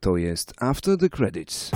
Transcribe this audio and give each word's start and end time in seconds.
To 0.00 0.16
jest 0.16 0.54
After 0.62 0.98
the 0.98 1.08
Credits. 1.08 1.70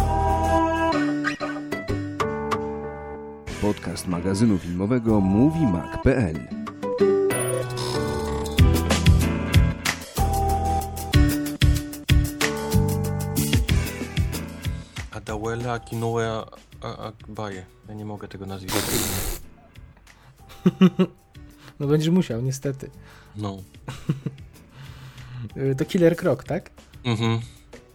Podcast 3.60 4.06
magazynu 4.06 4.58
filmowego 4.58 5.20
MovieMag.pl 5.20 6.38
Adawela 15.10 15.72
Akinoue 15.72 16.44
Akbaye. 16.80 17.66
Ja 17.88 17.94
nie 17.94 18.04
mogę 18.04 18.28
tego 18.28 18.46
nazwiska. 18.46 18.78
No 21.80 21.86
będziesz 21.86 22.08
musiał, 22.10 22.42
niestety. 22.42 22.90
No. 23.36 23.56
To 25.78 25.84
Killer 25.84 26.16
Croc, 26.16 26.44
tak? 26.44 26.70
Mhm. 27.04 27.40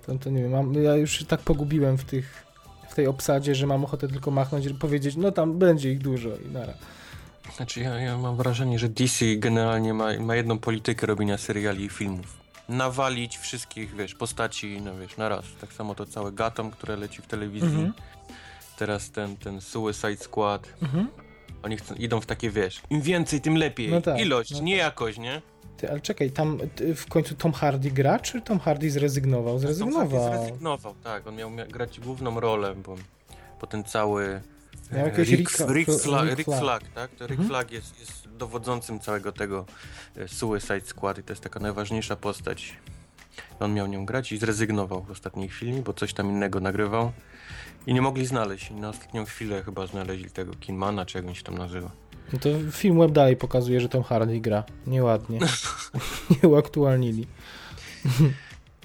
To, 0.05 0.15
to 0.15 0.29
nie 0.29 0.41
wiem, 0.41 0.51
mam, 0.51 0.73
ja 0.73 0.95
już 0.95 1.23
tak 1.23 1.39
pogubiłem 1.39 1.97
w 1.97 2.05
tych 2.05 2.45
w 2.89 2.95
tej 2.95 3.07
obsadzie, 3.07 3.55
że 3.55 3.67
mam 3.67 3.83
ochotę 3.83 4.07
tylko 4.07 4.31
machnąć 4.31 4.65
i 4.65 4.73
powiedzieć, 4.73 5.15
no 5.15 5.31
tam 5.31 5.59
będzie 5.59 5.91
ich 5.91 5.99
dużo 5.99 6.29
i 6.29 6.51
nara. 6.51 6.73
Znaczy 7.55 7.79
ja, 7.79 7.99
ja 7.99 8.17
mam 8.17 8.37
wrażenie, 8.37 8.79
że 8.79 8.89
DC 8.89 9.25
generalnie 9.35 9.93
ma, 9.93 10.19
ma 10.19 10.35
jedną 10.35 10.59
politykę 10.59 11.07
robienia 11.07 11.37
seriali 11.37 11.85
i 11.85 11.89
filmów. 11.89 12.37
Nawalić 12.69 13.37
wszystkich, 13.37 13.95
wiesz, 13.95 14.15
postaci, 14.15 14.81
no 14.81 14.97
wiesz, 14.97 15.17
na 15.17 15.29
raz. 15.29 15.45
Tak 15.61 15.73
samo 15.73 15.95
to 15.95 16.05
całe 16.05 16.31
Gotham, 16.31 16.71
które 16.71 16.97
leci 16.97 17.21
w 17.21 17.27
telewizji. 17.27 17.69
Mhm. 17.69 17.93
Teraz 18.77 19.11
ten, 19.11 19.37
ten 19.37 19.61
Suicide 19.61 20.17
Squad. 20.17 20.73
Mhm. 20.81 21.07
Oni 21.63 21.77
chcą, 21.77 21.95
idą 21.95 22.21
w 22.21 22.25
takie, 22.25 22.49
wiesz, 22.49 22.81
im 22.89 23.01
więcej, 23.01 23.41
tym 23.41 23.57
lepiej. 23.57 23.89
No 23.89 24.01
tak, 24.01 24.19
Ilość, 24.19 24.51
no 24.51 24.59
nie 24.59 24.75
jakość, 24.75 25.17
nie? 25.17 25.41
Ty, 25.77 25.89
ale 25.91 25.99
czekaj, 26.01 26.31
tam 26.31 26.57
w 26.95 27.05
końcu 27.05 27.35
Tom 27.35 27.53
Hardy 27.53 27.91
gra, 27.91 28.19
czy 28.19 28.41
Tom 28.41 28.59
Hardy 28.59 28.91
zrezygnował? 28.91 29.53
Tom 29.53 29.61
Hardy 29.61 29.73
Zrezygnował. 29.75 30.33
Zrezygnował, 30.43 30.95
tak. 31.03 31.27
On 31.27 31.35
miał 31.35 31.49
mia- 31.51 31.67
grać 31.71 31.99
główną 31.99 32.39
rolę, 32.39 32.75
bo, 32.75 32.95
bo 33.61 33.67
ten 33.67 33.83
cały... 33.83 34.41
Miał 34.91 35.01
e, 35.01 35.03
jakiegoś 35.05 35.29
Rick, 35.29 35.51
Ricka- 35.51 35.73
Rick, 35.73 36.01
Fla, 36.01 36.23
Rick 36.23 36.37
Rick 36.37 36.45
Flag. 36.45 36.59
Flag, 36.59 36.83
tak? 36.95 37.11
To 37.11 37.27
Rick 37.27 37.31
Mhm. 37.39 37.49
Flag 37.49 37.71
jest, 37.71 37.99
jest 37.99 38.29
dowodzącym 38.37 38.99
całego 38.99 39.31
tego 39.31 39.65
e, 40.17 40.27
Suicide 40.27 40.81
Squad 40.81 41.17
i 41.17 41.23
to 41.23 41.31
jest 41.33 41.43
taka 41.43 41.59
najważniejsza 41.59 42.15
postać. 42.15 42.73
On 43.59 43.73
miał 43.73 43.87
nią 43.87 44.05
grać 44.05 44.31
i 44.31 44.37
zrezygnował 44.37 45.03
w 45.03 45.11
ostatniej 45.11 45.49
chwili, 45.49 45.81
bo 45.81 45.93
coś 45.93 46.13
tam 46.13 46.29
innego 46.29 46.59
nagrywał 46.59 47.11
i 47.87 47.93
nie 47.93 48.01
mogli 48.01 48.25
znaleźć. 48.25 48.71
I 48.71 48.73
na 48.73 48.89
ostatnią 48.89 49.25
chwilę 49.25 49.63
chyba 49.63 49.87
znaleźli 49.87 50.31
tego 50.31 50.53
Kinmana, 50.53 51.05
czy 51.05 51.17
jak 51.17 51.27
on 51.27 51.35
się 51.35 51.43
tam 51.43 51.57
nazywa. 51.57 51.91
No 52.33 52.39
to 52.39 52.49
film 52.71 52.99
web 52.99 53.11
dalej 53.11 53.37
pokazuje, 53.37 53.81
że 53.81 53.89
Tom 53.89 54.03
Hardy 54.03 54.39
gra. 54.39 54.63
Nieładnie. 54.87 55.39
Nie 56.43 56.49
uaktualnili. 56.49 57.27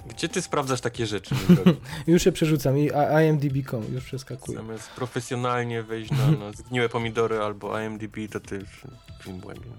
Gdzie 0.09 0.29
ty 0.29 0.41
sprawdzasz 0.41 0.81
takie 0.81 1.05
rzeczy? 1.05 1.35
Już 2.07 2.23
się 2.23 2.31
przerzucam 2.31 2.77
i 2.77 2.89
IMDb.com 3.27 3.83
już 3.93 4.03
przeskakuję. 4.03 4.57
Zamiast 4.57 4.89
profesjonalnie 4.89 5.83
wejść 5.83 6.11
na, 6.11 6.31
na 6.31 6.51
zgniłe 6.51 6.89
pomidory 6.89 7.39
albo 7.39 7.79
IMDb, 7.81 8.15
to 8.31 8.39
ty 8.39 8.55
już 8.55 8.81
film 9.23 9.37
błędny. 9.39 9.71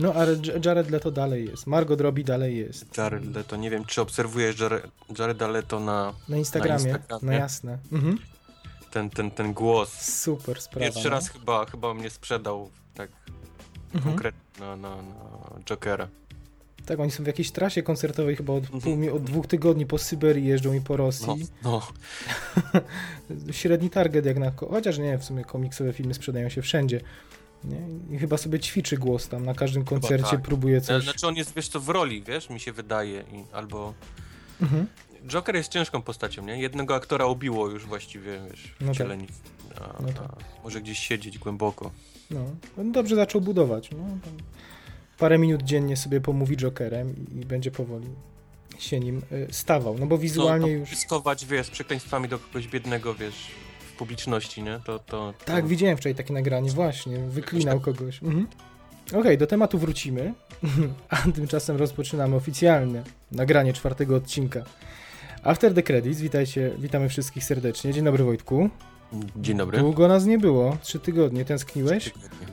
No 0.00 0.12
ale 0.14 0.36
Jared 0.64 0.90
Leto 0.90 1.10
dalej 1.10 1.46
jest. 1.46 1.66
Margot 1.66 2.00
Robbie 2.00 2.24
dalej 2.24 2.56
jest. 2.58 2.98
Jared 2.98 3.34
Leto, 3.34 3.56
nie 3.56 3.70
wiem 3.70 3.84
czy 3.84 4.00
obserwujesz 4.00 4.60
Jared, 4.60 4.86
Jareda 5.18 5.48
Leto 5.48 5.80
na 5.80 6.12
Na 6.28 6.36
Instagramie. 6.36 6.84
Na 6.84 6.90
No 6.92 6.98
Instagramie. 6.98 7.36
jasne. 7.38 7.78
Mhm. 7.92 8.18
Ten, 8.96 9.10
ten, 9.10 9.30
ten 9.30 9.52
głos. 9.52 9.92
Super 10.22 10.60
sprawa. 10.60 10.84
Pierwszy 10.86 11.04
no. 11.04 11.10
raz 11.10 11.28
chyba, 11.28 11.64
chyba 11.66 11.94
mnie 11.94 12.10
sprzedał 12.10 12.70
tak 12.94 13.10
Mhm. 13.94 14.04
konkretnie 14.14 14.40
na, 14.60 14.76
na, 14.76 14.96
na 14.96 15.60
Jokera. 15.64 16.08
Tak, 16.86 17.00
oni 17.00 17.10
są 17.10 17.24
w 17.24 17.26
jakiejś 17.26 17.50
trasie 17.50 17.82
koncertowej 17.82 18.36
chyba 18.36 18.52
od, 18.52 18.64
Mhm. 18.64 18.80
pół, 18.80 18.96
mi- 18.96 19.10
od 19.10 19.22
dwóch 19.24 19.46
tygodni 19.46 19.86
po 19.86 19.98
Syberii 19.98 20.46
jeżdżą 20.46 20.72
i 20.72 20.80
po 20.80 20.96
Rosji. 20.96 21.26
No, 21.62 21.82
no. 23.34 23.52
Średni 23.52 23.90
target 23.90 24.26
jak 24.26 24.38
na... 24.38 24.52
Chociaż 24.70 24.98
nie, 24.98 25.18
w 25.18 25.24
sumie 25.24 25.44
komiksowe 25.44 25.92
filmy 25.92 26.14
sprzedają 26.14 26.48
się 26.48 26.62
wszędzie. 26.62 27.00
Nie? 27.64 27.80
I 28.16 28.18
chyba 28.18 28.36
sobie 28.36 28.60
ćwiczy 28.60 28.96
głos 28.96 29.28
tam, 29.28 29.44
na 29.44 29.54
każdym 29.54 29.84
koncercie 29.84 30.30
tak. 30.30 30.42
próbuje 30.42 30.80
coś. 30.80 31.04
Znaczy 31.04 31.26
on 31.26 31.36
jest, 31.36 31.54
wiesz 31.54 31.68
co, 31.68 31.80
w 31.80 31.88
roli, 31.88 32.22
wiesz, 32.22 32.50
mi 32.50 32.60
się 32.60 32.72
wydaje. 32.72 33.20
I, 33.32 33.44
albo... 33.52 33.94
Mhm. 34.62 34.86
Joker 35.28 35.56
jest 35.56 35.68
ciężką 35.68 36.02
postacią, 36.02 36.44
nie? 36.44 36.60
Jednego 36.60 36.94
aktora 36.94 37.26
ubiło 37.26 37.68
już 37.68 37.86
właściwie, 37.86 38.40
wiesz, 38.50 38.74
No 38.80 38.86
tak. 38.86 38.94
wcielenie. 38.94 39.26
A, 39.80 40.02
No 40.02 40.08
tak. 40.08 40.18
a 40.22 40.62
może 40.64 40.80
gdzieś 40.80 40.98
siedzieć 40.98 41.38
głęboko. 41.38 41.90
No, 42.30 42.40
on 42.78 42.92
dobrze 42.92 43.16
zaczął 43.16 43.40
budować. 43.40 43.90
No, 43.90 43.98
parę 45.18 45.38
minut 45.38 45.62
dziennie 45.62 45.96
sobie 45.96 46.20
pomówi 46.20 46.56
Jokerem 46.56 47.14
i, 47.40 47.46
będzie 47.46 47.70
powoli 47.70 48.08
się 48.78 49.00
nim 49.00 49.22
y, 49.32 49.48
stawał. 49.50 49.98
No 49.98 50.06
bo 50.06 50.18
wizualnie 50.18 50.66
no, 50.66 50.72
już... 50.72 50.90
Ryskować, 50.90 51.46
wiesz, 51.46 51.70
przekleństwami 51.70 52.28
do 52.28 52.38
kogoś 52.38 52.68
biednego, 52.68 53.14
wiesz, 53.14 53.50
w 53.92 53.92
publiczności, 53.98 54.62
nie? 54.62 54.80
To, 54.84 54.98
to, 54.98 55.34
to... 55.38 55.44
Tak, 55.44 55.66
widziałem 55.66 55.96
wczoraj 55.96 56.14
takie 56.14 56.34
nagranie, 56.34 56.70
właśnie, 56.70 57.18
wyklinał 57.18 57.80
kogoś. 57.80 58.22
Mhm. 58.22 58.46
Okej, 59.14 59.38
do 59.38 59.46
tematu 59.46 59.78
wrócimy, 59.78 60.34
a 61.08 61.16
tymczasem 61.16 61.76
rozpoczynamy 61.76 62.36
oficjalne 62.36 63.04
nagranie 63.32 63.72
czwartego 63.72 64.16
odcinka. 64.16 64.64
After 65.46 65.74
the 65.74 65.82
Credits, 65.82 66.20
witajcie, 66.20 66.72
witamy 66.78 67.08
wszystkich 67.08 67.44
serdecznie. 67.44 67.92
Dzień 67.92 68.04
dobry 68.04 68.24
Wojtku. 68.24 68.70
Dzień 69.36 69.56
dobry. 69.56 69.78
Długo 69.78 70.08
nas 70.08 70.24
nie 70.24 70.38
było, 70.38 70.76
trzy 70.82 70.98
tygodnie, 70.98 71.44
tęskniłeś? 71.44 72.04
Tygodnie. 72.04 72.46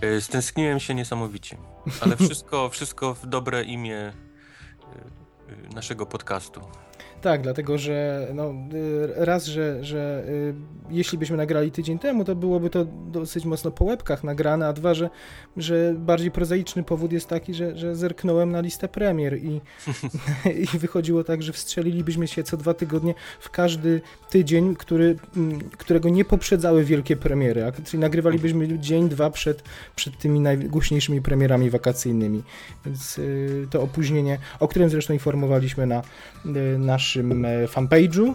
E, 0.00 0.20
Stęskniłem 0.20 0.80
się 0.80 0.94
niesamowicie, 0.94 1.56
ale 2.00 2.16
wszystko, 2.16 2.68
wszystko 2.68 3.14
w 3.14 3.26
dobre 3.26 3.64
imię 3.64 3.96
e, 3.96 4.12
e, 5.70 5.74
naszego 5.74 6.06
podcastu. 6.06 6.60
Tak, 7.20 7.42
dlatego 7.42 7.78
że 7.78 8.28
no, 8.34 8.50
y, 8.50 9.24
raz, 9.24 9.46
że, 9.46 9.84
że 9.84 10.24
y, 10.28 10.54
jeśli 10.90 11.18
byśmy 11.18 11.36
nagrali 11.36 11.70
tydzień 11.70 11.98
temu, 11.98 12.24
to 12.24 12.36
byłoby 12.36 12.70
to 12.70 12.84
dosyć 12.84 13.44
mocno 13.44 13.70
po 13.70 13.84
łebkach 13.84 14.24
nagrane, 14.24 14.66
a 14.66 14.72
dwa, 14.72 14.94
że, 14.94 15.10
że 15.56 15.94
bardziej 15.98 16.30
prozaiczny 16.30 16.82
powód 16.82 17.12
jest 17.12 17.28
taki, 17.28 17.54
że, 17.54 17.76
że 17.76 17.96
zerknąłem 17.96 18.50
na 18.50 18.60
listę 18.60 18.88
premier 18.88 19.38
i, 19.38 19.60
i 20.74 20.78
wychodziło 20.78 21.24
tak, 21.24 21.42
że 21.42 21.52
wstrzelilibyśmy 21.52 22.28
się 22.28 22.42
co 22.42 22.56
dwa 22.56 22.74
tygodnie 22.74 23.14
w 23.40 23.50
każdy 23.50 24.00
tydzień, 24.30 24.76
który, 24.76 25.16
mm, 25.36 25.60
którego 25.60 26.08
nie 26.08 26.24
poprzedzały 26.24 26.84
wielkie 26.84 27.16
premiery, 27.16 27.64
a, 27.64 27.72
czyli 27.72 28.00
nagrywalibyśmy 28.00 28.78
dzień, 28.78 29.08
dwa 29.08 29.30
przed, 29.30 29.62
przed 29.96 30.18
tymi 30.18 30.40
najgłośniejszymi 30.40 31.22
premierami 31.22 31.70
wakacyjnymi. 31.70 32.42
Więc 32.86 33.18
y, 33.18 33.66
to 33.70 33.82
opóźnienie, 33.82 34.38
o 34.60 34.68
którym 34.68 34.90
zresztą 34.90 35.12
informowaliśmy 35.12 35.86
na 35.86 36.02
y, 36.46 36.78
naszym 37.08 37.44
e, 37.44 37.66
fanpage'u. 37.66 38.28
Y, 38.30 38.34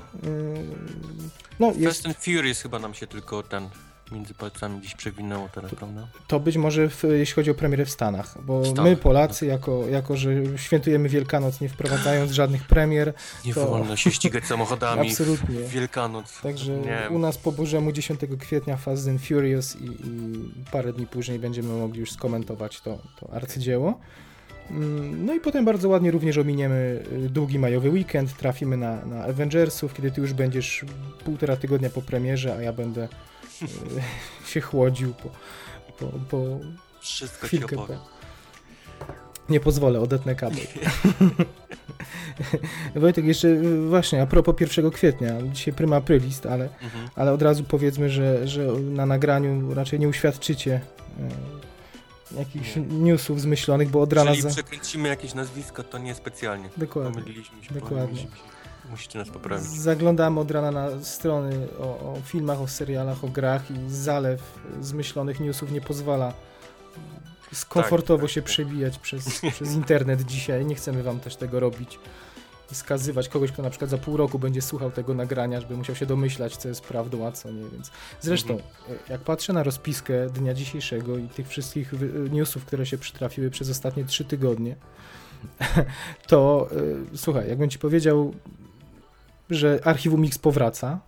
No, 1.59 1.67
jest, 1.67 1.83
Fast 1.83 2.05
and 2.05 2.17
Furious 2.17 2.61
chyba 2.61 2.79
nam 2.79 2.93
się 2.93 3.07
tylko 3.07 3.43
ten 3.43 3.69
między 4.11 4.33
palcami 4.33 4.79
gdzieś 4.79 4.95
przewinęło 4.95 5.49
teraz, 5.55 5.75
prawda? 5.75 6.07
to 6.27 6.39
być 6.39 6.57
może 6.57 6.89
w, 6.89 7.03
jeśli 7.11 7.33
chodzi 7.35 7.51
o 7.51 7.53
premierę 7.55 7.85
w 7.85 7.89
Stanach, 7.89 8.37
bo 8.45 8.65
Stanach, 8.65 8.85
my 8.85 8.95
Polacy, 8.97 9.45
jako, 9.45 9.87
jako 9.87 10.17
że 10.17 10.29
świętujemy 10.57 11.09
Wielkanoc 11.09 11.61
nie 11.61 11.69
wprowadzając 11.69 12.31
żadnych 12.41 12.63
premier, 12.67 13.13
Nie 13.45 13.53
To- 13.53 13.67
wolno 13.67 13.95
się 13.95 14.11
ścigać 14.11 14.45
samochodami 14.45 15.09
absolutnie. 15.09 15.59
Wielkanoc. 15.59 16.41
Także 16.41 16.77
Nie. 16.77 17.09
u 17.09 17.19
nas 17.19 17.37
po 17.37 17.51
Bożemu 17.51 17.91
10 17.91 18.19
kwietnia 18.39 18.77
Fast 18.77 19.07
and 19.07 19.21
Furious 19.21 19.75
i, 19.75 19.85
i 19.85 20.65
parę 20.71 20.93
dni 20.93 21.07
później 21.07 21.39
będziemy 21.39 21.73
mogli 21.73 21.99
już 21.99 22.11
skomentować 22.11 22.81
to, 22.81 22.97
to 23.19 23.33
arcydzieło. 23.33 23.99
Mm, 24.71 25.25
No 25.25 25.33
i 25.33 25.39
potem 25.39 25.65
bardzo 25.65 25.89
ładnie 25.89 26.11
również 26.11 26.37
ominiemy 26.37 27.03
y, 27.25 27.29
długi 27.29 27.59
majowy 27.59 27.89
weekend, 27.89 28.37
trafimy 28.37 28.77
na, 28.77 29.05
na 29.05 29.23
Avengersów, 29.23 29.93
kiedy 29.93 30.11
ty 30.11 30.21
już 30.21 30.33
będziesz 30.33 30.85
półtora 31.25 31.55
tygodnia 31.55 31.89
po 31.89 32.01
premierze, 32.01 32.55
a 32.55 32.61
ja 32.61 32.73
będę 32.73 33.07
y, 33.61 33.67
się 34.51 34.61
chłodził 34.61 35.13
po, 35.13 35.29
po, 35.99 36.19
po 36.29 36.59
Wszystko 37.01 37.47
chwilkę. 37.47 37.75
Po... 37.75 37.87
Nie 39.49 39.59
pozwolę, 39.59 39.99
odetnę 39.99 40.35
kabel. 40.35 40.65
Wojtek, 42.95 43.25
jeszcze 43.25 43.47
y, 43.47 43.87
właśnie 43.89 44.21
a 44.21 44.25
propos 44.25 44.55
1 44.61 44.91
kwietnia, 44.91 45.41
dzisiaj 45.53 45.73
prima 45.73 45.95
aprylist, 45.95 46.45
ale 46.45 46.69
Mhm. 46.83 47.07
ale 47.15 47.33
od 47.33 47.41
razu 47.41 47.63
powiedzmy, 47.63 48.09
że, 48.09 48.47
że 48.47 48.67
na 48.73 49.05
nagraniu 49.05 49.73
raczej 49.73 49.99
nie 49.99 50.07
uświadczycie 50.09 50.81
jakichś 52.37 52.75
Nie. 52.75 52.81
newsów 52.81 53.41
zmyślonych, 53.41 53.89
bo 53.89 54.01
od 54.01 54.13
rana 54.13 54.29
Jeżeli 54.29 54.41
za... 54.41 54.49
przekręcimy 54.49 55.09
jakieś 55.09 55.33
nazwisko, 55.33 55.83
to 55.83 55.97
nie 55.97 56.15
specjalnie. 56.15 56.69
Dokładnie. 56.77 57.11
Pomyliliśmy 57.11 57.63
się. 57.63 57.73
Dokładnie. 57.73 57.97
pomyliliśmy 57.99 58.37
się. 58.37 58.53
Musicie 58.89 59.19
nas 59.19 59.29
poprawić. 59.29 59.67
Zaglądamy 59.67 60.39
od 60.39 60.51
rana 60.51 60.71
na 60.71 61.03
strony 61.03 61.67
o, 61.79 61.83
o 61.83 62.17
filmach, 62.25 62.61
o 62.61 62.67
serialach, 62.67 63.23
o 63.23 63.27
grach 63.27 63.71
i 63.71 63.75
zalew 63.87 64.41
zmyślonych 64.81 65.39
newsów 65.39 65.71
nie 65.71 65.81
pozwala 65.81 66.33
komfortowo 67.69 68.21
tak, 68.21 68.31
się 68.31 68.41
tak. 68.41 68.49
przebijać 68.49 68.99
przez, 68.99 69.41
przez 69.53 69.73
internet 69.73 70.21
dzisiaj. 70.21 70.65
Nie 70.65 70.75
chcemy 70.75 71.03
wam 71.03 71.19
też 71.19 71.35
tego 71.35 71.59
robić. 71.59 71.99
I 72.71 72.75
skazywać 72.75 73.29
kogoś, 73.29 73.51
kto 73.51 73.61
na 73.63 73.69
przykład 73.69 73.89
za 73.89 73.97
pół 73.97 74.17
roku 74.17 74.39
będzie 74.39 74.61
słuchał 74.61 74.91
tego 74.91 75.13
nagrania, 75.13 75.61
żeby 75.61 75.77
musiał 75.77 75.95
się 75.95 76.05
domyślać, 76.05 76.57
co 76.57 76.67
jest 76.67 76.81
prawdą, 76.81 77.27
a 77.27 77.31
co 77.31 77.51
nie. 77.51 77.63
Więc 77.69 77.91
zresztą, 78.21 78.53
e, 78.53 78.59
jak 79.09 79.21
patrzę 79.21 79.53
na 79.53 79.63
rozpiskę 79.63 80.29
dnia 80.29 80.53
dzisiejszego 80.53 81.17
i 81.17 81.27
tych 81.27 81.47
wszystkich 81.47 81.95
wy- 81.95 82.29
newsów, 82.29 82.65
które 82.65 82.85
się 82.85 82.97
przytrafiły 82.97 83.49
przez 83.49 83.69
ostatnie 83.69 84.05
trzy 84.05 84.25
tygodnie, 84.25 84.75
to 86.27 86.67
y, 87.13 87.17
słuchaj, 87.17 87.49
jakbym 87.49 87.69
ci 87.69 87.79
powiedział 87.79 88.33
że 89.49 89.79
Archiwum 89.83 90.23
X 90.23 90.37
powraca, 90.37 90.99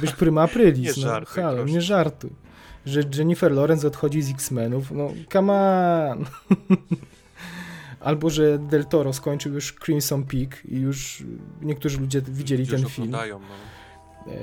być 0.00 0.12
Prima 0.20 0.42
Aprilis. 0.42 0.96
Nie 0.96 1.02
no, 1.02 1.08
żartuj, 1.10 1.42
halo, 1.42 1.56
proszę. 1.56 1.72
nie 1.72 1.80
żartuj. 1.80 2.30
Że 2.86 3.00
Jennifer 3.14 3.52
Lawrence 3.52 3.86
odchodzi 3.86 4.22
z 4.22 4.30
X-Menów, 4.30 4.90
no 4.90 5.10
come 5.32 5.52
on. 6.10 6.24
Albo, 8.04 8.30
że 8.30 8.58
Del 8.58 8.84
Toro 8.84 9.12
skończył 9.12 9.54
już 9.54 9.72
Crimson 9.84 10.24
Peak 10.24 10.62
i 10.64 10.76
już 10.76 11.22
niektórzy 11.62 11.98
ludzie 12.00 12.22
widzieli 12.22 12.62
Już 12.62 12.70
ten 12.70 12.84
film. 12.90 13.08
oglądają, 13.08 13.40
no. 14.26 14.32
E, 14.32 14.36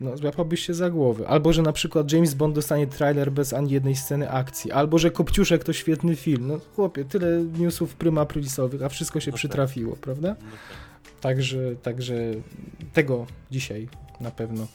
No, 0.00 0.16
złapałbyś 0.16 0.66
się 0.66 0.74
za 0.74 0.90
głowę. 0.90 1.28
Albo, 1.28 1.52
że 1.52 1.62
na 1.62 1.72
przykład 1.72 2.12
James 2.12 2.34
Bond 2.34 2.54
dostanie 2.54 2.86
trailer 2.86 3.32
bez 3.32 3.52
ani 3.52 3.70
jednej 3.70 3.96
sceny 3.96 4.30
akcji. 4.30 4.72
Albo, 4.72 4.98
że 4.98 5.10
Kopciuszek 5.10 5.64
to 5.64 5.72
świetny 5.72 6.16
film. 6.16 6.46
No 6.48 6.60
chłopie, 6.76 7.04
tyle 7.04 7.44
newsów 7.58 7.94
prima 7.94 8.20
aprilisowych, 8.20 8.82
a 8.82 8.88
wszystko 8.88 9.20
się 9.20 9.30
No 9.30 9.32
tak. 9.32 9.38
przytrafiło, 9.38 9.96
prawda? 9.96 10.28
no 10.28 10.34
tak. 10.50 11.20
Także, 11.20 11.58
także 11.82 12.14
tego 12.92 13.26
dzisiaj 13.50 13.88
na 14.20 14.30
pewno 14.30 14.66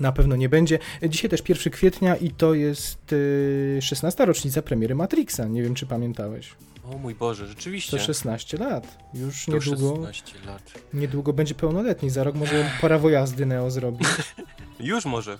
na 0.00 0.12
pewno 0.12 0.36
nie 0.36 0.48
będzie. 0.48 0.78
Dzisiaj 1.08 1.30
też 1.30 1.42
1 1.48 1.72
kwietnia 1.72 2.16
i 2.16 2.30
to 2.30 2.54
jest 2.54 3.12
y, 3.12 3.78
16. 3.82 4.26
rocznica 4.26 4.62
premiery 4.62 4.94
Matrixa. 4.94 5.40
Nie 5.48 5.62
wiem, 5.62 5.74
czy 5.74 5.86
pamiętałeś. 5.86 6.54
O 6.94 6.98
mój 6.98 7.14
Boże, 7.14 7.46
rzeczywiście. 7.46 7.96
To 7.96 8.02
16 8.04 8.56
lat. 8.56 8.98
Już 9.14 9.46
To 9.46 9.52
niedługo, 9.52 9.94
16 9.94 10.34
lat. 10.46 10.72
niedługo 10.94 11.32
będzie 11.32 11.54
pełnoletni. 11.54 12.10
Za 12.10 12.24
rok 12.24 12.34
może 12.34 12.70
prawo 12.80 13.10
jazdy 13.10 13.46
Neo 13.46 13.70
zrobi. 13.70 14.04
Już 14.80 15.04
może. 15.04 15.38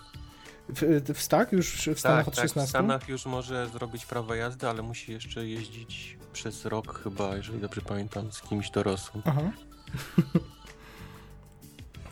W, 0.69 1.00
w 1.14 1.29
tak? 1.29 1.52
Już 1.52 1.88
w 1.88 1.99
Stanach 2.00 2.19
tak, 2.25 2.29
od 2.29 2.35
tak, 2.35 2.43
16? 2.44 2.67
w 2.67 2.70
Stanach 2.70 3.08
już 3.08 3.26
może 3.26 3.69
zrobić 3.69 4.06
prawo 4.06 4.35
jazdy, 4.35 4.69
ale 4.69 4.82
musi 4.82 5.12
jeszcze 5.12 5.47
jeździć 5.47 6.19
przez 6.32 6.64
rok 6.64 7.02
chyba, 7.02 7.37
jeżeli 7.37 7.58
dobrze 7.58 7.81
pamiętam, 7.81 8.32
z 8.32 8.43
kimś 8.43 8.70
dorosłym. 8.70 9.23
Aha. 9.26 9.43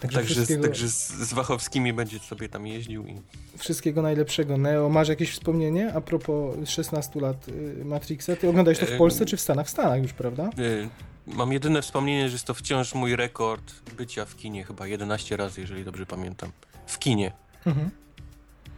Także, 0.00 0.18
Także, 0.18 0.34
wszystkiego, 0.34 0.62
także 0.62 0.88
z, 0.88 1.32
Wachowskimi 1.32 1.92
będzie 1.92 2.18
sobie 2.18 2.48
tam 2.48 2.66
jeździł 2.66 3.06
i 3.06 3.20
wszystkiego 3.56 4.02
najlepszego. 4.02 4.58
Neo, 4.58 4.88
masz 4.88 5.08
jakieś 5.08 5.30
wspomnienie 5.32 5.92
a 5.94 6.00
propos 6.00 6.56
16 6.70 7.20
lat 7.20 7.48
y, 7.48 7.84
Matrixa? 7.84 8.36
Ty 8.40 8.48
oglądałeś 8.48 8.78
to 8.78 8.86
w 8.86 8.90
Em. 8.90 8.98
Polsce 8.98 9.26
czy 9.26 9.36
w 9.36 9.40
Stanach? 9.40 9.66
W 9.66 9.70
Stanach 9.70 10.02
już, 10.02 10.12
prawda? 10.12 10.50
y, 10.58 10.88
mam 11.26 11.52
jedyne 11.52 11.82
wspomnienie, 11.82 12.28
że 12.28 12.32
jest 12.34 12.44
to 12.44 12.54
wciąż 12.54 12.94
mój 12.94 13.16
rekord 13.16 13.72
bycia 13.96 14.24
w 14.24 14.36
kinie, 14.36 14.64
chyba 14.64 14.86
11 14.86 15.36
razy, 15.36 15.60
jeżeli 15.60 15.84
dobrze 15.84 16.06
pamiętam. 16.06 16.50
W 16.86 16.98
kinie 16.98 17.32
Mhm. 17.66 17.90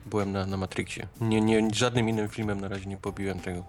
byłem 0.06 0.32
na, 0.32 0.46
na 0.46 0.56
Matrixie. 0.56 1.06
Nie, 1.20 1.40
nie, 1.40 1.68
żadnym 1.74 2.08
innym 2.08 2.28
filmem 2.28 2.60
na 2.60 2.68
razie 2.68 2.86
nie 2.86 2.96
pobiłem 2.96 3.40
tego. 3.40 3.64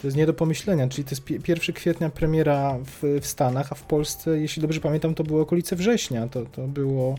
To 0.00 0.06
jest 0.06 0.16
nie 0.16 0.26
do 0.26 0.34
pomyślenia, 0.34 0.88
czyli 0.88 1.04
to 1.04 1.10
jest 1.10 1.24
pi- 1.24 1.38
1 1.48 1.74
kwietnia 1.74 2.10
premiera 2.10 2.78
w, 2.84 3.18
w 3.20 3.26
Stanach, 3.26 3.72
a 3.72 3.74
w 3.74 3.82
Polsce, 3.82 4.38
jeśli 4.40 4.62
dobrze 4.62 4.80
pamiętam, 4.80 5.14
to 5.14 5.24
było 5.24 5.42
okolice 5.42 5.76
września. 5.76 6.28
To, 6.28 6.44
to 6.44 6.66
było 6.68 7.14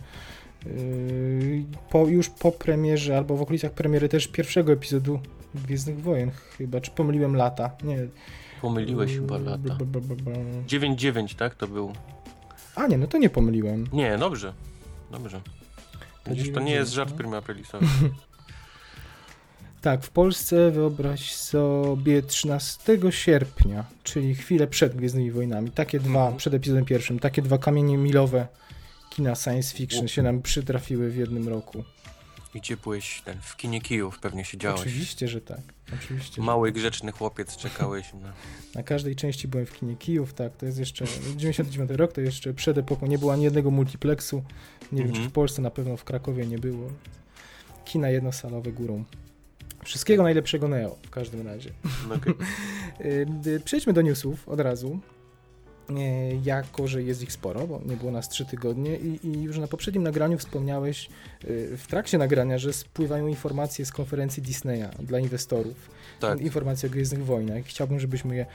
yy, 0.66 1.64
po, 1.90 2.08
już 2.08 2.30
po 2.30 2.52
premierze, 2.52 3.18
albo 3.18 3.38
w 3.38 3.42
okolicach 3.42 3.72
premiery 3.72 4.10
też 4.10 4.28
pierwszego 4.28 4.72
epizodu 4.74 5.20
Gwiezdnych 5.56 6.02
Wojen 6.02 6.32
chyba, 6.58 6.82
czy 6.82 6.92
pomyliłem 6.92 7.36
lata? 7.36 7.72
Nie. 7.84 7.98
Pomyliłeś 8.62 9.14
chyba 9.16 9.38
lata. 9.38 9.58
b- 9.58 9.86
b- 9.86 10.02
b- 10.02 10.16
b- 10.16 10.32
9-9, 10.68 11.36
tak? 11.36 11.56
To 11.56 11.68
był. 11.68 11.94
A 12.76 12.88
nie, 12.88 12.98
no 12.98 13.08
to 13.08 13.18
nie 13.18 13.30
pomyliłem. 13.30 13.88
Nie, 13.94 14.18
dobrze. 14.18 14.54
Dobrze. 15.12 15.42
To 16.24 16.32
Widzisz, 16.32 16.54
to 16.54 16.60
nie 16.60 16.72
9-9, 16.72 16.76
jest 16.76 16.92
żart 16.92 17.10
no. 17.12 17.18
prima 17.18 17.38
aprilisowy. 17.38 17.86
Tak, 19.86 20.04
w 20.04 20.10
Polsce 20.10 20.72
wyobraź 20.72 21.36
sobie 21.36 22.22
13 22.22 22.98
sierpnia, 23.10 23.86
czyli 24.04 24.36
chwilę 24.36 24.68
przed 24.68 24.96
Gwiezdnymi 24.96 25.32
Wojnami. 25.32 25.72
Takie 25.72 26.00
dwa, 26.00 26.20
Mhm. 26.20 26.38
przed 26.38 26.54
epizodem 26.54 26.86
pierwszym, 26.86 27.20
takie 27.20 27.42
dwa 27.42 27.58
kamienie 27.58 27.98
milowe 27.98 28.48
kina 29.10 29.36
science 29.36 29.76
fiction 29.76 30.08
się 30.08 30.22
nam 30.24 30.42
przytrafiły 30.42 31.10
w 31.12 31.16
jednym 31.18 31.48
roku. 31.50 31.84
I 32.54 32.60
gdzie 32.60 32.78
byłeś 32.78 33.22
ten, 33.26 33.38
w 33.42 33.56
kinie 33.58 33.82
Kijów 33.82 34.20
pewnie 34.20 34.46
siedziałeś. 34.46 34.82
Oczywiście, 34.82 35.28
że 35.28 35.42
tak. 35.42 35.62
Oczywiście. 36.04 36.42
Mały, 36.42 36.72
grzeczny 36.72 37.12
chłopiec, 37.12 37.58
czekałeś 37.58 38.14
na... 38.14 38.34
Na 38.76 38.84
każdej 38.84 39.16
części 39.16 39.48
byłem 39.48 39.66
w 39.66 39.74
kinie 39.80 39.96
Kijów, 39.96 40.34
tak, 40.34 40.58
to 40.58 40.66
jest 40.66 40.80
jeszcze 40.80 41.06
99 41.38 41.92
rok, 41.92 42.14
to 42.14 42.22
jeszcze 42.22 42.54
przed 42.54 42.78
epoką 42.78 43.08
nie 43.08 43.18
było 43.18 43.34
ani 43.34 43.44
jednego 43.44 43.72
multiplexu. 43.72 44.44
Nie 44.92 44.98
wiem, 45.00 45.08
Mhm. 45.08 45.24
czy 45.26 45.30
w 45.30 45.34
Polsce, 45.34 45.62
na 45.62 45.70
pewno 45.72 45.98
w 45.98 46.04
Krakowie 46.04 46.46
nie 46.48 46.60
było. 46.60 46.90
Kina 47.86 48.10
jednosalowe 48.10 48.72
górą. 48.72 49.04
Wszystkiego 49.86 50.24
najlepszego 50.24 50.68
Neo 50.68 50.96
w 51.04 51.10
każdym 51.10 51.48
razie. 51.48 51.70
No, 52.10 52.16
okej. 52.16 52.34
Y, 53.02 53.28
y, 53.48 53.60
Przejdźmy 53.60 53.94
do 53.94 54.02
newsów 54.02 54.50
od 54.50 54.60
razu. 54.60 55.00
Y, 55.90 55.94
Jako, 56.44 56.88
że 56.88 57.04
jest 57.04 57.24
ich 57.24 57.32
sporo, 57.32 57.68
bo 57.68 57.82
nie 57.86 57.96
było 57.96 58.12
nas 58.12 58.30
trzy 58.30 58.46
tygodnie 58.46 58.98
i, 58.98 59.28
i 59.28 59.42
już 59.42 59.58
na 59.58 59.68
poprzednim 59.68 60.04
nagraniu 60.04 60.38
wspomniałeś 60.38 61.10
y, 61.46 61.78
w 61.78 61.88
trakcie 61.88 62.18
nagrania, 62.18 62.58
że 62.58 62.74
spływają 62.74 63.28
informacje 63.28 63.86
z 63.86 63.92
konferencji 63.92 64.44
Disneya 64.44 64.90
dla 65.00 65.20
inwestorów. 65.20 65.90
Tak. 66.20 66.42
Informacje 66.42 66.90
o 66.90 66.92
Gwiezdnych 66.92 67.26
Wojnach. 67.26 67.64
Chciałbym, 67.64 68.00
żebyśmy 68.00 68.36
je 68.36 68.46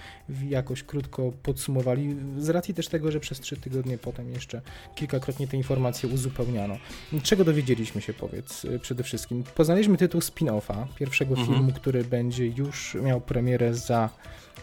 jakoś 0.49 0.83
krótko 0.83 1.33
podsumowali, 1.43 2.17
z 2.39 2.49
racji 2.49 2.75
też 2.75 2.89
tego, 2.89 3.13
że 3.13 3.21
przez 3.21 3.41
trzy 3.41 3.57
tygodnie 3.57 3.99
potem 3.99 4.31
jeszcze 4.31 4.61
kilkakrotnie 4.95 5.49
te 5.49 5.57
informacje 5.57 6.09
uzupełniano. 6.09 6.77
Czego 7.23 7.45
dowiedzieliśmy 7.45 8.01
się, 8.03 8.13
powiedz, 8.15 8.65
y, 8.65 8.79
przede 8.79 9.03
wszystkim? 9.03 9.45
Poznaliśmy 9.55 9.97
tytuł 9.97 10.21
spin-offa, 10.21 10.87
pierwszego 10.97 11.35
Mhm. 11.35 11.49
filmu, 11.49 11.73
który 11.73 12.05
będzie 12.05 12.47
już 12.47 12.95
miał 13.03 13.21
premierę 13.21 13.75
za 13.75 14.09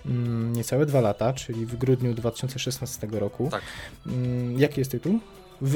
mm, 0.06 0.54
niecałe 0.54 0.86
dwa 0.86 1.02
lata, 1.02 1.34
czyli 1.34 1.66
w 1.66 1.76
grudniu 1.76 2.14
2016 2.14 3.08
roku. 3.12 3.50
Tak. 3.52 3.62
Mm, 4.08 4.60
jaki 4.60 4.82
jest 4.82 4.92
tytuł? 4.92 5.20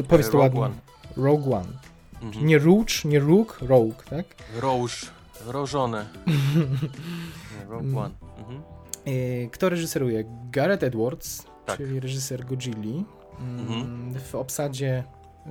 Powiedz 0.07 0.25
to 0.29 0.31
Rogue 0.31 0.39
ładnie. 0.39 0.61
One. 0.61 0.75
Rogue 1.17 1.53
One. 1.55 1.91
Mhm. 2.21 2.45
Nie 2.45 2.59
Rouge, 2.59 3.05
nie 3.05 3.19
Rook, 3.19 3.57
Rogue, 3.61 3.95
tak? 4.09 4.25
Roż, 4.59 5.05
rożone. 5.47 6.05
Rogue 7.69 7.83
Mm. 7.87 7.97
One. 7.97 8.15
Mhm. 8.37 8.61
Y, 9.07 9.49
Kto 9.51 9.69
reżyseruje? 9.69 10.23
Gareth 10.51 10.83
Edwards, 10.83 11.43
Tak. 11.65 11.77
czyli 11.77 11.99
reżyser 11.99 12.45
Godzilli. 12.45 13.05
Mm, 13.39 13.59
Mhm. 13.59 14.13
W 14.21 14.35
obsadzie 14.35 15.03
y, 15.47 15.49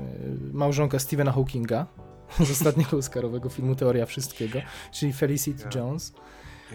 małżonka 0.53 0.99
Stephena 0.99 1.33
Hawkinga 1.33 1.87
z 2.47 2.51
ostatniego 2.51 2.97
Oscarowego 2.97 3.49
filmu 3.49 3.75
Teoria 3.75 4.07
Wszystkiego, 4.07 4.59
czyli 4.93 5.13
Felicity 5.13 5.65
Ja. 5.65 5.81
Jones. 5.81 6.13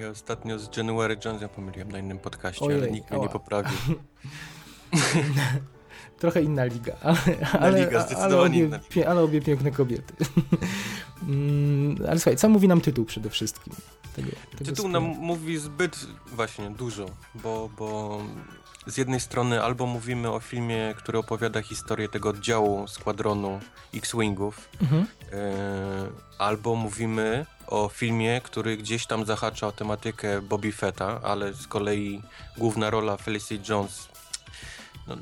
Ja 0.01 0.09
ostatnio 0.09 0.59
z 0.59 0.77
January 0.77 1.17
Jonesem 1.25 1.50
pomyliłem 1.50 1.91
na 1.91 2.00
innym 2.00 2.19
podcaście, 2.19 2.65
ale 2.65 2.75
Ojej, 2.75 2.91
nikt 2.91 3.12
mnie 3.12 3.19
nie 3.19 3.29
poprawił. 3.29 3.77
Trochę 6.19 6.41
inna 6.41 6.65
liga, 6.65 6.94
ale, 7.01 7.17
ale, 7.59 7.79
liga, 7.85 7.97
ale, 8.00 8.07
zdecydowanie 8.07 8.38
obie, 8.56 8.59
inna 8.65 8.79
liga. 8.95 9.09
ale 9.09 9.21
obie 9.21 9.41
piękne 9.41 9.72
kobiety. 9.72 10.13
Mm, 11.27 11.95
ale 12.07 12.19
słuchaj, 12.19 12.38
co 12.38 12.50
mówi 12.50 12.67
nam 12.67 12.81
tytuł 12.81 13.05
przede 13.05 13.29
wszystkim? 13.29 13.74
Tego, 14.15 14.29
tego 14.57 14.65
Tytuł 14.65 14.88
nam 14.88 15.03
mówi 15.03 15.57
zbyt 15.57 16.07
właśnie 16.27 16.69
dużo, 16.69 17.05
bo, 17.36 17.69
bo 17.77 18.19
z 18.88 18.98
jednej 18.98 19.19
strony 19.19 19.63
albo 19.63 19.86
mówimy 19.86 20.31
o 20.31 20.39
filmie, 20.39 20.93
który 20.98 21.17
opowiada 21.19 21.62
historię 21.62 22.10
tego 22.10 22.29
oddziału 22.29 22.88
składronu 22.88 23.60
X-Wingów, 23.93 24.69
Mhm. 24.81 25.07
e, 25.34 25.38
albo 26.38 26.75
mówimy 26.75 27.45
o 27.67 27.89
filmie, 27.93 28.41
który 28.43 28.77
gdzieś 28.77 29.05
tam 29.07 29.25
zahacza 29.25 29.67
o 29.67 29.72
tematykę 29.72 30.41
Bobby 30.41 30.72
Fetta, 30.72 31.19
ale 31.24 31.53
z 31.53 31.67
kolei 31.67 32.22
główna 32.57 32.89
rola 32.89 33.17
Felicity 33.17 33.72
Jones 33.72 34.07
no, 35.07 35.15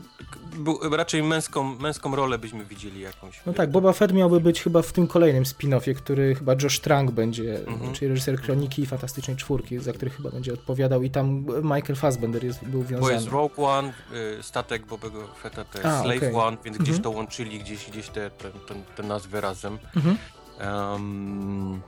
raczej 0.97 1.23
męską, 1.23 1.63
męską 1.63 2.15
rolę 2.15 2.37
byśmy 2.37 2.65
widzieli 2.65 2.99
jakąś. 3.01 3.41
No 3.45 3.53
tak, 3.53 3.71
Boba 3.71 3.93
Fett 3.93 4.13
miałby 4.13 4.39
być 4.39 4.61
chyba 4.61 4.81
w 4.81 4.91
tym 4.91 5.07
kolejnym 5.07 5.43
spin-offie, 5.43 5.93
który 5.95 6.35
chyba 6.35 6.53
Josh 6.63 6.79
Trank 6.79 7.11
będzie, 7.11 7.67
Mhm. 7.67 7.93
czyli 7.93 8.07
reżyser 8.09 8.41
Kroniki 8.41 8.81
i 8.81 8.85
Fantastycznej 8.85 9.37
Czwórki, 9.37 9.79
za 9.79 9.93
który 9.93 10.11
chyba 10.11 10.29
będzie 10.29 10.53
odpowiadał 10.53 11.03
i 11.03 11.09
tam 11.09 11.45
Michael 11.63 11.95
Fassbender 11.95 12.43
jest, 12.43 12.65
był 12.65 12.81
Bo 12.83 12.89
wiązany. 12.89 13.13
jest 13.13 13.27
Rogue 13.27 13.65
One, 13.65 13.93
y, 14.39 14.43
statek 14.43 14.85
Bobego 14.85 15.27
Fetta 15.41 15.65
to 15.65 15.77
jest 15.77 15.85
A, 15.89 16.01
Slave 16.03 16.17
okej. 16.17 16.35
One, 16.35 16.57
więc 16.65 16.77
gdzieś 16.77 16.89
Mhm. 16.95 17.03
to 17.03 17.09
łączyli, 17.11 17.59
gdzieś, 17.59 17.89
gdzieś 17.89 18.07
te, 18.09 18.29
te, 18.29 18.49
te, 18.51 18.75
te 18.95 19.03
nazwy 19.03 19.41
razem. 19.41 19.77
Mhm. 19.95 20.17
Em, 20.59 21.81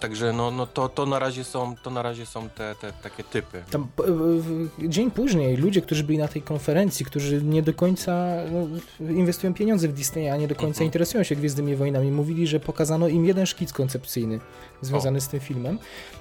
także 0.00 0.32
no, 0.32 0.50
no 0.50 0.66
to, 0.66 0.88
to 0.88 1.06
na 1.06 1.18
razie 1.18 1.44
są, 1.44 1.74
to 1.82 1.90
na 1.90 2.02
razie 2.02 2.26
są 2.26 2.48
te, 2.48 2.74
te 2.80 2.92
takie 2.92 3.24
typy. 3.24 3.62
Tam, 3.70 3.86
w- 3.98 4.68
dzień 4.88 5.10
później 5.10 5.56
ludzie, 5.56 5.82
którzy 5.82 6.04
byli 6.04 6.18
na 6.18 6.28
tej 6.28 6.42
konferencji, 6.42 7.06
którzy 7.06 7.42
nie 7.42 7.62
do 7.62 7.74
końca 7.74 8.36
no, 8.52 9.10
inwestują 9.10 9.54
pieniądze 9.54 9.88
w 9.88 9.92
Disneya, 9.92 10.28
a 10.28 10.36
nie 10.36 10.48
do 10.48 10.54
końca 10.54 10.68
Mhm. 10.68 10.84
interesują 10.86 11.24
się 11.24 11.36
Gwiezdnymi 11.36 11.76
Wojnami, 11.76 12.10
mówili, 12.10 12.46
że 12.46 12.60
pokazano 12.60 13.08
im 13.08 13.26
jeden 13.26 13.46
szkic 13.46 13.72
koncepcyjny 13.72 14.40
związany 14.82 15.20
z 15.20 15.28
tym 15.28 15.40
filmem 15.40 15.78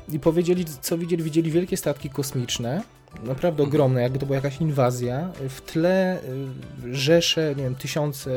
i 0.10 0.20
powiedzieli, 0.20 0.66
co 0.82 0.98
widzieli. 0.98 1.24
Widzieli 1.24 1.52
wielkie 1.52 1.78
statki 1.78 2.10
kosmiczne, 2.10 2.84
naprawdę 3.24 3.64
Mhm. 3.64 3.70
ogromne, 3.70 4.02
jakby 4.02 4.20
to 4.20 4.26
była 4.26 4.36
jakaś 4.36 4.62
inwazja. 4.62 5.30
W 5.50 5.62
tle 5.62 6.20
y, 6.86 6.96
rzesze, 6.96 7.54
nie 7.58 7.64
wiem, 7.64 7.76
tysiące 7.76 8.30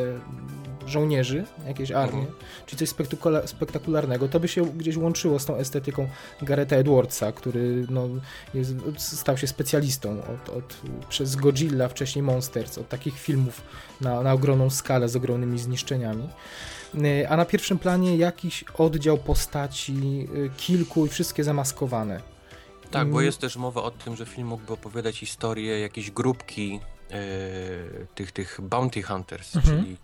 żołnierzy, 0.88 1.45
jakieś 1.66 1.90
armie, 1.90 2.18
Mhm. 2.18 2.37
czy 2.66 2.76
coś 2.76 2.88
spektakula- 2.88 3.47
spektakularnego, 3.47 4.28
to 4.28 4.40
by 4.40 4.49
się 4.49 4.64
gdzieś 4.66 4.97
łączyło 4.97 5.38
z 5.38 5.45
tą 5.47 5.57
estetyką 5.57 6.09
Garetha 6.42 6.76
Edwardsa, 6.76 7.33
który 7.33 7.87
no, 7.90 8.09
jest, 8.54 8.75
stał 9.18 9.37
się 9.38 9.47
specjalistą 9.47 10.11
od, 10.23 10.49
od, 10.49 10.76
przez 11.09 11.37
Godzilla, 11.37 11.88
wcześniej 11.88 12.23
Monsters, 12.23 12.78
od 12.78 12.88
takich 12.88 13.18
filmów 13.21 13.62
na, 14.00 14.23
na 14.23 14.33
ogromną 14.33 14.71
skalę 14.71 15.09
z 15.09 15.16
ogromnymi 15.16 15.59
zniszczeniami. 15.59 16.28
Y, 16.95 17.28
A 17.28 17.37
na 17.37 17.45
pierwszym 17.45 17.78
planie 17.78 18.16
jakiś 18.16 18.64
oddział 18.78 19.18
postaci, 19.18 20.28
y, 20.37 20.50
kilku 20.57 21.07
i 21.07 21.09
wszystkie 21.09 21.45
zamaskowane. 21.45 22.21
Tak, 22.90 23.09
bo 23.09 23.14
Mm. 23.16 23.25
jest 23.26 23.38
też 23.38 23.57
mowa 23.57 23.83
o 23.83 23.90
tym, 23.90 24.16
że 24.16 24.26
film 24.26 24.49
mógłby 24.49 24.73
opowiadać 24.73 25.18
historię 25.18 25.80
jakiejś 25.80 26.11
grupki 26.11 26.80
e, 27.11 27.21
tych, 28.14 28.33
tych 28.33 28.61
bounty 28.62 29.02
hunters, 29.02 29.57
Mhm. 29.57 29.85
czyli, 29.85 29.97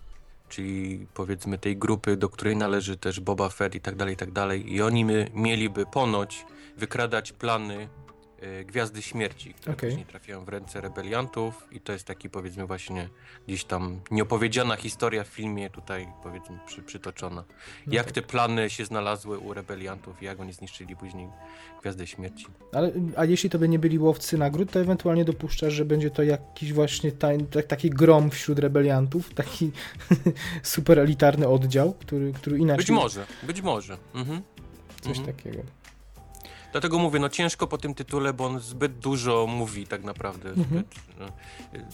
czyli 0.49 1.07
powiedzmy 1.15 1.59
tej 1.59 1.77
grupy, 1.77 2.17
do 2.17 2.29
której 2.29 2.57
należy 2.57 2.97
też 2.97 3.21
Boba 3.21 3.49
Fett 3.49 3.75
i 3.75 3.81
tak 3.81 3.97
dalej, 3.97 4.15
i 4.15 4.17
tak 4.17 4.31
dalej. 4.31 4.73
I 4.73 4.83
oni 4.83 5.05
my, 5.05 5.31
mieliby 5.35 5.87
ponoć 5.87 6.47
wykradać 6.77 7.33
plany 7.33 7.89
Gwiazdy 8.67 9.03
Śmierci, 9.03 9.55
które 9.55 9.77
Okej. 9.77 9.91
później 9.91 10.07
trafiają 10.07 10.45
w 10.45 10.49
ręce 10.49 10.81
rebeliantów 10.81 11.69
i 11.73 11.81
to 11.81 11.93
jest 11.93 12.07
taki 12.07 12.31
powiedzmy 12.31 12.67
właśnie 12.67 13.09
gdzieś 13.47 13.65
tam 13.65 14.01
nieopowiedziana 14.11 14.77
historia 14.77 15.25
w 15.25 15.27
filmie 15.27 15.71
tutaj 15.71 16.09
powiedzmy 16.23 16.59
przy, 16.67 16.83
przytoczona. 16.83 17.45
No 17.87 17.95
jak 17.95 18.05
tak. 18.07 18.15
te 18.15 18.23
plany 18.23 18.71
się 18.71 18.85
znalazły 18.85 19.39
u 19.39 19.55
rebeliantów 19.55 20.23
i 20.23 20.25
jak 20.25 20.41
oni 20.41 20.53
zniszczyli 20.53 20.97
później 20.97 21.29
Gwiazdę 21.81 22.07
Śmierci. 22.07 22.47
Ale, 22.73 22.93
a 23.17 23.25
jeśli 23.25 23.51
to 23.51 23.59
by 23.59 23.69
nie 23.69 23.79
byli 23.79 23.99
łowcy 23.99 24.39
nagród, 24.39 24.71
to 24.73 24.81
ewentualnie 24.81 25.25
dopuszczasz, 25.25 25.73
że 25.73 25.85
będzie 25.85 26.11
to 26.11 26.23
jakiś 26.23 26.73
właśnie 26.73 27.13
tak, 27.13 27.67
taki 27.69 27.91
grom 27.91 28.31
wśród 28.31 28.59
rebeliantów, 28.59 29.35
taki 29.35 29.71
super 30.63 30.99
elitarny 30.99 31.49
oddział, 31.49 31.93
który, 31.93 32.33
który 32.33 32.59
inaczej... 32.59 32.79
Być 32.79 32.91
może, 32.91 33.27
być 33.43 33.63
może. 33.63 33.97
Mhm. 34.15 34.43
Coś 35.01 35.19
Mhm. 35.19 35.37
takiego. 35.37 35.63
Dlatego 36.75 36.99
mówię, 36.99 37.21
no 37.21 37.29
ciężko 37.29 37.67
po 37.67 37.79
tym 37.79 37.95
tytule, 37.95 38.33
bo 38.33 38.47
on 38.47 38.61
zbyt 38.61 38.99
dużo 38.99 39.47
mówi 39.47 39.87
tak 39.87 40.05
naprawdę. 40.05 40.49
Mhm. 40.49 40.67
Zbyt, 40.67 41.19
no, 41.19 41.27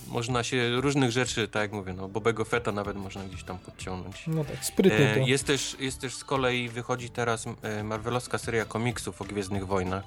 można 0.09 0.43
się 0.43 0.81
różnych 0.81 1.11
rzeczy, 1.11 1.49
tak 1.49 1.63
jak 1.63 1.73
mówię, 1.73 1.93
no 1.93 2.09
Bobego 2.09 2.45
Fetta 2.45 2.73
nawet 2.73 2.97
można 2.97 3.25
gdzieś 3.25 3.43
tam 3.45 3.59
podciągnąć. 3.59 4.25
No 4.27 4.45
tak, 4.45 4.65
sprytnie. 4.65 5.15
E, 5.15 5.29
jest, 5.29 5.47
też, 5.47 5.77
jest 5.81 6.01
też 6.01 6.15
z 6.15 6.25
kolei, 6.25 6.69
wychodzi 6.69 7.11
teraz 7.11 7.47
e, 7.63 7.85
Marvelowska 7.85 8.39
seria 8.39 8.65
komiksów 8.65 9.23
o 9.23 9.25
Gwiezdnych 9.25 9.67
Wojnach. 9.67 10.05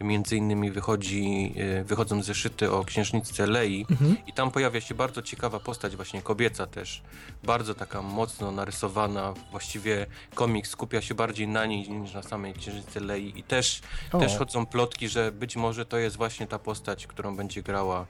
Między 0.00 0.36
innymi 0.36 0.70
wychodzi, 0.70 1.54
e, 1.56 1.84
wychodzą 1.84 2.22
zeszyty 2.22 2.72
o 2.72 2.84
księżniczce 2.84 3.46
Lei 3.46 3.86
Mhm. 3.90 4.16
i 4.26 4.32
tam 4.32 4.50
pojawia 4.50 4.80
się 4.80 4.94
bardzo 4.94 5.22
ciekawa 5.22 5.60
postać, 5.60 5.96
właśnie 5.96 6.22
kobieca 6.22 6.66
też. 6.66 7.02
Bardzo 7.44 7.74
taka 7.74 8.02
mocno 8.02 8.52
narysowana. 8.52 9.34
Właściwie 9.50 10.06
komiks 10.34 10.70
skupia 10.70 11.02
się 11.02 11.14
bardziej 11.14 11.48
na 11.48 11.66
niej 11.66 11.90
niż 11.90 12.14
na 12.14 12.22
samej 12.22 12.54
księżniczce 12.54 13.00
Lei. 13.00 13.38
I 13.38 13.42
też, 13.42 13.80
O, 14.12 14.18
też 14.18 14.36
chodzą 14.36 14.66
plotki, 14.66 15.08
że 15.08 15.32
być 15.32 15.56
może 15.56 15.86
to 15.86 15.98
jest 15.98 16.16
właśnie 16.16 16.46
ta 16.46 16.58
postać, 16.58 17.06
którą 17.06 17.36
będzie 17.36 17.62
grała 17.62 18.06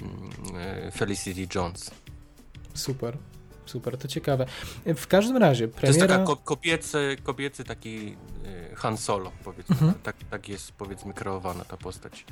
mm, 0.00 0.30
e, 0.86 0.90
Felicity 0.90 1.46
Jones. 1.58 1.90
super. 2.74 3.16
Super, 3.66 3.98
to 3.98 4.08
ciekawe. 4.08 4.46
W 4.96 5.06
każdym 5.06 5.36
razie, 5.36 5.68
To 5.68 5.86
jest 5.86 5.98
premiera... 5.98 6.06
taka 6.18 6.24
ko- 6.24 6.36
kobiecy, 6.36 7.16
kobiecy 7.22 7.64
taki 7.64 8.16
e, 8.72 8.76
Han 8.76 8.96
Solo, 8.96 9.32
powiedzmy. 9.44 9.74
Mhm. 9.76 9.94
Tak, 10.02 10.16
tak 10.30 10.48
jest, 10.48 10.72
powiedzmy, 10.72 11.14
kreowana 11.14 11.64
ta 11.64 11.76
postać. 11.76 12.24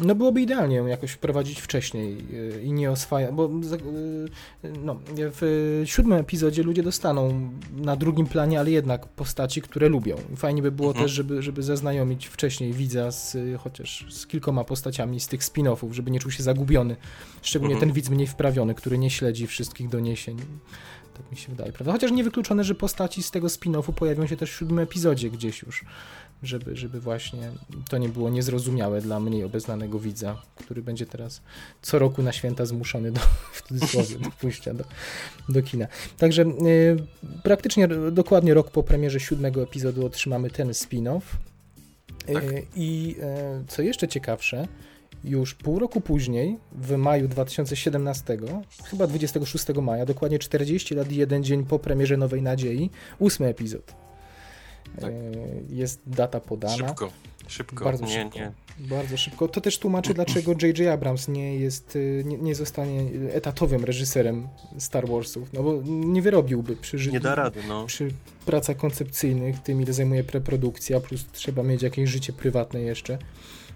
No 0.00 0.14
byłoby 0.14 0.40
idealnie 0.40 0.76
ją 0.76 0.86
jakoś 0.86 1.10
wprowadzić 1.10 1.60
wcześniej 1.60 2.16
yy, 2.30 2.62
i 2.62 2.72
nie 2.72 2.90
oswajać, 2.90 3.34
bo 3.34 3.50
za- 3.62 3.76
yy, 3.76 4.72
no, 4.84 4.96
w 5.16 5.82
siódmym 5.84 6.18
epizodzie 6.18 6.62
ludzie 6.62 6.82
dostaną 6.82 7.50
na 7.76 7.96
drugim 7.96 8.26
planie, 8.26 8.60
ale 8.60 8.70
jednak 8.70 9.06
postaci, 9.08 9.62
które 9.62 9.88
lubią. 9.88 10.16
Fajnie 10.36 10.62
by 10.62 10.72
było 10.72 10.88
Mhm. 10.88 11.04
też, 11.04 11.12
żeby, 11.12 11.42
żeby 11.42 11.62
zaznajomić 11.62 12.26
wcześniej 12.26 12.72
widza 12.72 13.10
z, 13.10 13.36
chociaż 13.60 14.06
z 14.10 14.26
kilkoma 14.26 14.64
postaciami 14.64 15.20
z 15.20 15.28
tych 15.28 15.40
spin-offów, 15.40 15.92
żeby 15.92 16.10
nie 16.10 16.20
czuł 16.20 16.30
się 16.30 16.42
zagubiony. 16.42 16.96
Szczególnie 17.42 17.74
Mhm. 17.74 17.88
ten 17.90 17.94
widz 17.94 18.08
mniej 18.10 18.26
wprawiony, 18.26 18.74
który 18.74 18.98
nie 18.98 19.10
śledzi 19.10 19.46
wszystkich 19.46 19.88
doniesień. 19.88 20.36
Tak 21.14 21.30
mi 21.30 21.36
się 21.36 21.48
wydaje, 21.48 21.72
prawda? 21.72 21.92
Chociaż 21.92 22.10
niewykluczone, 22.12 22.64
że 22.64 22.74
postaci 22.74 23.22
z 23.22 23.30
tego 23.30 23.46
spin-offu 23.46 23.92
pojawią 23.92 24.26
się 24.26 24.36
też 24.36 24.52
w 24.52 24.56
siódmym 24.58 24.78
epizodzie 24.78 25.30
gdzieś 25.30 25.62
już 25.62 25.84
żeby, 26.42 26.76
żeby 26.76 27.00
właśnie 27.00 27.50
to 27.88 27.98
nie 27.98 28.08
było 28.08 28.30
niezrozumiałe 28.30 29.00
dla 29.00 29.20
mniej 29.20 29.44
obeznanego 29.44 29.98
widza, 29.98 30.42
który 30.56 30.82
będzie 30.82 31.06
teraz 31.06 31.42
co 31.82 31.98
roku 31.98 32.22
na 32.22 32.32
święta 32.32 32.66
zmuszony 32.66 33.12
do, 33.12 33.20
w 33.52 33.62
cudzysłowie, 33.62 34.18
do 34.18 34.30
pójścia 34.30 34.74
do, 34.74 34.84
do 35.48 35.62
kina. 35.62 35.86
Także 36.18 36.42
y, 36.42 36.96
praktycznie 37.42 37.88
dokładnie 38.12 38.54
rok 38.54 38.70
po 38.70 38.82
premierze 38.82 39.20
siódmego 39.20 39.62
epizodu 39.62 40.06
otrzymamy 40.06 40.50
ten 40.50 40.68
spin-off. 40.68 41.22
Y, 42.28 42.34
Tak. 42.34 42.44
I 42.76 43.16
y, 43.62 43.66
co 43.68 43.82
jeszcze 43.82 44.08
ciekawsze, 44.08 44.68
już 45.24 45.54
pół 45.54 45.78
roku 45.78 46.00
później, 46.00 46.58
w 46.72 46.96
maju 46.96 47.28
2017, 47.28 48.36
chyba 48.84 49.06
26 49.06 49.66
maja, 49.82 50.06
dokładnie 50.06 50.38
40 50.38 50.94
lat 50.94 51.12
i 51.12 51.16
jeden 51.16 51.44
dzień 51.44 51.64
po 51.64 51.78
premierze 51.78 52.16
Nowej 52.16 52.42
Nadziei, 52.42 52.90
ósmy 53.18 53.46
epizod. 53.46 53.94
Tak. 55.00 55.12
Y, 55.12 55.64
Jest 55.68 56.00
data 56.06 56.40
podana. 56.40 56.76
Szybko, 56.88 57.10
szybko. 57.48 57.84
Bardzo 57.84 58.04
nie, 58.06 58.22
szybko. 58.22 58.38
nie. 58.38 58.52
Bardzo 58.78 59.16
szybko. 59.16 59.48
To 59.48 59.60
też 59.60 59.78
tłumaczy, 59.78 60.14
dlaczego 60.14 60.52
J.J. 60.62 60.88
Abrams 60.88 61.28
nie 61.28 61.56
jest, 61.56 61.96
y, 61.96 62.22
nie, 62.26 62.38
nie 62.38 62.54
zostanie 62.54 63.00
etatowym 63.32 63.84
reżyserem 63.84 64.48
Star 64.78 65.08
Warsów, 65.08 65.52
no 65.52 65.62
bo 65.62 65.80
nie 65.86 66.22
wyrobiłby 66.22 66.76
przy 66.76 66.98
życiu. 66.98 67.12
Nie 67.12 67.20
da 67.20 67.34
rady, 67.34 67.60
no. 67.68 67.86
Przy 67.86 68.10
pracach 68.46 68.76
koncepcyjnych, 68.76 69.58
tym 69.58 69.82
ile 69.82 69.92
zajmuje 69.92 70.24
preprodukcja, 70.24 71.00
plus 71.00 71.24
trzeba 71.32 71.62
mieć 71.62 71.82
jakieś 71.82 72.10
życie 72.10 72.32
prywatne 72.32 72.80
jeszcze. 72.80 73.18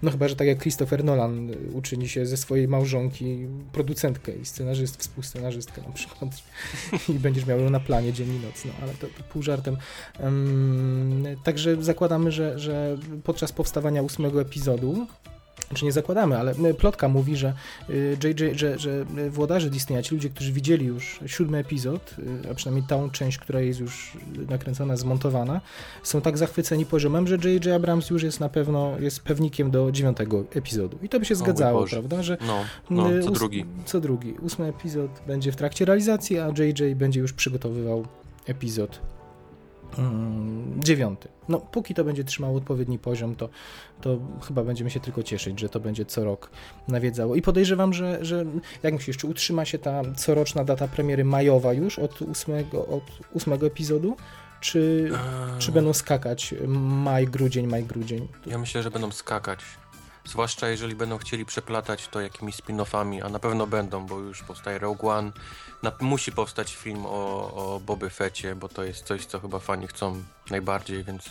No 0.03 0.11
chyba, 0.11 0.27
że 0.27 0.35
tak 0.35 0.47
jak 0.47 0.61
Christopher 0.61 1.03
Nolan 1.03 1.49
y, 1.49 1.71
uczyni 1.73 2.09
się 2.09 2.25
ze 2.25 2.37
swojej 2.37 2.67
małżonki 2.67 3.47
producentkę 3.71 4.31
i 4.31 4.45
scenarzyst, 4.45 4.97
współscenarzystkę 4.97 5.81
na 5.81 5.91
przykład 5.91 6.29
i 7.09 7.13
będziesz 7.13 7.45
miał 7.45 7.59
ją 7.59 7.69
na 7.69 7.79
planie 7.79 8.13
dzień 8.13 8.27
i 8.29 8.45
noc, 8.45 8.65
no 8.65 8.71
ale 8.81 8.93
to, 8.93 9.07
to 9.07 9.23
pół 9.23 9.43
żartem. 9.43 9.77
Em, 10.19 11.23
także 11.43 11.83
zakładamy, 11.83 12.31
że, 12.31 12.59
że 12.59 12.97
podczas 13.23 13.51
powstawania 13.51 14.03
ósmego 14.03 14.41
epizodu 14.41 15.07
czy 15.73 15.85
nie 15.85 15.91
zakładamy, 15.91 16.37
ale 16.37 16.53
y, 16.53 16.73
plotka 16.73 17.07
mówi, 17.07 17.35
że 17.35 17.53
y, 17.89 18.17
JJ, 18.23 18.57
że, 18.57 18.79
że 18.79 19.05
y, 19.17 19.29
włodarze 19.29 19.69
Disneya, 19.69 20.03
ci 20.03 20.15
ludzie, 20.15 20.29
którzy 20.29 20.51
widzieli 20.51 20.85
już 20.85 21.19
siódmy 21.25 21.57
epizod, 21.57 22.15
y, 22.45 22.51
a 22.51 22.53
przynajmniej 22.53 22.87
tą 22.87 23.09
część, 23.09 23.37
która 23.37 23.61
jest 23.61 23.79
już 23.79 24.17
nakręcona, 24.49 24.97
zmontowana, 24.97 25.61
są 26.03 26.21
tak 26.21 26.37
zachwyceni 26.37 26.85
poziomem, 26.85 27.27
że 27.27 27.35
J.J. 27.35 27.67
Abrams 27.67 28.09
już 28.09 28.23
jest 28.23 28.39
na 28.39 28.49
pewno, 28.49 28.99
jest 28.99 29.19
pewnikiem 29.19 29.71
do 29.71 29.91
dziewiątego 29.91 30.43
epizodu. 30.55 30.97
I 31.03 31.09
to 31.09 31.19
by 31.19 31.25
się 31.25 31.35
zgadzało, 31.35 31.85
prawda, 31.85 32.23
że 32.23 32.37
No, 32.47 32.63
no, 32.89 33.13
y, 33.13 33.23
co 33.23 33.31
drugi. 33.31 33.65
Co 33.85 33.99
drugi. 33.99 34.33
Ósmy 34.41 34.65
epizod 34.65 35.11
będzie 35.27 35.51
w 35.51 35.55
trakcie 35.55 35.85
realizacji, 35.85 36.39
a 36.39 36.47
JJ 36.47 36.95
będzie 36.95 37.19
już 37.19 37.33
przygotowywał 37.33 38.05
epizod 38.47 38.99
dziewiąty. 40.77 41.27
No, 41.49 41.59
póki 41.59 41.93
to 41.93 42.03
będzie 42.03 42.23
trzymało 42.23 42.57
odpowiedni 42.57 42.99
poziom, 42.99 43.35
to, 43.35 43.49
to 44.01 44.19
chyba 44.47 44.63
będziemy 44.63 44.89
się 44.89 44.99
tylko 44.99 45.23
cieszyć, 45.23 45.59
że 45.59 45.69
to 45.69 45.79
będzie 45.79 46.05
co 46.05 46.23
rok 46.23 46.49
nawiedzało. 46.87 47.35
I 47.35 47.41
podejrzewam, 47.41 47.93
że, 47.93 48.25
że 48.25 48.45
jak 48.83 48.93
myślisz, 48.93 49.17
czy 49.17 49.27
utrzyma 49.27 49.65
się 49.65 49.79
ta 49.79 50.01
coroczna 50.15 50.63
data 50.63 50.87
premiery 50.87 51.25
majowa 51.25 51.73
już 51.73 51.99
od 51.99 52.21
ósmego, 52.21 52.85
od 52.87 53.03
ósmego 53.33 53.67
epizodu? 53.67 54.17
Czy, 54.61 55.11
Eee, 55.13 55.59
czy 55.59 55.71
będą 55.71 55.93
skakać 55.93 56.55
maj, 56.77 57.27
grudzień, 57.27 57.67
maj, 57.67 57.83
grudzień? 57.83 58.27
Ja 58.45 58.57
myślę, 58.57 58.83
że 58.83 58.91
będą 58.91 59.11
skakać. 59.11 59.59
Zwłaszcza 60.29 60.69
jeżeli 60.69 60.95
będą 60.95 61.17
chcieli 61.17 61.45
przeplatać 61.45 62.07
to 62.07 62.21
jakimiś 62.21 62.55
spin-offami, 62.55 63.21
a 63.25 63.29
na 63.29 63.39
pewno 63.39 63.67
będą, 63.67 64.05
bo 64.05 64.19
już 64.19 64.43
powstaje 64.43 64.79
Rogue 64.79 65.09
One. 65.09 65.31
Na, 65.83 65.91
musi 65.99 66.31
powstać 66.31 66.75
film 66.75 67.05
o, 67.05 67.53
o 67.53 67.79
Boby 67.79 68.09
Fecie, 68.09 68.55
bo 68.55 68.69
to 68.69 68.83
jest 68.83 69.05
coś, 69.05 69.25
co 69.25 69.39
chyba 69.39 69.59
fani 69.59 69.87
chcą 69.87 70.23
najbardziej, 70.49 71.03
więc 71.03 71.29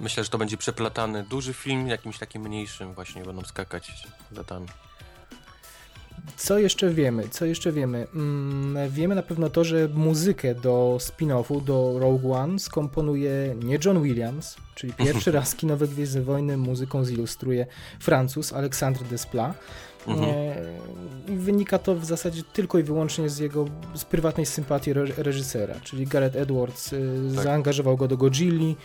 myślę, 0.00 0.24
że 0.24 0.30
to 0.30 0.38
będzie 0.38 0.56
przeplatany 0.56 1.22
duży 1.22 1.54
film, 1.54 1.88
jakimś 1.88 2.18
takim 2.18 2.42
mniejszym 2.42 2.94
właśnie 2.94 3.22
będą 3.22 3.42
skakać 3.42 3.92
datami. 4.30 4.66
Co 6.36 6.58
jeszcze 6.58 6.90
wiemy? 6.90 7.28
Co 7.28 7.44
jeszcze 7.44 7.72
wiemy? 7.72 8.06
Mm, 8.14 8.90
wiemy 8.90 9.14
na 9.14 9.22
pewno 9.22 9.50
to, 9.50 9.64
że 9.64 9.88
muzykę 9.94 10.54
do 10.54 10.98
spin-offu, 11.00 11.64
do 11.64 11.98
Rogue 11.98 12.32
One 12.32 12.58
skomponuje 12.58 13.56
nie 13.62 13.78
John 13.84 14.02
Williams, 14.02 14.56
Czyli 14.74 14.92
pierwszy 15.04 15.32
raz 15.32 15.54
kinowe 15.54 15.88
Gwiezdne 15.88 16.22
Wojny 16.22 16.56
muzyką 16.56 17.04
zilustruje 17.04 17.66
Francuz 18.00 18.52
Alexandre 18.52 19.04
Desplat. 19.04 19.58
Mhm. 20.06 20.28
I 21.28 21.36
wynika 21.36 21.78
to 21.78 21.94
w 21.94 22.04
zasadzie 22.04 22.42
tylko 22.52 22.78
i 22.78 22.82
wyłącznie 22.82 23.28
z 23.28 23.38
jego 23.38 23.66
z 23.94 24.04
prywatnej 24.04 24.46
sympatii 24.46 24.90
re 24.90 25.04
reżysera, 25.16 25.74
czyli 25.84 26.06
Gareth 26.06 26.36
Edwards 26.36 26.92
y, 26.92 27.30
Tak. 27.34 27.44
zaangażował 27.44 27.96
go 27.96 28.08
do 28.08 28.16
Godzilli, 28.16 28.76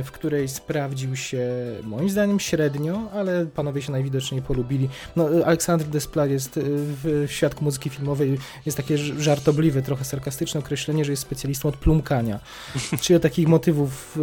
y, 0.00 0.04
w 0.04 0.10
której 0.10 0.48
sprawdził 0.48 1.16
się 1.16 1.46
moim 1.82 2.10
zdaniem 2.10 2.40
średnio, 2.40 3.10
ale 3.14 3.46
panowie 3.46 3.82
się 3.82 3.92
najwidoczniej 3.92 4.42
polubili. 4.42 4.88
No, 5.16 5.34
y, 5.34 5.46
Aleksander 5.46 5.88
Desplat 5.88 6.30
jest 6.30 6.56
y, 6.56 6.62
w, 6.66 7.24
świadku 7.26 7.64
muzyki 7.64 7.90
filmowej 7.90 8.38
jest 8.66 8.76
takie 8.76 8.98
żartobliwe, 8.98 9.82
trochę 9.82 10.04
sarkastyczne 10.04 10.60
określenie, 10.60 11.04
że 11.04 11.12
jest 11.12 11.22
specjalistą 11.22 11.68
od 11.68 11.76
plumkania, 11.76 12.40
czyli 13.02 13.16
od 13.16 13.22
takich 13.22 13.48
motywów 13.48 14.18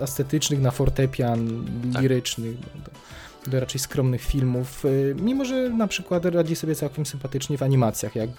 estetycznych 0.00 0.60
na 0.60 0.70
fortepian, 0.70 1.64
Tak. 1.92 2.02
lirycznych. 2.02 2.56
no, 2.74 2.80
do, 3.46 3.60
raczej 3.60 3.78
skromnych 3.80 4.22
filmów, 4.22 4.84
y, 4.84 5.16
mimo 5.20 5.44
że 5.44 5.68
na 5.70 5.86
przykład 5.86 6.24
radzi 6.24 6.56
sobie 6.56 6.74
całkiem 6.74 7.06
sympatycznie 7.06 7.58
w 7.58 7.62
animacjach, 7.62 8.14
jak 8.16 8.30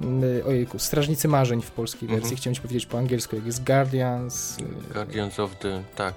yy, 0.00 0.08
yy, 0.20 0.44
ojejku, 0.44 0.78
Strażnicy 0.78 1.28
Marzeń 1.28 1.62
w 1.62 1.70
polskiej 1.70 2.08
wersji, 2.08 2.22
Mhm. 2.24 2.36
chciałem 2.36 2.54
ci 2.54 2.60
powiedzieć 2.62 2.86
po 2.86 2.98
angielsku, 2.98 3.36
jak 3.36 3.46
jest 3.46 3.64
Guardians, 3.64 4.56
Guardians 4.92 5.40
of 5.40 5.56
the... 5.58 5.82
tak. 5.96 6.14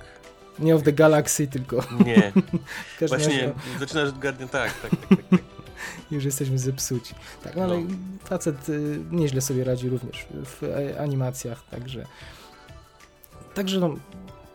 nie 0.59 0.75
of 0.75 0.83
the 0.83 0.93
Galaxy, 0.93 1.47
tylko 1.47 1.83
Nie, 2.05 2.31
właśnie 3.07 3.27
razie 3.37 3.53
zaczynasz 3.79 4.09
od 4.09 4.19
Guardian... 4.19 4.49
tak, 4.49 4.73
tak, 4.81 4.91
tak, 4.91 5.09
tak, 5.09 5.19
tak. 5.29 5.39
już 6.11 6.25
jesteśmy 6.25 6.59
zepsuci. 6.59 7.15
Tak, 7.43 7.55
no, 7.55 7.63
ale 7.63 7.77
No. 7.77 7.87
facet 8.23 8.69
y, 8.69 8.99
nieźle 9.11 9.41
sobie 9.41 9.63
radzi 9.63 9.89
również 9.89 10.27
w 10.31 10.73
animacjach, 10.99 11.63
także 11.71 12.05
także 13.53 13.79
no, 13.79 13.95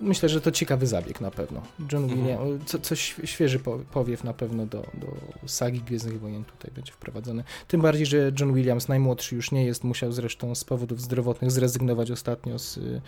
myślę, 0.01 0.29
że 0.29 0.41
to 0.41 0.51
ciekawy 0.51 0.87
zabieg 0.87 1.21
na 1.21 1.31
pewno. 1.31 1.63
John 1.93 2.03
Mhm. 2.05 2.21
Williams, 2.21 2.65
co, 2.71 2.79
coś 2.79 3.15
świeży 3.25 3.59
po- 3.59 3.79
powiew 3.79 4.25
na 4.25 4.33
pewno 4.33 4.67
do, 4.67 4.87
do 4.95 5.17
sagi 5.47 5.81
Gwiezdnych 5.81 6.21
Wojen 6.21 6.45
tutaj 6.45 6.71
będzie 6.75 6.93
wprowadzony. 6.93 7.45
Tym 7.69 7.81
bardziej, 7.81 8.07
że 8.07 8.33
John 8.41 8.55
Williams, 8.55 8.89
najmłodszy 8.89 9.35
już 9.37 9.51
nie 9.53 9.65
jest, 9.65 9.85
musiał 9.85 10.13
zresztą 10.13 10.55
z 10.55 10.65
powodów 10.65 11.01
zdrowotnych 11.01 11.51
zrezygnować 11.51 12.11
ostatnio 12.11 12.59
z 12.59 12.77
y, 12.77 13.01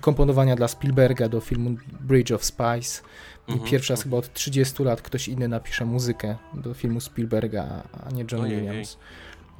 komponowania 0.00 0.56
dla 0.56 0.68
Spielberga 0.68 1.28
do 1.28 1.40
filmu 1.40 1.76
Bridge 2.00 2.30
of 2.32 2.44
Spies. 2.44 3.02
Mhm. 3.48 3.70
Pierwszy 3.70 3.92
raz 3.92 4.02
chyba 4.02 4.16
od 4.16 4.32
30 4.32 4.82
lat 4.84 5.02
ktoś 5.02 5.28
inny 5.28 5.48
napisze 5.48 5.84
muzykę 5.84 6.36
do 6.54 6.74
filmu 6.74 7.00
Spielberga, 7.00 7.82
a 8.06 8.10
nie 8.10 8.24
John 8.32 8.40
Ojej. 8.40 8.56
Williams. 8.56 8.96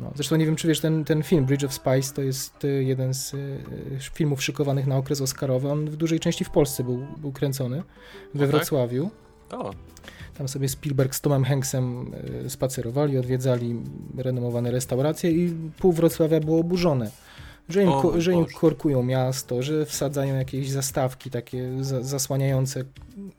No, 0.01 0.13
zresztą 0.15 0.37
nie 0.37 0.47
wiem, 0.47 0.57
czy 0.57 0.69
wiesz, 0.69 0.81
ten, 0.81 1.05
ten 1.05 1.23
film 1.23 1.45
Bridge 1.45 1.65
of 1.65 1.73
Spies 1.73 2.13
to 2.13 2.23
jest 2.23 2.65
y, 2.65 2.85
jeden 2.85 3.15
z 3.15 3.35
y, 3.35 3.59
filmów 4.01 4.43
szykowanych 4.43 4.87
na 4.87 4.97
okres 4.97 5.21
Oscarowy. 5.21 5.71
On 5.71 5.91
w 5.91 5.97
dużej 5.97 6.21
części 6.21 6.45
w 6.45 6.51
Polsce 6.51 6.85
był, 6.85 7.07
był 7.17 7.33
kręcony, 7.33 7.83
we 8.35 8.41
tak? 8.41 8.51
Wrocławiu. 8.51 9.11
O, 9.51 9.71
Tam 10.39 10.49
sobie 10.49 10.69
Spielberg 10.69 11.15
z 11.15 11.21
Tomem 11.21 11.45
Hanksem 11.45 12.15
y, 12.45 12.51
spacerowali, 12.51 13.19
odwiedzali 13.19 13.77
renomowane 14.17 14.71
restauracje 14.71 15.31
i 15.31 15.55
pół 15.79 15.93
Wrocławia 15.93 16.41
było 16.41 16.61
oburzone. 16.61 17.11
Że 17.69 17.83
im, 17.83 17.89
O 17.89 18.21
że 18.21 18.33
im 18.33 18.47
korkują 18.47 19.03
miasto, 19.03 19.63
że 19.63 19.87
wsadzają 19.87 20.37
jakieś 20.37 20.71
zastawki 20.71 21.31
takie 21.31 21.85
za, 21.85 22.03
zasłaniające 22.03 22.85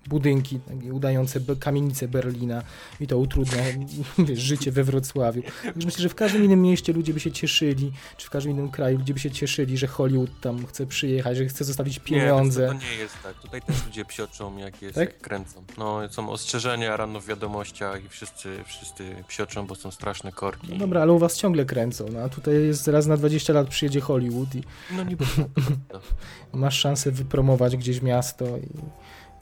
budynki, 0.08 0.60
udające 0.92 1.40
kamienice 1.60 2.08
Berlina 2.08 2.64
i 3.00 3.08
to 3.08 3.18
utrudnia 3.18 3.64
wiesz, 4.28 4.40
życie 4.40 4.72
we 4.72 4.84
Wrocławiu. 4.84 5.42
Także 5.64 5.86
myślę, 5.86 6.02
że 6.02 6.10
w 6.10 6.16
każdym 6.16 6.44
innym 6.46 6.62
mieście 6.62 6.94
ludzie 6.94 7.14
by 7.14 7.20
się 7.20 7.32
cieszyli, 7.32 7.92
czy 8.18 8.28
w 8.28 8.30
każdym 8.30 8.52
innym 8.52 8.70
kraju 8.70 8.98
ludzie 8.98 9.14
by 9.14 9.20
się 9.20 9.32
cieszyli, 9.32 9.78
że 9.78 9.88
Hollywood 9.88 10.30
tam 10.42 10.66
chce 10.66 10.86
przyjechać, 10.86 11.38
że 11.38 11.46
chce 11.46 11.64
zostawić 11.64 12.00
pieniądze. 12.00 12.62
Nie, 12.62 12.68
to, 12.68 12.74
to 12.74 12.86
nie 12.86 12.96
jest 12.96 13.16
tak. 13.24 13.34
Tutaj 13.34 13.62
też 13.62 13.86
ludzie 13.86 14.06
psioczą, 14.06 14.58
jak 14.58 14.82
jest, 14.82 14.96
Tak? 14.96 15.10
jak 15.10 15.22
kręcą. 15.22 15.64
No, 15.78 16.00
są 16.10 16.30
ostrzeżenia 16.30 16.98
rano 16.98 17.22
w 17.22 17.26
wiadomościach 17.26 18.06
i 18.06 18.10
wszyscy, 18.10 18.64
wszyscy 18.66 19.04
psioczą, 19.28 19.68
bo 19.68 19.76
są 19.76 19.92
straszne 19.92 20.32
korki. 20.32 20.68
No 20.70 20.78
dobra, 20.78 21.02
ale 21.02 21.12
u 21.12 21.20
was 21.20 21.38
ciągle 21.38 21.66
kręcą, 21.66 22.06
no 22.14 22.20
a 22.20 22.30
tutaj 22.30 22.54
jest 22.54 22.88
raz 22.88 23.08
na 23.08 23.18
20 23.18 23.54
lat 23.54 23.68
przyjedzie 23.68 24.02
Hollywood 24.02 24.19
i 24.28 24.64
No 24.96 25.04
niby 25.04 25.26
tak, 25.90 26.02
masz 26.54 26.80
szansę 26.80 27.12
wypromować 27.12 27.78
gdzieś 27.78 28.02
miasto 28.02 28.46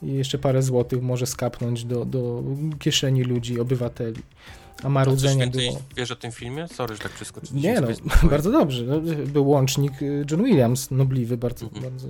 i, 0.02 0.06
i 0.06 0.12
jeszcze 0.12 0.38
parę 0.38 0.62
złotych 0.62 1.02
może 1.02 1.26
skapnąć 1.26 1.84
do, 1.84 2.04
do 2.04 2.42
kieszeni 2.78 3.22
ludzi, 3.24 3.60
obywateli. 3.60 4.22
A 4.82 4.86
A 4.86 4.88
marudzenie 4.88 5.40
więcej 5.44 5.68
było... 5.68 5.82
wiesz 5.96 6.10
o 6.10 6.16
tym 6.16 6.32
filmie? 6.32 6.68
Sorry, 6.68 6.94
że 6.94 7.00
tak 7.02 7.12
przeskoczyłem. 7.12 7.62
Nie 7.62 7.80
no, 7.80 7.88
bardzo 8.30 8.50
dobrze. 8.52 8.84
No, 8.84 9.00
był 9.26 9.48
łącznik 9.48 10.02
y, 10.02 10.24
John 10.30 10.44
Williams, 10.44 10.90
nobliwy, 10.90 11.36
bardzo, 11.36 11.66
Mhm. 11.66 11.82
bardzo, 11.84 12.08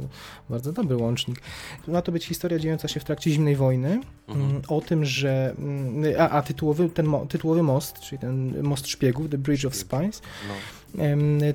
bardzo 0.50 0.72
dobry 0.72 0.96
łącznik. 0.96 1.40
Ma 1.88 2.02
to 2.02 2.12
być 2.12 2.26
historia 2.26 2.58
dziejąca 2.58 2.88
się 2.88 3.00
w 3.00 3.04
trakcie 3.04 3.30
zimnej 3.30 3.56
wojny, 3.56 4.00
Mhm. 4.28 4.50
mm, 4.50 4.62
o 4.68 4.80
tym, 4.80 5.04
że... 5.04 5.54
mm, 5.58 6.02
A, 6.20 6.30
a 6.30 6.42
tytułowy, 6.42 6.88
ten 6.88 7.06
mo, 7.06 7.26
tytułowy 7.26 7.62
most, 7.62 8.00
czyli 8.00 8.18
ten 8.18 8.62
most 8.62 8.87
szpiegów, 8.88 9.28
The 9.30 9.38
Bridge 9.38 9.64
of 9.64 9.76
Spies, 9.76 10.22
No. 10.48 10.54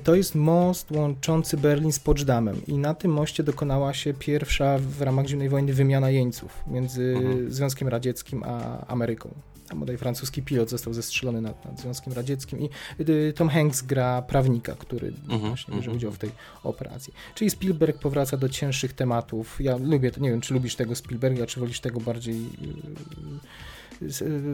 To 0.04 0.14
jest 0.14 0.34
most 0.34 0.90
łączący 0.90 1.56
Berlin 1.56 1.92
z 1.92 1.98
Poczdamem 1.98 2.66
i 2.66 2.78
na 2.78 2.94
tym 2.94 3.12
moście 3.12 3.42
dokonała 3.42 3.94
się 3.94 4.14
pierwsza 4.14 4.78
w 4.78 5.02
ramach 5.02 5.26
zimnej 5.26 5.48
wojny 5.48 5.72
wymiana 5.72 6.10
jeńców 6.10 6.64
między 6.66 7.14
Mhm. 7.16 7.52
Związkiem 7.52 7.88
Radzieckim 7.88 8.42
a 8.46 8.86
Ameryką. 8.86 9.34
Tam 9.68 9.80
bodaj 9.80 9.96
francuski 9.96 10.42
pilot 10.42 10.70
został 10.70 10.94
zestrzelony 10.94 11.40
nad, 11.40 11.64
nad 11.64 11.80
Związkiem 11.80 12.12
Radzieckim 12.12 12.60
i 12.60 12.70
y, 13.00 13.32
Tom 13.36 13.48
Hanks 13.48 13.82
gra 13.82 14.22
prawnika, 14.22 14.74
który 14.74 15.06
Mhm, 15.06 15.40
właśnie 15.40 15.74
bierze 15.74 15.84
mhm. 15.84 15.96
udział 15.96 16.12
w 16.12 16.18
tej 16.18 16.30
operacji. 16.62 17.14
Czyli 17.34 17.50
Spielberg 17.50 17.98
powraca 17.98 18.36
do 18.36 18.48
cięższych 18.48 18.92
tematów. 18.92 19.56
Ja 19.60 19.76
lubię 19.76 20.10
to, 20.10 20.20
nie 20.20 20.30
wiem, 20.30 20.40
czy 20.40 20.54
lubisz 20.54 20.76
tego 20.76 20.94
Spielberga, 20.94 21.46
czy 21.46 21.60
wolisz 21.60 21.80
tego 21.80 22.00
bardziej 22.00 22.36
y, 22.36 22.40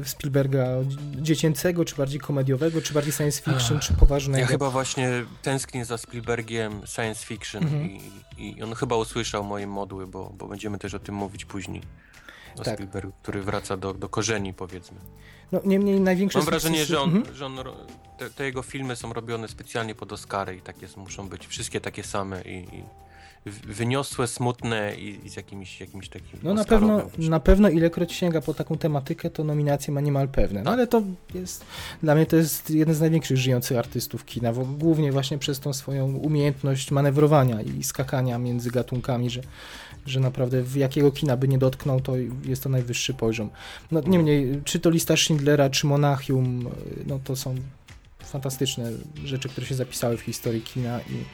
Spielberga 0.04 0.66
dziecięcego, 1.16 1.84
czy 1.84 1.96
bardziej 1.96 2.20
komediowego, 2.20 2.82
czy 2.82 2.94
bardziej 2.94 3.12
science 3.12 3.42
fiction, 3.42 3.80
czy 3.80 3.94
poważnego. 3.94 4.38
Ja 4.40 4.46
chyba 4.46 4.70
właśnie 4.70 5.24
tęsknię 5.42 5.84
za 5.84 5.98
Spielbergiem 5.98 6.86
science 6.86 7.26
fiction 7.26 7.62
Mhm. 7.62 7.90
i, 7.90 8.00
i 8.38 8.62
on 8.62 8.74
chyba 8.74 8.96
usłyszał 8.96 9.44
moje 9.44 9.66
modły, 9.66 10.06
bo, 10.06 10.32
bo 10.38 10.46
będziemy 10.48 10.78
też 10.78 10.94
o 10.94 10.98
tym 10.98 11.14
mówić 11.14 11.44
później. 11.44 11.82
O 12.56 12.62
Tak. 12.62 12.74
Spielbergu, 12.74 13.12
który 13.22 13.42
wraca 13.42 13.76
do, 13.76 13.94
do 13.94 14.08
korzeni, 14.08 14.54
powiedzmy. 14.54 14.98
No 15.52 15.60
niemniej 15.64 16.00
największe 16.00 16.38
Mam 16.38 16.46
wrażenie, 16.46 16.84
że, 16.84 17.00
on, 17.00 17.16
Mhm. 17.16 17.36
że 17.36 17.46
on, 17.46 17.58
te, 18.18 18.30
te 18.30 18.44
jego 18.44 18.62
filmy 18.62 18.96
są 18.96 19.12
robione 19.12 19.48
specjalnie 19.48 19.94
pod 19.94 20.12
Oscary 20.12 20.56
i 20.56 20.60
takie 20.60 20.86
muszą 20.96 21.28
być 21.28 21.46
wszystkie 21.46 21.80
takie 21.80 22.02
same 22.02 22.42
i, 22.42 22.76
i 22.76 22.84
wyniosłe, 23.46 24.26
smutne 24.26 24.94
i, 24.96 25.26
i 25.26 25.30
z 25.30 25.36
jakimś, 25.36 25.80
jakimś 25.80 26.08
takim 26.08 26.40
No 26.42 26.54
na 26.54 26.64
pewno, 26.64 27.02
na 27.18 27.40
pewno 27.40 27.68
ilekroć 27.68 28.12
sięga 28.12 28.40
po 28.40 28.54
taką 28.54 28.78
tematykę, 28.78 29.30
to 29.30 29.44
nominacje 29.44 29.94
ma 29.94 30.00
niemal 30.00 30.28
pewne. 30.28 30.60
No 30.60 30.64
Tak. 30.64 30.72
ale 30.74 30.86
to 30.86 31.02
jest, 31.34 31.64
dla 32.02 32.14
mnie 32.14 32.26
to 32.26 32.36
jest 32.36 32.70
jeden 32.70 32.94
z 32.94 33.00
największych 33.00 33.36
żyjących 33.36 33.78
artystów 33.78 34.24
kina, 34.24 34.52
bo 34.52 34.64
głównie 34.64 35.12
właśnie 35.12 35.38
przez 35.38 35.60
tą 35.60 35.72
swoją 35.72 36.14
umiejętność 36.16 36.90
manewrowania 36.90 37.62
i 37.62 37.82
skakania 37.82 38.38
między 38.38 38.70
gatunkami, 38.70 39.30
że, 39.30 39.40
że 40.06 40.20
naprawdę 40.20 40.62
w 40.62 40.76
jakiego 40.76 41.12
kina 41.12 41.36
by 41.36 41.48
nie 41.48 41.58
dotknął, 41.58 42.00
to 42.00 42.12
jest 42.44 42.62
to 42.62 42.68
najwyższy 42.68 43.14
poziom. 43.14 43.50
No 43.90 44.00
niemniej, 44.00 44.60
czy 44.64 44.80
to 44.80 44.90
lista 44.90 45.16
Schindlera, 45.16 45.70
czy 45.70 45.86
Monachium, 45.86 46.68
no 47.06 47.20
to 47.24 47.36
są 47.36 47.54
fantastyczne 48.24 48.92
rzeczy, 49.24 49.48
które 49.48 49.66
się 49.66 49.74
zapisały 49.74 50.16
w 50.16 50.20
historii 50.20 50.62
kina 50.62 51.00
i 51.00 51.24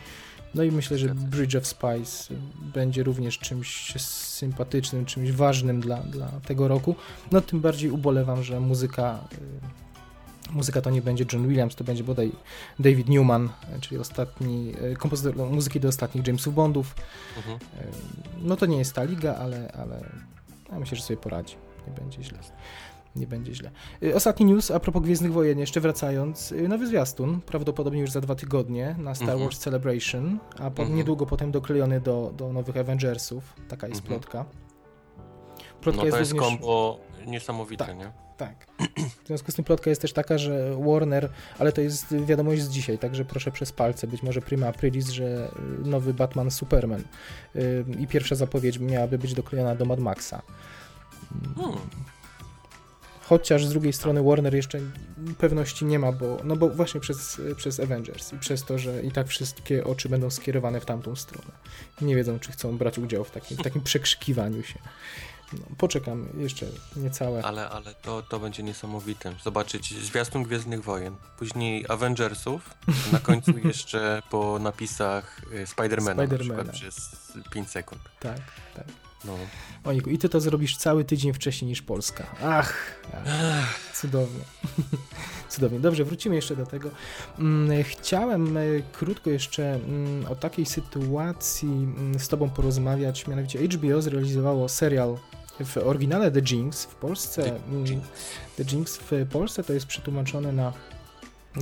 no 0.57 0.63
i 0.63 0.73
myślę, 0.73 0.99
że. 0.99 1.15
Bridge 1.15 1.55
of 1.55 1.67
Spies 1.67 2.29
będzie 2.75 3.03
również 3.03 3.39
czymś 3.39 3.95
sympatycznym, 4.03 5.05
czymś 5.05 5.33
ważnym 5.33 5.81
dla, 5.81 5.97
dla 5.97 6.29
tego 6.29 6.69
roku. 6.69 6.95
No 7.33 7.41
tym 7.41 7.61
bardziej 7.61 7.91
ubolewam, 7.91 8.43
że 8.43 8.61
muzyka 8.61 9.29
y, 9.33 10.53
muzyka 10.53 10.81
to 10.81 10.91
nie 10.91 11.03
będzie 11.03 11.25
John 11.33 11.49
Williams, 11.49 11.75
to 11.75 11.85
będzie 11.85 12.05
bodaj 12.05 12.33
David 12.79 13.09
Newman, 13.09 13.45
y, 13.77 13.81
czyli 13.81 13.99
ostatni 13.99 14.73
y, 14.93 14.97
kompozytor 14.97 15.51
muzyki 15.51 15.81
do 15.81 15.89
ostatnich 15.89 16.27
Jamesów 16.27 16.55
Bondów. 16.55 16.95
Mhm. 17.37 17.59
No 18.43 18.57
to 18.57 18.67
nie 18.67 18.79
jest 18.79 18.93
ta 18.93 19.05
liga, 19.05 19.35
ale, 19.35 19.73
ale 19.73 20.11
ja 20.73 20.79
myślę, 20.81 20.97
że 20.97 21.03
sobie 21.03 21.17
poradzi. 21.17 21.57
Nie 21.87 21.93
będzie 21.93 22.23
źle. 22.23 22.39
Nie 23.17 23.27
będzie 23.27 23.55
źle. 23.55 23.71
Y, 24.03 24.15
Ostatni 24.15 24.47
news 24.47 24.71
a 24.71 24.81
propos 24.81 25.03
Gwiezdnych 25.03 25.33
Wojen, 25.33 25.59
jeszcze 25.59 25.81
wracając. 25.81 26.53
y, 26.53 26.69
Nowy 26.69 26.87
zwiastun, 26.87 27.41
prawdopodobnie 27.41 28.01
już 28.01 28.11
za 28.11 28.21
dwa 28.21 28.35
tygodnie 28.35 28.95
na 28.99 29.15
Star 29.15 29.29
Mhm. 29.29 29.45
Wars 29.45 29.59
Celebration, 29.59 30.39
a 30.59 30.71
po, 30.71 30.83
Mhm. 30.83 30.97
niedługo 30.97 31.27
potem 31.27 31.51
doklejony 31.51 32.01
do, 32.01 32.33
do 32.37 32.53
nowych 32.53 32.77
Avengersów. 32.77 33.53
Taka 33.69 33.89
jest 33.89 34.01
Mhm. 34.01 34.21
plotka. 34.21 34.45
Plotka 35.81 36.05
No 36.05 36.11
to 36.11 36.19
jest 36.19 36.33
również- 36.33 36.51
kombo 36.51 37.01
niesamowite, 37.27 37.85
Tak. 37.87 37.97
nie? 37.99 38.13
Tak. 38.37 38.67
W 39.25 39.27
związku 39.27 39.53
z 39.53 39.55
tym 39.55 39.65
plotka 39.65 39.91
jest 39.91 40.03
też 40.03 40.13
taka, 40.13 40.39
że 40.39 40.77
Warner, 40.87 41.29
ale 41.59 41.73
to 41.73 41.81
jest 41.81 42.17
wiadomość 42.25 42.63
z 42.63 42.69
dzisiaj, 42.69 42.99
także 42.99 43.25
proszę 43.25 43.51
przez 43.51 43.73
palce, 43.73 44.07
być 44.07 44.23
może 44.23 44.41
prima 44.41 44.67
aprilis, 44.67 45.09
że 45.09 45.51
y, 45.85 45.89
nowy 45.89 46.15
Batman 46.15 46.51
Superman 46.51 47.05
y, 47.57 47.85
i 47.99 48.07
pierwsza 48.07 48.35
zapowiedź 48.35 48.79
miałaby 48.79 49.19
być 49.19 49.35
doklejona 49.35 49.75
do 49.75 49.85
Mad 49.85 50.01
Maxa. 50.01 50.43
Hmm. 51.57 51.79
Chociaż 53.29 53.67
z 53.67 53.71
drugiej 53.71 53.93
strony 53.93 54.23
Warner 54.23 54.55
jeszcze 54.55 54.79
pewności 55.39 55.85
nie 55.85 55.99
ma, 55.99 56.13
bo, 56.13 56.39
no 56.45 56.57
bo 56.57 56.69
właśnie 56.69 57.01
przez, 57.01 57.41
przez 57.57 57.81
Avengers 57.81 58.33
i 58.33 58.39
przez 58.39 58.65
to, 58.65 58.79
że 58.79 59.03
i 59.03 59.13
tak 59.13 59.29
wszystkie 59.29 59.85
oczy 59.85 60.09
będą 60.09 60.31
skierowane 60.31 60.81
w 60.81 60.85
tamtą 60.85 61.17
stronę. 61.17 61.51
Nie 62.01 62.17
wiedzą, 62.17 62.39
czy 62.39 62.53
chcą 62.53 62.79
brać 62.79 62.99
udział 62.99 63.25
w 63.25 63.31
takim, 63.31 63.57
w 63.57 63.63
takim 63.63 63.83
przekrzykiwaniu 63.91 64.63
się. 64.63 64.79
No, 65.53 65.59
poczekam 65.79 66.29
jeszcze 66.39 66.67
niecałe. 66.97 67.45
Ale, 67.45 67.69
ale 67.69 67.95
to, 67.95 68.23
to 68.23 68.41
będzie 68.41 68.63
niesamowite. 68.63 69.35
Zobaczyć 69.45 69.95
zwiastun 70.05 70.43
Gwiezdnych 70.43 70.85
Wojen, 70.85 71.17
później 71.39 71.85
Avengersów, 71.89 72.75
na 73.13 73.19
końcu 73.19 73.59
jeszcze 73.65 74.23
po 74.31 74.59
napisach 74.59 75.41
y, 75.53 75.67
Spidermana, 75.67 76.27
Spidermana. 76.27 76.65
na 76.65 76.73
przez 76.73 77.11
5 77.51 77.71
sekund. 77.71 78.03
Tak, 78.21 78.41
tak. 78.75 79.06
No. 79.27 79.37
Ojku, 79.85 80.11
i 80.11 80.19
ty 80.19 80.29
to 80.29 80.41
zrobisz 80.41 80.77
cały 80.77 81.05
tydzień 81.05 81.33
wcześniej 81.33 81.69
niż 81.69 81.83
Polska. 81.83 82.27
Ach, 82.45 83.01
ach 83.27 83.91
cudownie. 83.95 84.45
cudownie. 85.49 85.81
Dobrze, 85.81 86.05
wrócimy 86.05 86.37
jeszcze 86.37 86.57
do 86.57 86.67
tego. 86.67 86.91
Mm, 87.39 87.85
chciałem 87.85 88.57
e, 88.57 88.61
krótko 88.93 89.31
jeszcze 89.31 89.75
mm, 89.75 90.27
o 90.27 90.35
takiej 90.35 90.67
sytuacji 90.67 91.69
mm, 91.69 92.19
z 92.19 92.29
tobą 92.29 92.51
porozmawiać, 92.51 93.27
mianowicie 93.27 93.59
HBO 93.59 94.03
zrealizowało 94.03 94.69
serial 94.69 95.17
w 95.65 95.77
oryginale 95.77 96.31
The 96.31 96.41
Jinx 96.41 96.85
w 96.85 96.95
Polsce. 96.95 97.43
The 97.43 97.91
Jinx. 97.91 98.09
The 98.57 98.63
Jinx 98.63 98.97
w 98.97 99.27
Polsce 99.33 99.65
to 99.65 99.73
jest 99.73 99.87
przetłumaczone 99.87 100.53
na 100.53 100.73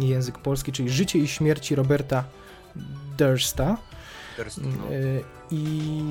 język 0.00 0.38
polski, 0.38 0.72
czyli 0.72 0.90
Życie 0.90 1.18
i 1.18 1.28
śmierci 1.28 1.74
Roberta 1.74 2.24
Dursta. 3.18 3.76
No. 4.62 4.84
I 5.50 6.02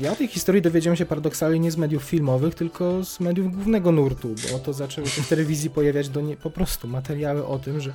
ja 0.00 0.12
o 0.12 0.16
tej 0.16 0.28
historii 0.28 0.62
dowiedziałem 0.62 0.96
się 0.96 1.06
paradoksalnie 1.06 1.60
nie 1.60 1.70
z 1.70 1.76
mediów 1.76 2.02
filmowych, 2.02 2.54
tylko 2.54 3.04
z 3.04 3.20
mediów 3.20 3.54
głównego 3.54 3.92
nurtu, 3.92 4.34
bo 4.52 4.58
to 4.58 4.72
zaczęły 4.72 5.08
się 5.08 5.22
w 5.22 5.28
telewizji 5.28 5.70
pojawiać 5.70 6.08
do 6.08 6.20
nie, 6.20 6.36
po 6.36 6.50
prostu 6.50 6.88
materiały 6.88 7.46
o 7.46 7.58
tym, 7.58 7.80
że 7.80 7.92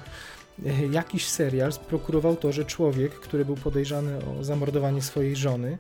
e, 0.66 0.88
jakiś 0.88 1.28
serial 1.28 1.74
sprokurował 1.74 2.36
to, 2.36 2.52
że 2.52 2.66
człowiek, 2.66 3.12
który 3.12 3.46
był 3.46 3.56
podejrzany 3.56 4.20
o 4.26 4.44
zamordowanie 4.44 5.02
swojej 5.02 5.36
żony, 5.36 5.78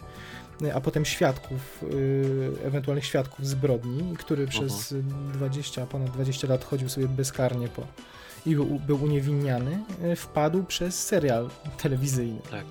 e, 0.63 0.73
a 0.73 0.81
potem 0.81 1.05
świadków, 1.05 1.83
e, 2.63 2.67
ewentualnych 2.67 3.05
świadków 3.05 3.47
zbrodni, 3.47 4.17
który 4.17 4.45
-huh. 4.45 4.49
przez 4.49 4.95
20, 5.33 5.85
ponad 5.85 6.11
20 6.11 6.47
lat 6.47 6.63
chodził 6.63 6.89
sobie 6.89 7.07
bezkarnie 7.07 7.67
po 7.67 7.83
i 8.45 8.55
był, 8.55 8.65
był 8.65 9.03
uniewinniany, 9.03 9.79
wpadł 10.15 10.63
przez 10.63 11.03
serial 11.03 11.49
telewizyjny. 11.77 12.39
Tak. 12.51 12.65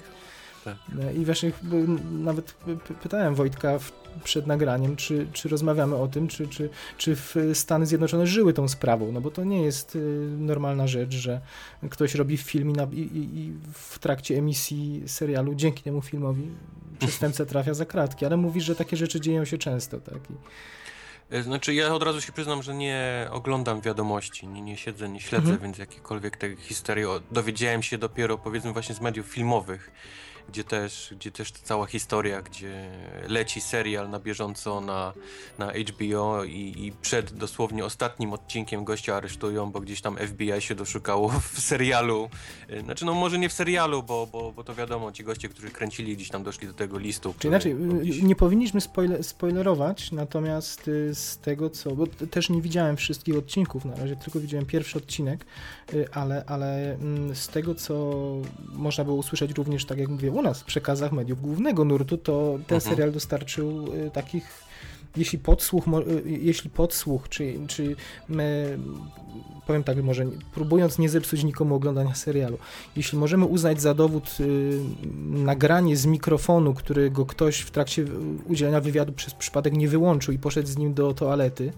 Tak. 0.65 0.77
I 1.17 1.25
właśnie 1.25 1.53
nawet 2.11 2.53
pytałem 3.03 3.35
Wojtka 3.35 3.79
przed 4.25 4.47
nagraniem, 4.47 4.97
czy, 4.97 5.27
czy 5.33 5.49
rozmawiamy 5.49 5.97
o 5.97 6.09
tym, 6.09 6.29
czy, 6.29 6.49
czy, 6.49 6.71
czy 6.99 7.17
Stany 7.55 7.87
Zjednoczone 7.87 8.27
żyły 8.27 8.53
tą 8.53 8.69
sprawą, 8.69 9.13
no 9.13 9.21
bo 9.21 9.31
to 9.31 9.45
nie 9.45 9.63
jest 9.63 9.97
y, 9.97 9.99
normalna 10.39 10.87
rzecz, 10.87 11.15
że 11.15 11.41
ktoś 11.91 12.15
robi 12.15 12.37
film 12.37 12.71
i, 12.71 12.73
na, 12.73 12.83
i, 12.93 13.11
i 13.13 13.53
w 13.73 13.99
trakcie 13.99 14.39
emisji 14.39 15.03
serialu 15.07 15.55
dzięki 15.55 15.83
temu 15.83 16.03
filmowi 16.03 16.43
przestępca 16.99 17.47
trafia 17.47 17.75
za 17.75 17.85
kratki, 17.85 18.27
ale 18.27 18.37
mówisz, 18.37 18.65
że 18.65 18.75
takie 18.75 18.97
rzeczy 18.97 19.21
dzieją 19.21 19.45
się 19.45 19.59
często, 19.59 20.01
tak? 20.01 20.31
I... 20.31 20.35
E, 21.31 21.43
znaczy 21.43 21.75
ja 21.75 21.95
od 21.95 22.03
razu 22.03 22.21
się 22.21 22.33
przyznam, 22.33 22.63
że 22.63 22.75
nie 22.75 23.29
oglądam 23.31 23.81
wiadomości, 23.81 24.47
nie, 24.47 24.63
nie 24.63 24.77
siedzę, 24.77 25.09
nie 25.09 25.21
śledzę, 25.21 25.51
mhm. 25.51 25.63
więc 25.63 25.79
jakiekolwiek 25.79 26.37
te 26.37 26.57
historie 26.57 27.09
dowiedziałem 27.31 27.83
się 27.83 27.99
dopiero 27.99 28.39
powiedzmy 28.39 28.73
właśnie 28.73 28.95
z 28.95 29.01
mediów 29.01 29.27
filmowych 29.27 29.91
gdzie 30.49 30.65
też, 30.65 31.15
gdzie 31.17 31.31
też 31.31 31.53
ta 31.53 31.59
cała 31.63 31.87
historia, 31.87 32.43
gdzie 32.43 32.91
leci 33.29 33.61
serial 33.61 34.11
na 34.11 34.19
bieżąco 34.19 34.81
na, 34.81 35.13
na 35.59 35.73
HBO 35.73 36.45
i, 36.45 36.75
i 36.77 36.93
przed 37.03 37.33
dosłownie 37.33 37.85
ostatnim 37.85 38.33
odcinkiem 38.33 38.85
gościa 38.85 39.17
aresztują, 39.17 39.71
bo 39.71 39.81
gdzieś 39.81 40.01
tam 40.01 40.17
FBI 40.17 40.61
się 40.61 40.75
doszukało 40.75 41.29
w 41.55 41.61
serialu. 41.61 42.31
Y, 42.71 42.81
znaczy, 42.81 43.05
no 43.05 43.15
może 43.15 43.39
nie 43.39 43.49
w 43.49 43.53
serialu, 43.53 44.03
bo, 44.03 44.27
bo, 44.27 44.53
bo 44.53 44.65
to 44.65 44.75
wiadomo, 44.75 45.13
ci 45.13 45.25
goście, 45.25 45.49
którzy 45.49 45.71
kręcili 45.71 46.17
gdzieś 46.17 46.29
tam 46.29 46.43
doszli 46.43 46.67
do 46.69 46.75
tego 46.75 46.99
listu. 46.99 47.35
Czyli 47.39 47.49
inaczej, 47.49 47.75
gdzieś... 47.75 48.23
nie 48.23 48.37
powinniśmy 48.37 48.81
spoiler, 48.81 49.25
spoilerować, 49.25 50.13
natomiast 50.13 50.89
y, 50.89 51.15
z 51.15 51.39
tego 51.39 51.71
co, 51.71 51.97
bo 51.97 52.07
też 52.07 52.51
nie 52.51 52.63
widziałem 52.63 52.97
wszystkich 52.97 53.37
odcinków 53.37 53.85
na 53.85 53.97
razie, 53.97 54.17
tylko 54.17 54.41
widziałem 54.41 54.67
pierwszy 54.67 54.99
odcinek, 54.99 55.47
y, 55.93 56.09
ale, 56.13 56.45
ale 56.47 56.95
mm, 56.95 57.37
z 57.37 57.49
tego 57.49 57.75
co 57.75 58.25
można 58.73 59.05
było 59.05 59.17
usłyszeć 59.17 59.51
również, 59.57 59.85
tak 59.85 59.99
jak 59.99 60.09
mówię, 60.09 60.33
u 60.39 60.43
nas 60.43 60.61
w 60.61 60.65
przekazach 60.65 61.13
mediów 61.13 61.41
głównego 61.41 61.85
nurtu, 61.85 62.19
to 62.19 62.59
ten 62.67 62.77
mhm. 62.77 62.81
serial 62.81 63.13
dostarczył 63.13 63.95
y, 63.95 64.11
takich 64.11 64.69
jeśli 65.17 65.39
podsłuch, 65.39 65.85
y, 65.89 66.23
jeśli 66.25 66.71
podsłuch, 66.71 67.29
czy, 67.29 67.55
czy 67.67 67.97
my, 68.29 68.79
powiem 69.67 69.85
tak, 69.85 70.03
może 70.03 70.27
próbując 70.55 70.99
nie 70.99 71.09
zepsuć 71.09 71.45
nikomu 71.45 71.75
oglądania 71.75 72.15
serialu, 72.15 72.59
jeśli 72.97 73.19
możemy 73.19 73.45
uznać 73.45 73.81
za 73.81 73.95
dowód 73.95 74.37
y, 74.41 74.81
nagranie 75.31 75.97
z 75.97 76.07
mikrofonu, 76.07 76.75
którego 76.75 77.27
ktoś 77.27 77.59
w 77.59 77.71
trakcie 77.71 78.05
udzielenia 78.45 78.81
wywiadu 78.81 79.13
przez 79.13 79.35
przypadek 79.35 79.75
nie 79.75 79.89
wyłączył 79.89 80.35
i 80.35 80.39
poszedł 80.39 80.69
z 80.69 80.77
nim 80.77 80.95
do 80.95 81.15
toalety, 81.15 81.73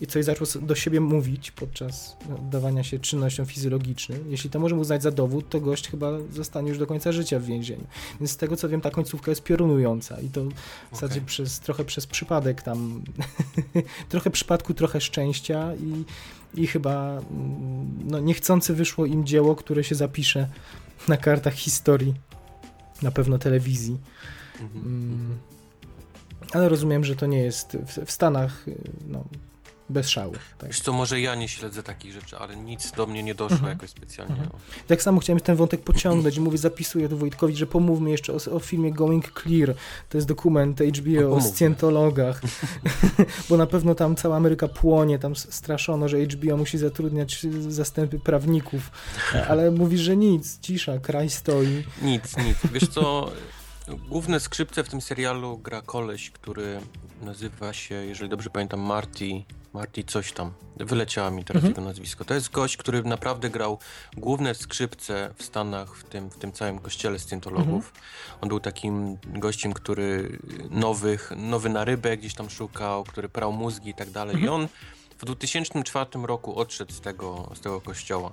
i 0.00 0.06
coś 0.06 0.24
zaczął 0.24 0.46
do 0.62 0.74
siebie 0.74 1.00
mówić 1.00 1.50
podczas 1.50 2.16
oddawania 2.38 2.84
się 2.84 2.98
czynnościom 2.98 3.46
fizjologicznym, 3.46 4.24
jeśli 4.28 4.50
to 4.50 4.60
możemy 4.60 4.80
uznać 4.80 5.02
za 5.02 5.10
dowód, 5.10 5.48
to 5.48 5.60
gość 5.60 5.88
chyba 5.90 6.10
zostanie 6.32 6.68
już 6.68 6.78
do 6.78 6.86
końca 6.86 7.12
życia 7.12 7.38
w 7.38 7.44
więzieniu. 7.44 7.86
Więc 8.20 8.30
z 8.30 8.36
tego 8.36 8.56
co 8.56 8.68
wiem, 8.68 8.80
ta 8.80 8.90
końcówka 8.90 9.30
jest 9.30 9.42
piorunująca 9.42 10.20
i 10.20 10.28
to 10.28 10.44
w 10.44 10.50
zasadzie 10.92 11.14
okay. 11.14 11.26
przez, 11.26 11.60
trochę 11.60 11.84
przez 11.84 12.06
przypadek 12.06 12.62
tam, 12.62 13.02
trochę 14.08 14.30
przypadku, 14.30 14.74
trochę 14.74 15.00
szczęścia 15.00 15.74
i, 15.74 16.04
i 16.62 16.66
chyba 16.66 17.10
mm, 17.10 17.98
no, 18.04 18.20
niechcący 18.20 18.74
wyszło 18.74 19.06
im 19.06 19.26
dzieło, 19.26 19.56
które 19.56 19.84
się 19.84 19.94
zapisze 19.94 20.48
na 21.08 21.16
kartach 21.16 21.54
historii, 21.54 22.14
na 23.02 23.10
pewno 23.10 23.38
telewizji. 23.38 23.98
Mhm, 24.60 24.86
mm 24.86 25.18
-hmm. 25.18 25.58
Ale 26.52 26.68
rozumiem, 26.68 27.04
że 27.04 27.16
to 27.16 27.26
nie 27.26 27.38
jest 27.38 27.76
w, 27.86 28.04
w 28.06 28.10
Stanach, 28.10 28.68
y, 28.68 28.76
no, 29.06 29.24
bez 29.90 30.08
szału. 30.08 30.32
Tak. 30.58 30.68
Wiesz 30.68 30.80
co, 30.80 30.92
może 30.92 31.20
ja 31.20 31.34
nie 31.34 31.48
śledzę 31.48 31.82
takich 31.82 32.12
rzeczy, 32.12 32.38
ale 32.38 32.56
nic 32.56 32.92
do 32.92 33.06
mnie 33.06 33.22
nie 33.22 33.34
doszło 33.34 33.56
mhm. 33.56 33.72
jakoś 33.72 33.90
specjalnie. 33.90 34.34
Mhm. 34.34 34.50
Tak 34.86 35.02
samo 35.02 35.20
chciałem 35.20 35.40
ten 35.40 35.56
wątek 35.56 35.82
pociągnąć 35.82 36.36
i 36.36 36.40
mówię, 36.48 36.58
zapisuję 36.58 37.08
tu 37.08 37.18
Wojtkowi, 37.18 37.56
że 37.56 37.66
pomówmy 37.66 38.10
jeszcze 38.10 38.32
o, 38.32 38.56
o 38.56 38.58
filmie 38.58 38.92
Going 38.92 39.42
Clear. 39.42 39.74
To 40.08 40.18
jest 40.18 40.28
dokument 40.28 40.80
HBO 40.80 41.20
no, 41.20 41.30
o 41.30 41.40
scjentologach, 41.40 42.40
bo 43.48 43.56
na 43.56 43.66
pewno 43.66 43.94
tam 43.94 44.16
cała 44.16 44.36
Ameryka 44.36 44.68
płonie, 44.68 45.18
tam 45.18 45.36
straszono, 45.36 46.08
że 46.08 46.18
HBO 46.18 46.56
musi 46.56 46.78
zatrudniać 46.78 47.46
zastępy 47.68 48.18
prawników, 48.18 48.90
ale 49.50 49.70
mówisz, 49.70 50.00
że 50.00 50.16
nic, 50.16 50.60
cisza, 50.60 50.98
kraj 50.98 51.30
stoi. 51.30 51.84
Nic, 52.02 52.36
nic. 52.36 52.56
Wiesz 52.72 52.88
co, 52.88 53.30
główne 54.08 54.40
skrzypce 54.40 54.84
w 54.84 54.88
tym 54.88 55.00
serialu 55.00 55.58
gra 55.58 55.82
koleś, 55.82 56.30
który 56.30 56.80
nazywa 57.22 57.72
się, 57.72 57.94
jeżeli 57.94 58.30
dobrze 58.30 58.50
pamiętam, 58.50 58.80
Marty 58.80 59.44
Marty 59.78 60.04
coś 60.04 60.32
tam. 60.32 60.52
Wyleciała 60.76 61.30
mi 61.30 61.44
teraz 61.44 61.64
mhm. 61.64 61.70
jego 61.70 61.88
nazwisko. 61.88 62.24
To 62.24 62.34
jest 62.34 62.50
gość, 62.50 62.76
który 62.76 63.02
naprawdę 63.02 63.50
grał 63.50 63.78
główne 64.16 64.54
skrzypce 64.54 65.30
w 65.36 65.42
Stanach, 65.42 65.96
w 65.96 66.04
tym, 66.04 66.30
w 66.30 66.38
tym 66.38 66.52
całym 66.52 66.78
kościele 66.78 67.18
scjentologów. 67.18 67.86
Mhm. 67.86 68.04
On 68.40 68.48
był 68.48 68.60
takim 68.60 69.18
gościem, 69.26 69.72
który 69.72 70.38
nowych, 70.70 71.32
nowy 71.36 71.68
na 71.68 71.84
rybę 71.84 72.16
gdzieś 72.16 72.34
tam 72.34 72.50
szukał, 72.50 73.04
który 73.04 73.28
prał 73.28 73.52
mózgi 73.52 73.90
i 73.90 73.94
tak 73.94 74.10
dalej. 74.10 74.36
I 74.36 74.38
mhm. 74.38 74.54
on 74.54 74.68
w 75.18 75.24
2004 75.24 76.10
roku 76.22 76.58
odszedł 76.58 76.92
z 76.92 77.00
tego, 77.00 77.50
z 77.54 77.60
tego 77.60 77.80
kościoła. 77.80 78.32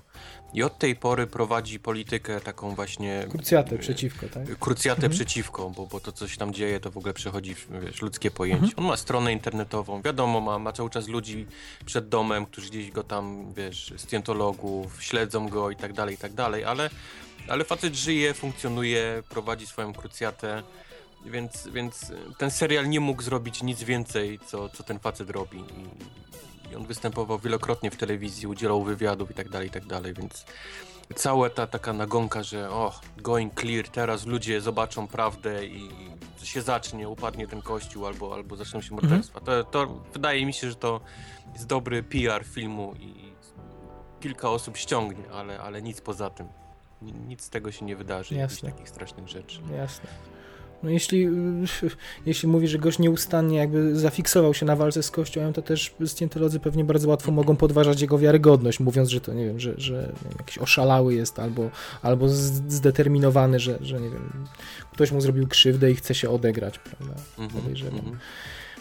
I 0.56 0.64
od 0.64 0.78
tej 0.78 0.96
pory 0.96 1.28
prowadzi 1.28 1.80
politykę 1.80 2.42
taką 2.42 2.76
właśnie... 2.76 3.26
Krucjatę 3.30 3.78
przeciwko, 3.78 4.28
tak? 4.28 4.60
Krucjatę 4.60 5.02
mhm. 5.02 5.14
przeciwko, 5.14 5.70
bo, 5.70 5.86
bo 5.88 6.00
to, 6.00 6.12
co 6.12 6.28
się 6.28 6.38
tam 6.38 6.54
dzieje, 6.54 6.80
to 6.80 6.92
w 6.92 6.98
ogóle 6.98 7.14
przechodzi 7.14 7.56
wiesz, 7.82 8.02
ludzkie 8.02 8.32
pojęcie. 8.32 8.66
Mhm. 8.66 8.80
On 8.80 8.86
ma 8.86 8.98
stronę 8.98 9.34
internetową, 9.34 10.02
wiadomo, 10.02 10.42
ma, 10.42 10.60
ma 10.60 10.72
cały 10.72 10.90
czas 10.90 11.08
ludzi 11.08 11.48
przed 11.86 12.10
domem, 12.10 12.46
którzy 12.46 12.70
gdzieś 12.70 12.92
go 12.92 13.04
tam, 13.04 13.54
wiesz, 13.54 13.94
scjentologów, 13.98 15.04
śledzą 15.04 15.50
go 15.50 15.72
i 15.72 15.76
tak 15.76 15.94
dalej, 15.94 16.16
i 16.16 16.18
tak 16.18 16.34
dalej, 16.34 16.64
ale, 16.64 16.90
ale 17.48 17.64
facet 17.64 17.96
żyje, 17.96 18.34
funkcjonuje, 18.34 19.24
prowadzi 19.30 19.68
swoją 19.68 19.94
krucjatę. 19.94 20.64
Więc, 21.26 21.68
więc 21.68 22.12
ten 22.38 22.52
serial 22.52 22.90
nie 22.90 23.00
mógł 23.00 23.22
zrobić 23.22 23.64
nic 23.64 23.84
więcej, 23.84 24.40
co, 24.48 24.70
co 24.70 24.84
ten 24.84 25.00
facet 25.00 25.30
robi. 25.30 25.58
I, 25.58 25.86
i 26.72 26.76
on 26.76 26.86
występował 26.86 27.40
wielokrotnie 27.40 27.92
w 27.92 27.96
telewizji, 27.96 28.48
udzielał 28.48 28.84
wywiadów 28.84 29.32
i 29.32 29.34
tak 29.34 29.50
dalej, 29.50 29.68
i 29.68 29.72
tak 29.72 29.86
dalej, 29.86 30.14
więc 30.14 30.46
cała 31.16 31.50
ta 31.50 31.68
taka 31.68 31.94
nagonka, 31.94 32.44
że 32.44 32.70
o, 32.70 33.00
going 33.18 33.62
clear, 33.62 33.90
teraz 33.90 34.26
ludzie 34.26 34.62
zobaczą 34.62 35.08
prawdę 35.08 35.66
i 35.66 35.90
się 36.44 36.62
zacznie, 36.62 37.10
upadnie 37.10 37.48
ten 37.48 37.62
kościół 37.62 38.06
albo, 38.06 38.34
albo 38.34 38.56
zaczną 38.56 38.82
się 38.82 38.96
morderstwa. 38.96 39.40
Mhm. 39.40 39.64
To, 39.64 39.72
to 39.72 40.02
wydaje 40.14 40.46
mi 40.46 40.54
się, 40.54 40.70
że 40.70 40.76
to 40.76 41.02
jest 41.54 41.68
dobry 41.68 42.04
PR 42.04 42.44
filmu 42.46 42.94
i 43.00 43.34
kilka 44.20 44.50
osób 44.50 44.78
ściągnie, 44.78 45.30
ale, 45.32 45.60
ale 45.60 45.82
nic 45.82 46.02
poza 46.02 46.30
tym. 46.30 46.48
Nic 47.02 47.42
z 47.42 47.50
tego 47.50 47.72
się 47.72 47.86
nie 47.86 47.96
wydarzy, 47.96 48.36
jakichś 48.36 48.62
takich 48.62 48.90
strasznych 48.90 49.28
rzeczy. 49.28 49.62
Jasne. 49.78 50.10
No 50.86 50.92
jeśli, 50.92 51.28
jeśli 52.26 52.50
mówi, 52.50 52.68
że 52.68 52.80
gość 52.80 53.00
nieustannie 53.00 53.58
jakby 53.58 54.00
zafiksował 54.00 54.54
się 54.54 54.66
na 54.66 54.76
walce 54.76 55.04
z 55.04 55.12
Kościołem, 55.12 55.54
to 55.54 55.62
też 55.62 55.96
scjentolodzy 56.06 56.60
pewnie 56.60 56.84
bardzo 56.84 57.10
łatwo 57.10 57.32
mogą 57.32 57.56
podważać 57.56 58.02
jego 58.02 58.18
wiarygodność, 58.18 58.80
mówiąc, 58.80 59.10
że 59.10 59.22
to, 59.22 59.34
nie 59.34 59.46
wiem, 59.46 59.60
że, 59.60 59.74
że 59.78 60.14
wiem, 60.24 60.34
jakiś 60.40 60.58
oszalały 60.58 61.14
jest 61.14 61.40
albo, 61.40 61.70
albo 62.02 62.30
zdeterminowany, 62.68 63.60
że, 63.60 63.78
że, 63.82 64.02
nie 64.02 64.10
wiem, 64.10 64.48
ktoś 64.94 65.12
mu 65.12 65.22
zrobił 65.22 65.48
krzywdę 65.48 65.92
i 65.92 65.96
chce 65.96 66.16
się 66.16 66.30
odegrać, 66.30 66.80
prawda? 66.80 67.16
Mhm, 67.38 67.62
Podejrzewam. 67.62 68.00
mhm. 68.00 68.18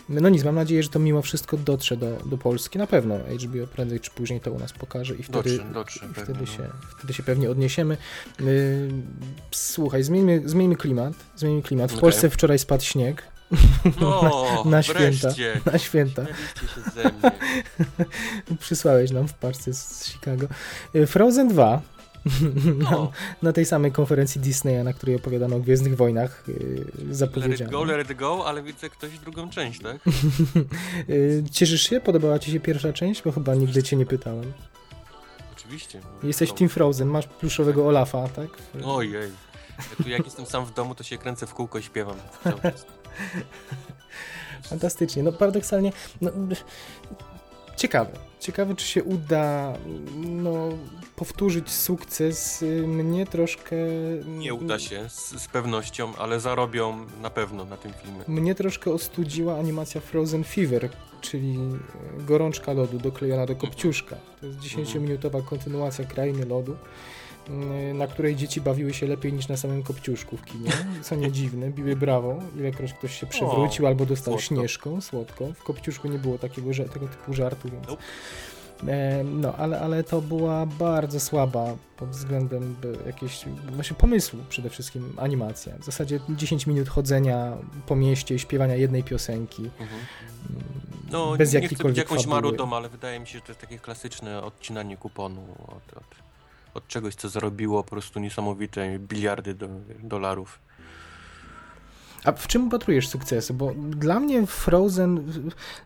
No 0.08 0.28
nic, 0.28 0.44
mam 0.44 0.54
nadzieję, 0.54 0.82
że 0.82 0.88
to 0.88 0.98
mimo 0.98 1.22
wszystko 1.22 1.56
dotrze 1.56 1.96
do, 1.96 2.16
do 2.26 2.38
Polski. 2.38 2.78
Na 2.78 2.86
pewno 2.86 3.18
HBO 3.18 3.66
prędzej 3.66 4.00
czy 4.00 4.10
później 4.10 4.40
to 4.40 4.52
u 4.52 4.58
nas 4.58 4.72
pokaże 4.72 5.14
i 5.14 5.22
wtedy, 5.22 5.58
Dotrze, 5.58 5.72
dotrze 5.72 6.06
i 6.06 6.08
pewnie, 6.08 6.24
wtedy, 6.24 6.40
no. 6.40 6.46
się, 6.46 6.70
wtedy 6.98 7.12
się 7.14 7.22
pewnie 7.22 7.50
odniesiemy. 7.50 7.96
Yy, 8.40 8.46
słuchaj, 9.50 10.02
zmieńmy, 10.02 10.42
zmieńmy 10.44 10.76
klimat. 10.76 11.12
Zmieńmy 11.36 11.62
klimat. 11.62 11.90
W 11.90 11.94
Okej. 11.94 12.00
Polsce 12.00 12.30
wczoraj 12.30 12.58
spadł 12.58 12.84
śnieg. 12.84 13.22
No, 14.00 14.62
na 14.66 14.82
święta. 14.82 15.28
Na 15.72 15.78
święta. 15.78 16.22
Ze 16.94 17.02
mnie. 17.02 17.30
Przysłałeś 18.60 19.10
nam 19.10 19.28
w 19.28 19.34
parce 19.34 19.74
z 19.74 20.06
Chicago. 20.06 20.46
Yy, 20.94 21.06
Frozen 21.06 21.48
2. 21.48 21.82
Na, 22.24 22.90
No, 22.90 23.10
na 23.42 23.52
tej 23.52 23.64
samej 23.66 23.92
konferencji 23.92 24.40
Disneya, 24.40 24.84
na 24.84 24.92
której 24.92 25.16
opowiadano 25.16 25.56
o 25.56 25.60
Gwiezdnych 25.60 25.96
Wojnach, 25.96 26.44
yy, 26.48 26.54
let 26.54 26.88
it 27.08 27.16
zapowiedziano. 27.16 27.70
go, 27.70 27.84
let 27.84 28.10
it 28.10 28.16
go, 28.18 28.46
ale 28.46 28.62
widzę 28.62 28.90
ktoś 28.90 29.18
drugą 29.18 29.50
część, 29.50 29.80
tak? 29.80 29.96
Yy, 31.08 31.44
cieszysz 31.52 31.82
się? 31.90 32.00
Podobała 32.00 32.38
ci 32.38 32.50
się 32.50 32.60
pierwsza 32.60 32.92
część? 32.92 33.22
Bo 33.22 33.32
chyba 33.32 33.54
nigdy 33.54 33.82
cię 33.82 33.96
nie 33.96 34.06
pytałem. 34.06 34.52
Oczywiście. 35.56 36.00
no. 36.22 36.28
Jesteś 36.28 36.50
No. 36.50 36.56
Team 36.56 36.68
Frozen, 36.68 37.08
masz 37.08 37.26
pluszowego 37.26 37.86
Olafa, 37.88 38.28
tak? 38.28 38.48
Ojej. 38.84 39.30
Ja 39.98 40.04
tu 40.04 40.08
jak 40.08 40.24
jestem 40.24 40.46
sam 40.46 40.64
w 40.66 40.74
domu, 40.74 40.94
to 40.94 41.04
się 41.04 41.18
kręcę 41.18 41.46
w 41.46 41.54
kółko 41.54 41.78
i 41.78 41.82
śpiewam. 41.82 42.16
Fantastycznie. 44.70 45.22
No 45.22 45.32
paradoksalnie, 45.32 45.92
no, 46.20 46.30
ciekawe. 47.76 48.10
Ciekawe, 48.44 48.74
czy 48.74 48.86
się 48.86 49.04
uda 49.04 49.72
no, 50.16 50.68
powtórzyć 51.16 51.70
sukces. 51.70 52.62
Y, 52.62 52.86
Mnie 52.86 53.26
troszkę... 53.26 53.76
Nie 54.26 54.54
uda 54.54 54.78
się 54.78 55.08
z, 55.08 55.42
z 55.42 55.48
pewnością, 55.48 56.12
ale 56.18 56.40
zarobią 56.40 57.06
na 57.22 57.30
pewno 57.30 57.64
na 57.64 57.76
tym 57.76 57.92
filmie. 57.92 58.20
Mnie 58.28 58.54
troszkę 58.54 58.92
ostudziła 58.92 59.58
animacja 59.58 60.00
Frozen 60.00 60.44
Fever, 60.44 60.88
czyli 61.20 61.58
e, 62.20 62.22
gorączka 62.22 62.72
lodu 62.72 62.98
doklejona 62.98 63.46
do 63.46 63.56
kopciuszka. 63.56 64.16
To 64.40 64.46
jest 64.46 64.58
10-minutowa 64.58 65.44
kontynuacja 65.44 66.04
Krainy 66.04 66.46
Lodu, 66.46 66.72
y, 66.72 66.76
na 67.94 68.06
której 68.06 68.36
dzieci 68.36 68.60
bawiły 68.60 68.94
się 68.94 69.06
lepiej 69.06 69.32
niż 69.32 69.48
na 69.48 69.56
samym 69.56 69.82
kopciuszku 69.82 70.36
w 70.36 70.44
kinie, 70.44 70.70
co 71.02 71.14
nie 71.14 71.32
dziwne, 71.32 71.70
biły 71.70 71.96
brawo, 71.96 72.38
ilekroć 72.56 72.92
ktoś 72.92 73.20
się 73.20 73.26
przewrócił 73.26 73.84
O, 73.84 73.88
albo 73.88 74.06
dostał 74.06 74.34
słodko. 74.34 74.54
śnieżką 74.54 75.00
słodką. 75.00 75.52
W 75.52 75.62
kopciuszku 75.62 76.08
nie 76.08 76.18
było 76.18 76.38
takiego, 76.38 76.70
tego 76.92 77.08
typu 77.08 77.34
żartu, 77.34 77.68
więc... 77.68 77.86
Nope. 77.88 78.02
E, 78.88 79.24
No, 79.24 79.54
ale, 79.56 79.80
ale 79.80 80.04
to 80.04 80.22
była 80.22 80.66
bardzo 80.66 81.20
słaba 81.20 81.76
pod 81.96 82.08
względem 82.08 82.76
jakiejś 83.06 83.44
właśnie 83.72 83.96
pomysłu 83.96 84.40
przede 84.48 84.70
wszystkim 84.70 85.12
animacja. 85.16 85.78
W 85.78 85.84
zasadzie 85.84 86.20
10 86.28 86.66
minut 86.66 86.88
chodzenia 86.88 87.56
po 87.86 87.96
mieście, 87.96 88.38
śpiewania 88.38 88.74
jednej 88.76 89.04
piosenki. 89.04 89.62
Mhm. 89.62 90.00
mm, 90.50 90.62
No, 91.10 91.36
bez 91.36 91.52
nie 91.52 91.68
chcę 91.68 91.84
być 91.84 91.98
jakąś 91.98 92.18
fabuły. 92.18 92.34
marutą, 92.42 92.76
ale 92.76 92.88
wydaje 92.88 93.20
mi 93.20 93.26
się, 93.26 93.32
że 93.32 93.40
to 93.40 93.48
jest 93.48 93.60
takie 93.60 93.78
klasyczne 93.78 94.42
odcinanie 94.42 94.96
kuponu 94.96 95.42
od, 95.68 95.96
od, 95.96 96.04
od 96.74 96.88
czegoś, 96.88 97.14
co 97.14 97.28
zarobiło 97.28 97.84
po 97.84 97.90
prostu 97.90 98.20
niesamowite 98.20 98.98
biliardy 98.98 99.54
do, 99.54 99.68
dolarów. 100.02 100.58
A 102.24 102.32
w 102.32 102.46
czym 102.46 102.66
upatrujesz 102.66 103.08
sukcesu? 103.08 103.54
Bo 103.54 103.74
dla 103.74 104.20
mnie 104.20 104.46
Frozen, 104.46 105.32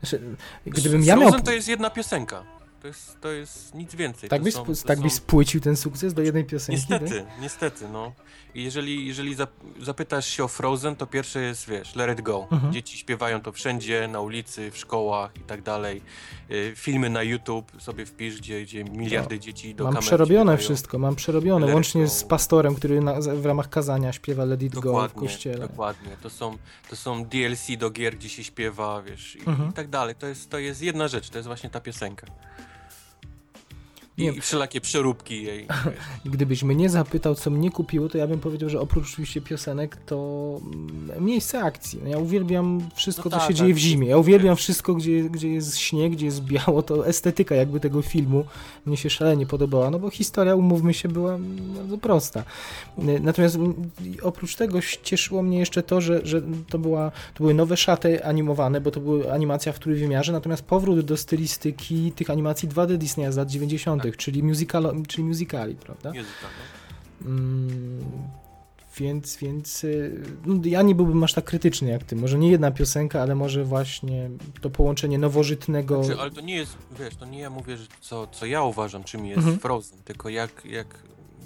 znaczy, 0.01 0.37
gdybym 0.66 1.03
ja 1.03 1.16
Frozen 1.16 1.33
miał... 1.33 1.42
to 1.42 1.53
jest 1.53 1.68
jedna 1.68 1.90
piosenka. 1.90 2.58
To 2.88 2.92
jest, 2.92 3.20
to 3.20 3.29
jest 3.29 3.74
nic 3.74 3.94
więcej. 3.94 4.31
Tak 4.31 4.42
byś, 4.42 4.55
są, 4.55 4.64
tak 4.87 4.96
są... 4.98 5.03
byś 5.03 5.12
spłycił 5.12 5.61
ten 5.61 5.77
sukces 5.77 6.14
do 6.14 6.22
jednej 6.22 6.44
piosenki? 6.44 6.81
Niestety, 6.81 7.20
tak? 7.20 7.40
niestety, 7.40 7.88
no. 7.92 8.12
I 8.55 8.64
jeżeli, 8.64 9.07
jeżeli 9.07 9.37
zap- 9.37 9.83
zapytasz 9.83 10.27
się 10.27 10.44
o 10.44 10.48
Frozen, 10.48 10.96
to 10.96 11.07
pierwsze 11.07 11.40
jest, 11.42 11.68
wiesz, 11.68 11.94
Let 11.96 12.18
It 12.18 12.24
Go. 12.24 12.46
Mhm. 12.53 12.72
Dzieci 12.72 12.98
śpiewają 12.98 13.40
to 13.40 13.53
wszędzie, 13.53 14.09
na 14.09 14.20
ulicy, 14.20 14.70
w 14.70 14.79
szkołach 14.79 15.31
i 15.37 15.40
tak 15.40 15.62
dalej. 15.62 16.03
Y, 16.51 16.72
Filmy 16.77 17.11
na 17.11 17.22
YouTube 17.22 17.72
sobie 17.79 18.07
wpisz, 18.07 18.38
gdzie, 18.40 18.62
gdzie 18.62 18.85
miliardy 18.85 19.38
dzieci 19.38 19.74
do 19.74 19.85
Mam 19.85 19.96
przerobione 20.03 20.40
śpiewają. 20.40 20.59
wszystko, 20.59 20.98
mam 20.98 21.14
przerobione, 21.16 21.66
Let 21.66 21.74
łącznie 21.74 22.09
z 22.09 22.24
pastorem, 22.24 22.74
który 22.74 23.01
na, 23.01 23.20
w 23.20 23.46
ramach 23.46 23.68
kazania 23.68 24.12
śpiewa 24.12 24.44
Let 24.44 24.62
It 24.62 24.74
Go 24.74 24.81
w 24.81 24.85
Dokładnie, 24.85 25.20
kościele. 25.20 25.59
dokładnie. 25.68 26.16
To 26.22 26.31
są, 26.31 26.59
to 26.90 26.96
są 26.96 27.24
DLC 27.24 27.66
do 27.79 27.90
gier, 27.90 28.16
gdzie 28.16 28.29
się 28.29 28.44
śpiewa, 28.44 29.03
wiesz, 29.03 29.37
i, 29.37 29.48
Mhm. 29.48 29.70
i 29.70 29.72
tak 29.72 29.88
dalej. 29.88 30.14
To 30.14 30.27
jest, 30.27 30.51
to 30.51 30.59
jest 30.59 30.83
jedna 30.83 31.09
rzecz, 31.09 31.31
to 31.31 31.38
jest 31.38 31.46
właśnie 31.46 31.70
ta 31.70 31.81
piosenka. 31.81 32.27
I, 34.18 34.22
Nie. 34.22 34.31
i 34.31 34.40
wszelakie 34.40 34.81
przeróbki 34.81 35.42
jej. 35.42 35.66
Gdybyś 36.24 36.62
mnie 36.62 36.88
zapytał, 36.90 37.35
co 37.35 37.50
mnie 37.50 37.70
kupiło, 37.70 38.09
to 38.09 38.18
ja 38.18 38.26
bym 38.26 38.40
powiedział, 38.40 38.70
że 38.70 38.81
oprócz 38.81 39.12
oczywiście 39.12 39.40
piosenek, 39.40 39.96
to 40.07 40.61
mm, 40.64 41.24
miejsce 41.24 41.62
akcji. 41.62 42.00
No 42.02 42.09
Ja 42.09 42.18
uwielbiam 42.18 42.81
wszystko, 42.94 43.24
No 43.24 43.31
co 43.31 43.37
tak, 43.37 43.42
się 43.42 43.48
tak. 43.48 43.57
dzieje 43.57 43.74
w 43.74 43.78
zimie. 43.78 44.09
Ja 44.09 44.16
uwielbiam 44.18 44.57
wszystko, 44.57 44.94
gdzie, 44.94 45.22
gdzie 45.22 45.48
jest 45.48 45.76
śnieg, 45.78 46.12
gdzie 46.12 46.26
jest 46.26 46.44
biało. 46.44 46.83
To 46.83 47.07
estetyka 47.07 47.54
jakby 47.54 47.81
tego 47.81 48.02
filmu 48.02 48.44
mnie 48.87 48.96
się 48.96 49.11
szalenie 49.11 49.46
podobała, 49.46 49.90
no 49.90 49.98
bo 49.98 50.11
historia, 50.11 50.54
umówmy 50.54 50.94
się, 50.94 51.09
była 51.09 51.35
mm, 51.35 51.74
bardzo 51.74 51.98
prosta. 51.98 52.44
Y, 52.98 53.20
Natomiast 53.20 53.57
mm, 53.57 53.74
oprócz 54.22 54.57
tego 54.57 54.78
cieszyło 55.02 55.42
mnie 55.42 55.59
jeszcze 55.59 55.83
to, 55.83 56.00
że, 56.00 56.20
że 56.26 56.42
to, 56.68 56.78
była, 56.78 57.11
to 57.11 57.44
były 57.44 57.54
nowe 57.54 57.76
szaty 57.76 58.24
animowane, 58.24 58.81
bo 58.81 58.90
to 58.90 59.00
była 59.00 59.33
animacja 59.33 59.72
w 59.72 59.78
trójwymiarze, 59.78 60.33
natomiast 60.33 60.62
powrót 60.62 61.00
do 61.00 61.16
stylistyki 61.16 62.12
tych 62.12 62.31
animacji 62.31 62.68
2D 62.68 62.96
Disneya 62.96 63.33
z 63.33 63.37
lat 63.37 63.50
90., 63.50 64.08
czyli, 64.16 64.42
musicalo, 64.42 64.92
czyli 65.09 65.25
musicali, 65.25 65.75
prawda? 65.75 66.09
Musical, 66.09 66.51
no. 67.21 67.27
Mm, 67.27 68.05
więc, 68.99 69.37
więc 69.37 69.85
y, 69.85 70.23
no, 70.47 70.61
ja 70.64 70.83
nie 70.83 70.94
byłbym 70.94 71.25
aż 71.25 71.35
tak 71.35 71.44
krytyczny 71.44 71.90
jak 71.90 72.05
ty. 72.05 72.16
Może 72.16 72.38
nie 72.38 72.51
jedna 72.51 72.71
piosenka, 72.71 73.23
ale 73.23 73.35
może 73.35 73.64
właśnie 73.64 74.31
to 74.61 74.71
połączenie 74.71 75.18
nowożytnego. 75.18 76.05
Znaczy, 76.05 76.21
ale 76.21 76.31
to 76.31 76.40
nie 76.40 76.57
jest, 76.57 76.77
wiesz, 76.99 77.16
to 77.16 77.27
nie 77.27 77.38
ja 77.38 77.51
mówię, 77.51 77.77
że 77.77 77.87
co, 78.01 78.27
co 78.27 78.47
ja 78.47 78.62
uważam, 78.62 79.05
czym 79.05 79.27
jest 79.27 79.38
Mhm. 79.38 79.59
Frozen, 79.59 79.99
tylko 80.05 80.29
jak, 80.29 80.64
jak 80.64 80.87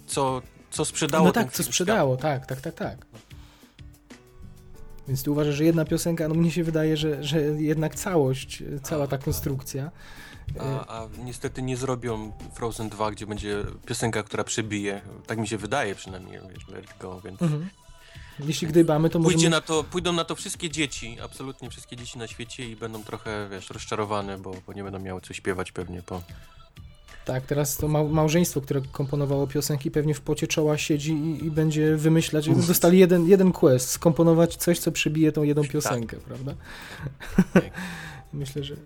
co, 0.06 0.42
co 0.70 0.84
sprzedało 0.84 1.26
No 1.26 1.32
tak, 1.32 1.52
co 1.52 1.62
sprzedało, 1.62 2.16
tak, 2.16 2.46
tak, 2.46 2.60
tak, 2.60 2.74
tak. 2.74 3.06
Więc 5.08 5.22
ty 5.22 5.30
uważasz, 5.30 5.54
że 5.54 5.64
jedna 5.64 5.84
piosenka, 5.84 6.28
no 6.28 6.34
mnie 6.34 6.50
się 6.50 6.64
wydaje, 6.64 6.96
że, 6.96 7.24
że 7.24 7.40
jednak 7.40 7.94
całość, 7.94 8.62
cała 8.82 9.06
ta 9.06 9.18
konstrukcja. 9.18 9.90
A, 10.60 10.98
a 10.98 11.08
niestety 11.24 11.62
nie 11.62 11.76
zrobią 11.76 12.32
Frozen 12.54 12.88
2, 12.88 13.10
gdzie 13.10 13.26
będzie 13.26 13.64
piosenka, 13.86 14.22
która 14.22 14.44
przebije. 14.44 15.00
Tak 15.26 15.38
mi 15.38 15.48
się 15.48 15.58
wydaje 15.58 15.94
przynajmniej, 15.94 16.40
wiesz, 16.54 16.68
Let 16.68 16.86
Go, 17.00 17.20
więc 17.24 17.42
Mhm. 17.42 17.68
Jeśli 18.40 18.68
gdybamy, 18.68 19.10
to 19.10 19.20
Pójdzie 19.20 19.36
możemy... 19.36 19.50
na 19.50 19.60
to, 19.60 19.84
pójdą 19.84 20.12
na 20.12 20.24
to 20.24 20.34
wszystkie 20.34 20.70
dzieci, 20.70 21.16
absolutnie 21.24 21.70
wszystkie 21.70 21.96
dzieci 21.96 22.18
na 22.18 22.26
świecie 22.26 22.68
i 22.68 22.76
będą 22.76 23.04
trochę, 23.04 23.48
wiesz, 23.50 23.70
rozczarowane, 23.70 24.38
bo, 24.38 24.54
bo 24.66 24.72
nie 24.72 24.84
będą 24.84 24.98
miały 24.98 25.20
co 25.20 25.34
śpiewać 25.34 25.72
pewnie 25.72 26.02
po... 26.02 26.22
Tak, 27.24 27.46
teraz 27.46 27.76
to 27.76 27.88
mał, 27.88 28.08
małżeństwo, 28.08 28.60
które 28.60 28.80
komponowało 28.92 29.46
piosenki, 29.46 29.90
pewnie 29.90 30.14
w 30.14 30.20
pocie 30.20 30.46
czoła 30.46 30.78
siedzi 30.78 31.12
i, 31.12 31.44
i 31.44 31.50
będzie 31.50 31.96
wymyślać. 31.96 32.48
Uff. 32.48 32.66
Dostali 32.66 32.98
jeden, 32.98 33.28
jeden 33.28 33.52
quest, 33.52 33.90
skomponować 33.90 34.56
coś, 34.56 34.78
co 34.78 34.92
przebije 34.92 35.32
tą 35.32 35.42
jedną 35.42 35.62
Tak. 35.62 35.72
piosenkę, 35.72 36.16
prawda? 36.16 36.54
Tak. 37.54 37.64
Myślę, 38.32 38.64
że 38.64 38.76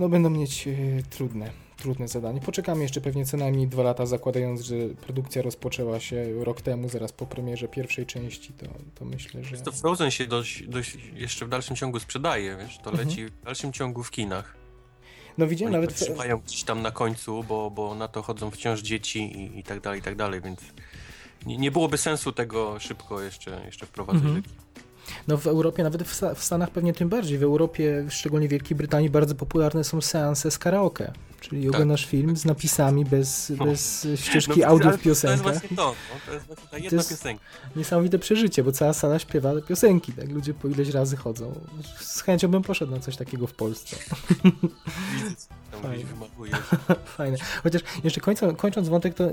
no 0.00 0.08
będą 0.08 0.30
mieć 0.30 0.68
e, 0.68 0.72
trudne, 1.10 1.50
trudne 1.76 2.08
zadanie. 2.08 2.40
Poczekamy 2.40 2.82
jeszcze 2.82 3.00
pewnie 3.00 3.24
co 3.24 3.36
najmniej 3.36 3.68
dwa 3.68 3.82
lata, 3.82 4.06
zakładając, 4.06 4.60
że 4.60 4.74
produkcja 5.00 5.42
rozpoczęła 5.42 6.00
się 6.00 6.44
rok 6.44 6.60
temu, 6.60 6.88
zaraz 6.88 7.12
po 7.12 7.26
premierze 7.26 7.68
pierwszej 7.68 8.06
części, 8.06 8.52
to, 8.52 8.66
to 8.94 9.04
myślę, 9.04 9.44
że... 9.44 9.56
To 9.56 9.72
Frozen 9.72 10.10
się 10.10 10.26
dość, 10.26 10.62
dość 10.68 10.98
jeszcze 11.14 11.46
w 11.46 11.48
dalszym 11.48 11.76
ciągu 11.76 12.00
sprzedaje, 12.00 12.56
wiesz, 12.60 12.78
to 12.78 12.90
Mhm. 12.90 13.08
leci 13.08 13.26
w 13.26 13.44
dalszym 13.44 13.72
ciągu 13.72 14.02
w 14.02 14.10
kinach. 14.10 14.56
No 15.38 15.46
widziałem 15.46 15.74
Oni 15.74 15.82
nawet... 15.82 15.98
to 15.98 16.04
trzymają 16.04 16.38
gdzieś 16.38 16.64
tam 16.64 16.82
na 16.82 16.90
końcu, 16.90 17.44
bo, 17.44 17.70
bo 17.70 17.94
na 17.94 18.08
to 18.08 18.22
chodzą 18.22 18.50
wciąż 18.50 18.80
dzieci 18.80 19.18
i, 19.20 19.58
i 19.58 19.62
tak 19.62 19.80
dalej, 19.80 20.00
i 20.00 20.02
tak 20.02 20.16
dalej, 20.16 20.40
więc 20.40 20.60
nie, 21.46 21.56
nie 21.56 21.70
byłoby 21.70 21.98
sensu 21.98 22.32
tego 22.32 22.78
szybko 22.78 23.22
jeszcze, 23.22 23.62
jeszcze 23.66 23.86
wprowadzać 23.86 24.22
Mhm. 24.24 24.42
No 25.28 25.36
w 25.36 25.46
Europie, 25.46 25.82
nawet 25.82 26.02
w, 26.02 26.20
w 26.34 26.44
Stanach 26.44 26.70
pewnie 26.70 26.92
tym 26.92 27.08
bardziej. 27.08 27.38
W 27.38 27.42
Europie, 27.42 28.06
szczególnie 28.08 28.48
w 28.48 28.50
Wielkiej 28.50 28.76
Brytanii, 28.76 29.10
bardzo 29.10 29.34
popularne 29.34 29.84
są 29.84 30.00
seanse 30.00 30.50
z 30.50 30.58
karaoke. 30.58 31.12
Czyli 31.40 31.66
tak, 31.66 31.74
oglądasz 31.74 32.06
film 32.06 32.36
z 32.36 32.44
napisami 32.44 33.04
bez, 33.04 33.52
no. 33.58 33.64
bez 33.64 34.06
ścieżki 34.16 34.60
no, 34.60 34.66
audio 34.66 34.92
w 34.92 34.98
piosenkach. 34.98 35.44
To 35.44 35.50
jest 35.50 35.60
właśnie 35.60 35.76
to, 35.76 35.84
no, 35.84 36.20
to 36.26 36.32
jest 36.32 36.46
właśnie 36.46 36.68
ta 36.70 36.78
jedna 36.78 37.02
piosenka. 37.02 37.44
Niesamowite 37.76 38.18
przeżycie, 38.18 38.64
bo 38.64 38.72
cała 38.72 38.92
sala 38.92 39.18
śpiewa 39.18 39.52
piosenki, 39.68 40.12
tak? 40.12 40.28
Ludzie 40.28 40.54
po 40.54 40.68
ileś 40.68 40.88
razy 40.88 41.16
chodzą. 41.16 41.60
Z 42.00 42.20
chęcią 42.22 42.48
bym 42.48 42.62
poszedł 42.62 42.92
na 42.92 43.00
coś 43.00 43.16
takiego 43.16 43.46
w 43.46 43.52
Polsce. 43.52 43.96
Fajne. 45.72 46.04
Fajne. 47.16 47.36
Chociaż 47.62 47.82
jeszcze 48.04 48.20
kończąc, 48.20 48.58
kończąc 48.58 48.88
wątek, 48.88 49.14
to 49.14 49.24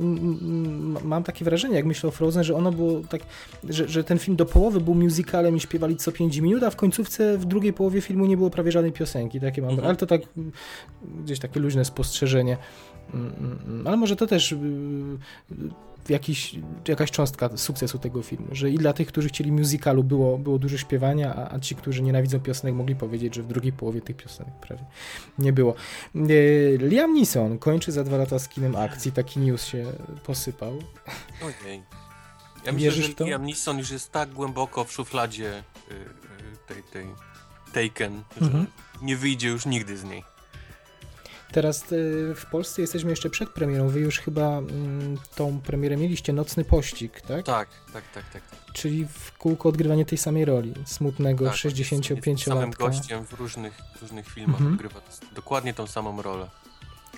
mam 1.04 1.24
takie 1.24 1.46
wrażenie, 1.46 1.76
jak 1.76 1.86
myślę 1.86 2.10
o 2.10 2.12
Frozen, 2.12 2.44
że 2.44 2.56
ono 2.56 2.72
było 2.72 3.02
tak, 3.10 3.22
że, 3.70 3.88
że 3.88 4.04
ten 4.04 4.20
film 4.20 4.38
do 4.38 4.46
połowy 4.46 4.82
był 4.82 4.96
musicalem 4.96 5.58
i 5.58 5.60
śpiewali 5.60 5.96
co 5.96 6.12
5 6.12 6.38
minut, 6.38 6.64
a 6.64 6.70
w 6.70 6.76
końcówce 6.76 7.38
w 7.38 7.46
drugiej 7.46 7.74
połowie 7.74 8.02
filmu 8.02 8.26
nie 8.26 8.38
było 8.38 8.50
prawie 8.50 8.72
żadnej 8.72 8.92
piosenki. 8.92 9.40
Takie 9.40 9.62
mam, 9.62 9.72
mhm. 9.72 9.88
ale 9.88 9.98
to 9.98 10.06
tak 10.06 10.22
gdzieś 11.24 11.40
takie 11.40 11.60
luźne 11.60 11.86
spostrzeżenie. 11.86 12.58
Mm, 13.14 13.34
mm, 13.40 13.60
mm. 13.68 13.88
Ale 13.88 13.98
może 13.98 14.16
to 14.16 14.28
też 14.28 14.52
y, 14.52 14.58
jakiś, 16.10 16.56
jakaś 16.88 17.12
cząstka 17.12 17.58
sukcesu 17.58 18.00
tego 18.00 18.22
filmu, 18.22 18.48
że 18.52 18.70
i 18.70 18.78
dla 18.78 18.94
tych, 18.94 19.08
którzy 19.08 19.30
chcieli 19.30 19.52
musicalu 19.52 20.04
było, 20.04 20.38
było 20.38 20.60
dużo 20.60 20.78
śpiewania, 20.78 21.36
a, 21.36 21.56
a 21.56 21.60
ci, 21.60 21.76
którzy 21.76 22.02
nienawidzą 22.02 22.40
piosenek 22.40 22.76
mogli 22.76 22.96
powiedzieć, 22.96 23.36
że 23.36 23.44
w 23.44 23.48
drugiej 23.48 23.74
połowie 23.74 24.02
tych 24.02 24.16
piosenek 24.16 24.54
prawie 24.62 24.86
nie 25.40 25.54
było. 25.54 25.76
E, 26.16 26.20
Liam 26.78 27.14
Neeson 27.14 27.60
kończy 27.60 27.92
za 27.92 28.04
dwa 28.04 28.18
lata 28.18 28.40
z 28.40 28.50
kinem 28.50 28.76
akcji, 28.76 29.12
taki 29.12 29.40
news 29.40 29.66
się 29.66 29.86
posypał. 30.24 30.80
Ojej. 31.42 31.84
Ja 32.66 32.72
myślę, 32.72 32.86
Wierzysz 32.86 33.08
że 33.08 33.14
to? 33.14 33.26
Liam 33.26 33.46
Neeson 33.46 33.78
już 33.78 33.92
jest 33.92 34.12
tak 34.12 34.30
głęboko 34.30 34.84
w 34.84 34.92
szufladzie 34.92 35.64
y, 35.92 35.94
y, 35.94 36.04
tej, 36.68 36.84
tej 36.84 37.08
Taken, 37.74 38.24
mhm. 38.42 38.66
że 38.66 39.06
nie 39.06 39.18
wyjdzie 39.18 39.48
już 39.48 39.66
nigdy 39.66 39.98
z 39.98 40.04
niej. 40.04 40.24
Teraz 41.52 41.92
y, 41.92 42.34
w 42.36 42.46
Polsce 42.46 42.82
jesteśmy 42.82 43.10
jeszcze 43.10 43.30
przed 43.30 43.50
premierą. 43.50 43.90
Wy 43.90 44.00
już 44.00 44.20
chyba 44.20 44.58
mm, 44.58 45.18
tą 45.36 45.62
premierę 45.62 45.98
mieliście, 45.98 46.34
Nocny 46.34 46.66
Pościg, 46.66 47.22
tak? 47.22 47.46
Tak, 47.46 47.70
tak, 47.94 48.04
tak, 48.14 48.30
tak. 48.30 48.42
Czyli 48.74 49.08
w 49.08 49.38
kółko 49.38 49.70
odgrywanie 49.70 50.06
tej 50.06 50.18
samej 50.18 50.46
roli, 50.46 50.74
smutnego 50.86 51.46
tak, 51.46 51.56
65-latka. 51.56 52.46
samym 52.46 52.72
gościem 52.72 53.26
w 53.26 53.34
różnych, 53.34 53.82
w 53.98 54.02
różnych 54.02 54.28
filmach 54.28 54.56
mhm. 54.56 54.74
odgrywa 54.74 55.02
dokładnie 55.36 55.74
tą 55.74 55.88
samą 55.88 56.22
rolę. 56.22 56.50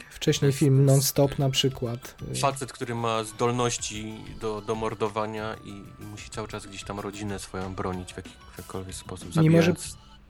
Wcześniej 0.09 0.51
film 0.51 0.85
Non-Stop 0.85 1.39
na 1.39 1.49
przykład. 1.49 2.15
Facet, 2.41 2.73
który 2.73 2.95
ma 2.95 3.23
zdolności 3.23 4.15
do, 4.41 4.61
do 4.61 4.75
mordowania 4.75 5.55
i, 5.63 5.83
i 6.03 6.05
musi 6.05 6.29
cały 6.29 6.47
czas 6.47 6.65
gdzieś 6.65 6.83
tam 6.83 6.99
rodzinę 6.99 7.39
swoją 7.39 7.75
bronić 7.75 8.13
w 8.13 8.17
jakikolwiek 8.57 8.95
sposób. 8.95 9.35
Nie 9.35 9.51
może 9.51 9.73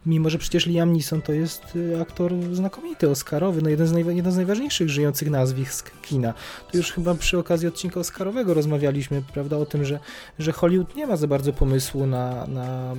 Mimo, 0.06 0.30
że 0.30 0.38
przecież 0.38 0.66
Liam 0.66 0.94
Neeson 0.94 1.22
to 1.22 1.34
jest 1.34 1.76
y, 1.76 2.02
aktor 2.02 2.34
znakomity, 2.52 3.10
oscarowy, 3.10 3.62
no 3.62 3.70
jeden 3.70 3.88
z, 3.88 3.92
naj, 3.92 4.16
jeden 4.16 4.32
z 4.32 4.36
najważniejszych 4.36 4.90
żyjących 4.90 5.30
nazwisk 5.30 5.92
kina. 6.02 6.34
Tu 6.72 6.78
już 6.78 6.92
chyba 6.92 7.16
przy 7.16 7.38
okazji 7.38 7.68
odcinka 7.68 8.00
oscarowego 8.00 8.54
rozmawialiśmy, 8.54 9.22
prawda, 9.34 9.58
o 9.58 9.66
tym, 9.66 9.86
że, 9.86 10.00
że 10.40 10.52
Hollywood 10.52 10.96
nie 10.96 11.08
ma 11.08 11.18
za 11.18 11.28
bardzo 11.28 11.54
pomysłu 11.54 12.06
na, 12.06 12.48
na 12.48 12.96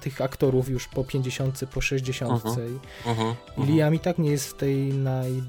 tych 0.00 0.20
aktorów 0.20 0.68
już 0.68 0.88
po 0.88 1.04
50, 1.04 1.60
po 1.74 1.80
60. 1.80 2.32
Uh 2.32 2.42
-huh. 2.42 2.70
I, 2.70 2.74
uh 3.10 3.18
-huh. 3.18 3.34
i 3.56 3.72
Liam 3.72 3.94
i 3.94 3.98
tak 3.98 4.18
nie 4.18 4.30
jest 4.30 4.48
w 4.48 4.54
tej 4.54 4.94
naj 4.94 5.42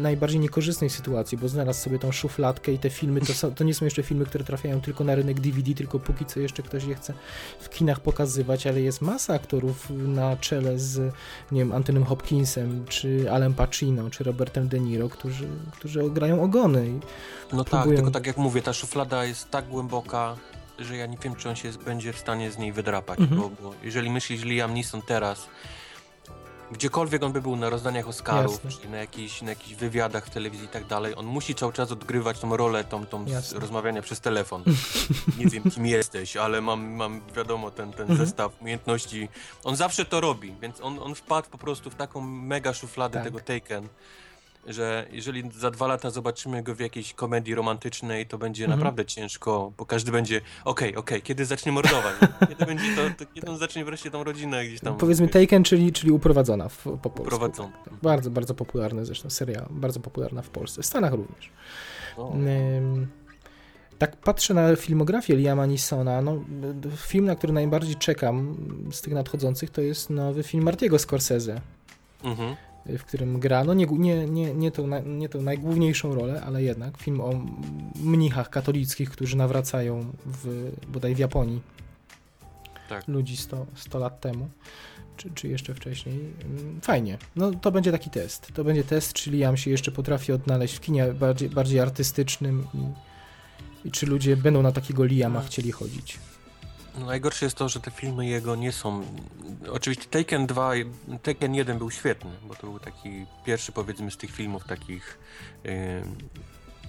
najbardziej 0.00 0.40
niekorzystnej 0.40 0.90
sytuacji, 0.90 1.38
bo 1.38 1.48
znalazł 1.48 1.80
sobie 1.80 1.98
tą 1.98 2.12
szufladkę 2.12 2.72
i 2.72 2.78
te 2.78 2.90
filmy, 2.90 3.20
to, 3.20 3.34
są, 3.34 3.54
to 3.54 3.64
nie 3.64 3.74
są 3.74 3.84
jeszcze 3.84 4.02
filmy, 4.02 4.26
które 4.26 4.44
trafiają 4.44 4.80
tylko 4.80 5.04
na 5.04 5.14
rynek 5.14 5.40
DVD, 5.40 5.74
tylko 5.74 5.98
póki 5.98 6.26
co 6.26 6.40
jeszcze 6.40 6.62
ktoś 6.62 6.84
je 6.84 6.94
chce 6.94 7.14
w 7.60 7.68
kinach 7.68 8.00
pokazywać, 8.00 8.66
ale 8.66 8.80
jest 8.80 9.00
masa 9.00 9.34
aktorów 9.34 9.90
na 9.90 10.36
czele 10.36 10.78
z, 10.78 11.14
nie 11.52 11.60
wiem, 11.60 11.72
Antonym 11.72 12.04
Hopkinsem, 12.04 12.84
czy 12.88 13.32
Alem 13.32 13.54
Pacino, 13.54 14.10
czy 14.10 14.24
Robertem 14.24 14.68
De 14.68 14.80
Niro, 14.80 15.08
którzy, 15.08 15.48
którzy 15.72 16.10
grają 16.10 16.42
ogony. 16.42 17.00
No 17.52 17.64
próbują... 17.64 17.84
tak, 17.84 17.96
tylko 17.96 18.10
tak 18.10 18.26
jak 18.26 18.36
mówię, 18.36 18.62
ta 18.62 18.72
szuflada 18.72 19.24
jest 19.24 19.50
tak 19.50 19.68
głęboka, 19.68 20.36
że 20.78 20.96
ja 20.96 21.06
nie 21.06 21.18
wiem, 21.18 21.34
czy 21.34 21.48
on 21.48 21.56
się 21.56 21.70
będzie 21.84 22.12
w 22.12 22.18
stanie 22.18 22.50
z 22.50 22.58
niej 22.58 22.72
wydrapać, 22.72 23.20
mhm. 23.20 23.40
bo, 23.40 23.50
bo 23.62 23.74
jeżeli 23.82 24.10
myślisz 24.10 24.44
Liam 24.44 24.74
Neeson 24.74 25.02
teraz 25.02 25.48
gdziekolwiek 26.72 27.22
on 27.22 27.32
by 27.32 27.42
był 27.42 27.56
na 27.56 27.70
rozdaniach 27.70 28.08
Oscarów, 28.08 28.60
czy 28.82 28.88
na 28.88 28.96
jakichś, 28.96 29.42
na 29.42 29.50
jakichś 29.50 29.74
wywiadach 29.74 30.26
w 30.26 30.30
telewizji 30.30 30.66
i 30.66 30.68
tak 30.68 30.86
dalej, 30.86 31.14
on 31.16 31.26
musi 31.26 31.54
cały 31.54 31.72
czas 31.72 31.92
odgrywać 31.92 32.38
tą 32.38 32.56
rolę, 32.56 32.84
tą, 32.84 33.06
tą 33.06 33.24
rozmawiania 33.54 34.02
przez 34.02 34.20
telefon. 34.20 34.64
Nie 35.38 35.46
wiem, 35.46 35.70
kim 35.70 35.86
jesteś, 35.86 36.36
ale 36.36 36.60
mam, 36.60 36.90
mam 36.90 37.20
wiadomo, 37.36 37.70
ten, 37.70 37.92
ten 37.92 38.10
mhm. 38.10 38.18
zestaw 38.18 38.60
umiejętności. 38.60 39.28
On 39.64 39.76
zawsze 39.76 40.04
to 40.04 40.20
robi, 40.20 40.54
więc 40.60 40.80
on, 40.80 40.98
on 40.98 41.14
wpadł 41.14 41.50
po 41.50 41.58
prostu 41.58 41.90
w 41.90 41.94
taką 41.94 42.20
mega 42.20 42.74
szufladę 42.74 43.14
tak. 43.14 43.24
tego 43.24 43.40
Taken, 43.40 43.88
że 44.66 45.06
jeżeli 45.10 45.50
za 45.50 45.70
dwa 45.70 45.86
lata 45.86 46.10
zobaczymy 46.10 46.62
go 46.62 46.74
w 46.74 46.80
jakiejś 46.80 47.14
komedii 47.14 47.54
romantycznej, 47.54 48.26
to 48.26 48.38
będzie 48.38 48.64
mhm. 48.64 48.80
naprawdę 48.80 49.04
ciężko, 49.04 49.72
bo 49.78 49.86
każdy 49.86 50.12
będzie, 50.12 50.36
okej, 50.36 50.62
okay, 50.64 50.88
okej, 50.88 50.98
okay, 50.98 51.20
kiedy 51.20 51.44
zacznie 51.44 51.72
mordować? 51.72 52.14
kiedy 52.48 52.66
będzie 52.66 52.96
to, 52.96 53.24
to, 53.24 53.32
kiedy 53.34 53.50
on 53.50 53.58
zacznie 53.58 53.84
wreszcie 53.84 54.10
tą 54.10 54.24
rodzinę 54.24 54.66
gdzieś 54.66 54.80
tam... 54.80 54.96
Powiedzmy 54.96 55.28
Taken, 55.28 55.64
czyli, 55.64 55.92
czyli 55.92 56.12
uprowadzona 56.12 56.68
w, 56.68 56.84
po 56.84 56.96
polsku. 56.96 57.22
Uprowadzona. 57.22 57.72
Bardzo, 58.02 58.30
bardzo 58.30 58.54
popularny 58.54 59.04
zresztą 59.04 59.30
serial, 59.30 59.66
bardzo 59.70 60.00
popularna 60.00 60.42
w 60.42 60.50
Polsce, 60.50 60.82
w 60.82 60.86
Stanach 60.86 61.12
również. 61.12 61.50
tak 63.98 64.16
patrzę 64.16 64.54
na 64.54 64.76
filmografię 64.76 65.36
Liama 65.36 65.66
Neesona, 65.66 66.22
no, 66.22 66.44
film, 66.96 67.24
na 67.24 67.36
który 67.36 67.52
najbardziej 67.52 67.96
czekam 67.96 68.56
z 68.92 69.00
tych 69.00 69.12
nadchodzących, 69.12 69.70
to 69.70 69.80
jest 69.80 70.10
nowy 70.10 70.42
film 70.42 70.64
Martiego 70.64 70.98
Scorsese. 70.98 71.60
Mhm 72.24 72.56
w 72.86 73.04
którym 73.04 73.40
gra, 73.40 73.64
no 73.64 73.74
nie, 73.74 73.86
nie, 73.86 74.26
nie, 74.26 74.54
nie, 74.54 74.70
tą, 74.70 75.02
nie 75.04 75.28
tą 75.28 75.42
najgłówniejszą 75.42 76.14
rolę, 76.14 76.42
ale 76.46 76.62
jednak 76.62 76.98
film 76.98 77.20
o 77.20 77.30
mnichach 78.02 78.50
katolickich, 78.50 79.10
którzy 79.10 79.36
nawracają 79.36 80.12
w, 80.26 80.72
bodaj 80.88 81.14
w 81.14 81.18
Japonii 81.18 81.60
tak. 82.88 83.08
ludzi 83.08 83.36
100, 83.36 83.66
100 83.74 83.98
lat 83.98 84.20
temu, 84.20 84.48
czy, 85.16 85.30
czy 85.34 85.48
jeszcze 85.48 85.74
wcześniej. 85.74 86.18
Mm, 86.44 86.80
fajnie. 86.80 87.18
No 87.36 87.50
to 87.50 87.72
będzie 87.72 87.92
taki 87.92 88.10
test. 88.10 88.48
To 88.54 88.64
będzie 88.64 88.84
test, 88.84 89.12
czyli 89.12 89.38
Liam 89.38 89.56
się 89.56 89.70
jeszcze 89.70 89.92
potrafi 89.92 90.32
odnaleźć 90.32 90.74
w 90.74 90.80
kinie 90.80 91.06
bardziej, 91.06 91.50
bardziej 91.50 91.80
artystycznym 91.80 92.66
i, 92.74 93.88
i 93.88 93.90
czy 93.90 94.06
ludzie 94.06 94.36
będą 94.36 94.62
na 94.62 94.72
takiego 94.72 95.04
Liama 95.04 95.40
no. 95.40 95.46
chcieli 95.46 95.72
chodzić. 95.72 96.18
No 96.98 97.06
najgorsze 97.06 97.46
jest 97.46 97.56
to, 97.56 97.68
że 97.68 97.80
te 97.80 97.90
filmy 97.90 98.26
jego 98.26 98.56
nie 98.56 98.72
są. 98.72 99.04
Oczywiście 99.70 100.04
Taken 100.04 100.46
2, 100.46 100.72
Taken 101.22 101.54
1 101.54 101.78
był 101.78 101.90
świetny, 101.90 102.30
bo 102.42 102.54
to 102.54 102.66
był 102.66 102.78
taki 102.78 103.26
pierwszy 103.44 103.72
powiedzmy 103.72 104.10
z 104.10 104.16
tych 104.16 104.30
filmów 104.30 104.64
takich, 104.64 105.18
yy, 105.64 105.72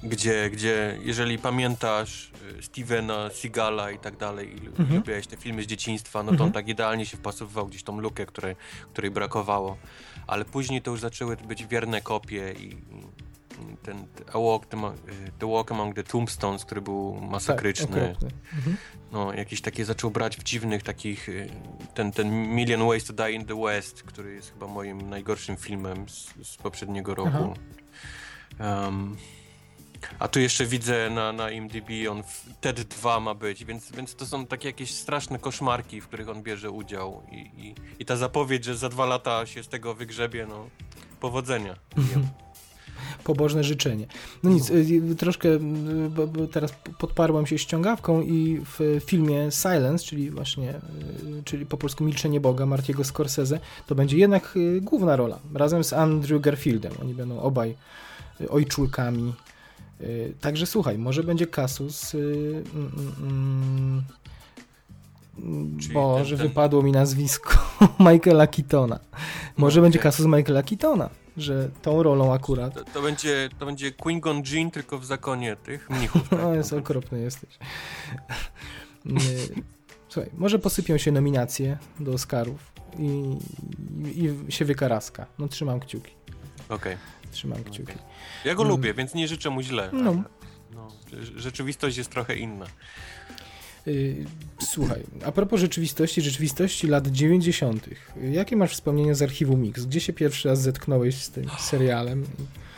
gdzie, 0.03 0.49
gdzie 0.49 0.97
jeżeli 1.01 1.37
pamiętasz 1.37 2.31
y, 2.59 2.63
Stevena 2.63 3.29
Seagala 3.29 3.91
i 3.91 3.99
tak 3.99 4.17
dalej, 4.17 4.63
i 4.63 4.67
mhm. 4.67 4.95
lubiłeś 4.95 5.27
te 5.27 5.37
filmy 5.37 5.63
z 5.63 5.65
dzieciństwa, 5.65 6.23
no 6.23 6.27
to 6.27 6.31
mhm. 6.31 6.47
on 6.47 6.53
tak 6.53 6.67
idealnie 6.67 7.05
się 7.05 7.17
wpasowywał 7.17 7.67
gdzieś 7.67 7.83
tą 7.83 7.99
lukę, 7.99 8.25
której, 8.25 8.55
której 8.93 9.11
brakowało. 9.11 9.77
Ale 10.27 10.45
później 10.45 10.81
to 10.81 10.91
już 10.91 10.99
zaczęły 10.99 11.37
być 11.37 11.65
wierne 11.65 12.01
kopie 12.01 12.53
i, 12.59 12.77
ten 13.83 14.07
A 14.33 14.39
Walk, 14.39 14.65
the, 14.65 14.77
the 15.39 15.51
Walk 15.51 15.71
Among 15.71 15.95
the 15.95 16.03
Tombstones, 16.03 16.65
który 16.65 16.81
był 16.81 17.15
masakryczny. 17.15 18.15
Tak, 18.21 18.29
mhm. 18.55 18.77
No, 19.11 19.33
jakieś 19.33 19.61
takie 19.61 19.85
zaczął 19.85 20.11
brać 20.11 20.37
w 20.37 20.43
dziwnych 20.43 20.83
takich, 20.83 21.29
y, 21.29 21.49
ten, 21.93 22.11
ten 22.11 22.55
Million 22.55 22.87
Ways 22.87 23.05
to 23.05 23.13
Die 23.13 23.31
in 23.31 23.45
the 23.45 23.61
West, 23.61 24.03
który 24.03 24.33
jest 24.33 24.53
chyba 24.53 24.67
moim 24.67 25.09
najgorszym 25.09 25.57
filmem 25.57 26.09
z, 26.09 26.33
z 26.43 26.57
poprzedniego 26.57 27.15
roku. 27.15 27.53
Um, 28.59 29.17
a 30.19 30.27
tu 30.27 30.39
jeszcze 30.39 30.65
widzę 30.65 31.09
na, 31.09 31.33
na 31.33 31.51
IMDb, 31.51 31.89
on 32.11 32.23
w 32.23 32.45
TED 32.61 32.81
2 32.81 33.19
ma 33.19 33.33
być, 33.33 33.65
więc, 33.65 33.91
więc 33.91 34.15
to 34.15 34.25
są 34.25 34.45
takie 34.45 34.67
jakieś 34.67 34.91
straszne 34.91 35.39
koszmarki, 35.39 36.01
w 36.01 36.07
których 36.07 36.29
on 36.29 36.43
bierze 36.43 36.71
udział 36.71 37.23
i, 37.31 37.35
i, 37.37 37.75
i 37.99 38.05
ta 38.05 38.15
zapowiedź, 38.15 38.65
że 38.65 38.77
za 38.77 38.89
dwa 38.89 39.05
lata 39.05 39.45
się 39.45 39.63
z 39.63 39.67
tego 39.67 39.95
wygrzebie, 39.95 40.45
no 40.49 40.69
powodzenia. 41.19 41.75
Pobożne 43.23 43.63
życzenie. 43.63 44.07
No 44.43 44.49
nic, 44.49 44.69
y, 44.69 45.15
troszkę 45.17 45.49
bo, 46.09 46.27
bo 46.27 46.47
teraz 46.47 46.73
podparłem 46.97 47.45
się 47.45 47.57
ściągawką 47.57 48.21
i 48.21 48.61
w 48.65 49.01
filmie 49.05 49.51
Silence, 49.51 50.05
czyli 50.05 50.31
właśnie, 50.31 50.69
y, 50.69 51.43
czyli 51.45 51.65
po 51.65 51.77
polsku 51.77 52.03
Milczenie 52.03 52.39
Boga 52.39 52.65
Martiego 52.65 53.03
Scorsese, 53.03 53.59
to 53.87 53.95
będzie 53.95 54.17
jednak 54.17 54.53
y, 54.57 54.81
główna 54.81 55.15
rola, 55.15 55.39
razem 55.53 55.83
z 55.83 55.93
Andrew 55.93 56.41
Garfieldem. 56.41 56.93
Oni 57.01 57.13
będą 57.13 57.39
obaj 57.39 57.75
ojczulkami. 58.49 59.33
Także 60.41 60.65
słuchaj, 60.65 60.97
może 60.97 61.23
będzie 61.23 61.47
kasus. 61.47 62.15
Mm, 62.15 62.63
mm, 63.21 64.03
mm, 65.37 65.77
Boże, 65.93 66.37
ten... 66.37 66.47
wypadło 66.47 66.83
mi 66.83 66.91
nazwisko 66.91 67.57
Michaela 68.11 68.47
Keatona. 68.47 68.99
Może 69.57 69.79
no, 69.79 69.83
będzie 69.83 69.99
kasus 69.99 70.25
Michaela 70.25 70.63
Keatona 70.63 71.09
że 71.37 71.69
tą 71.81 72.03
rolą 72.03 72.33
akurat. 72.33 72.73
To, 72.73 72.83
to 72.83 73.01
będzie, 73.01 73.49
to 73.59 73.65
będzie 73.65 73.91
Quingon 73.91 74.41
Jean, 74.51 74.71
tylko 74.71 74.99
w 74.99 75.05
zakonie 75.05 75.55
tych 75.55 75.89
mnichów. 75.89 76.29
Tak? 76.29 76.39
no, 76.43 76.53
jest 76.53 76.73
okropny 76.73 77.19
jesteś. 77.19 77.57
Słuchaj, 80.09 80.31
może 80.37 80.59
posypią 80.59 80.97
się 80.97 81.11
nominacje 81.11 81.77
do 81.99 82.11
Oscarów 82.13 82.73
i, 82.99 83.37
i, 84.05 84.33
i 84.47 84.51
się 84.51 84.65
wykaraska. 84.65 85.25
No 85.39 85.47
trzymam 85.47 85.79
kciuki. 85.79 86.11
Okej. 86.69 86.97
Trzymam 87.31 87.63
kciuki. 87.63 87.93
Ja 88.45 88.55
go 88.55 88.61
Mm. 88.63 88.71
lubię, 88.71 88.93
więc 88.93 89.13
nie 89.13 89.27
życzę 89.27 89.49
mu 89.49 89.61
źle. 89.61 89.89
No. 89.93 90.23
No, 90.75 90.87
rze- 91.11 91.39
rzeczywistość 91.39 91.97
jest 91.97 92.09
trochę 92.11 92.35
inna. 92.35 92.65
Y, 93.87 94.25
Słuchaj, 94.59 95.03
a 95.25 95.31
propos 95.31 95.59
rzeczywistości, 95.59 96.21
rzeczywistości 96.21 96.87
lat 96.87 97.07
90. 97.07 97.89
Jakie 98.31 98.55
masz 98.55 98.71
wspomnienia 98.73 99.13
z 99.13 99.21
archiwum 99.21 99.61
Mix? 99.61 99.85
Gdzie 99.85 99.99
się 99.99 100.13
pierwszy 100.13 100.49
raz 100.49 100.61
zetknąłeś 100.61 101.15
z 101.15 101.29
tym 101.29 101.45
serialem? 101.69 102.25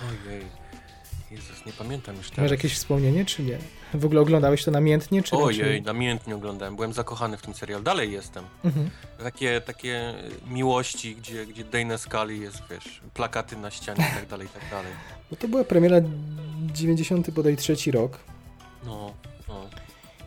Ojej. 0.02 0.42
Jezus, 1.32 1.66
nie 1.66 1.74
pamiętam 1.74 2.16
już 2.16 2.38
Masz 2.38 2.52
jakieś 2.52 2.74
wspomnienie, 2.74 3.26
czy 3.26 3.44
nie? 3.44 3.58
W 3.94 4.06
ogóle 4.06 4.22
oglądałeś 4.22 4.64
to 4.64 4.72
namiętnie, 4.72 5.24
czy 5.24 5.36
Ojej, 5.36 5.82
namiętnie 5.82 6.36
oglądałem. 6.36 6.76
Byłem 6.76 6.94
zakochany 6.94 7.38
w 7.38 7.42
tym 7.42 7.54
serialu. 7.54 7.84
Dalej 7.84 8.12
jestem. 8.12 8.44
Mhm. 8.64 8.90
Takie, 9.24 9.62
takie 9.62 10.14
miłości, 10.48 11.16
gdzie, 11.16 11.46
gdzie 11.46 11.64
Dana 11.64 11.98
Scully 11.98 12.38
jest, 12.38 12.62
wiesz, 12.72 13.02
plakaty 13.14 13.58
na 13.58 13.72
ścianie 13.72 14.06
i 14.12 14.16
tak 14.20 14.30
dalej, 14.30 14.48
i 14.48 14.50
tak 14.50 14.70
dalej. 14.72 14.92
Bo 15.30 15.36
to 15.36 15.48
była 15.48 15.64
premiera 15.64 15.98
90 16.74 17.32
bodaj 17.32 17.58
trzeci 17.58 17.92
rok. 17.92 18.20
No. 18.86 19.14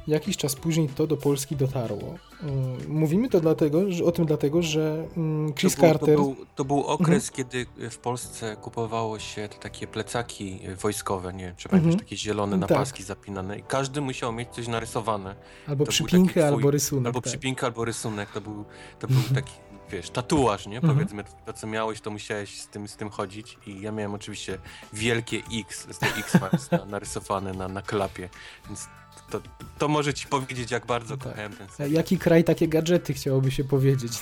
Jakiś 0.08 0.36
czas 0.36 0.54
później 0.56 0.88
to 0.88 1.06
do 1.06 1.16
Polski 1.16 1.56
dotarło. 1.56 2.14
Mm, 2.42 2.78
Mówimy 2.88 3.28
to 3.28 3.40
dlatego, 3.40 3.92
że, 3.92 4.04
o 4.04 4.12
tym 4.12 4.26
dlatego, 4.26 4.62
że 4.62 5.06
mm, 5.16 5.54
Chris 5.54 5.74
to 5.76 5.80
był, 5.82 5.90
Carter... 5.90 6.16
To 6.16 6.22
był, 6.22 6.36
to 6.56 6.64
był 6.64 6.84
okres, 6.84 7.30
kiedy 7.30 7.66
w 7.90 7.98
Polsce 7.98 8.56
kupowało 8.56 9.18
się 9.18 9.48
te 9.48 9.58
takie 9.58 9.86
plecaki 9.86 10.60
wojskowe, 10.82 11.32
nie? 11.32 11.54
Czy 11.56 11.68
pamiętasz, 11.68 11.92
Mhm. 11.92 12.04
takie 12.04 12.16
zielone 12.16 12.56
na 12.56 12.66
Tak. 12.66 12.78
paski 12.78 13.02
zapinane 13.02 13.58
i 13.58 13.62
każdy 13.62 14.00
musiał 14.00 14.32
mieć 14.32 14.48
coś 14.48 14.68
narysowane. 14.68 15.34
albo 15.66 15.84
to 15.84 15.90
przypinkę, 15.90 16.40
twój- 16.40 16.44
albo 16.54 16.70
rysunek. 16.70 17.06
Albo 17.06 17.20
tak. 17.20 17.30
przypinka, 17.32 17.66
albo 17.66 17.84
rysunek. 17.84 18.30
To 18.30 18.40
był, 18.40 18.64
to 18.98 19.06
był 19.08 19.22
taki, 19.34 19.52
wiesz, 19.90 20.10
tatuaż, 20.10 20.66
nie? 20.66 20.76
Mhm. 20.76 20.94
Powiedzmy, 20.94 21.24
to 21.46 21.52
co 21.52 21.66
miałeś, 21.66 22.00
to 22.00 22.10
musiałeś 22.10 22.60
z 22.60 22.68
tym, 22.68 22.88
z 22.88 22.96
tym 22.96 23.10
chodzić 23.10 23.58
i 23.66 23.80
ja 23.80 23.92
miałem 23.92 24.14
oczywiście 24.14 24.58
wielkie 24.92 25.42
X, 25.60 25.86
z 25.90 25.98
tej 25.98 26.10
X-Files 26.18 26.70
na- 26.70 26.84
narysowane 26.84 27.52
na, 27.52 27.68
na 27.68 27.82
klapie, 27.82 28.28
więc 28.68 28.86
to, 29.30 29.40
to 29.78 29.88
może 29.88 30.14
ci 30.14 30.26
powiedzieć, 30.26 30.70
jak 30.70 30.86
bardzo 30.86 31.16
Tak. 31.16 31.28
kochałem 31.28 31.52
ten 31.52 31.68
serial. 31.68 31.92
Jaki 31.96 32.18
kraj 32.18 32.44
takie 32.44 32.68
gadżety 32.68 33.14
chciałoby 33.14 33.50
się 33.50 33.64
powiedzieć? 33.64 34.12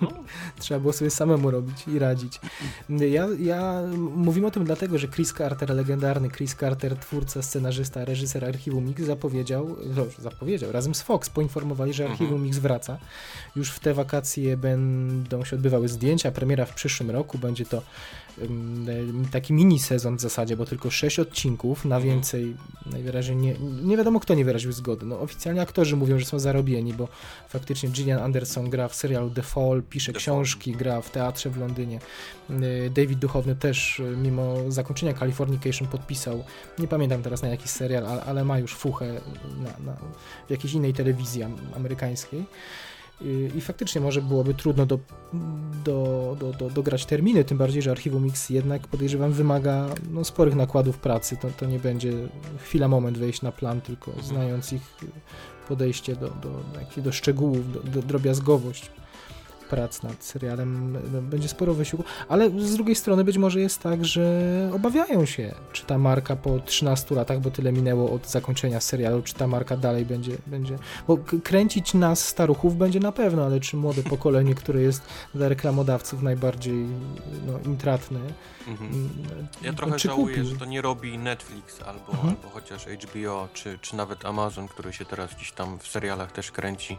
No, 0.00 0.08
Trzeba 0.60 0.80
było 0.80 0.92
sobie 0.92 1.10
samemu 1.10 1.50
robić 1.50 1.88
i 1.88 1.98
radzić. 1.98 2.40
Ja, 2.88 3.26
ja 3.38 3.82
mówimy 4.16 4.46
o 4.46 4.50
tym 4.50 4.64
dlatego, 4.64 4.98
że 4.98 5.08
Chris 5.08 5.32
Carter, 5.32 5.70
legendarny 5.70 6.30
Chris 6.30 6.54
Carter, 6.54 6.96
twórca, 6.96 7.42
scenarzysta, 7.42 8.04
reżyser 8.04 8.44
Archiwum 8.44 8.84
Mix 8.84 9.02
zapowiedział, 9.02 9.76
dobrze, 9.86 10.22
zapowiedział, 10.22 10.72
razem 10.72 10.94
z 10.94 11.02
Fox 11.02 11.30
poinformowali, 11.30 11.92
że 11.92 12.04
Archiwum 12.04 12.26
Mhm. 12.26 12.42
Mix 12.42 12.58
wraca. 12.58 12.98
Już 13.56 13.70
w 13.70 13.80
te 13.80 13.94
wakacje 13.94 14.56
będą 14.56 15.44
się 15.44 15.56
odbywały 15.56 15.88
zdjęcia, 15.88 16.30
premiera 16.32 16.64
w 16.66 16.74
przyszłym 16.74 17.10
roku, 17.10 17.38
będzie 17.38 17.64
to 17.66 17.82
taki 19.30 19.52
mini 19.52 19.78
sezon 19.78 20.16
w 20.16 20.20
zasadzie, 20.20 20.56
bo 20.56 20.66
tylko 20.66 20.90
6 20.90 21.18
odcinków, 21.18 21.84
na 21.84 21.96
Mhm. 21.96 22.14
więcej 22.14 22.56
najwyraźniej 22.92 23.36
nie, 23.36 23.54
nie 23.82 23.96
wiadomo 23.96 24.20
kto 24.20 24.34
nie 24.34 24.44
wyraził 24.44 24.72
zgody. 24.72 25.06
No 25.06 25.20
oficjalnie 25.20 25.60
aktorzy 25.62 25.96
mówią, 25.96 26.18
że 26.18 26.24
są 26.24 26.38
zarobieni, 26.38 26.94
bo 26.94 27.08
faktycznie 27.48 27.88
Gillian 27.88 28.22
Anderson 28.22 28.70
gra 28.70 28.88
w 28.88 28.94
serialu 28.94 29.30
The 29.30 29.42
Fall, 29.42 29.82
pisze 29.90 30.12
The 30.12 30.18
książki, 30.18 30.72
gra 30.72 31.00
w 31.00 31.10
teatrze 31.10 31.50
w 31.50 31.56
Londynie. 31.58 31.98
Y, 32.50 32.90
David 32.94 33.18
Duchowny 33.18 33.56
też, 33.56 34.00
y, 34.00 34.16
mimo 34.16 34.54
zakończenia 34.68 35.14
Californication 35.14 35.88
podpisał, 35.88 36.44
nie 36.78 36.88
pamiętam 36.88 37.22
teraz 37.22 37.42
na 37.42 37.48
jaki 37.48 37.68
serial, 37.68 38.06
ale, 38.06 38.24
ale 38.24 38.44
ma 38.44 38.58
już 38.58 38.74
fuchę 38.74 39.20
na, 39.58 39.84
na, 39.92 39.96
w 40.46 40.50
jakiejś 40.50 40.74
innej 40.74 40.92
telewizji 40.94 41.42
am- 41.42 41.56
amerykańskiej. 41.76 42.44
I 43.56 43.60
faktycznie 43.60 44.00
może 44.00 44.22
byłoby 44.22 44.54
trudno 44.54 44.86
do, 44.86 44.98
do, 45.84 46.36
do, 46.40 46.52
do, 46.52 46.70
dograć 46.70 47.06
terminy, 47.06 47.44
tym 47.44 47.58
bardziej, 47.58 47.82
że 47.82 47.90
Archiwum 47.90 48.24
Mix 48.24 48.50
jednak 48.50 48.86
podejrzewam 48.88 49.32
wymaga 49.32 49.86
no, 50.10 50.24
sporych 50.24 50.54
nakładów 50.54 50.98
pracy. 50.98 51.36
To, 51.36 51.48
to 51.50 51.66
nie 51.66 51.78
będzie 51.78 52.12
chwila, 52.64 52.88
moment 52.88 53.18
wejść 53.18 53.42
na 53.42 53.52
plan, 53.52 53.80
tylko 53.80 54.10
Mhm. 54.10 54.26
znając 54.26 54.72
ich 54.72 54.82
podejście 55.68 56.16
do, 56.16 56.28
do, 56.28 56.50
do, 56.96 57.02
do 57.02 57.12
szczegółów, 57.12 57.72
do, 57.72 57.80
do 57.80 58.02
drobiazgowość 58.02 58.90
prac 59.70 60.02
nad 60.02 60.24
serialem 60.24 60.92
no, 61.12 61.22
będzie 61.22 61.48
sporo 61.48 61.74
wysiłku, 61.74 62.04
ale 62.28 62.50
z 62.50 62.74
drugiej 62.74 62.94
strony 62.94 63.24
być 63.24 63.38
może 63.38 63.60
jest 63.60 63.82
tak, 63.82 64.04
że 64.04 64.70
obawiają 64.74 65.24
się, 65.26 65.54
czy 65.72 65.84
ta 65.86 65.98
marka 65.98 66.36
po 66.36 66.58
13 66.60 67.14
latach, 67.14 67.40
bo 67.40 67.50
tyle 67.50 67.72
minęło 67.72 68.10
od 68.12 68.26
zakończenia 68.30 68.80
serialu, 68.80 69.22
czy 69.22 69.34
ta 69.34 69.46
marka 69.46 69.76
dalej 69.76 70.04
będzie, 70.06 70.36
będzie 70.46 70.78
bo 71.08 71.16
kręcić 71.44 71.94
nas 71.94 72.28
staruchów 72.28 72.76
będzie 72.76 73.00
na 73.00 73.12
pewno, 73.12 73.44
ale 73.44 73.60
czy 73.60 73.76
młode 73.76 74.02
pokolenie, 74.16 74.54
które 74.54 74.80
jest 74.80 75.02
dla 75.34 75.48
reklamodawców 75.48 76.22
najbardziej 76.22 76.86
no, 77.46 77.58
intratne, 77.64 78.20
mhm. 78.68 78.90
mm, 78.92 79.08
Ja 79.62 79.72
no, 79.72 79.78
trochę 79.78 79.96
czy 79.96 80.08
żałuję, 80.08 80.36
kupi? 80.36 80.48
że 80.48 80.56
to 80.56 80.64
nie 80.64 80.82
robi 80.82 81.18
Netflix 81.18 81.82
albo, 81.82 82.12
Mhm. 82.12 82.28
albo 82.28 82.48
chociaż 82.54 82.86
HBO, 82.86 83.48
czy, 83.54 83.78
czy 83.82 83.96
nawet 83.96 84.24
Amazon, 84.24 84.68
który 84.68 84.92
się 84.92 85.04
teraz 85.04 85.34
gdzieś 85.34 85.52
tam 85.52 85.78
w 85.78 85.88
serialach 85.88 86.32
też 86.32 86.50
kręci. 86.52 86.98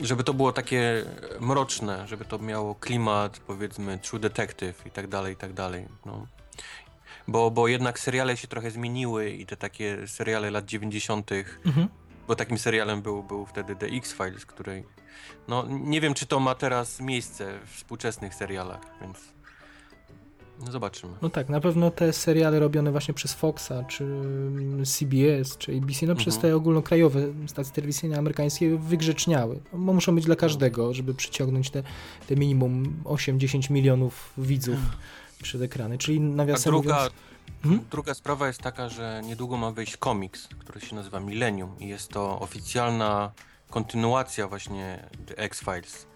Żeby 0.00 0.24
to 0.24 0.34
było 0.34 0.52
takie 0.52 1.04
mroczne, 1.40 2.08
żeby 2.08 2.24
to 2.24 2.38
miało 2.38 2.74
klimat, 2.74 3.38
powiedzmy, 3.38 3.98
True 3.98 4.20
Detective 4.20 4.86
i 4.86 4.90
tak 4.90 5.06
dalej, 5.08 5.32
i 5.34 5.36
tak 5.36 5.52
dalej. 5.52 5.88
No. 6.06 6.26
Bo, 7.28 7.50
bo 7.50 7.68
jednak 7.68 7.98
seriale 7.98 8.36
się 8.36 8.48
trochę 8.48 8.70
zmieniły 8.70 9.30
i 9.30 9.46
te 9.46 9.56
takie 9.56 10.08
seriale 10.08 10.50
lat 10.50 10.64
90., 10.64 11.30
Mhm. 11.66 11.88
bo 12.28 12.36
takim 12.36 12.58
serialem 12.58 13.02
był, 13.02 13.22
był 13.22 13.46
wtedy 13.46 13.76
The 13.76 13.86
X-Files, 13.86 14.46
której. 14.46 14.84
No, 15.48 15.64
nie 15.68 16.00
wiem, 16.00 16.14
czy 16.14 16.26
to 16.26 16.40
ma 16.40 16.54
teraz 16.54 17.00
miejsce 17.00 17.58
w 17.66 17.76
współczesnych 17.76 18.34
serialach, 18.34 18.80
więc. 19.00 19.18
No 20.66 20.72
zobaczymy. 20.72 21.12
No 21.22 21.30
tak, 21.30 21.48
na 21.48 21.60
pewno 21.60 21.90
te 21.90 22.12
seriale 22.12 22.58
robione 22.58 22.92
właśnie 22.92 23.14
przez 23.14 23.32
Foxa, 23.32 23.72
czy 23.88 24.04
mm, 24.04 24.84
CBS, 24.84 25.56
czy 25.58 25.76
ABC, 25.76 26.06
no 26.06 26.14
przez 26.14 26.34
Mhm. 26.34 26.42
te 26.52 26.56
ogólnokrajowe 26.56 27.20
stacje 27.46 27.72
telewizyjne 27.72 28.18
amerykańskie 28.18 28.76
wygrzeczniały. 28.76 29.60
Bo 29.72 29.92
muszą 29.92 30.14
być 30.14 30.24
dla 30.24 30.36
każdego, 30.36 30.94
żeby 30.94 31.14
przyciągnąć 31.14 31.70
te, 31.70 31.82
te 32.26 32.36
minimum 32.36 33.02
8-10 33.04 33.70
milionów 33.70 34.32
widzów 34.38 34.78
przed 35.42 35.62
ekrany. 35.62 35.98
Czyli 35.98 36.18
A 36.18 36.22
nawiasem 36.22 36.72
druga, 36.72 36.94
mówiąc... 36.94 37.12
Mhm. 37.64 37.84
druga 37.90 38.14
sprawa 38.14 38.46
jest 38.46 38.60
taka, 38.60 38.88
że 38.88 39.22
niedługo 39.24 39.56
ma 39.56 39.70
wyjść 39.70 39.96
komiks, 39.96 40.48
który 40.58 40.80
się 40.80 40.96
nazywa 40.96 41.20
Millennium 41.20 41.78
i 41.78 41.88
jest 41.88 42.08
to 42.08 42.40
oficjalna 42.40 43.30
kontynuacja 43.70 44.48
właśnie 44.48 45.08
The 45.26 45.38
X-Files. 45.38 46.06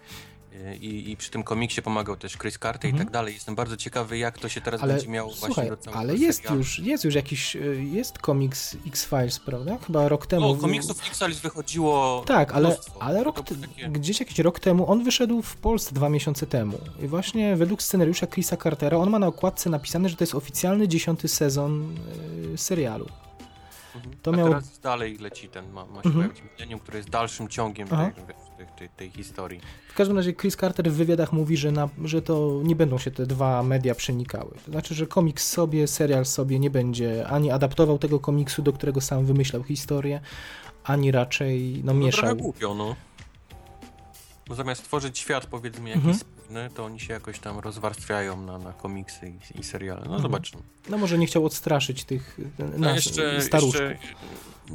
I, 0.81 1.11
I 1.11 1.17
przy 1.17 1.31
tym 1.31 1.43
komiksie 1.43 1.81
pomagał 1.81 2.17
też 2.17 2.37
Chris 2.37 2.57
Carter 2.59 2.85
i 2.85 2.91
Mhm. 2.91 3.05
tak 3.07 3.13
dalej. 3.13 3.33
Jestem 3.33 3.55
bardzo 3.55 3.77
ciekawy, 3.77 4.17
jak 4.17 4.37
to 4.39 4.49
się 4.49 4.61
teraz 4.61 4.81
Ale 4.83 4.93
będzie 4.93 5.07
miało 5.09 5.31
słuchaj, 5.31 5.53
właśnie 5.53 5.69
do 5.69 5.77
całego 5.77 5.99
ale 5.99 6.15
jest 6.15 6.37
serialu. 6.39 6.57
już, 6.57 6.79
jest 6.79 7.03
już 7.03 7.15
jakiś, 7.15 7.55
y, 7.55 7.85
jest 7.93 8.17
komiks 8.19 8.77
X-Files, 8.87 9.39
prawda? 9.39 9.77
Chyba 9.87 10.07
rok 10.09 10.27
temu. 10.27 10.51
O, 10.51 10.55
komiksów 10.55 11.07
X-Files 11.07 11.39
wychodziło 11.39 12.23
Tak, 12.27 12.51
ale, 12.53 12.67
mnóstwo. 12.69 13.01
ale 13.01 13.23
rok, 13.23 13.43
te- 13.47 13.55
takie- 13.55 13.89
gdzieś 13.89 14.19
jakiś 14.19 14.39
rok 14.39 14.59
temu, 14.59 14.91
on 14.91 15.03
wyszedł 15.03 15.41
w 15.41 15.55
Polsce 15.55 15.95
dwa 15.95 16.09
miesiące 16.09 16.47
temu. 16.47 16.77
I 17.03 17.07
właśnie 17.07 17.55
według 17.55 17.81
scenariusza 17.83 18.27
Chrisa 18.27 18.57
Cartera, 18.57 18.97
on 18.97 19.09
ma 19.09 19.19
na 19.19 19.27
okładce 19.27 19.69
napisane, 19.69 20.09
że 20.09 20.15
to 20.15 20.23
jest 20.23 20.35
oficjalny 20.35 20.87
dziesiąty 20.87 21.27
sezon 21.27 21.95
y, 22.53 22.57
serialu. 22.57 23.07
Mhm. 23.95 24.15
to 24.21 24.31
A 24.31 24.35
miało- 24.37 24.49
teraz 24.49 24.79
dalej 24.79 25.17
leci 25.17 25.49
ten, 25.49 25.71
ma, 25.71 25.85
ma 25.85 26.01
się 26.03 26.09
Mhm. 26.09 26.13
pojawić 26.13 26.43
Millennium, 26.53 26.79
który 26.79 26.97
jest 26.97 27.09
dalszym 27.09 27.47
ciągiem 27.47 27.87
tej, 27.87 27.97
tej, 28.65 28.75
tej, 28.77 28.89
tej 28.89 29.09
historii. 29.11 29.59
W 29.89 29.93
każdym 29.93 30.17
razie 30.17 30.33
Chris 30.33 30.55
Carter 30.55 30.91
w 30.91 30.93
wywiadach 30.95 31.33
mówi, 31.33 31.57
że, 31.57 31.71
na, 31.71 31.89
że 32.03 32.21
to 32.21 32.61
nie 32.63 32.75
będą 32.75 32.97
się 32.97 33.11
te 33.11 33.25
dwa 33.25 33.63
media 33.63 33.95
przenikały. 33.95 34.51
To 34.65 34.71
znaczy, 34.71 34.95
że 34.95 35.07
komiks 35.07 35.51
sobie, 35.51 35.87
serial 35.87 36.25
sobie 36.25 36.59
nie 36.59 36.69
będzie 36.69 37.27
ani 37.27 37.51
adaptował 37.51 37.99
tego 37.99 38.19
komiksu, 38.19 38.61
do 38.61 38.73
którego 38.73 39.01
sam 39.01 39.25
wymyślał 39.25 39.63
historię, 39.63 40.21
ani 40.83 41.11
raczej 41.11 41.81
no, 41.83 41.93
No 41.93 41.99
mieszał. 41.99 42.19
trochę 42.21 42.35
głupio, 42.35 42.73
no. 42.75 42.95
Bo 44.47 44.55
zamiast 44.55 44.83
tworzyć 44.83 45.19
świat, 45.19 45.45
powiedzmy, 45.45 45.89
jakiś 45.89 46.05
Mhm. 46.05 46.19
spójny, 46.19 46.69
to 46.75 46.85
oni 46.85 46.99
się 46.99 47.13
jakoś 47.13 47.39
tam 47.39 47.59
rozwarstwiają 47.59 48.41
na, 48.41 48.57
na 48.57 48.73
komiksy 48.73 49.33
i, 49.55 49.59
i 49.59 49.63
seriale. 49.63 49.99
No 49.99 50.05
Mhm. 50.05 50.21
zobaczymy. 50.21 50.63
No 50.89 50.97
może 50.97 51.17
nie 51.17 51.27
chciał 51.27 51.45
odstraszyć 51.45 52.03
tych 52.03 52.37
No 52.59 52.77
nas, 52.77 52.95
jeszcze, 52.95 53.41
staruszków. 53.41 53.81
jeszcze 53.81 54.07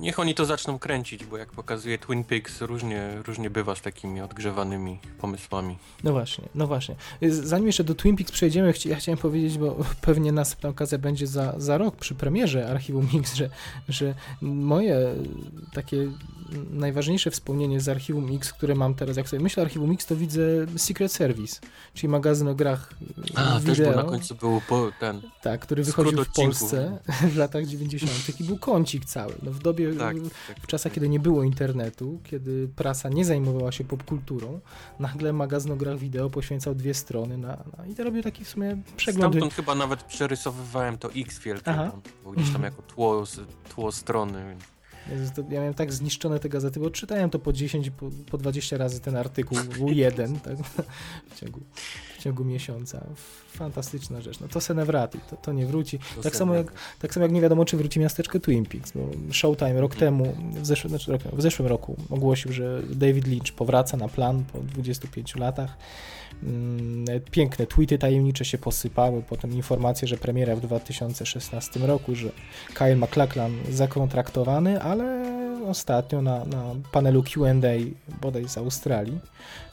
niech 0.01 0.19
oni 0.19 0.35
to 0.35 0.45
zaczną 0.45 0.79
kręcić, 0.79 1.25
bo 1.25 1.37
jak 1.37 1.49
pokazuje 1.49 1.99
Twin 1.99 2.25
Peaks, 2.25 2.61
różnie, 2.61 3.23
różnie 3.27 3.51
bywa 3.51 3.75
z 3.75 3.81
takimi 3.81 4.21
odgrzewanymi 4.21 4.99
pomysłami. 5.19 5.77
No 6.05 6.13
właśnie, 6.13 6.49
no 6.55 6.67
właśnie. 6.67 6.95
Zanim 7.31 7.67
jeszcze 7.67 7.85
do 7.85 7.95
Twin 7.95 8.17
Peaks 8.17 8.33
przejdziemy, 8.33 8.75
ja 8.85 8.97
chciałem 8.97 9.19
powiedzieć, 9.19 9.59
bo 9.59 9.77
pewnie 10.01 10.33
następna 10.33 10.69
okazja 10.69 10.99
będzie 10.99 11.27
za, 11.27 11.55
za 11.57 11.79
rok 11.79 11.97
przy 11.97 12.15
premierze 12.15 12.71
Archiwum 12.71 13.09
Mix, 13.13 13.35
że, 13.35 13.51
że 13.89 14.15
moje 14.43 15.15
takie 15.73 15.97
najważniejsze 16.71 17.31
wspomnienie 17.31 17.81
z 17.81 17.89
Archiwum 17.89 18.37
X, 18.37 18.53
które 18.53 18.75
mam 18.75 18.95
teraz, 18.95 19.17
jak 19.17 19.29
sobie 19.29 19.43
myślę 19.43 19.63
Archiwum 19.63 19.93
X, 19.93 20.07
to 20.07 20.17
widzę 20.17 20.43
Secret 20.77 21.13
Service, 21.13 21.61
czyli 21.95 22.09
magazyn 22.09 22.49
o 22.49 22.55
grach 22.55 22.95
A, 23.35 23.61
wideo. 23.61 23.75
też, 23.77 23.87
bo 23.87 24.03
na 24.03 24.03
końcu 24.03 24.35
był 24.35 24.61
ten... 25.01 25.21
Tak, 25.43 25.61
który 25.61 25.85
wychodził 25.85 26.25
w. 26.25 26.29
Polsce 26.33 26.99
w 27.33 27.37
latach 27.37 27.67
90. 27.67 28.41
i 28.41 28.45
był 28.45 28.59
kącik 28.59 29.05
cały. 29.05 29.35
No 29.43 29.53
w 29.53 29.59
dobie, 29.59 29.95
Tak, 29.95 30.17
w 30.63 30.67
czasach, 30.67 30.93
kiedy 30.93 31.09
nie 31.09 31.21
było 31.21 31.43
internetu, 31.43 32.21
kiedy 32.25 32.69
prasa 32.77 33.09
nie 33.09 33.25
zajmowała 33.25 33.73
się 33.73 33.85
popkulturą, 33.85 34.61
nagle 34.99 35.33
magazyn 35.33 35.73
o 35.73 35.77
grach 35.77 35.99
wideo 35.99 36.31
poświęcał 36.31 36.75
dwie 36.75 36.95
strony 36.95 37.39
na, 37.39 37.49
na 37.49 37.87
i 37.87 37.95
to 37.95 38.05
robił 38.05 38.23
taki 38.23 38.45
w 38.45 38.49
sumie 38.49 38.83
przegląd. 38.97 39.35
Stamtąd 39.35 39.55
chyba 39.55 39.75
nawet 39.75 40.03
przerysowywałem 40.03 40.99
to 40.99 41.11
X 41.17 41.39
wielkie, 41.39 41.65
tam, 41.65 42.01
bo 42.25 42.33
gdzieś 42.33 42.51
tam 42.51 42.63
jako 42.63 42.83
tło, 42.83 43.25
tło 43.75 43.93
strony. 43.93 44.49
Więc... 44.49 44.78
Ja 45.37 45.61
miałem 45.61 45.75
tak 45.75 45.93
zniszczone 45.93 46.39
te 46.39 46.49
gazety, 46.49 46.81
bo 46.81 46.91
czytałem 46.91 47.31
to 47.31 47.39
po 47.39 47.53
10, 47.53 47.91
po, 47.91 48.11
po 48.31 48.39
20 48.39 48.77
razy 48.77 49.01
ten 49.01 49.17
artykuł, 49.17 49.59
był 49.79 49.89
jeden 49.89 50.41
tak, 50.41 50.57
w, 51.31 51.41
ciągu, 51.41 51.61
w 52.19 52.23
ciągu 52.23 52.45
miesiąca. 52.45 53.07
Fantastyczna 53.49 54.21
rzecz. 54.21 54.41
No 54.41 54.49
to 54.49 54.61
se 54.61 54.75
wrati, 54.75 55.19
to, 55.31 55.37
to 55.37 55.53
nie 55.53 55.67
wróci. 55.67 55.99
Tak 56.23 56.37
samo, 56.37 56.55
jak, 56.55 56.73
tak 56.99 57.15
samo 57.15 57.25
jak 57.25 57.33
nie 57.33 57.41
wiadomo, 57.41 57.65
czy 57.65 57.77
wróci 57.77 58.01
miasteczko 58.01 58.41
Twin 58.41 58.67
Peaks, 58.67 58.93
bo 58.93 59.33
Showtime 59.33 59.81
rok 59.81 59.95
temu, 59.95 60.37
w 60.63 60.67
zeszłym, 60.67 60.89
znaczy 60.89 61.13
rok, 61.13 61.23
w 61.23 61.43
zeszłym 61.43 61.69
roku 61.69 61.97
ogłosił, 62.11 62.53
że 62.53 62.83
David 62.91 63.27
Lynch 63.27 63.53
powraca 63.57 63.97
na 63.97 64.09
plan 64.09 64.45
po 64.53 64.59
25 64.59 65.37
latach. 65.37 65.77
Mm, 66.43 67.05
Piękne 67.31 67.67
tweety 67.67 67.99
tajemnicze 67.99 68.45
się 68.45 68.59
posypały, 68.59 69.23
potem 69.23 69.53
informacje, 69.53 70.09
że 70.09 70.17
premiera 70.17 70.57
w 70.57 70.61
2016 70.61 71.81
roku, 71.81 72.15
że 72.15 72.29
Kyle 72.75 72.97
MacLachlan 72.97 73.53
zakontraktowany, 73.71 74.83
ale 74.83 75.38
ostatnio 75.67 76.23
na, 76.23 76.45
na 76.45 76.63
panelu 76.93 77.23
Q&A 77.23 77.75
bodaj 78.21 78.49
z 78.49 78.59
Australii. 78.59 79.19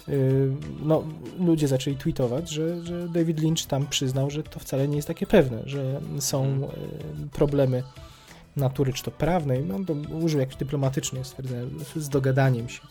Yy, 0.08 0.52
no, 0.84 1.04
ludzie 1.40 1.68
zaczęli 1.68 1.96
tweetować, 1.96 2.50
że, 2.50 2.86
że 2.86 3.10
David 3.10 3.40
Lynch 3.40 3.66
tam 3.68 3.88
przyznał, 3.88 4.30
że 4.30 4.44
to 4.44 4.60
wcale 4.60 4.88
nie 4.88 4.96
jest 4.96 5.08
takie 5.08 5.26
pewne, 5.26 5.62
że 5.66 6.02
są 6.20 6.60
yy, 6.60 6.68
problemy 7.34 7.84
natury, 8.56 8.94
czy 8.94 9.04
to 9.04 9.12
prawnej, 9.12 9.66
no, 9.66 9.80
to 9.88 9.94
użył 10.16 10.40
jakiś 10.40 10.56
dyplomatyczny 10.56 11.26
stwierdzenia, 11.26 11.66
z 11.96 12.10
dogadaniem 12.10 12.70
się. 12.70 12.82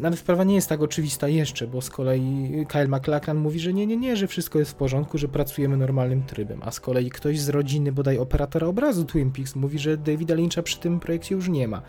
No, 0.00 0.08
ale 0.08 0.16
sprawa 0.16 0.44
nie 0.44 0.54
jest 0.54 0.68
tak 0.68 0.82
oczywista 0.82 1.28
jeszcze, 1.28 1.66
bo 1.66 1.80
z 1.80 1.90
kolei 1.90 2.66
Kyle 2.68 2.88
MacLachlan 2.88 3.36
mówi, 3.36 3.60
że 3.60 3.72
nie, 3.72 3.86
nie, 3.86 3.96
nie, 3.96 4.16
że 4.16 4.26
wszystko 4.26 4.58
jest 4.58 4.70
w 4.70 4.74
porządku, 4.74 5.18
że 5.18 5.28
pracujemy 5.28 5.76
normalnym 5.76 6.22
trybem, 6.22 6.60
a 6.62 6.70
z 6.70 6.80
kolei 6.80 7.10
ktoś 7.10 7.40
z 7.40 7.48
rodziny, 7.48 7.92
bodaj 7.92 8.18
operatora 8.18 8.66
obrazu 8.66 9.04
Twin 9.04 9.32
Peaks 9.32 9.56
mówi, 9.56 9.78
że 9.78 9.96
Davida 9.96 10.34
Lyncha 10.34 10.62
przy 10.62 10.80
tym 10.80 11.00
projekcie 11.00 11.34
już 11.34 11.48
nie 11.48 11.68
ma. 11.68 11.82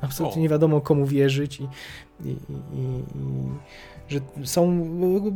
Absolutnie 0.00 0.40
O. 0.40 0.42
nie 0.42 0.48
wiadomo 0.48 0.80
komu 0.80 1.06
wierzyć 1.06 1.60
i, 1.60 1.64
i, 2.24 2.30
i, 2.30 2.34
i 3.14 3.48
że 4.14 4.46
są, 4.46 4.86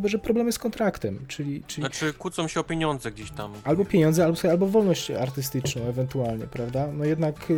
że 0.04 0.18
problemy 0.18 0.52
z 0.52 0.58
kontraktem, 0.58 1.24
czyli, 1.28 1.62
czyli 1.66 1.82
Znaczy 1.82 2.12
kłócą 2.12 2.48
się 2.48 2.60
o 2.60 2.64
pieniądze 2.64 3.10
gdzieś 3.12 3.30
tam. 3.30 3.52
Albo 3.64 3.84
pieniądze, 3.84 4.24
albo, 4.24 4.38
albo 4.50 4.66
wolność 4.66 5.10
artystyczną 5.10 5.82
ewentualnie, 5.82 6.46
prawda? 6.46 6.86
No 6.92 7.04
jednak 7.04 7.50
y, 7.50 7.54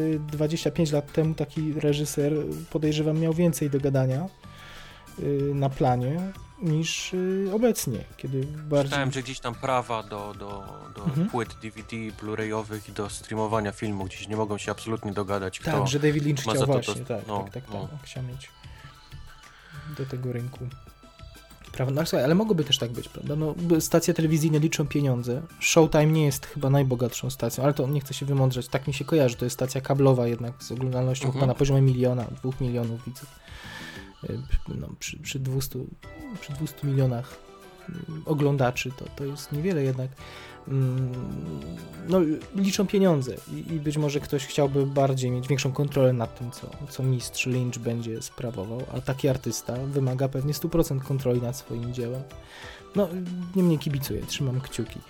y, 0.00 0.18
25 0.32 0.92
lat 0.92 1.12
temu 1.12 1.34
taki 1.34 1.72
reżyser, 1.72 2.32
podejrzewam, 2.70 3.18
miał 3.20 3.32
więcej 3.32 3.70
do 3.70 3.80
gadania 3.80 4.26
y, 5.18 5.50
na 5.54 5.70
planie 5.70 6.20
niż 6.62 7.14
y, 7.14 7.48
obecnie, 7.54 7.98
kiedy 8.16 8.44
bardziej... 8.44 8.90
Czytałem, 8.90 9.12
że 9.12 9.22
gdzieś 9.22 9.40
tam 9.40 9.54
prawa 9.54 10.02
do, 10.02 10.34
do, 10.38 10.64
do 10.96 11.04
Mhm. 11.04 11.28
płyt 11.30 11.48
DVD, 11.62 11.96
Blu-rayowych 12.22 12.88
i 12.88 12.92
do 12.92 13.10
streamowania 13.10 13.72
filmu 13.72 14.04
gdzieś 14.04 14.28
nie 14.28 14.36
mogą 14.36 14.58
się 14.58 14.70
absolutnie 14.70 15.12
dogadać, 15.12 15.60
kto... 15.60 15.70
Tak, 15.72 15.86
że 15.88 15.98
David 16.00 16.24
Lynch 16.24 16.40
chciał 16.40 16.54
za 16.56 16.66
to 16.66 16.72
właśnie, 16.72 16.94
dos- 16.94 17.08
tak, 17.08 17.26
no, 17.26 17.38
tak, 17.42 17.52
tak, 17.52 17.62
tak, 17.64 17.72
no. 17.72 17.88
chciał 18.02 18.22
mieć 18.22 18.48
do 19.98 20.06
tego 20.06 20.32
rynku. 20.32 20.58
Prawda, 21.72 22.00
no, 22.00 22.06
słuchaj, 22.06 22.24
ale 22.24 22.34
mogłoby 22.34 22.64
też 22.64 22.78
tak 22.78 22.92
być, 22.92 23.08
prawda? 23.08 23.36
No, 23.36 23.54
stacje 23.80 24.14
telewizyjne 24.14 24.58
liczą 24.58 24.86
pieniądze. 24.86 25.42
Showtime 25.60 26.06
nie 26.06 26.24
jest 26.24 26.46
chyba 26.46 26.70
najbogatszą 26.70 27.30
stacją, 27.30 27.64
ale 27.64 27.74
to 27.74 27.86
nie 27.86 28.00
chcę 28.00 28.14
się 28.14 28.26
wymądrzać. 28.26 28.68
Tak 28.68 28.86
mi 28.86 28.94
się 28.94 29.04
kojarzy, 29.04 29.36
to 29.36 29.44
jest 29.44 29.54
stacja 29.54 29.80
kablowa 29.80 30.26
jednak 30.28 30.62
z 30.62 30.72
oglądalnością 30.72 31.24
Mhm. 31.26 31.40
chyba 31.40 31.46
na 31.52 31.54
poziomie 31.58 31.82
miliona, 31.82 32.24
dwóch 32.24 32.60
milionów 32.60 33.04
widzów. 33.04 33.28
Y, 34.30 34.38
No, 34.80 34.88
przy, 34.98 35.18
przy, 35.18 35.38
200, 35.38 35.78
przy 36.40 36.52
200 36.52 36.86
milionach 36.86 37.36
mm, 37.88 38.22
oglądaczy 38.26 38.90
to, 38.98 39.04
to 39.16 39.24
jest 39.24 39.52
niewiele 39.52 39.82
jednak. 39.82 40.10
Mm, 40.68 41.12
No, 42.08 42.20
liczą 42.56 42.86
pieniądze 42.86 43.34
i, 43.52 43.74
i 43.74 43.80
być 43.80 43.96
może 43.96 44.20
ktoś 44.20 44.46
chciałby 44.46 44.86
bardziej 44.86 45.30
mieć 45.30 45.48
większą 45.48 45.72
kontrolę 45.72 46.12
nad 46.12 46.38
tym, 46.38 46.50
co, 46.50 46.70
co 46.90 47.02
mistrz 47.02 47.46
Lynch 47.46 47.78
będzie 47.78 48.22
sprawował, 48.22 48.82
a 48.94 49.00
taki 49.00 49.28
artysta 49.28 49.74
wymaga 49.86 50.28
pewnie 50.28 50.52
100% 50.52 51.00
kontroli 51.00 51.42
nad 51.42 51.56
swoim 51.56 51.94
dziełem. 51.94 52.22
No, 52.96 53.08
niemniej 53.56 53.78
kibicuję, 53.78 54.22
trzymam 54.26 54.60
kciuki. 54.60 55.00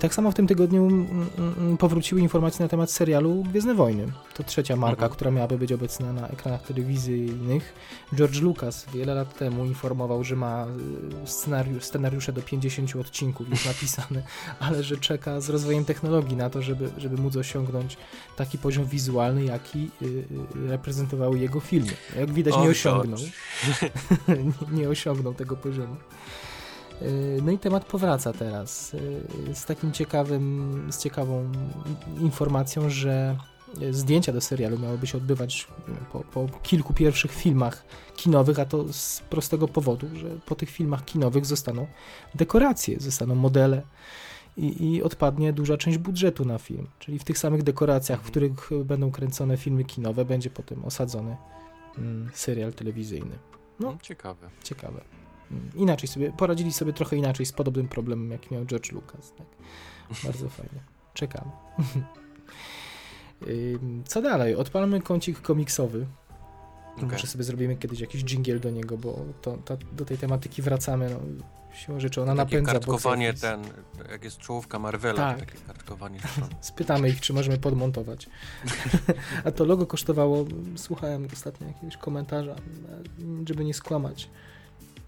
Tak 0.00 0.14
samo 0.14 0.30
w 0.30 0.34
tym 0.34 0.46
tygodniu 0.46 0.86
mm, 0.86 1.26
mm, 1.58 1.76
powróciły 1.76 2.20
informacje 2.20 2.62
na 2.62 2.68
temat 2.68 2.90
serialu 2.90 3.42
Gwiezdne 3.42 3.74
Wojny. 3.74 4.12
To 4.34 4.42
trzecia 4.42 4.76
marka, 4.76 5.02
Mhm. 5.02 5.12
która 5.12 5.30
miałaby 5.30 5.58
być 5.58 5.72
obecna 5.72 6.12
na 6.12 6.28
ekranach 6.28 6.62
telewizyjnych. 6.62 7.74
George 8.14 8.40
Lucas 8.40 8.86
wiele 8.94 9.14
lat 9.14 9.38
temu 9.38 9.64
informował, 9.64 10.24
że 10.24 10.36
ma 10.36 10.66
y, 11.24 11.26
scenariusz, 11.26 11.84
scenariusze 11.84 12.32
do 12.32 12.42
50 12.42 12.96
odcinków 12.96 13.48
już 13.50 13.66
napisane, 13.72 14.22
ale 14.60 14.82
że 14.82 14.96
czeka 14.96 15.40
z 15.40 15.48
rozwojem 15.48 15.84
technologii 15.84 16.36
na 16.36 16.50
to, 16.50 16.62
żeby, 16.62 16.90
żeby 16.98 17.16
móc 17.16 17.36
osiągnąć 17.36 17.96
taki 18.36 18.58
poziom 18.58 18.84
wizualny, 18.86 19.44
jaki 19.44 19.90
y, 20.02 20.06
y, 20.06 20.24
reprezentowały 20.68 21.38
jego 21.38 21.60
filmy. 21.60 21.92
Jak 22.18 22.32
widać 22.32 22.56
nie 22.56 22.68
osiągnął. 22.68 23.18
Nie 24.72 24.88
osiągnął 24.88 25.34
tego 25.34 25.56
poziomu. 25.56 25.96
Yy, 27.02 27.42
No 27.42 27.52
i 27.52 27.58
temat 27.58 27.84
powraca 27.84 28.32
teraz 28.32 28.92
yy, 29.46 29.54
z 29.54 29.64
takim 29.64 29.92
ciekawym, 29.92 30.86
z 30.92 30.98
ciekawą 31.02 31.52
informacją, 32.20 32.90
że 32.90 33.36
yy, 33.80 33.94
zdjęcia 33.94 34.32
do 34.32 34.40
serialu 34.40 34.78
miałyby 34.78 35.06
się 35.06 35.18
odbywać 35.18 35.68
po, 36.12 36.20
po 36.20 36.46
kilku 36.62 36.94
pierwszych 36.94 37.32
filmach 37.32 37.84
kinowych, 38.16 38.58
a 38.58 38.64
to 38.64 38.92
z 38.92 39.20
prostego 39.30 39.68
powodu, 39.68 40.06
że 40.14 40.28
po 40.46 40.54
tych 40.54 40.70
filmach 40.70 41.04
kinowych 41.04 41.46
zostaną 41.46 41.86
dekoracje, 42.34 43.00
zostaną 43.00 43.34
modele 43.34 43.82
i, 44.56 44.86
i 44.94 45.02
odpadnie 45.02 45.52
duża 45.52 45.76
część 45.76 45.98
budżetu 45.98 46.44
na 46.44 46.58
film. 46.58 46.86
Czyli 46.98 47.18
w 47.18 47.24
tych 47.24 47.38
samych 47.38 47.62
dekoracjach, 47.62 48.18
w 48.22 48.28
Mhm. 48.28 48.30
których 48.30 48.84
będą 48.86 49.10
kręcone 49.10 49.56
filmy 49.56 49.84
kinowe, 49.84 50.24
będzie 50.24 50.50
potem 50.50 50.84
osadzony 50.84 51.36
mm, 51.98 52.30
serial 52.34 52.72
telewizyjny. 52.72 53.38
No, 53.80 53.96
ciekawe. 54.02 54.48
Ciekawe. 54.64 55.00
Inaczej 55.74 56.08
sobie, 56.08 56.32
poradzili 56.32 56.72
sobie 56.72 56.92
trochę 56.92 57.16
inaczej 57.16 57.46
z 57.46 57.52
podobnym 57.52 57.88
problemem, 57.88 58.30
jaki 58.30 58.54
miał 58.54 58.64
George 58.64 58.92
Lucas. 58.92 59.32
Tak? 59.38 59.46
Bardzo 60.24 60.48
fajnie. 60.58 60.80
Czekamy. 61.14 61.50
Co 64.06 64.22
dalej? 64.22 64.54
Odpalmy 64.54 65.00
kącik 65.00 65.40
komiksowy. 65.40 66.06
Okej. 66.96 67.08
Może 67.08 67.26
sobie 67.26 67.44
zrobimy 67.44 67.76
kiedyś 67.76 68.00
jakiś 68.00 68.24
jingle 68.24 68.60
do 68.60 68.70
niego, 68.70 68.98
bo 68.98 69.18
to, 69.42 69.56
to, 69.64 69.76
do 69.92 70.04
tej 70.04 70.18
tematyki 70.18 70.62
wracamy. 70.62 71.10
No, 71.10 71.20
siłą 71.74 72.00
rzeczy 72.00 72.22
ona 72.22 72.32
Takie 72.36 72.44
napędza 72.44 72.72
kartkowanie 72.72 73.34
ten, 73.34 73.62
jak 74.10 74.24
jest 74.24 74.38
czołówka 74.38 74.78
Marvela, 74.78 75.16
Tak. 75.16 75.40
takie 75.40 75.58
kartkowanie. 75.66 76.20
Spytamy 76.60 77.08
ich, 77.08 77.20
czy 77.20 77.32
możemy 77.32 77.58
podmontować. 77.58 78.26
A 79.44 79.50
to 79.50 79.64
logo 79.64 79.86
kosztowało, 79.86 80.44
słuchałem 80.76 81.28
ostatnio 81.32 81.66
jakiegoś 81.66 81.96
komentarza, 81.96 82.54
żeby 83.48 83.64
nie 83.64 83.74
skłamać, 83.74 84.30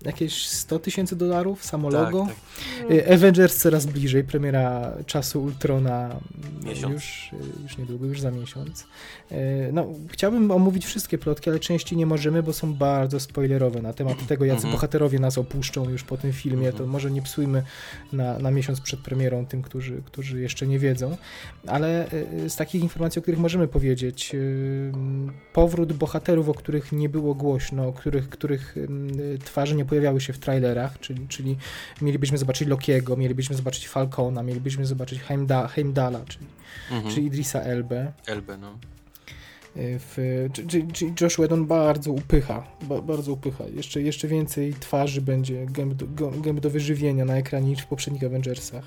jakieś 0.04 0.46
100 0.48 0.78
tysięcy 0.78 1.16
dolarów, 1.16 1.64
samo 1.64 1.90
logo. 1.90 2.26
Tak, 2.26 2.34
tak. 2.82 2.90
Y, 2.90 3.14
Avengers 3.14 3.56
coraz 3.56 3.86
bliżej, 3.86 4.24
premiera 4.24 4.92
czasu 5.06 5.42
Ultrona 5.42 6.16
Miesiąc. 6.64 6.94
Już, 6.94 7.30
y, 7.32 7.62
już 7.62 7.78
niedługo, 7.78 8.06
już 8.06 8.20
za 8.20 8.30
miesiąc. 8.30 8.86
Y, 9.32 9.36
No, 9.72 9.86
chciałbym 10.10 10.50
omówić 10.50 10.86
wszystkie 10.86 11.18
plotki, 11.18 11.50
ale 11.50 11.58
częściej 11.58 11.98
nie 11.98 12.06
możemy, 12.06 12.42
bo 12.42 12.52
są 12.52 12.74
bardzo 12.74 13.20
spoilerowe 13.20 13.82
na 13.82 13.92
temat 13.92 14.26
tego, 14.26 14.44
jacy 14.44 14.56
Mhm. 14.56 14.72
bohaterowie 14.74 15.18
nas 15.18 15.38
opuszczą 15.38 15.90
już 15.90 16.02
po 16.04 16.16
tym 16.16 16.32
filmie. 16.32 16.66
To 16.66 16.72
Mhm. 16.72 16.90
może 16.90 17.10
nie 17.10 17.22
psujmy 17.22 17.62
na, 18.12 18.38
na 18.38 18.50
miesiąc 18.50 18.80
przed 18.80 19.00
premierą 19.00 19.46
tym, 19.46 19.62
którzy, 19.62 20.02
którzy 20.06 20.40
jeszcze 20.40 20.66
nie 20.66 20.78
wiedzą. 20.78 21.16
Ale 21.66 22.06
z 22.48 22.56
takich 22.56 22.82
informacji, 22.82 23.18
o 23.18 23.22
których 23.22 23.40
możemy 23.40 23.68
powiedzieć, 23.68 24.32
powrót 25.52 25.92
bohaterów, 25.92 26.48
o 26.48 26.54
których 26.54 26.92
nie 26.92 27.08
było 27.08 27.34
głośno, 27.34 27.88
o 27.88 27.92
których, 27.92 28.28
których 28.28 28.76
y, 28.76 29.38
twarze 29.44 29.74
nie 29.76 29.84
pojawiały 29.90 30.20
się 30.20 30.32
w 30.32 30.38
trailerach, 30.38 31.00
czyli, 31.00 31.28
czyli 31.28 31.56
mielibyśmy 32.02 32.38
zobaczyć 32.38 32.68
Lokiego, 32.68 33.16
mielibyśmy 33.16 33.56
zobaczyć 33.56 33.88
Falcona, 33.88 34.42
mielibyśmy 34.42 34.86
zobaczyć 34.86 35.20
Heimda, 35.20 35.68
Heimdala, 35.68 36.20
czyli, 36.28 36.46
Mhm. 36.90 37.14
czyli 37.14 37.26
Idrisa 37.26 37.60
Elbę. 37.60 38.12
Elbę, 38.26 38.56
no. 38.58 38.78
Y, 39.76 39.98
W, 39.98 40.48
czy- 40.52 40.66
czy- 40.66 40.86
czyli 40.92 41.12
Josh 41.20 41.34
Whedon 41.34 41.66
bardzo 41.66 42.12
upycha, 42.12 42.66
ba, 42.82 43.00
bardzo 43.02 43.32
upycha. 43.32 43.64
Jeszcze, 43.64 44.02
jeszcze 44.02 44.28
więcej 44.28 44.74
twarzy 44.80 45.20
będzie 45.22 45.66
gęb 45.66 45.94
do, 45.94 46.30
gęb 46.30 46.60
do 46.60 46.70
wyżywienia 46.70 47.24
na 47.24 47.36
ekranie 47.36 47.68
niż 47.68 47.80
w 47.82 47.86
poprzednich 47.86 48.24
Avengersach. 48.24 48.84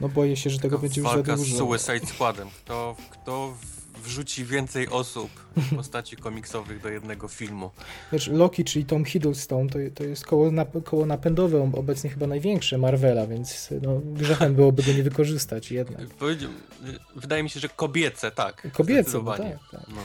No 0.00 0.08
boję 0.08 0.36
się, 0.36 0.50
że 0.50 0.58
tego 0.58 0.76
Taka 0.76 0.82
będzie 0.82 1.00
już 1.00 1.10
za 1.10 1.16
walka 1.16 1.36
z 1.36 1.40
dużo. 1.40 1.56
Suicide 1.78 2.06
Squadem. 2.06 2.48
Kto, 2.64 2.96
kto 3.10 3.54
w- 3.60 3.75
wrzuci 4.06 4.44
więcej 4.44 4.88
osób 4.88 5.30
w 5.56 5.76
postaci 5.76 6.16
komiksowych 6.16 6.82
do 6.82 6.88
jednego 6.88 7.28
filmu. 7.28 7.70
Wiesz, 8.12 8.28
Loki, 8.28 8.64
czyli 8.64 8.84
Tom 8.84 9.04
Hiddleston, 9.04 9.68
to, 9.68 9.78
to 9.94 10.04
jest 10.04 10.26
koło, 10.26 10.50
koło 10.84 11.06
napędowe, 11.06 11.72
obecnie 11.74 12.10
chyba 12.10 12.26
największe 12.26 12.78
Marvela, 12.78 13.26
więc 13.26 13.68
no, 13.82 14.00
grzechem 14.04 14.54
byłoby 14.54 14.82
go 14.82 14.92
nie 14.92 15.02
wykorzystać 15.02 15.70
jednak. 15.70 16.06
Wydaje 17.16 17.42
mi 17.42 17.50
się, 17.50 17.60
że 17.60 17.68
kobiece, 17.68 18.30
tak. 18.30 18.72
Kobiece, 18.72 19.24
tak, 19.24 19.38
tak. 19.38 19.58
No, 19.72 19.96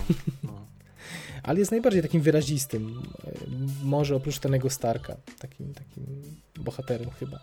no. 0.44 0.52
Ale 1.44 1.60
jest 1.60 1.72
najbardziej 1.72 2.02
takim 2.02 2.22
wyrazistym, 2.22 3.02
e, 3.24 3.32
może 3.84 4.16
oprócz 4.16 4.40
Tonego 4.40 4.70
Starka, 4.70 5.16
takim, 5.40 5.74
takim 5.74 6.06
bohaterem 6.60 7.10
chyba. 7.10 7.40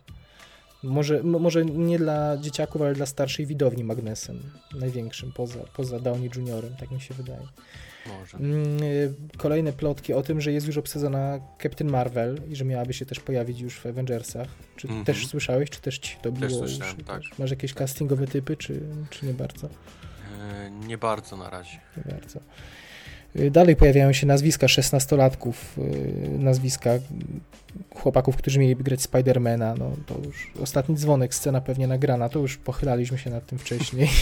Może, 0.83 1.23
może 1.23 1.65
nie 1.65 1.99
dla 1.99 2.37
dzieciaków, 2.41 2.83
ale 2.83 2.95
dla 2.95 3.07
starszej 3.07 3.47
widowni 3.47 3.85
magnesem, 3.85 4.41
największym 4.75 5.33
poza, 5.33 5.59
poza 5.77 6.01
Downey 6.01 6.31
Juniorem, 6.37 6.77
tak 6.81 6.91
mi 6.91 7.01
się 7.01 7.15
wydaje. 7.15 7.47
Może. 8.07 8.37
Mm, 8.39 8.83
y, 8.83 9.15
Kolejne 9.37 9.73
plotki 9.73 10.13
o 10.13 10.23
tym, 10.23 10.41
że 10.41 10.53
jest 10.53 10.67
już 10.67 10.77
obsadzona 10.79 11.41
Captain 11.63 11.91
Marvel 11.91 12.41
i 12.49 12.57
że 12.57 12.65
miałaby 12.65 12.93
się 12.95 13.07
też 13.07 13.21
pojawić 13.21 13.61
już 13.61 13.79
w 13.79 13.87
Avengersach. 13.87 14.49
Czy 14.77 14.89
Mhm. 14.89 15.05
też 15.05 15.27
słyszałeś, 15.27 15.71
czy 15.71 15.81
też 15.81 15.99
ci 15.99 16.17
to 16.23 16.31
Też 16.33 16.41
było 16.41 16.67
słyszałem, 16.67 16.97
już? 16.99 17.07
tak. 17.07 17.23
Masz 17.39 17.51
jakieś 17.51 17.75
castingowe 17.75 18.27
typy, 18.27 18.57
czy, 18.57 18.81
czy 19.11 19.27
nie 19.27 19.35
bardzo? 19.35 19.69
E, 20.41 20.71
Nie 20.87 20.99
bardzo 20.99 21.37
na 21.37 21.51
razie. 21.51 21.81
Nie 21.97 22.13
bardzo. 22.13 22.41
Y, 23.37 23.51
Dalej 23.51 23.77
pojawiają 23.77 24.13
się 24.13 24.27
nazwiska 24.27 24.69
szesnastolatków, 24.69 25.79
y, 25.79 26.39
nazwiska 26.39 26.91
chłopaków, 27.95 28.37
którzy 28.37 28.59
mieliby 28.59 28.85
grać 28.85 29.03
Spidermana. 29.03 29.75
No 29.79 29.91
to 30.07 30.15
już 30.25 30.53
ostatni 30.63 30.97
dzwonek, 30.97 31.35
scena 31.35 31.61
pewnie 31.61 31.87
nagrana, 31.87 32.29
to 32.29 32.39
już 32.39 32.57
pochylaliśmy 32.57 33.19
się 33.19 33.31
nad 33.31 33.47
tym 33.47 33.59
wcześniej. 33.59 34.09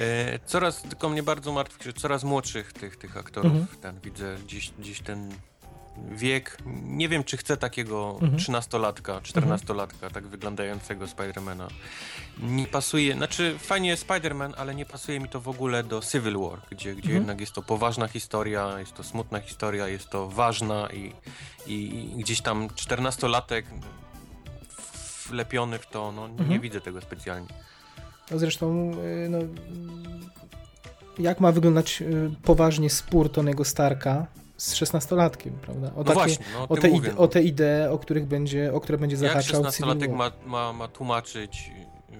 E, 0.00 0.38
Coraz, 0.46 0.82
tylko 0.82 1.08
mnie 1.08 1.22
bardzo 1.22 1.52
martwi, 1.52 1.84
że 1.84 1.92
coraz 1.92 2.24
młodszych 2.24 2.72
tych, 2.72 2.96
tych 2.96 3.16
aktorów, 3.16 3.52
Mhm. 3.52 3.80
ten 3.80 4.00
widzę 4.04 4.36
gdzieś, 4.46 4.70
gdzieś 4.78 5.00
ten 5.00 5.30
wiek, 6.12 6.58
nie 6.84 7.08
wiem 7.08 7.24
czy 7.24 7.36
chcę 7.36 7.56
takiego 7.56 8.18
Mhm. 8.22 8.36
13-latka, 8.36 9.20
14-latka, 9.20 10.10
tak 10.12 10.26
wyglądającego 10.26 11.08
Spidermana. 11.08 11.68
Nie 12.42 12.66
pasuje, 12.66 13.14
znaczy 13.14 13.54
fajnie 13.58 13.88
jest 13.88 14.06
Spider-Man, 14.06 14.52
ale 14.56 14.74
nie 14.74 14.86
pasuje 14.86 15.20
mi 15.20 15.28
to 15.28 15.40
w 15.40 15.48
ogóle 15.48 15.82
do 15.84 16.00
Civil 16.00 16.38
War, 16.38 16.60
gdzie, 16.70 16.90
gdzie 16.94 17.00
Mhm. 17.08 17.16
jednak 17.16 17.40
jest 17.40 17.52
to 17.52 17.62
poważna 17.62 18.08
historia, 18.08 18.78
jest 18.78 18.94
to 18.94 19.02
smutna 19.04 19.40
historia, 19.40 19.88
jest 19.88 20.10
to 20.10 20.28
ważna 20.28 20.88
i, 20.92 21.12
i, 21.66 21.74
i 22.16 22.22
gdzieś 22.22 22.40
tam 22.40 22.68
14-latek 22.68 23.62
wlepiony 25.28 25.78
w 25.78 25.86
to, 25.86 26.12
no 26.12 26.28
nie 26.28 26.38
Mhm. 26.40 26.60
widzę 26.60 26.80
tego 26.80 27.00
specjalnie. 27.00 27.48
No 28.30 28.38
zresztą, 28.38 28.92
y, 29.24 29.28
no, 29.28 29.38
jak 31.18 31.40
ma 31.40 31.52
wyglądać 31.52 32.02
y, 32.02 32.30
poważnie 32.42 32.90
spór 32.90 33.32
Tonego 33.32 33.64
Starka 33.64 34.26
z 34.56 34.74
szesnastolatkiem, 34.74 35.52
prawda? 35.62 35.92
O 35.96 36.02
No 36.04 36.12
właśnie, 36.12 36.44
no 36.52 36.66
o, 36.68 36.76
te 36.76 36.88
mówię. 36.88 37.08
ide, 37.08 37.18
o 37.18 37.28
te 37.28 37.42
idee, 37.42 37.90
o 37.90 37.98
których 37.98 38.26
będzie, 38.26 38.72
o 38.74 38.80
które 38.80 38.98
będzie 38.98 39.16
Jak 39.16 39.24
zahaczał 39.42 39.62
16-latek 39.62 40.00
Civil 40.02 40.16
War. 40.16 40.32
ma, 40.46 40.46
ma, 40.46 40.72
ma 40.72 40.88
tłumaczyć, 40.88 41.70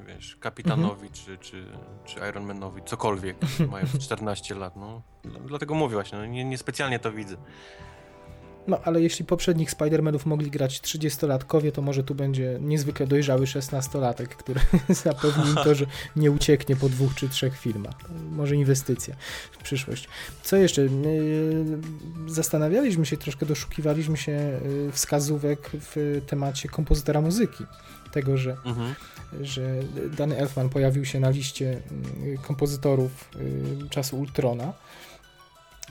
wiesz, 0.06 0.36
kapitanowi 0.36 1.10
czy, 1.10 1.38
czy, 1.38 1.66
czy 2.04 2.20
Ironmanowi 2.28 2.82
cokolwiek, 2.86 3.36
mając 3.70 3.98
14 4.04 4.54
lat, 4.54 4.76
no. 4.76 5.02
Dla- 5.24 5.40
Dlatego 5.40 5.74
mówię 5.74 5.94
właśnie, 5.94 6.18
no, 6.18 6.26
nie, 6.26 6.44
niespecjalnie 6.44 6.98
to 6.98 7.12
widzę. 7.12 7.36
No, 8.66 8.80
ale 8.84 9.02
jeśli 9.02 9.24
poprzednich 9.24 9.70
Spider-Manów 9.70 10.26
mogli 10.26 10.50
grać 10.50 10.80
30-latkowie, 10.80 11.72
to 11.72 11.82
może 11.82 12.04
tu 12.04 12.14
będzie 12.14 12.58
niezwykle 12.60 13.06
dojrzały 13.06 13.44
16-latek, 13.44 14.26
który 14.26 14.60
zapewni 15.04 15.48
im 15.50 15.54
to, 15.54 15.74
że 15.74 15.86
nie 16.16 16.30
ucieknie 16.30 16.76
po 16.76 16.88
dwóch 16.88 17.14
czy 17.14 17.28
trzech 17.28 17.58
filmach. 17.58 17.94
Może 18.30 18.56
inwestycja 18.56 19.16
w 19.52 19.62
przyszłość. 19.62 20.08
Co 20.42 20.56
jeszcze? 20.56 20.82
Yy, 20.82 20.90
Zastanawialiśmy 22.26 23.06
się, 23.06 23.16
troszkę 23.16 23.46
doszukiwaliśmy 23.46 24.16
się 24.16 24.32
yy, 24.32 24.92
wskazówek 24.92 25.70
w 25.72 26.22
temacie 26.26 26.68
kompozytora 26.68 27.20
muzyki. 27.20 27.64
Tego, 28.12 28.36
że 28.36 28.56
Mhm. 28.64 28.94
że 29.40 29.80
Danny 30.16 30.38
Elfman 30.38 30.68
pojawił 30.68 31.04
się 31.04 31.20
na 31.20 31.30
liście 31.30 31.82
y, 32.22 32.38
kompozytorów 32.42 33.30
y, 33.36 33.88
czasu 33.90 34.18
Ultrona. 34.18 34.72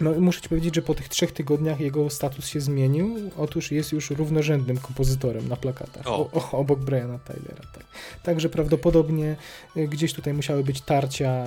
No 0.02 0.12
muszę 0.20 0.42
ci 0.42 0.50
powiedzieć, 0.50 0.76
że 0.76 0.82
po 0.82 0.96
tych 0.96 1.10
trzech 1.10 1.32
tygodniach 1.32 1.80
jego 1.80 2.10
status 2.10 2.48
się 2.48 2.62
zmienił. 2.62 3.16
Otóż 3.38 3.72
jest 3.72 3.92
już 3.92 4.10
równorzędnym 4.10 4.78
kompozytorem 4.78 5.48
na 5.50 5.56
plakatach, 5.56 6.08
O. 6.08 6.30
o. 6.32 6.52
Obok 6.52 6.80
Briana 6.80 7.20
Tylera. 7.20 7.64
Tak. 7.74 7.84
Także 8.24 8.50
prawdopodobnie 8.50 9.36
y, 9.78 9.88
gdzieś 9.88 10.14
tutaj 10.14 10.34
musiały 10.34 10.64
być 10.64 10.82
tarcia. 10.82 11.46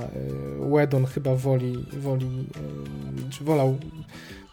y, 0.66 0.70
Wedon 0.70 1.06
chyba 1.06 1.34
woli, 1.34 1.86
woli 1.92 2.46
czy 3.30 3.44
wolał 3.44 3.78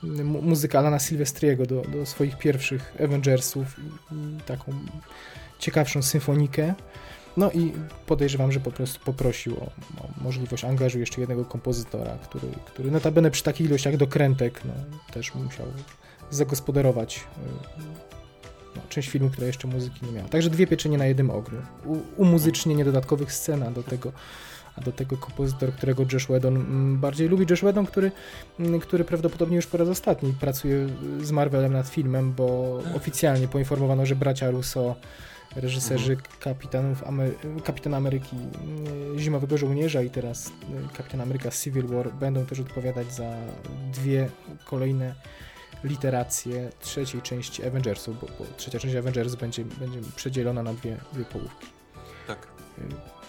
y, 0.03 0.07
mu- 0.23 0.41
muzykę 0.41 0.79
Alana 0.79 0.99
Silvestriego 0.99 1.65
do, 1.65 1.81
do 1.81 2.05
swoich 2.05 2.37
pierwszych 2.37 2.93
Avengersów 3.03 3.75
i, 3.79 4.15
i 4.15 4.41
taką 4.41 4.73
ciekawszą 5.59 6.01
symfonikę. 6.01 6.73
No 7.37 7.51
i 7.51 7.73
podejrzewam, 8.05 8.51
że 8.51 8.59
po 8.59 8.71
prostu 8.71 9.05
poprosił 9.05 9.53
o, 9.53 9.65
o 10.03 10.07
możliwość 10.21 10.63
angażu 10.63 10.99
jeszcze 10.99 11.21
jednego 11.21 11.45
kompozytora, 11.45 12.17
który, 12.17 12.47
który 12.65 12.91
notabene 12.91 13.31
przy 13.31 13.43
takich 13.43 13.67
ilościach 13.67 13.97
dokrętek 13.97 14.61
no, 14.65 14.73
też 15.13 15.35
musiał 15.35 15.65
zagospodarować 16.31 17.17
y, 17.17 17.81
no, 18.75 18.81
część 18.89 19.09
filmu, 19.09 19.29
która 19.29 19.47
jeszcze 19.47 19.67
muzyki 19.67 20.05
nie 20.05 20.11
miała. 20.11 20.29
Także 20.29 20.49
dwie 20.49 20.67
pieczenie 20.67 20.97
na 20.97 21.05
jednym 21.05 21.29
ogniu. 21.29 21.61
U, 21.85 21.97
umuzycznienie 22.17 22.85
dodatkowych 22.85 23.33
scen, 23.33 23.63
a 23.63 23.71
do 23.71 23.83
tego 23.83 24.11
a 24.75 24.81
do 24.81 24.91
tego 24.91 25.17
kompozytor, 25.17 25.73
którego 25.73 26.05
Josh 26.13 26.25
Whedon 26.25 26.55
mm, 26.55 26.99
bardziej 26.99 27.29
lubi. 27.29 27.45
Josh 27.49 27.59
Whedon, 27.59 27.85
który, 27.85 28.11
mm, 28.59 28.79
który 28.79 29.03
prawdopodobnie 29.03 29.55
już 29.55 29.67
po 29.67 29.77
raz 29.77 29.87
ostatni 29.87 30.33
pracuje 30.39 30.87
z 31.21 31.31
Marvelem 31.31 31.73
nad 31.73 31.89
filmem, 31.89 32.33
bo 32.33 32.79
oficjalnie 32.95 33.47
poinformowano, 33.47 34.05
że 34.05 34.15
bracia 34.15 34.51
Russo 34.51 34.95
reżyserzy 35.55 36.17
Kapitanów 36.39 37.03
Amery- 37.03 37.61
Kapitan 37.63 37.93
Ameryki 37.93 38.35
y, 39.15 39.19
Zimowego 39.19 39.57
Żołnierza 39.57 40.01
i 40.01 40.09
teraz 40.09 40.47
y, 40.47 40.51
Kapitan 40.97 41.21
Ameryka 41.21 41.51
Civil 41.51 41.87
War 41.87 42.13
będą 42.13 42.45
też 42.45 42.59
odpowiadać 42.59 43.13
za 43.13 43.31
dwie 43.93 44.29
kolejne 44.65 45.15
literacje 45.83 46.69
trzeciej 46.81 47.21
części 47.21 47.65
Avengersów, 47.65 48.21
bo, 48.21 48.27
bo 48.39 48.45
trzecia 48.57 48.79
część 48.79 48.95
Avengers 48.95 49.35
będzie, 49.35 49.65
będzie 49.65 49.99
przedzielona 50.15 50.63
na 50.63 50.73
dwie, 50.73 50.97
dwie 51.13 51.25
połówki. 51.25 51.67
Tak, 52.27 52.47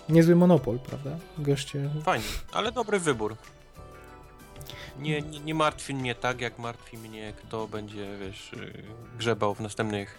Y, 0.09 0.12
Niezły 0.12 0.37
monopol, 0.37 0.79
prawda? 0.79 1.11
Goście 1.39 1.91
fajnie, 2.03 2.25
ale 2.53 2.72
dobry 2.72 2.99
wybór. 2.99 3.37
Nie, 4.99 5.22
nie, 5.22 5.41
nie 5.41 5.55
martwi 5.55 5.95
mnie 5.95 6.14
tak, 6.14 6.41
jak 6.41 6.59
martwi 6.59 6.99
mnie, 6.99 7.33
kto 7.33 7.68
będzie, 7.68 8.18
wiesz, 8.20 8.53
y, 8.53 8.83
grzebał 9.18 9.55
w 9.55 9.61
następnych... 9.61 10.18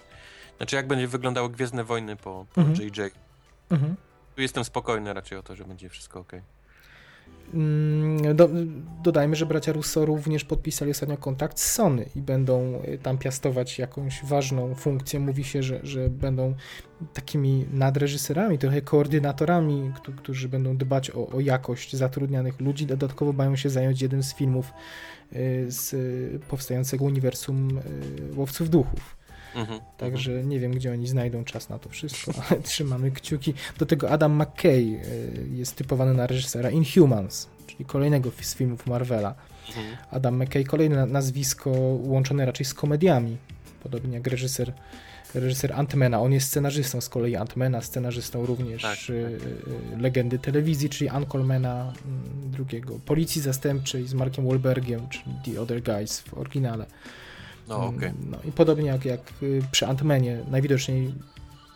Znaczy, 0.58 0.76
jak 0.76 0.88
będzie 0.88 1.08
wyglądały 1.08 1.50
Gwiezdne 1.50 1.84
Wojny 1.84 2.16
po, 2.16 2.46
po 2.54 2.62
Mhm. 2.62 2.80
JJ. 2.88 3.02
Mhm. 3.70 3.96
Tu 4.36 4.42
jestem 4.42 4.64
spokojny 4.64 5.14
raczej 5.14 5.38
o 5.38 5.44
to, 5.44 5.56
że 5.56 5.66
będzie 5.66 5.90
wszystko 5.90 6.20
ok. 6.20 6.32
Mm, 7.54 8.36
Do, 8.36 8.50
dodajmy, 9.04 9.36
że 9.36 9.46
bracia 9.46 9.72
Russo 9.74 10.06
również 10.06 10.46
podpisali 10.46 10.92
ostatnio 10.92 11.18
kontrakt 11.18 11.60
z 11.60 11.72
Sony 11.72 12.06
i 12.16 12.22
będą 12.22 12.82
y, 12.88 12.98
tam 13.04 13.18
piastować 13.18 13.80
jakąś 13.80 14.24
ważną 14.26 14.76
funkcję. 14.76 15.20
Mówi 15.20 15.44
się, 15.44 15.64
że, 15.64 15.80
że 15.84 16.10
będą 16.10 16.56
takimi 17.14 17.66
nadreżyserami, 17.74 18.58
trochę 18.58 18.82
koordynatorami, 18.82 19.92
któ- 19.96 20.14
którzy 20.14 20.50
będą 20.50 20.78
dbać 20.78 21.12
o, 21.12 21.28
o 21.28 21.40
jakość 21.40 21.96
zatrudnianych 21.96 22.62
ludzi. 22.62 22.86
Dodatkowo 22.86 23.34
mają 23.34 23.56
się 23.56 23.70
zająć 23.70 24.02
jednym 24.02 24.24
z 24.24 24.34
filmów 24.36 24.74
y, 25.34 25.66
z 25.68 25.96
powstającego 26.44 27.06
uniwersum 27.06 27.78
y, 27.78 27.82
Łowców 28.36 28.70
Duchów. 28.70 29.16
Mhm. 29.56 29.80
Także 29.98 30.44
nie 30.44 30.60
wiem, 30.60 30.72
gdzie 30.72 30.92
oni 30.92 31.08
znajdą 31.08 31.44
czas 31.44 31.70
na 31.70 31.80
to 31.80 31.90
wszystko, 31.90 32.32
ale 32.50 32.62
trzymamy 32.62 33.12
kciuki. 33.12 33.54
Do 33.78 33.86
tego 33.86 34.10
Adam 34.10 34.42
McKay 34.42 34.72
y, 34.72 35.48
jest 35.54 35.76
typowany 35.76 36.14
na 36.14 36.28
reżysera 36.28 36.70
Inhumans, 36.70 37.48
czyli 37.68 37.86
kolejnego 37.86 38.32
z 38.42 38.56
filmów 38.56 38.88
Marvela. 38.88 39.36
Mhm. 39.68 39.98
Adam 40.12 40.44
McKay, 40.44 40.64
kolejne 40.64 40.96
na- 40.96 41.06
nazwisko 41.06 41.70
łączone 42.04 42.46
raczej 42.46 42.66
z 42.66 42.74
komediami, 42.74 43.38
podobnie 43.84 44.14
jak 44.14 44.28
reżyser, 44.28 44.74
reżyser 45.36 45.74
Antmana. 45.74 46.22
On 46.22 46.34
jest 46.34 46.48
scenarzystą 46.48 47.02
z 47.02 47.10
kolei 47.10 47.36
Antmana, 47.36 47.82
scenarzystą 47.82 48.46
również 48.46 48.82
Tak, 48.82 48.98
y, 49.10 49.14
y, 49.14 49.40
legendy 49.98 50.40
telewizji, 50.40 50.90
czyli 50.90 51.10
Uncolmana 51.18 51.94
mm, 52.06 52.52
drugiego, 52.52 53.00
Policji 53.06 53.42
Zastępczej 53.42 54.08
z 54.08 54.14
Markiem 54.14 54.46
Wahlbergiem, 54.46 55.10
czyli 55.10 55.36
The 55.46 55.62
Other 55.62 55.84
Guys 55.84 56.20
w 56.22 56.34
oryginale. 56.34 56.86
No. 57.68 57.88
Mm, 57.88 58.14
No 58.32 58.38
i 58.46 58.52
podobnie 58.52 58.86
jak, 58.86 59.06
jak 59.06 59.22
y, 59.44 59.62
przy 59.72 59.88
Antmanie, 59.88 60.44
najwidoczniej, 60.52 61.14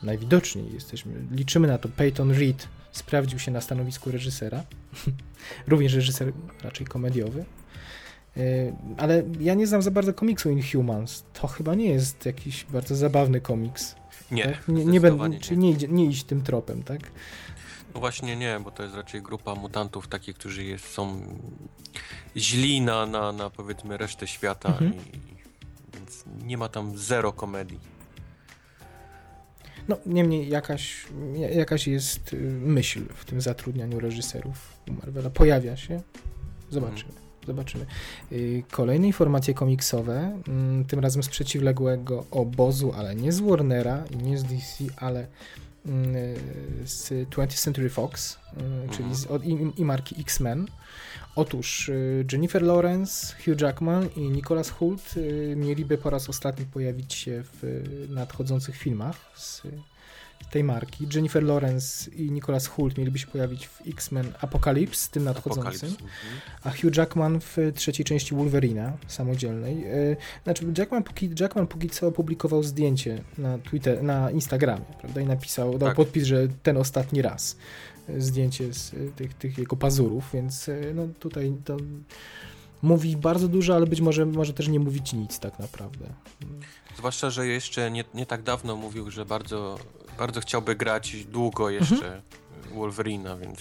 najwidoczniej 0.04 0.74
jesteśmy, 0.74 1.14
liczymy 1.32 1.68
na 1.68 1.78
to, 1.78 1.90
Peyton 1.90 2.32
Reed 2.32 2.68
sprawdził 2.92 3.40
się 3.40 3.52
na 3.52 3.62
stanowisku 3.62 4.12
reżysera, 4.12 4.64
również 5.68 5.94
reżyser 5.94 6.34
raczej 6.64 6.88
komediowy, 6.88 7.46
Y, 8.38 8.74
ale 8.98 9.24
ja 9.40 9.54
nie 9.54 9.68
znam 9.68 9.82
za 9.82 9.92
bardzo 9.92 10.14
komiksu 10.14 10.50
Inhumans, 10.50 11.24
to 11.34 11.48
chyba 11.48 11.76
nie 11.76 11.86
jest 11.86 12.26
jakiś 12.26 12.64
bardzo 12.66 12.96
zabawny 12.96 13.42
komiks, 13.42 13.96
Nie, 14.32 14.44
tak? 14.46 14.68
nie, 14.68 14.86
nie, 14.86 15.00
będę, 15.02 15.30
nie, 15.56 15.72
idzie, 15.72 15.88
nie 15.88 16.06
iść 16.06 16.24
tym 16.24 16.42
tropem, 16.42 16.84
tak? 16.84 17.00
No 17.94 18.00
właśnie 18.00 18.36
nie, 18.36 18.60
bo 18.64 18.72
to 18.72 18.84
jest 18.84 18.96
raczej 18.96 19.22
grupa 19.22 19.56
mutantów 19.56 20.08
takich, 20.08 20.36
którzy 20.36 20.64
jest, 20.64 20.86
są 20.88 21.22
źli 22.38 22.82
na, 22.82 23.06
na, 23.06 23.32
na 23.32 23.50
powiedzmy 23.50 23.98
resztę 23.98 24.28
świata 24.28 24.70
Mhm. 24.70 24.94
i, 24.94 25.39
więc 26.00 26.24
nie 26.45 26.58
ma 26.58 26.70
tam 26.70 26.97
zero 26.97 27.34
komedii. 27.34 27.80
No, 29.88 29.97
niemniej 30.06 30.50
jakaś, 30.50 31.06
jakaś 31.52 31.88
jest 31.88 32.34
y, 32.34 32.38
myśl 32.62 33.06
w 33.16 33.26
tym 33.26 33.41
zatrudnianiu 33.41 34.00
reżyserów 34.00 34.74
u 34.89 34.93
Marvela. 34.93 35.30
Pojawia 35.30 35.78
się. 35.78 36.02
Zobaczymy. 36.70 37.12
Zobaczymy. 37.47 37.86
Y, 38.32 38.64
Kolejne 38.72 39.08
informacje 39.08 39.54
komiksowe, 39.54 40.41
mm, 40.47 40.86
tym 40.86 41.00
razem 41.00 41.24
z 41.24 41.30
przeciwległego 41.30 42.26
obozu, 42.32 42.93
ale 42.97 43.16
nie 43.16 43.32
z 43.32 43.39
Warnera 43.39 44.04
i 44.12 44.18
nie 44.18 44.38
z 44.38 44.43
DC, 44.43 44.84
ale 44.97 45.28
mm, 45.86 46.16
z 46.86 47.30
20th 47.30 47.64
Century 47.64 47.89
Fox, 47.89 48.34
y, 48.34 48.95
czyli 48.95 49.16
z, 49.16 49.28
od, 49.28 49.45
i, 49.45 49.72
i 49.78 49.86
marki 49.86 50.22
X-Men. 50.22 50.68
Otóż 51.40 51.90
y, 51.90 52.26
Jennifer 52.32 52.64
Lawrence, 52.64 53.36
Hugh 53.46 53.62
Jackman 53.62 54.10
i 54.16 54.22
Nicholas 54.22 54.70
Hoult 54.70 55.18
y, 55.18 55.54
mieliby 55.58 55.98
po 55.98 56.10
raz 56.10 56.30
ostatni 56.30 56.66
pojawić 56.66 57.14
się 57.14 57.44
w 57.44 57.64
y, 57.64 58.08
nadchodzących 58.10 58.78
filmach 58.78 59.16
z 59.36 59.62
tej 60.52 60.64
marki. 60.64 61.08
Jennifer 61.16 61.44
Lawrence 61.44 62.12
i 62.12 62.32
Nicholas 62.32 62.68
Hoult 62.68 62.98
mieliby 62.98 63.20
się 63.20 63.28
pojawić 63.28 63.68
w 63.68 63.82
X-Men 63.88 64.34
Apocalypse, 64.42 65.12
tym 65.12 65.24
nadchodzącym. 65.24 65.90
Mhm. 65.90 66.10
a 66.64 66.70
Hugh 66.70 66.98
Jackman 66.98 67.40
w 67.40 67.58
trzeciej 67.76 68.06
części 68.06 68.36
Wolverina 68.36 68.98
samodzielnej. 69.08 69.86
Znaczy 70.44 70.66
Jackman 70.78 71.04
póki, 71.04 71.30
Jackman 71.40 71.68
póki 71.68 71.90
co 71.90 72.08
opublikował 72.08 72.64
zdjęcie 72.64 73.22
na 73.38 73.58
Twitter, 73.58 74.04
na 74.04 74.32
Instagramie, 74.32 74.86
prawda, 75.00 75.22
i 75.22 75.26
napisał, 75.26 75.78
dał 75.78 75.90
Tak. 75.90 75.96
podpis, 75.96 76.24
że 76.24 76.48
ten 76.64 76.78
ostatni 76.78 77.22
raz 77.22 77.56
zdjęcie 78.18 78.74
z 78.74 78.93
y, 78.93 79.12
tych, 79.16 79.34
tych 79.34 79.57
jego 79.57 79.76
pazurów, 79.76 80.30
więc 80.34 80.68
y, 80.68 80.91
no 80.95 81.07
tutaj 81.20 81.53
to 81.66 81.78
mówi 82.82 83.18
bardzo 83.18 83.47
dużo, 83.47 83.76
ale 83.76 83.88
być 83.88 84.01
może 84.01 84.26
może 84.26 84.53
też 84.53 84.68
nie 84.68 84.80
mówić 84.80 85.14
nic 85.14 85.39
tak 85.39 85.60
naprawdę. 85.60 86.05
Zwłaszcza, 86.97 87.30
że 87.30 87.47
jeszcze 87.47 87.91
nie, 87.91 88.03
nie 88.14 88.26
tak 88.26 88.43
dawno 88.43 88.76
mówił, 88.76 89.12
że 89.12 89.26
bardzo, 89.26 89.80
bardzo 90.18 90.41
chciałby 90.41 90.76
grać 90.76 91.26
długo 91.26 91.70
jeszcze 91.70 91.95
Mhm. 91.95 92.22
Wolverina, 92.74 93.38
więc 93.38 93.60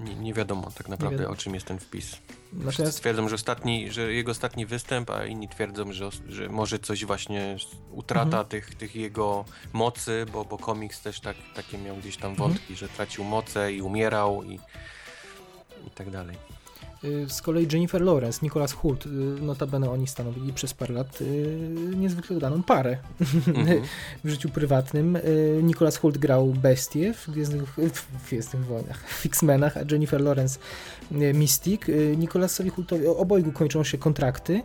nie, 0.00 0.14
nie 0.14 0.34
wiadomo 0.34 0.70
tak 0.70 0.88
naprawdę 0.88 1.16
wiadomo. 1.16 1.34
o 1.34 1.36
czym 1.36 1.54
jest 1.54 1.66
ten 1.66 1.78
wpis. 1.78 2.16
Natomiast 2.52 3.00
Twierdzą, 3.00 3.28
że, 3.28 3.34
ostatni, 3.34 3.92
że 3.92 4.12
jego 4.12 4.30
ostatni 4.30 4.66
występ, 4.66 5.10
a 5.10 5.26
inni 5.26 5.48
twierdzą, 5.48 5.92
że, 5.92 6.08
że 6.28 6.48
może 6.48 6.78
coś 6.78 7.04
właśnie 7.04 7.56
utrata 7.92 8.26
Mhm. 8.26 8.46
tych, 8.46 8.74
tych 8.74 8.96
jego 8.96 9.44
mocy, 9.72 10.26
bo, 10.32 10.44
bo 10.44 10.58
komiks 10.58 11.00
też 11.00 11.20
tak, 11.20 11.36
takie 11.54 11.78
miał 11.78 11.96
gdzieś 11.96 12.16
tam 12.16 12.30
Mhm. 12.30 12.48
wątki, 12.50 12.76
że 12.76 12.88
tracił 12.88 13.24
moce 13.24 13.72
i 13.72 13.82
umierał 13.82 14.42
i, 14.44 14.54
i 15.86 15.90
tak 15.94 16.10
dalej. 16.10 16.36
Y, 17.04 17.26
Z 17.28 17.42
kolei 17.42 17.66
Jennifer 17.72 18.02
Lawrence, 18.02 18.38
Nicholas 18.42 18.72
Hoult, 18.72 19.06
y, 19.06 19.08
notabene 19.42 19.90
oni 19.90 20.06
stanowili 20.06 20.52
przez 20.52 20.74
parę 20.74 20.94
lat 20.94 21.20
y, 21.20 21.26
niezwykle 21.96 22.36
udaną 22.36 22.62
parę 22.62 22.96
Mhm. 23.20 23.82
w 24.24 24.28
życiu 24.28 24.48
prywatnym. 24.48 25.18
Nicholas 25.62 25.96
Hoult 25.96 26.18
grał 26.18 26.46
Bestię 26.46 27.14
w 27.14 27.30
Gwiezdnych, 27.30 27.62
w 27.92 28.26
Gwiezdnych 28.28 28.64
Wojnach, 28.64 29.08
w 29.08 29.26
X-Menach, 29.26 29.76
a 29.76 29.80
Jennifer 29.92 30.20
Lawrence 30.20 30.58
Mystic. 31.34 31.82
Nicholasowi 32.16 32.70
Houltowi, 32.70 33.06
obojgu 33.06 33.52
kończą 33.52 33.84
się 33.84 33.98
kontrakty, 33.98 34.62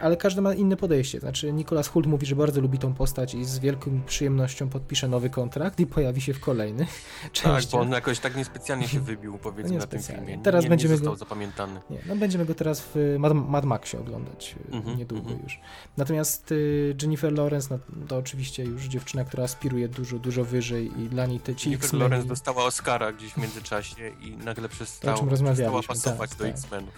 ale 0.00 0.16
każdy 0.16 0.40
ma 0.40 0.54
inne 0.54 0.76
podejście. 0.76 1.20
Znaczy 1.20 1.52
Nicholas 1.52 1.88
Hoult 1.88 2.06
mówi, 2.06 2.26
że 2.26 2.36
bardzo 2.36 2.60
lubi 2.60 2.78
tą 2.78 2.94
postać 2.94 3.34
i 3.34 3.44
z 3.44 3.58
wielką 3.58 4.00
przyjemnością 4.06 4.68
podpisze 4.68 5.08
nowy 5.08 5.30
kontrakt 5.30 5.80
i 5.80 5.86
pojawi 5.86 6.20
się 6.20 6.34
w 6.34 6.40
kolejnych 6.40 6.88
Tak, 7.22 7.32
częściach. 7.32 7.70
bo 7.72 7.80
on 7.80 7.90
jakoś 7.92 8.18
tak 8.18 8.36
niespecjalnie 8.36 8.88
się 8.88 9.00
wybił, 9.10 9.38
powiedzmy, 9.38 9.78
na 9.78 9.86
tym 9.86 10.02
filmie. 10.02 10.38
Teraz 10.42 10.64
nie, 10.64 10.70
będziemy 10.88 10.96
został 10.98 11.12
go- 11.14 11.18
zapamiętany. 11.18 11.80
Nie, 11.90 11.98
no 12.06 12.16
będziemy 12.16 12.44
go 12.44 12.54
teraz 12.54 12.80
w 12.94 13.16
Mad, 13.18 13.32
Mad 13.34 13.64
Maxie 13.64 14.00
oglądać 14.00 14.54
y, 14.72 14.76
Mhm, 14.76 14.98
niedługo 14.98 15.22
mhm. 15.30 15.42
już. 15.42 15.60
Natomiast 15.96 16.52
y, 16.52 16.96
Jennifer 17.02 17.32
Lawrence 17.32 17.68
no, 17.70 18.06
to 18.08 18.16
oczywiście 18.16 18.64
już 18.64 18.84
dziewczyna, 18.84 19.24
która 19.24 19.44
aspiruje 19.44 19.88
dużo, 19.88 20.18
dużo 20.18 20.44
wyżej 20.44 21.00
i 21.00 21.08
dla 21.08 21.26
niej 21.26 21.40
te 21.40 21.54
ci 21.54 21.70
Jennifer 21.70 21.84
X-Men... 21.86 22.00
Lawrence 22.02 22.28
dostała 22.28 22.64
Oscara 22.64 23.12
gdzieś 23.12 23.32
w 23.32 23.36
międzyczasie 23.36 24.08
i 24.20 24.36
nagle 24.36 24.68
przestała, 24.68 25.26
przestała 25.26 25.82
pasować 25.82 26.30
tak, 26.30 26.38
do 26.38 26.44
tak. 26.44 26.52
X-Menów. 26.54 26.94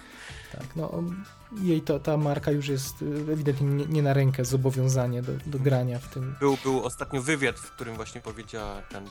Tak, 0.52 0.64
no 0.76 1.02
jej 1.52 1.82
to, 1.82 2.00
ta 2.00 2.16
marka 2.16 2.50
już 2.50 2.68
jest 2.68 3.02
y, 3.02 3.32
ewidentnie 3.32 3.66
nie, 3.66 3.86
nie 3.86 4.02
na 4.02 4.12
rękę 4.12 4.44
zobowiązanie 4.44 5.22
do, 5.22 5.32
do 5.46 5.58
grania 5.58 5.98
w 5.98 6.08
tym. 6.08 6.36
Był, 6.40 6.56
był 6.62 6.84
ostatnio 6.84 7.22
wywiad, 7.22 7.56
w 7.56 7.70
którym 7.70 7.96
właśnie 7.96 8.20
powiedziała, 8.20 8.82
ten 8.82 9.04
e, 9.06 9.08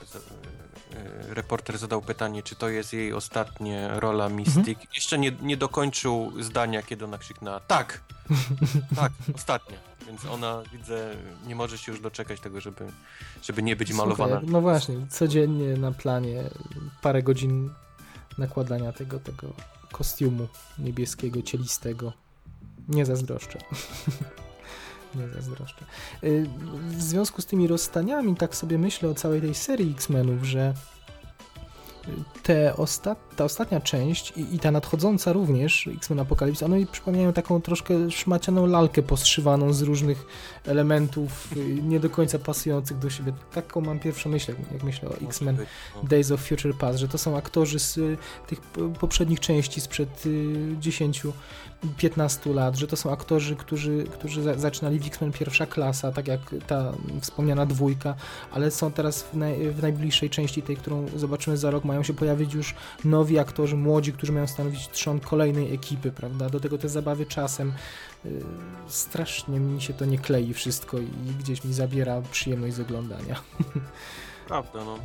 e, 0.98 1.34
reporter 1.34 1.78
zadał 1.78 2.02
pytanie, 2.02 2.44
czy 2.44 2.56
to 2.56 2.70
jest 2.70 2.94
jej 2.94 3.14
ostatnia 3.14 4.00
rola 4.00 4.30
Mystic. 4.30 4.80
Jeszcze 4.96 5.20
nie, 5.20 5.32
nie 5.42 5.58
dokończył 5.58 6.32
zdania, 6.40 6.82
kiedy 6.84 7.06
ona 7.06 7.18
krzyknęła 7.18 7.60
tak, 7.60 8.02
tak, 8.96 9.12
ostatnia. 9.36 9.78
Więc 10.08 10.26
ona, 10.26 10.64
widzę, 10.74 11.16
nie 11.48 11.56
może 11.56 11.78
się 11.78 11.92
już 11.92 12.02
doczekać 12.02 12.40
tego, 12.40 12.62
żeby, 12.62 12.86
żeby 13.44 13.64
nie 13.64 13.76
być 13.76 13.94
malowana. 13.94 14.36
Słuchaj, 14.36 14.52
no 14.52 14.62
właśnie, 14.62 14.96
codziennie 15.10 15.78
na 15.78 15.92
planie 15.92 16.44
parę 17.02 17.24
godzin 17.24 17.70
nakładania 18.38 18.92
tego, 18.92 19.20
tego 19.20 19.54
kostiumu 19.92 20.48
niebieskiego, 20.80 21.42
cielistego. 21.42 22.14
Nie 22.90 23.06
zazdroszczę. 23.06 23.60
nie 25.16 25.28
zazdroszczę. 25.28 25.86
Y, 26.24 26.46
w 26.88 27.02
związku 27.02 27.42
z 27.42 27.46
tymi 27.46 27.68
rozstaniami, 27.68 28.36
tak 28.36 28.56
sobie 28.56 28.78
myślę 28.78 29.10
o 29.10 29.14
całej 29.14 29.42
tej 29.42 29.56
serii 29.56 29.92
X-Menów, 29.92 30.44
że 30.44 30.74
y, 32.08 32.12
te 32.44 32.74
ta 33.36 33.44
ostatnia 33.44 33.80
część 33.80 34.34
i, 34.38 34.56
i 34.56 34.60
ta 34.60 34.72
nadchodząca 34.72 35.34
również, 35.34 35.90
X-Men 35.96 36.20
Apocalypse, 36.20 36.66
one 36.66 36.78
mi 36.78 36.88
przypominają 36.88 37.34
taką 37.34 37.62
troszkę 37.62 38.12
szmacianą 38.12 38.66
lalkę 38.66 39.02
poszywaną 39.02 39.74
z 39.74 39.82
różnych 39.82 40.26
elementów 40.66 41.58
y, 41.58 41.82
nie 41.84 42.00
do 42.00 42.10
końca 42.10 42.40
pasujących 42.40 42.98
do 42.98 43.10
siebie. 43.10 43.34
Taką 43.54 43.82
mam 43.82 44.00
pierwszą 44.00 44.30
myśl, 44.30 44.54
jak 44.72 44.84
myślę 44.84 45.10
o 45.10 45.18
X-Men 45.18 45.58
no. 45.96 46.10
Days 46.10 46.32
of 46.32 46.42
Future 46.42 46.76
Past, 46.78 47.00
że 47.00 47.08
to 47.08 47.18
są 47.18 47.38
aktorzy 47.38 47.80
z 47.80 48.20
tych 48.48 48.62
poprzednich 49.00 49.40
części 49.40 49.82
sprzed 49.82 50.24
10 50.80 51.24
15 51.98 52.54
lat, 52.54 52.76
że 52.76 52.88
to 52.88 52.98
są 52.98 53.12
aktorzy, 53.12 53.56
którzy, 53.56 54.04
którzy 54.04 54.60
zaczynali 54.60 55.00
w 55.00 55.08
X-Men 55.08 55.32
pierwsza 55.32 55.66
klasa, 55.66 56.12
tak 56.12 56.28
jak 56.28 56.40
ta 56.68 56.94
wspomniana 57.22 57.66
dwójka, 57.66 58.16
ale 58.52 58.72
są 58.72 58.92
teraz 58.92 59.24
w, 59.24 59.34
naj, 59.34 59.72
w 59.72 59.82
najbliższej 59.82 60.30
części, 60.30 60.62
tej, 60.62 60.78
którą 60.78 61.06
zobaczymy 61.16 61.58
za 61.58 61.72
rok, 61.72 61.86
mają 61.86 62.04
się 62.04 62.14
pojawić 62.14 62.54
już 62.54 62.76
nowi 63.06 63.40
aktorzy, 63.40 63.76
młodzi, 63.76 64.14
którzy 64.14 64.32
mają 64.32 64.48
stanowić 64.48 64.90
trzon 64.90 65.20
kolejnej 65.20 65.74
ekipy, 65.74 66.12
prawda? 66.12 66.50
Do 66.50 66.60
tego 66.60 66.78
te 66.78 66.90
zabawy 66.90 67.26
czasem. 67.26 67.74
Y, 68.26 68.42
strasznie 68.88 69.60
mi 69.60 69.82
się 69.82 69.94
to 69.94 70.06
nie 70.06 70.18
klei 70.18 70.54
wszystko 70.54 71.00
i 71.00 71.08
gdzieś 71.40 71.64
mi 71.64 71.74
zabiera 71.74 72.22
przyjemność 72.32 72.76
z 72.76 72.80
oglądania. 72.80 73.42
Prawda, 74.48 74.84
no 74.86 75.00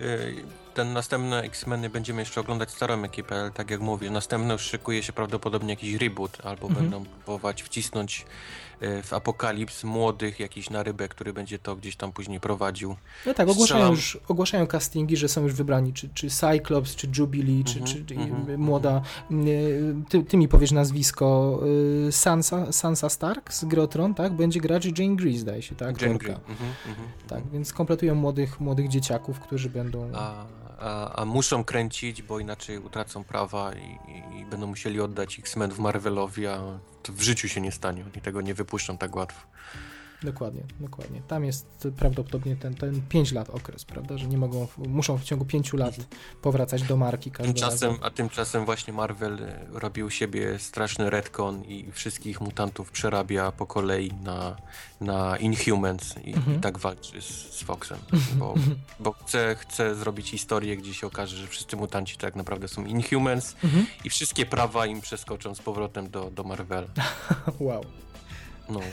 y, 0.00 0.61
ten 0.74 0.92
następny 0.92 1.36
X-Meny 1.36 1.90
będziemy 1.90 2.20
jeszcze 2.22 2.40
oglądać 2.40 2.70
starą 2.70 3.04
ekipę, 3.04 3.40
ale 3.40 3.50
tak 3.50 3.70
jak 3.70 3.80
mówię, 3.80 4.10
następny 4.10 4.52
już 4.52 4.62
szykuje 4.62 5.02
się 5.02 5.12
prawdopodobnie 5.12 5.70
jakiś 5.70 5.94
reboot, 5.94 6.38
albo 6.44 6.66
Mhm. 6.68 6.90
będą 6.90 7.04
próbować 7.24 7.62
wcisnąć 7.62 8.26
y, 8.82 9.02
w 9.02 9.12
Apokalips 9.12 9.84
młodych 9.84 10.40
jakiś 10.40 10.70
narybek, 10.70 11.10
który 11.14 11.32
będzie 11.32 11.58
to 11.58 11.76
gdzieś 11.76 11.96
tam 11.96 12.12
później 12.12 12.40
prowadził. 12.40 12.96
No 13.26 13.34
tak, 13.34 13.48
ogłaszają 13.48 13.90
już 13.90 14.18
ogłaszają 14.28 14.66
castingi, 14.66 15.16
że 15.16 15.28
są 15.28 15.42
już 15.42 15.52
wybrani, 15.54 15.92
czy, 15.92 16.08
czy 16.14 16.30
Cyclops, 16.30 16.96
czy 16.96 17.08
Jubilee, 17.18 17.64
czy, 17.64 17.78
Mhm, 17.78 18.06
czy 18.06 18.14
mhm, 18.14 18.60
młoda. 18.60 19.02
y, 19.30 19.94
Ty, 20.08 20.22
ty 20.24 20.36
mi 20.36 20.48
powiesz 20.48 20.72
nazwisko. 20.72 21.60
y, 22.08 22.12
Sansa, 22.12 22.72
Sansa 22.72 23.08
Stark 23.08 23.52
z 23.52 23.64
Grotron, 23.64 24.14
tak? 24.14 24.32
Będzie 24.32 24.60
grać 24.60 24.84
Jane 24.98 25.16
Grease, 25.16 25.38
zdaje 25.38 25.62
się, 25.62 25.74
tak? 25.74 26.02
Jane. 26.02 26.18
Grey. 26.18 26.32
Mhm, 26.34 26.70
mhm, 26.88 27.08
Tak, 27.28 27.38
mhm. 27.38 27.52
więc 27.52 27.72
kompletują 27.72 28.14
młodych, 28.14 28.60
młodych 28.60 28.88
dzieciaków, 28.88 29.40
którzy 29.40 29.70
będą. 29.70 30.10
A, 30.14 30.44
a, 30.82 31.16
a 31.16 31.24
muszą 31.24 31.64
kręcić, 31.64 32.22
bo 32.22 32.38
inaczej 32.38 32.78
utracą 32.78 33.24
prawa 33.24 33.72
i, 33.74 33.98
i, 34.40 34.44
będą 34.44 34.66
musieli 34.66 35.00
oddać 35.00 35.38
X-Menów 35.38 35.78
Marvelowi, 35.78 36.46
a 36.46 36.78
to 37.02 37.12
w 37.12 37.20
życiu 37.20 37.48
się 37.48 37.60
nie 37.60 37.72
stanie. 37.72 38.02
Oni 38.02 38.22
tego 38.22 38.40
nie 38.40 38.54
wypuszczą 38.54 38.98
tak 38.98 39.16
łatwo. 39.16 39.46
Dokładnie, 40.24 40.62
dokładnie. 40.80 41.22
Tam 41.28 41.44
jest 41.44 41.88
prawdopodobnie 41.96 42.56
ten, 42.56 42.74
ten 42.74 43.02
5 43.08 43.32
lat 43.32 43.50
okres, 43.50 43.84
prawda? 43.84 44.18
Że 44.18 44.26
nie 44.26 44.38
mogą, 44.38 44.68
muszą 44.78 45.18
w 45.18 45.24
ciągu 45.24 45.44
5 45.44 45.72
lat 45.72 45.94
powracać 46.42 46.82
do 46.82 46.96
marki 46.96 47.30
każdego 47.30 47.60
Tymczasem, 47.60 47.94
a 48.02 48.10
tymczasem 48.10 48.64
właśnie 48.64 48.92
Marvel 48.92 49.42
e, 49.44 49.66
robił 49.72 50.10
siebie 50.10 50.58
straszny 50.58 51.10
retcon 51.10 51.64
i 51.64 51.92
wszystkich 51.92 52.40
mutantów 52.40 52.90
przerabia 52.90 53.52
po 53.52 53.66
kolei 53.66 54.12
na, 54.12 54.56
na 55.00 55.36
Inhumans 55.36 56.14
i, 56.24 56.32
Mhm. 56.34 56.56
i 56.56 56.60
tak 56.60 56.78
walczy 56.78 57.22
z, 57.22 57.26
z 57.54 57.62
Foxem, 57.62 57.98
bo, 58.38 58.54
bo 59.00 59.12
chce, 59.12 59.56
chce 59.58 59.94
zrobić 59.94 60.30
historię, 60.30 60.76
gdzie 60.76 60.94
się 60.94 61.06
okaże, 61.06 61.36
że 61.36 61.46
wszyscy 61.46 61.76
mutanci 61.76 62.16
tak 62.16 62.36
naprawdę 62.36 62.68
są 62.68 62.84
Inhumans 62.84 63.56
Mhm. 63.64 63.86
i 64.04 64.10
wszystkie 64.10 64.46
prawa 64.46 64.86
im 64.86 65.00
przeskoczą 65.00 65.54
z 65.54 65.60
powrotem 65.62 66.10
do, 66.10 66.30
do 66.30 66.44
Marvela. 66.44 66.86
Wow. 67.60 67.84
No. 68.68 68.80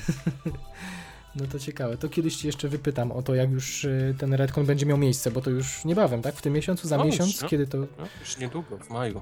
No 1.36 1.46
to 1.48 1.60
ciekawe. 1.60 1.98
To 1.98 2.10
kiedyś 2.10 2.36
ci 2.36 2.48
jeszcze 2.48 2.68
wypytam 2.70 3.12
o 3.12 3.22
to, 3.22 3.36
jak 3.36 3.52
już 3.52 3.84
y, 3.84 4.16
ten 4.18 4.34
retcon 4.34 4.66
będzie 4.66 4.86
miał 4.86 4.98
miejsce, 4.98 5.32
bo 5.32 5.42
to 5.42 5.50
już 5.50 5.86
niebawem, 5.86 6.22
tak? 6.22 6.36
W 6.36 6.42
tym 6.42 6.54
miesiącu, 6.54 6.88
za 6.88 6.98
No 6.98 7.06
miesiąc, 7.06 7.42
no. 7.42 7.48
kiedy 7.50 7.68
to 7.68 7.78
No, 7.78 7.88
już 8.20 8.38
niedługo, 8.38 8.78
w 8.78 8.90
maju 8.90 9.22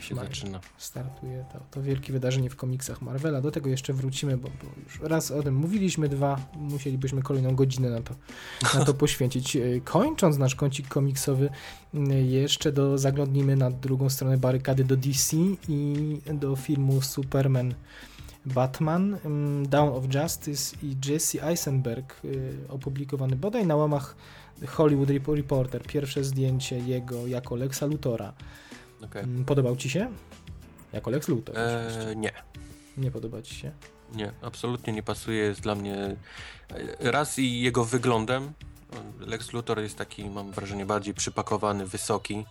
się 0.00 0.14
maju. 0.14 0.28
zaczyna. 0.28 0.60
startuje 0.78 1.44
to, 1.52 1.60
to 1.70 1.82
wielkie 1.82 2.12
wydarzenie 2.12 2.50
w 2.50 2.56
komiksach 2.56 3.02
Marvela. 3.02 3.40
Do 3.40 3.50
tego 3.50 3.70
jeszcze 3.70 3.92
wrócimy, 3.92 4.36
bo, 4.36 4.48
bo 4.48 4.66
już 4.84 5.00
raz 5.10 5.30
o 5.30 5.42
tym 5.42 5.54
mówiliśmy, 5.54 6.08
dwa, 6.08 6.40
musielibyśmy 6.56 7.22
kolejną 7.22 7.54
godzinę 7.54 7.90
na 7.90 8.00
to, 8.00 8.14
na 8.78 8.84
to 8.84 8.94
poświęcić. 9.04 9.56
Y, 9.56 9.80
Kończąc 9.84 10.38
nasz 10.38 10.54
kącik 10.54 10.88
komiksowy, 10.88 11.50
y, 11.94 12.22
jeszcze 12.22 12.72
do, 12.72 12.98
zaglądnijmy 12.98 13.56
na 13.56 13.70
drugą 13.70 14.10
stronę 14.10 14.38
barykady 14.38 14.84
do 14.84 14.96
DC 14.96 15.36
i 15.68 16.18
do 16.34 16.56
filmu 16.56 17.02
Superman 17.02 17.74
Batman, 18.46 19.18
ym, 19.24 19.68
Dawn 19.68 19.88
of 19.96 20.04
Justice 20.14 20.76
i 20.82 20.96
Jesse 21.08 21.42
Eisenberg, 21.48 22.20
y, 22.24 22.52
opublikowany 22.68 23.36
bodaj 23.36 23.66
na 23.66 23.76
łamach 23.76 24.16
Hollywood 24.68 25.08
Rep- 25.08 25.34
Reporter. 25.36 25.82
Pierwsze 25.82 26.24
zdjęcie 26.24 26.78
jego 26.78 27.26
jako 27.26 27.56
Lexa 27.56 27.86
Luthora. 27.86 28.32
Okej. 29.04 29.22
Mm, 29.24 29.44
Podobał 29.44 29.76
ci 29.76 29.90
się? 29.90 30.10
Jako 30.92 31.10
Lex 31.10 31.28
Luthor. 31.28 31.58
Eee, 31.58 32.16
nie, 32.16 32.32
Nie 32.96 33.10
podoba 33.10 33.42
ci 33.42 33.54
się? 33.54 33.72
nie, 34.14 34.32
absolutnie 34.42 34.92
nie 34.92 35.02
pasuje. 35.02 35.38
Jest 35.44 35.60
dla 35.60 35.74
mnie 35.74 36.16
e, 37.00 37.10
raz 37.10 37.38
i 37.38 37.60
jego 37.60 37.84
wyglądem. 37.84 38.52
Lex 39.20 39.52
Luthor 39.52 39.80
jest 39.80 39.96
taki, 39.98 40.24
mam 40.30 40.52
wrażenie, 40.52 40.86
bardziej 40.86 41.14
przypakowany, 41.14 41.86
wysoki. 41.86 42.44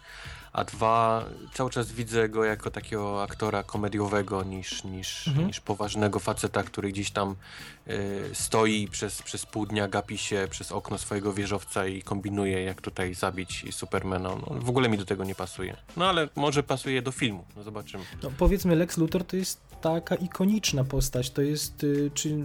A 0.54 0.64
dwa, 0.64 1.26
cały 1.54 1.70
czas 1.70 1.92
widzę 1.92 2.30
go 2.30 2.44
jako 2.44 2.72
takiego 2.72 3.24
aktora 3.24 3.64
komediowego 3.64 4.44
niż, 4.44 4.84
niż, 4.84 5.28
Mhm. 5.28 5.48
niż 5.48 5.60
poważnego 5.60 6.20
faceta, 6.20 6.64
który 6.64 6.90
gdzieś 6.92 7.12
tam 7.12 7.36
e, 7.88 7.94
stoi 8.34 8.88
przez, 8.88 9.22
przez 9.22 9.46
pół 9.46 9.66
dnia 9.66 9.88
gapi 9.88 10.18
się 10.18 10.48
przez 10.50 10.72
okno 10.72 10.98
swojego 10.98 11.34
wieżowca 11.34 11.88
i 11.88 12.02
kombinuje, 12.02 12.64
jak 12.64 12.82
tutaj 12.82 13.14
zabić 13.14 13.66
Supermana. 13.72 14.30
No, 14.30 14.60
w 14.60 14.70
ogóle 14.70 14.90
mi 14.90 14.98
do 14.98 15.06
tego 15.06 15.24
nie 15.24 15.36
pasuje. 15.36 15.78
No 15.98 16.10
ale 16.10 16.30
może 16.36 16.64
pasuje 16.64 17.02
do 17.02 17.12
filmu, 17.12 17.46
no 17.56 17.64
zobaczymy. 17.64 18.04
No, 18.24 18.32
powiedzmy, 18.38 18.76
Lex 18.76 18.98
Luthor 18.98 19.24
to 19.26 19.36
jest 19.36 19.62
taka 19.82 20.16
ikoniczna 20.16 20.84
postać. 20.84 21.30
To 21.30 21.42
jest, 21.42 21.84
y, 21.84 22.12
czy 22.14 22.38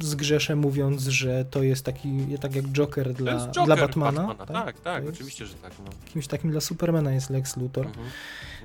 zgrzeszę 0.00 0.56
mówiąc, 0.56 1.02
że 1.02 1.44
to 1.44 1.62
jest 1.62 1.84
taki, 1.84 2.26
tak 2.40 2.54
jak 2.54 2.64
Joker 2.64 3.12
dla, 3.14 3.32
Joker 3.46 3.64
dla 3.64 3.76
Batmana. 3.76 4.26
Batmana. 4.34 4.64
Tak, 4.64 4.80
tak, 4.80 5.04
jest 5.04 5.14
oczywiście, 5.16 5.46
że 5.46 5.54
tak. 5.54 5.72
No. 5.84 5.90
Kimś 6.12 6.26
takim 6.26 6.50
dla 6.50 6.60
Supermana 6.60 7.12
jest 7.12 7.30
Lex 7.30 7.47
Luthor. 7.56 7.86
Mhm. 7.86 8.06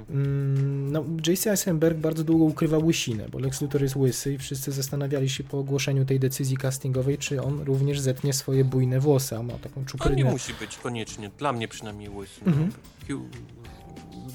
Mm, 0.09 0.91
No, 0.91 1.03
J.C. 1.27 1.51
Eisenberg 1.51 1.97
bardzo 1.97 2.23
długo 2.23 2.43
ukrywał 2.45 2.85
łysinę, 2.85 3.25
bo 3.31 3.39
Lex 3.39 3.61
Luthor 3.61 3.81
jest 3.81 3.95
łysy 3.95 4.33
i 4.33 4.37
wszyscy 4.37 4.71
zastanawiali 4.71 5.29
się 5.29 5.43
po 5.43 5.59
ogłoszeniu 5.59 6.05
tej 6.05 6.19
decyzji 6.19 6.57
castingowej, 6.57 7.17
czy 7.17 7.41
on 7.41 7.61
również 7.61 7.99
zetnie 7.99 8.33
swoje 8.33 8.65
bujne 8.65 8.99
włosy, 8.99 9.37
a 9.37 9.43
ma 9.43 9.53
taką 9.53 9.73
To 9.73 9.79
nie 9.79 9.85
czuprynę. 9.85 10.31
musi 10.31 10.53
być 10.59 10.77
koniecznie, 10.77 11.31
dla 11.37 11.53
mnie 11.53 11.67
przynajmniej 11.67 12.09
łysy. 12.09 12.41
Mhm. 12.45 12.71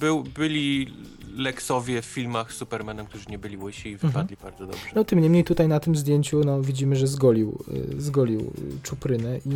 Był, 0.00 0.22
byli 0.22 0.94
Lexowie 1.36 2.02
w 2.02 2.04
filmach 2.04 2.52
z 2.52 2.56
Supermanem, 2.56 3.06
którzy 3.06 3.24
nie 3.30 3.38
byli 3.38 3.56
łysi 3.56 3.88
i 3.88 3.92
Mhm. 3.92 4.12
wypadli 4.12 4.36
bardzo 4.42 4.66
dobrze. 4.66 4.86
No 4.94 5.04
tym 5.04 5.20
niemniej 5.20 5.44
tutaj 5.44 5.68
na 5.68 5.80
tym 5.80 5.96
zdjęciu 5.96 6.40
no, 6.44 6.62
widzimy, 6.62 6.96
że 6.96 7.06
zgolił, 7.06 7.58
y, 7.96 8.00
zgolił 8.00 8.40
y, 8.40 8.82
czuprynę 8.82 9.38
i, 9.38 9.50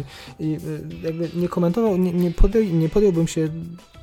i 0.44 0.54
y, 0.54 0.58
jakby 1.02 1.30
nie 1.34 1.48
komentował, 1.48 1.96
nie, 1.98 2.12
nie, 2.12 2.30
podjął, 2.30 2.64
nie 2.64 2.88
podjąłbym 2.88 3.26
się 3.28 3.48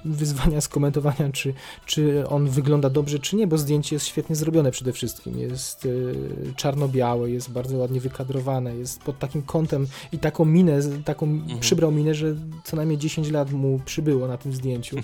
wyzwania 0.05 0.61
skomentowania, 0.61 1.29
czy, 1.33 1.53
czy 1.85 2.27
on 2.27 2.49
wygląda 2.49 2.89
dobrze, 2.89 3.19
czy 3.19 3.35
nie, 3.35 3.47
bo 3.47 3.57
zdjęcie 3.57 3.95
jest 3.95 4.05
świetnie 4.05 4.35
zrobione 4.35 4.71
przede 4.71 4.93
wszystkim. 4.93 5.39
Jest 5.39 5.85
y, 5.85 6.15
czarno-białe, 6.55 7.31
jest 7.31 7.51
bardzo 7.51 7.77
ładnie 7.77 7.99
wykadrowane, 7.99 8.75
jest 8.75 9.01
pod 9.01 9.19
takim 9.19 9.41
kątem 9.41 9.87
i 10.11 10.19
taką 10.19 10.45
minę, 10.45 10.79
taką 11.05 11.25
Mhm. 11.25 11.59
przybrał 11.59 11.91
minę, 11.91 12.15
że 12.15 12.35
co 12.63 12.75
najmniej 12.75 12.97
10 12.97 13.31
lat 13.31 13.51
mu 13.51 13.79
przybyło 13.85 14.27
na 14.27 14.37
tym 14.37 14.53
zdjęciu. 14.53 14.97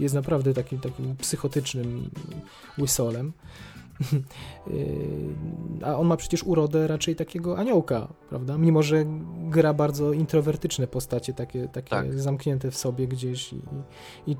Jest 0.00 0.14
naprawdę 0.14 0.54
takim, 0.54 0.78
takim 0.80 1.16
psychotycznym 1.16 2.10
łysolem. 2.78 3.32
Yy, 4.66 4.74
A 5.86 5.96
on 5.96 6.06
ma 6.06 6.16
przecież 6.16 6.42
urodę 6.42 6.86
raczej 6.86 7.16
takiego 7.16 7.58
aniołka, 7.58 8.08
prawda? 8.28 8.58
Mimo, 8.58 8.82
że 8.82 9.04
gra 9.50 9.74
bardzo 9.74 10.12
introwertyczne 10.12 10.86
postacie, 10.86 11.32
takie, 11.32 11.68
takie 11.68 11.88
Tak. 11.90 12.20
zamknięte 12.20 12.70
w 12.70 12.76
sobie 12.76 13.08
gdzieś. 13.08 13.52
I, 13.52 13.60
i, 14.26 14.36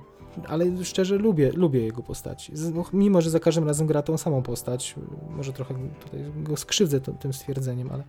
ale 0.49 0.85
szczerze 0.85 1.17
lubię, 1.17 1.53
lubię 1.55 1.81
jego 1.81 2.03
postaci. 2.03 2.53
No, 2.75 2.85
Mimo, 2.93 3.21
że 3.21 3.31
za 3.31 3.41
każdym 3.41 3.67
razem 3.67 3.87
gra 3.87 4.03
tą 4.03 4.19
samą 4.19 4.43
postać, 4.43 4.95
może 5.31 5.53
trochę 5.53 5.75
tutaj 6.05 6.21
go 6.37 6.57
skrzywdzę 6.57 7.01
to, 7.01 7.13
tym 7.13 7.33
stwierdzeniem, 7.33 7.91
ale 7.91 8.05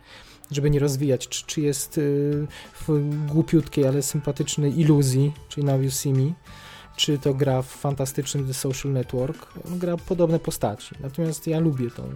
żeby 0.52 0.70
nie 0.70 0.80
rozwijać, 0.80 1.28
czy, 1.28 1.46
czy 1.46 1.62
jest 1.62 1.98
yy, 1.98 2.48
w 2.88 3.16
głupiutkiej, 3.32 3.88
ale 3.88 4.02
sympatycznej 4.02 4.80
iluzji, 4.80 5.32
czyli 5.50 5.66
Now 5.66 5.84
You 5.84 5.92
See 5.92 6.14
Me, 6.14 6.34
czy 6.96 7.18
to 7.18 7.34
gra 7.34 7.62
w 7.62 7.68
fantastycznym 7.68 8.48
The 8.48 8.54
Social 8.54 8.92
Network, 8.92 9.48
on 9.68 9.80
gra 9.80 9.98
podobne 9.98 10.40
postaci. 10.40 10.96
Natomiast 11.00 11.48
ja 11.48 11.60
lubię 11.60 11.92
tą, 11.92 12.10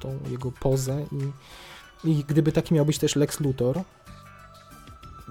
tą 0.00 0.18
jego 0.30 0.52
pozę 0.52 1.06
i, 1.12 2.10
i 2.10 2.24
gdyby 2.24 2.52
taki 2.52 2.74
miał 2.74 2.84
być 2.84 2.98
też 2.98 3.16
Lex 3.16 3.40
Luthor, 3.40 3.80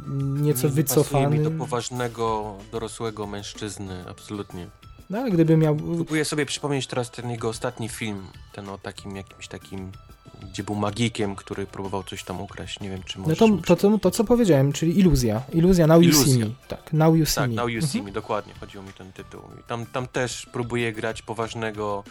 nieco 0.07 0.67
Nie 0.67 0.73
wycofany, 0.73 1.37
mi 1.37 1.43
do 1.43 1.51
poważnego, 1.51 2.55
dorosłego 2.71 3.27
mężczyzny, 3.27 4.05
absolutnie. 4.09 4.67
no 5.09 5.17
ale 5.17 5.31
gdyby 5.31 5.57
miał... 5.57 5.75
Próbuję 5.75 6.25
sobie 6.25 6.45
przypomnieć 6.45 6.87
teraz 6.87 7.11
ten 7.11 7.29
jego 7.29 7.49
ostatni 7.49 7.89
film, 7.89 8.27
ten 8.53 8.69
o 8.69 8.77
takim 8.77 9.15
jakimś 9.15 9.47
takim, 9.47 9.91
gdzie 10.41 10.63
był 10.63 10.75
magikiem, 10.75 11.35
który 11.35 11.65
próbował 11.65 12.03
coś 12.03 12.23
tam 12.23 12.41
ukraść, 12.41 12.79
nie 12.79 12.89
wiem 12.89 13.03
czy 13.03 13.17
No 13.19 13.23
możesz... 13.23 13.39
to, 13.39 13.47
to, 13.65 13.75
to, 13.75 13.97
to 13.97 14.11
co 14.11 14.23
powiedziałem, 14.23 14.73
czyli 14.73 14.99
iluzja. 14.99 15.41
Iluzja 15.53 15.87
Now 15.87 16.03
You 16.03 16.13
See 16.13 16.21
Iluzja. 16.29 16.45
Me. 16.45 16.51
Tak, 16.67 16.93
Now 16.93 17.15
You 17.15 17.25
See 17.25 17.35
Tak, 17.35 17.49
Me. 17.49 17.55
Now 17.55 17.69
You 17.69 17.81
See 17.81 17.87
Mhm. 17.97 18.05
Me, 18.05 18.11
dokładnie, 18.11 18.53
chodziło 18.59 18.83
mi 18.83 18.93
ten 18.93 19.11
tytuł. 19.13 19.41
I 19.59 19.63
tam, 19.63 19.85
tam 19.85 20.07
też 20.07 20.45
próbuje 20.45 20.93
grać 20.93 21.21
poważnego, 21.21 22.03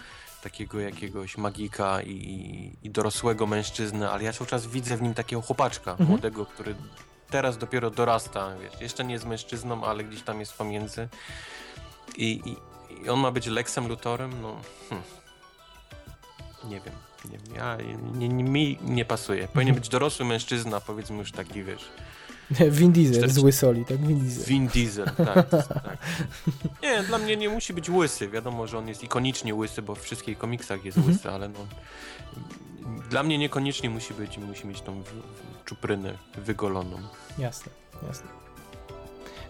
takiego 0.42 0.80
jakiegoś 0.80 1.36
magika 1.38 2.02
i, 2.02 2.10
i, 2.10 2.72
i 2.86 2.90
dorosłego 2.90 3.46
mężczyznę, 3.46 4.10
ale 4.10 4.24
ja 4.24 4.32
cały 4.32 4.50
czas 4.50 4.66
widzę 4.66 4.96
w 4.96 5.02
nim 5.02 5.14
takiego 5.14 5.42
chłopaczka, 5.42 5.90
Mhm. 5.90 6.08
młodego, 6.08 6.46
który 6.46 6.74
teraz 7.30 7.58
dopiero 7.58 7.90
dorasta, 7.90 8.56
wiesz, 8.62 8.80
jeszcze 8.80 9.04
nie 9.04 9.12
jest 9.12 9.26
mężczyzną, 9.26 9.84
ale 9.84 10.04
gdzieś 10.04 10.22
tam 10.22 10.40
jest 10.40 10.52
pomiędzy. 10.54 11.08
I, 12.16 12.40
i, 12.44 12.56
i 13.04 13.08
on 13.08 13.20
ma 13.20 13.30
być 13.30 13.46
Lexem 13.46 13.88
Luthorem, 13.88 14.42
no... 14.42 14.56
Hmm. 14.88 15.06
Nie 16.64 16.80
wiem, 16.80 16.94
nie 17.24 17.38
wiem, 17.38 17.56
ja, 17.56 17.76
nie, 18.14 18.28
nie, 18.28 18.44
mi 18.44 18.78
nie 18.82 19.04
pasuje. 19.04 19.48
Powinien 19.48 19.74
być 19.74 19.88
dorosły 19.88 20.26
mężczyzna, 20.26 20.80
powiedzmy 20.80 21.16
już 21.18 21.32
taki, 21.32 21.62
wiesz, 21.64 21.88
Vin 22.78 22.92
Diesel 22.92 23.14
z 23.14 23.18
40. 23.18 23.44
Łysoli, 23.44 23.84
tak? 23.84 23.98
Vin 24.06 24.18
Diesel. 24.20 24.44
Vin 24.44 24.66
Diesel, 24.68 25.06
tak, 25.16 25.48
tak. 25.50 25.98
Nie, 26.82 27.02
dla 27.02 27.18
mnie 27.18 27.36
nie 27.36 27.48
musi 27.48 27.74
być 27.74 27.90
łysy. 27.90 28.28
Wiadomo, 28.28 28.66
że 28.66 28.78
on 28.78 28.88
jest 28.88 29.02
ikonicznie 29.04 29.54
łysy, 29.54 29.82
bo 29.82 29.94
w 29.94 30.00
wszystkich 30.00 30.38
komiksach 30.38 30.84
jest 30.84 30.98
Mhm. 30.98 31.14
łysy, 31.16 31.30
ale 31.30 31.48
no. 31.48 31.58
Dla 33.10 33.22
mnie 33.22 33.38
niekoniecznie 33.38 33.90
musi 33.90 34.14
być, 34.14 34.38
musi 34.38 34.66
mieć 34.66 34.80
tą 34.80 35.02
w, 35.02 35.06
w, 35.06 35.64
czuprynę 35.64 36.18
wygoloną. 36.34 36.96
Jasne, 37.38 37.72
jasne. 38.08 38.26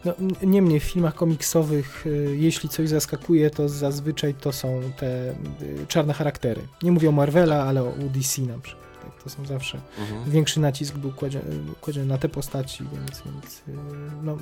No, 0.04 0.14
niemniej 0.42 0.80
w 0.80 0.84
filmach 0.84 1.14
komiksowych, 1.14 2.06
y, 2.06 2.36
jeśli 2.38 2.68
coś 2.68 2.88
zaskakuje, 2.88 3.50
to 3.50 3.68
zazwyczaj 3.68 4.34
to 4.34 4.52
są 4.52 4.80
te 4.96 5.30
y, 5.30 5.86
czarne 5.88 6.14
charaktery. 6.14 6.62
Nie 6.82 6.92
mówię 6.92 7.08
o 7.08 7.12
Marvela, 7.12 7.62
ale 7.62 7.82
o 7.82 7.92
DC 7.98 8.42
na 8.42 8.58
przykład. 8.58 9.02
Tak, 9.02 9.22
to 9.22 9.30
są 9.30 9.46
zawsze. 9.46 9.80
Mhm. 9.98 10.30
Większy 10.30 10.60
nacisk 10.60 10.94
był 10.94 11.12
kładziony, 11.12 11.44
kładziony 11.80 12.06
na 12.06 12.18
te 12.18 12.28
postaci, 12.28 12.84
więc, 12.92 13.22
więc 13.22 13.58
y, 13.68 13.80
no, 14.22 14.36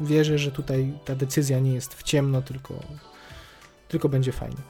wierzę, 0.00 0.38
że 0.38 0.52
tutaj 0.52 0.92
ta 1.04 1.14
decyzja 1.14 1.58
nie 1.58 1.74
jest 1.74 1.94
w 1.94 2.02
ciemno, 2.02 2.42
tylko, 2.42 2.74
tylko 3.88 4.08
będzie 4.08 4.32
fajnie. 4.32 4.62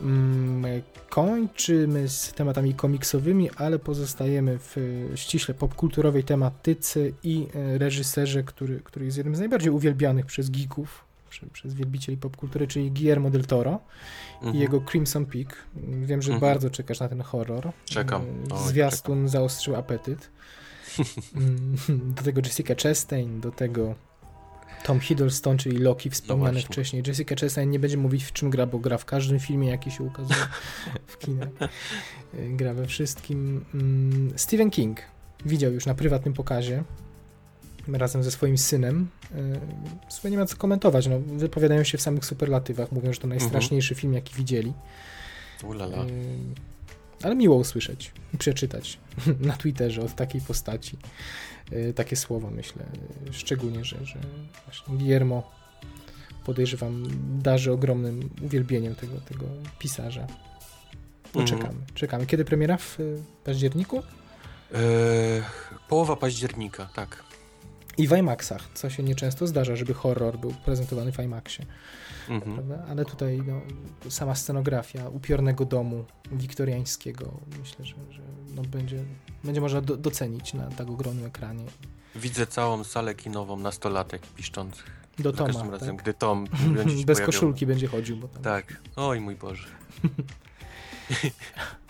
Mm, 0.00 0.82
Kończymy 1.10 2.08
z 2.08 2.32
tematami 2.32 2.74
komiksowymi, 2.74 3.50
ale 3.56 3.78
pozostajemy 3.78 4.58
w 4.58 4.78
y, 4.78 5.08
ściśle 5.14 5.54
popkulturowej 5.54 6.24
tematyce 6.24 7.00
i 7.22 7.46
y, 7.74 7.78
reżyserze, 7.78 8.42
który, 8.42 8.80
który 8.84 9.04
jest 9.04 9.16
jednym 9.16 9.36
z 9.36 9.38
najbardziej 9.38 9.70
uwielbianych 9.70 10.26
przez 10.26 10.50
geeków, 10.50 11.04
przez 11.52 11.74
wielbicieli 11.74 12.18
popkultury, 12.18 12.66
czyli 12.66 12.90
Guillermo 12.90 13.30
del 13.30 13.44
Toro 13.44 13.80
i 14.42 14.44
Mhm. 14.46 14.56
jego 14.62 14.80
Crimson 14.80 15.26
Peak. 15.26 15.56
Wiem, 16.02 16.22
że 16.22 16.32
Mhm. 16.32 16.40
bardzo 16.52 16.70
czekasz 16.70 17.00
na 17.00 17.08
ten 17.08 17.20
horror. 17.20 17.70
Czekam. 17.84 18.22
Y, 18.22 18.26
Oj, 18.54 18.68
Zwiastun 18.68 19.28
zaostrzył 19.28 19.76
apetyt. 19.76 20.30
Mm, 21.36 21.76
do 22.14 22.22
tego 22.22 22.40
Jessica 22.44 22.74
Chastain, 22.82 23.40
do 23.40 23.50
tego 23.50 23.94
Tom 24.86 25.00
Hiddleston, 25.00 25.58
czyli 25.58 25.78
Loki 25.78 26.10
wspomniany 26.10 26.52
właśnie. 26.52 26.68
wcześniej. 26.68 27.02
Jessica 27.06 27.34
Chastain 27.40 27.70
nie 27.70 27.78
będzie 27.78 27.96
mówić 27.96 28.24
w 28.24 28.32
czym 28.32 28.50
gra, 28.50 28.66
bo 28.66 28.78
gra 28.78 28.98
w 28.98 29.04
każdym 29.04 29.38
filmie, 29.38 29.68
jaki 29.68 29.90
się 29.90 30.04
ukazuje 30.04 30.40
w 31.06 31.18
kinach. 31.18 31.48
Y, 32.34 32.56
Gra 32.56 32.74
we 32.74 32.86
wszystkim. 32.86 33.64
Mm, 33.74 34.32
Stephen 34.36 34.70
King 34.70 35.00
widział 35.46 35.72
już 35.72 35.86
na 35.86 35.94
prywatnym 35.94 36.34
pokazie 36.34 36.84
razem 37.92 38.22
ze 38.22 38.30
swoim 38.30 38.58
synem. 38.58 39.08
Y, 40.08 40.12
Sobie 40.12 40.30
nie 40.30 40.38
ma 40.38 40.46
co 40.46 40.56
komentować. 40.56 41.06
No, 41.06 41.18
wypowiadają 41.20 41.84
się 41.84 41.98
w 41.98 42.02
samych 42.02 42.24
superlatywach. 42.24 42.92
Mówią, 42.92 43.12
że 43.12 43.20
to 43.20 43.26
najstraszniejszy 43.28 43.94
film, 43.94 44.12
jaki 44.12 44.34
widzieli. 44.34 44.72
Ulala. 45.64 45.96
Ale 47.22 47.34
miło 47.34 47.56
usłyszeć 47.56 48.12
i 48.34 48.38
przeczytać 48.38 48.98
na 49.48 49.56
Twitterze 49.56 50.02
od 50.02 50.14
takiej 50.14 50.40
postaci 50.40 50.96
y, 51.72 51.92
takie 51.96 52.16
słowa, 52.16 52.50
myślę. 52.50 52.84
Szczególnie, 53.32 53.84
że, 53.84 54.04
że 54.06 54.18
właśnie 54.66 54.96
Guillermo 54.96 55.50
podejrzewam 56.44 57.06
darzy 57.42 57.72
ogromnym 57.72 58.30
uwielbieniem 58.42 58.94
tego, 58.94 59.20
tego 59.20 59.44
pisarza. 59.78 60.26
No, 61.34 61.40
Mhm. 61.42 61.46
czekamy, 61.60 61.78
czekamy. 61.94 62.26
Kiedy 62.26 62.44
premiera? 62.44 62.76
W 62.76 63.00
y, 63.00 63.22
październiku? 63.44 63.96
Eee, 64.74 65.42
połowa 65.88 66.16
października, 66.16 66.88
tak. 66.94 67.22
I 67.98 68.08
w 68.08 68.16
IMAXach, 68.18 68.68
co 68.74 68.90
się 68.90 69.02
nieczęsto 69.02 69.46
zdarza, 69.46 69.76
żeby 69.76 69.94
horror 69.94 70.38
był 70.38 70.54
prezentowany 70.64 71.12
w 71.12 71.18
IMAXie. 71.18 71.66
Mhm. 72.28 72.72
Ale 72.88 73.04
tutaj 73.04 73.42
no, 73.46 73.60
sama 74.10 74.34
scenografia 74.34 75.08
upiornego 75.08 75.64
domu 75.64 76.04
wiktoriańskiego, 76.32 77.40
myślę, 77.60 77.84
że, 77.84 77.94
że 78.10 78.22
no, 78.54 78.62
będzie, 78.62 79.04
będzie 79.44 79.60
można 79.60 79.80
do, 79.80 79.96
docenić 79.96 80.54
na 80.54 80.68
tak 80.70 80.90
ogromnym 80.90 81.26
ekranie. 81.26 81.64
Widzę 82.14 82.46
całą 82.46 82.84
salę 82.84 83.14
kinową 83.14 83.56
nastolatek 83.56 84.26
piszczących. 84.26 85.06
Do 85.18 85.30
Za 85.30 85.36
Toma, 85.36 85.52
każdym 85.52 85.70
razem, 85.70 85.96
tak? 85.96 86.02
gdy 86.02 86.14
Tom 86.14 86.46
Bez 87.06 87.20
koszulki 87.20 87.66
będzie 87.66 87.86
chodził, 87.86 88.16
bo 88.16 88.28
tam 88.28 88.42
Tak. 88.42 88.76
Oj 88.96 89.20
mój 89.20 89.36
Boże. 89.36 89.68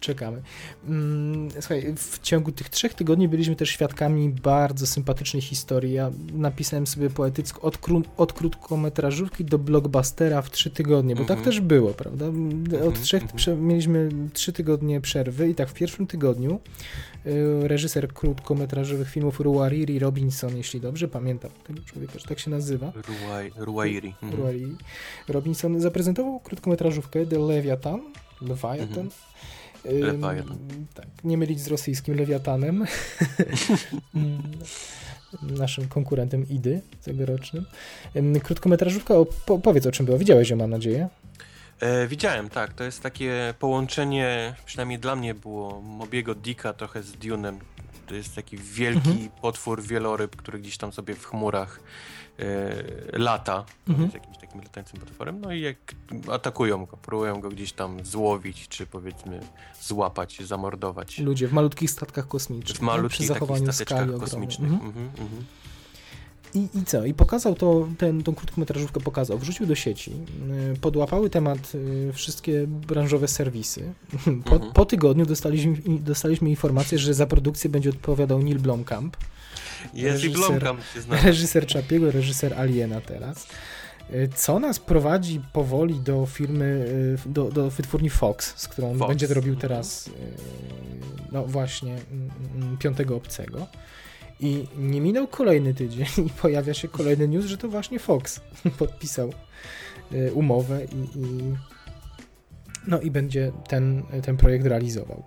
czekamy. 0.00 0.42
Mm, 0.88 1.50
Słuchaj, 1.50 1.94
w 1.96 2.18
ciągu 2.22 2.52
tych 2.52 2.68
trzech 2.68 2.94
tygodni 2.94 3.28
byliśmy 3.28 3.56
też 3.56 3.70
świadkami 3.70 4.28
bardzo 4.28 4.86
sympatycznej 4.86 5.42
historii. 5.42 5.92
Ja 5.92 6.10
napisałem 6.32 6.86
sobie 6.86 7.10
poetycko 7.10 7.60
od, 7.60 7.78
kró- 7.78 8.02
od 8.16 8.32
krótkometrażówki 8.32 9.44
do 9.44 9.58
blockbustera 9.58 10.42
w 10.42 10.50
trzy 10.50 10.70
tygodnie, 10.70 11.14
bo 11.16 11.20
tak 11.24 11.38
Mhm. 11.38 11.44
też 11.44 11.60
było, 11.60 11.90
prawda? 11.94 12.26
Od 12.26 12.34
Mhm, 12.34 12.92
trzech 12.92 13.22
mhm. 13.22 13.38
prze- 13.38 13.56
mieliśmy 13.56 14.08
trzy 14.32 14.52
tygodnie 14.52 15.00
przerwy 15.00 15.48
i 15.48 15.54
tak 15.54 15.68
w 15.68 15.74
pierwszym 15.74 16.06
tygodniu 16.06 16.60
y, 17.26 17.68
reżyser 17.68 18.08
krótkometrażowych 18.08 19.10
filmów 19.10 19.40
Ruariri 19.40 19.98
Robinson, 19.98 20.56
jeśli 20.56 20.80
dobrze 20.80 21.08
pamiętam 21.08 21.50
tego 21.66 21.80
człowieka, 21.82 22.18
że 22.18 22.24
tak 22.24 22.38
się 22.38 22.50
nazywa, 22.50 22.92
Ruai, 23.08 23.50
Ruairi. 23.56 24.08
Mhm. 24.22 24.34
Ruariri 24.42 24.76
Robinson 25.28 25.80
zaprezentował 25.80 26.40
krótkometrażówkę 26.40 27.26
The 27.26 27.38
Leviathan, 27.38 28.00
Leviathan, 28.42 28.82
Mhm. 28.88 29.08
Leviathan. 29.84 30.58
Tak, 30.94 31.06
nie 31.24 31.38
mylić 31.38 31.60
z 31.60 31.68
rosyjskim 31.68 32.14
Lewiatanem, 32.16 32.84
Ym, 34.16 34.42
naszym 35.42 35.88
konkurentem 35.88 36.48
IDY 36.48 36.80
tegorocznym. 37.04 37.64
Ym, 38.16 38.40
Krótkometrażówka, 38.40 39.14
po, 39.46 39.58
powiedz 39.58 39.86
o 39.86 39.92
czym 39.92 40.06
była, 40.06 40.18
widziałeś 40.18 40.50
ją 40.50 40.56
mam 40.56 40.70
nadzieję. 40.70 41.08
E, 41.80 42.06
widziałem, 42.06 42.48
tak. 42.50 42.72
To 42.72 42.84
jest 42.84 43.02
takie 43.02 43.54
połączenie, 43.58 44.54
przynajmniej 44.66 44.98
dla 44.98 45.16
mnie 45.16 45.34
było, 45.34 45.80
Mobiego 45.80 46.34
Dicka 46.34 46.72
trochę 46.72 47.02
z 47.02 47.12
Dune'em. 47.12 47.56
To 48.06 48.14
jest 48.14 48.34
taki 48.34 48.56
wielki 48.58 49.10
Mhm. 49.10 49.28
potwór 49.42 49.82
wieloryb, 49.82 50.36
który 50.36 50.58
gdzieś 50.58 50.76
tam 50.76 50.92
sobie 50.92 51.14
w 51.14 51.24
chmurach 51.24 51.80
lata. 53.12 53.64
Mhm. 53.88 54.02
Jest 54.02 54.14
jakimś 54.14 54.38
takim 54.38 54.60
latającym 54.60 55.00
potworem. 55.00 55.40
No 55.40 55.52
i 55.52 55.60
jak 55.60 55.76
atakują 56.32 56.86
go, 56.86 56.96
próbują 56.96 57.40
go 57.40 57.48
gdzieś 57.48 57.72
tam 57.72 58.04
złowić, 58.04 58.68
czy 58.68 58.86
powiedzmy 58.86 59.40
złapać, 59.82 60.38
zamordować. 60.44 61.18
Ludzie 61.18 61.48
w 61.48 61.52
malutkich 61.52 61.90
statkach 61.90 62.28
kosmicznych. 62.28 62.76
W 62.76 62.78
przy 62.78 62.84
malutkich 62.84 63.18
takich 63.18 63.28
zachowaniu 63.28 63.72
skali 63.72 64.20
kosmicznych. 64.20 64.72
Mhm. 64.72 64.88
Mhm, 64.88 65.06
mhm. 65.18 65.44
I, 66.54 66.78
I 66.78 66.84
co? 66.84 67.04
I 67.04 67.14
pokazał 67.14 67.54
to, 67.54 67.88
ten, 67.98 68.22
tą 68.22 68.34
krótkometrażówkę 68.34 69.00
pokazał, 69.00 69.38
wrzucił 69.38 69.66
do 69.66 69.74
sieci, 69.74 70.12
y, 70.74 70.78
podłapały 70.80 71.30
temat 71.30 71.74
y, 71.74 72.12
wszystkie 72.12 72.66
branżowe 72.66 73.28
serwisy. 73.28 73.92
Po, 74.44 74.54
Mhm. 74.54 74.72
po 74.72 74.84
tygodniu 74.86 75.26
dostaliśmy, 75.26 75.76
dostaliśmy 75.86 76.50
informację, 76.50 76.98
że 76.98 77.14
za 77.14 77.26
produkcję 77.26 77.70
będzie 77.70 77.90
odpowiadał 77.90 78.42
Neil 78.42 78.58
Blomkamp, 78.58 79.16
Jest 79.94 80.24
i 80.24 80.28
Reżyser- 80.30 80.32
Blomkamp 80.32 80.80
się 80.80 81.26
reżyser 81.26 81.66
Czapiego, 81.66 82.10
reżyser 82.10 82.54
Aliena 82.54 83.00
teraz. 83.00 83.46
Y, 84.14 84.28
Co 84.36 84.58
nas 84.60 84.78
prowadzi 84.78 85.40
powoli 85.52 86.00
do 86.00 86.26
firmy, 86.26 86.64
y, 87.26 87.28
do, 87.28 87.50
do 87.50 87.70
wytwórni 87.70 88.10
Fox, 88.10 88.52
z 88.56 88.68
którą 88.68 88.98
Fox. 88.98 89.08
będzie 89.08 89.26
robił 89.26 89.52
Mhm. 89.54 89.60
teraz, 89.70 90.06
y, 90.08 90.10
no 91.32 91.44
właśnie, 91.46 91.92
mm, 91.92 92.30
mm, 92.56 92.78
Piątego 92.78 93.16
Obcego. 93.16 93.66
I 94.40 94.64
nie 94.76 95.00
minął 95.00 95.26
kolejny 95.26 95.74
tydzień 95.74 96.06
i 96.26 96.30
pojawia 96.30 96.74
się 96.74 96.88
kolejny 96.88 97.28
news, 97.28 97.44
że 97.46 97.58
to 97.58 97.68
właśnie 97.68 97.98
Fox 97.98 98.40
podpisał 98.78 99.32
umowę 100.34 100.84
i, 100.84 101.18
i 101.18 101.54
no 102.86 103.00
i 103.00 103.10
będzie 103.10 103.52
ten, 103.68 104.02
ten 104.22 104.36
projekt 104.36 104.66
realizował. 104.66 105.22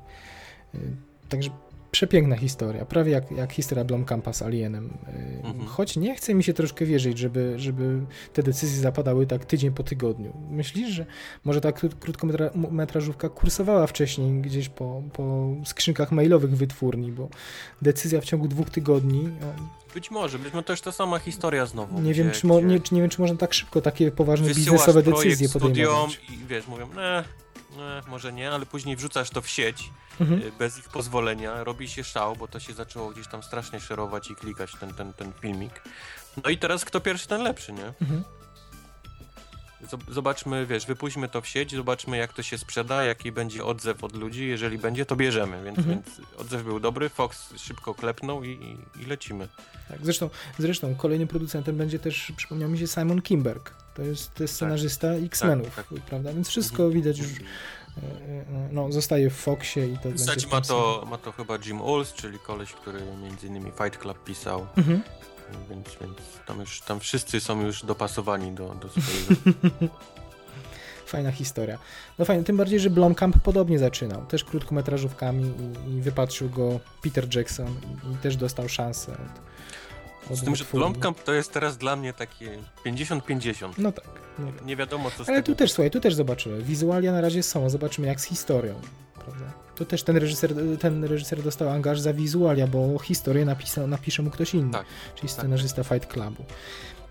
Także 1.29 1.49
przepiękna 1.91 2.37
historia, 2.37 2.85
prawie 2.85 3.11
jak, 3.11 3.31
jak 3.31 3.51
historia 3.53 3.83
Blomkampa 3.83 4.33
z 4.33 4.41
Alienem. 4.41 4.85
Y, 5.07 5.31
Mhm. 5.47 5.65
Choć 5.67 5.97
nie 5.97 6.15
chce 6.15 6.33
mi 6.33 6.43
się 6.43 6.53
troszkę 6.53 6.85
wierzyć, 6.85 7.17
żeby, 7.17 7.53
żeby 7.57 7.99
te 8.33 8.43
decyzje 8.43 8.79
zapadały 8.81 9.27
tak 9.27 9.45
tydzień 9.45 9.71
po 9.71 9.83
tygodniu. 9.83 10.33
Myślisz, 10.49 10.89
że 10.89 11.05
może 11.45 11.61
ta 11.61 11.69
krót- 11.71 11.95
krótkometrażówka 11.99 13.29
kursowała 13.29 13.87
wcześniej 13.87 14.41
gdzieś 14.41 14.69
po, 14.69 15.03
po 15.13 15.47
skrzynkach 15.65 16.11
mailowych 16.11 16.57
wytwórni, 16.57 17.11
bo 17.11 17.29
decyzja 17.81 18.21
w 18.21 18.25
ciągu 18.25 18.47
dwóch 18.47 18.69
tygodni. 18.69 19.29
Być 19.93 20.11
może, 20.11 20.39
być 20.39 20.53
może 20.53 20.63
też 20.63 20.81
ta 20.81 20.91
sama 20.91 21.19
historia 21.19 21.65
znowu. 21.65 21.99
Nie 22.01 22.11
gdzie, 22.11 22.23
wiem, 22.23 22.31
czy 22.33 22.47
mo, 22.47 22.61
nie, 22.61 22.79
czy 22.79 22.95
nie 22.95 23.01
wiem, 23.01 23.09
czy 23.09 23.21
można 23.21 23.37
tak 23.37 23.53
szybko 23.53 23.81
takie 23.81 24.11
poważne 24.11 24.47
biznesowe 24.47 25.03
decyzje 25.03 25.47
studiom 25.47 25.69
podejmować. 25.71 26.21
i 26.29 26.45
wiesz, 26.47 26.67
mówią, 26.67 26.87
ne, 26.95 27.23
ne, 27.77 28.01
może 28.07 28.33
nie, 28.33 28.51
ale 28.51 28.65
później 28.65 28.95
wrzucasz 28.95 29.29
to 29.29 29.41
w 29.41 29.49
sieć 29.49 29.89
Mhm. 30.19 30.41
y, 30.41 30.51
bez 30.59 30.77
ich 30.79 30.89
pozwolenia, 30.89 31.63
robi 31.63 31.89
się 31.89 32.03
szał, 32.03 32.35
bo 32.35 32.47
to 32.47 32.59
się 32.59 32.73
zaczęło 32.73 33.09
gdzieś 33.09 33.27
tam 33.27 33.43
strasznie 33.43 33.79
szerować 33.79 34.31
i 34.31 34.35
klikać 34.35 34.71
ten, 34.79 34.93
ten, 34.93 35.13
ten 35.13 35.31
filmik. 35.41 35.81
No 36.43 36.49
i 36.49 36.57
teraz 36.57 36.85
kto 36.85 37.01
pierwszy, 37.01 37.27
ten 37.27 37.43
lepszy, 37.43 37.73
nie? 37.73 37.85
Mhm. 38.01 38.23
Zob- 39.91 40.13
Zobaczmy, 40.13 40.65
wiesz, 40.65 40.85
wypuśćmy 40.85 41.29
to 41.29 41.41
w 41.41 41.47
sieć, 41.47 41.71
zobaczmy 41.75 42.17
jak 42.17 42.33
to 42.33 42.43
się 42.43 42.57
sprzeda, 42.57 43.03
jaki 43.03 43.31
będzie 43.31 43.65
odzew 43.65 44.03
od 44.03 44.15
ludzi, 44.15 44.47
jeżeli 44.47 44.77
będzie, 44.77 45.05
to 45.05 45.15
bierzemy, 45.15 45.63
więc, 45.63 45.77
Mhm. 45.77 45.95
więc 46.03 46.21
odzew 46.37 46.63
był 46.63 46.79
dobry, 46.79 47.09
Fox 47.09 47.53
szybko 47.57 47.93
klepnął 47.93 48.43
i, 48.43 48.49
i, 48.49 49.01
i 49.01 49.05
lecimy. 49.05 49.47
Tak, 49.89 49.99
zresztą, 50.03 50.29
zresztą 50.59 50.95
kolejnym 50.95 51.27
producentem 51.27 51.77
będzie 51.77 51.99
też, 51.99 52.31
przypomniał 52.37 52.69
mi 52.69 52.77
się, 52.79 52.87
Simon 52.87 53.21
Kimberg. 53.21 53.73
To 53.95 54.01
jest, 54.01 54.39
jest 54.39 54.55
scenarzysta 54.55 55.07
X-Menów, 55.07 55.75
tak. 55.75 55.85
prawda? 56.09 56.33
Więc 56.33 56.49
wszystko 56.49 56.89
widać 56.89 57.17
już, 57.17 57.27
e, 57.27 57.33
no, 58.71 58.91
zostaje 58.91 59.29
w 59.29 59.35
Foxie 59.35 59.87
i 59.87 59.97
to 59.97 60.11
Pisać 60.11 60.27
będzie... 60.27 60.47
ma 60.47 60.61
to, 60.61 61.05
ma 61.09 61.17
to 61.17 61.31
chyba 61.31 61.57
Jim 61.65 61.81
Ulls, 61.81 62.13
czyli 62.13 62.39
koleś, 62.39 62.73
który 62.73 62.99
między 63.23 63.47
innymi 63.47 63.71
Fight 63.83 63.97
Club 64.01 64.23
pisał, 64.23 64.67
Mhm. 64.77 65.01
więc, 65.69 65.87
więc 66.01 66.17
tam 66.47 66.59
już 66.59 66.81
tam 66.81 66.99
wszyscy 66.99 67.39
są 67.39 67.61
już 67.61 67.85
dopasowani 67.85 68.51
do, 68.51 68.75
do 68.75 68.89
swojego. 68.89 69.41
Fajna 71.05 71.31
historia. 71.31 71.77
No 72.19 72.25
fajnie, 72.25 72.43
tym 72.43 72.57
bardziej, 72.57 72.79
że 72.79 72.89
Blomkamp 72.89 73.37
podobnie 73.43 73.79
zaczynał, 73.79 74.25
też 74.25 74.43
krótkometrażówkami 74.43 75.53
i, 75.87 75.91
i 75.91 76.01
wypatrzył 76.01 76.49
go 76.49 76.79
Peter 77.01 77.35
Jackson 77.35 77.67
i, 77.67 78.13
i 78.13 78.17
też 78.17 78.35
dostał 78.37 78.69
szansę 78.69 79.11
od 79.11 79.50
Z 80.35 80.43
tym, 80.43 80.55
że. 80.55 80.65
Blomkamp 80.73 81.23
to 81.23 81.33
jest 81.33 81.51
teraz 81.53 81.77
dla 81.77 81.95
mnie 81.95 82.13
takie 82.13 82.59
50-50. 82.85 83.69
No 83.77 83.91
tak. 83.91 84.05
No 84.39 84.51
tak. 84.51 84.65
Nie 84.65 84.75
wiadomo 84.75 85.11
co 85.17 85.23
z 85.23 85.29
Ale 85.29 85.43
tu 85.43 85.55
też, 85.55 85.71
słuchaj, 85.71 85.91
tu 85.91 85.99
też 85.99 86.13
zobaczymy. 86.13 86.61
Wizualia 86.63 87.11
na 87.11 87.21
razie 87.21 87.43
są, 87.43 87.69
zobaczymy 87.69 88.07
jak 88.07 88.21
z 88.21 88.23
historią. 88.23 88.73
Prawda? 89.25 89.45
To 89.75 89.85
też 89.85 90.03
ten 90.03 90.17
reżyser, 90.17 90.53
ten 90.79 91.03
reżyser 91.03 91.43
dostał 91.43 91.69
angaż 91.69 91.99
za 91.99 92.13
wizualia, 92.13 92.67
bo 92.67 92.99
historię 92.99 93.45
napisa, 93.45 93.87
napisze 93.87 94.23
mu 94.23 94.29
ktoś 94.31 94.53
inny, 94.53 94.71
Tak, 94.71 94.85
czyli 95.15 95.29
scenarzysta 95.29 95.83
Fight 95.83 96.13
Clubu. 96.13 96.43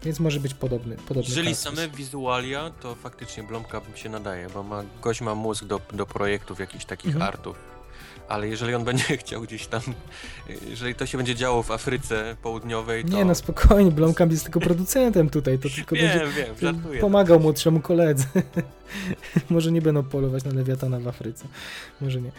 Więc 0.02 0.20
może 0.20 0.40
być 0.40 0.54
podobny, 0.54 0.96
podobny 0.96 1.28
Jeżeli 1.28 1.48
kasus. 1.48 1.62
same 1.64 1.88
wizualia, 1.88 2.70
to 2.80 2.94
faktycznie 2.94 3.42
Blomkamp 3.42 3.96
się 3.96 4.08
nadaje, 4.08 4.46
bo 4.54 4.62
ma, 4.62 4.82
gość 5.02 5.20
ma 5.20 5.34
mózg 5.34 5.64
do, 5.64 5.80
do 5.92 6.06
projektów 6.06 6.60
jakichś 6.60 6.84
takich 6.84 7.14
Mhm. 7.14 7.22
artów. 7.28 7.56
Ale 8.30 8.48
jeżeli 8.48 8.74
on 8.74 8.84
będzie 8.84 9.16
chciał 9.22 9.42
gdzieś 9.42 9.66
tam, 9.66 9.80
jeżeli 10.68 10.94
to 10.94 11.06
się 11.06 11.18
będzie 11.18 11.34
działo 11.34 11.62
w 11.62 11.70
Afryce 11.70 12.36
Południowej, 12.42 13.04
to... 13.04 13.16
Nie 13.16 13.24
no, 13.24 13.34
spokojnie, 13.34 13.90
Blomkamp 13.90 14.32
jest 14.32 14.44
tylko 14.44 14.60
producentem 14.60 15.30
tutaj, 15.30 15.58
to 15.58 15.68
tylko 15.70 15.96
wiem, 15.96 16.08
będzie 16.08 16.42
wiem, 16.42 16.56
żartuję. 16.60 17.00
pomagał 17.00 17.40
młodszemu 17.40 17.80
koledze. 17.80 18.24
Może 19.50 19.72
nie 19.72 19.82
będą 19.82 20.02
polować 20.02 20.44
na 20.44 20.52
lewiatana 20.52 21.00
w 21.00 21.08
Afryce. 21.08 21.48
Może 22.00 22.20
nie. 22.20 22.32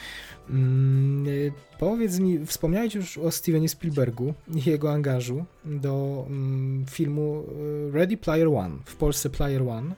Mm, 0.49 1.27
y, 1.27 1.51
powiedz 1.79 2.19
mi, 2.19 2.45
wspomniałeś 2.45 2.95
już 2.95 3.17
o 3.17 3.31
Stevenie 3.31 3.69
Spielbergu 3.69 4.33
i 4.55 4.69
jego 4.69 4.91
angażu 4.91 5.45
do 5.65 6.25
mm, 6.27 6.85
filmu 6.89 7.43
y, 7.89 7.91
Ready 7.91 8.17
Player 8.17 8.47
One, 8.47 8.75
w 8.85 8.95
Polsce 8.95 9.29
Player 9.29 9.61
One. 9.61 9.95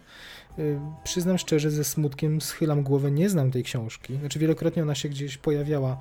Y, 0.59 0.79
Przyznam 1.03 1.37
szczerze, 1.37 1.71
ze 1.71 1.83
smutkiem 1.83 2.41
schylam 2.41 2.83
głowę, 2.83 3.11
nie 3.11 3.29
znam 3.29 3.51
tej 3.51 3.63
książki. 3.63 4.17
Znaczy 4.17 4.39
wielokrotnie 4.39 4.83
ona 4.83 4.95
się 4.95 5.09
gdzieś 5.09 5.37
pojawiała 5.37 5.97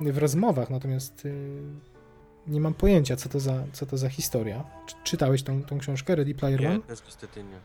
w 0.00 0.18
rozmowach, 0.18 0.70
natomiast 0.70 1.26
y, 1.26 1.60
nie 2.46 2.60
mam 2.60 2.74
pojęcia, 2.74 3.16
co 3.16 3.28
to 3.28 3.40
za, 3.40 3.64
co 3.72 3.86
to 3.86 3.96
za 3.98 4.08
historia. 4.08 4.64
Czy- 4.86 4.94
Czytałeś 5.04 5.42
tą, 5.42 5.62
tą 5.62 5.78
książkę, 5.78 6.14
Ready 6.14 6.34
Player 6.34 6.60
One? 6.66 6.76
Nie, 6.76 6.82
też 6.82 6.98
niestety 7.06 7.44
nie. 7.44 7.58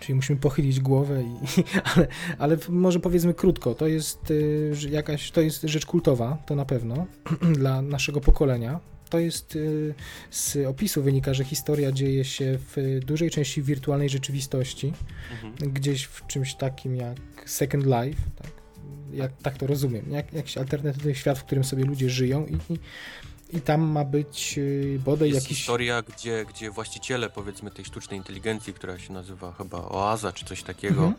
Czyli 0.00 0.14
musimy 0.14 0.38
pochylić 0.40 0.80
głowę, 0.80 1.22
i, 1.22 1.34
ale, 1.96 2.06
ale 2.38 2.56
może 2.68 3.00
powiedzmy 3.00 3.34
krótko, 3.34 3.74
to 3.74 3.86
jest 3.86 4.30
y, 4.30 4.72
jakaś, 4.90 5.30
to 5.30 5.40
jest 5.40 5.62
rzecz 5.62 5.86
kultowa, 5.86 6.38
to 6.46 6.54
na 6.56 6.64
pewno, 6.64 7.06
dla 7.58 7.82
naszego 7.82 8.20
pokolenia. 8.20 8.80
To 9.10 9.18
jest, 9.18 9.56
y, 9.56 9.94
z 10.30 10.66
opisu 10.66 11.02
wynika, 11.02 11.34
że 11.34 11.44
historia 11.44 11.92
dzieje 11.92 12.24
się 12.24 12.58
w 12.76 13.00
dużej 13.04 13.30
części 13.30 13.62
wirtualnej 13.62 14.08
rzeczywistości, 14.08 14.92
Mhm. 15.44 15.72
gdzieś 15.72 16.04
w 16.04 16.26
czymś 16.26 16.54
takim 16.54 16.96
jak 16.96 17.16
Second 17.46 17.84
Life, 17.84 18.20
tak, 18.42 18.50
jak, 19.12 19.32
tak 19.42 19.58
to 19.58 19.66
rozumiem, 19.66 20.04
jak, 20.10 20.32
jakiś 20.32 20.58
alternatywny 20.58 21.14
świat, 21.14 21.38
w 21.38 21.44
którym 21.44 21.64
sobie 21.64 21.84
ludzie 21.84 22.10
żyją 22.10 22.46
i, 22.46 22.72
i, 22.74 22.78
i 23.56 23.60
tam 23.60 23.80
ma 23.80 24.04
być 24.04 24.54
y, 24.58 25.00
bodaj 25.04 25.30
Jest 25.30 25.42
jakiś... 25.46 25.58
historia, 25.58 26.02
gdzie, 26.02 26.44
gdzie 26.54 26.70
właściciele 26.70 27.30
powiedzmy 27.30 27.70
tej 27.70 27.84
sztucznej 27.84 28.18
inteligencji, 28.18 28.72
która 28.74 28.98
się 28.98 29.12
nazywa 29.12 29.52
chyba 29.52 29.78
Oaza 29.78 30.32
czy 30.32 30.44
coś 30.44 30.62
takiego, 30.62 31.02
Mhm. 31.04 31.14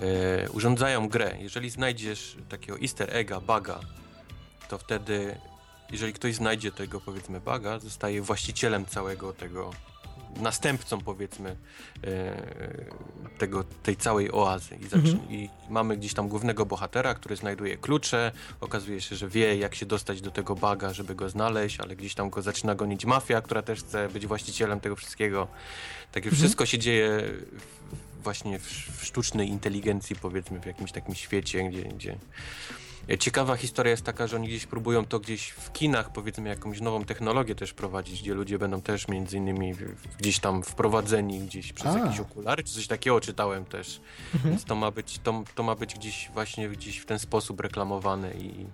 e, 0.00 0.50
urządzają 0.50 1.08
grę. 1.08 1.36
Jeżeli 1.40 1.70
znajdziesz 1.70 2.36
takiego 2.48 2.78
easter 2.80 3.16
egga, 3.16 3.40
buga, 3.40 3.80
to 4.68 4.78
wtedy, 4.78 5.34
jeżeli 5.92 6.12
ktoś 6.12 6.34
znajdzie 6.34 6.72
tego 6.72 7.00
powiedzmy 7.00 7.40
buga, 7.40 7.78
zostaje 7.78 8.22
właścicielem 8.22 8.86
całego 8.86 9.32
tego, 9.32 9.70
następcą 10.36 11.00
powiedzmy 11.00 11.56
e, 12.04 12.42
tego, 13.38 13.64
tej 13.82 13.96
całej 13.96 14.32
oazy. 14.32 14.76
I, 14.76 14.84
Mhm. 14.94 15.30
I 15.30 15.48
mamy 15.68 15.96
gdzieś 15.96 16.14
tam 16.14 16.28
głównego 16.28 16.66
bohatera, 16.66 17.14
który 17.14 17.36
znajduje 17.36 17.76
klucze, 17.76 18.32
okazuje 18.60 19.00
się, 19.00 19.16
że 19.16 19.28
wie 19.28 19.56
jak 19.56 19.74
się 19.74 19.86
dostać 19.86 20.20
do 20.20 20.30
tego 20.30 20.54
buga, 20.54 20.92
żeby 20.92 21.14
go 21.14 21.28
znaleźć, 21.28 21.80
ale 21.80 21.96
gdzieś 21.96 22.14
tam 22.14 22.30
go 22.30 22.42
zaczyna 22.42 22.74
gonić 22.74 23.04
mafia, 23.04 23.42
która 23.42 23.62
też 23.62 23.80
chce 23.80 24.08
być 24.08 24.26
właścicielem 24.26 24.80
tego 24.80 24.96
wszystkiego. 24.96 25.48
Takie 26.12 26.28
Mhm. 26.28 26.40
wszystko 26.40 26.66
się 26.66 26.78
dzieje 26.78 27.22
właśnie 28.22 28.58
w, 28.58 28.66
w 28.98 29.04
sztucznej 29.04 29.48
inteligencji, 29.48 30.16
powiedzmy, 30.16 30.60
w 30.60 30.66
jakimś 30.66 30.92
takim 30.92 31.14
świecie, 31.14 31.70
gdzie, 31.70 31.82
gdzie... 31.82 32.16
Ciekawa 33.18 33.56
historia 33.56 33.90
jest 33.90 34.04
taka, 34.04 34.26
że 34.26 34.36
oni 34.36 34.48
gdzieś 34.48 34.66
próbują 34.66 35.04
to 35.04 35.20
gdzieś 35.20 35.48
w 35.48 35.72
kinach, 35.72 36.12
powiedzmy, 36.12 36.48
jakąś 36.48 36.80
nową 36.80 37.04
technologię 37.04 37.54
też 37.54 37.72
prowadzić, 37.72 38.22
gdzie 38.22 38.34
ludzie 38.34 38.58
będą 38.58 38.82
też 38.82 39.08
między 39.08 39.36
innymi 39.36 39.74
gdzieś 40.18 40.38
tam 40.38 40.62
wprowadzeni 40.62 41.40
gdzieś 41.40 41.72
przez 41.72 41.94
A. 41.94 41.98
jakieś 41.98 42.20
okulary, 42.20 42.64
czy 42.64 42.74
coś 42.74 42.86
takiego 42.86 43.20
czytałem 43.20 43.64
też. 43.64 44.00
Mhm. 44.34 44.54
Więc 44.54 44.64
to 44.64 44.74
ma 44.74 44.90
być, 44.90 45.18
to, 45.22 45.42
to 45.54 45.62
ma 45.62 45.74
być 45.74 45.94
gdzieś 45.94 46.30
właśnie 46.34 46.68
gdzieś 46.68 46.98
w 46.98 47.06
ten 47.06 47.18
sposób 47.18 47.60
reklamowane 47.60 48.34
i 48.34 48.66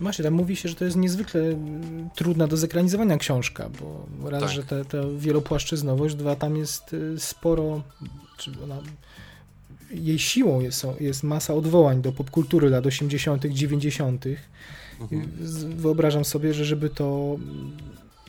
Właśnie, 0.00 0.24
tam 0.24 0.34
mówi 0.34 0.56
się, 0.56 0.68
że 0.68 0.74
to 0.74 0.84
jest 0.84 0.96
niezwykle 0.96 1.42
trudna 2.14 2.46
do 2.46 2.56
zekranizowania 2.56 3.18
książka, 3.18 3.68
bo 3.68 4.30
raz, 4.30 4.42
Tak. 4.42 4.50
że 4.50 4.62
ta, 4.62 4.84
ta 4.84 4.98
wielopłaszczyznowość, 5.18 6.14
dwa, 6.14 6.36
tam 6.36 6.56
jest 6.56 6.92
y, 6.92 7.20
sporo, 7.20 7.82
czy 8.36 8.52
ona, 8.64 8.78
jej 9.92 10.18
siłą 10.18 10.60
jest, 10.60 10.86
jest 11.00 11.22
masa 11.22 11.54
odwołań 11.54 12.02
do 12.02 12.12
popkultury 12.12 12.70
lat 12.70 12.86
80., 12.86 13.46
90. 13.46 14.24
mhm. 15.00 15.30
Wyobrażam 15.76 16.24
sobie, 16.24 16.54
że 16.54 16.64
żeby 16.64 16.90
to 16.90 17.38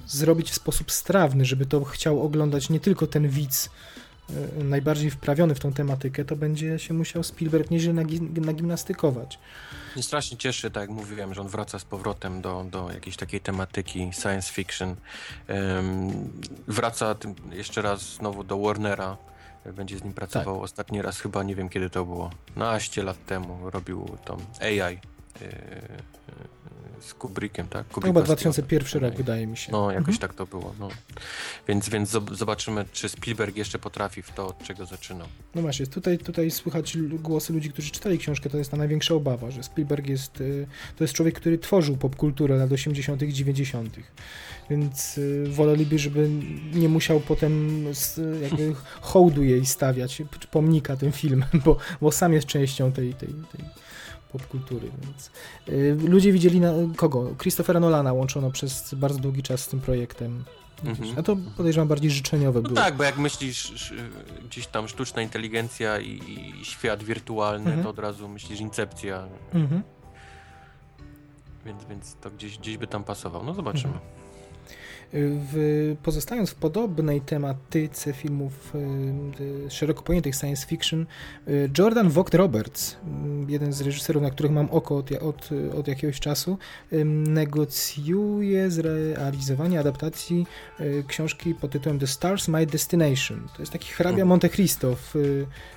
zrobić 0.07 0.51
w 0.51 0.55
sposób 0.55 0.91
strawny, 0.91 1.45
żeby 1.45 1.65
to 1.65 1.83
chciał 1.83 2.21
oglądać 2.21 2.69
nie 2.69 2.79
tylko 2.79 3.07
ten 3.07 3.29
widz 3.29 3.69
y, 4.59 4.63
najbardziej 4.63 5.11
wprawiony 5.11 5.55
w 5.55 5.59
tą 5.59 5.73
tematykę, 5.73 6.25
to 6.25 6.35
będzie 6.35 6.79
się 6.79 6.93
musiał 6.93 7.23
Spielberg 7.23 7.71
nieźle 7.71 7.93
nagi- 7.93 8.45
nagimnastykować. 8.45 9.39
Mnie 9.95 10.03
strasznie 10.03 10.37
cieszy, 10.37 10.71
tak 10.71 10.81
jak 10.81 10.89
mówiłem, 10.89 11.33
że 11.33 11.41
on 11.41 11.47
wraca 11.47 11.79
z 11.79 11.85
powrotem 11.85 12.41
do, 12.41 12.65
do 12.71 12.91
jakiejś 12.91 13.17
takiej 13.17 13.39
tematyki 13.41 14.09
science 14.21 14.53
fiction. 14.53 14.95
Em, 15.47 16.29
wraca 16.67 17.15
jeszcze 17.51 17.81
raz 17.81 18.15
znowu 18.15 18.43
do 18.43 18.57
Warnera. 18.59 19.17
Będzie 19.73 19.97
z 19.97 20.03
nim 20.03 20.13
pracował 20.13 20.55
Tak. 20.55 20.63
ostatni 20.63 21.01
raz, 21.01 21.19
chyba 21.19 21.43
nie 21.43 21.55
wiem 21.55 21.69
kiedy 21.69 21.89
to 21.89 22.05
było. 22.05 22.29
Naście 22.55 23.03
lat 23.03 23.25
temu 23.25 23.69
robił 23.69 24.05
tą 24.25 24.37
AI 24.61 24.79
e, 24.79 24.97
e, 25.41 26.03
z 27.07 27.13
Kubrickiem, 27.13 27.67
tak? 27.67 27.85
Chyba 27.93 28.07
Bastion. 28.07 28.25
2001 28.25 29.01
rok, 29.01 29.15
wydaje 29.15 29.47
mi 29.47 29.57
się. 29.57 29.71
No, 29.71 29.91
jakoś 29.91 30.15
Mhm. 30.15 30.17
tak 30.17 30.33
to 30.33 30.45
było. 30.45 30.73
No. 30.79 30.89
Więc, 31.67 31.89
więc 31.89 32.09
zob- 32.11 32.35
zobaczymy, 32.35 32.85
czy 32.93 33.09
Spielberg 33.09 33.57
jeszcze 33.57 33.79
potrafi 33.79 34.21
w 34.21 34.31
to, 34.31 34.47
od 34.47 34.63
czego 34.63 34.85
zaczynał. 34.85 35.27
No 35.55 35.61
właśnie, 35.61 35.87
tutaj, 35.87 36.17
tutaj 36.17 36.51
słychać 36.51 36.97
głosy 36.97 37.53
ludzi, 37.53 37.69
którzy 37.69 37.91
czytali 37.91 38.17
książkę, 38.17 38.49
to 38.49 38.57
jest 38.57 38.71
ta 38.71 38.77
największa 38.77 39.13
obawa, 39.15 39.51
że 39.51 39.63
Spielberg 39.63 40.07
jest, 40.07 40.41
y, 40.41 40.67
to 40.97 41.03
jest 41.03 41.13
człowiek, 41.13 41.35
który 41.35 41.57
tworzył 41.57 41.97
popkulturę 41.97 42.55
lat 42.57 42.71
80., 42.71 43.23
90., 43.23 43.95
więc 44.69 45.17
y, 45.17 45.43
woleliby, 45.47 45.99
żeby 45.99 46.29
nie 46.73 46.89
musiał 46.89 47.19
potem 47.19 47.83
jakby 48.41 48.75
hołdu 49.01 49.43
jej 49.43 49.65
stawiać, 49.65 50.21
pomnika 50.51 50.97
tym 50.97 51.11
filmem, 51.11 51.49
bo, 51.65 51.77
bo 52.01 52.11
sam 52.11 52.33
jest 52.33 52.47
częścią 52.47 52.91
tej, 52.91 53.13
tej, 53.13 53.29
tej 53.29 53.65
popkultury, 54.33 54.91
więc 55.03 55.31
y, 55.69 56.09
ludzie 56.09 56.31
widzieli 56.31 56.59
na, 56.59 56.71
kogo? 56.95 57.35
Christophera 57.37 57.79
Nolana 57.79 58.13
łączono 58.13 58.51
przez 58.51 58.93
bardzo 58.93 59.19
długi 59.19 59.43
czas 59.43 59.61
z 59.61 59.67
tym 59.67 59.81
projektem. 59.81 60.43
Mhm. 60.85 61.09
A 61.19 61.23
to 61.23 61.37
podejrzewam 61.57 61.87
bardziej 61.87 62.11
życzeniowe 62.11 62.61
No 62.61 62.69
było. 62.69 62.81
tak, 62.81 62.95
bo 62.97 63.03
jak 63.03 63.17
myślisz 63.17 63.71
sz- 63.71 64.01
gdzieś 64.49 64.67
tam 64.67 64.87
sztuczna 64.87 65.21
inteligencja 65.21 65.99
i, 65.99 66.09
i 66.61 66.65
świat 66.65 67.03
wirtualny, 67.03 67.65
Mhm. 67.65 67.83
to 67.83 67.89
od 67.89 67.99
razu 67.99 68.29
myślisz 68.29 68.59
incepcja, 68.59 69.27
Mhm. 69.53 69.83
więc, 71.65 71.85
więc 71.85 72.15
to 72.21 72.31
gdzieś, 72.31 72.57
gdzieś 72.57 72.77
by 72.77 72.87
tam 72.87 73.03
pasował. 73.03 73.43
No 73.43 73.53
zobaczymy. 73.53 73.93
W, 75.15 75.95
pozostając 76.03 76.49
w 76.49 76.55
podobnej 76.55 77.21
tematyce 77.21 78.13
filmów 78.13 78.75
y, 78.75 79.63
y, 79.67 79.71
szeroko 79.71 80.03
pojętych 80.03 80.35
science 80.35 80.67
fiction, 80.67 81.05
y, 81.47 81.69
Jordan 81.77 82.09
Vogt 82.09 82.33
Roberts, 82.33 82.93
y, 82.93 82.97
jeden 83.51 83.73
z 83.73 83.81
reżyserów, 83.81 84.23
na 84.23 84.31
których 84.31 84.51
mam 84.51 84.69
oko 84.71 84.97
od, 84.97 85.11
od, 85.11 85.49
od 85.77 85.87
jakiegoś 85.87 86.19
czasu, 86.19 86.57
y, 86.93 87.05
negocjuje 87.05 88.71
zrealizowanie 88.71 89.79
adaptacji 89.79 90.47
y, 90.79 91.03
książki 91.07 91.55
pod 91.55 91.71
tytułem 91.71 91.99
The 91.99 92.07
Stars 92.07 92.47
My 92.47 92.65
Destination. 92.65 93.47
To 93.55 93.61
jest 93.61 93.71
taki 93.71 93.91
hrabia 93.91 94.13
Mhm. 94.13 94.27
Monte 94.27 94.49
Cristo 94.49 94.95
w, 94.95 95.13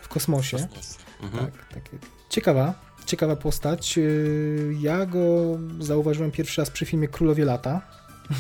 w 0.02 0.08
kosmosie. 0.08 0.56
Mhm. 1.22 1.46
Tak, 1.46 1.74
takie. 1.74 1.98
Ciekawa, 2.28 2.74
ciekawa 3.06 3.36
postać. 3.36 3.98
Ja 4.80 5.06
go 5.06 5.58
zauważyłem 5.80 6.30
pierwszy 6.30 6.60
raz 6.60 6.70
przy 6.70 6.86
filmie 6.86 7.08
Królowie 7.08 7.44
Lata. 7.44 7.82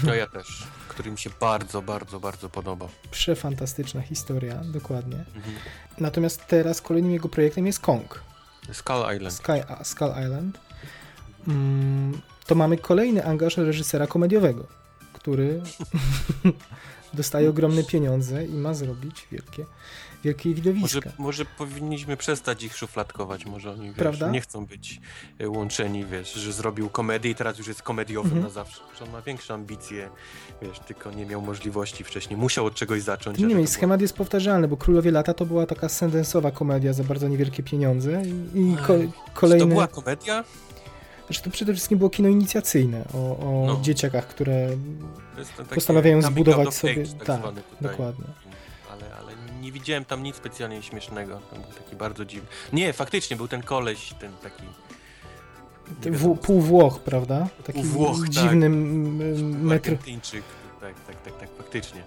No 0.04 0.14
ja 0.14 0.26
też, 0.26 0.66
który 0.96 1.10
mi 1.10 1.18
się 1.18 1.30
bardzo, 1.40 1.82
bardzo, 1.82 2.20
bardzo 2.20 2.48
podoba. 2.48 2.88
Przefantastyczna 3.10 4.00
historia, 4.00 4.54
dokładnie. 4.64 5.16
Mhm. 5.16 5.56
Natomiast 5.98 6.46
teraz 6.46 6.80
kolejnym 6.80 7.12
jego 7.12 7.28
projektem 7.28 7.66
jest 7.66 7.80
Kong, 7.80 8.22
Skull 8.72 9.16
Island. 9.16 9.34
Sky, 9.34 9.62
a, 9.68 9.84
Skull 9.84 10.08
Island. 10.24 10.58
Mm, 11.48 12.20
to 12.46 12.54
mamy 12.54 12.76
kolejny 12.76 13.24
angaż 13.24 13.56
reżysera 13.56 14.06
komediowego, 14.06 14.66
który 15.12 15.62
dostaje 17.14 17.50
ogromne 17.50 17.84
pieniądze 17.84 18.44
i 18.44 18.54
ma 18.54 18.74
zrobić 18.74 19.26
wielkie, 19.32 19.66
wielkie 20.26 20.48
Może, 20.48 20.62
widowiska. 20.62 21.10
może 21.18 21.44
powinniśmy 21.44 22.16
przestać 22.16 22.62
ich 22.62 22.76
szufladkować, 22.76 23.46
może 23.46 23.70
oni 23.72 23.92
wiesz, 23.92 24.20
nie 24.32 24.40
chcą 24.40 24.66
być 24.66 25.00
e, 25.38 25.48
łączeni, 25.48 26.04
wiesz, 26.04 26.32
że 26.34 26.52
zrobił 26.52 26.88
komedię 26.88 27.30
i 27.30 27.34
teraz 27.34 27.58
już 27.58 27.68
jest 27.68 27.82
komediowym 27.82 28.32
Mhm. 28.32 28.44
na 28.44 28.50
zawsze. 28.50 28.80
Że 28.98 29.04
on 29.04 29.10
ma 29.10 29.22
większe 29.22 29.54
ambicje, 29.54 30.08
wiesz, 30.62 30.78
tylko 30.78 31.10
nie 31.12 31.26
miał 31.26 31.42
możliwości 31.42 32.04
wcześniej. 32.04 32.36
Musiał 32.36 32.66
od 32.66 32.74
czegoś 32.74 33.02
zacząć. 33.02 33.38
Nie 33.38 33.42
wiem, 33.44 33.50
to 33.50 33.54
było- 33.62 33.66
schemat 33.74 34.00
jest 34.00 34.14
powtarzalny, 34.16 34.68
bo 34.68 34.76
Królowie 34.76 35.10
Lata 35.10 35.34
to 35.34 35.46
była 35.46 35.66
taka 35.66 35.88
sendensowa 35.88 36.50
komedia 36.50 36.92
za 36.92 37.04
bardzo 37.04 37.28
niewielkie 37.28 37.62
pieniądze 37.62 38.22
i, 38.54 38.76
ko, 38.86 38.94
Czy 38.98 39.08
kolejne... 39.34 39.64
to 39.64 39.68
była 39.68 39.86
komedia? 39.86 40.44
Znaczy 41.26 41.42
to 41.42 41.50
przede 41.50 41.72
wszystkim 41.72 41.98
było 41.98 42.10
kino 42.10 42.28
inicjacyjne 42.28 43.04
o, 43.14 43.18
o 43.18 43.64
No. 43.66 43.80
dzieciakach, 43.82 44.26
które 44.28 44.68
Postanawiają 45.74 46.22
zbudować 46.22 46.74
sobie- 46.74 46.92
age, 46.92 47.12
tak, 47.24 47.42
tak, 47.42 47.54
dokładnie. 47.80 48.24
Nie 49.66 49.72
widziałem 49.72 50.04
tam 50.04 50.22
nic 50.22 50.36
specjalnie 50.36 50.82
śmiesznego. 50.82 51.40
Tam 51.50 51.62
był 51.62 51.72
taki 51.72 51.96
bardzo 51.96 52.24
dziwny. 52.24 52.48
Nie, 52.72 52.92
faktycznie 52.92 53.36
był 53.36 53.48
ten 53.48 53.62
koleś, 53.62 54.14
ten 54.20 54.32
taki. 54.42 54.62
w, 56.10 56.38
pół 56.38 56.60
Włoch, 56.60 57.00
prawda? 57.00 57.48
Taki 57.64 57.72
Pół 57.80 57.88
Włoch, 57.88 58.16
tak. 58.20 58.28
dziwny 58.28 58.66
m- 58.66 59.62
metr. 59.64 59.90
Tak, 59.90 60.94
tak, 61.06 61.22
tak, 61.24 61.38
tak, 61.40 61.48
faktycznie. 61.58 62.00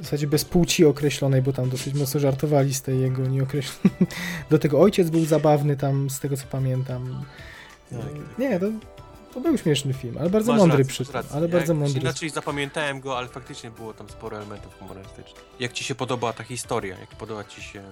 w 0.00 0.04
zasadzie 0.04 0.26
bez 0.26 0.44
płci 0.44 0.84
określonej, 0.84 1.42
bo 1.42 1.52
tam 1.52 1.70
dosyć 1.70 1.94
mocno 1.94 2.20
żartowali 2.20 2.74
z 2.74 2.82
tej 2.82 3.00
jego 3.00 3.26
nieokreślonej. 3.26 3.98
Do 4.50 4.58
tego 4.58 4.80
ojciec 4.80 5.10
był 5.10 5.24
zabawny 5.24 5.76
tam, 5.76 6.10
z 6.10 6.20
tego 6.20 6.36
co 6.36 6.44
pamiętam. 6.50 7.24
Tak, 7.90 8.00
tak. 8.00 8.38
Nie, 8.38 8.60
to, 8.60 8.66
to 9.34 9.40
był 9.40 9.58
śmieszny 9.58 9.92
film, 9.92 10.18
ale 10.20 10.30
bardzo 10.30 10.52
Masz 10.52 10.60
mądry 10.60 10.78
rację, 10.78 10.92
przy 10.92 11.02
masz 11.02 11.08
tym, 11.08 11.14
rację. 11.16 11.32
ale 11.36 11.46
Ja 11.46 11.52
bardzo 11.52 11.72
jakoś 11.72 11.82
mądry. 11.84 12.00
Inaczej 12.00 12.30
zapamiętałem 12.30 13.00
go, 13.00 13.18
ale 13.18 13.28
faktycznie 13.28 13.70
było 13.70 13.94
tam 13.94 14.08
sporo 14.08 14.36
elementów 14.36 14.78
humorystycznych. 14.78 15.44
Jak 15.60 15.72
ci 15.72 15.84
się 15.84 15.94
podoba 15.94 16.32
ta 16.32 16.44
historia? 16.44 16.98
Jak 16.98 17.08
podoba 17.10 17.44
ci 17.44 17.62
się 17.62 17.82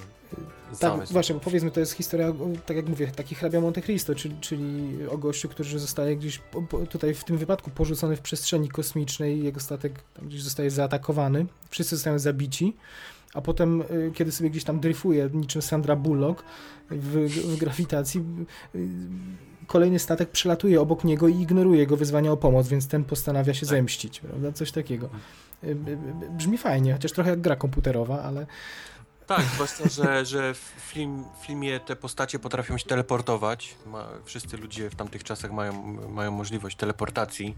Tak, 0.70 0.76
zamysł? 0.78 1.12
właśnie, 1.12 1.34
bo 1.34 1.40
powiedzmy, 1.40 1.70
to 1.70 1.80
jest 1.80 1.93
historia, 1.93 2.28
o, 2.28 2.34
tak 2.66 2.76
jak 2.76 2.88
mówię, 2.88 3.07
taki 3.07 3.34
hrabia 3.34 3.61
Monte 3.61 3.82
Cristo, 3.82 4.14
czyli, 4.14 4.36
czyli 4.40 4.90
o 5.11 5.18
gościu, 5.18 5.49
który 5.49 5.78
zostaje 5.78 6.16
gdzieś, 6.16 6.38
po, 6.38 6.62
po, 6.62 6.78
tutaj 6.86 7.14
w 7.14 7.24
tym 7.24 7.38
wypadku 7.38 7.70
porzucony 7.70 8.16
w 8.16 8.20
przestrzeni 8.20 8.68
kosmicznej, 8.68 9.43
jego 9.45 9.61
statek 9.61 9.93
tam 10.14 10.28
gdzieś 10.28 10.43
zostaje 10.43 10.70
zaatakowany, 10.70 11.47
wszyscy 11.70 11.97
zostają 11.97 12.18
zabici, 12.18 12.76
a 13.34 13.40
potem, 13.40 13.80
y, 13.82 14.12
kiedy 14.14 14.32
sobie 14.32 14.51
gdzieś 14.51 14.64
tam 14.64 14.80
dryfuje, 14.80 15.30
niczym 15.32 15.62
Sandra 15.62 15.97
Bullock 15.97 16.45
w, 16.90 17.28
w 17.28 17.57
grawitacji, 17.57 18.20
y, 18.74 18.88
kolejny 19.73 19.99
statek 19.99 20.31
przelatuje 20.31 20.81
obok 20.81 21.05
niego 21.05 21.29
i 21.29 21.41
ignoruje 21.41 21.81
jego 21.81 21.97
wyzwania 21.97 22.33
o 22.33 22.37
pomoc, 22.37 22.68
więc 22.68 22.89
ten 22.89 23.05
postanawia 23.05 23.55
się 23.55 23.61
Tak. 23.61 23.68
zemścić, 23.68 24.20
prawda? 24.20 24.53
Coś 24.53 24.73
takiego. 24.73 25.09
Y, 25.64 25.66
y, 25.66 25.70
y, 25.70 26.31
Brzmi 26.31 26.59
fajnie, 26.59 26.93
chociaż 26.93 27.12
trochę 27.12 27.31
jak 27.31 27.41
gra 27.41 27.57
komputerowa, 27.57 28.23
ale 28.23 28.47
Tak, 29.27 29.43
zwłaszcza, 29.55 29.89
że, 29.89 30.25
że 30.27 30.55
w 30.55 30.73
film, 30.79 31.25
filmie 31.41 31.81
te 31.81 31.97
postacie 31.97 32.39
potrafią 32.39 32.79
się 32.79 32.85
teleportować. 32.85 33.75
Ma, 33.87 34.09
wszyscy 34.25 34.57
ludzie 34.57 34.91
w 34.91 34.95
tamtych 34.95 35.25
czasach 35.25 35.53
mają, 35.53 35.73
mają 36.09 36.31
możliwość 36.31 36.77
teleportacji. 36.77 37.57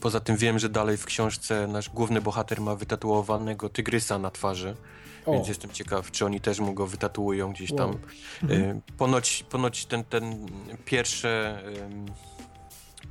Poza 0.00 0.20
tym 0.20 0.36
wiem, 0.36 0.58
że 0.58 0.68
dalej 0.68 0.96
w 0.96 1.04
książce 1.04 1.66
nasz 1.66 1.90
główny 1.90 2.20
bohater 2.20 2.60
ma 2.60 2.74
wytatuowanego 2.76 3.68
tygrysa 3.68 4.18
na 4.18 4.30
twarzy, 4.30 4.76
o, 5.26 5.32
więc 5.32 5.48
jestem 5.48 5.70
ciekaw, 5.70 6.10
czy 6.10 6.24
oni 6.24 6.40
też 6.40 6.60
mu 6.60 6.74
go 6.74 6.86
wytatuują 6.86 7.52
gdzieś 7.52 7.72
tam. 7.72 7.90
Wow. 7.90 7.98
mhm. 8.42 8.80
Ponoć, 8.98 9.44
ponoć 9.50 9.86
ten, 9.86 10.04
ten 10.04 10.46
pierwsze. 10.84 11.62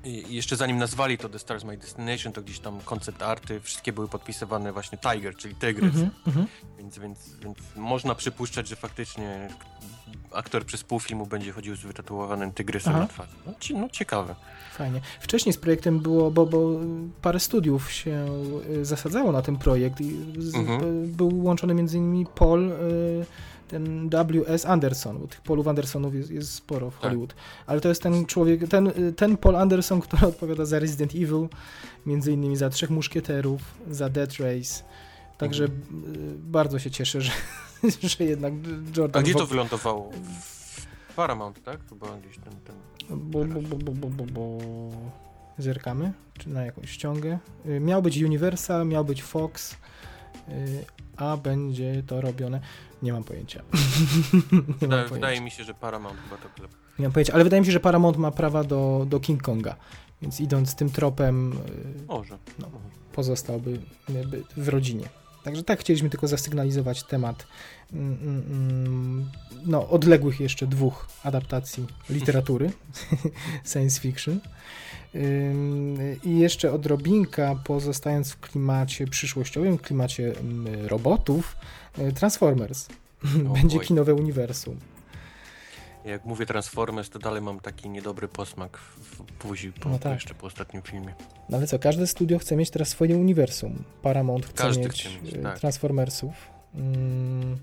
I 0.04 0.36
jeszcze 0.36 0.56
zanim 0.56 0.78
nazwali 0.78 1.18
to 1.18 1.30
The 1.30 1.40
Stars 1.40 1.64
My 1.64 1.78
Destination, 1.78 2.34
to 2.34 2.42
gdzieś 2.42 2.60
tam 2.60 2.80
koncept 2.80 3.22
arty, 3.22 3.60
wszystkie 3.60 3.94
były 3.94 4.08
podpisywane 4.08 4.74
właśnie 4.74 4.98
Tiger, 4.98 5.36
czyli 5.36 5.56
tygrys. 5.56 5.96
Mhm, 5.96 6.12
mhm. 6.28 6.48
Więc, 6.78 7.00
więc, 7.00 7.36
więc 7.44 7.58
można 7.76 8.16
przypuszczać, 8.16 8.68
że 8.68 8.76
faktycznie 8.76 9.50
aktor 10.32 10.66
przez 10.66 10.84
pół 10.84 11.00
filmu 11.00 11.26
będzie 11.26 11.52
chodził 11.52 11.76
z 11.76 11.80
wytatuowanym 11.82 12.52
tygrysem 12.52 12.94
Aha. 12.94 13.02
na 13.02 13.08
twarzy. 13.08 13.32
No, 13.46 13.54
no 13.80 13.90
ciekawe. 13.90 14.36
Fajnie. 14.74 15.02
Wcześniej 15.20 15.54
z 15.54 15.58
projektem 15.58 16.00
było, 16.00 16.32
bo, 16.32 16.46
bo 16.46 16.80
parę 17.22 17.40
studiów 17.40 17.92
się 17.92 18.26
y, 18.70 18.86
zasadzało 18.86 19.32
na 19.32 19.42
ten 19.42 19.58
projekt 19.58 20.02
i 20.02 20.16
z, 20.38 20.56
Mhm. 20.56 21.04
y, 21.04 21.08
był 21.08 21.44
łączony 21.44 21.74
między 21.74 21.98
innymi 21.98 22.26
Paul, 22.36 22.72
y, 22.72 23.26
ten 23.74 24.10
W.S. 24.10 24.66
Anderson, 24.66 25.20
bo 25.20 25.28
tych 25.28 25.41
Paulów 25.41 25.68
Andersonów 25.68 26.16
jest, 26.16 26.32
jest 26.32 26.54
sporo 26.54 26.90
w 26.90 26.94
Tak. 26.94 27.02
Hollywood. 27.02 27.36
Ale 27.66 27.82
to 27.82 27.90
jest 27.90 28.02
ten 28.04 28.26
człowiek, 28.26 28.68
ten, 28.68 28.88
y, 28.88 29.14
ten 29.14 29.38
Paul 29.38 29.56
Anderson, 29.56 30.02
który 30.06 30.28
odpowiada 30.28 30.66
za 30.66 30.80
Resident 30.80 31.12
Evil, 31.16 31.48
między 32.06 32.32
innymi 32.32 32.56
za 32.56 32.70
Trzech 32.70 32.90
Muszkieterów, 32.90 33.62
za 33.90 34.10
Death 34.10 34.40
Race. 34.40 34.84
Także 35.38 35.64
Mhm. 35.64 36.16
y, 36.16 36.36
bardzo 36.38 36.80
się 36.80 36.91
cieszę, 36.91 37.22
że, 37.22 37.32
że 38.18 38.24
jednak 38.24 38.54
Jordan... 38.98 39.20
A 39.20 39.24
gdzie 39.24 39.34
to 39.34 39.45
wylądowało? 39.48 40.12
W 40.41 41.16
Paramount, 41.16 41.64
tak? 41.64 41.80
Chyba 41.90 42.08
gdzieś 42.18 42.38
ten... 42.38 42.54
ten... 42.66 42.76
Bo, 43.20 43.45
bo, 43.45 43.62
bo, 43.78 43.91
bo, 43.94 44.08
bo, 44.10 44.24
bo. 44.26 44.58
Zerkamy? 45.58 46.14
Czy 46.40 46.50
na 46.50 46.66
jakąś 46.66 46.90
ściągę? 46.90 47.40
Y, 47.66 47.80
Miał 47.80 48.02
być 48.02 48.18
Universal, 48.24 48.88
miał 48.88 49.06
być 49.06 49.24
Fox, 49.24 49.76
a 51.18 51.38
będzie 51.38 52.04
to 52.08 52.22
robione. 52.22 52.60
Nie 53.04 53.14
mam 53.14 53.24
pojęcia. 53.24 53.64
nie, 54.82 54.88
mam 54.88 55.04
Wydaje, 55.04 55.10
pojęcia. 55.10 55.42
mi 55.44 55.52
się, 55.52 55.64
że 55.64 55.74
Paramount 55.74 56.20
chyba 56.24 56.38
to 56.38 56.50
klep. 56.50 56.72
nie 57.00 57.06
mam 57.06 57.12
pojęcia, 57.12 57.34
ale 57.34 57.44
wydaje 57.44 57.62
mi 57.62 57.66
się, 57.66 57.72
że 57.72 57.80
Paramount 57.80 58.18
ma 58.18 58.32
prawa 58.32 58.64
do, 58.64 59.06
do 59.10 59.20
King 59.20 59.42
Konga. 59.44 59.76
Więc 60.22 60.40
idąc 60.42 60.76
tym 60.76 60.90
tropem, 60.90 61.54
y, 61.54 62.06
Może. 62.08 62.38
No. 62.60 62.68
pozostałby 63.14 63.80
jakby 64.10 64.44
w 64.58 64.68
rodzinie. 64.68 65.10
Także 65.44 65.64
tak 65.64 65.80
chcieliśmy 65.80 66.10
tylko 66.10 66.28
zasygnalizować 66.28 67.04
temat 67.04 67.48
mm, 67.94 68.18
mm, 68.22 68.44
mm, 68.52 69.30
no, 69.66 69.90
odległych 69.90 70.40
jeszcze 70.40 70.68
dwóch 70.68 71.08
adaptacji 71.24 71.88
literatury 72.10 72.72
science 73.72 74.02
fiction. 74.02 74.40
Ym, 75.16 75.98
I 76.24 76.40
jeszcze 76.40 76.74
odrobinka, 76.74 77.56
pozostając 77.64 78.32
w 78.32 78.40
klimacie 78.40 79.08
przyszłościowym, 79.08 79.78
w 79.78 79.82
klimacie 79.82 80.34
robotów, 80.88 81.56
y, 81.99 82.11
Transformers. 82.14 82.88
Będzie 83.53 83.80
oj. 83.80 83.86
kinowe 83.86 84.14
uniwersum. 84.14 84.80
Jak 86.06 86.26
mówię 86.26 86.45
Transformers, 86.45 87.10
to 87.10 87.20
dalej 87.20 87.41
mam 87.41 87.60
taki 87.60 87.90
niedobry 87.90 88.28
posmak 88.28 88.78
w, 88.78 89.22
buzi 89.48 89.72
po, 89.72 89.90
No 89.90 89.99
tak. 89.99 90.14
jeszcze 90.14 90.36
po 90.36 90.48
ostatnim 90.48 90.82
filmie. 90.82 91.14
No 91.49 91.57
ale 91.57 91.68
co, 91.68 91.80
każde 91.80 92.07
studio 92.07 92.40
chce 92.40 92.56
mieć 92.56 92.70
teraz 92.70 92.88
swoje 92.90 93.18
uniwersum. 93.18 93.84
Paramount 94.02 94.45
chce 94.45 94.53
Każdy 94.53 94.84
mieć, 94.84 95.02
chce 95.03 95.22
mieć, 95.22 95.34
y, 95.34 95.38
tak. 95.38 95.60
Transformersów. 95.60 96.34
Mm, 96.76 97.57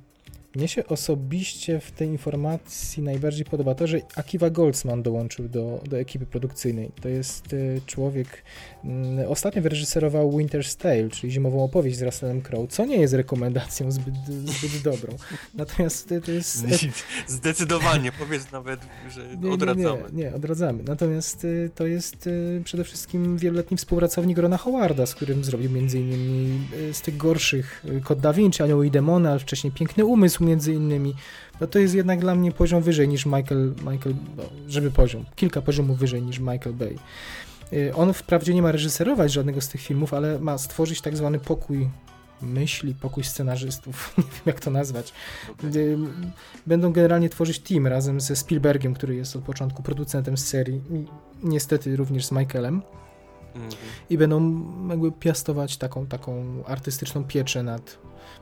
mnie 0.55 0.68
się 0.68 0.86
osobiście 0.86 1.81
w 1.81 1.90
tej 1.90 2.09
informacji 2.09 3.02
najbardziej 3.02 3.44
podoba 3.44 3.74
to, 3.74 3.86
że 3.86 4.01
Akiva 4.16 4.51
Goldsman 4.51 5.02
dołączył 5.02 5.48
do, 5.48 5.81
do 5.89 5.98
ekipy 5.98 6.27
produkcyjnej. 6.27 6.90
To 7.01 7.09
jest 7.09 7.52
y, 7.52 7.81
człowiek, 7.86 8.43
mm, 8.85 9.28
ostatnio 9.28 9.62
wyreżyserował 9.62 10.31
Winter's 10.31 10.77
Tale, 10.77 11.09
czyli 11.09 11.32
zimową 11.32 11.64
opowieść 11.64 11.98
z 11.98 12.02
Russellem 12.02 12.43
Crowe, 12.43 12.68
co 12.68 12.85
nie 12.85 12.97
jest 12.97 13.14
rekomendacją 13.14 13.93
zbyt, 13.93 14.14
zbyt 14.27 14.82
dobrą. 14.93 15.16
Natomiast 15.55 16.12
y, 16.12 16.20
to 16.20 16.32
jest... 16.32 16.66
Zdecydowanie, 17.27 18.12
powiedz 18.12 18.52
nawet, 18.52 18.81
że 19.10 19.28
Nie, 19.28 19.36
nie, 19.36 19.51
odradzamy. 19.51 20.02
Nie, 20.12 20.24
nie, 20.24 20.35
odradzamy. 20.35 20.82
Natomiast 20.82 21.44
y, 21.44 21.70
to 21.74 21.86
jest 21.86 22.28
przede 22.64 22.85
wszystkim 22.85 23.39
wieloletni 23.39 23.77
współpracownik 23.77 24.39
Rona 24.39 24.56
Howarda, 24.56 25.06
z 25.06 25.14
którym 25.14 25.44
zrobił 25.44 25.70
m.in. 25.78 26.66
Z 26.93 27.01
tych 27.01 27.16
gorszych 27.16 27.85
Kod 28.05 28.20
Da 28.20 28.32
Vinci, 28.32 28.62
Anioły 28.62 28.86
i 28.86 28.90
Demony, 28.90 29.31
ale 29.31 29.39
wcześniej 29.39 29.72
Piękny 29.72 30.05
Umysł 30.05 30.40
między 30.41 30.75
innymi. 30.75 31.15
No 31.61 31.67
to 31.67 31.79
jest 31.79 31.95
jednak 31.95 32.21
dla 32.21 32.35
mnie 32.35 32.53
poziom 32.53 32.83
wyżej 32.83 33.09
niż 33.09 33.27
Michael, 33.27 33.75
Michael 33.91 34.15
no, 34.37 34.43
żeby 34.69 34.91
poziom, 34.91 35.25
kilka 35.37 35.62
poziomów 35.62 35.99
wyżej 35.99 36.23
niż 36.23 36.39
Michael 36.39 36.73
Bay. 36.75 36.99
Y, 37.73 37.95
On 37.95 38.12
wprawdzie 38.12 38.55
nie 38.55 38.62
ma 38.62 38.73
reżyserować 38.73 39.33
żadnego 39.33 39.61
z 39.61 39.69
tych 39.69 39.81
filmów, 39.81 40.15
ale 40.15 40.39
ma 40.39 40.59
stworzyć 40.59 41.01
tak 41.01 41.17
zwany 41.17 41.39
pokój 41.39 41.89
myśli, 42.43 42.95
pokój 42.95 43.25
scenarzystów, 43.25 44.12
nie 44.19 44.25
wiem 44.25 44.43
jak 44.47 44.61
to 44.61 44.71
nazwać. 44.71 45.12
Y, 45.75 45.97
Będą 46.67 46.93
generalnie 46.93 47.29
tworzyć 47.29 47.59
team 47.59 47.87
razem 47.87 48.21
ze 48.21 48.37
Spielbergiem, 48.37 48.95
który 48.95 49.15
jest 49.15 49.37
od 49.37 49.43
początku 49.43 49.83
producentem 49.83 50.37
z 50.37 50.47
serii, 50.47 50.81
niestety 51.43 51.97
również 51.97 52.27
z 52.27 52.33
Michaelem, 52.33 52.83
Mhm. 53.55 53.73
i 54.11 54.19
będą 54.19 54.62
jakby 54.89 55.12
piastować 55.12 55.77
taką, 55.77 56.07
taką 56.07 56.45
artystyczną 56.67 57.25
pieczę 57.25 57.62
nad, 57.62 57.99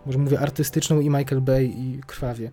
może 0.06 0.18
mówię 0.18 0.40
artystyczną 0.40 1.00
i 1.00 1.10
Michael 1.10 1.40
Bay 1.40 1.64
i 1.64 2.00
krwawie. 2.06 2.50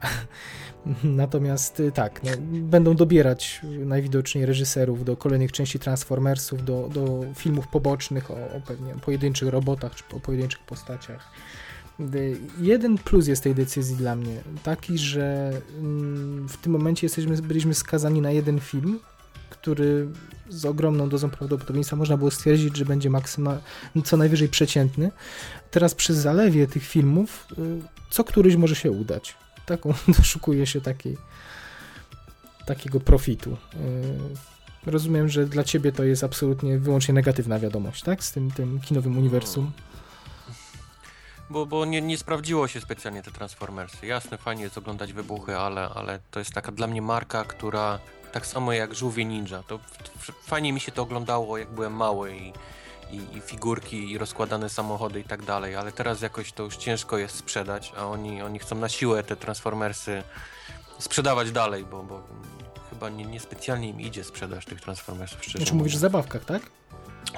Natomiast 1.04 1.80
y, 1.80 1.92
tak, 1.92 2.22
no, 2.22 2.30
będą 2.52 2.94
dobierać 2.94 3.60
najwidoczniej 3.62 4.46
reżyserów 4.46 5.04
do 5.04 5.16
kolejnych 5.16 5.52
części 5.52 5.78
Transformersów, 5.78 6.64
do, 6.64 6.88
do 6.94 7.24
filmów 7.34 7.68
pobocznych 7.68 8.30
o, 8.30 8.34
o 8.34 8.60
pewnie 8.66 8.94
pojedynczych 8.94 9.48
robotach 9.48 9.94
czy 9.94 10.16
o 10.16 10.20
pojedynczych 10.20 10.60
postaciach. 10.60 11.30
Y, 12.00 12.36
Jeden 12.60 12.98
plus 12.98 13.26
jest 13.26 13.42
tej 13.42 13.54
decyzji 13.54 13.96
dla 13.96 14.16
mnie 14.16 14.40
taki, 14.62 14.98
że 14.98 15.52
mm, 15.78 16.48
w 16.48 16.56
tym 16.56 16.72
momencie 16.72 17.06
jesteśmy, 17.06 17.36
byliśmy 17.36 17.74
skazani 17.74 18.20
na 18.20 18.30
jeden 18.30 18.60
film, 18.60 19.00
który 19.64 20.08
z 20.48 20.64
ogromną 20.64 21.08
dozą 21.08 21.30
prawdopodobieństwa 21.30 21.96
można 21.96 22.16
było 22.16 22.30
stwierdzić, 22.30 22.76
że 22.76 22.84
będzie 22.84 23.10
maksymalnie 23.10 23.62
co 24.04 24.16
najwyżej 24.16 24.48
przeciętny. 24.48 25.10
Teraz 25.70 25.94
przy 25.94 26.14
zalewie 26.14 26.66
tych 26.66 26.86
filmów 26.86 27.46
y, 27.58 27.80
co 28.10 28.24
któryś 28.24 28.56
może 28.56 28.76
się 28.76 28.90
udać. 28.90 29.36
Taką 29.66 29.94
doszukuje 30.18 30.66
się 30.66 30.80
takiej, 30.80 31.16
takiego 32.66 33.00
profitu. 33.00 33.50
Y, 33.52 34.90
Rozumiem, 34.90 35.28
że 35.28 35.46
dla 35.46 35.64
ciebie 35.64 35.92
to 35.92 36.04
jest 36.04 36.24
absolutnie 36.24 36.78
wyłącznie 36.78 37.14
negatywna 37.14 37.58
wiadomość, 37.58 38.02
tak? 38.02 38.24
Z 38.24 38.32
tym, 38.32 38.50
tym 38.50 38.80
kinowym 38.80 39.18
uniwersum. 39.18 39.72
Bo, 41.50 41.66
bo 41.66 41.84
nie, 41.84 42.02
nie 42.02 42.18
sprawdziło 42.18 42.68
się 42.68 42.80
specjalnie 42.80 43.22
te 43.22 43.30
Transformersy. 43.30 44.06
Jasne, 44.06 44.38
fajnie 44.38 44.62
jest 44.62 44.78
oglądać 44.78 45.12
wybuchy, 45.12 45.56
ale, 45.56 45.88
ale 45.88 46.18
to 46.30 46.38
jest 46.38 46.52
taka 46.52 46.72
dla 46.72 46.86
mnie 46.86 47.02
marka, 47.02 47.44
która 47.44 47.98
tak 48.34 48.46
samo 48.46 48.72
jak 48.72 48.94
Żółwie 48.94 49.24
Ninja. 49.24 49.62
To 49.62 49.78
fajnie 50.42 50.72
mi 50.72 50.80
się 50.80 50.92
to 50.92 51.02
oglądało, 51.02 51.58
jak 51.58 51.70
byłem 51.70 51.92
mały 51.92 52.36
i, 52.36 52.52
i, 53.10 53.36
i 53.36 53.40
figurki, 53.40 54.10
i 54.10 54.18
rozkładane 54.18 54.68
samochody 54.68 55.20
i 55.20 55.24
tak 55.24 55.42
dalej, 55.42 55.76
ale 55.76 55.92
teraz 55.92 56.22
jakoś 56.22 56.52
to 56.52 56.62
już 56.62 56.76
ciężko 56.76 57.18
jest 57.18 57.36
sprzedać, 57.36 57.92
a 57.96 58.06
oni, 58.06 58.42
oni 58.42 58.58
chcą 58.58 58.76
na 58.76 58.88
siłę 58.88 59.22
te 59.22 59.36
Transformersy 59.36 60.22
sprzedawać 60.98 61.52
dalej, 61.52 61.84
bo, 61.84 62.02
bo 62.02 62.22
chyba 62.90 63.08
nie, 63.08 63.24
niespecjalnie 63.24 63.88
im 63.88 64.00
idzie 64.00 64.24
sprzedaż 64.24 64.64
tych 64.64 64.80
Transformersów, 64.80 65.42
szczerze 65.42 65.58
Znaczy 65.58 65.74
mówisz 65.74 65.94
o 65.94 65.98
zabawkach, 65.98 66.44
tak? 66.44 66.62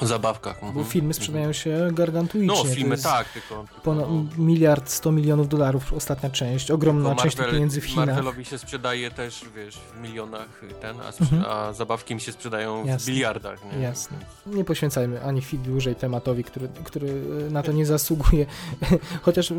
O 0.01 0.07
zabawkach. 0.07 0.61
Bo 0.61 0.67
mhm, 0.67 0.87
filmy 0.87 1.07
mhm. 1.07 1.15
sprzedają 1.15 1.53
się 1.53 1.89
gargantuicznie. 1.93 2.65
No, 2.65 2.75
filmy 2.75 2.99
tak, 2.99 3.29
tylko... 3.29 3.65
tylko 3.65 3.81
Ponad 3.81 4.07
no, 4.11 4.25
miliard 4.39 4.91
100 4.91 5.13
milionów 5.13 5.49
dolarów 5.49 5.93
ostatnia 5.93 6.31
część, 6.31 6.71
ogromna 6.71 7.09
Tylko 7.09 7.23
część 7.23 7.37
tych 7.37 7.51
pieniędzy 7.51 7.81
w 7.81 7.85
Chinach. 7.85 8.07
Marvelowi 8.07 8.45
się 8.45 8.59
sprzedaje 8.59 9.11
też, 9.11 9.45
wiesz, 9.57 9.79
w 9.95 10.01
milionach 10.01 10.63
ten, 10.81 10.97
a, 11.01 11.13
Mhm. 11.21 11.45
a 11.49 11.73
zabawki 11.73 12.13
im 12.13 12.21
się 12.21 12.33
sprzedają 12.33 12.85
w 12.85 12.87
Jasne. 12.87 13.13
biliardach, 13.13 13.59
nie? 13.73 13.83
Jasne. 13.83 14.17
Nie 14.47 14.65
poświęcajmy 14.65 15.23
ani 15.23 15.41
chwili 15.41 15.63
dłużej 15.63 15.95
tematowi, 15.95 16.45
który, 16.45 16.69
który 16.85 17.23
na 17.51 17.63
to 17.63 17.73
nie 17.73 17.87
zasługuje. 17.87 18.47
Chociaż 19.23 19.53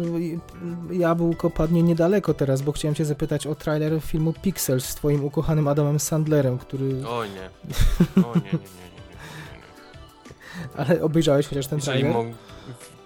jabłko 0.92 1.50
padnie 1.50 1.84
niedaleko 1.84 2.34
teraz, 2.34 2.62
bo 2.62 2.72
chciałem 2.72 2.96
cię 2.96 3.06
zapytać 3.06 3.48
o 3.48 3.56
trailer 3.56 4.02
filmu 4.02 4.34
Pixels 4.34 4.86
z 4.86 4.96
twoim 4.96 5.26
ukochanym 5.26 5.68
Adamem 5.68 6.00
Sandlerem, 6.00 6.58
który... 6.58 7.08
O 7.08 7.26
nie. 7.26 7.50
O 8.28 8.36
nie, 8.36 8.42
nie, 8.42 8.52
nie, 8.52 8.87
Ale 10.78 11.02
obejrzałeś 11.04 11.48
chociaż 11.48 11.68
ten 11.68 11.80
trailer? 11.80 12.16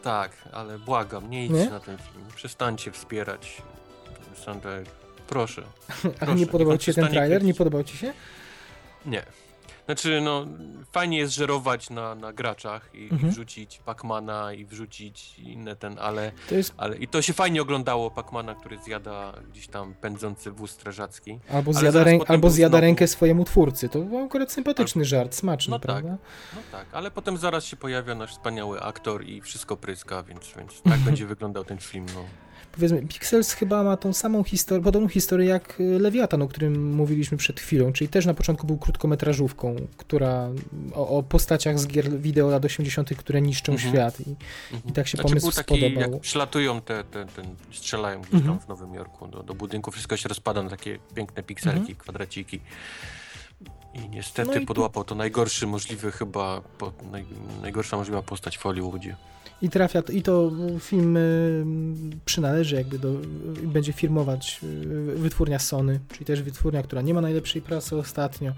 Tak, 0.03 0.31
ale 0.51 0.79
błagam, 0.79 1.29
nie 1.29 1.45
idźcie 1.45 1.57
Nie? 1.57 1.69
na 1.69 1.79
ten 1.79 1.97
film. 1.97 2.25
Przestańcie 2.35 2.91
wspierać 2.91 3.61
Sandler. 4.45 4.83
Proszę. 5.27 5.61
Proszę, 6.19 6.35
nie 6.35 6.47
podobał 6.47 6.77
ci 6.77 6.85
się 6.85 6.93
ten 6.93 7.07
trailer? 7.07 7.43
Nie 7.43 7.53
podobał 7.53 7.83
ci 7.83 7.97
się? 7.97 8.13
Nie. 9.05 9.23
Znaczy, 9.91 10.22
no, 10.22 10.45
fajnie 10.91 11.18
jest 11.18 11.34
żerować 11.34 11.89
na, 11.89 12.15
na 12.15 12.34
graczach 12.34 12.89
i, 12.93 13.03
Mhm. 13.03 13.27
i 13.27 13.31
wrzucić 13.31 13.81
Pacmana 13.85 14.53
i 14.53 14.65
wrzucić 14.65 15.39
inne 15.39 15.76
ten, 15.76 15.99
ale, 15.99 16.31
To 16.49 16.55
jest 16.55 16.73
ale... 16.77 16.97
I 16.97 17.07
to 17.07 17.22
się 17.22 17.34
fajnie 17.34 17.61
oglądało 17.61 18.11
Pacmana, 18.11 18.55
który 18.55 18.77
zjada 18.77 19.34
gdzieś 19.51 19.68
tam 19.68 19.93
pędzący 19.93 20.51
wóz 20.51 20.72
strażacki. 20.72 21.39
albo 21.53 21.73
zjada, 21.73 22.03
rę... 22.03 22.19
albo 22.27 22.49
zjada 22.49 22.77
znowu- 22.77 22.81
rękę 22.81 23.07
swojemu 23.07 23.45
twórcy. 23.45 23.89
To 23.89 23.99
był 23.99 24.26
akurat 24.26 24.51
sympatyczny 24.51 25.05
żart, 25.05 25.35
smaczny, 25.35 25.72
No 25.72 25.80
tak. 25.80 25.85
prawda? 25.85 26.18
No 26.55 26.61
tak, 26.72 26.85
ale 26.91 27.11
potem 27.11 27.38
zaraz 27.38 27.65
się 27.65 27.77
pojawia 27.77 28.15
nasz 28.15 28.31
wspaniały 28.31 28.81
aktor 28.81 29.26
i 29.26 29.41
wszystko 29.41 29.77
pryska, 29.77 30.23
więc, 30.23 30.53
więc 30.57 30.81
tak 30.81 30.99
będzie 30.99 31.26
wyglądał 31.34 31.63
ten 31.63 31.77
film, 31.77 32.05
no. 32.15 32.26
Powiedzmy, 32.72 33.02
Pixels 33.07 33.53
chyba 33.53 33.84
ma 33.84 33.98
tą 33.98 34.14
samą 34.14 34.43
historię, 34.43 34.84
podobną 34.84 35.07
historię 35.07 35.48
jak 35.48 35.80
y, 35.80 35.84
Lewiatan, 35.99 36.41
o 36.41 36.48
którym 36.48 36.93
mówiliśmy 36.95 37.38
przed 37.38 37.60
chwilą, 37.60 37.93
czyli 37.93 38.07
też 38.07 38.26
na 38.26 38.34
początku 38.34 38.68
był 38.68 38.77
krótkometrażówką, 38.77 39.76
która 39.98 40.49
o, 40.93 41.07
o 41.18 41.23
postaciach 41.23 41.80
z 41.80 41.88
gier 41.88 42.19
wideo 42.22 42.49
lat 42.49 42.65
80., 42.65 43.10
które 43.18 43.41
niszczą 43.41 43.72
Mhm. 43.72 43.93
świat 43.93 44.19
i, 44.19 44.23
Mhm. 44.73 44.89
I 44.89 44.91
tak 44.93 45.07
się 45.07 45.15
znaczy, 45.18 45.30
pomysł 45.30 45.45
był 45.48 45.52
taki, 45.56 45.77
spodobał. 45.80 46.11
Jak 46.14 46.22
przylatują 46.22 46.81
te, 46.81 47.03
te, 47.03 47.26
ten, 47.26 47.45
strzelają 47.72 48.22
gdzieś 48.22 48.34
Mhm. 48.34 48.57
tam 48.57 48.65
w 48.65 48.69
Nowym 48.69 48.93
Jorku 48.93 49.27
do, 49.27 49.43
do 49.43 49.53
budynku, 49.53 49.91
wszystko 49.91 50.18
się 50.18 50.30
rozpada 50.30 50.64
na 50.64 50.69
takie 50.69 50.99
piękne 51.15 51.43
pikselki, 51.43 51.80
Mhm. 51.80 51.95
kwadraciki. 51.98 52.60
I 53.93 54.10
niestety 54.10 54.49
No 54.49 54.56
i 54.57 54.60
tu- 54.60 54.65
podłapał 54.65 55.03
to 55.03 55.15
najgorszy 55.15 55.68
możliwy 55.68 56.11
chyba, 56.11 56.61
po, 56.77 56.91
naj, 57.11 57.26
najgorsza 57.61 57.98
możliwa 57.98 58.22
postać 58.22 58.57
w 58.57 58.61
Hollywoodzie. 58.61 59.15
I 59.61 59.69
trafia, 59.69 60.03
i 60.13 60.21
to 60.21 60.51
film 60.79 61.17
y, 61.17 61.63
przynależy 62.25 62.75
jakby 62.75 62.99
do, 62.99 63.13
będzie 63.63 63.93
firmować 63.93 64.59
y, 64.63 65.15
wytwórnia 65.15 65.59
Sony, 65.59 65.99
czyli 66.13 66.25
też 66.25 66.41
wytwórnia, 66.41 66.83
która 66.83 67.01
nie 67.01 67.13
ma 67.13 67.21
najlepszej 67.21 67.61
prasy 67.61 67.95
ostatnio. 67.95 68.51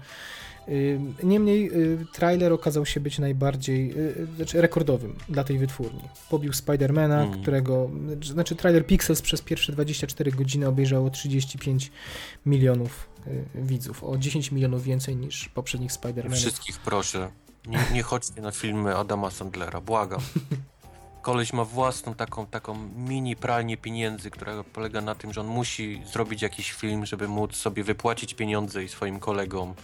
Y, 0.68 1.00
Niemniej 1.22 1.70
trailer 2.12 2.52
okazał 2.52 2.86
się 2.86 3.00
być 3.00 3.18
najbardziej, 3.18 3.94
znaczy 4.36 4.60
rekordowym 4.60 5.16
dla 5.28 5.44
tej 5.44 5.58
wytwórni. 5.58 6.00
Pobił 6.30 6.52
Spidermana, 6.52 7.22
Mm. 7.24 7.42
którego, 7.42 7.90
znaczy 8.22 8.56
trailer 8.56 8.86
Pixels 8.86 9.22
przez 9.22 9.42
pierwsze 9.42 9.72
24 9.72 10.30
godziny 10.32 10.68
obejrzało 10.68 11.10
35 11.10 11.90
milionów 12.46 13.08
widzów, 13.54 14.04
o 14.04 14.18
10 14.18 14.52
milionów 14.52 14.84
więcej 14.84 15.16
niż 15.16 15.48
poprzednich 15.48 15.92
Spidermanów. 15.92 16.38
Wszystkich 16.38 16.78
proszę, 16.78 17.30
nie, 17.66 17.78
nie 17.92 18.02
chodźcie 18.02 18.42
na 18.42 18.50
filmy 18.50 18.96
Adama 18.96 19.30
Sandlera, 19.30 19.80
błagam. 19.80 20.20
Koleś 21.24 21.52
ma 21.52 21.64
własną 21.64 22.14
taką, 22.14 22.46
taką 22.46 22.74
mini 22.96 23.36
pralnię 23.36 23.76
pieniędzy, 23.76 24.30
która 24.30 24.64
polega 24.72 25.00
na 25.00 25.14
tym, 25.14 25.32
że 25.32 25.40
on 25.40 25.46
musi 25.46 26.02
zrobić 26.12 26.42
jakiś 26.42 26.72
film, 26.72 27.06
żeby 27.06 27.28
móc 27.28 27.56
sobie 27.56 27.84
wypłacić 27.84 28.34
pieniądze 28.34 28.84
i 28.84 28.88
swoim 28.88 29.20
kolegom 29.20 29.74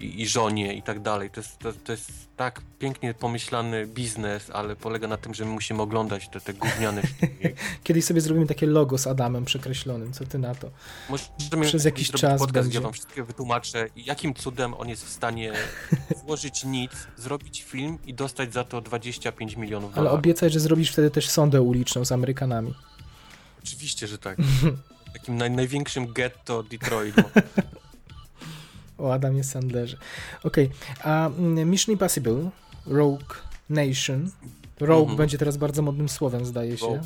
i, 0.00 0.22
i 0.22 0.28
żonie 0.28 0.74
i 0.74 0.82
tak 0.82 1.00
dalej. 1.00 1.30
To 1.30 1.40
jest, 1.40 1.58
to, 1.58 1.72
to 1.72 1.92
jest 1.92 2.10
tak 2.36 2.62
pięknie 2.78 3.14
pomyślany 3.14 3.86
biznes, 3.86 4.50
ale 4.50 4.76
polega 4.76 5.08
na 5.08 5.16
tym, 5.16 5.34
że 5.34 5.44
my 5.44 5.50
musimy 5.50 5.82
oglądać 5.82 6.28
te, 6.28 6.40
te 6.40 6.54
gówniane 6.54 7.02
filmy. 7.20 7.54
Kiedyś 7.84 8.04
sobie 8.04 8.20
zrobimy 8.20 8.46
takie 8.46 8.66
logo 8.66 8.98
z 8.98 9.06
Adamem 9.06 9.44
przekreślonym, 9.44 10.12
co 10.12 10.24
ty 10.26 10.38
na 10.38 10.54
to? 10.54 10.70
Możemy 11.08 11.66
Przez 11.66 11.84
jakiś 11.84 12.10
czas 12.10 12.38
podcast, 12.40 12.52
będzie. 12.66 12.78
ja 12.78 12.82
wam 12.82 12.92
wszystkie 12.92 13.24
wytłumaczę, 13.24 13.88
jakim 13.96 14.34
cudem 14.34 14.74
on 14.74 14.88
jest 14.88 15.04
w 15.04 15.10
stanie 15.10 15.52
włożyć 16.24 16.64
nic, 16.64 16.92
zrobić 17.16 17.62
film 17.62 17.98
i 18.06 18.14
dostać 18.14 18.52
za 18.52 18.64
to 18.64 18.80
25 18.80 19.56
milionów 19.56 19.90
Ale 19.90 19.96
dolarów. 19.96 20.18
obiecaj, 20.18 20.50
że 20.50 20.60
zrobisz 20.60 20.92
wtedy 20.92 21.10
też 21.10 21.28
sondę 21.30 21.62
uliczną 21.62 22.04
z 22.04 22.12
Amerykanami. 22.12 22.74
Oczywiście, 23.64 24.06
że 24.06 24.18
tak. 24.18 24.38
Takim 25.14 25.36
naj, 25.36 25.50
największym 25.50 26.12
getto 26.12 26.62
Detroit. 26.62 27.14
O 28.98 29.12
Adamie 29.12 29.44
Sandlerze. 29.44 29.96
Okej, 30.44 30.70
a 31.02 31.26
mm, 31.28 31.70
Mission 31.70 31.92
Impossible, 31.92 32.50
Rogue 32.86 33.34
Nation. 33.70 34.30
Rogue 34.80 35.02
Mhm. 35.02 35.16
będzie 35.16 35.38
teraz 35.38 35.56
bardzo 35.56 35.82
modnym 35.82 36.08
słowem, 36.08 36.44
zdaje 36.46 36.78
się, 36.78 36.86
po- 36.86 36.98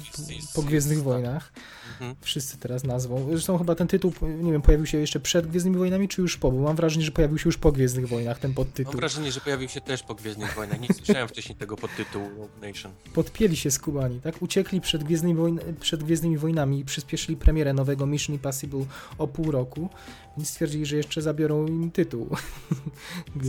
po 0.55 0.63
Gwiezdnych 0.63 1.03
Wojnach. 1.03 1.53
Mhm. 2.01 2.15
Wszyscy 2.21 2.59
teraz 2.59 2.85
nazwą. 2.85 3.27
Zresztą 3.31 3.59
chyba 3.59 3.75
ten 3.75 3.87
tytuł, 3.89 4.13
nie 4.43 4.53
wiem, 4.53 4.63
pojawił 4.63 4.87
się 4.87 4.99
jeszcze 4.99 5.21
przed 5.21 5.47
Gwiezdnymi 5.47 5.77
Wojnami, 5.77 6.09
czy 6.09 6.21
już 6.23 6.37
po? 6.37 6.53
Bo 6.53 6.59
mam 6.63 6.77
wrażenie, 6.77 7.05
że 7.05 7.11
pojawił 7.13 7.39
się 7.39 7.49
już 7.49 7.59
po 7.59 7.73
Gwiezdnych 7.73 8.09
Wojnach 8.09 8.39
ten 8.39 8.51
Mam 8.51 8.55
podtytuł. 8.55 8.93
wrażenie, 8.93 9.33
że 9.33 9.41
pojawił 9.41 9.69
się 9.69 9.81
też 9.81 10.03
po 10.03 10.15
Gwiezdnych 10.15 10.55
Wojnach. 10.55 10.81
Nie 10.81 10.89
słyszałem 10.95 11.29
wcześniej 11.29 11.57
tego 11.57 11.77
podtytułu 11.77 12.29
Rogue 12.29 12.67
Nation. 12.67 12.93
Podpięli 13.15 13.57
się 13.57 13.71
skubani, 13.71 14.21
tak? 14.21 14.43
Uciekli 14.43 14.81
przed 14.81 15.05
Gwiezdnymi, 15.05 15.35
Wojn 15.35 15.61
przed 15.81 16.05
Gwiezdnymi 16.05 16.39
Wojnami 16.39 16.81
i 16.81 16.85
przyspieszyli 16.85 17.37
premierę 17.37 17.73
nowego 17.73 18.07
Mission 18.07 18.35
Impossible 18.35 18.85
o 19.19 19.29
pół 19.29 19.51
roku, 19.51 19.89
więc 20.37 20.49
stwierdzili, 20.49 20.87
że 20.87 20.97
jeszcze 20.97 21.23
zabiorą 21.23 21.67
im 21.67 21.91
tytuł. 21.91 22.29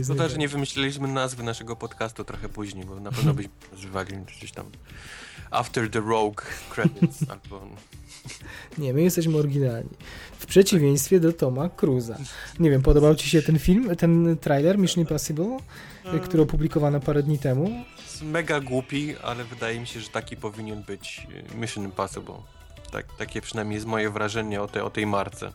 Że 0.06 0.14
Wojen. 0.14 0.38
nie 0.38 0.48
wymyśliliśmy 0.48 1.08
nazwy 1.08 1.42
naszego 1.42 1.76
podcastu 1.76 2.24
trochę 2.24 2.48
później, 2.48 2.84
bo 2.84 3.00
na 3.00 3.12
pewno 3.12 3.34
byśmy 3.34 3.50
nazywali 3.72 4.16
gdzieś 4.16 4.52
tam 4.52 4.66
After 5.50 5.90
the 5.90 6.00
Rogue 6.00 6.42
Credits 6.70 7.24
albo... 7.30 7.66
Nie, 8.78 8.94
my 8.94 9.02
jesteśmy 9.02 9.36
oryginalni. 9.36 9.90
W 10.38 10.46
przeciwieństwie 10.46 11.20
do 11.20 11.32
Toma 11.32 11.68
Cruza. 11.68 12.18
Nie 12.58 12.70
wiem, 12.70 12.82
podobał 12.82 13.14
Ci 13.14 13.28
się 13.28 13.42
ten 13.42 13.58
film, 13.58 13.96
ten 13.96 14.36
trailer 14.40 14.78
Mission 14.78 15.00
Impossible, 15.00 15.58
y, 16.14 16.20
który 16.20 16.42
opublikowano 16.42 17.00
parę 17.00 17.22
dni 17.22 17.38
temu? 17.38 17.84
Jest 18.02 18.22
mega 18.22 18.60
głupi, 18.60 19.14
ale 19.22 19.44
wydaje 19.44 19.80
mi 19.80 19.86
się, 19.86 20.00
że 20.00 20.08
taki 20.08 20.36
powinien 20.36 20.82
być 20.82 21.26
Mission 21.54 21.84
Impossible. 21.84 22.34
Tak, 22.92 23.06
takie 23.18 23.40
przynajmniej 23.40 23.74
jest 23.74 23.86
moje 23.86 24.10
wrażenie 24.10 24.62
o, 24.62 24.68
te, 24.68 24.84
o 24.84 24.90
tej 24.90 25.06
marce. 25.06 25.52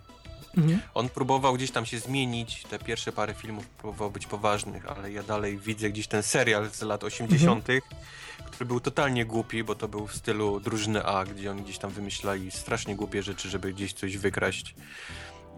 Mhm. 0.58 0.80
On 0.94 1.10
próbował 1.10 1.54
gdzieś 1.54 1.72
tam 1.72 1.86
się 1.86 2.00
zmienić, 2.00 2.64
te 2.64 2.80
pierwsze 2.80 3.12
parę 3.12 3.34
filmów 3.34 3.68
próbował 3.68 4.12
być 4.12 4.26
poważnych, 4.26 4.86
ale 4.86 5.12
ja 5.12 5.24
dalej 5.24 5.58
widzę 5.58 5.90
gdzieś 5.90 6.08
ten 6.08 6.24
serial 6.24 6.70
z 6.70 6.82
lat 6.82 7.04
80., 7.04 7.68
który 8.46 8.66
był 8.66 8.80
totalnie 8.80 9.26
głupi, 9.26 9.64
bo 9.64 9.76
to 9.76 9.88
był 9.88 10.08
w 10.08 10.16
stylu 10.16 10.60
drużyny 10.60 11.06
A, 11.06 11.26
gdzie 11.26 11.52
oni 11.52 11.62
gdzieś 11.62 11.78
tam 11.78 11.92
wymyślali 11.92 12.52
strasznie 12.52 12.96
głupie 12.96 13.24
rzeczy, 13.24 13.50
żeby 13.50 13.74
gdzieś 13.74 13.94
coś 13.94 14.18
wykraść. 14.18 14.76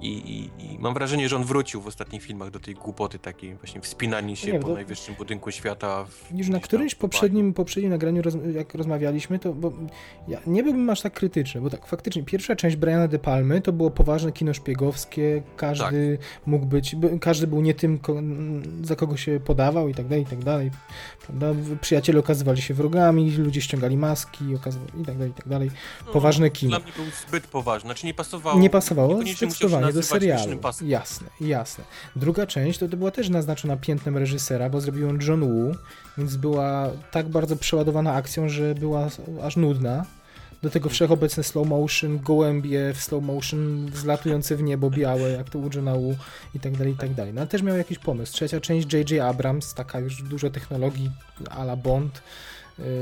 I, 0.02 0.08
i, 0.08 0.64
I 0.74 0.80
mam 0.80 0.94
wrażenie, 0.94 1.30
że 1.30 1.36
on 1.36 1.44
wrócił 1.44 1.82
w 1.82 1.88
ostatnich 1.88 2.24
filmach 2.24 2.52
do 2.52 2.60
tej 2.60 2.76
głupoty 2.76 3.20
takiej, 3.20 3.56
właśnie 3.56 3.82
wspinanie 3.82 4.36
się 4.36 4.60
po 4.60 4.68
to- 4.68 4.74
najwyższym 4.74 5.16
budynku 5.16 5.52
świata. 5.52 6.06
Już 6.36 6.50
na 6.50 6.60
którymś 6.60 6.96
poprzednim, 6.96 7.54
poprzednim 7.54 7.92
nagraniu, 7.92 8.22
roz, 8.22 8.34
jak 8.56 8.74
rozmawialiśmy, 8.76 9.40
to 9.40 9.54
bo 9.54 9.74
ja 10.28 10.40
nie 10.48 10.64
byłbym 10.64 10.90
aż 10.90 11.02
tak 11.02 11.14
krytyczny, 11.14 11.62
bo 11.62 11.70
tak 11.70 11.86
faktycznie 11.88 12.24
pierwsza 12.24 12.56
część 12.56 12.76
Briana 12.76 13.08
De 13.08 13.20
Palmy 13.20 13.62
to 13.62 13.74
było 13.74 13.92
poważne 13.92 14.32
kino 14.32 14.54
szpiegowskie, 14.54 15.44
każdy 15.56 16.18
Tak. 16.22 16.28
mógł 16.48 16.66
być, 16.66 16.96
by- 16.96 17.20
każdy 17.20 17.48
był 17.48 17.62
nie 17.62 17.74
tym, 17.74 18.00
za 18.84 18.96
kogo 18.96 19.18
się 19.18 19.40
podawał 19.46 19.90
i 19.90 19.94
tak 19.94 20.08
dalej, 20.08 20.24
i 20.24 20.28
tak 20.28 20.44
dalej. 20.44 20.72
Prawda? 21.26 21.48
Przyjaciele 21.82 22.20
okazywali 22.20 22.62
się 22.62 22.74
wrogami, 22.74 23.32
ludzie 23.32 23.62
ściągali 23.62 23.98
maski 23.98 24.56
okazywali, 24.56 25.02
i 25.02 25.06
tak 25.06 25.16
dalej, 25.18 25.32
i 25.32 25.34
tak 25.34 25.48
dalej. 25.48 25.72
No, 26.08 26.14
Poważne 26.14 26.50
kino. 26.50 26.70
Dla 26.70 26.80
mnie 26.80 26.92
był 26.96 27.06
zbyt 27.28 27.48
poważny, 27.48 27.88
znaczy 27.88 28.06
nie 28.06 28.14
pasował. 28.14 28.60
Nie 28.60 28.70
pasowało 28.70 29.22
zdecydowanie 29.36 29.87
do 29.87 29.87
nazywać 29.88 30.22
serialu. 30.22 30.60
Jasne, 30.82 31.28
jasne. 31.42 31.84
Druga 32.16 32.48
część 32.48 32.80
to, 32.80 32.88
to 32.88 32.98
była 32.98 33.12
też 33.12 33.30
naznaczona 33.30 33.78
piętnem 33.78 34.18
reżysera, 34.18 34.70
bo 34.70 34.82
zrobił 34.82 35.08
ją 35.08 35.18
John 35.28 35.42
Woo, 35.42 35.76
więc 36.18 36.36
była 36.36 36.90
tak 37.12 37.30
bardzo 37.30 37.56
przeładowana 37.56 38.14
akcją, 38.14 38.50
że 38.50 38.76
była 38.76 39.10
aż 39.44 39.56
nudna. 39.56 40.06
Do 40.62 40.70
tego 40.70 40.90
wszechobecny 40.90 41.44
slow 41.44 41.68
motion, 41.68 42.20
gołębie 42.20 42.94
w 42.94 43.02
slow 43.02 43.24
motion, 43.24 43.86
wzlatujące 43.92 44.56
w 44.56 44.64
niebo 44.64 44.90
białe, 44.90 45.30
jak 45.30 45.50
to 45.50 45.60
u 45.60 45.70
Johna 45.76 45.96
Woo 45.96 46.16
i 46.56 46.60
tak 46.60 46.78
dalej, 46.78 46.94
i 46.94 46.98
tak 46.98 47.14
dalej. 47.14 47.34
No 47.34 47.42
ale 47.42 47.48
też 47.48 47.62
miał 47.62 47.78
jakiś 47.78 48.00
pomysł. 48.00 48.34
Trzecia 48.34 48.62
część 48.62 48.94
J.J. 48.94 49.22
Abrams, 49.22 49.74
taka 49.74 50.00
już 50.00 50.24
dużo 50.24 50.50
technologii 50.50 51.12
a 51.50 51.64
la 51.64 51.76
Bond, 51.76 52.22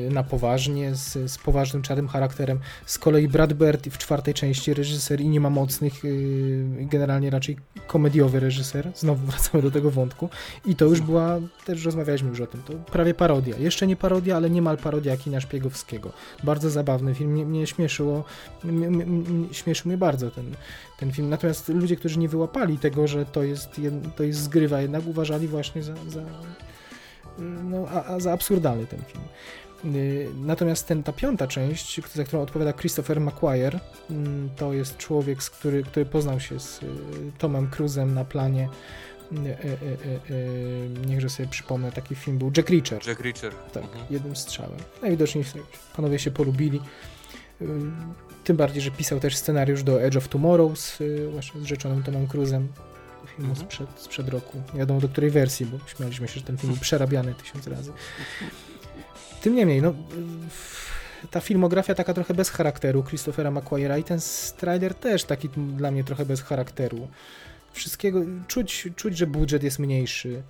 na 0.10 0.24
poważnie, 0.24 0.96
z, 0.96 1.32
z 1.32 1.38
poważnym, 1.38 1.82
czarnym 1.82 2.08
charakterem. 2.08 2.60
Z 2.86 2.98
kolei 2.98 3.28
Brad 3.28 3.54
Bird 3.54 3.88
w 3.88 3.98
czwartej 3.98 4.34
części 4.34 4.74
reżyser 4.74 5.22
i 5.22 5.30
nie 5.30 5.40
ma 5.40 5.50
mocnych, 5.50 6.04
yy, 6.04 6.86
generalnie 6.86 7.30
raczej 7.30 7.58
komediowy 7.88 8.40
reżyser. 8.40 8.92
Znowu 8.96 9.26
wracamy 9.32 9.64
do 9.64 9.72
tego 9.72 9.92
wątku. 9.92 10.30
I 10.66 10.76
to 10.76 10.86
już 10.86 11.02
była, 11.02 11.40
też 11.66 11.86
rozmawialiśmy 11.86 12.30
już 12.30 12.42
o 12.42 12.48
tym, 12.48 12.64
to 12.64 12.74
prawie 12.74 13.14
parodia. 13.14 13.58
Jeszcze 13.58 13.88
nie 13.88 13.96
parodia, 13.96 14.38
ale 14.38 14.50
niemal 14.50 14.78
parodia 14.78 15.18
kina 15.18 15.42
szpiegowskiego. 15.42 16.12
Bardzo 16.44 16.70
zabawny 16.70 17.16
film, 17.16 17.32
mnie, 17.32 17.46
mnie 17.46 17.68
śmieszyło, 17.68 18.24
śmieszył 19.52 19.90
mnie 19.90 19.98
bardzo 19.98 20.32
ten, 20.32 20.56
ten 21.00 21.12
film. 21.12 21.30
Natomiast 21.30 21.70
ludzie, 21.70 21.96
którzy 21.96 22.20
nie 22.20 22.30
wyłapali 22.30 22.78
tego, 22.78 23.08
że 23.08 23.26
to 23.26 23.44
jest, 23.44 23.82
to 24.16 24.24
jest 24.24 24.40
zgrywa, 24.40 24.82
jednak 24.82 25.08
uważali 25.08 25.48
właśnie 25.48 25.84
za, 25.84 25.94
za, 26.08 26.22
no, 27.40 27.86
a, 27.90 28.04
a 28.06 28.20
za 28.20 28.34
absurdalny 28.34 28.86
ten 28.86 29.00
film. 29.04 29.24
Y, 29.86 30.30
Natomiast 30.36 30.88
ten, 30.88 31.04
ta 31.04 31.14
piąta 31.14 31.48
część, 31.48 32.02
za 32.14 32.24
którą 32.24 32.42
odpowiada 32.42 32.74
Christopher 32.74 33.22
McQuire, 33.22 33.80
mm, 34.10 34.50
to 34.56 34.74
jest 34.74 34.98
człowiek, 34.98 35.44
z 35.44 35.50
który, 35.50 35.84
który 35.84 36.06
poznał 36.06 36.40
się 36.40 36.60
z 36.60 36.84
y, 36.84 36.86
Tomem 37.38 37.70
Cruzem 37.70 38.14
na 38.14 38.26
planie 38.26 38.70
e, 39.32 41.08
niechże 41.08 41.30
sobie 41.30 41.50
przypomnę, 41.50 41.92
taki 41.92 42.16
film 42.16 42.38
był 42.38 42.52
Jack 42.58 42.70
Reacher. 42.70 43.08
Jack 43.08 43.20
Reacher. 43.22 43.54
Tak, 43.74 43.84
Mhm. 43.84 44.06
jednym 44.10 44.36
strzałem. 44.36 44.78
Najwidoczniej 45.02 45.46
panowie 45.96 46.20
się 46.20 46.32
polubili. 46.32 46.82
Y, 47.62 47.66
Tym 48.44 48.58
bardziej, 48.58 48.82
że 48.82 48.92
pisał 48.92 49.20
też 49.20 49.36
scenariusz 49.38 49.84
do 49.84 50.02
Edge 50.02 50.16
of 50.18 50.28
Tomorrow 50.28 50.80
z, 50.80 51.02
y, 51.02 51.30
właśnie 51.32 51.62
z 51.62 51.64
rzeczonym 51.64 52.04
Tomem 52.04 52.28
Cruzem. 52.28 52.68
Filmu 53.36 53.50
Mhm. 53.52 53.68
sprzed, 53.68 53.90
sprzed 53.98 54.30
roku. 54.30 54.62
Nie 54.74 54.80
wiadomo 54.80 55.00
do 55.00 55.10
której 55.10 55.30
wersji, 55.32 55.66
bo 55.66 55.78
śmialiśmy 55.88 56.28
się, 56.28 56.34
że 56.40 56.46
ten 56.46 56.58
film 56.58 56.74
był 56.74 56.82
przerabiany 56.82 57.34
tysiąc 57.34 57.68
razy. 57.68 57.92
Tym 59.46 59.56
niemniej, 59.56 59.82
no, 59.82 59.94
ta 61.32 61.40
filmografia 61.40 61.96
taka 61.96 62.14
trochę 62.14 62.34
bez 62.34 62.50
charakteru 62.50 63.04
Christophera 63.04 63.52
McQuarrie'a 63.52 64.00
i 64.00 64.04
ten 64.04 64.20
trailer 64.58 64.96
też 64.96 65.24
taki 65.24 65.50
dla 65.50 65.92
mnie 65.92 66.04
trochę 66.04 66.26
bez 66.26 66.42
charakteru. 66.42 67.08
Wszystkiego, 67.74 68.20
czuć, 68.48 68.88
czuć, 68.96 69.18
że 69.18 69.28
budżet 69.28 69.64
jest 69.64 69.80
mniejszy. 69.80 70.44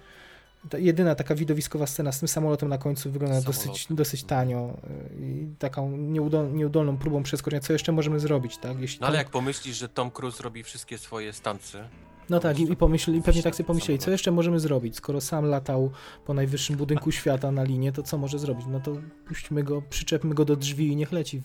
Ta 0.69 0.77
jedyna 0.77 1.15
taka 1.15 1.35
widowiskowa 1.35 1.88
scena 1.88 2.11
z 2.11 2.19
tym 2.19 2.27
samolotem 2.27 2.69
na 2.69 2.77
końcu 2.77 3.11
wygląda 3.11 3.41
dosyć, 3.41 3.88
dosyć 3.89 4.23
tanio 4.23 4.77
y, 5.19 5.26
i 5.26 5.47
taką 5.59 5.97
nieudol, 5.97 6.53
nieudolną 6.53 6.97
próbą 6.97 7.23
przeskoczenia. 7.23 7.61
Co 7.61 7.73
jeszcze 7.73 7.91
możemy 7.91 8.19
zrobić, 8.19 8.57
tak? 8.57 8.80
Jeśli 8.80 9.01
No 9.01 9.07
ale 9.07 9.17
jak 9.17 9.30
pomyślisz, 9.30 9.77
że 9.77 9.89
Tom 9.89 10.11
Cruise 10.11 10.43
robi 10.43 10.63
wszystkie 10.63 10.97
swoje 10.97 11.34
stancy, 11.34 11.84
No 12.30 12.39
tak, 12.39 12.60
i, 12.60 12.72
i 12.72 12.76
pomyśleli, 12.76 13.22
pewnie 13.22 13.43
tak 13.43 13.56
sobie 13.56 13.68
pomyśleli, 13.68 13.99
co 13.99 14.11
jeszcze 14.11 14.31
możemy 14.31 14.60
zrobić? 14.60 14.95
Skoro 14.95 15.22
sam 15.22 15.45
latał 15.45 15.91
po 16.26 16.34
najwyższym 16.34 16.76
budynku 16.76 17.11
świata 17.11 17.52
na 17.52 17.64
linię, 17.64 17.91
to 17.91 18.03
co 18.03 18.18
może 18.18 18.39
zrobić? 18.39 18.65
No 18.69 18.80
to 18.80 18.91
puśćmy 19.27 19.64
go, 19.64 19.81
przyczepmy 19.89 20.35
go 20.35 20.45
do 20.45 20.56
drzwi 20.56 20.88
i 20.88 20.95
niech 20.95 21.11
leci 21.11 21.41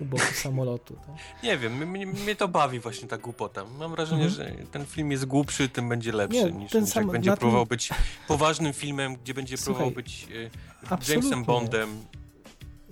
u 0.00 0.04
boku 0.04 0.32
samolotu. 0.44 0.94
Tak? 1.06 1.42
nie 1.44 1.58
wiem, 1.58 1.88
mnie, 1.90 2.06
mnie 2.06 2.36
to 2.36 2.48
bawi 2.48 2.80
właśnie 2.80 3.08
ta 3.08 3.18
głupota. 3.18 3.64
Mam 3.78 3.90
wrażenie, 3.90 4.24
Mhm. 4.24 4.58
że 4.58 4.64
ten 4.64 4.86
film 4.86 5.10
jest 5.10 5.24
głupszy, 5.24 5.68
tym 5.68 5.88
będzie 5.88 6.12
lepszy, 6.12 6.44
Nie, 6.44 6.52
niż, 6.52 6.72
ten 6.72 6.86
sam- 6.86 7.02
jak 7.02 7.12
będzie 7.12 7.30
na 7.30 7.36
tym- 7.36 7.40
próbował 7.40 7.66
być 7.66 7.90
poważnym 8.28 8.72
filmem, 8.72 9.16
gdzie 9.24 9.34
będzie 9.34 9.56
Słuchaj, 9.56 9.74
próbował 9.74 9.94
być 9.94 10.26
y. 10.30 10.50
Jamesem 11.12 11.44
Bondem. 11.44 11.88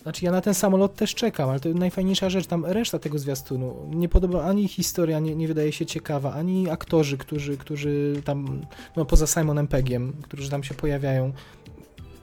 Znaczy 0.03 0.25
ja 0.25 0.33
na 0.33 0.41
ten 0.41 0.55
samolot 0.55 0.95
też 0.95 1.15
czekam, 1.15 1.51
ale 1.51 1.61
to 1.61 1.69
najfajniejsza 1.69 2.31
rzecz, 2.31 2.47
tam 2.47 2.67
reszta 2.67 2.99
tego 2.99 3.19
zwiastunu, 3.19 3.77
nie 3.91 4.09
podoba 4.09 4.45
ani 4.45 4.69
historia, 4.69 5.19
nie, 5.19 5.37
nie 5.37 5.49
wydaje 5.49 5.73
się 5.73 5.87
ciekawa, 5.87 6.33
ani 6.33 6.71
aktorzy, 6.71 7.19
którzy, 7.19 7.57
którzy 7.57 8.23
tam, 8.25 8.61
no 8.97 9.05
poza 9.05 9.27
Simonem 9.27 9.69
Peggiem, 9.69 10.13
którzy 10.23 10.51
tam 10.51 10.65
się 10.65 10.75
pojawiają. 10.75 11.33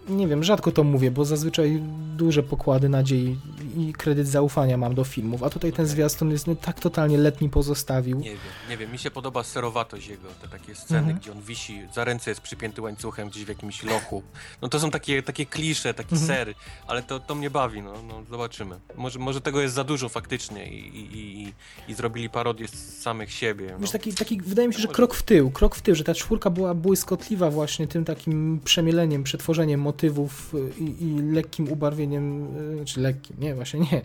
Nie 0.09 0.27
wiem, 0.27 0.43
rzadko 0.43 0.71
to 0.71 0.83
mówię, 0.83 1.11
bo 1.11 1.25
zazwyczaj 1.25 1.81
duże 2.17 2.43
pokłady 2.43 2.89
nadziei 2.89 3.37
i 3.77 3.93
kredyt 3.93 4.27
zaufania 4.27 4.77
mam 4.77 4.95
do 4.95 5.03
filmów, 5.03 5.43
a 5.43 5.49
tutaj 5.49 5.73
ten 5.73 5.87
zwiastun 5.87 6.31
jest 6.31 6.47
no, 6.47 6.55
tak 6.55 6.79
totalnie 6.79 7.17
letni 7.17 7.49
pozostawił. 7.49 8.19
Nie 8.19 8.29
wiem, 8.29 8.39
nie 8.69 8.77
wiem, 8.77 8.91
mi 8.91 8.97
się 8.97 9.11
podoba 9.11 9.43
serowatość 9.43 10.07
jego, 10.07 10.27
te 10.41 10.47
takie 10.47 10.75
sceny, 10.75 10.99
Mhm. 10.99 11.17
gdzie 11.19 11.31
on 11.31 11.41
wisi, 11.41 11.81
za 11.95 12.03
ręce 12.03 12.31
jest 12.31 12.41
przypięty 12.41 12.81
łańcuchem 12.81 13.29
gdzieś 13.29 13.45
w 13.45 13.49
jakimś 13.49 13.83
lochu. 13.83 14.23
No 14.61 14.67
to 14.69 14.79
są 14.79 14.91
takie, 14.91 15.23
takie 15.23 15.45
klisze, 15.45 15.93
taki 15.93 16.15
Mhm. 16.15 16.27
ser, 16.27 16.53
ale 16.87 17.03
to, 17.03 17.19
to 17.19 17.35
mnie 17.35 17.49
bawi, 17.49 17.81
no, 17.81 17.93
no 18.07 18.23
zobaczymy. 18.29 18.79
Może, 18.95 19.19
może 19.19 19.41
tego 19.41 19.61
jest 19.61 19.75
za 19.75 19.83
dużo 19.83 20.09
faktycznie 20.09 20.67
i, 20.73 20.87
i, 20.97 21.41
i, 21.43 21.53
i 21.91 21.93
zrobili 21.93 22.29
parodię 22.29 22.67
z 22.67 23.01
samych 23.01 23.31
siebie. 23.31 23.69
No. 23.71 23.79
Wiesz, 23.79 23.91
taki, 23.91 24.13
taki, 24.13 24.41
wydaje 24.41 24.67
mi 24.67 24.73
się, 24.73 24.79
że 24.79 24.87
Może. 24.87 24.95
krok 24.95 25.13
w 25.13 25.23
tył, 25.23 25.51
krok 25.51 25.75
w 25.75 25.81
tył, 25.81 25.95
że 25.95 26.03
ta 26.03 26.13
czwórka 26.15 26.49
była 26.49 26.73
błyskotliwa 26.73 27.49
właśnie 27.51 27.87
tym 27.87 28.05
takim 28.05 28.59
przemieleniem, 28.63 29.23
przetworzeniem 29.23 29.79
motywów 29.81 29.96
y, 30.03 30.83
i, 30.83 31.03
i 31.03 31.21
lekkim 31.21 31.71
ubarwieniem, 31.71 32.47
y, 32.81 32.85
czy 32.85 33.01
lekkim, 33.01 33.35
nie, 33.39 33.55
właśnie 33.55 33.79
nie, 33.79 34.01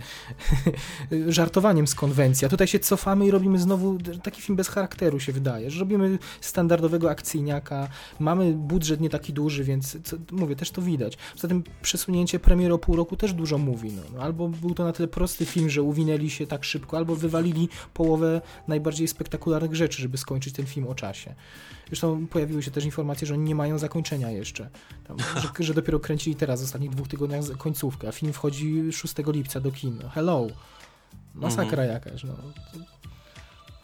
żartowaniem 1.33 1.87
z 1.87 1.95
konwencji. 1.95 2.47
A 2.47 2.49
tutaj 2.49 2.67
się 2.67 2.79
cofamy 2.79 3.27
i 3.27 3.31
robimy 3.31 3.59
znowu 3.59 3.99
taki 4.23 4.43
film 4.43 4.57
bez 4.57 4.69
charakteru 4.69 5.21
się 5.21 5.33
wydaje, 5.33 5.71
że 5.71 5.81
robimy 5.81 6.19
standardowego 6.41 7.11
akcyjniaka, 7.11 7.89
mamy 8.19 8.53
budżet 8.53 9.01
nie 9.01 9.11
taki 9.11 9.33
duży, 9.33 9.65
więc 9.65 9.97
co, 10.05 10.17
mówię, 10.33 10.57
też 10.57 10.71
to 10.71 10.83
widać. 10.83 11.19
Poza 11.35 11.49
tym 11.49 11.65
przesunięcie 11.83 12.39
premiery 12.39 12.75
o 12.75 12.79
pół 12.79 12.97
roku 12.97 13.17
też 13.17 13.33
dużo 13.33 13.59
mówi. 13.59 13.93
No. 13.93 14.03
No, 14.15 14.23
Albo 14.23 14.49
był 14.49 14.75
to 14.75 14.85
na 14.85 14.93
tyle 14.93 15.09
prosty 15.09 15.47
film, 15.47 15.71
że 15.71 15.83
uwinęli 15.83 16.31
się 16.31 16.47
tak 16.47 16.65
szybko, 16.65 16.97
albo 16.97 17.17
wywalili 17.17 17.69
połowę 17.95 18.41
najbardziej 18.69 19.09
spektakularnych 19.09 19.75
rzeczy, 19.75 20.03
żeby 20.03 20.19
skończyć 20.19 20.55
ten 20.55 20.67
film 20.67 20.87
o 20.87 20.95
czasie. 20.95 21.35
Zresztą 21.93 22.27
pojawiły 22.27 22.63
się 22.63 22.71
też 22.71 22.85
informacje, 22.85 23.27
że 23.27 23.35
oni 23.35 23.43
nie 23.43 23.55
mają 23.55 23.79
zakończenia 23.79 24.31
jeszcze. 24.31 24.69
Tam, 25.05 25.17
że, 25.43 25.65
że 25.65 25.75
dopiero 25.75 26.01
kręcili 26.01 26.37
teraz, 26.37 26.61
w 26.61 26.65
ostatnich 26.65 26.91
dwóch 26.91 27.09
tygodniach 27.09 27.45
końcówkę, 27.59 28.09
a 28.09 28.13
film 28.13 28.33
wchodzi 28.33 28.93
6 28.93 29.15
lipca 29.27 29.61
do 29.61 29.73
kin. 29.73 29.99
Hello. 30.15 30.47
Masakra 31.35 31.85
jakaś, 31.85 32.25
no. 32.25 32.35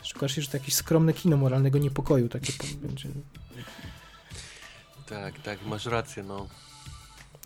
Szukasz 0.03 0.37
jeszcze 0.37 0.59
jakieś 0.59 0.75
skromne 0.75 1.13
kino 1.13 1.37
moralnego 1.37 1.79
niepokoju, 1.79 2.29
takie 2.29 2.53
będzie. 2.83 3.09
Tak, 5.09 5.41
tak, 5.43 5.67
masz 5.67 5.87
rację, 5.87 6.23
no. 6.23 6.47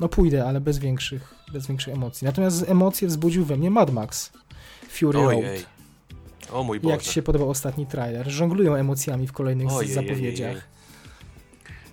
No 0.01 0.09
pójdę, 0.09 0.45
ale 0.49 0.61
bez 0.61 0.79
większych, 0.79 1.35
bez 1.53 1.67
większych 1.67 1.95
emocji. 1.95 2.25
Natomiast 2.25 2.69
emocje 2.69 3.09
wzbudził 3.09 3.45
we 3.45 3.57
mnie 3.57 3.71
Mad 3.71 3.93
Max. 3.93 4.33
Fury 4.89 5.19
Ojej. 5.19 5.43
Road. 5.43 5.67
O 6.51 6.63
mój 6.65 6.81
Boże. 6.81 6.93
Jak 6.93 7.03
ci 7.03 7.13
się 7.13 7.23
podobał 7.23 7.51
ostatni 7.51 7.87
trailer? 7.87 8.31
Żonglują 8.31 8.75
emocjami 8.75 9.27
w 9.27 9.33
kolejnych 9.33 9.73
Ojej, 9.73 9.93
zapowiedziach. 9.93 10.69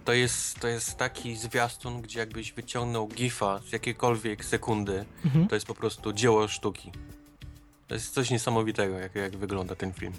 To 0.05 0.13
jest, 0.13 0.59
to 0.59 0.67
jest 0.67 0.97
taki 0.97 1.35
zwiastun, 1.35 2.01
gdzie 2.01 2.19
jakbyś 2.19 2.51
wyciągnął 2.51 3.07
gifa 3.07 3.59
z 3.69 3.71
jakiejkolwiek 3.71 4.45
sekundy, 4.45 5.05
Mhm. 5.25 5.47
to 5.47 5.55
jest 5.55 5.67
po 5.67 5.75
prostu 5.75 6.13
dzieło 6.13 6.47
sztuki. 6.47 6.91
To 7.87 7.93
jest 7.93 8.13
coś 8.13 8.29
niesamowitego, 8.29 8.99
jak, 8.99 9.15
jak 9.15 9.37
wygląda 9.37 9.75
ten 9.75 9.93
film. 9.93 10.13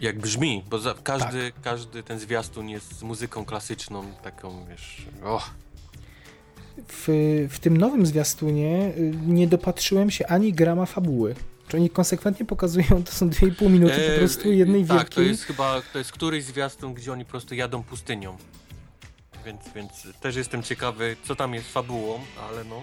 Jak 0.00 0.18
brzmi, 0.18 0.64
bo 0.70 0.78
za, 0.78 0.94
każdy, 1.02 1.52
Tak. 1.52 1.62
każdy 1.62 2.02
ten 2.02 2.18
zwiastun 2.18 2.68
jest 2.68 2.98
z 2.98 3.02
muzyką 3.02 3.44
klasyczną, 3.44 4.04
taką, 4.22 4.66
wiesz, 4.70 5.06
och, 5.24 5.50
W, 6.88 7.06
w 7.50 7.58
tym 7.58 7.76
nowym 7.76 8.06
zwiastunie 8.06 8.92
y, 8.96 9.12
nie 9.26 9.46
dopatrzyłem 9.46 10.10
się 10.10 10.26
ani 10.26 10.52
grama 10.52 10.86
fabuły. 10.86 11.34
Czy 11.72 11.76
oni 11.76 11.90
konsekwentnie 11.90 12.46
pokazują, 12.46 12.86
to 13.04 13.12
są 13.12 13.28
2,5 13.30 13.70
minuty 13.70 13.94
po 13.94 14.14
E, 14.14 14.18
prostu 14.18 14.52
jednej 14.52 14.84
Tak, 14.86 14.96
wielkiej... 14.98 15.14
to 15.14 15.22
jest 15.30 15.42
chyba, 15.44 15.82
to 15.92 15.98
jest 15.98 16.12
któryś 16.12 16.44
zwiastun, 16.44 16.94
gdzie 16.94 17.12
oni 17.12 17.24
po 17.24 17.30
prostu 17.30 17.54
jadą 17.54 17.82
pustynią. 17.82 18.36
Więc, 19.46 19.60
więc 19.76 19.92
też 20.20 20.36
jestem 20.36 20.62
ciekawy, 20.62 21.16
co 21.24 21.36
tam 21.36 21.54
jest 21.54 21.72
fabułą, 21.72 22.18
ale 22.48 22.64
no, 22.64 22.82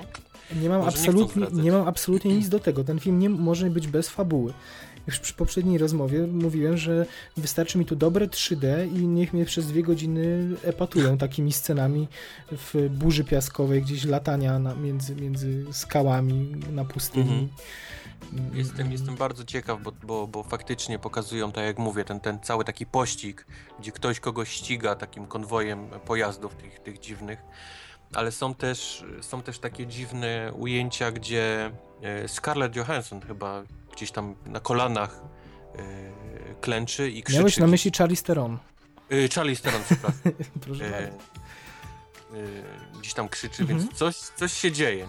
Nie 0.61 0.70
mam, 0.70 0.82
nie 0.82 0.88
absolutnie, 0.88 1.41
zwracać. 1.45 1.64
nie 1.64 1.72
mam 1.72 1.88
absolutnie 1.88 2.36
nic 2.36 2.49
do 2.49 2.60
tego. 2.60 2.84
Ten 2.84 2.99
film 2.99 3.20
nie 3.20 3.30
może 3.30 3.70
być 3.70 3.88
bez 3.88 4.10
fabuły. 4.10 4.53
Już 5.07 5.20
przy 5.20 5.34
poprzedniej 5.34 5.78
rozmowie 5.78 6.28
mówiłem, 6.28 6.78
że 6.78 7.06
wystarczy 7.38 7.78
mi 7.78 7.86
tu 7.86 7.95
dobre 7.95 8.28
3D 8.28 8.88
i 8.95 9.07
niech 9.07 9.34
mnie 9.34 9.45
przez 9.45 9.68
dwie 9.68 9.84
godziny 9.84 10.48
epatują 10.64 11.18
takimi 11.18 11.52
scenami 11.53 12.07
w 12.52 12.90
burzy 12.90 13.24
piaskowej, 13.24 13.82
gdzieś 13.82 14.06
latania 14.06 14.60
na, 14.60 14.76
między, 14.76 15.16
między 15.16 15.66
skałami 15.72 16.56
na 16.72 16.86
pustyni. 16.86 17.32
Mm, 17.34 17.49
Jestem, 18.54 18.91
jestem 18.91 19.16
bardzo 19.16 19.46
ciekaw, 19.46 19.82
bo, 19.82 19.91
bo, 19.91 20.28
bo 20.28 20.44
faktycznie 20.44 21.00
pokazują, 21.00 21.52
tak 21.52 21.66
jak 21.66 21.78
mówię, 21.78 22.04
ten, 22.06 22.20
ten 22.20 22.40
cały 22.40 22.66
taki 22.66 22.86
pościg, 22.86 23.46
gdzie 23.80 23.91
ktoś 23.91 24.20
kogoś 24.20 24.50
ściga 24.50 24.96
takim 24.96 25.28
konwojem 25.28 25.90
pojazdów 25.90 26.56
tych, 26.56 26.80
tych 26.80 27.00
dziwnych, 27.00 27.40
ale 28.14 28.32
są 28.32 28.56
też, 28.56 29.04
są 29.22 29.41
też 29.41 29.60
takie 29.60 29.88
dziwne 29.88 30.52
ujęcia, 30.58 31.12
gdzie 31.12 31.72
e, 32.02 32.28
Scarlett 32.28 32.76
Johansson 32.76 33.22
chyba 33.22 33.64
gdzieś 33.96 34.12
tam 34.12 34.36
na 34.46 34.60
kolanach 34.60 35.22
e, 35.76 35.82
klęczy 36.62 37.10
i 37.10 37.24
krzyczy. 37.24 37.40
Miałeś 37.40 37.58
na 37.58 37.68
myśli 37.68 37.91
Charlize 37.98 38.24
Theron. 38.24 38.58
E, 39.10 39.30
Charlie 39.36 39.56
Theron, 39.58 39.82
przepraszam. 39.86 40.22
Proszę 40.66 40.90
bardzo. 40.91 41.18
gdzieś 43.00 43.14
tam 43.14 43.30
krzyczy, 43.30 43.62
Mhm. 43.64 43.80
więc 43.80 43.94
coś, 43.98 44.16
coś 44.16 44.54
się 44.54 44.72
dzieje, 44.72 45.08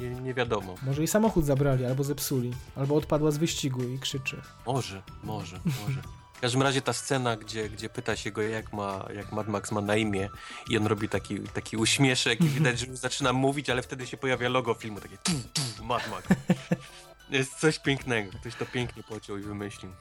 nie, 0.00 0.10
nie, 0.10 0.34
wiadomo. 0.34 0.74
Może 0.82 1.02
i 1.02 1.06
samochód 1.06 1.44
zabrali, 1.44 1.84
albo 1.84 2.04
zepsuli, 2.04 2.52
albo 2.76 2.94
odpadła 2.94 3.30
z 3.30 3.38
wyścigu 3.38 3.82
i 3.82 3.98
krzyczy. 3.98 4.42
Może, 4.66 5.02
może, 5.22 5.60
może. 5.86 6.02
W 6.34 6.40
każdym 6.40 6.62
razie 6.62 6.82
ta 6.82 6.92
scena, 6.92 7.36
gdzie, 7.36 7.70
gdzie 7.70 7.88
pyta 7.88 8.16
się 8.16 8.30
go, 8.30 8.42
jak, 8.42 8.72
ma, 8.72 9.04
jak 9.14 9.32
Mad 9.32 9.48
Max 9.48 9.72
ma 9.72 9.80
na 9.80 9.96
imię 9.96 10.28
i 10.70 10.76
on 10.76 10.86
robi 10.86 11.08
taki, 11.08 11.40
taki 11.40 11.76
uśmieszek 11.76 12.40
i 12.40 12.48
widać, 12.58 12.78
że 12.78 12.86
już 12.86 12.98
zaczyna 12.98 13.32
mówić, 13.32 13.70
ale 13.70 13.82
wtedy 13.82 14.06
się 14.06 14.16
pojawia 14.16 14.48
logo 14.48 14.74
filmu, 14.74 15.00
takie 15.00 15.18
tu, 15.18 15.32
tu, 15.76 15.84
Mad 15.84 16.10
Max. 16.10 16.28
Jest 17.30 17.54
coś 17.54 17.78
pięknego, 17.78 18.38
ktoś 18.40 18.54
to 18.54 18.66
pięknie 18.66 19.02
pociął 19.02 19.38
i 19.38 19.42
wymyślił. 19.42 19.92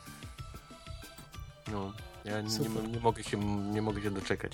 No, 1.71 1.93
ja 2.25 2.41
nie, 2.41 2.59
nie, 2.91 2.99
mogę 2.99 3.23
się, 3.23 3.37
nie 3.71 3.81
mogę 3.81 4.01
się 4.01 4.11
doczekać. 4.11 4.51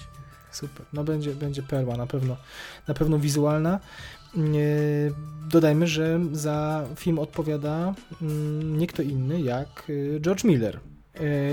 Super. 0.52 0.86
No 0.94 1.03
będzie, 1.03 1.36
będzie 1.36 1.64
perła 1.64 1.98
na 1.98 2.07
pewno, 2.07 2.38
na 2.88 2.94
pewno 2.94 3.20
wizualna. 3.20 3.80
Dodajmy, 5.49 5.88
że 5.88 6.19
za 6.31 6.84
film 6.95 7.19
odpowiada 7.19 7.93
mm, 8.22 8.77
nie 8.77 8.88
kto 8.88 9.01
inny 9.01 9.41
jak 9.41 9.89
y, 9.89 10.19
George 10.22 10.43
Miller, 10.43 10.80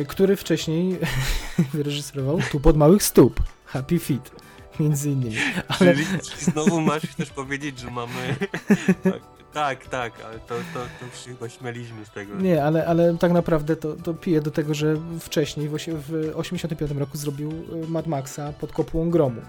y, 0.00 0.06
który 0.08 0.36
wcześniej 0.36 0.98
wyreżyserował 1.74 2.38
Tu 2.52 2.60
pod 2.60 2.76
małych 2.76 3.02
stóp, 3.02 3.40
Happy 3.64 3.98
Feet, 3.98 4.30
między 4.80 5.10
innymi. 5.10 5.36
Ale 5.68 5.94
Czyli, 5.94 6.06
czyli 6.06 6.52
znowu 6.52 6.80
masz 6.80 7.14
też 7.16 7.30
powiedzieć, 7.30 7.78
że 7.78 7.90
mamy 7.90 8.36
tak, 9.04 9.20
Tak, 9.52 9.86
tak, 9.88 10.12
ale 10.24 10.38
to, 10.38 10.54
to, 10.74 10.80
to 11.00 11.16
się 11.24 11.30
chyba 11.30 11.48
śmieliśmy 11.48 12.04
z 12.04 12.10
tego. 12.10 12.34
Nie, 12.34 12.64
ale, 12.64 12.86
ale 12.86 13.16
tak 13.18 13.32
naprawdę 13.32 13.76
to, 13.76 13.92
to 13.96 14.14
pije 14.14 14.40
do 14.40 14.50
tego, 14.50 14.74
że 14.74 14.96
wcześniej, 15.20 15.68
w, 15.68 15.72
osie- 15.72 15.96
w 16.08 16.32
85 16.36 16.90
roku 16.90 17.18
zrobił 17.18 17.50
y, 17.50 17.88
Mad 17.88 18.06
Maxa 18.06 18.52
pod 18.52 18.72
kopułą 18.72 19.10
gromu, 19.10 19.40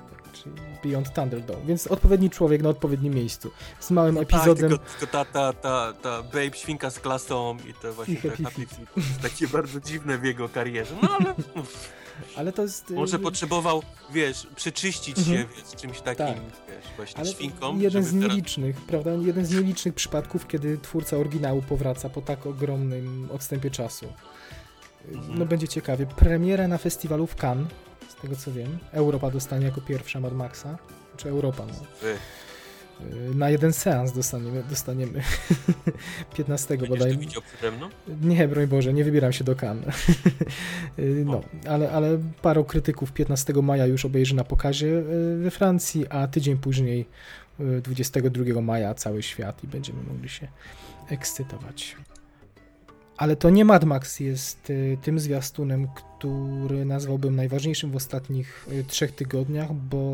czyli 0.43 0.55
Beyond 0.83 1.13
Thunderdome, 1.13 1.65
więc 1.65 1.87
odpowiedni 1.87 2.29
człowiek 2.29 2.61
na 2.61 2.69
odpowiednim 2.69 3.13
miejscu, 3.13 3.51
z 3.79 3.91
małym 3.91 4.17
epizodem. 4.17 4.69
Tak, 4.69 4.79
tylko, 4.79 4.99
tylko 4.99 5.07
ta, 5.07 5.25
ta, 5.25 5.53
ta, 5.53 5.93
ta 6.01 6.23
Babe 6.23 6.51
świnka 6.57 6.89
z 6.89 6.99
klasą 6.99 7.57
i 7.69 7.73
to 7.73 7.93
właśnie 7.93 8.13
I 8.13 8.17
Happy 8.43 8.65
takie 9.21 9.47
bardzo 9.57 9.79
dziwne 9.79 10.17
w 10.17 10.23
jego 10.23 10.49
karierze. 10.49 10.95
No 11.01 11.09
ale 11.19 11.33
Ale 12.35 12.51
to 12.53 12.61
jest... 12.61 12.91
y, 12.91 12.93
może 12.93 13.19
potrzebował, 13.19 13.83
wiesz, 14.13 14.47
przeczyścić 14.55 15.17
Mhm. 15.17 15.37
się 15.37 15.45
wiesz, 15.55 15.81
czymś 15.81 16.01
takim, 16.01 16.25
Tak. 16.25 16.35
wiesz, 16.67 16.85
właśnie 16.97 17.19
Ale 17.21 17.31
świnką. 17.31 17.77
jeden 17.79 18.03
z 18.03 18.07
żeby 18.07 18.19
teraz- 18.21 18.31
nielicznych, 18.35 18.75
prawda? 18.81 19.11
Jeden 19.11 19.45
z 19.45 19.51
nielicznych 19.53 19.93
przypadków, 19.93 20.47
kiedy 20.47 20.77
twórca 20.77 21.17
oryginału 21.17 21.61
powraca 21.61 22.09
po 22.09 22.21
tak 22.21 22.45
ogromnym 22.45 23.29
odstępie 23.31 23.71
czasu. 23.71 24.05
No 25.11 25.17
Mhm. 25.21 25.47
będzie 25.47 25.67
ciekawie. 25.67 26.05
Premiera 26.05 26.67
na 26.67 26.77
festiwalu 26.77 27.27
w 27.27 27.35
Cannes, 27.43 27.67
tego 28.21 28.35
co 28.35 28.51
wiem. 28.51 28.77
Europa 28.91 29.31
dostanie 29.31 29.65
jako 29.65 29.81
pierwsza 29.81 30.19
Mad 30.19 30.33
Maxa. 30.33 30.77
Czy 31.17 31.29
Europa, 31.29 31.65
no. 31.65 31.73
Wy, 32.01 32.15
Y, 33.31 33.35
Na 33.35 33.49
jeden 33.49 33.73
seans 33.73 34.11
dostaniemy, 34.11 34.63
dostaniemy 34.69 35.21
15 36.37 36.67
Będziesz 36.77 36.89
bodaj. 36.89 37.13
to 37.13 37.19
widział 37.19 37.41
przede 37.57 37.77
mną? 37.77 37.89
Nie, 38.21 38.47
broń 38.47 38.67
Boże, 38.67 38.93
nie 38.93 39.03
wybieram 39.03 39.33
się 39.33 39.43
do 39.43 39.55
Cannes. 39.55 39.95
Y, 40.99 41.23
no, 41.25 41.41
ale, 41.69 41.91
ale 41.91 42.17
paru 42.41 42.63
krytyków 42.63 43.11
15 43.11 43.53
maja 43.53 43.85
już 43.85 44.05
obejrzy 44.05 44.35
na 44.35 44.43
pokazie 44.43 44.87
y, 44.87 45.37
we 45.37 45.51
Francji, 45.51 46.07
a 46.09 46.27
tydzień 46.27 46.57
później, 46.57 47.05
y, 47.59 47.81
22 47.81 48.61
maja, 48.61 48.93
cały 48.93 49.23
świat 49.23 49.63
i 49.63 49.67
będziemy 49.67 50.03
mogli 50.03 50.29
się 50.29 50.47
ekscytować. 51.09 51.95
Ale 53.21 53.35
to 53.35 53.49
nie 53.49 53.65
Mad 53.65 53.83
Max 53.83 54.19
jest 54.19 54.69
y, 54.69 54.97
tym 55.01 55.19
zwiastunem, 55.19 55.87
który 55.87 56.85
nazwałbym 56.85 57.35
najważniejszym 57.35 57.91
w 57.91 57.95
ostatnich 57.95 58.67
y, 58.71 58.83
trzech 58.83 59.11
tygodniach, 59.11 59.73
bo 59.73 60.13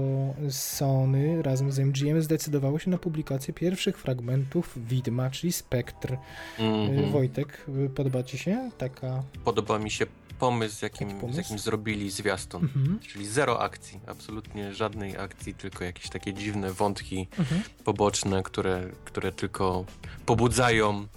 Sony 0.49 1.41
razem 1.41 1.71
z 1.71 1.79
MGM 1.79 2.21
zdecydowało 2.21 2.79
się 2.79 2.89
na 2.89 2.97
publikację 2.97 3.53
pierwszych 3.53 3.97
fragmentów 3.97 4.73
Widma, 4.87 5.29
czyli 5.29 5.53
Spectre. 5.53 6.17
Y, 6.59 6.63
Mhm. 6.63 7.11
Wojtek, 7.11 7.65
podoba 7.95 8.23
Ci 8.23 8.37
się 8.37 8.69
taka... 8.77 9.23
Podoba 9.45 9.79
mi 9.79 9.91
się 9.91 10.05
pomysł, 10.39 10.75
z 10.75 10.81
jakim, 10.81 11.09
pomysł? 11.09 11.35
z 11.35 11.37
jakim 11.37 11.59
zrobili 11.59 12.11
zwiastun. 12.11 12.63
Mhm. 12.63 12.99
Czyli 12.99 13.27
zero 13.27 13.61
akcji, 13.61 13.99
absolutnie 14.07 14.73
żadnej 14.73 15.17
akcji, 15.17 15.53
tylko 15.53 15.83
jakieś 15.83 16.09
takie 16.09 16.33
dziwne 16.33 16.73
wątki 16.73 17.27
Mhm. 17.39 17.61
poboczne, 17.83 18.43
które, 18.43 18.89
które 19.05 19.31
tylko 19.31 19.85
pobudzają 20.25 21.07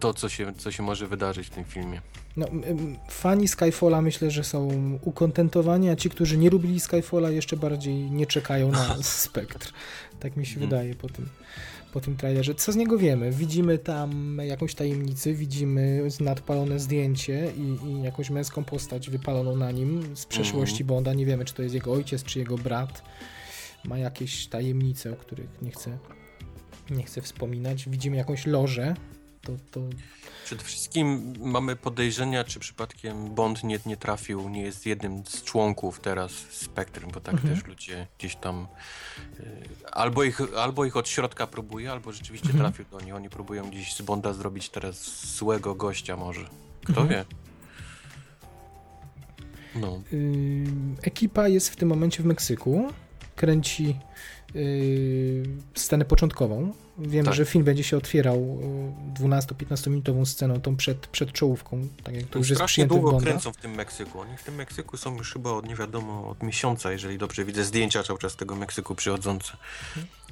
to, 0.00 0.14
co 0.14 0.28
się, 0.28 0.52
co 0.58 0.70
się 0.72 0.82
może 0.82 1.06
wydarzyć 1.06 1.46
w 1.46 1.50
tym 1.50 1.64
filmie. 1.64 2.00
No, 2.36 2.46
fani 3.10 3.48
Skyfalla 3.48 4.02
myślę, 4.02 4.30
że 4.30 4.44
są 4.44 4.68
ukontentowani, 5.02 5.90
a 5.90 5.96
ci, 5.96 6.10
którzy 6.10 6.38
nie 6.38 6.50
lubili 6.50 6.80
Skyfalla, 6.80 7.30
jeszcze 7.30 7.56
bardziej 7.56 7.94
nie 8.10 8.26
czekają 8.26 8.70
na 8.70 8.96
Spectre. 9.02 9.70
Tak 10.20 10.36
mi 10.36 10.46
się 10.46 10.54
Mhm. 10.54 10.70
wydaje 10.70 10.94
po 10.94 11.08
tym, 11.08 11.28
po 11.92 12.00
tym 12.00 12.16
trailerze. 12.16 12.54
Co 12.54 12.72
z 12.72 12.76
niego 12.76 12.98
wiemy? 12.98 13.30
Widzimy 13.32 13.78
tam 13.78 14.38
jakąś 14.44 14.74
tajemnicę, 14.74 15.32
widzimy 15.34 16.02
nadpalone 16.20 16.78
zdjęcie 16.78 17.52
i, 17.56 17.86
i 17.86 18.02
jakąś 18.02 18.30
męską 18.30 18.64
postać 18.64 19.10
wypaloną 19.10 19.56
na 19.56 19.70
nim 19.70 20.16
z 20.16 20.26
przeszłości 20.26 20.84
Bonda. 20.84 21.14
Nie 21.14 21.26
wiemy, 21.26 21.44
czy 21.44 21.54
to 21.54 21.62
jest 21.62 21.74
jego 21.74 21.92
ojciec, 21.92 22.24
czy 22.24 22.38
jego 22.38 22.58
brat. 22.58 23.02
Ma 23.84 23.98
jakieś 23.98 24.46
tajemnice, 24.46 25.12
o 25.12 25.16
których 25.16 25.62
nie 25.62 25.70
chcę, 25.70 25.98
nie 26.90 27.02
chcę 27.02 27.22
wspominać. 27.22 27.88
Widzimy 27.88 28.16
jakąś 28.16 28.46
lożę. 28.46 28.94
To, 29.42 29.52
to 29.70 29.80
Przede 30.44 30.64
wszystkim 30.64 31.34
mamy 31.40 31.76
podejrzenia, 31.76 32.44
czy 32.44 32.60
przypadkiem 32.60 33.34
Bond 33.34 33.64
nie, 33.64 33.78
nie 33.86 33.96
trafił, 33.96 34.48
nie 34.48 34.62
jest 34.62 34.86
jednym 34.86 35.26
z 35.26 35.42
członków 35.42 36.00
teraz 36.00 36.32
Spectrum, 36.50 37.10
bo 37.14 37.20
tak 37.20 37.34
Mhm. 37.34 37.54
też 37.54 37.66
ludzie 37.66 38.06
gdzieś 38.18 38.36
tam 38.36 38.66
y, 39.40 39.44
albo, 39.92 40.24
ich, 40.24 40.40
albo 40.56 40.84
ich 40.84 40.96
od 40.96 41.08
środka 41.08 41.46
próbuje, 41.46 41.92
albo 41.92 42.12
rzeczywiście 42.12 42.48
Mhm. 42.50 42.64
trafił 42.64 42.84
do 42.90 43.04
nich. 43.04 43.14
Oni 43.14 43.30
próbują 43.30 43.70
gdzieś 43.70 43.94
z 43.94 44.02
Bonda 44.02 44.32
zrobić 44.32 44.68
teraz 44.68 45.26
złego 45.36 45.74
gościa 45.74 46.16
może. 46.16 46.44
Kto 46.84 47.00
Mhm. 47.00 47.08
wie? 47.08 47.24
No. 49.80 50.02
Yy, 50.12 50.64
ekipa 51.02 51.48
jest 51.48 51.68
w 51.70 51.76
tym 51.76 51.88
momencie 51.88 52.22
w 52.22 52.26
Meksyku. 52.26 52.92
Kręci 53.36 53.96
yy, 54.54 55.42
scenę 55.74 56.04
początkową. 56.04 56.72
Wiemy, 56.98 57.24
Tak. 57.24 57.34
że 57.34 57.44
film 57.44 57.64
będzie 57.64 57.84
się 57.84 57.96
otwierał 57.96 58.58
yy, 59.20 59.28
12-15 59.28 59.90
minutową 59.90 60.26
sceną, 60.26 60.60
tą 60.60 60.76
przed, 60.76 61.06
przed 61.06 61.32
czołówką, 61.32 61.88
tak 62.04 62.14
jak 62.14 62.24
to 62.26 62.38
już 62.38 62.48
jest 62.48 62.58
Strasznie 62.58 62.86
długo 62.86 63.10
Bonda. 63.10 63.30
kręcą 63.30 63.52
w 63.52 63.56
tym 63.56 63.74
Meksyku. 63.74 64.20
Oni 64.20 64.36
w 64.36 64.42
tym 64.42 64.54
Meksyku 64.54 64.96
są 64.96 65.16
już 65.16 65.32
chyba 65.32 65.50
od 65.50 65.68
nie 65.68 65.74
wiadomo 65.76 66.28
od 66.30 66.42
miesiąca, 66.42 66.92
jeżeli 66.92 67.18
dobrze 67.18 67.44
widzę 67.44 67.64
zdjęcia 67.64 68.02
cały 68.02 68.18
czas 68.18 68.36
tego 68.36 68.56
Meksyku 68.56 68.94
przychodzące. 68.94 69.52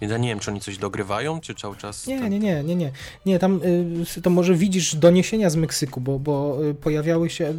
Więc 0.00 0.10
ja 0.10 0.18
nie 0.18 0.28
wiem, 0.28 0.40
czy 0.40 0.50
oni 0.50 0.60
coś 0.60 0.78
dogrywają, 0.78 1.40
czy 1.40 1.54
cały 1.54 1.76
czas. 1.76 2.06
Nie, 2.06 2.20
ten- 2.20 2.32
nie, 2.32 2.38
nie, 2.38 2.64
nie, 2.64 2.76
nie. 2.76 2.90
Nie, 3.26 3.38
tam 3.38 3.60
y, 4.16 4.22
to 4.22 4.30
może 4.30 4.54
widzisz 4.54 4.96
doniesienia 4.96 5.50
z 5.50 5.56
Meksyku, 5.56 6.00
bo, 6.00 6.18
bo 6.18 6.58
y, 6.70 6.74
pojawiały 6.74 7.30
się. 7.30 7.54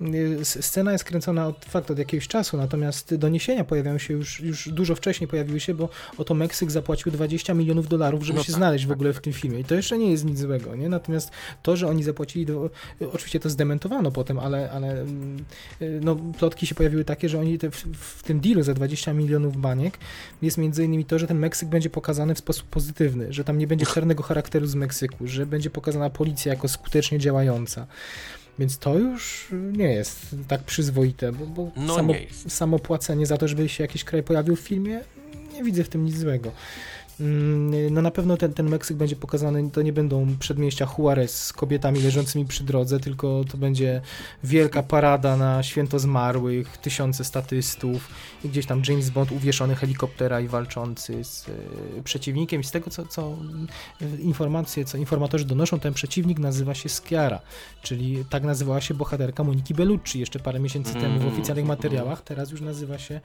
Y, 0.00 0.44
scena 0.44 0.92
jest 0.92 1.04
kręcona 1.04 1.46
od 1.46 1.64
fakt 1.64 1.90
od 1.90 1.98
jakiegoś 1.98 2.28
czasu, 2.28 2.56
natomiast 2.56 3.14
doniesienia 3.14 3.64
pojawiają 3.64 3.98
się 3.98 4.14
już, 4.14 4.40
już 4.40 4.68
dużo 4.68 4.94
wcześniej 4.94 5.28
pojawiły 5.28 5.60
się, 5.60 5.74
bo 5.74 5.88
oto 6.18 6.34
Meksyk 6.34 6.70
zapłacił 6.70 7.12
20 7.12 7.54
milionów 7.54 7.88
dolarów, 7.88 8.22
żeby 8.22 8.38
No 8.38 8.44
się 8.44 8.52
tak, 8.52 8.56
znaleźć 8.56 8.84
w 8.84 8.88
tak, 8.88 8.96
ogóle 8.96 9.12
w 9.12 9.14
tak. 9.14 9.24
tym 9.24 9.32
filmie. 9.32 9.60
I 9.60 9.64
to 9.64 9.74
jeszcze 9.74 9.98
nie 9.98 10.10
jest 10.10 10.24
nic 10.24 10.38
złego, 10.38 10.76
nie? 10.76 10.88
Natomiast 10.88 11.30
to, 11.62 11.76
że 11.76 11.88
oni 11.88 12.02
zapłacili, 12.02 12.46
do, 12.46 12.70
y, 13.02 13.10
oczywiście 13.12 13.40
to 13.40 13.50
zdementowano 13.50 14.10
potem, 14.10 14.38
ale, 14.38 14.70
ale 14.70 15.00
mm, 15.00 15.44
y, 15.82 16.00
no, 16.02 16.16
plotki 16.38 16.66
się 16.66 16.74
pojawiły 16.74 17.04
takie, 17.04 17.28
że 17.28 17.40
oni 17.40 17.58
te, 17.58 17.70
w, 17.70 17.76
w 17.92 18.22
tym 18.22 18.40
dealu 18.40 18.62
za 18.62 18.74
20 18.74 19.12
milionów 19.12 19.56
baniek 19.56 19.98
jest 20.42 20.58
między 20.58 20.84
innymi 20.84 21.04
to, 21.04 21.18
że 21.18 21.26
ten 21.26 21.38
Meksyk 21.38 21.68
będzie 21.68 21.81
pokazany 21.90 22.34
w 22.34 22.38
sposób 22.38 22.68
pozytywny, 22.68 23.32
że 23.32 23.44
tam 23.44 23.58
nie 23.58 23.66
będzie 23.66 23.86
czarnego 23.86 24.22
charakteru 24.22 24.66
z 24.66 24.74
Meksyku, 24.74 25.26
że 25.26 25.46
będzie 25.46 25.70
pokazana 25.70 26.10
policja 26.10 26.52
jako 26.52 26.68
skutecznie 26.68 27.18
działająca. 27.18 27.86
Więc 28.58 28.78
to 28.78 28.98
już 28.98 29.48
nie 29.72 29.92
jest 29.92 30.36
tak 30.48 30.62
przyzwoite, 30.62 31.32
bo, 31.32 31.46
bo 31.46 31.70
No 31.76 31.96
samo, 31.96 32.14
samo 32.48 32.78
płacenie 32.78 33.26
za 33.26 33.36
to, 33.36 33.48
żeby 33.48 33.68
się 33.68 33.84
jakiś 33.84 34.04
kraj 34.04 34.22
pojawił 34.22 34.56
w 34.56 34.60
filmie, 34.60 35.00
nie 35.52 35.64
widzę 35.64 35.84
w 35.84 35.88
tym 35.88 36.04
nic 36.04 36.18
złego. 36.18 36.52
Mm, 37.22 37.94
No 37.94 38.02
na 38.02 38.10
pewno 38.10 38.36
ten, 38.36 38.52
ten 38.54 38.68
Meksyk 38.68 38.96
będzie 38.96 39.16
pokazany, 39.16 39.70
to 39.70 39.82
nie 39.82 39.92
będą 39.92 40.36
przedmieścia 40.38 40.88
Juarez 40.98 41.44
z 41.44 41.52
kobietami 41.52 42.00
leżącymi 42.02 42.44
przy 42.46 42.64
drodze, 42.64 43.00
tylko 43.00 43.44
to 43.50 43.56
będzie 43.58 44.00
wielka 44.44 44.82
parada 44.82 45.36
na 45.36 45.62
święto 45.62 45.98
zmarłych, 45.98 46.76
tysiące 46.78 47.24
statystów 47.24 48.08
i 48.44 48.48
gdzieś 48.48 48.66
tam 48.66 48.82
James 48.88 49.10
Bond 49.10 49.32
uwieszony 49.32 49.74
helikoptera 49.74 50.40
i 50.40 50.48
walczący 50.48 51.24
z 51.24 51.48
e, 51.48 52.02
przeciwnikiem. 52.02 52.60
I 52.60 52.64
z 52.64 52.70
tego, 52.70 52.90
co, 52.90 53.06
co 53.06 53.36
e, 54.02 54.16
informacje, 54.20 54.84
co 54.84 54.98
informatorzy 54.98 55.44
donoszą, 55.44 55.80
ten 55.80 55.94
przeciwnik 55.94 56.38
nazywa 56.38 56.74
się 56.74 56.88
Schiara, 56.88 57.40
czyli 57.82 58.24
tak 58.30 58.42
nazywała 58.42 58.80
się 58.80 58.94
bohaterka 58.94 59.44
Moniki 59.44 59.74
Bellucci 59.74 60.20
jeszcze 60.20 60.38
parę 60.38 60.60
miesięcy 60.60 60.92
temu 60.92 61.08
w 61.12 61.22
Mhm. 61.22 61.32
oficjalnych 61.32 61.66
materiałach, 61.66 62.22
teraz 62.22 62.50
już 62.50 62.60
nazywa 62.60 62.98
się 62.98 63.20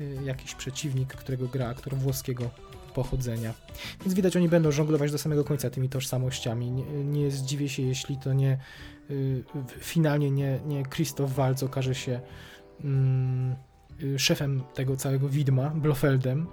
y, 0.00 0.18
jakiś 0.24 0.54
przeciwnik, 0.54 1.08
którego 1.14 1.48
gra 1.48 1.68
aktor 1.68 1.94
włoskiego 1.94 2.50
pochodzenia. 2.96 3.54
Więc 4.00 4.14
widać, 4.14 4.36
oni 4.36 4.48
będą 4.48 4.72
żonglować 4.72 5.12
do 5.12 5.18
samego 5.18 5.44
końca 5.44 5.70
tymi 5.70 5.88
tożsamościami. 5.88 6.70
Nie, 6.70 6.84
nie 7.04 7.30
zdziwię 7.30 7.68
się, 7.68 7.82
jeśli 7.82 8.16
to 8.16 8.32
nie 8.32 8.58
y, 9.10 9.44
finalnie 9.80 10.30
nie, 10.30 10.60
nie 10.66 10.82
Christoph 10.84 11.32
Waltz 11.32 11.62
okaże 11.62 11.94
się 11.94 12.20
mm, 12.84 13.56
y, 14.02 14.18
szefem 14.18 14.62
tego 14.74 14.96
całego 14.96 15.28
widma, 15.28 15.70
Blofeldem. 15.70 16.46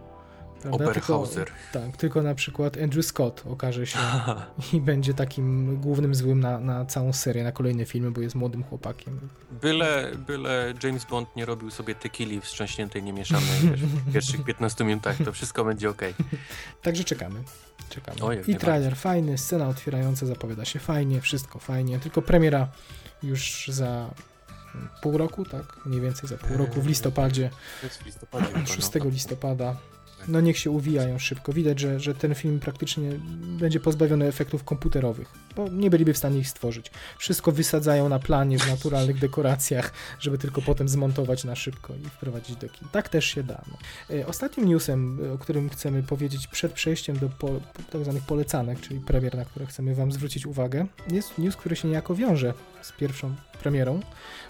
Prawda? 0.69 0.85
Oberhauser. 0.85 1.45
Tylko, 1.45 1.85
tak, 1.87 1.97
tylko 1.97 2.21
na 2.21 2.35
przykład 2.35 2.77
Andrew 2.77 3.05
Scott 3.05 3.43
okaże 3.49 3.87
się 3.87 3.99
i 4.73 4.81
będzie 4.81 5.13
takim 5.13 5.77
głównym 5.81 6.15
złym 6.15 6.39
na, 6.39 6.59
na 6.59 6.85
całą 6.85 7.13
serię, 7.13 7.43
na 7.43 7.51
kolejne 7.51 7.85
filmy, 7.85 8.11
bo 8.11 8.21
jest 8.21 8.35
młodym 8.35 8.63
chłopakiem. 8.63 9.29
Byle, 9.61 10.11
byle 10.27 10.73
James 10.83 11.05
Bond 11.05 11.35
nie 11.35 11.45
robił 11.45 11.71
sobie 11.71 11.95
tequili 11.95 12.41
wstrząśniętej, 12.41 13.03
niemieszanej 13.03 13.59
wiesz, 13.63 13.85
w 13.85 14.13
pierwszych 14.13 14.43
15 14.43 14.83
minutach, 14.83 15.17
to 15.25 15.33
wszystko 15.33 15.65
będzie 15.65 15.89
ok. 15.89 16.01
Także 16.81 17.03
czekamy. 17.03 17.43
Czekamy. 17.89 18.41
I 18.47 18.55
trailer 18.55 18.95
fajny, 18.95 19.37
scena 19.37 19.67
otwierająca 19.67 20.25
zapowiada 20.25 20.65
się 20.65 20.79
fajnie, 20.79 21.21
wszystko 21.21 21.59
fajnie, 21.59 21.99
tylko 21.99 22.21
premiera 22.21 22.67
już 23.23 23.67
za 23.67 24.09
pół 25.01 25.17
roku, 25.17 25.45
tak? 25.45 25.85
Mniej 25.85 26.01
więcej 26.01 26.29
za 26.29 26.37
pół 26.37 26.57
roku, 26.57 26.81
w 26.81 26.87
listopadzie, 26.87 27.49
w 28.01 28.05
listopadzie 28.05 28.45
chyba, 28.45 28.65
6 28.65 28.93
no. 28.99 29.05
listopada. 29.05 29.75
No 30.27 30.41
niech 30.41 30.57
się 30.57 30.71
uwijają 30.71 31.19
szybko. 31.19 31.53
Widać, 31.53 31.79
że, 31.79 31.99
że 31.99 32.15
ten 32.15 32.35
film 32.35 32.59
praktycznie 32.59 33.11
będzie 33.59 33.79
pozbawiony 33.79 34.25
efektów 34.25 34.63
komputerowych, 34.63 35.31
bo 35.55 35.69
nie 35.69 35.89
byliby 35.89 36.13
w 36.13 36.17
stanie 36.17 36.39
ich 36.39 36.49
stworzyć. 36.49 36.91
Wszystko 37.17 37.51
wysadzają 37.51 38.09
na 38.09 38.19
planie 38.19 38.59
w 38.59 38.67
naturalnych 38.69 39.19
dekoracjach, 39.27 39.93
żeby 40.19 40.37
tylko 40.37 40.61
potem 40.61 40.89
zmontować 40.89 41.43
na 41.43 41.55
szybko 41.55 41.93
i 41.95 42.09
wprowadzić 42.09 42.55
do 42.55 42.69
kin. 42.69 42.87
Tak 42.91 43.09
też 43.09 43.25
się 43.25 43.43
da. 43.43 43.61
No. 43.71 43.77
E, 44.15 44.27
Ostatnim 44.27 44.67
newsem, 44.67 45.19
o 45.35 45.37
którym 45.37 45.69
chcemy 45.69 46.03
powiedzieć 46.03 46.47
przed 46.47 46.73
przejściem 46.73 47.17
do 47.17 47.29
po, 47.29 47.49
tak 47.91 48.03
zwanych 48.03 48.23
polecanek, 48.23 48.81
czyli 48.81 48.99
premier, 48.99 49.35
na 49.35 49.45
które 49.45 49.65
chcemy 49.65 49.95
wam 49.95 50.11
zwrócić 50.11 50.45
uwagę, 50.45 50.85
jest 51.11 51.37
news, 51.37 51.55
który 51.55 51.75
się 51.75 51.87
niejako 51.87 52.15
wiąże 52.15 52.53
z 52.81 52.91
pierwszą 52.91 53.35
premierą, 53.61 53.99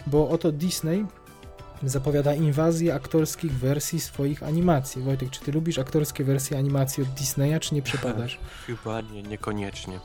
bo 0.08 0.30
oto 0.30 0.52
Disney 0.52 1.06
zapowiada 1.90 2.34
inwazję 2.34 2.96
aktorskich 2.96 3.52
wersji 3.54 4.00
swoich 4.00 4.44
animacji. 4.44 5.02
Wojtek, 5.02 5.30
czy 5.30 5.40
ty 5.42 5.52
lubisz 5.52 5.80
aktorskie 5.80 6.24
wersje 6.24 6.58
animacji 6.58 7.04
od 7.04 7.10
Disneya, 7.10 7.60
czy 7.60 7.76
nie 7.76 7.82
przepadasz? 7.82 8.40
Chyba 8.68 9.02
nie, 9.02 9.24
niekoniecznie. 9.24 10.00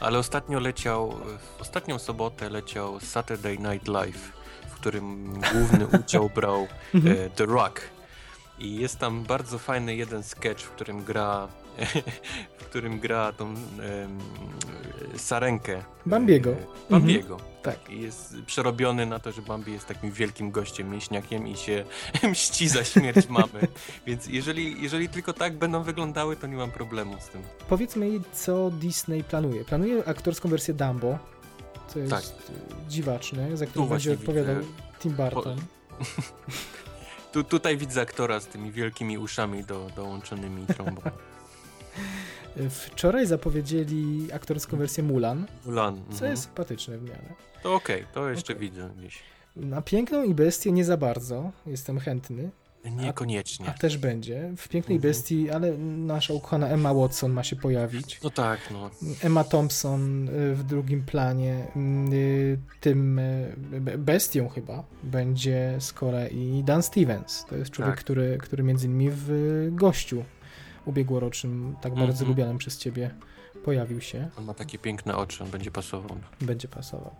Ale 0.00 0.18
ostatnio 0.18 0.60
leciał, 0.60 1.14
w 1.58 1.60
ostatnią 1.60 1.98
sobotę 1.98 2.50
leciał 2.50 3.00
Saturday 3.00 3.58
Night 3.58 3.88
Live, 3.88 4.32
w 4.70 4.74
którym 4.74 5.34
główny 5.52 5.86
udział 6.00 6.30
brał 6.34 6.66
Mhm. 6.94 7.16
e, 7.26 7.30
The 7.30 7.46
Rock. 7.46 7.80
I 8.58 8.76
jest 8.76 8.98
tam 8.98 9.22
bardzo 9.24 9.58
fajny 9.58 9.96
jeden 9.96 10.22
sketch, 10.22 10.62
w 10.64 10.70
którym 10.70 11.04
gra 11.04 11.48
w 12.58 12.64
którym 12.64 13.00
gra 13.00 13.32
tą 13.32 13.48
em, 13.48 14.18
sarenkę. 15.16 15.82
Bambiego. 16.06 16.50
E, 16.50 16.56
Bambiego. 16.90 17.36
Tak. 17.62 17.90
I 17.90 18.00
jest 18.00 18.34
przerobiony 18.46 19.06
na 19.06 19.18
to, 19.18 19.32
że 19.32 19.42
Bambi 19.42 19.72
jest 19.72 19.86
takim 19.86 20.10
wielkim 20.12 20.50
gościem, 20.50 20.90
mięśniakiem 20.90 21.48
i 21.48 21.56
się 21.56 21.84
mści 22.30 22.68
za 22.68 22.84
śmierć 22.84 23.28
mamy. 23.28 23.68
Więc 24.06 24.26
jeżeli, 24.26 24.82
jeżeli 24.82 25.08
tylko 25.08 25.32
tak 25.32 25.58
będą 25.58 25.82
wyglądały, 25.82 26.36
to 26.36 26.46
nie 26.46 26.56
mam 26.56 26.70
problemu 26.70 27.16
z 27.20 27.28
tym. 27.28 27.42
Powiedzmy 27.68 28.10
co 28.32 28.70
Disney 28.70 29.24
planuje. 29.24 29.64
Planuje 29.64 30.08
aktorską 30.08 30.48
wersję 30.48 30.74
Dumbo, 30.74 31.18
co 31.88 31.98
jest 31.98 32.10
Tak. 32.10 32.24
dziwaczne, 32.88 33.56
za 33.56 33.66
którą 33.66 33.86
będzie 33.86 34.12
odpowiadał 34.12 34.56
widzę. 34.56 34.68
Tim 35.00 35.12
Burton. 35.12 35.58
Tu, 37.32 37.44
tutaj 37.44 37.76
widzę 37.76 38.00
aktora 38.00 38.40
z 38.40 38.46
tymi 38.46 38.72
wielkimi 38.72 39.18
uszami 39.18 39.64
do, 39.64 39.90
dołączonymi 39.96 40.66
trąbą. 40.66 41.00
Wczoraj 42.70 43.26
zapowiedzieli 43.26 44.28
aktorską 44.32 44.76
wersję 44.76 45.02
Mulan, 45.04 45.46
Mulan. 45.66 45.96
co 45.96 46.12
mhm. 46.12 46.30
jest 46.30 46.42
sympatyczne 46.44 46.98
w 46.98 47.02
miarę. 47.02 47.34
To 47.62 47.74
okej, 47.74 48.04
to 48.14 48.28
jeszcze 48.30 48.52
Okej. 48.52 48.68
widzę 48.70 48.90
gdzieś. 48.98 49.18
Na 49.56 49.82
Piękną 49.82 50.22
i 50.24 50.34
Bestię 50.34 50.72
nie 50.72 50.84
za 50.84 50.96
bardzo, 50.96 51.50
jestem 51.66 51.98
chętny, 51.98 52.50
Niekoniecznie. 52.90 53.66
a 53.68 53.72
też 53.72 53.98
będzie. 53.98 54.50
W 54.56 54.68
Pięknej 54.68 54.96
Mhm. 54.96 55.10
Bestii, 55.12 55.50
ale 55.50 55.78
nasza 55.78 56.34
ukochana 56.34 56.68
Emma 56.68 56.94
Watson 56.94 57.32
ma 57.32 57.42
się 57.44 57.56
pojawić. 57.56 58.20
No 58.24 58.30
tak, 58.30 58.58
no. 58.72 58.90
Emma 59.22 59.44
Thompson 59.44 60.28
y, 60.28 60.54
w 60.54 60.62
drugim 60.64 61.02
planie. 61.02 61.66
y, 62.12 62.58
Tym 62.80 63.18
y, 63.18 63.54
be- 63.80 63.98
bestią 63.98 64.48
chyba 64.48 64.84
będzie 65.02 65.76
z 65.78 65.92
kolei 65.92 66.62
Dan 66.64 66.82
Stevens. 66.82 67.44
To 67.48 67.56
jest 67.56 67.70
człowiek, 67.70 67.94
Tak. 67.94 68.04
który, 68.04 68.38
który 68.40 68.62
między 68.62 68.86
innymi 68.86 69.10
w 69.12 69.68
gościu 69.72 70.24
ubiegłorocznym, 70.84 71.76
tak 71.80 71.92
bardzo 71.94 72.10
Mhm. 72.12 72.28
lubianym 72.28 72.58
przez 72.58 72.78
ciebie, 72.78 73.10
pojawił 73.64 74.00
się. 74.00 74.28
On 74.38 74.44
ma 74.44 74.54
takie 74.54 74.78
piękne 74.78 75.16
oczy, 75.16 75.44
on 75.44 75.50
będzie 75.50 75.70
pasował. 75.70 76.16
Będzie 76.40 76.68
pasował. 76.68 77.14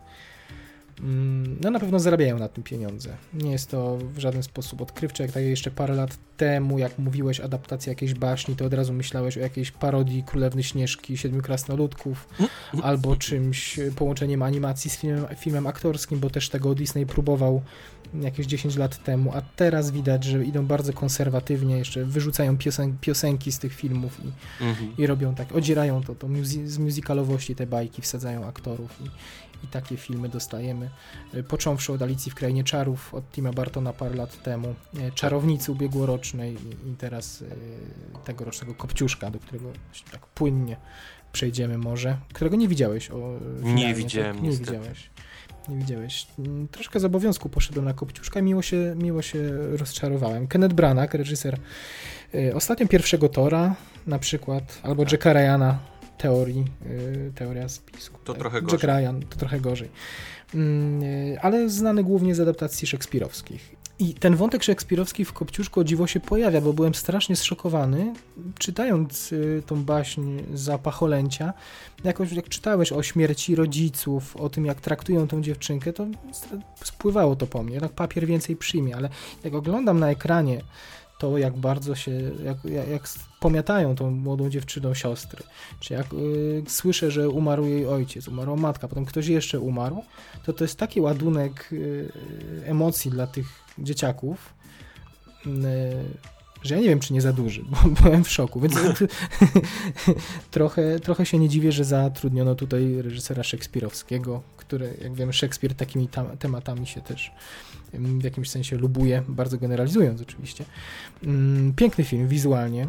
Mm, 0.99 1.57
No 1.63 1.71
na 1.71 1.79
pewno 1.79 1.99
zarabiają 1.99 2.39
na 2.39 2.47
tym 2.49 2.63
pieniądze. 2.63 3.09
Nie 3.33 3.51
jest 3.51 3.71
to 3.71 3.97
w 3.97 4.19
żaden 4.19 4.43
sposób 4.43 4.81
odkrywcze, 4.81 5.23
jak 5.23 5.31
tak 5.31 5.43
jeszcze 5.43 5.71
parę 5.71 5.93
lat 5.95 6.17
temu, 6.37 6.79
jak 6.79 6.99
mówiłeś 6.99 7.39
adaptacja 7.39 7.91
jakiejś 7.91 8.13
baśni, 8.13 8.55
to 8.55 8.65
od 8.65 8.73
razu 8.73 8.93
myślałeś 8.93 9.37
o 9.37 9.39
jakiejś 9.41 9.71
parodii 9.71 10.23
Królewny 10.23 10.63
Śnieżki, 10.63 11.17
Siedmiu 11.17 11.41
Krasnoludków, 11.41 12.27
albo 12.83 13.15
czymś, 13.15 13.79
połączeniem 13.95 14.41
animacji 14.41 14.89
z 14.91 14.97
filmem, 14.97 15.25
filmem 15.39 15.67
aktorskim, 15.67 16.19
bo 16.19 16.29
też 16.29 16.49
tego 16.49 16.75
Disney 16.75 17.05
próbował 17.05 17.61
jakieś 18.21 18.45
10 18.47 18.75
lat 18.75 19.03
temu, 19.03 19.31
a 19.33 19.41
teraz 19.41 19.91
widać, 19.91 20.23
że 20.23 20.45
idą 20.45 20.65
bardzo 20.65 20.93
konserwatywnie, 20.93 21.77
jeszcze 21.77 22.05
wyrzucają 22.05 22.57
piosen 22.57 22.97
piosenki 23.01 23.51
z 23.51 23.59
tych 23.59 23.73
filmów 23.73 24.19
i, 24.25 24.31
Mhm. 24.63 24.93
i 24.97 25.07
robią 25.07 25.35
tak, 25.35 25.55
odzierają 25.55 26.03
to, 26.03 26.15
to 26.15 26.27
muzy- 26.27 26.67
z 26.67 26.77
musicalowości 26.77 27.55
te 27.55 27.67
bajki, 27.67 28.01
wsadzają 28.01 28.45
aktorów 28.45 28.99
i, 29.01 29.09
i 29.65 29.67
takie 29.67 29.97
filmy 29.97 30.29
dostajemy. 30.29 30.89
Y, 31.33 31.43
Począwszy 31.43 31.93
od 31.93 32.01
Alicji 32.01 32.31
w 32.31 32.35
Krainie 32.35 32.63
Czarów 32.63 33.13
od 33.13 33.31
Tima 33.31 33.53
Bartona 33.53 33.93
parę 33.93 34.15
lat 34.15 34.43
temu, 34.43 34.75
y, 35.07 35.11
Czarownicy 35.15 35.71
ubiegłorocznej 35.71 36.53
i, 36.91 36.95
teraz 36.97 37.41
y, 37.41 37.45
tegorocznego 38.25 38.73
Kopciuszka, 38.73 39.31
do 39.31 39.39
którego 39.39 39.65
tak 40.11 40.25
płynnie 40.27 40.77
przejdziemy 41.31 41.77
może, 41.77 42.17
którego 42.33 42.55
nie 42.55 42.67
widziałeś 42.67 43.11
o 43.11 43.35
y, 43.37 43.39
finalnie, 43.59 43.93
widziałem, 43.93 44.33
tak? 44.33 44.43
Nie 44.43 44.49
niestety. 44.49 44.71
widziałeś. 44.71 45.09
Nie 45.69 45.75
widziałeś. 45.77 46.27
Mm, 46.39 46.67
Troszkę 46.67 46.99
z 46.99 47.05
obowiązku 47.05 47.49
poszedłem 47.49 47.85
na 47.85 47.93
Kopciuszka 47.93 48.39
i 48.39 48.43
miło 48.43 48.61
się, 48.61 48.95
miło 48.97 49.21
się 49.21 49.39
rozczarowałem. 49.77 50.47
Kenneth 50.47 50.75
Branagh, 50.75 51.13
reżyser 51.13 51.59
ostatnio 52.53 52.87
pierwszego 52.87 53.29
Tora 53.29 53.75
na 54.07 54.19
przykład, 54.19 54.79
albo 54.83 55.03
Tak. 55.03 55.11
Jacka 55.11 55.33
Ryana, 55.33 55.79
teorii, 56.17 56.65
y, 56.85 57.31
teoria 57.35 57.69
spisku. 57.69 58.19
To 58.23 58.33
tak? 58.33 58.41
trochę 58.41 58.57
Jack 58.57 58.71
gorzej. 58.71 58.89
Ryan, 58.89 59.21
to 59.29 59.37
trochę 59.37 59.59
gorzej. 59.59 59.89
Mm, 60.55 61.03
y, 61.03 61.37
ale 61.41 61.69
znany 61.69 62.03
głównie 62.03 62.35
z 62.35 62.39
adaptacji 62.39 62.87
szekspirowskich. 62.87 63.75
I 63.99 64.13
ten 64.13 64.35
wątek 64.35 64.63
szekspirowski 64.63 65.25
w 65.25 65.33
Kopciuszku 65.33 65.79
o 65.79 65.83
dziwo 65.83 66.07
się 66.07 66.19
pojawia, 66.19 66.61
bo 66.61 66.73
byłem 66.73 66.95
strasznie 66.95 67.35
zszokowany, 67.35 68.13
czytając 68.59 69.31
y, 69.31 69.63
tą 69.65 69.83
baśń 69.83 70.39
Zapacholęcia. 70.53 71.53
Jakoś 72.03 72.31
jak 72.31 72.49
czytałeś 72.49 72.91
o 72.91 73.03
śmierci 73.03 73.55
rodziców, 73.55 74.37
o 74.37 74.49
tym 74.49 74.65
jak 74.65 74.81
traktują 74.81 75.27
tą 75.27 75.41
dziewczynkę, 75.41 75.93
to 75.93 76.07
spływało 76.83 77.35
to 77.35 77.47
po 77.47 77.63
mnie. 77.63 77.79
Tak 77.79 77.91
papier 77.91 78.25
więcej 78.25 78.55
przyjmie, 78.55 78.95
ale 78.95 79.09
jak 79.43 79.53
oglądam 79.53 79.99
na 79.99 80.09
ekranie 80.09 80.61
to, 81.17 81.37
jak 81.37 81.57
bardzo 81.57 81.95
się, 81.95 82.11
jak, 82.43 82.57
jak, 82.89 83.03
pomiatają 83.39 83.95
tą 83.95 84.11
młodą 84.11 84.49
dziewczyną 84.49 84.93
siostry, 84.93 85.43
czy 85.79 85.93
jak 85.93 86.13
y, 86.13 86.63
słyszę, 86.67 87.11
że 87.11 87.29
umarł 87.29 87.65
jej 87.65 87.87
ojciec, 87.87 88.27
umarła 88.27 88.55
matka, 88.55 88.87
potem 88.87 89.05
ktoś 89.05 89.27
jeszcze 89.27 89.59
umarł, 89.59 90.03
to 90.45 90.53
to 90.53 90.63
jest 90.63 90.79
taki 90.79 91.01
ładunek 91.01 91.69
y, 91.71 92.11
emocji 92.65 93.11
dla 93.11 93.27
tych 93.27 93.47
dzieciaków, 93.79 94.53
y, 95.47 95.49
że 96.63 96.75
ja 96.75 96.81
nie 96.81 96.87
wiem, 96.87 96.99
czy 96.99 97.13
nie 97.13 97.21
za 97.21 97.33
duży, 97.33 97.63
bo 97.63 97.77
byłem 98.01 98.23
w 98.23 98.29
szoku, 98.29 98.59
więc 98.59 98.75
trochę, 100.51 100.99
trochę 100.99 101.25
się 101.25 101.39
nie 101.39 101.49
dziwię, 101.49 101.71
że 101.71 101.83
zatrudniono 101.83 102.55
tutaj 102.55 103.01
reżysera 103.01 103.43
szekspirowskiego, 103.43 104.41
który, 104.67 104.97
jak 105.01 105.13
wiem, 105.13 105.33
Szekspir 105.33 105.75
takimi 105.75 106.07
tam, 106.07 106.37
tematami 106.37 106.87
się 106.87 107.01
też 107.01 107.31
w 107.93 108.23
jakimś 108.23 108.49
sensie 108.49 108.77
lubuje, 108.77 109.23
bardzo 109.27 109.57
generalizując 109.57 110.21
oczywiście. 110.21 110.65
Ym, 111.23 111.73
Piękny 111.75 112.03
film 112.03 112.27
wizualnie, 112.27 112.87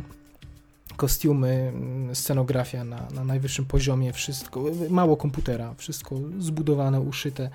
kostiumy, 0.97 1.73
ym, 1.75 2.15
scenografia 2.15 2.85
na, 2.85 3.09
na 3.15 3.25
najwyższym 3.25 3.65
poziomie, 3.65 4.13
wszystko, 4.13 4.65
mało 4.91 5.17
komputera, 5.17 5.75
wszystko 5.77 6.17
zbudowane, 6.39 7.01
uszyte 7.01 7.51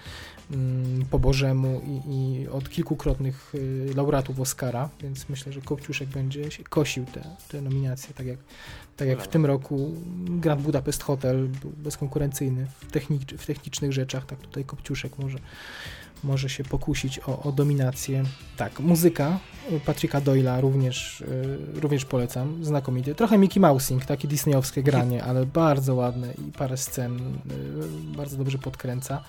ym, 0.52 1.06
po 1.10 1.20
Bożemu 1.20 1.82
i, 1.86 2.16
i 2.16 2.48
od 2.48 2.70
kilkukrotnych 2.70 3.56
y, 3.56 3.94
laureatów 3.96 4.40
Oscara, 4.40 4.90
więc 5.02 5.30
myślę, 5.30 5.54
że 5.54 5.62
Kopciuszek 5.62 6.10
będzie 6.10 6.44
kosił 6.70 7.06
te, 7.06 7.24
te 7.50 7.62
nominacje, 7.62 8.14
tak 8.14 8.28
jak, 8.28 8.38
tak 8.98 9.08
jak 9.08 9.22
w 9.22 9.28
tym 9.28 9.46
roku 9.46 9.92
Grand 10.26 10.62
Budapest 10.62 11.04
Hotel 11.04 11.48
był 11.48 11.72
bezkonkurencyjny 11.78 12.68
w, 12.80 12.92
technicz, 12.92 13.34
w 13.34 13.46
technicznych 13.46 13.94
rzeczach, 13.94 14.26
tak 14.26 14.40
tutaj 14.40 14.66
Kopciuszek 14.66 15.18
może, 15.18 15.38
może 16.24 16.50
się 16.50 16.64
pokusić 16.64 17.20
o, 17.20 17.44
o 17.44 17.52
dominację. 17.52 18.24
Tak, 18.58 18.80
muzyka 18.80 19.40
Patryka 19.86 20.22
Doyla 20.22 20.62
również, 20.62 21.22
y, 21.22 21.58
również 21.74 22.06
polecam, 22.06 22.66
znakomity. 22.66 23.16
Trochę 23.16 23.38
Mickey 23.38 23.60
Mousing, 23.60 24.06
takie 24.06 24.28
disneyowskie 24.28 24.84
granie, 24.84 25.24
ale 25.30 25.46
bardzo 25.46 25.96
ładne 25.96 26.34
i 26.34 26.52
parę 26.52 26.78
scen 26.78 27.18
y, 27.18 28.18
bardzo 28.18 28.38
dobrze 28.38 28.58
podkręca. 28.58 29.24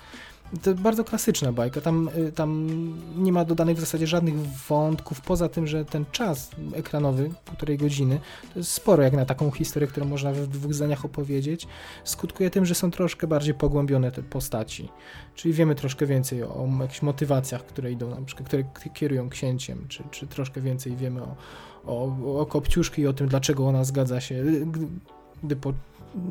To 0.61 0.75
bardzo 0.75 1.03
klasyczna 1.03 1.51
bajka. 1.51 1.81
Tam, 1.81 2.09
y, 2.17 2.31
tam 2.31 2.69
nie 3.15 3.31
ma 3.31 3.45
dodanych 3.45 3.77
w 3.77 3.79
zasadzie 3.79 4.07
żadnych 4.07 4.35
wątków, 4.69 5.21
poza 5.21 5.49
tym, 5.49 5.67
że 5.67 5.85
ten 5.85 6.05
czas 6.11 6.51
ekranowy, 6.73 7.29
półtorej 7.45 7.77
godziny, 7.77 8.19
to 8.53 8.59
jest 8.59 8.71
sporo 8.71 9.03
jak 9.03 9.13
na 9.13 9.25
taką 9.25 9.51
historię, 9.51 9.87
którą 9.87 10.05
można 10.05 10.31
w 10.31 10.47
dwóch 10.47 10.73
zdaniach 10.73 11.05
opowiedzieć. 11.05 11.67
Skutkuje 12.03 12.49
tym, 12.49 12.65
że 12.65 12.75
są 12.75 12.91
troszkę 12.91 13.27
bardziej 13.27 13.53
pogłębione 13.53 14.11
te 14.11 14.23
postaci. 14.23 14.89
Czyli 15.35 15.53
wiemy 15.53 15.75
troszkę 15.75 16.05
więcej 16.05 16.43
o, 16.43 16.55
o 16.55 16.69
jakichś 16.81 17.01
motywacjach, 17.01 17.65
które 17.65 17.91
idą, 17.91 18.09
na 18.09 18.21
przykład, 18.21 18.47
które 18.47 18.63
kierują 18.93 19.29
księciem, 19.29 19.85
czy, 19.87 20.03
czy 20.11 20.27
troszkę 20.27 20.61
więcej 20.61 20.95
wiemy 20.95 21.21
o, 21.21 21.35
o, 21.85 22.39
o 22.39 22.45
Kopciuszki 22.45 23.01
i 23.01 23.07
o 23.07 23.13
tym, 23.13 23.27
dlaczego 23.27 23.67
ona 23.67 23.83
zgadza 23.83 24.21
się, 24.21 24.43
gdy 25.43 25.55
po 25.55 25.73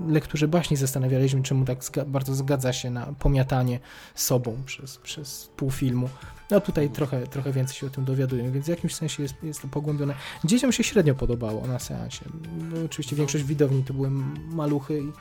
lekturze 0.08 0.48
baśni 0.48 0.76
zastanawialiśmy, 0.76 1.42
czemu 1.42 1.64
tak 1.64 1.84
zga 1.84 2.04
bardzo 2.04 2.34
zgadza 2.34 2.72
się 2.72 2.90
na 2.90 3.06
pomiatanie 3.06 3.80
sobą 4.14 4.62
przez, 4.66 4.98
przez 4.98 5.50
pół 5.56 5.70
filmu. 5.70 6.08
No 6.50 6.60
tutaj 6.60 6.90
trochę, 6.90 7.26
trochę 7.26 7.52
więcej 7.52 7.76
się 7.76 7.86
o 7.86 7.90
tym 7.90 8.04
dowiadujemy, 8.04 8.50
więc 8.50 8.66
w 8.66 8.68
jakimś 8.68 8.94
sensie 8.94 9.22
jest, 9.22 9.34
jest 9.42 9.62
to 9.62 9.68
pogłębione. 9.68 10.14
Dzieciom 10.44 10.72
się 10.72 10.84
średnio 10.84 11.14
podobało 11.14 11.66
na 11.66 11.78
seansie. 11.78 12.24
No, 12.58 12.84
oczywiście 12.84 13.16
większość 13.16 13.44
widowni 13.44 13.84
to 13.84 13.94
były 13.94 14.10
maluchy 14.50 14.98
i 14.98 15.12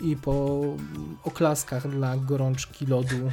i 0.00 0.16
po 0.16 0.60
oklaskach 1.24 1.88
dla 1.88 2.16
gorączki 2.16 2.86
lodu. 2.86 3.30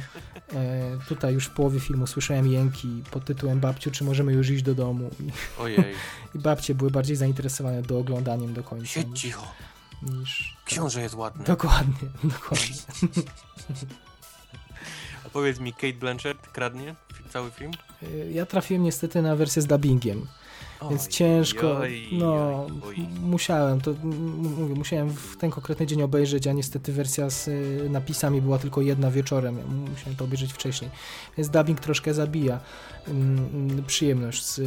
E, 0.52 0.98
tutaj 1.08 1.34
już 1.34 1.46
w 1.46 1.50
połowie 1.50 1.80
filmu 1.80 2.06
słyszałem 2.06 2.46
jęki 2.46 3.02
pod 3.10 3.24
tytułem 3.24 3.60
Babciu, 3.60 3.90
czy 3.90 4.04
możemy 4.04 4.32
już 4.32 4.50
iść 4.50 4.62
do 4.62 4.74
domu? 4.74 5.10
I, 5.20 5.32
Ojej. 5.60 5.94
I 6.34 6.38
babcie 6.38 6.74
były 6.74 6.90
bardziej 6.90 7.16
zainteresowane 7.16 7.82
do 7.82 7.98
oglądaniem 7.98 8.54
do 8.54 8.62
końca. 8.62 8.86
Siedź 8.86 9.20
cicho. 9.20 9.46
Niż... 10.02 10.56
Książę 10.64 11.02
jest 11.02 11.14
ładny. 11.14 11.44
Dokładnie, 11.44 12.08
dokładnie. 12.24 12.76
A 15.26 15.28
powiedz 15.28 15.60
mi, 15.60 15.72
Kate 15.72 15.92
Blanchett 15.92 16.48
kradnie 16.48 16.94
cały 17.30 17.50
film? 17.50 17.72
E, 18.02 18.30
ja 18.30 18.46
trafiłem 18.46 18.82
niestety 18.82 19.22
na 19.22 19.36
wersję 19.36 19.62
z 19.62 19.66
dubbingiem. 19.66 20.26
Więc 20.90 21.08
ciężko, 21.08 21.80
no, 22.12 22.66
musiałem, 23.22 23.80
to 23.80 23.94
mówię, 24.02 24.74
musiałem 24.74 25.10
w 25.10 25.36
ten 25.36 25.50
konkretny 25.50 25.86
dzień 25.86 26.02
obejrzeć, 26.02 26.46
a 26.46 26.52
niestety 26.52 26.92
wersja 26.92 27.30
z 27.30 27.48
y, 27.48 27.86
napisami 27.90 28.42
była 28.42 28.58
tylko 28.58 28.80
jedna 28.80 29.10
wieczorem, 29.10 29.58
musiałem 29.90 30.16
to 30.16 30.24
obejrzeć 30.24 30.52
wcześniej, 30.52 30.90
więc 31.36 31.48
dubbing 31.50 31.80
troszkę 31.80 32.14
zabija 32.14 32.60
przyjemność 33.86 34.44
z, 34.46 34.60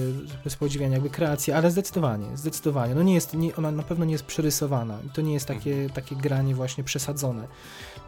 z 0.48 0.56
podziwiania 0.56 0.94
jakby 0.94 1.10
kreacji, 1.10 1.54
ale 1.54 1.72
zdecydowanie, 1.72 2.38
zdecydowanie, 2.38 2.96
no 2.96 3.04
nie 3.04 3.14
jest, 3.14 3.34
nie, 3.34 3.56
ona 3.56 3.72
na 3.72 3.84
pewno 3.84 4.06
nie 4.06 4.12
jest 4.12 4.26
przerysowana. 4.26 5.00
I 5.06 5.10
to 5.10 5.22
nie 5.22 5.34
jest 5.34 5.46
takie, 5.46 5.72
Mhm. 5.72 5.90
takie 5.90 6.16
granie 6.16 6.56
właśnie 6.56 6.84
przesadzone, 6.84 7.48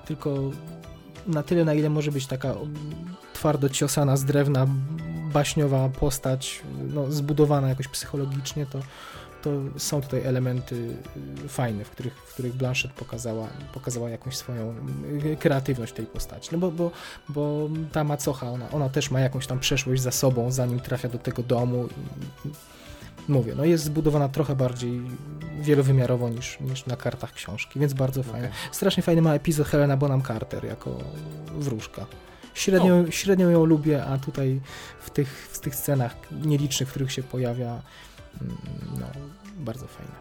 tylko 0.06 0.52
na 1.30 1.44
tyle, 1.44 1.66
na 1.66 1.74
ile 1.74 1.90
może 1.90 2.12
być 2.12 2.28
taka 2.28 2.56
twardo 3.34 3.70
ciosana 3.70 4.18
z 4.18 4.26
drewna, 4.26 4.68
baśniowa 5.34 5.90
postać, 5.90 6.62
no, 6.94 7.12
zbudowana 7.12 7.70
jakoś 7.70 7.88
psychologicznie, 7.88 8.66
to, 8.66 8.80
to 9.42 9.50
są 9.78 10.02
tutaj 10.02 10.22
elementy 10.24 10.76
y, 11.46 11.50
fajne, 11.50 11.86
w 11.86 11.90
których, 11.90 12.14
w 12.14 12.34
których 12.34 12.54
Blanchett 12.54 12.92
pokazała, 12.94 13.48
pokazała 13.74 14.10
jakąś 14.10 14.38
swoją 14.38 14.76
y, 15.26 15.38
kreatywność 15.38 15.94
tej 15.94 16.06
postaci. 16.06 16.50
No 16.52 16.58
bo, 16.58 16.72
bo, 16.72 16.92
bo 17.30 17.70
ta 17.92 18.04
macocha, 18.04 18.52
ona, 18.52 18.72
ona 18.72 18.90
też 18.90 19.12
ma 19.12 19.20
jakąś 19.20 19.48
tam 19.48 19.60
przeszłość 19.60 20.02
za 20.02 20.12
sobą, 20.12 20.52
zanim 20.52 20.80
trafia 20.80 21.10
do 21.10 21.18
tego 21.18 21.44
domu 21.44 21.90
i 22.46 22.50
mówię, 23.28 23.56
no 23.56 23.66
jest 23.66 23.84
zbudowana 23.84 24.30
trochę 24.30 24.56
bardziej 24.56 25.02
wielowymiarowo 25.62 26.30
niż, 26.30 26.60
niż 26.60 26.86
na 26.86 26.96
kartach 26.96 27.34
książki, 27.34 27.80
więc 27.80 27.94
bardzo 27.94 28.24
fajne. 28.24 28.48
Okej. 28.48 28.60
Strasznie 28.72 29.04
fajny 29.04 29.22
ma 29.22 29.34
epizod 29.34 29.68
Helena 29.68 29.98
Bonham 29.98 30.22
Carter 30.22 30.66
jako 30.66 30.98
wróżka. 31.58 32.06
Średnio, 32.54 33.12
średnio 33.12 33.50
ją 33.50 33.66
lubię, 33.66 34.06
a 34.06 34.18
tutaj 34.18 34.62
w 35.02 35.10
tych, 35.10 35.50
w 35.52 35.60
tych 35.60 35.76
scenach 35.76 36.16
nielicznych, 36.32 36.90
w 36.90 36.92
których 36.92 37.12
się 37.12 37.24
pojawia, 37.24 37.82
mm, 38.42 38.58
no, 39.00 39.08
bardzo 39.58 39.88
fajne. 39.88 40.12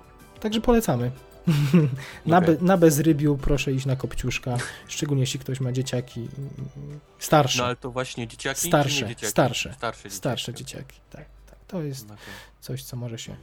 Także 0.41 0.61
polecamy. 0.61 1.11
na, 2.27 2.39
Okej. 2.39 2.57
be, 2.57 2.65
na 2.65 2.77
bezrybiu 2.77 3.37
proszę 3.37 3.73
iść 3.73 3.87
na 3.87 3.97
kopciuszka, 3.97 4.57
szczególnie 4.89 5.23
jeśli 5.23 5.41
ktoś 5.41 5.61
ma 5.61 5.73
dzieciaki 5.73 6.21
mm, 6.21 7.01
starsze. 7.19 7.59
No 7.59 7.65
ale 7.65 7.77
to 7.77 7.91
właśnie 7.91 8.29
dzieciaki 8.29 8.69
Starsze, 8.69 9.07
dzieciaki? 9.07 9.27
starsze. 9.27 9.73
Starsze 9.73 9.99
dzieciaki. 10.03 10.17
starsze 10.17 10.55
dzieciaki, 10.55 11.01
tak, 11.11 11.25
tak. 11.47 11.59
To 11.67 11.83
jest 11.83 12.05
Okej. 12.05 12.17
Coś, 12.61 12.83
co 12.85 12.97
może 12.97 13.19
się 13.19 13.37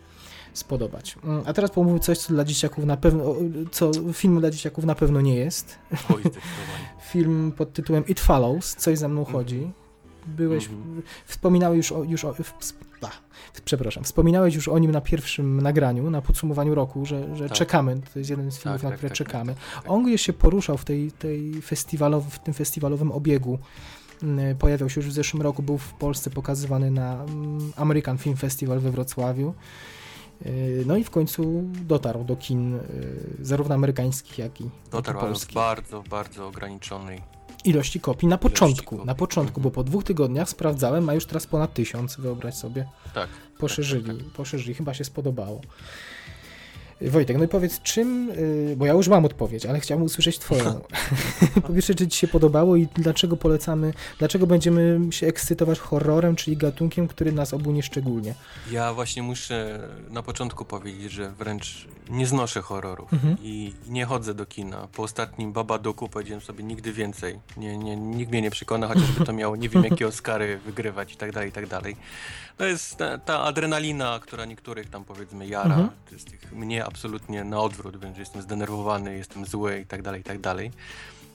spodobać. 0.53 1.15
Mm, 1.23 1.43
A 1.45 1.53
teraz 1.53 1.71
pomówmy 1.71 1.99
coś, 1.99 2.17
co 2.17 2.33
dla 2.33 2.43
dzieciaków 2.43 2.85
na 2.85 2.97
pewno, 2.97 3.35
co 3.71 3.91
film 4.13 4.39
dla 4.39 4.51
dzieciaków 4.51 4.85
na 4.85 4.95
pewno 4.95 5.21
nie 5.21 5.35
jest. 5.35 5.79
Oj. 6.15 6.23
Film 7.11 7.51
pod 7.57 7.73
tytułem 7.73 8.07
It 8.07 8.19
Follows, 8.19 8.75
coś 8.75 8.97
za 8.97 9.07
mną 9.07 9.25
chodzi. 9.25 9.71
Byłeś, 10.27 10.67
Mhm. 10.69 11.01
wspominałeś 11.25 11.77
już 11.77 11.91
o, 11.91 12.03
już 12.03 12.25
o 12.25 12.33
w, 12.33 12.53
przepraszam, 13.65 14.03
wspominałeś 14.03 14.55
już 14.55 14.67
o 14.67 14.79
nim 14.79 14.91
na 14.91 15.01
pierwszym 15.01 15.61
nagraniu, 15.61 16.09
na 16.09 16.21
podsumowaniu 16.21 16.75
roku, 16.75 17.05
że, 17.05 17.35
że 17.35 17.49
Tak. 17.49 17.57
czekamy, 17.57 18.01
to 18.13 18.19
jest 18.19 18.29
jeden 18.31 18.51
z 18.51 18.57
filmów, 18.59 18.81
Tak, 18.81 18.83
na 18.83 18.89
tak, 18.89 18.97
które 18.97 19.09
tak, 19.09 19.17
czekamy. 19.17 19.55
tak, 19.55 19.83
tak. 19.83 19.91
On 19.91 20.03
gdzieś 20.03 20.21
się 20.21 20.33
poruszał 20.33 20.77
w, 20.77 20.85
tej, 20.85 21.11
tej 21.11 21.61
festiwalow, 21.61 22.23
w 22.25 22.39
tym 22.39 22.53
festiwalowym 22.53 23.11
obiegu. 23.11 23.59
Mm, 24.23 24.55
Pojawiał 24.57 24.89
się 24.89 25.01
już 25.01 25.09
w 25.09 25.13
zeszłym 25.13 25.41
roku, 25.41 25.63
był 25.63 25.77
w 25.77 25.93
Polsce 25.93 26.29
pokazywany 26.29 26.91
na 26.91 27.23
mm, 27.23 27.71
American 27.75 28.17
Film 28.17 28.37
Festival 28.37 28.79
we 28.79 28.91
Wrocławiu. 28.91 29.53
Yy, 30.45 30.83
No 30.85 30.97
i 30.97 31.03
w 31.03 31.09
końcu 31.09 31.63
dotarł 31.85 32.23
do 32.23 32.35
kin 32.35 32.73
yy, 32.73 32.81
zarówno 33.41 33.75
amerykańskich, 33.75 34.37
jak 34.37 34.61
i, 34.61 34.69
Dotarł 34.91 35.19
polskich. 35.19 35.55
bardzo, 35.55 36.03
bardzo 36.09 36.47
ograniczonej. 36.47 37.21
Ilości 37.65 37.99
kopii 37.99 38.27
na 38.27 38.37
początku, 38.37 38.89
kopii. 38.95 39.05
na 39.07 39.15
początku, 39.15 39.61
bo 39.61 39.69
Mhm. 39.69 39.75
po 39.75 39.83
dwóch 39.83 40.03
tygodniach 40.03 40.49
sprawdzałem, 40.49 41.03
ma 41.03 41.13
już 41.13 41.25
teraz 41.25 41.47
ponad 41.47 41.73
tysiąc, 41.73 42.15
wyobraź 42.15 42.55
sobie. 42.55 42.85
Tak. 43.13 43.29
Poszerzyli, 43.59 44.07
tak, 44.07 44.17
tak. 44.17 44.25
poszerzyli, 44.25 44.73
chyba 44.73 44.93
się 44.93 45.03
spodobało. 45.03 45.61
Wojtek, 47.01 47.37
no 47.37 47.43
i 47.43 47.47
powiedz 47.47 47.81
czym, 47.81 48.27
yy, 48.69 48.75
bo 48.77 48.85
ja 48.85 48.93
już 48.93 49.07
mam 49.07 49.25
odpowiedź, 49.25 49.65
ale 49.65 49.79
chciałbym 49.79 50.05
usłyszeć 50.05 50.39
twoją. 50.39 50.81
po 51.67 51.73
pierwsze, 51.73 51.95
czy 51.95 52.07
ci 52.07 52.19
się 52.19 52.27
podobało 52.27 52.75
i 52.75 52.87
dlaczego 52.95 53.37
polecamy, 53.37 53.93
dlaczego 54.19 54.47
będziemy 54.47 54.99
się 55.11 55.27
ekscytować 55.27 55.79
horrorem, 55.79 56.35
czyli 56.35 56.57
gatunkiem, 56.57 57.07
który 57.07 57.31
nas 57.31 57.53
obu 57.53 57.71
nie 57.71 57.83
szczególnie. 57.83 58.33
Ja 58.71 58.93
właśnie 58.93 59.23
muszę 59.23 59.79
na 60.09 60.23
początku 60.23 60.65
powiedzieć, 60.65 61.11
że 61.11 61.31
wręcz 61.31 61.87
nie 62.09 62.27
znoszę 62.27 62.61
horrorów 62.61 63.13
Mhm. 63.13 63.37
i 63.43 63.73
nie 63.87 64.05
chodzę 64.05 64.33
do 64.33 64.45
kina. 64.45 64.87
Po 64.93 65.03
ostatnim 65.03 65.53
Babadoku 65.53 66.09
powiedziałem 66.09 66.41
sobie 66.41 66.63
nigdy 66.63 66.93
więcej. 66.93 67.39
Nie, 67.57 67.77
nie, 67.77 67.95
nikt 67.95 68.31
mnie 68.31 68.41
nie 68.41 68.51
przekona, 68.51 68.87
chociażby 68.87 69.25
to 69.25 69.33
miało 69.33 69.55
nie 69.55 69.69
wiem 69.69 69.83
jakie 69.83 70.07
Oscary 70.15 70.57
wygrywać 70.65 71.13
i 71.13 71.17
tak 71.17 71.31
dalej, 71.31 71.49
i 71.49 71.51
tak 71.51 71.67
dalej. 71.67 71.95
To 72.57 72.65
jest 72.65 72.97
ta, 72.97 73.17
ta 73.17 73.41
adrenalina, 73.41 74.19
która 74.19 74.45
niektórych 74.45 74.89
tam 74.89 75.05
powiedzmy 75.05 75.47
jara. 75.47 75.65
Mhm. 75.65 75.89
To 76.05 76.15
jest 76.15 76.31
tych, 76.31 76.51
mnie 76.53 76.85
absolutnie 76.85 77.43
na 77.43 77.59
odwrót, 77.59 77.97
wręcz 77.97 78.17
jestem 78.17 78.41
zdenerwowany, 78.41 79.17
jestem 79.17 79.45
zły 79.45 79.79
i 79.79 79.85
tak 79.85 80.01
dalej, 80.01 80.21
i 80.21 80.23
tak 80.23 80.39
dalej. 80.39 80.71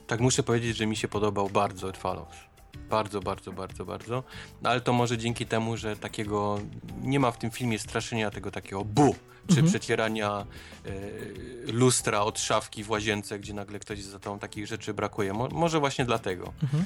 Tak 0.06 0.20
muszę 0.20 0.42
powiedzieć, 0.42 0.76
że 0.76 0.86
mi 0.86 0.96
się 0.96 1.08
podobał 1.08 1.48
bardzo 1.50 1.88
It 1.90 1.96
Follows. 1.96 2.36
Bardzo, 2.90 3.20
bardzo, 3.20 3.52
bardzo, 3.52 3.84
bardzo. 3.84 4.24
No, 4.62 4.70
ale 4.70 4.80
to 4.80 4.92
może 4.92 5.18
dzięki 5.18 5.46
temu, 5.46 5.76
że 5.76 5.96
takiego 5.96 6.58
nie 7.02 7.20
ma 7.20 7.30
w 7.30 7.38
tym 7.38 7.50
filmie 7.50 7.78
straszenia 7.78 8.30
tego 8.30 8.50
takiego 8.50 8.84
bu, 8.84 9.14
czy 9.46 9.54
Mhm. 9.54 9.66
przecierania 9.66 10.46
e, 10.86 10.92
lustra 11.72 12.20
od 12.20 12.38
szafki 12.40 12.84
w 12.84 12.90
łazience, 12.90 13.38
gdzie 13.38 13.54
nagle 13.54 13.78
ktoś 13.78 14.02
za 14.02 14.18
tą 14.18 14.38
takich 14.38 14.66
rzeczy 14.66 14.94
brakuje. 14.94 15.32
Mo, 15.32 15.48
może 15.48 15.80
właśnie 15.80 16.04
dlatego. 16.04 16.52
Mhm. 16.62 16.84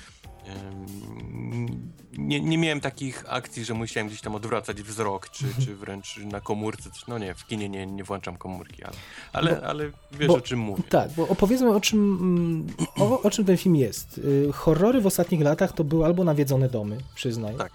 Nie, 2.18 2.40
nie 2.40 2.58
miałem 2.58 2.80
takich 2.80 3.24
akcji, 3.28 3.64
że 3.64 3.74
musiałem 3.74 4.08
gdzieś 4.08 4.20
tam 4.20 4.34
odwracać 4.34 4.82
wzrok, 4.82 5.28
czy, 5.30 5.44
czy 5.64 5.74
wręcz 5.76 6.16
na 6.16 6.40
komórce. 6.40 6.90
No 7.08 7.18
nie, 7.18 7.34
w 7.34 7.46
kinie 7.46 7.68
nie, 7.68 7.86
nie 7.86 8.04
włączam 8.04 8.36
komórki, 8.36 8.84
ale, 8.84 8.94
ale, 9.32 9.56
Bo- 9.60 9.66
ale 9.66 9.90
wiesz 10.12 10.28
bo- 10.28 10.34
o 10.34 10.40
czym 10.40 10.58
mówię. 10.58 10.82
Tak, 10.88 11.10
bo 11.16 11.28
opowiedzmy 11.28 11.70
o 11.74 11.80
czym, 11.80 12.18
mm, 12.20 12.66
o, 13.10 13.22
o 13.22 13.30
czym 13.30 13.44
ten 13.44 13.56
film 13.56 13.76
jest. 13.76 14.18
Y, 14.18 14.50
Horrory 14.52 15.00
w 15.00 15.06
ostatnich 15.06 15.40
latach 15.40 15.72
to 15.72 15.84
były 15.84 16.04
albo 16.04 16.24
nawiedzone 16.24 16.68
domy, 16.68 16.98
przyznaj, 17.14 17.54
Tak. 17.56 17.72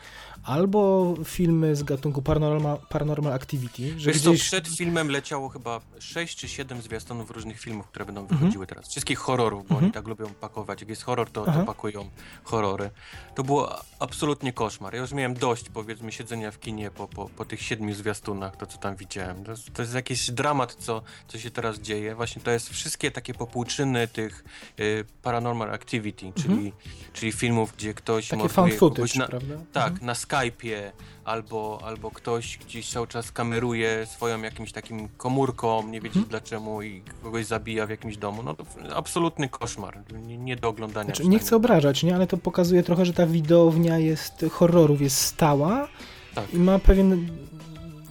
Albo 0.54 1.14
filmy 1.26 1.76
z 1.76 1.84
gatunku 1.84 2.22
Paranormal, 2.22 2.78
paranormal 2.90 3.34
Activity, 3.34 4.00
że 4.00 4.12
Wiesz 4.12 4.22
co, 4.22 4.30
gdzieś... 4.32 4.42
przed 4.44 4.68
filmem 4.68 5.10
leciało 5.10 5.50
chyba 5.50 5.82
6 6.00 6.38
czy 6.38 6.48
7 6.48 6.82
zwiastunów 6.82 7.32
różnych 7.32 7.60
filmów, 7.60 7.88
które 7.88 8.06
będą 8.06 8.22
Mhm. 8.22 8.40
wychodziły 8.40 8.68
teraz. 8.68 8.88
Wszystkich 8.90 9.20
horrorów, 9.20 9.62
bo 9.68 9.70
Mhm. 9.76 9.84
oni 9.84 9.92
tak 9.94 10.08
lubią 10.08 10.30
pakować. 10.30 10.82
Jak 10.82 10.90
jest 10.90 11.04
horror, 11.04 11.32
to, 11.32 11.46
to 11.46 11.64
pakują 11.66 12.10
horrory. 12.44 12.90
To 13.36 13.44
było 13.44 13.76
absolutnie 14.00 14.54
koszmar. 14.54 14.94
Ja 14.94 15.00
już 15.02 15.12
miałem 15.12 15.34
dość, 15.34 15.70
powiedzmy, 15.70 16.12
siedzenia 16.12 16.52
w 16.52 16.60
kinie 16.60 16.92
po, 16.92 17.08
po, 17.08 17.30
po 17.30 17.46
tych 17.46 17.62
siedmiu 17.62 17.94
zwiastunach, 17.96 18.58
to 18.58 18.66
co 18.66 18.78
tam 18.78 18.96
widziałem. 18.96 19.44
To, 19.44 19.52
jest- 19.52 19.74
to 19.74 19.82
jest 19.82 19.94
jakiś 19.94 20.32
dramat, 20.32 20.76
co, 20.76 21.02
co 21.28 21.40
się 21.40 21.52
teraz 21.52 21.80
dzieje. 21.80 22.16
Właśnie 22.16 22.42
to 22.42 22.52
jest 22.52 22.70
wszystkie 22.70 23.12
takie 23.12 23.34
popłuczyny 23.34 24.08
tych 24.08 24.44
y, 24.80 25.06
Paranormal 25.22 25.74
Activity, 25.74 26.32
czyli, 26.36 26.74
czyli 27.14 27.32
filmów, 27.32 27.74
gdzie 27.78 27.94
ktoś 27.94 28.34
Mhm. 28.34 28.50
Takie 28.50 28.56
kogoś 28.56 28.78
footage, 28.80 29.20
na, 29.20 29.28
prawda? 29.28 29.56
tak, 29.74 29.88
Mhm. 29.92 30.06
na 30.06 30.16
Skype'ie, 30.40 30.92
albo, 31.26 31.80
albo 31.86 32.12
ktoś 32.12 32.58
gdzieś 32.58 32.90
cały 32.90 33.08
czas 33.08 33.32
kameruje 33.32 34.06
swoją 34.06 34.42
jakimś 34.42 34.72
takim 34.72 35.10
komórką, 35.18 35.88
nie 35.88 36.02
wiedzieć 36.02 36.18
Mhm. 36.18 36.30
dlaczego 36.30 36.82
i 36.82 37.02
kogoś 37.24 37.46
zabija 37.46 37.86
w 37.86 37.90
jakimś 37.90 38.18
domu. 38.18 38.44
No 38.44 38.54
to 38.54 38.64
absolutny 38.96 39.50
koszmar, 39.50 40.00
nie, 40.28 40.38
nie 40.38 40.56
do 40.56 40.70
oglądania. 40.70 41.06
Znaczy, 41.06 41.28
nie 41.28 41.40
chcę 41.40 41.56
obrażać, 41.56 42.04
nie? 42.04 42.16
ale 42.16 42.28
to 42.28 42.38
pokazuje 42.38 42.84
trochę, 42.84 43.06
że 43.06 43.14
ta 43.14 43.28
widownia 43.28 43.98
jest 43.98 44.46
horrorów 44.52 45.02
jest 45.02 45.18
stała 45.22 45.88
Tak. 46.36 46.54
i 46.54 46.58
ma 46.58 46.80
pewien, 46.80 47.30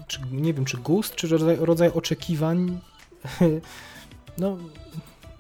czy, 0.07 0.21
nie 0.33 0.55
wiem, 0.55 0.65
czy 0.65 0.77
gust, 0.77 1.15
czy 1.15 1.29
rodzaj, 1.29 1.57
rodzaj 1.61 1.89
oczekiwań. 1.91 2.79
No, 4.39 4.57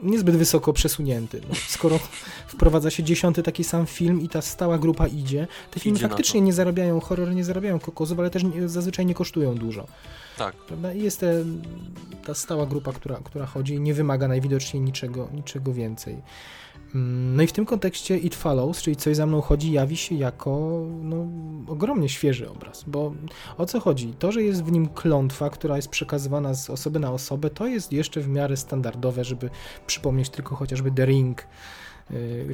niezbyt 0.02 0.36
wysoko 0.36 0.72
przesunięty. 0.72 1.40
No, 1.48 1.54
skoro 1.68 1.98
wprowadza 2.46 2.90
się 2.90 3.02
dziesiąty 3.02 3.42
taki 3.42 3.64
sam 3.64 3.86
film 3.86 4.20
i 4.20 4.28
ta 4.28 4.42
stała 4.42 4.78
grupa 4.78 5.06
idzie, 5.06 5.46
te 5.70 5.80
filmy 5.80 5.98
Idzie 5.98 6.08
faktycznie 6.08 6.40
nie 6.40 6.52
zarabiają, 6.52 7.00
horrory 7.00 7.34
nie 7.34 7.44
zarabiają 7.44 7.78
kokosów, 7.78 8.18
ale 8.18 8.30
też 8.30 8.44
nie, 8.44 8.68
zazwyczaj 8.68 9.06
nie 9.06 9.14
kosztują 9.14 9.54
dużo. 9.54 9.86
Tak. 10.38 10.56
Prawda? 10.56 10.92
I 10.92 11.02
jest 11.02 11.20
te, 11.20 11.44
ta 12.24 12.34
stała 12.34 12.66
grupa, 12.66 12.92
która, 12.92 13.16
która 13.24 13.46
chodzi 13.46 13.74
i 13.74 13.80
nie 13.80 13.94
wymaga 13.94 14.28
najwidoczniej 14.28 14.82
niczego, 14.82 15.28
niczego 15.34 15.72
więcej. 15.72 16.16
Mm, 16.94 17.36
No 17.36 17.42
i 17.42 17.46
w 17.46 17.52
tym 17.52 17.66
kontekście 17.66 18.18
It 18.18 18.34
Follows, 18.34 18.82
czyli 18.82 18.96
Coś 18.96 19.16
za 19.16 19.26
mną 19.26 19.40
chodzi, 19.40 19.72
jawi 19.72 19.96
się 19.96 20.14
jako 20.14 20.84
no, 21.02 21.26
ogromnie 21.66 22.08
świeży 22.08 22.50
obraz, 22.50 22.84
bo 22.86 23.12
o 23.58 23.66
co 23.66 23.80
chodzi? 23.80 24.14
To, 24.18 24.32
że 24.32 24.42
jest 24.42 24.64
w 24.64 24.72
nim 24.72 24.88
klątwa, 24.88 25.50
która 25.50 25.76
jest 25.76 25.88
przekazywana 25.88 26.54
z 26.54 26.70
osoby 26.70 26.98
na 26.98 27.12
osobę, 27.12 27.50
to 27.50 27.66
jest 27.66 27.92
jeszcze 27.92 28.20
w 28.20 28.28
miarę 28.28 28.56
standardowe, 28.56 29.24
żeby 29.24 29.50
przypomnieć 29.86 30.28
tylko 30.28 30.56
chociażby 30.56 30.90
The 30.90 31.06
Ring, 31.06 31.46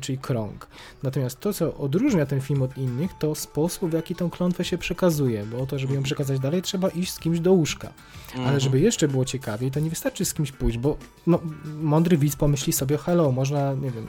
czyli 0.00 0.18
krąg. 0.18 0.66
Natomiast 1.02 1.40
to, 1.40 1.52
co 1.52 1.76
odróżnia 1.76 2.26
ten 2.26 2.40
film 2.40 2.62
od 2.62 2.78
innych, 2.78 3.10
to 3.18 3.34
sposób, 3.34 3.90
w 3.90 3.92
jaki 3.92 4.14
tą 4.14 4.30
klątwę 4.30 4.64
się 4.64 4.78
przekazuje, 4.78 5.46
bo 5.46 5.58
o 5.62 5.66
to, 5.66 5.78
żeby 5.78 5.94
ją 5.94 6.02
przekazać 6.02 6.40
dalej, 6.40 6.62
trzeba 6.62 6.88
iść 6.88 7.12
z 7.12 7.18
kimś 7.18 7.40
do 7.40 7.52
łóżka. 7.52 7.92
Ale 8.34 8.42
Mhm. 8.42 8.60
żeby 8.60 8.80
jeszcze 8.80 9.08
było 9.08 9.24
ciekawiej, 9.24 9.70
to 9.70 9.80
nie 9.80 9.90
wystarczy 9.90 10.24
z 10.24 10.34
kimś 10.34 10.52
pójść, 10.52 10.78
bo 10.78 10.96
no, 11.26 11.40
mądry 11.82 12.18
widz 12.18 12.36
pomyśli 12.36 12.72
sobie, 12.72 12.98
hello, 12.98 13.32
można, 13.32 13.74
nie 13.74 13.90
wiem, 13.90 14.08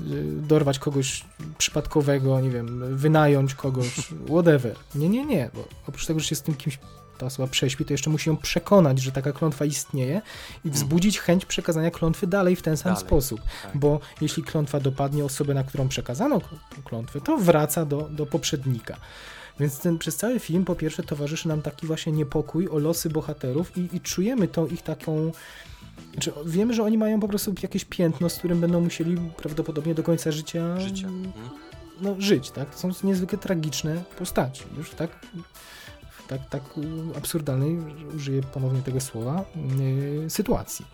y, 0.00 0.24
dorwać 0.42 0.78
kogoś 0.78 1.24
przypadkowego, 1.58 2.40
nie 2.40 2.50
wiem, 2.50 2.96
wynająć 2.96 3.54
kogoś, 3.54 3.88
whatever. 4.30 4.76
Nie, 4.94 5.08
nie, 5.08 5.24
nie, 5.24 5.50
bo 5.54 5.64
oprócz 5.88 6.06
tego, 6.06 6.20
że 6.20 6.26
się 6.26 6.34
z 6.34 6.42
tym 6.42 6.54
kimś 6.54 6.78
ta 7.22 7.26
osoba 7.26 7.48
prześpi, 7.48 7.84
to 7.84 7.92
jeszcze 7.94 8.10
musi 8.10 8.28
ją 8.30 8.36
przekonać, 8.36 8.98
że 8.98 9.12
taka 9.12 9.32
klątwa 9.32 9.64
istnieje 9.64 10.22
i 10.64 10.70
wzbudzić 10.70 11.18
chęć 11.20 11.44
przekazania 11.46 11.90
klątwy 11.90 12.26
dalej 12.26 12.56
w 12.56 12.62
ten 12.62 12.76
sam 12.76 12.94
Dalej, 12.94 13.06
sposób. 13.06 13.40
tak. 13.62 13.76
Bo 13.76 14.00
jeśli 14.20 14.42
klątwa 14.42 14.80
dopadnie 14.80 15.24
osobę, 15.24 15.54
na 15.54 15.64
którą 15.64 15.88
przekazano 15.88 16.40
klątwę, 16.84 17.20
to 17.20 17.36
wraca 17.36 17.84
do, 17.84 18.08
do 18.10 18.26
poprzednika. 18.26 18.96
Więc 19.60 19.78
ten, 19.78 19.98
przez 19.98 20.16
cały 20.16 20.40
film 20.40 20.64
po 20.64 20.74
pierwsze 20.74 21.02
towarzyszy 21.02 21.48
nam 21.48 21.62
taki 21.62 21.86
właśnie 21.86 22.12
niepokój 22.12 22.68
o 22.68 22.78
losy 22.78 23.10
bohaterów 23.10 23.76
i, 23.78 23.96
i 23.96 24.00
czujemy 24.00 24.48
tą 24.48 24.66
ich 24.66 24.82
taką... 24.82 25.32
Znaczy, 26.12 26.32
wiemy, 26.46 26.74
że 26.74 26.82
oni 26.82 26.98
mają 26.98 27.20
po 27.20 27.28
prostu 27.28 27.54
jakieś 27.62 27.84
piętno, 27.84 28.28
z 28.28 28.38
którym 28.38 28.60
będą 28.60 28.80
musieli 28.80 29.16
prawdopodobnie 29.36 29.94
do 29.94 30.02
końca 30.02 30.32
życia, 30.32 30.80
Życia. 30.80 31.08
Mhm. 31.08 31.32
no, 32.00 32.16
żyć, 32.18 32.50
tak? 32.50 32.74
To 32.74 32.92
są 32.92 33.06
niezwykle 33.06 33.38
tragiczne 33.38 34.02
postaci. 34.18 34.62
Już 34.78 34.90
tak, 34.90 35.10
tak, 36.38 36.48
tak 36.48 36.62
absurdalnej, 37.16 37.78
użyję 38.16 38.42
ponownie 38.42 38.82
tego 38.82 39.00
słowa, 39.00 39.44
y, 40.26 40.30
sytuacji. 40.30 40.86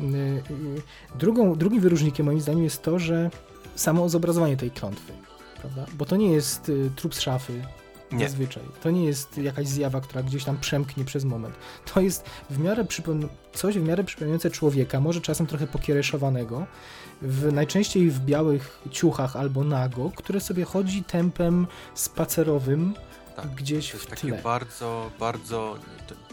Y, 0.00 0.04
y, 0.04 0.82
Drugą, 1.18 1.54
drugim 1.54 1.80
wyróżnikiem 1.80 2.26
moim 2.26 2.40
zdaniem 2.40 2.64
jest 2.64 2.82
to, 2.82 2.98
że 2.98 3.30
samo 3.74 4.08
zobrazowanie 4.08 4.56
tej 4.56 4.70
klątwy, 4.70 5.12
prawda? 5.60 5.86
Bo 5.94 6.04
to 6.04 6.16
nie 6.16 6.32
jest 6.32 6.72
trup 6.96 7.14
z 7.14 7.20
szafy, 7.20 7.62
Nie. 8.12 8.28
zazwyczaj. 8.28 8.62
To 8.82 8.90
nie 8.90 9.04
jest 9.04 9.38
jakaś 9.38 9.66
zjawa, 9.68 10.00
która 10.00 10.22
gdzieś 10.22 10.44
tam 10.44 10.58
przemknie 10.58 11.04
przez 11.04 11.24
moment. 11.24 11.54
To 11.94 12.00
jest 12.00 12.24
w 12.50 12.58
miarę 12.58 12.84
przypom- 12.84 13.28
coś 13.52 13.78
w 13.78 13.82
miarę 13.82 14.04
przypominające 14.04 14.50
człowieka, 14.50 15.00
może 15.00 15.20
czasem 15.20 15.46
trochę 15.46 15.66
pokiereszowanego, 15.66 16.66
w, 17.22 17.52
najczęściej 17.52 18.10
w 18.10 18.20
białych 18.20 18.80
ciuchach 18.90 19.36
albo 19.36 19.64
nago, 19.64 20.10
które 20.16 20.40
sobie 20.40 20.64
chodzi 20.64 21.04
tempem 21.04 21.66
spacerowym 21.94 22.94
Tak. 23.36 23.46
gdzieś 23.54 23.90
To 23.90 23.96
jest 23.96 24.06
w 24.06 24.10
takie 24.10 24.28
tle. 24.28 24.42
bardzo, 24.42 25.10
bardzo, 25.18 25.78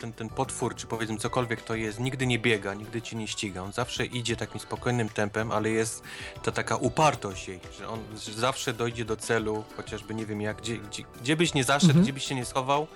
ten, 0.02 0.14
ten 0.14 0.30
potwór, 0.30 0.76
czy 0.76 0.88
powiedzmy 0.88 1.18
cokolwiek 1.18 1.62
to 1.62 1.76
jest, 1.76 2.00
nigdy 2.00 2.28
nie 2.28 2.40
biega, 2.40 2.74
nigdy 2.74 3.02
ci 3.02 3.16
nie 3.16 3.28
ściga. 3.28 3.62
On 3.64 3.72
zawsze 3.72 4.06
idzie 4.06 4.36
takim 4.36 4.60
spokojnym 4.60 5.10
tempem, 5.10 5.52
ale 5.52 5.70
jest 5.70 6.04
to 6.44 6.52
taka 6.52 6.76
upartość 6.76 7.48
jej, 7.48 7.60
że 7.78 7.88
on 7.90 8.00
zawsze 8.36 8.74
dojdzie 8.74 9.06
do 9.06 9.18
celu, 9.18 9.64
chociażby 9.78 10.16
nie 10.16 10.26
wiem 10.26 10.42
jak, 10.42 10.58
gdzie, 10.58 10.78
gdzie, 10.78 11.04
gdzie 11.22 11.36
byś 11.36 11.54
nie 11.54 11.64
zaszedł, 11.64 11.90
Mhm. 11.92 12.04
gdzie 12.04 12.14
byś 12.14 12.26
się 12.26 12.36
nie 12.36 12.46
schował, 12.46 12.88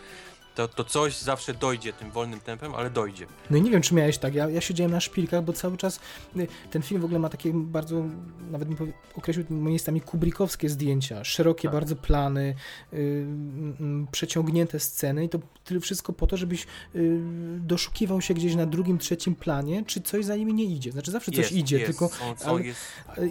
to, 0.56 0.68
to 0.68 0.84
coś 0.84 1.18
zawsze 1.18 1.54
dojdzie 1.54 1.94
tym 1.94 2.12
wolnym 2.12 2.40
tempem, 2.40 2.76
ale 2.76 2.90
dojdzie. 2.90 3.26
No 3.50 3.58
i 3.58 3.62
nie 3.62 3.72
wiem, 3.72 3.82
czy 3.82 3.96
miałeś 3.96 4.18
tak. 4.18 4.36
Ja, 4.36 4.50
ja 4.50 4.62
siedziałem 4.62 4.92
na 4.92 5.00
szpilkach, 5.00 5.44
bo 5.44 5.54
cały 5.54 5.78
czas 5.78 6.00
y, 6.38 6.48
ten 6.72 6.82
film 6.82 7.02
w 7.02 7.06
ogóle 7.06 7.20
ma 7.20 7.30
takie 7.30 7.52
bardzo, 7.54 8.04
nawet 8.52 8.68
bym 8.70 8.94
określił 9.16 9.46
miejscami 9.50 10.02
kubrikowskie 10.02 10.70
zdjęcia. 10.70 11.24
Szerokie 11.24 11.64
Tak. 11.68 11.72
bardzo 11.74 11.96
plany, 11.96 12.56
y, 12.94 12.98
mm, 12.98 13.76
mm, 13.80 14.08
przeciągnięte 14.12 14.80
sceny 14.80 15.26
i 15.26 15.30
to 15.30 15.40
tyle 15.64 15.80
wszystko 15.80 16.14
po 16.14 16.28
to, 16.28 16.38
żebyś 16.38 16.68
y, 16.96 17.20
doszukiwał 17.60 18.22
się 18.22 18.34
gdzieś 18.34 18.56
na 18.56 18.66
drugim, 18.66 18.98
trzecim 18.98 19.36
planie, 19.36 19.84
czy 19.86 20.02
coś 20.02 20.26
za 20.26 20.36
nimi 20.36 20.54
nie 20.54 20.64
idzie. 20.64 20.92
Znaczy 20.92 21.12
zawsze 21.12 21.32
coś 21.32 21.38
jest, 21.40 21.52
idzie, 21.52 21.80
jest, 21.80 21.86
tylko 22.00 22.10
ale- 22.46 22.64
jest, 22.64 22.80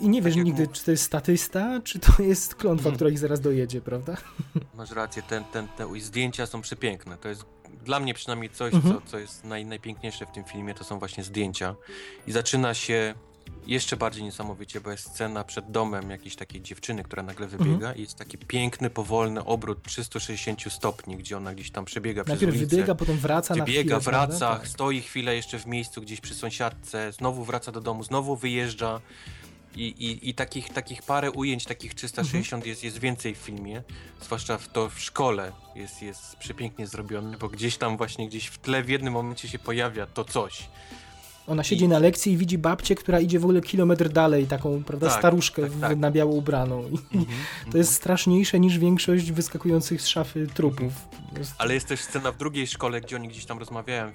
i 0.02 0.09
nie 0.09 0.22
wiesz 0.22 0.36
jak 0.36 0.44
nigdy, 0.44 0.62
mów- 0.62 0.72
czy 0.72 0.84
to 0.84 0.90
jest 0.90 1.02
statysta, 1.05 1.80
czy 1.84 1.98
to 1.98 2.22
jest 2.22 2.55
klątwa, 2.55 2.82
Mhm. 2.88 2.94
która 2.94 3.10
ich 3.10 3.18
zaraz 3.18 3.40
dojedzie, 3.40 3.80
prawda? 3.80 4.16
masz 4.74 4.90
rację, 4.90 5.22
ten, 5.22 5.44
ten, 5.44 5.68
te 5.68 6.01
zdjęcia 6.01 6.46
są 6.46 6.60
przepiękne. 6.60 7.13
To 7.16 7.28
jest 7.28 7.44
dla 7.84 8.00
mnie 8.00 8.14
przynajmniej 8.14 8.50
coś, 8.50 8.74
Mhm. 8.74 8.94
co, 8.94 9.10
co 9.10 9.18
jest 9.18 9.44
naj, 9.44 9.64
najpiękniejsze 9.66 10.26
w 10.26 10.30
tym 10.30 10.44
filmie, 10.44 10.74
to 10.74 10.84
są 10.84 10.98
właśnie 10.98 11.24
zdjęcia. 11.24 11.74
I 12.26 12.32
zaczyna 12.32 12.74
się 12.74 13.14
jeszcze 13.66 13.96
bardziej 13.96 14.24
niesamowicie, 14.24 14.80
bo 14.80 14.90
jest 14.90 15.04
scena 15.10 15.44
przed 15.44 15.70
domem 15.70 16.10
jakiejś 16.10 16.36
takiej 16.36 16.62
dziewczyny, 16.62 17.02
która 17.02 17.22
nagle 17.22 17.46
Mhm. 17.46 17.64
wybiega 17.64 17.92
i 17.92 18.00
jest 18.00 18.14
taki 18.18 18.38
piękny, 18.38 18.90
powolny 18.90 19.44
obrót 19.44 19.82
360 19.82 20.70
stopni, 20.72 21.16
gdzie 21.16 21.36
ona 21.36 21.54
gdzieś 21.54 21.70
tam 21.70 21.84
przebiega 21.84 22.24
przez 22.24 22.32
Najpierw 22.40 22.56
ulicę. 22.56 22.76
wybiega, 22.76 22.94
potem 22.94 23.16
wraca 23.18 23.54
na 23.54 23.64
Wybiega, 23.64 23.96
chwilę, 23.98 24.10
prawda? 24.12 24.36
wraca, 24.38 24.58
Tak. 24.58 24.68
stoi 24.68 25.00
chwilę 25.00 25.36
jeszcze 25.36 25.58
w 25.58 25.66
miejscu 25.66 26.00
gdzieś 26.02 26.20
przy 26.20 26.34
sąsiadce, 26.34 27.12
znowu 27.12 27.44
wraca 27.44 27.72
do 27.72 27.80
domu, 27.80 28.02
znowu 28.04 28.36
wyjeżdża. 28.36 29.00
I, 29.76 29.82
i, 29.82 30.28
i 30.30 30.34
takich, 30.34 30.68
takich 30.72 31.02
parę 31.02 31.30
ujęć, 31.30 31.64
takich 31.64 31.94
360 31.94 32.52
Mhm. 32.52 32.68
jest, 32.68 32.84
jest 32.84 32.98
więcej 32.98 33.34
w 33.34 33.38
filmie, 33.38 33.82
zwłaszcza 34.22 34.59
w 34.59 34.68
to 34.68 34.88
w 34.90 35.01
szkole 35.01 35.52
jest, 35.74 36.02
jest 36.02 36.36
przepięknie 36.36 36.86
zrobione, 36.86 37.38
bo 37.38 37.48
gdzieś 37.48 37.76
tam 37.76 37.96
właśnie 37.96 38.28
gdzieś 38.28 38.46
w 38.46 38.59
tle 38.59 38.82
w 38.82 38.88
jednym 38.88 39.12
momencie 39.12 39.48
się 39.48 39.59
pojawia 39.59 40.06
to 40.06 40.24
coś. 40.24 40.68
Ona 41.46 41.64
siedzi 41.64 41.88
na 41.88 41.98
lekcji 41.98 42.32
i 42.32 42.36
widzi 42.36 42.59
babcię, 42.59 42.94
która 42.94 43.20
idzie 43.20 43.38
w 43.38 43.44
ogóle 43.44 43.60
kilometr 43.60 44.09
dalej, 44.09 44.46
taką, 44.46 44.84
prawda, 44.84 45.09
Tak, 45.09 45.18
staruszkę 45.18 45.62
tak, 45.62 45.80
tak. 45.80 45.98
na 45.98 46.10
biało 46.10 46.34
ubraną. 46.34 46.88
I 46.88 47.16
Mhm, 47.16 47.36
to 47.72 47.78
jest 47.78 47.94
straszniejsze 47.94 48.60
niż 48.60 48.78
większość 48.78 49.32
wyskakujących 49.32 50.02
z 50.02 50.06
szafy 50.06 50.46
trupów. 50.55 50.92
Jest- 51.38 51.55
Ale 51.59 51.74
jest 51.74 51.86
też 51.88 52.01
scena 52.01 52.32
w 52.32 52.36
drugiej 52.36 52.66
szkole, 52.66 53.01
gdzie 53.01 53.16
oni 53.16 53.28
gdzieś 53.28 53.44
tam 53.44 53.59
rozmawiają 53.59 54.12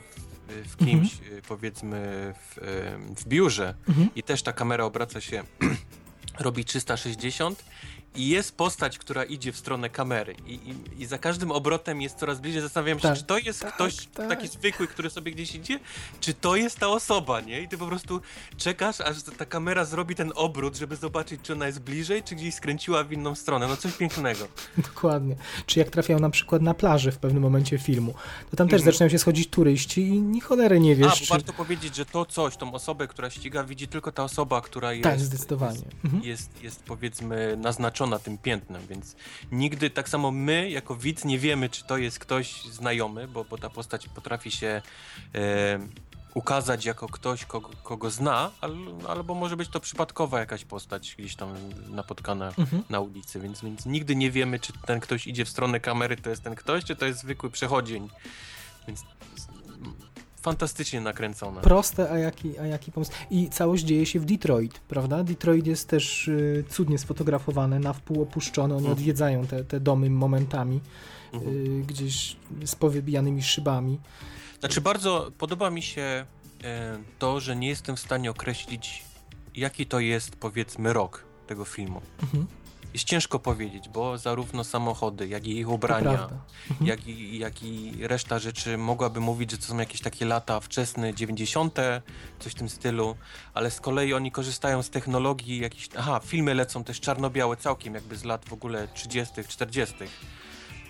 w, 0.50 0.68
w 0.68 0.82
Mhm. 0.82 1.00
kimś, 1.00 1.14
y, 1.14 1.42
powiedzmy 1.48 2.34
w, 2.50 2.58
y, 2.58 2.62
w 3.16 3.28
biurze 3.28 3.76
Mhm. 3.90 4.10
i 4.16 4.24
też 4.24 4.44
ta 4.44 4.54
kamera 4.54 4.84
obraca 4.86 5.22
się, 5.22 5.44
robi 6.40 6.66
360 6.66 7.64
i 8.16 8.30
jest 8.30 8.56
postać, 8.58 8.98
która 8.98 9.24
idzie 9.24 9.52
w 9.52 9.58
stronę 9.58 9.90
kamery 9.90 10.36
i, 10.48 10.54
i, 10.54 11.02
i 11.02 11.06
za 11.06 11.18
każdym 11.18 11.52
obrotem 11.52 12.02
jest 12.02 12.18
coraz 12.18 12.40
bliżej. 12.40 12.62
Zastanawiam 12.62 13.00
się, 13.00 13.08
Tak, 13.08 13.18
czy 13.18 13.24
to 13.24 13.38
jest 13.38 13.62
tak, 13.62 13.74
ktoś 13.76 13.96
tak. 14.08 14.30
taki 14.30 14.48
zwykły, 14.48 14.88
który 14.88 15.10
sobie 15.10 15.32
gdzieś 15.32 15.56
idzie, 15.56 15.80
czy 16.20 16.34
to 16.34 16.56
jest 16.56 16.80
ta 16.80 16.88
osoba, 16.88 17.42
nie? 17.42 17.62
I 17.62 17.68
ty 17.68 17.78
po 17.78 17.88
prostu 17.88 18.22
czekasz, 18.58 19.02
aż 19.02 19.24
ta 19.38 19.46
kamera 19.46 19.86
zrobi 19.86 20.16
ten 20.16 20.32
obrót, 20.36 20.76
żeby 20.78 20.96
zobaczyć, 20.96 21.42
czy 21.44 21.54
ona 21.54 21.68
jest 21.68 21.80
bliżej, 21.80 22.24
czy 22.24 22.36
gdzieś 22.36 22.54
skręciła 22.56 23.04
w 23.04 23.12
inną 23.12 23.36
stronę. 23.36 23.68
No 23.68 23.78
coś 23.78 23.94
pięknego. 23.94 24.48
Dokładnie. 24.94 25.36
Czy 25.66 25.80
jak 25.80 25.90
trafiają 25.90 26.20
na 26.20 26.30
przykład 26.30 26.62
na 26.62 26.74
plażę 26.74 27.12
w 27.12 27.18
pewnym 27.18 27.44
momencie 27.44 27.78
filmu, 27.78 28.14
to 28.52 28.58
tam 28.58 28.68
też 28.68 28.80
Mhm. 28.80 28.92
zaczynają 28.94 29.10
się 29.10 29.20
schodzić 29.20 29.50
turyści 29.50 30.02
i 30.02 30.22
ni 30.22 30.42
cholery 30.42 30.80
nie 30.80 30.92
A, 30.92 30.96
wiesz, 30.96 31.08
bo 31.08 31.16
czy... 31.16 31.26
warto 31.30 31.54
powiedzieć, 31.54 31.96
że 31.96 32.06
to 32.06 32.26
coś, 32.26 32.58
tą 32.58 32.74
osobę, 32.74 33.08
która 33.08 33.30
ściga, 33.30 33.64
widzi 33.64 33.88
tylko 33.88 34.12
ta 34.12 34.24
osoba, 34.24 34.62
która 34.62 34.94
jest... 34.94 35.04
Tak, 35.04 35.20
zdecydowanie. 35.20 35.82
Mhm. 36.06 36.24
Jest, 36.24 36.64
jest 36.64 36.84
powiedzmy 36.84 37.58
naznaczona 37.58 37.99
tym 38.20 38.38
piętnem, 38.38 38.82
więc 38.90 39.16
nigdy, 39.52 39.90
tak 39.90 40.10
samo 40.10 40.32
my 40.32 40.70
jako 40.70 40.96
widz 40.96 41.26
nie 41.26 41.40
wiemy, 41.40 41.70
czy 41.70 41.84
to 41.84 41.98
jest 41.98 42.20
ktoś 42.20 42.64
znajomy, 42.64 43.28
bo, 43.28 43.44
bo 43.44 43.58
ta 43.58 43.70
postać 43.70 44.08
potrafi 44.08 44.52
się 44.52 44.82
e, 45.36 45.80
ukazać 46.34 46.86
jako 46.86 47.08
ktoś, 47.08 47.46
kogo, 47.46 47.70
kogo 47.84 48.10
zna, 48.10 48.52
al, 48.62 48.76
albo 49.08 49.36
może 49.36 49.58
być 49.58 49.70
to 49.70 49.80
przypadkowa 49.80 50.40
jakaś 50.40 50.66
postać 50.66 51.16
gdzieś 51.18 51.36
tam 51.36 51.54
napotkana 51.90 52.52
Mhm. 52.58 52.84
na 52.90 53.00
ulicy, 53.00 53.40
więc, 53.40 53.62
więc 53.62 53.86
nigdy 53.86 54.16
nie 54.16 54.32
wiemy, 54.32 54.60
czy 54.60 54.74
ten 54.86 55.00
ktoś 55.00 55.28
idzie 55.28 55.46
w 55.46 55.50
stronę 55.50 55.80
kamery, 55.80 56.18
to 56.18 56.30
jest 56.30 56.44
ten 56.44 56.56
ktoś, 56.56 56.84
czy 56.84 56.96
to 56.96 57.06
jest 57.06 57.20
zwykły 57.20 57.50
przechodzień. 57.52 58.10
Więc 58.88 59.04
fantastycznie 60.42 61.02
nakręcone. 61.02 61.62
Proste, 61.62 62.12
a 62.12 62.18
jaki, 62.18 62.60
a 62.60 62.66
jaki 62.66 62.92
pomysł. 62.92 63.12
I 63.32 63.50
całość 63.50 63.84
dzieje 63.84 64.06
się 64.06 64.20
w 64.20 64.26
Detroit, 64.26 64.80
prawda? 64.80 65.24
Detroit 65.24 65.68
jest 65.68 65.88
też 65.88 66.28
y, 66.28 66.64
cudnie 66.70 66.98
sfotografowane, 66.98 67.80
na 67.80 67.94
wpół 67.94 68.22
opuszczone, 68.22 68.76
oni 68.76 68.86
Mhm. 68.86 68.98
odwiedzają 69.00 69.48
te, 69.48 69.64
te 69.64 69.80
domy 69.80 70.10
momentami, 70.10 70.80
y, 71.34 71.84
gdzieś 71.88 72.36
z 72.66 72.76
powybijanymi 72.76 73.44
szybami. 73.44 74.00
Znaczy 74.60 74.82
bardzo 74.82 75.32
podoba 75.38 75.70
mi 75.70 75.82
się 75.82 76.26
e, 76.64 77.00
to, 77.20 77.40
że 77.40 77.56
nie 77.56 77.68
jestem 77.68 77.96
w 77.96 78.00
stanie 78.00 78.32
określić 78.32 79.04
jaki 79.56 79.86
to 79.86 80.00
jest 80.00 80.36
powiedzmy 80.36 80.94
rok 80.94 81.24
tego 81.48 81.66
filmu. 81.66 82.02
Mhm. 82.24 82.48
Jest 82.94 83.06
ciężko 83.06 83.40
powiedzieć, 83.40 83.90
bo 83.90 84.18
zarówno 84.18 84.64
samochody, 84.64 85.28
jak 85.28 85.48
i 85.48 85.58
ich 85.58 85.70
ubrania. 85.70 86.12
Mhm. 86.12 86.40
jak 86.82 87.08
i, 87.08 87.40
jak 87.40 87.64
i 87.64 87.94
reszta 88.08 88.40
rzeczy 88.40 88.78
mogłaby 88.78 89.20
mówić, 89.20 89.52
że 89.52 89.58
to 89.58 89.64
są 89.64 89.78
jakieś 89.78 90.02
takie 90.02 90.26
lata 90.26 90.60
wczesne 90.60 91.14
90., 91.14 91.78
coś 92.40 92.52
w 92.52 92.56
tym 92.56 92.70
stylu, 92.70 93.16
ale 93.54 93.72
z 93.72 93.82
kolei 93.82 94.14
oni 94.14 94.32
korzystają 94.32 94.84
z 94.84 94.90
technologii 94.90 95.60
jakichś. 95.60 95.90
Aha, 95.98 96.20
filmy 96.26 96.54
lecą 96.54 96.84
też 96.84 97.00
czarno-białe 97.00 97.58
całkiem, 97.58 97.94
jakby 97.94 98.16
z 98.16 98.24
lat 98.24 98.46
w 98.46 98.54
ogóle 98.54 98.88
30., 98.94 99.34
40. 99.48 99.96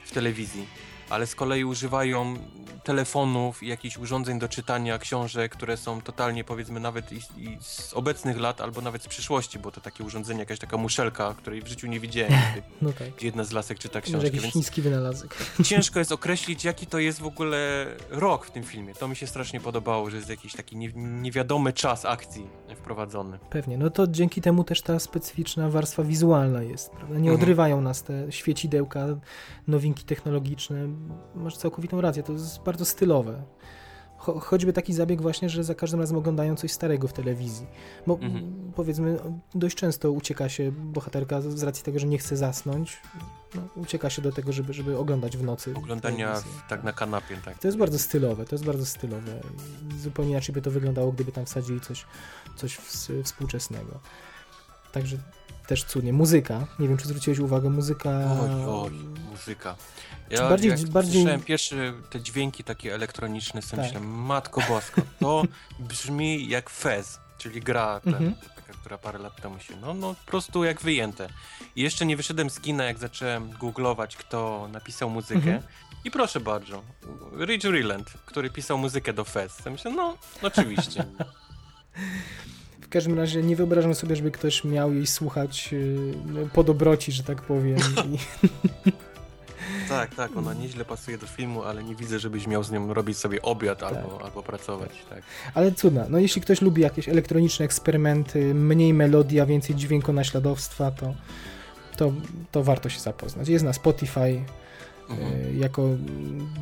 w 0.06 0.12
telewizji. 0.12 0.68
Ale 1.10 1.28
z 1.28 1.36
kolei 1.36 1.64
używają 1.66 2.36
telefonów 2.84 3.64
i 3.64 3.68
jakichś 3.68 3.98
urządzeń 3.98 4.40
do 4.40 4.48
czytania 4.50 4.98
książek, 4.98 5.52
które 5.52 5.78
są 5.78 6.02
totalnie 6.02 6.44
powiedzmy 6.44 6.80
nawet 6.80 7.12
i, 7.12 7.16
i 7.16 7.58
z 7.62 7.94
obecnych 7.94 8.40
lat, 8.40 8.62
albo 8.62 8.82
nawet 8.82 9.04
z 9.04 9.08
przyszłości, 9.08 9.60
bo 9.60 9.72
to 9.72 9.82
takie 9.82 10.04
urządzenie, 10.04 10.40
jakaś 10.40 10.60
taka 10.60 10.78
muszelka, 10.78 11.34
której 11.38 11.62
w 11.62 11.68
życiu 11.68 11.88
nie 11.88 12.00
widziałem, 12.00 12.34
No 12.82 12.94
tak. 12.94 13.24
jedna 13.24 13.44
z 13.44 13.52
lasek 13.52 13.80
czyta 13.80 14.00
Może 14.00 14.02
książkę, 14.12 14.26
jakiś 14.28 14.42
więc 14.42 14.54
chiński 14.54 14.82
wynalazek. 14.82 15.38
ciężko 15.64 16.00
jest 16.00 16.12
określić, 16.12 16.64
jaki 16.66 16.88
to 16.88 17.00
jest 17.00 17.20
w 17.20 17.26
ogóle 17.26 17.86
rok 18.10 18.46
w 18.46 18.52
tym 18.52 18.64
filmie. 18.64 18.94
To 18.94 19.08
mi 19.08 19.16
się 19.16 19.28
strasznie 19.28 19.60
podobało, 19.60 20.10
że 20.10 20.18
jest 20.18 20.30
jakiś 20.30 20.54
taki 20.56 20.76
nie, 20.78 20.92
niewiadomy 20.96 21.74
czas 21.74 22.06
akcji 22.06 22.48
wprowadzony. 22.76 23.40
Pewnie. 23.50 23.78
No 23.78 23.90
to 23.90 24.08
dzięki 24.08 24.42
temu 24.42 24.64
też 24.64 24.82
ta 24.82 25.00
specyficzna 25.00 25.70
warstwa 25.70 26.04
wizualna 26.04 26.64
jest, 26.64 26.90
prawda? 26.92 27.14
Nie 27.16 27.20
Mhm. 27.20 27.36
odrywają 27.36 27.82
nas 27.82 28.04
te 28.04 28.32
świecidełka, 28.32 29.06
nowinki 29.68 30.04
technologiczne. 30.06 30.88
Masz 31.36 31.58
całkowitą 31.58 32.02
rację, 32.02 32.24
to 32.24 32.34
jest 32.34 32.60
bardzo 32.64 32.86
stylowe. 32.86 33.44
Cho 34.18 34.40
choćby 34.40 34.74
taki 34.74 34.94
zabieg 34.94 35.22
właśnie, 35.22 35.50
że 35.50 35.64
za 35.64 35.76
każdym 35.76 36.00
razem 36.00 36.18
oglądają 36.18 36.56
coś 36.56 36.72
starego 36.72 37.08
w 37.08 37.14
telewizji. 37.14 37.68
Bo 38.08 38.14
Mhm. 38.22 38.72
powiedzmy, 38.76 39.20
dość 39.56 39.76
często 39.78 40.12
ucieka 40.12 40.50
się 40.50 40.72
bohaterka 40.72 41.42
z 41.42 41.64
racji 41.64 41.84
tego, 41.84 42.00
że 42.00 42.08
nie 42.08 42.18
chce 42.18 42.38
zasnąć. 42.38 42.98
No, 43.56 43.62
ucieka 43.76 44.10
się 44.10 44.22
do 44.22 44.32
tego, 44.32 44.52
żeby, 44.54 44.74
żeby 44.74 44.98
oglądać 44.98 45.38
w 45.38 45.44
nocy. 45.44 45.74
Oglądania 45.78 46.36
w, 46.36 46.70
tak 46.70 46.84
na 46.84 46.94
kanapie, 46.94 47.38
tak. 47.46 47.60
To 47.60 47.68
jest 47.68 47.78
bardzo 47.78 48.00
stylowe, 48.00 48.46
to 48.46 48.56
jest 48.56 48.66
bardzo 48.66 48.86
stylowe. 48.86 49.32
Zupełnie 50.00 50.32
inaczej 50.32 50.54
by 50.56 50.62
to 50.62 50.72
wyglądało, 50.72 51.12
gdyby 51.12 51.32
tam 51.32 51.46
wsadzili 51.46 51.82
coś, 51.82 52.06
coś 52.56 52.78
ws- 52.80 53.24
współczesnego. 53.24 54.00
Także 54.92 55.18
też 55.70 55.84
cudnie. 55.84 56.14
Muzyka, 56.14 56.68
nie 56.80 56.88
wiem 56.88 56.98
czy 56.98 57.08
zwróciłeś 57.08 57.40
uwagę, 57.40 57.70
muzyka... 57.70 58.10
Oj, 58.10 58.50
oj, 58.84 58.92
muzyka. 59.32 59.76
Ja 60.30 60.50
bardziej- 60.50 60.70
jak 60.72 60.80
bardziej- 60.90 61.14
słyszałem 61.22 61.42
pierwsze 61.42 61.94
te 62.10 62.22
dźwięki 62.22 62.64
takie 62.64 62.96
elektroniczne, 62.96 63.62
sobie 63.62 63.84
Tak. 63.84 63.86
myślałem, 63.92 64.10
matko 64.10 64.62
bosko, 64.70 65.02
to 65.20 65.44
brzmi 65.90 66.48
jak 66.50 66.70
Fez, 66.70 67.20
czyli 67.38 67.62
gra 67.62 68.00
ten, 68.00 68.14
Mhm. 68.16 68.36
taka, 68.56 68.74
która 68.74 68.98
parę 68.98 69.20
lat 69.20 69.42
temu 69.42 69.60
się, 69.60 69.76
no, 69.82 69.94
no 69.94 70.16
po 70.26 70.32
prostu 70.32 70.64
jak 70.64 70.82
wyjęte. 70.82 71.30
I 71.76 71.82
jeszcze 71.82 72.06
nie 72.06 72.18
wyszedłem 72.18 72.50
z 72.50 72.60
kina, 72.60 72.84
jak 72.84 72.98
zacząłem 73.00 73.52
googlować, 73.52 74.16
kto 74.18 74.68
napisał 74.72 75.10
muzykę. 75.10 75.36
Mhm. 75.40 75.62
I 76.04 76.12
proszę 76.12 76.40
bardzo, 76.40 76.82
Rich 77.46 77.64
Ryland, 77.64 78.14
który 78.26 78.50
pisał 78.50 78.78
muzykę 78.78 79.14
do 79.14 79.24
Fez. 79.26 79.60
Ja 79.66 79.72
myślę, 79.72 79.92
no, 79.92 80.18
oczywiście. 80.42 81.06
W 82.90 82.92
każdym 82.92 83.18
razie 83.18 83.44
nie 83.44 83.56
wyobrażam 83.56 83.96
sobie, 83.96 84.16
żeby 84.16 84.32
ktoś 84.32 84.64
miał 84.64 84.94
jej 84.94 85.08
słuchać 85.08 85.72
yy, 85.72 86.50
po 86.54 86.64
dobroci, 86.64 87.12
że 87.12 87.24
tak 87.24 87.42
powiem. 87.42 87.78
Tak, 89.90 90.16
tak, 90.16 90.38
ona 90.38 90.54
nieźle 90.54 90.86
pasuje 90.86 91.18
do 91.18 91.28
filmu, 91.28 91.64
ale 91.64 91.84
nie 91.84 91.96
widzę, 91.96 92.20
żebyś 92.20 92.48
miał 92.48 92.64
z 92.64 92.72
nią 92.72 92.94
robić 92.94 93.18
sobie 93.18 93.42
obiad 93.42 93.84
albo, 93.84 94.22
albo 94.24 94.44
pracować, 94.44 94.90
tak. 95.10 95.22
ale 95.54 95.72
cudna. 95.72 96.06
No 96.10 96.20
jeśli 96.20 96.42
ktoś 96.42 96.62
lubi 96.62 96.82
jakieś 96.82 97.10
elektroniczne 97.10 97.66
eksperymenty, 97.66 98.54
mniej 98.54 98.94
melodii, 98.94 99.40
a 99.40 99.46
więcej 99.46 99.76
dźwiękonaśladowstwa, 99.76 100.92
to, 100.92 101.14
to, 101.98 102.14
to 102.52 102.64
warto 102.64 102.90
się 102.90 103.00
zapoznać. 103.00 103.48
Jest 103.48 103.66
na 103.66 103.74
Spotify, 103.74 104.42
Mhm. 105.10 105.34
E, 105.34 105.54
jako 105.54 105.90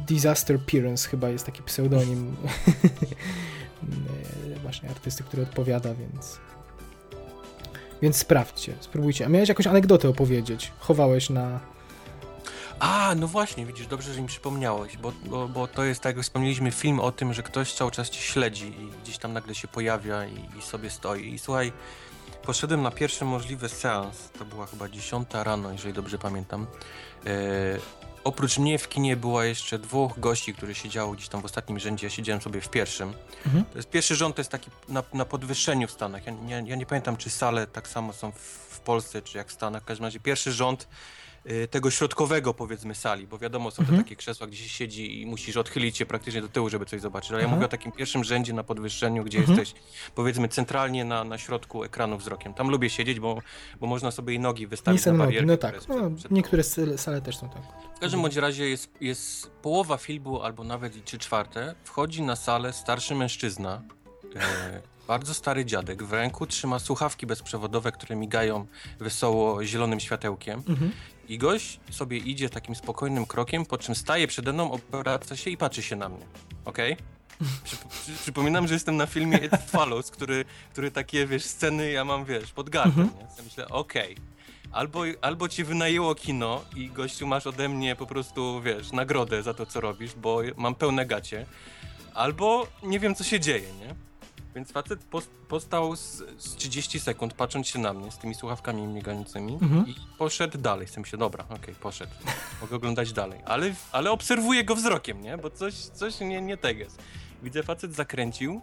Disaster 0.07 0.55
Appearance 0.55 1.09
chyba 1.09 1.29
jest 1.29 1.45
taki 1.45 1.63
pseudonim 1.63 2.35
właśnie 4.61 4.89
artysty, 4.89 5.23
który 5.23 5.43
odpowiada, 5.43 5.93
więc 5.93 6.39
więc 8.01 8.17
sprawdźcie, 8.17 8.73
spróbujcie. 8.79 9.25
A 9.25 9.29
miałeś 9.29 9.49
jakąś 9.49 9.67
anegdotę 9.67 10.09
opowiedzieć? 10.09 10.71
Chowałeś 10.79 11.29
na... 11.29 11.59
A, 12.79 13.15
no 13.15 13.27
właśnie, 13.27 13.65
widzisz, 13.65 13.87
dobrze, 13.87 14.13
że 14.13 14.21
mi 14.21 14.27
przypomniałeś, 14.27 14.97
bo, 14.97 15.13
bo, 15.25 15.47
bo 15.47 15.67
to 15.67 15.83
jest, 15.83 16.01
tak 16.01 16.15
jak 16.15 16.25
wspomnieliśmy, 16.25 16.71
film 16.71 16.99
o 16.99 17.11
tym, 17.11 17.33
że 17.33 17.43
ktoś 17.43 17.73
cały 17.73 17.91
czas 17.91 18.09
cię 18.09 18.21
śledzi 18.21 18.67
i 18.67 18.89
gdzieś 19.03 19.17
tam 19.17 19.33
nagle 19.33 19.55
się 19.55 19.67
pojawia 19.67 20.25
i, 20.25 20.59
i 20.59 20.61
sobie 20.61 20.89
stoi. 20.89 21.33
I 21.33 21.39
słuchaj, 21.39 21.71
poszedłem 22.45 22.81
na 22.81 22.91
pierwszy 22.91 23.25
możliwy 23.25 23.69
seans, 23.69 24.29
to 24.39 24.45
była 24.45 24.65
chyba 24.65 24.89
10 24.89 25.27
rano, 25.33 25.71
jeżeli 25.71 25.93
dobrze 25.93 26.17
pamiętam. 26.17 26.67
E, 27.25 27.29
oprócz 28.27 28.57
mnie 28.57 28.79
w 28.79 28.89
kinie 28.89 29.17
było 29.17 29.43
jeszcze 29.43 29.79
dwóch 29.79 30.19
gości, 30.19 30.53
którzy 30.53 30.75
siedziało 30.75 31.13
gdzieś 31.13 31.27
tam 31.27 31.41
w 31.41 31.45
ostatnim 31.45 31.79
rzędzie, 31.79 32.07
ja 32.07 32.11
siedziałem 32.11 32.41
sobie 32.41 32.61
w 32.61 32.69
pierwszym. 32.69 33.13
Mhm. 33.45 33.65
To 33.65 33.77
jest 33.77 33.89
pierwszy 33.89 34.15
rząd, 34.15 34.35
to 34.35 34.39
jest 34.39 34.51
taki 34.51 34.71
na, 34.89 35.03
na 35.13 35.25
podwyższeniu 35.25 35.87
w 35.87 35.91
Stanach. 35.91 36.25
Ja, 36.25 36.33
ja, 36.47 36.59
ja 36.59 36.75
nie 36.75 36.85
pamiętam, 36.85 37.17
czy 37.17 37.29
sale 37.29 37.67
tak 37.67 37.87
samo 37.87 38.13
są 38.13 38.31
w, 38.31 38.39
w 38.69 38.79
Polsce, 38.79 39.21
czy 39.21 39.37
jak 39.37 39.47
w 39.47 39.51
Stanach. 39.51 39.83
W 39.83 39.85
każdym 39.85 40.05
razie 40.05 40.19
pierwszy 40.19 40.51
rząd 40.51 40.87
tego 41.71 41.91
środkowego, 41.91 42.53
powiedzmy, 42.53 42.95
sali, 42.95 43.27
bo 43.27 43.37
wiadomo, 43.37 43.71
są 43.71 43.81
Mhm. 43.81 43.97
te 43.97 44.03
takie 44.03 44.15
krzesła, 44.15 44.47
gdzie 44.47 44.57
się 44.57 44.69
siedzi 44.69 45.21
i 45.21 45.25
musisz 45.25 45.57
odchylić 45.57 45.97
się 45.97 46.05
praktycznie 46.05 46.41
do 46.41 46.47
tyłu, 46.47 46.69
żeby 46.69 46.85
coś 46.85 47.01
zobaczyć. 47.01 47.31
Ale 47.31 47.39
ja 47.41 47.45
Aha. 47.47 47.55
mówię 47.55 47.65
o 47.65 47.69
takim 47.69 47.91
pierwszym 47.91 48.23
rzędzie 48.23 48.53
na 48.53 48.63
podwyższeniu, 48.63 49.23
gdzie 49.23 49.37
Mhm. 49.37 49.57
jesteś, 49.59 49.79
powiedzmy, 50.15 50.47
centralnie 50.47 51.05
na, 51.05 51.23
na 51.23 51.37
środku 51.37 51.83
ekranu 51.83 52.17
wzrokiem. 52.17 52.53
Tam 52.53 52.69
lubię 52.69 52.89
siedzieć, 52.89 53.19
bo, 53.19 53.41
bo 53.79 53.87
można 53.87 54.11
sobie 54.11 54.33
i 54.33 54.39
nogi 54.39 54.67
wystawić 54.67 55.05
na 55.05 55.11
nogi, 55.11 55.19
barierkę. 55.25 55.45
no 55.47 55.57
która 55.57 55.71
tak. 55.71 55.87
No, 55.89 55.95
przed- 55.95 56.15
przed 56.17 56.31
niektóre 56.31 56.63
sale 56.63 56.97
sale 56.97 57.21
też 57.21 57.37
są 57.37 57.49
tak. 57.49 57.61
w 57.95 57.99
każdym 57.99 58.21
bądź 58.21 58.35
razie 58.35 58.69
jest, 58.69 58.89
jest 59.01 59.49
połowa 59.61 59.97
filmu, 59.97 60.41
albo 60.41 60.63
nawet 60.63 60.95
i 60.95 61.01
trzy 61.01 61.17
czwarte. 61.17 61.75
Wchodzi 61.83 62.21
na 62.21 62.35
salę 62.35 62.73
starszy 62.73 63.15
mężczyzna, 63.15 63.81
e, 64.35 64.81
bardzo 65.07 65.33
stary 65.33 65.65
dziadek. 65.65 66.03
W 66.03 66.13
ręku 66.13 66.47
trzyma 66.47 66.79
słuchawki 66.79 67.25
bezprzewodowe, 67.27 67.91
które 67.91 68.15
migają 68.15 68.65
wesoło 68.99 69.63
zielonym 69.65 69.99
światełkiem. 69.99 70.63
Mhm. 70.69 70.91
I 71.29 71.37
gość 71.37 71.79
sobie 71.91 72.17
idzie 72.17 72.49
takim 72.49 72.75
spokojnym 72.75 73.25
krokiem, 73.25 73.65
po 73.65 73.77
czym 73.77 73.95
staje 73.95 74.27
przede 74.27 74.53
mną, 74.53 74.71
obraca 74.71 75.35
się 75.35 75.49
i 75.49 75.57
patrzy 75.57 75.83
się 75.83 75.95
na 75.95 76.09
mnie. 76.09 76.25
Okej? 76.65 76.97
Przy, 77.63 77.77
przypominam, 78.21 78.67
że 78.67 78.73
jestem 78.73 78.97
na 78.97 79.05
filmie 79.05 79.37
It 79.37 79.51
Follows, 79.67 80.11
który, 80.11 80.45
który 80.71 80.91
takie, 80.91 81.25
wiesz, 81.27 81.43
sceny 81.45 81.91
ja 81.91 82.05
mam, 82.05 82.25
wiesz, 82.25 82.51
pod 82.51 82.69
gardłem, 82.69 83.05
Mhm. 83.07 83.29
nie? 83.29 83.35
Ja 83.37 83.43
myślę, 83.43 83.67
okej. 83.69 84.17
Albo, 84.71 85.01
albo 85.21 85.49
ci 85.49 85.63
wynajęło 85.63 86.15
kino 86.15 86.61
i 86.75 86.87
gościu 86.89 87.27
masz 87.27 87.47
ode 87.47 87.69
mnie 87.69 87.95
po 87.95 88.05
prostu, 88.05 88.61
wiesz, 88.61 88.91
nagrodę 88.91 89.43
za 89.43 89.53
to, 89.53 89.65
co 89.65 89.81
robisz, 89.81 90.15
bo 90.15 90.39
mam 90.57 90.75
pełne 90.75 91.05
gacie. 91.05 91.45
Albo 92.13 92.67
nie 92.83 92.99
wiem, 92.99 93.15
co 93.15 93.23
się 93.23 93.39
dzieje, 93.39 93.73
nie? 93.79 93.95
Więc 94.57 94.71
facet 94.71 94.99
pos- 95.11 95.27
postał 95.47 95.95
z, 95.95 96.23
z 96.37 96.55
30 96.55 96.99
sekund, 96.99 97.33
patrząc 97.33 97.67
się 97.67 97.79
na 97.79 97.93
mnie 97.93 98.11
z 98.11 98.17
tymi 98.17 98.35
słuchawkami 98.35 98.81
migającymi 98.81 99.53
Mhm. 99.53 99.87
i 99.87 99.95
poszedł 100.17 100.57
dalej. 100.57 100.87
Chcę 100.87 101.05
się, 101.05 101.17
dobra, 101.17 101.45
okej, 101.49 101.75
poszedł. 101.75 102.11
Mogę 102.61 102.75
oglądać 102.75 103.13
dalej. 103.13 103.39
Ale, 103.45 103.73
ale 103.91 104.11
obserwuję 104.11 104.63
go 104.63 104.75
wzrokiem, 104.75 105.21
nie? 105.21 105.37
Bo 105.37 105.49
coś, 105.49 105.73
coś 105.73 106.19
nie, 106.19 106.41
nie 106.41 106.57
tak 106.57 106.77
jest. 106.77 106.99
Widzę, 107.43 107.63
facet 107.63 107.95
zakręcił 107.95 108.61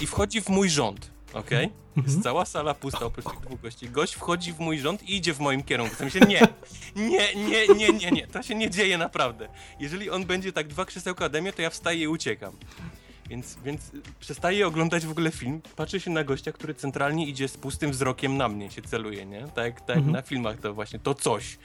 i 0.00 0.06
wchodzi 0.06 0.40
w 0.42 0.48
mój 0.48 0.70
rząd, 0.70 1.10
okej? 1.32 1.72
Jest 2.06 2.22
cała 2.22 2.44
sala 2.44 2.74
pusta 2.74 3.04
oprócz 3.06 3.24
tych 3.26 3.40
dwóch 3.40 3.60
gości. 3.60 3.88
Gość 3.90 4.14
wchodzi 4.14 4.52
w 4.52 4.58
mój 4.58 4.78
rząd 4.78 5.02
i 5.02 5.16
idzie 5.16 5.34
w 5.34 5.40
moim 5.40 5.62
kierunku. 5.62 5.94
W 5.94 5.98
sensie 5.98 6.20
nie, 6.28 6.40
nie, 6.96 7.34
nie, 7.34 7.68
nie, 7.68 7.88
nie, 7.88 8.10
nie. 8.10 8.26
To 8.26 8.42
się 8.42 8.54
nie 8.54 8.70
dzieje 8.70 8.98
naprawdę. 8.98 9.48
Jeżeli 9.80 10.10
on 10.10 10.24
będzie 10.24 10.52
tak 10.52 10.68
dwa 10.68 10.84
krzesełka 10.84 11.24
ode 11.24 11.42
mnie, 11.42 11.52
to 11.52 11.62
ja 11.62 11.70
wstaję 11.70 12.02
i 12.02 12.08
uciekam. 12.08 12.52
Więc, 13.30 13.56
więc 13.64 13.90
przestaję 14.20 14.66
oglądać 14.66 15.06
w 15.06 15.10
ogóle 15.10 15.30
film, 15.30 15.60
patrzę 15.76 16.00
się 16.00 16.10
na 16.10 16.24
gościa, 16.24 16.52
który 16.52 16.74
centralnie 16.74 17.26
idzie 17.26 17.48
z 17.48 17.56
pustym 17.56 17.90
wzrokiem 17.90 18.36
na 18.36 18.48
mnie, 18.48 18.70
się 18.70 18.82
celuje, 18.82 19.26
nie? 19.26 19.42
Tak, 19.54 19.80
tak 19.80 19.96
Mhm. 19.96 20.12
na 20.12 20.22
filmach 20.22 20.60
to 20.60 20.74
właśnie, 20.74 20.98
to 20.98 21.14
coś. 21.14 21.58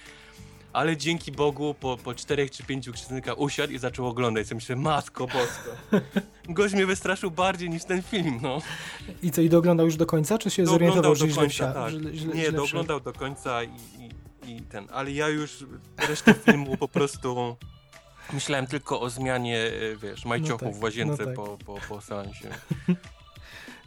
Ale 0.74 0.98
dzięki 0.98 1.32
Bogu 1.32 1.74
po, 1.80 1.98
po 1.98 2.14
czterech 2.16 2.52
czy 2.52 2.64
pięciu 2.64 2.94
krzesełkach 2.94 3.40
usiadł 3.40 3.74
i 3.74 3.78
zaczął 3.78 4.08
oglądać. 4.08 4.50
Ja 4.50 4.56
myślę, 4.56 4.76
matko 4.76 5.28
bosko. 5.28 5.72
Gość 6.50 6.74
mnie 6.74 6.86
wystraszył 6.86 7.32
bardziej 7.32 7.70
niż 7.70 7.84
ten 7.84 8.02
film, 8.02 8.40
no. 8.42 8.62
I 9.24 9.32
co, 9.32 9.42
i 9.42 9.50
dooglądał 9.50 9.86
już 9.86 9.96
do 9.96 10.06
końca, 10.06 10.38
czy 10.38 10.50
się 10.50 10.66
zorientował, 10.66 11.16
że 11.16 11.30
źle 11.30 11.42
końca, 11.42 11.74
tak. 11.74 11.92
Źle, 11.92 12.14
źle, 12.14 12.34
Nie, 12.36 12.42
źle 12.42 12.52
dooglądał 12.52 13.00
do 13.00 13.14
końca 13.14 13.64
i, 13.64 13.70
i, 14.48 14.52
i 14.52 14.62
ten, 14.62 14.88
ale 14.92 15.12
ja 15.12 15.30
już 15.30 15.66
resztę 16.08 16.34
filmu 16.34 16.78
po 16.78 16.88
prostu 16.88 17.58
myślałem 18.34 18.68
tylko 18.68 19.02
o 19.02 19.10
zmianie, 19.10 19.58
e, 19.60 19.96
wiesz, 19.96 20.26
majciochów 20.26 20.68
tak, 20.68 20.76
w 20.78 20.84
łazience 20.84 21.24
no 21.24 21.26
tak. 21.26 21.36
po, 21.36 21.58
po, 21.66 21.78
po 21.90 22.02
seansie. 22.02 22.50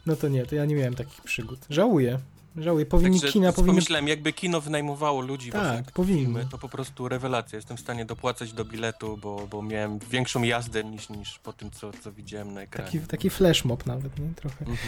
No 0.06 0.16
to 0.16 0.28
nie, 0.28 0.46
to 0.46 0.54
ja 0.54 0.64
nie 0.64 0.74
miałem 0.74 0.94
takich 0.94 1.20
przygód. 1.20 1.58
Żałuję. 1.70 2.18
Żałuję, 2.56 2.86
powinni 2.86 3.20
Także 3.20 3.32
kina, 3.32 3.52
powinny... 3.52 3.72
pomyślałem, 3.72 4.08
jakby 4.08 4.32
kino 4.32 4.60
wynajmowało 4.60 5.20
ludzi 5.20 5.50
Tak, 5.52 5.62
właśnie 5.62 5.92
powinny. 5.94 6.20
filmy, 6.22 6.46
to 6.50 6.58
po 6.58 6.68
prostu 6.68 7.08
rewelacja. 7.08 7.56
Jestem 7.56 7.76
w 7.76 7.80
stanie 7.80 8.04
dopłacać 8.04 8.52
do 8.52 8.64
biletu, 8.64 9.16
bo, 9.22 9.46
bo 9.50 9.62
miałem 9.62 9.98
większą 10.10 10.42
jazdę 10.42 10.84
niż, 10.84 11.08
niż 11.08 11.38
po 11.38 11.52
tym, 11.52 11.70
co, 11.70 11.90
co 11.92 12.12
widziałem 12.12 12.54
na 12.54 12.62
ekranie. 12.62 12.90
Taki, 12.90 13.06
taki 13.06 13.30
flash 13.30 13.64
mob 13.64 13.86
nawet, 13.86 14.18
nie? 14.18 14.26
Trochę. 14.36 14.64
Mhm. 14.64 14.78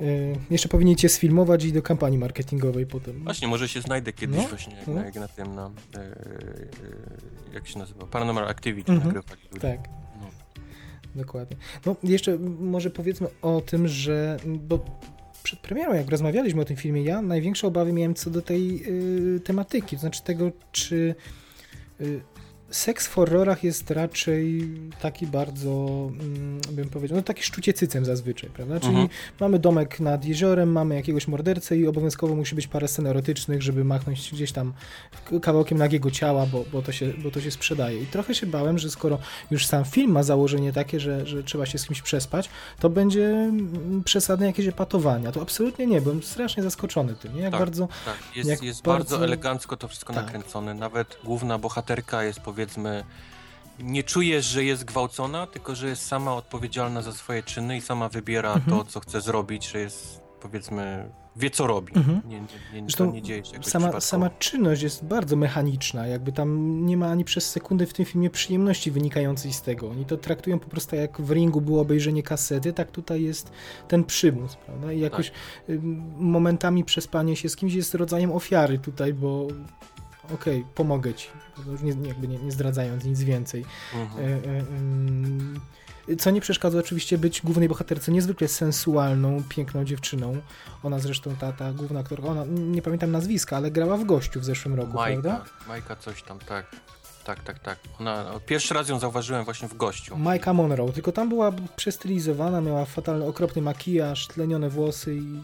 Y, 0.00 0.36
jeszcze 0.50 0.68
powinniście 0.68 1.08
sfilmować 1.08 1.64
i 1.64 1.72
do 1.72 1.82
kampanii 1.82 2.18
marketingowej 2.18 2.86
potem. 2.86 3.24
Właśnie, 3.24 3.48
może 3.48 3.68
się 3.68 3.80
znajdę 3.80 4.12
kiedyś 4.12 4.36
No, 4.42 4.48
właśnie, 4.48 4.74
jak, 4.76 4.86
no. 4.86 4.94
na, 4.94 5.04
jak 5.04 5.14
na 5.14 5.28
tym, 5.28 5.54
na, 5.54 5.70
e, 5.94 5.98
e, 5.98 6.12
jak 7.54 7.68
się 7.68 7.78
nazywa, 7.78 8.06
Paranormal 8.06 8.48
Activity 8.48 8.92
Mhm, 8.92 9.14
nagrywali 9.14 9.42
ludzie. 9.52 9.60
Tak. 9.60 9.88
No. 10.20 10.26
Dokładnie. 11.22 11.56
No 11.86 11.96
jeszcze 12.02 12.38
może 12.60 12.90
powiedzmy 12.90 13.26
o 13.42 13.60
tym, 13.60 13.88
że 13.88 14.36
bo 14.46 14.84
przed 15.42 15.60
premierą, 15.60 15.94
jak 15.94 16.10
rozmawialiśmy 16.10 16.62
o 16.62 16.64
tym 16.64 16.76
filmie, 16.76 17.02
ja 17.02 17.22
największe 17.22 17.66
obawy 17.66 17.92
miałem 17.92 18.14
co 18.14 18.30
do 18.30 18.42
tej 18.42 18.82
y, 19.36 19.40
tematyki, 19.40 19.96
to 19.96 20.00
znaczy 20.00 20.22
tego, 20.22 20.52
czy 20.72 21.14
y, 22.00 22.20
seks 22.72 23.06
w 23.06 23.14
horrorach 23.14 23.64
jest 23.64 23.90
raczej 23.90 24.68
taki 25.00 25.26
bardzo, 25.26 25.70
mm, 26.20 26.60
bym 26.70 26.88
powiedział, 26.88 27.16
no 27.16 27.22
taki 27.22 27.42
szczucie 27.42 27.72
cycem 27.72 28.04
zazwyczaj, 28.04 28.50
prawda? 28.50 28.80
Czyli 28.80 28.92
Mhm. 28.92 29.08
mamy 29.40 29.58
domek 29.58 30.00
nad 30.00 30.24
jeziorem, 30.24 30.72
mamy 30.72 30.94
jakiegoś 30.94 31.28
mordercę 31.28 31.76
i 31.76 31.86
obowiązkowo 31.86 32.34
musi 32.34 32.54
być 32.54 32.66
parę 32.66 32.88
scen 32.88 33.06
erotycznych, 33.06 33.62
żeby 33.62 33.84
machnąć 33.84 34.30
gdzieś 34.32 34.52
tam 34.52 34.72
kawałkiem 35.42 35.78
nagiego 35.78 36.10
ciała, 36.10 36.46
bo, 36.46 36.64
bo, 36.72 36.82
to, 36.82 36.92
się, 36.92 37.12
bo 37.18 37.30
to 37.30 37.40
się 37.40 37.50
sprzedaje. 37.50 38.02
I 38.02 38.06
trochę 38.06 38.34
się 38.34 38.46
bałem, 38.46 38.78
że 38.78 38.90
skoro 38.90 39.18
już 39.50 39.66
sam 39.66 39.84
film 39.84 40.10
ma 40.12 40.22
założenie 40.22 40.72
takie, 40.72 41.00
że, 41.00 41.26
że 41.26 41.42
trzeba 41.42 41.66
się 41.66 41.78
z 41.78 41.86
kimś 41.86 42.02
przespać, 42.02 42.48
to 42.80 42.90
będzie 42.90 43.26
mm, 43.28 44.02
przesadne 44.04 44.46
jakieś 44.46 44.66
epatowania. 44.66 45.32
To 45.32 45.42
absolutnie 45.42 45.86
nie, 45.86 46.00
byłem 46.00 46.22
strasznie 46.22 46.62
zaskoczony 46.62 47.14
tym, 47.14 47.34
nie? 47.36 47.42
Jak 47.42 47.50
Tak. 47.50 47.60
bardzo... 47.60 47.88
Tak, 48.04 48.36
jest, 48.36 48.50
Jak 48.50 48.62
jest 48.62 48.82
bardzo- 48.82 49.10
bardzo... 49.10 49.24
elegancko 49.24 49.76
to 49.76 49.88
wszystko 49.88 50.12
Tak. 50.12 50.24
nakręcone. 50.24 50.74
Nawet 50.74 51.18
główna 51.24 51.58
bohaterka 51.58 52.24
jest 52.24 52.40
powiedzmy. 52.40 52.61
Nie 53.78 54.02
czujesz, 54.02 54.44
że 54.46 54.64
jest 54.64 54.84
gwałcona, 54.84 55.46
tylko 55.46 55.74
że 55.74 55.88
jest 55.88 56.06
sama 56.06 56.34
odpowiedzialna 56.34 57.02
za 57.02 57.12
swoje 57.12 57.42
czyny 57.42 57.76
i 57.76 57.80
sama 57.80 58.08
wybiera 58.08 58.52
Mhm. 58.54 58.78
to, 58.78 58.84
co 58.84 59.00
chce 59.00 59.20
zrobić, 59.20 59.68
że 59.70 59.78
jest 59.78 60.20
powiedzmy. 60.40 61.10
Wie 61.36 61.50
co 61.50 61.66
robi. 61.66 61.92
Mhm. 61.96 62.22
Nie, 62.28 62.40
nie, 62.40 62.46
nie, 62.74 62.80
Zresztą 62.80 63.06
to 63.06 63.12
nie 63.12 63.22
dzieje 63.22 63.44
się 63.44 63.62
Sama, 63.62 64.00
sama 64.00 64.30
czynność 64.30 64.82
jest 64.82 65.04
bardzo 65.04 65.36
mechaniczna, 65.36 66.06
jakby 66.06 66.32
tam 66.32 66.78
nie 66.86 66.96
ma 66.96 67.10
ani 67.10 67.24
przez 67.24 67.50
sekundę 67.50 67.86
w 67.86 67.92
tym 67.92 68.04
filmie 68.06 68.30
przyjemności 68.30 68.90
wynikającej 68.90 69.52
z 69.52 69.62
tego. 69.62 69.90
Oni 69.90 70.04
to 70.04 70.16
traktują 70.16 70.58
po 70.58 70.68
prostu 70.68 70.96
jak 70.96 71.20
w 71.20 71.30
ringu 71.30 71.60
było 71.60 71.80
obejrzenie 71.80 72.22
kasety, 72.22 72.72
tak 72.72 72.90
tutaj 72.90 73.22
jest 73.22 73.52
ten 73.88 74.04
przymus, 74.04 74.56
prawda? 74.56 74.92
I 74.92 75.00
jakoś 75.00 75.30
Tak. 75.30 75.76
momentami 76.18 76.84
przespanie 76.84 77.36
się 77.36 77.48
z 77.48 77.56
kimś 77.56 77.74
jest 77.74 77.94
rodzajem 77.94 78.32
ofiary 78.32 78.78
tutaj, 78.78 79.14
bo 79.14 79.46
okej, 80.34 80.64
pomogę 80.74 81.14
ci, 81.14 81.28
No 81.66 81.72
nie, 81.82 82.08
jakby 82.08 82.28
nie, 82.28 82.38
nie 82.38 82.52
zdradzając 82.52 83.04
nic 83.04 83.22
więcej. 83.22 83.64
Mhm. 83.94 84.24
E, 84.24 84.58
e, 86.12 86.16
Co 86.16 86.30
nie 86.30 86.40
przeszkadza 86.40 86.78
oczywiście 86.78 87.18
być 87.18 87.42
głównej 87.42 87.68
bohaterce 87.68 88.12
niezwykle 88.12 88.48
sensualną, 88.48 89.42
piękną 89.48 89.84
dziewczyną. 89.84 90.40
Ona 90.82 90.98
zresztą, 90.98 91.36
ta, 91.36 91.52
ta 91.52 91.72
główna 91.72 92.00
aktorka, 92.00 92.28
ona, 92.28 92.44
nie 92.48 92.82
pamiętam 92.82 93.10
nazwiska, 93.10 93.56
ale 93.56 93.70
grała 93.70 93.96
w 93.96 94.04
Gościu 94.04 94.40
w 94.40 94.44
zeszłym 94.44 94.74
roku, 94.74 94.92
Majka, 94.92 95.22
prawda? 95.22 95.44
Majka 95.68 95.96
coś 95.96 96.22
tam, 96.22 96.38
tak. 96.38 96.66
Tak, 97.24 97.42
tak, 97.42 97.58
tak. 97.58 97.78
Ona, 98.00 98.24
pierwszy 98.46 98.74
raz 98.74 98.88
ją 98.88 98.98
zauważyłem 98.98 99.44
właśnie 99.44 99.68
w 99.68 99.76
gościu. 99.76 100.16
Majka 100.16 100.52
Monroe, 100.52 100.92
tylko 100.92 101.12
tam 101.12 101.28
była 101.28 101.52
przestylizowana, 101.76 102.60
miała 102.60 102.84
fatalny, 102.84 103.24
okropny 103.26 103.62
makijaż, 103.62 104.26
tlenione 104.26 104.68
włosy 104.68 105.14
i 105.14 105.40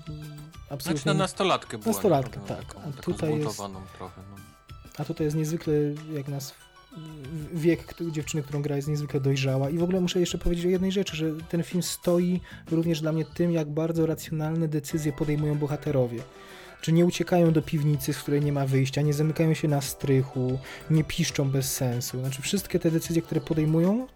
absolutnie... 0.70 1.02
Znaczy 1.02 1.06
na 1.06 1.14
nastolatkę 1.14 1.78
była. 1.78 1.92
Nastolatkę, 1.92 2.40
tak. 2.40 2.64
Taką, 2.64 2.80
taką 2.80 3.02
tutaj 3.02 3.38
jest- 3.38 3.56
trochę. 3.96 4.22
No. 4.30 4.37
A 4.98 5.04
tutaj 5.04 5.24
jest 5.24 5.36
niezwykle, 5.36 5.74
jak 6.12 6.28
nas 6.28 6.54
wiek 7.54 7.94
dziewczyny, 8.10 8.42
którą 8.42 8.62
gra 8.62 8.76
jest 8.76 8.88
niezwykle 8.88 9.20
dojrzała 9.20 9.70
i 9.70 9.78
w 9.78 9.82
ogóle 9.82 10.00
muszę 10.00 10.20
jeszcze 10.20 10.38
powiedzieć 10.38 10.66
o 10.66 10.68
jednej 10.68 10.92
rzeczy, 10.92 11.16
że 11.16 11.32
ten 11.48 11.62
film 11.62 11.82
stoi 11.82 12.40
również 12.70 13.00
dla 13.00 13.12
mnie 13.12 13.24
tym, 13.24 13.52
jak 13.52 13.68
bardzo 13.68 14.06
racjonalne 14.06 14.68
decyzje 14.68 15.12
podejmują 15.12 15.58
bohaterowie. 15.58 16.22
Czy 16.80 16.92
nie 16.92 17.06
uciekają 17.06 17.52
do 17.52 17.62
piwnicy, 17.62 18.12
z 18.12 18.18
której 18.18 18.40
nie 18.40 18.52
ma 18.52 18.66
wyjścia, 18.66 19.02
nie 19.02 19.14
zamykają 19.14 19.54
się 19.54 19.68
na 19.68 19.80
strychu, 19.80 20.58
nie 20.90 21.04
piszczą 21.04 21.50
bez 21.50 21.72
sensu. 21.72 22.20
Znaczy 22.20 22.42
wszystkie 22.42 22.78
te 22.78 22.90
decyzje, 22.90 23.22
które 23.22 23.40
podejmują, 23.40 24.06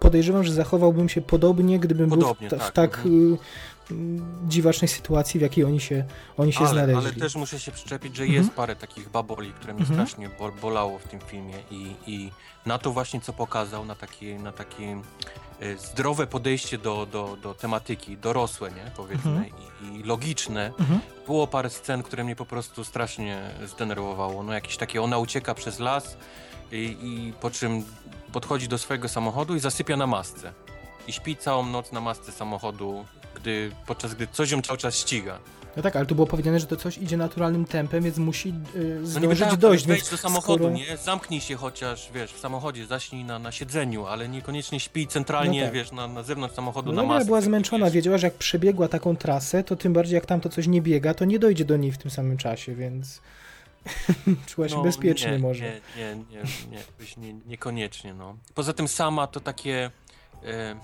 podejrzewam, 0.00 0.44
że 0.44 0.52
zachowałbym 0.52 1.08
się 1.08 1.20
podobnie, 1.20 1.78
gdybym 1.78 2.10
Podobnie, 2.10 2.48
był 2.48 2.58
w, 2.58 2.60
ta, 2.60 2.66
w 2.66 2.72
tak, 2.72 2.96
tak 2.96 3.06
mhm. 3.06 3.36
Dziwacznej 4.48 4.88
sytuacji, 4.88 5.38
w 5.38 5.42
jakiej 5.42 5.64
oni 5.64 5.80
się, 5.80 6.04
oni 6.36 6.52
się 6.52 6.58
ale, 6.60 6.68
znaleźli. 6.68 6.96
ale 6.96 7.12
też 7.12 7.34
muszę 7.34 7.60
się 7.60 7.72
przyczepić, 7.72 8.16
że 8.16 8.22
Mhm. 8.22 8.42
jest 8.42 8.54
parę 8.54 8.76
takich 8.76 9.08
baboli, 9.10 9.52
które 9.52 9.72
mnie 9.74 9.80
Mhm. 9.82 10.00
strasznie 10.06 10.28
bol, 10.38 10.52
bolało 10.52 10.98
w 10.98 11.04
tym 11.04 11.20
filmie 11.20 11.54
i, 11.70 11.94
i 12.06 12.30
na 12.66 12.78
to 12.78 12.92
właśnie 12.92 13.20
co 13.20 13.32
pokazał, 13.32 13.84
na 13.84 13.94
takie, 13.94 14.38
na 14.38 14.52
takie 14.52 15.00
e, 15.60 15.76
zdrowe 15.76 16.26
podejście 16.26 16.78
do, 16.78 17.06
do, 17.06 17.36
do 17.42 17.54
tematyki, 17.54 18.16
dorosłe, 18.16 18.70
nie, 18.70 18.90
powiedzmy, 18.96 19.30
Mhm. 19.30 19.46
i, 19.94 20.00
i 20.00 20.02
logiczne. 20.02 20.66
Mhm. 20.78 21.00
Było 21.26 21.46
parę 21.46 21.70
scen, 21.70 22.02
które 22.02 22.24
mnie 22.24 22.36
po 22.36 22.46
prostu 22.46 22.84
strasznie 22.84 23.50
zdenerwowało. 23.66 24.42
No 24.42 24.52
jakieś 24.52 24.76
takie, 24.76 25.02
ona 25.02 25.18
ucieka 25.18 25.54
przez 25.54 25.78
las 25.78 26.16
i, 26.72 26.96
i 27.02 27.32
po 27.40 27.50
czym 27.50 27.84
podchodzi 28.32 28.68
do 28.68 28.78
swojego 28.78 29.08
samochodu 29.08 29.56
i 29.56 29.60
zasypia 29.60 29.96
na 29.96 30.06
masce. 30.06 30.52
I 31.06 31.12
śpi 31.12 31.36
całą 31.36 31.66
noc 31.66 31.92
na 31.92 32.00
masce 32.00 32.32
samochodu, 32.32 33.04
gdy, 33.40 33.70
podczas 33.86 34.14
gdy 34.14 34.26
coś 34.32 34.50
ją 34.50 34.62
cały 34.62 34.78
czas 34.78 34.96
ściga. 34.96 35.38
No 35.76 35.82
tak, 35.82 35.96
ale 35.96 36.06
tu 36.06 36.14
było 36.14 36.26
powiedziane, 36.26 36.60
że 36.60 36.66
to 36.66 36.76
coś 36.76 36.98
idzie 36.98 37.16
naturalnym 37.16 37.64
tempem, 37.64 38.04
więc 38.04 38.18
musi 38.18 38.48
y, 38.76 38.98
No 39.00 39.06
zdążyć 39.06 39.48
tak, 39.48 39.56
dojść. 39.56 39.86
wejdź 39.86 40.10
do 40.10 40.16
samochodu, 40.16 40.64
skoro... 40.64 40.70
nie? 40.76 40.96
Zamknij 40.96 41.40
się 41.40 41.56
chociaż, 41.56 42.10
wiesz, 42.14 42.32
w 42.32 42.38
samochodzie, 42.40 42.86
zaśnij 42.86 43.24
na, 43.24 43.38
na 43.38 43.52
siedzeniu, 43.52 44.06
ale 44.06 44.28
niekoniecznie 44.28 44.80
śpij 44.80 45.06
centralnie, 45.06 45.60
No 45.60 45.66
tak. 45.66 45.74
wiesz, 45.74 45.92
na, 45.92 46.08
na 46.08 46.22
zewnątrz 46.22 46.54
samochodu, 46.56 46.92
No 46.92 47.02
na 47.02 47.08
masce. 47.08 47.26
była 47.26 47.40
zmęczona, 47.40 47.86
wiesz. 47.86 47.94
wiedziała, 47.94 48.18
że 48.18 48.26
jak 48.26 48.34
przebiegła 48.34 48.88
taką 48.88 49.16
trasę, 49.16 49.64
to 49.64 49.76
tym 49.76 49.92
bardziej 49.92 50.14
jak 50.14 50.26
tam 50.26 50.40
to 50.40 50.48
coś 50.48 50.66
nie 50.66 50.82
biega, 50.82 51.14
to 51.14 51.24
nie 51.24 51.38
dojdzie 51.38 51.64
do 51.64 51.76
niej 51.76 51.92
w 51.92 51.98
tym 51.98 52.10
samym 52.10 52.36
czasie, 52.36 52.74
więc 52.74 53.20
czuła 54.46 54.68
się 54.68 54.76
No, 54.76 54.82
bezpiecznie 54.82 55.30
nie, 55.32 55.38
może. 55.38 55.64
Nie, 55.64 55.80
nie, 55.96 56.16
nie, 56.16 56.42
nie, 56.70 57.26
nie, 57.32 57.34
niekoniecznie, 57.46 58.14
no. 58.14 58.36
Poza 58.54 58.72
tym 58.72 58.88
sama 58.88 59.26
to 59.26 59.40
takie... 59.40 59.90
E, 60.44 60.74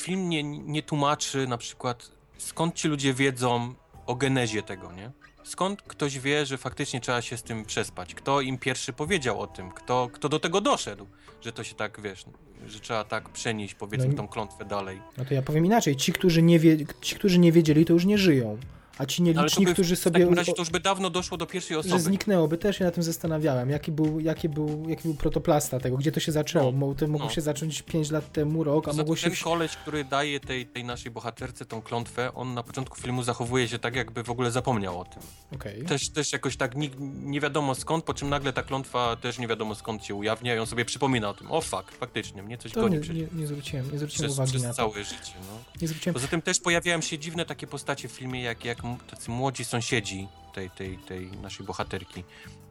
film 0.00 0.28
nie, 0.28 0.42
nie 0.42 0.82
tłumaczy 0.82 1.46
na 1.46 1.58
przykład, 1.58 2.10
skąd 2.38 2.74
ci 2.74 2.88
ludzie 2.88 3.14
wiedzą 3.14 3.74
o 4.06 4.14
genezie 4.14 4.62
tego, 4.62 4.92
nie? 4.92 5.10
Skąd 5.44 5.82
ktoś 5.82 6.18
wie, 6.18 6.46
że 6.46 6.58
faktycznie 6.58 7.00
trzeba 7.00 7.22
się 7.22 7.36
z 7.36 7.42
tym 7.42 7.64
przespać? 7.64 8.14
Kto 8.14 8.40
im 8.40 8.58
pierwszy 8.58 8.92
powiedział 8.92 9.40
o 9.40 9.46
tym? 9.46 9.70
Kto, 9.70 10.10
kto 10.12 10.28
do 10.28 10.40
tego 10.40 10.60
doszedł? 10.60 11.06
Że 11.40 11.52
to 11.52 11.64
się 11.64 11.74
tak, 11.74 12.00
wiesz, 12.00 12.24
że 12.66 12.80
trzeba 12.80 13.04
tak 13.04 13.28
przenieść, 13.28 13.74
powiedzmy, 13.74 14.06
No 14.06 14.12
i- 14.12 14.16
tą 14.16 14.28
klątwę 14.28 14.64
dalej. 14.64 15.00
No 15.18 15.24
to 15.24 15.34
ja 15.34 15.42
powiem 15.42 15.66
inaczej, 15.66 15.96
ci, 15.96 16.12
którzy 16.12 16.42
nie, 16.42 16.58
wie, 16.58 16.76
ci, 17.00 17.14
którzy 17.14 17.38
nie 17.38 17.52
wiedzieli, 17.52 17.84
to 17.84 17.92
już 17.92 18.04
nie 18.04 18.18
żyją. 18.18 18.58
A 19.00 19.06
ci 19.06 19.22
nieliczni, 19.22 19.64
by, 19.64 19.72
którzy 19.72 19.96
w 19.96 19.98
sobie... 19.98 20.20
takim 20.20 20.34
razie 20.34 20.52
to 20.52 20.62
już 20.62 20.70
by 20.70 20.80
dawno 20.80 21.10
doszło 21.10 21.38
do 21.38 21.46
pierwszej 21.46 21.74
że 21.74 21.78
osoby. 21.78 22.00
zniknęłoby, 22.00 22.58
też 22.58 22.78
się 22.78 22.84
na 22.84 22.90
tym 22.90 23.02
zastanawiałem, 23.02 23.70
jaki 23.70 23.92
był, 23.92 24.20
jaki 24.20 24.48
był, 24.48 24.88
jaki 24.88 25.02
był 25.02 25.14
protoplasta 25.14 25.80
tego, 25.80 25.96
gdzie 25.96 26.12
to 26.12 26.20
się 26.20 26.32
zaczęło. 26.32 26.72
No, 26.72 26.94
to 26.94 27.06
mogło 27.08 27.26
no. 27.26 27.32
się 27.32 27.40
zacząć 27.40 27.82
5 27.82 28.10
lat 28.10 28.32
temu, 28.32 28.64
rok, 28.64 28.88
a 28.88 28.92
mogło 28.92 29.16
się... 29.16 29.30
ten 29.30 29.38
koleś, 29.44 29.76
który 29.76 30.04
daje 30.04 30.40
tej, 30.40 30.66
tej 30.66 30.84
naszej 30.84 31.10
bohaterce 31.10 31.66
tą 31.66 31.82
klątwę, 31.82 32.34
on 32.34 32.54
na 32.54 32.62
początku 32.62 32.96
filmu 32.96 33.22
zachowuje 33.22 33.68
się 33.68 33.78
tak, 33.78 33.96
jakby 33.96 34.22
w 34.22 34.30
ogóle 34.30 34.50
zapomniał 34.50 35.00
o 35.00 35.04
tym. 35.04 35.22
Okej. 35.54 35.84
Też, 35.84 36.08
też 36.08 36.32
jakoś 36.32 36.56
tak 36.56 36.76
nie, 36.76 36.90
nie 37.22 37.40
wiadomo 37.40 37.74
skąd, 37.74 38.04
po 38.04 38.14
czym 38.14 38.28
nagle 38.28 38.52
ta 38.52 38.62
klątwa 38.62 39.16
też 39.16 39.38
nie 39.38 39.48
wiadomo 39.48 39.74
skąd 39.74 40.04
się 40.04 40.14
ujawnia 40.14 40.54
i 40.54 40.58
on 40.58 40.66
sobie 40.66 40.84
przypomina 40.84 41.28
o 41.28 41.34
tym. 41.34 41.50
O 41.50 41.60
fuck, 41.60 41.92
faktycznie, 41.92 42.42
mnie 42.42 42.58
coś 42.58 42.72
To 42.72 42.80
goni 42.80 42.94
nie, 42.94 43.00
przecież. 43.00 43.32
nie, 43.32 43.40
nie 43.40 43.46
zwróciłem, 43.46 43.92
nie 43.92 43.98
zwróciłem 43.98 44.28
Przez, 44.28 44.32
uwagi 44.32 44.50
przez 44.50 44.62
na 44.62 44.68
to. 44.68 44.74
całe 44.74 45.04
życie, 45.04 45.34
no. 45.40 45.58
Nie 45.82 45.88
zwróciłem... 45.88 46.14
Poza 46.14 46.28
tym 46.28 46.42
też 46.42 46.60
pojawiają 46.60 47.00
się 47.00 47.18
dziwne 47.18 47.44
takie 47.44 47.66
postacie 47.66 48.08
w 48.08 48.12
filmie, 48.12 48.42
jak, 48.42 48.64
jak 48.64 48.78
tacy 49.10 49.30
młodzi 49.30 49.64
sąsiedzi 49.64 50.28
tej, 50.54 50.70
tej, 50.70 50.98
tej 50.98 51.30
naszej 51.42 51.66
bohaterki. 51.66 52.24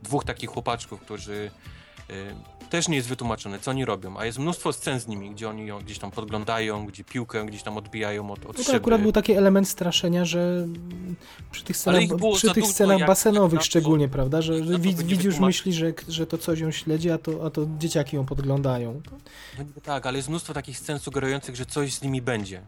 Dwóch 0.04 0.26
takich 0.26 0.50
chłopaczków, 0.50 1.02
którzy 1.02 1.52
y, 2.10 2.70
też 2.70 2.88
nie 2.88 2.96
jest 2.96 3.08
wytłumaczone, 3.10 3.60
co 3.60 3.72
oni 3.72 3.86
robią, 3.86 4.18
a 4.18 4.26
jest 4.26 4.40
mnóstwo 4.40 4.74
scen 4.74 5.00
z 5.00 5.08
nimi, 5.08 5.32
gdzie 5.32 5.50
oni 5.50 5.68
ją 5.68 5.80
gdzieś 5.80 6.00
tam 6.00 6.12
podglądają, 6.12 6.86
gdzie 6.86 7.04
piłkę 7.04 7.46
gdzieś 7.46 7.64
tam 7.64 7.78
odbijają 7.78 8.32
od, 8.32 8.40
od 8.40 8.46
No 8.48 8.54
to 8.54 8.64
szyby. 8.64 8.78
akurat 8.78 9.02
był 9.02 9.12
taki 9.12 9.32
element 9.34 9.70
straszenia, 9.70 10.26
że 10.26 10.68
przy 11.52 11.64
tych 11.64 11.78
scenach, 11.78 12.02
przy 12.36 12.54
tych 12.54 12.68
scenach 12.68 13.06
basenowych 13.08 13.54
na 13.54 13.60
to- 13.60 13.66
szczególnie, 13.66 14.08
prawda, 14.08 14.42
że, 14.42 14.64
że 14.66 14.80
widz, 14.80 15.02
widz 15.02 15.24
już 15.24 15.40
myśli, 15.40 15.74
że, 15.74 15.94
że 16.08 16.28
to 16.28 16.38
coś 16.38 16.60
ją 16.60 16.72
śledzi, 16.72 17.12
a 17.12 17.18
to, 17.18 17.46
a 17.46 17.50
to 17.50 17.68
dzieciaki 17.80 18.16
ją 18.16 18.26
podglądają. 18.26 19.02
No 19.58 19.66
tak, 19.84 20.06
ale 20.06 20.18
jest 20.18 20.30
mnóstwo 20.30 20.54
takich 20.54 20.78
scen 20.78 21.00
sugerujących, 21.00 21.56
że 21.56 21.66
coś 21.66 21.94
z 21.94 22.02
nimi 22.02 22.22
będzie. 22.22 22.62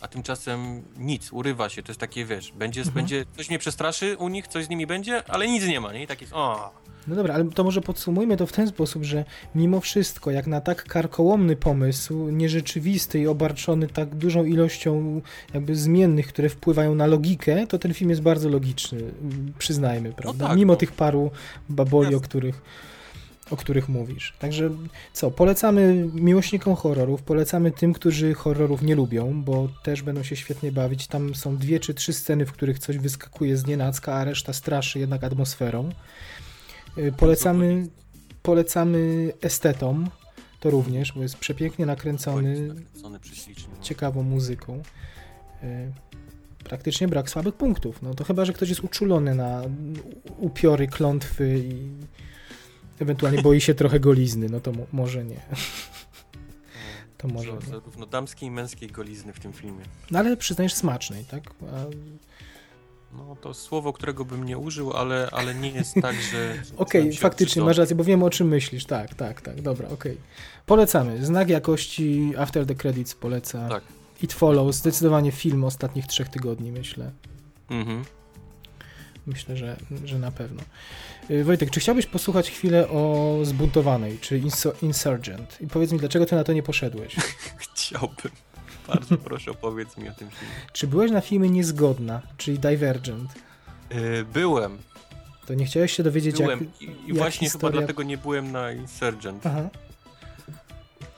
A 0.00 0.08
tymczasem 0.08 0.82
nic, 0.98 1.32
urywa 1.32 1.68
się, 1.68 1.82
to 1.82 1.92
jest 1.92 2.00
takie, 2.00 2.24
wiesz, 2.24 2.52
będzie, 2.52 2.80
Mhm. 2.80 2.94
będzie 2.94 3.24
coś 3.36 3.48
mnie 3.48 3.58
przestraszy 3.58 4.16
u 4.16 4.28
nich, 4.28 4.48
coś 4.48 4.64
z 4.64 4.68
nimi 4.68 4.86
będzie, 4.86 5.22
ale 5.30 5.48
nic 5.48 5.64
nie 5.66 5.80
ma, 5.80 5.92
nie? 5.92 6.02
I 6.02 6.06
tak 6.06 6.20
jest, 6.20 6.32
o, 6.32 6.70
No 7.06 7.16
dobra, 7.16 7.34
ale 7.34 7.44
to 7.44 7.64
może 7.64 7.80
podsumujmy 7.80 8.36
to 8.36 8.46
w 8.46 8.52
ten 8.52 8.68
sposób, 8.68 9.04
że 9.04 9.24
mimo 9.54 9.80
wszystko, 9.80 10.30
jak 10.30 10.46
na 10.46 10.60
tak 10.60 10.84
karkołomny 10.84 11.56
pomysł, 11.56 12.28
nierzeczywisty 12.28 13.20
i 13.20 13.26
obarczony 13.26 13.88
tak 13.88 14.14
dużą 14.14 14.44
ilością 14.44 15.20
jakby 15.54 15.76
zmiennych, 15.76 16.26
które 16.28 16.48
wpływają 16.48 16.94
na 16.94 17.06
logikę, 17.06 17.66
to 17.66 17.78
ten 17.78 17.94
film 17.94 18.10
jest 18.10 18.22
bardzo 18.22 18.48
logiczny, 18.48 19.00
przyznajmy, 19.58 20.12
prawda? 20.12 20.48
tak, 20.48 20.56
mimo 20.56 20.72
no. 20.72 20.76
tych 20.76 20.92
paru 20.92 21.30
baboli, 21.68 22.08
o 22.08 22.12
Jasne. 22.12 22.28
których, 22.28 22.62
o 23.50 23.56
których 23.56 23.88
mówisz. 23.88 24.34
Także 24.38 24.70
co, 25.12 25.30
polecamy 25.30 26.08
miłośnikom 26.14 26.74
horrorów, 26.74 27.22
polecamy 27.22 27.70
tym, 27.70 27.92
którzy 27.92 28.34
horrorów 28.34 28.82
nie 28.82 28.94
lubią, 28.94 29.42
bo 29.42 29.68
też 29.82 30.02
będą 30.02 30.22
się 30.22 30.36
świetnie 30.36 30.72
bawić. 30.72 31.06
Tam 31.06 31.34
są 31.34 31.56
dwie 31.56 31.80
czy 31.80 31.94
trzy 31.94 32.12
sceny, 32.12 32.46
w 32.46 32.52
których 32.52 32.78
coś 32.78 32.98
wyskakuje 32.98 33.56
z 33.56 33.66
nienacka, 33.66 34.14
a 34.14 34.24
reszta 34.24 34.52
straszy 34.52 34.98
jednak 34.98 35.24
atmosferą. 35.24 35.90
Y, 36.98 37.12
Polecamy, 37.12 37.86
polecamy 38.42 39.32
estetom, 39.40 40.10
to 40.60 40.70
również, 40.70 41.12
bo 41.12 41.22
jest 41.22 41.36
przepięknie 41.36 41.86
nakręcony, 41.86 42.74
no. 43.02 43.82
ciekawą 43.82 44.22
muzyką. 44.22 44.82
Y, 45.62 45.92
Praktycznie 46.64 47.08
brak 47.08 47.30
słabych 47.30 47.54
punktów. 47.54 48.02
No 48.02 48.14
to 48.14 48.24
chyba, 48.24 48.44
że 48.44 48.52
ktoś 48.52 48.68
jest 48.68 48.84
uczulony 48.84 49.34
na 49.34 49.62
upiory, 50.38 50.86
klątwy 50.86 51.58
i 51.58 51.90
ewentualnie 53.00 53.42
boi 53.42 53.60
się 53.60 53.74
trochę 53.74 54.00
golizny, 54.00 54.48
no 54.48 54.60
to 54.60 54.72
mo- 54.72 54.86
może 54.92 55.24
nie. 55.24 55.40
To 57.18 57.28
może 57.28 57.52
Dużo 57.52 57.60
nie. 57.66 57.72
Zarówno 57.72 58.06
damskiej 58.06 58.48
i 58.48 58.50
męskiej 58.52 58.88
golizny 58.88 59.32
w 59.32 59.40
tym 59.40 59.52
filmie. 59.52 59.84
No 60.10 60.18
ale 60.18 60.36
przyznajesz 60.36 60.74
smacznej, 60.74 61.24
tak? 61.24 61.42
A, 61.62 61.84
No 63.16 63.36
to 63.40 63.54
słowo, 63.54 63.92
którego 63.92 64.24
bym 64.24 64.44
nie 64.44 64.58
użył, 64.58 64.92
ale, 64.92 65.28
ale 65.32 65.54
nie 65.54 65.70
jest 65.70 65.94
tak, 66.02 66.16
że... 66.32 66.54
Okej, 66.76 67.12
się 67.12 67.18
faktycznie 67.20 67.62
masz 67.62 67.76
rację, 67.78 67.96
bo 67.96 68.04
wiem 68.04 68.22
o 68.22 68.30
czym 68.30 68.48
myślisz. 68.48 68.84
Tak, 68.84 69.14
tak, 69.14 69.40
tak, 69.40 69.60
dobra, 69.62 69.88
okej. 69.88 70.16
Polecamy. 70.66 71.24
Znak 71.26 71.48
jakości 71.48 72.32
After 72.38 72.66
the 72.66 72.74
Credits 72.74 73.14
poleca. 73.14 73.68
Tak. 73.68 73.82
It 74.22 74.32
Follows, 74.32 74.76
zdecydowanie 74.76 75.32
film 75.32 75.64
ostatnich 75.64 76.06
trzech 76.06 76.28
tygodni, 76.28 76.72
myślę. 76.72 77.10
Mhm. 77.70 78.04
Myślę, 79.28 79.56
że, 79.56 79.76
że 80.04 80.18
na 80.18 80.30
pewno. 80.30 80.62
Y, 81.30 81.44
Wojtek, 81.44 81.70
czy 81.70 81.80
chciałbyś 81.80 82.06
posłuchać 82.06 82.50
chwilę 82.50 82.88
o 82.88 83.34
Zbuntowanej, 83.42 84.18
czy 84.20 84.40
Insurgent? 84.82 85.58
I 85.60 85.66
powiedz 85.66 85.92
mi, 85.92 85.98
dlaczego 85.98 86.26
ty 86.26 86.36
na 86.36 86.44
to 86.44 86.52
nie 86.52 86.62
poszedłeś? 86.62 87.16
Chciałbym. 87.58 88.32
Bardzo 88.88 89.16
proszę, 89.18 89.50
opowiedz 89.50 89.96
mi 89.96 90.08
o 90.08 90.12
tym 90.12 90.30
filmie. 90.30 90.54
Czy 90.72 90.86
byłeś 90.86 91.10
na 91.10 91.20
filmie 91.20 91.50
Niezgodna, 91.50 92.22
czyli 92.36 92.58
Divergent? 92.58 93.30
Yy, 93.90 94.24
byłem, 94.32 94.78
To 95.46 95.54
nie 95.54 95.64
chciałeś 95.66 95.92
się 95.92 96.02
dowiedzieć, 96.02 96.36
byłem 96.36 96.60
jak... 96.60 96.82
i, 96.82 96.84
i 96.84 97.08
jak 97.08 97.16
właśnie 97.16 97.48
historia- 97.48 97.60
chyba 97.60 97.70
dlatego 97.70 98.02
nie 98.02 98.18
byłem 98.18 98.52
na 98.52 98.72
Insurgent. 98.72 99.46
Aha. 99.46 99.68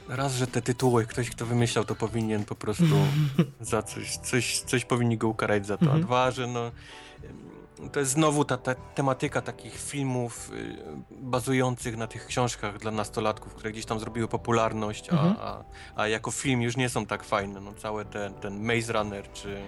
Raz, 0.08 0.34
że 0.34 0.46
te 0.46 0.62
tytuły, 0.62 1.06
ktoś 1.06 1.30
kto 1.30 1.46
wymyślał 1.46 1.84
to 1.84 1.94
powinien 1.94 2.44
po 2.44 2.54
prostu 2.54 2.84
za 3.60 3.82
coś, 3.82 4.16
coś, 4.16 4.60
coś 4.60 4.84
powinni 4.84 5.18
go 5.18 5.28
ukarać 5.28 5.66
za 5.66 5.76
to. 5.76 5.82
A 5.84 5.88
Mhm. 5.88 6.02
dwa, 6.04 6.30
że 6.30 6.46
no 6.46 6.70
to 7.92 8.00
jest 8.00 8.12
znowu 8.12 8.44
ta, 8.44 8.56
ta 8.56 8.74
tematyka 8.74 9.40
takich 9.42 9.76
filmów 9.76 10.50
y, 10.54 10.76
bazujących 11.10 11.96
na 11.96 12.06
tych 12.06 12.26
książkach 12.26 12.78
dla 12.78 12.90
nastolatków, 12.90 13.54
które 13.54 13.72
gdzieś 13.72 13.86
tam 13.86 14.00
zrobiły 14.00 14.28
popularność, 14.28 15.08
a, 15.10 15.12
Mhm. 15.12 15.36
a, 15.40 15.64
a 15.96 16.08
jako 16.08 16.30
film 16.30 16.62
już 16.62 16.76
nie 16.76 16.88
są 16.88 17.06
tak 17.06 17.24
fajne. 17.24 17.60
No 17.60 17.72
całe 17.74 18.04
ten, 18.04 18.34
ten 18.34 18.64
Maze 18.64 18.92
Runner 18.92 19.32
czy, 19.32 19.62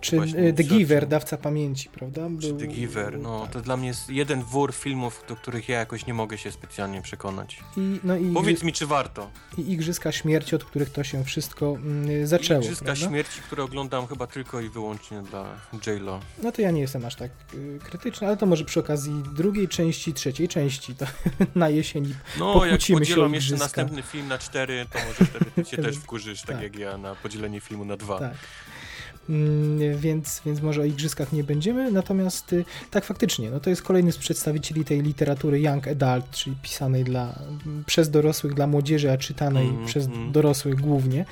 Czy 0.00 0.16
Właśnie 0.16 0.38
y, 0.40 0.52
The. 0.52 0.62
Giver, 0.64 1.08
dawca 1.08 1.36
pamięci, 1.36 1.88
prawda? 1.88 2.28
czy 2.40 2.48
Był- 2.48 2.58
The 2.58 2.66
Giver, 2.66 3.18
no 3.18 3.40
tak. 3.40 3.50
to 3.50 3.60
dla 3.60 3.76
mnie 3.76 3.88
jest 3.88 4.10
jeden 4.10 4.42
wór 4.42 4.74
filmów, 4.74 5.24
do 5.28 5.36
których 5.36 5.68
ja 5.68 5.78
jakoś 5.78 6.06
nie 6.06 6.14
mogę 6.14 6.38
się 6.38 6.52
specjalnie 6.52 7.02
przekonać. 7.02 7.60
I, 7.76 8.00
no 8.04 8.16
i, 8.16 8.32
Powiedz 8.32 8.62
mi, 8.62 8.72
czy 8.72 8.86
warto? 8.86 9.30
i 9.58 9.72
Igrzyska 9.72 10.12
Śmierci, 10.12 10.56
od 10.56 10.64
których 10.64 10.90
to 10.90 11.04
się 11.04 11.24
wszystko 11.24 11.66
mm, 11.76 12.26
zaczęło, 12.26 12.60
Igrzyska 12.62 12.84
prawda? 12.84 13.06
Śmierci, 13.08 13.40
które 13.40 13.62
oglądam 13.64 14.06
chyba 14.06 14.26
tylko 14.26 14.60
i 14.60 14.68
wyłącznie 14.68 15.22
dla 15.22 15.44
J-Lo. 15.86 16.20
No 16.42 16.52
to 16.52 16.62
ja 16.62 16.70
nie 16.70 16.80
jestem 16.80 17.04
aż 17.04 17.16
tak 17.16 17.30
y, 17.54 17.78
krytyczny, 17.84 18.26
ale 18.26 18.36
to 18.36 18.46
może 18.46 18.64
przy 18.64 18.80
okazji 18.80 19.22
drugiej 19.36 19.68
części, 19.68 20.14
trzeciej 20.14 20.48
części, 20.48 20.94
to 20.94 21.06
na 21.54 21.68
jesieni. 21.68 22.14
No, 22.38 22.66
jak 22.66 22.80
o 23.18 23.26
jeszcze 23.28 23.56
następny 23.56 24.02
film 24.02 24.28
na 24.28 24.38
cztery, 24.38 24.86
to 24.92 24.98
może 25.08 25.24
wtedy 25.30 25.50
ty 25.50 25.64
się 25.64 25.76
też 25.86 25.96
wkurzysz, 25.96 26.40
tak, 26.42 26.50
Tak. 26.56 26.62
jak 26.62 26.76
ja, 26.76 26.98
na 26.98 27.14
podzielenie 27.14 27.60
filmu 27.60 27.84
na 27.84 27.96
dwa. 27.96 28.18
Tak. 28.18 28.34
Mm, 29.28 29.98
Więc, 29.98 30.42
więc 30.46 30.62
może 30.62 30.80
o 30.80 30.84
igrzyskach 30.84 31.32
nie 31.32 31.44
będziemy, 31.44 31.92
natomiast 31.92 32.52
y, 32.52 32.64
tak 32.90 33.04
faktycznie, 33.04 33.50
no 33.50 33.60
to 33.60 33.70
jest 33.70 33.82
kolejny 33.82 34.12
z 34.12 34.18
przedstawicieli 34.18 34.84
tej 34.84 35.02
literatury 35.02 35.60
young 35.60 35.88
adult, 35.88 36.30
czyli 36.30 36.56
pisanej 36.62 37.04
dla, 37.04 37.38
przez 37.86 38.10
dorosłych, 38.10 38.54
dla 38.54 38.66
młodzieży, 38.66 39.12
a 39.12 39.18
czytanej 39.18 39.68
Mhm, 39.68 39.86
przez 39.86 40.06
mhm. 40.06 40.32
dorosłych 40.32 40.74
głównie. 40.74 41.24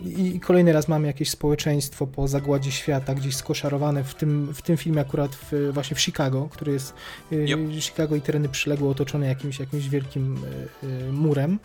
I 0.00 0.40
kolejny 0.40 0.72
raz 0.72 0.88
mamy 0.88 1.06
jakieś 1.06 1.30
społeczeństwo 1.30 2.06
po 2.06 2.28
zagładzie 2.28 2.72
świata, 2.72 3.14
gdzieś 3.14 3.36
skoszarowane 3.36 4.04
w 4.04 4.14
tym, 4.14 4.54
w 4.54 4.62
tym 4.62 4.76
filmie 4.76 5.00
akurat 5.00 5.34
w, 5.34 5.70
właśnie 5.72 5.96
w 5.96 6.00
Chicago, 6.00 6.48
który 6.52 6.72
jest 6.72 6.94
Yep. 7.32 7.60
Chicago 7.80 8.16
i 8.16 8.20
tereny 8.20 8.48
przyległe 8.48 8.88
otoczone 8.88 9.26
jakimś, 9.26 9.60
jakimś 9.60 9.88
wielkim 9.88 10.36
y, 10.82 10.86
y, 10.86 11.12
murem 11.12 11.58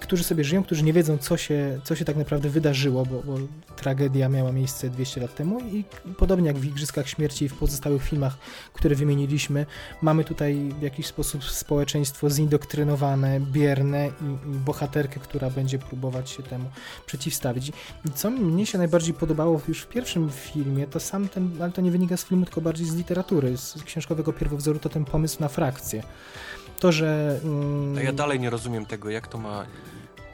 którzy 0.00 0.24
sobie 0.24 0.44
żyją, 0.44 0.62
którzy 0.62 0.82
nie 0.82 0.92
wiedzą, 0.92 1.18
co 1.18 1.36
się, 1.36 1.80
co 1.84 1.96
się 1.96 2.04
tak 2.04 2.16
naprawdę 2.16 2.48
wydarzyło, 2.48 3.06
bo, 3.06 3.22
bo 3.22 3.38
tragedia 3.76 4.28
miała 4.28 4.52
miejsce 4.52 4.90
200 4.90 5.20
lat 5.20 5.34
temu 5.34 5.60
i 5.60 5.84
podobnie 6.16 6.46
jak 6.46 6.58
w 6.58 6.64
Igrzyskach 6.64 7.08
Śmierci 7.08 7.44
i 7.44 7.48
w 7.48 7.54
pozostałych 7.54 8.02
filmach, 8.02 8.38
które 8.72 8.94
wymieniliśmy, 8.94 9.66
mamy 10.02 10.24
tutaj 10.24 10.72
w 10.78 10.82
jakiś 10.82 11.06
sposób 11.06 11.44
społeczeństwo 11.44 12.30
zindoktrynowane, 12.30 13.40
bierne 13.40 14.08
i, 14.08 14.50
i 14.50 14.58
bohaterkę, 14.58 15.20
która 15.20 15.50
będzie 15.50 15.78
próbować 15.78 16.30
się 16.30 16.42
temu 16.42 16.70
przeciwstawić. 17.06 17.72
I 18.04 18.10
co 18.14 18.30
mnie 18.30 18.66
się 18.66 18.78
najbardziej 18.78 19.14
podobało 19.14 19.60
już 19.68 19.80
w 19.80 19.88
pierwszym 19.88 20.30
filmie, 20.30 20.86
to 20.86 21.00
sam 21.00 21.28
ten, 21.28 21.50
ale 21.62 21.72
to 21.72 21.80
nie 21.80 21.90
wynika 21.90 22.16
z 22.16 22.24
filmu, 22.24 22.44
tylko 22.44 22.60
bardziej 22.60 22.86
z 22.86 22.94
literatury, 22.94 23.56
z 23.56 23.82
książkowego 23.84 24.32
pierwowzoru, 24.32 24.78
to 24.78 24.88
ten 24.88 25.04
pomysł 25.04 25.36
na 25.40 25.48
frakcję. 25.48 26.02
To, 26.80 26.92
że... 26.92 27.40
mm, 27.44 28.04
ja 28.04 28.12
dalej 28.12 28.40
nie 28.40 28.50
rozumiem 28.50 28.86
tego, 28.86 29.10
jak 29.10 29.26
to 29.26 29.38
ma... 29.38 29.66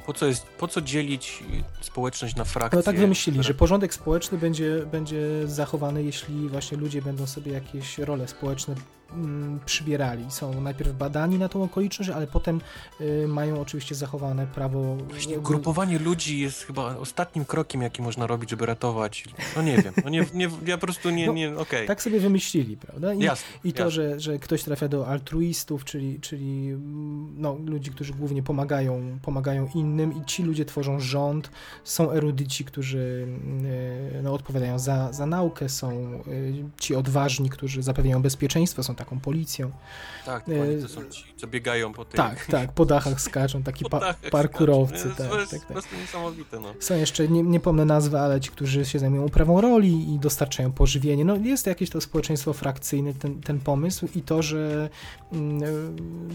Po 0.06 0.12
co, 0.12 0.26
jest, 0.26 0.46
po 0.46 0.68
co 0.68 0.80
dzielić 0.80 1.44
społeczność 1.80 2.36
na 2.36 2.44
frakcje? 2.44 2.76
No 2.76 2.82
tak 2.82 2.98
wymyślili, 2.98 3.38
które- 3.38 3.48
że 3.48 3.54
porządek 3.54 3.94
społeczny 3.94 4.38
będzie, 4.38 4.86
będzie 4.92 5.48
zachowany, 5.48 6.02
jeśli 6.02 6.48
właśnie 6.48 6.76
ludzie 6.78 7.02
będą 7.02 7.26
sobie 7.26 7.52
jakieś 7.52 7.98
role 7.98 8.28
społeczne 8.28 8.74
mm, 9.12 9.60
przybierali. 9.66 10.30
Są 10.30 10.60
najpierw 10.60 10.92
badani 10.92 11.38
na 11.38 11.48
tą 11.48 11.62
okoliczność, 11.62 12.10
ale 12.10 12.26
potem 12.26 12.60
y, 13.00 13.28
mają 13.28 13.60
oczywiście 13.60 13.94
zachowane 13.94 14.46
prawo... 14.46 14.96
Właśnie 14.96 15.38
grupowanie 15.38 15.98
ludzi 15.98 16.40
jest 16.40 16.62
chyba 16.62 16.96
ostatnim 16.96 17.44
krokiem, 17.44 17.82
jaki 17.82 18.02
można 18.02 18.26
robić, 18.26 18.50
żeby 18.50 18.66
ratować. 18.66 19.24
No 19.56 19.62
nie 19.62 19.76
wiem, 19.82 19.94
no 20.04 20.10
nie, 20.10 20.26
nie, 20.34 20.48
ja 20.66 20.78
po 20.78 20.86
prostu 20.86 21.10
nie, 21.10 21.26
No, 21.26 21.32
nie, 21.32 21.56
okej. 21.56 21.86
Tak 21.86 22.02
sobie 22.02 22.20
wymyślili, 22.20 22.76
prawda? 22.76 23.14
I, 23.14 23.18
Jasne, 23.18 23.46
I 23.64 23.72
to, 23.72 23.84
jasne. 23.84 23.90
że, 23.90 24.20
że 24.20 24.38
ktoś 24.38 24.62
trafia 24.62 24.88
do 24.88 25.06
altruistów, 25.06 25.84
czyli, 25.84 26.20
czyli 26.20 26.70
mm, 26.70 27.34
no, 27.36 27.56
ludzi, 27.66 27.90
którzy 27.90 28.12
głównie 28.12 28.42
pomagają, 28.42 29.18
pomagają 29.22 29.68
innym 29.74 30.12
i 30.22 30.24
ci 30.24 30.42
ludzie 30.42 30.64
tworzą 30.64 31.00
rząd, 31.00 31.50
są 31.84 32.10
erudyci, 32.10 32.64
którzy 32.64 33.26
y, 34.18 34.22
no, 34.22 34.32
odpowiadają 34.32 34.78
za, 34.78 35.12
za 35.12 35.26
naukę, 35.26 35.68
są 35.68 36.20
y, 36.28 36.64
ci 36.80 36.94
odważni, 36.94 37.50
którzy 37.50 37.82
zapewniają 37.82 38.22
bezpieczeństwo, 38.22 38.82
są 38.82 38.93
taką 38.94 39.20
policją. 39.20 39.70
Tak, 40.24 40.48
e, 40.48 40.82
to 40.82 40.88
są 40.88 41.04
ci, 41.10 41.24
co 41.36 41.46
biegają 41.46 41.92
po 41.92 42.04
tej... 42.04 42.16
Tak, 42.16 42.46
tak, 42.46 42.72
po 42.72 42.84
dachach 42.84 43.20
skaczą, 43.20 43.62
taki 43.72 43.84
po 43.84 43.90
pa 43.90 44.00
dachach 44.00 44.30
parkurowcy. 44.30 44.98
skaczą. 44.98 45.16
Tak, 45.16 45.30
To 45.30 45.40
jest 45.40 45.50
tak, 45.50 45.60
po 45.60 45.66
tak. 45.66 45.72
prostu 45.72 45.96
niesamowite, 45.96 46.60
no. 46.60 46.74
Są 46.80 46.96
jeszcze, 46.96 47.28
nie, 47.28 47.42
nie 47.42 47.60
pomnę 47.60 47.84
nazwy, 47.84 48.18
ale 48.18 48.40
ci, 48.40 48.50
którzy 48.50 48.84
się 48.84 48.98
zajmują 48.98 49.24
uprawą 49.24 49.60
roli 49.60 50.14
i 50.14 50.18
dostarczają 50.18 50.72
pożywienie. 50.72 51.24
No 51.24 51.36
jest 51.36 51.66
jakieś 51.66 51.90
to 51.90 52.00
społeczeństwo 52.00 52.52
frakcyjne, 52.52 53.14
ten, 53.14 53.40
ten 53.40 53.60
pomysł 53.60 54.08
i 54.14 54.22
to, 54.22 54.42
że 54.42 54.88
mm, 55.32 55.62
e, 55.62 55.66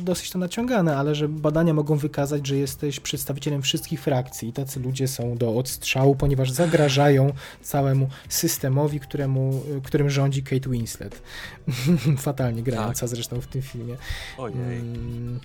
dosyć 0.03 0.31
to 0.31 0.39
naciągane, 0.39 0.97
ale 0.97 1.15
że 1.15 1.27
badania 1.27 1.73
mogą 1.73 1.95
wykazać, 1.95 2.47
że 2.47 2.57
jesteś 2.57 2.99
przedstawicielem 2.99 3.61
wszystkich 3.61 4.01
frakcji 4.01 4.49
i 4.49 4.53
tacy 4.53 4.79
ludzie 4.79 5.07
są 5.07 5.37
do 5.37 5.57
odstrzału, 5.57 6.15
ponieważ 6.15 6.51
zagrażają 6.51 7.33
całemu 7.61 8.09
systemowi, 8.29 8.99
któremu, 8.99 9.63
którym 9.83 10.09
rządzi 10.09 10.43
Kate 10.43 10.69
Winslet. 10.69 11.21
Fatalnie 12.17 12.63
grająca 12.63 13.07
zresztą 13.07 13.41
w 13.41 13.47
tym 13.47 13.61
filmie. 13.61 13.78
Ojej. 14.37 14.79
Mm. 14.79 15.39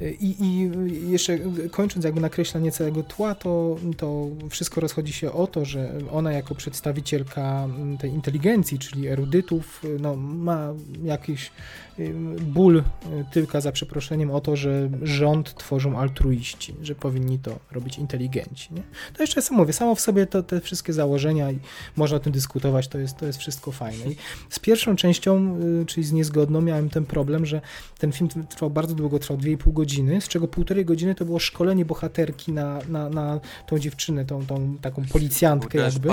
I, 0.00 0.36
I 0.40 0.70
jeszcze 1.10 1.38
kończąc 1.70 2.04
jakby 2.04 2.20
nakreślanie 2.20 2.72
całego 2.72 3.02
tła, 3.02 3.34
to, 3.34 3.76
to 3.96 4.26
wszystko 4.50 4.80
rozchodzi 4.80 5.12
się 5.12 5.32
o 5.32 5.46
to, 5.46 5.64
że 5.64 5.92
ona 6.10 6.32
jako 6.32 6.54
przedstawicielka 6.54 7.68
tej 8.00 8.10
inteligencji, 8.10 8.78
czyli 8.78 9.08
erudytów, 9.08 9.82
no, 10.00 10.16
ma 10.16 10.74
jakiś 11.04 11.50
ból 12.40 12.82
tylko 13.30 13.60
za 13.60 13.72
przeproszeniem 13.72 14.30
o 14.30 14.40
to, 14.40 14.56
że 14.56 14.90
rząd 15.02 15.54
tworzą 15.54 15.98
altruiści, 15.98 16.74
że 16.82 16.94
powinni 16.94 17.38
to 17.38 17.58
robić 17.72 17.98
inteligenci. 17.98 18.74
Nie? 18.74 18.82
To 19.16 19.22
jeszcze 19.22 19.42
sam 19.42 19.56
mówię, 19.56 19.72
samo 19.72 19.94
w 19.94 20.00
sobie 20.00 20.26
to 20.26 20.42
te 20.42 20.60
wszystkie 20.60 20.92
założenia 20.92 21.50
i 21.50 21.58
można 21.96 22.16
o 22.16 22.20
tym 22.20 22.32
dyskutować, 22.32 22.88
to 22.88 22.98
jest, 22.98 23.16
to 23.16 23.26
jest 23.26 23.38
wszystko 23.38 23.72
fajne. 23.72 24.12
I 24.12 24.16
z 24.50 24.58
pierwszą 24.58 24.96
częścią, 24.96 25.58
y, 25.82 25.86
czyli 25.86 26.06
z 26.06 26.12
niezgodną, 26.12 26.60
miałem 26.60 26.90
ten 26.90 27.06
problem, 27.06 27.46
że 27.46 27.60
ten 27.98 28.12
film 28.12 28.28
trwał 28.48 28.70
bardzo 28.70 28.94
długo, 28.94 29.18
trwał 29.18 29.38
2,5 29.38 29.72
godziny, 29.72 30.20
z 30.20 30.28
czego 30.28 30.48
półtorej 30.48 30.84
godziny 30.84 31.14
to 31.14 31.24
było 31.24 31.38
szkolenie 31.38 31.84
bohaterki 31.84 32.52
na, 32.52 32.78
na, 32.88 33.10
na 33.10 33.40
tą 33.66 33.78
dziewczynę, 33.78 34.24
tą, 34.24 34.46
tą 34.46 34.76
taką 34.80 35.04
policjantkę 35.04 35.78
jakby. 35.78 36.08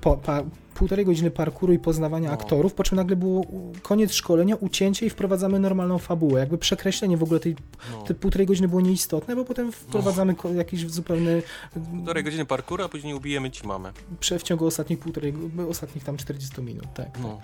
Po, 0.00 0.16
pa, 0.16 0.42
półtorej 0.76 1.04
godziny 1.04 1.30
parkuru 1.30 1.72
i 1.72 1.78
poznawania 1.78 2.28
no. 2.28 2.34
aktorów, 2.34 2.74
po 2.74 2.84
czym 2.84 2.96
nagle 2.96 3.16
było 3.16 3.46
koniec 3.82 4.12
szkolenia, 4.12 4.56
ucięcie 4.56 5.06
i 5.06 5.10
wprowadzamy 5.10 5.58
normalną 5.58 5.98
fabułę. 5.98 6.40
Jakby 6.40 6.58
przekreślenie 6.58 7.16
w 7.16 7.22
ogóle 7.22 7.40
tej, 7.40 7.56
no. 7.92 8.02
tej 8.02 8.16
półtorej 8.16 8.46
godziny 8.46 8.68
było 8.68 8.80
nieistotne, 8.80 9.36
bo 9.36 9.44
potem 9.44 9.72
wprowadzamy 9.72 10.34
no. 10.44 10.52
jakiś 10.52 10.90
zupełny... 10.90 11.42
Półtorej 11.90 12.24
godziny 12.24 12.44
parkuru, 12.44 12.84
a 12.84 12.88
później 12.88 13.14
ubijemy 13.14 13.50
ci 13.50 13.66
mamę. 13.66 13.92
Prze, 14.20 14.38
w 14.38 14.42
ciągu 14.42 14.66
ostatnich 14.66 14.98
półtorej, 14.98 15.34
ostatnich 15.70 16.04
tam 16.04 16.16
40 16.16 16.62
minut, 16.62 16.86
tak. 16.94 17.18
No. 17.22 17.40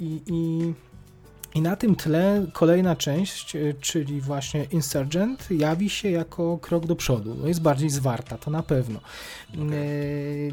I, 0.00 0.20
i 0.26 0.72
i 1.54 1.62
na 1.62 1.76
tym 1.76 1.96
tle 1.96 2.46
kolejna 2.52 2.96
część, 2.96 3.56
e, 3.56 3.74
czyli 3.80 4.20
właśnie 4.20 4.64
Insurgent, 4.64 5.50
jawi 5.50 5.90
się 5.90 6.10
jako 6.10 6.58
krok 6.58 6.86
do 6.86 6.96
przodu. 6.96 7.34
No 7.34 7.48
jest 7.48 7.62
bardziej 7.62 7.90
zwarta, 7.90 8.38
to 8.38 8.50
na 8.50 8.62
pewno. 8.62 9.00
Okay. 9.54 10.52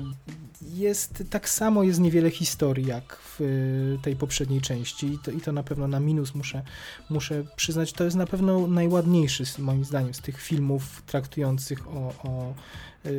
Jest 0.62 1.24
tak 1.30 1.50
samo, 1.50 1.84
jest 1.84 2.00
niewiele 2.00 2.30
historii 2.30 2.88
jak 2.88 3.16
w 3.16 3.42
e, 3.42 4.04
tej 4.04 4.16
poprzedniej 4.16 4.62
części 4.62 5.08
i 5.14 5.20
to, 5.20 5.32
i 5.32 5.42
to 5.42 5.52
na 5.52 5.64
pewno 5.64 5.88
na 5.88 6.00
minus 6.00 6.36
muszę, 6.36 6.64
muszę 7.10 7.44
przyznać. 7.56 7.94
To 7.94 8.04
jest 8.04 8.16
na 8.16 8.28
pewno 8.28 8.68
najładniejszy 8.68 9.44
moim 9.60 9.86
zdaniem 9.86 10.14
z 10.14 10.22
tych 10.22 10.42
filmów 10.42 11.02
traktujących 11.06 11.88
o, 11.88 12.14
o 12.24 12.54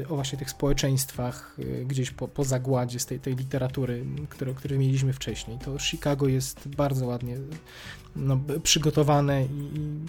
o 0.09 0.15
właśnie 0.15 0.39
tych 0.39 0.51
społeczeństwach 0.51 1.57
y, 1.59 1.85
gdzieś 1.89 2.11
po, 2.11 2.29
po 2.29 2.45
zagładzie 2.45 2.99
z 2.99 3.07
tej, 3.07 3.21
tej 3.21 3.37
literatury, 3.37 4.05
które, 4.29 4.55
które 4.55 4.79
mieliśmy 4.79 5.13
wcześniej. 5.13 5.59
To 5.59 5.79
Chicago 5.79 6.29
jest 6.29 6.69
bardzo 6.69 7.07
ładnie 7.07 7.37
no, 8.17 8.41
przygotowane 8.63 9.45
i, 9.45 9.79
i 9.79 10.07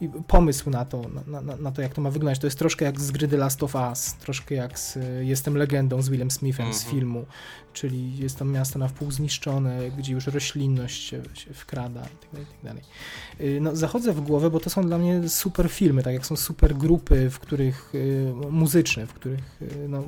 i 0.00 0.08
pomysł 0.08 0.70
na 0.70 0.84
to, 0.84 1.02
na, 1.26 1.40
na, 1.40 1.56
na, 1.56 1.72
to, 1.72 1.82
jak 1.82 1.94
to 1.94 2.00
ma 2.00 2.10
wyglądać. 2.10 2.38
To 2.38 2.46
jest 2.46 2.58
troszkę 2.58 2.84
jak 2.84 3.00
z 3.00 3.10
gry 3.10 3.28
The 3.28 3.36
Last 3.36 3.62
of 3.62 3.74
Us, 3.74 4.14
troszkę 4.14 4.54
jak 4.54 4.78
z 4.78 4.98
Jestem 5.20 5.56
legendą 5.56 6.02
z 6.02 6.08
Willem 6.08 6.30
Smithem 6.30 6.66
mm 6.66 6.74
-hmm. 6.74 6.78
z 6.78 6.82
mhm. 6.84 7.00
filmu, 7.00 7.26
czyli 7.72 8.18
jest 8.18 8.38
to 8.38 8.44
miasto 8.44 8.78
na 8.78 8.88
wpół 8.88 9.10
zniszczone, 9.10 9.90
gdzie 9.90 10.12
już 10.12 10.26
roślinność 10.26 11.08
się, 11.08 11.22
się 11.34 11.54
wkrada 11.54 12.00
itd., 12.00 12.18
tak 12.32 12.40
itd. 12.40 12.80
Tak 12.80 13.40
y, 13.40 13.60
no, 13.60 13.76
zachodzę 13.76 14.12
w 14.12 14.20
głowę, 14.20 14.50
bo 14.50 14.60
to 14.60 14.70
są 14.70 14.82
dla 14.82 14.98
mnie 14.98 15.28
super 15.28 15.70
filmy, 15.70 16.02
tak 16.02 16.14
jak 16.14 16.26
są 16.26 16.36
super 16.36 16.74
grupy, 16.74 17.30
w 17.30 17.38
których 17.38 17.94
y, 17.94 18.32
muzyczne, 18.50 19.06
w 19.06 19.12
których 19.12 19.62
y, 19.62 19.88
no, 19.88 20.02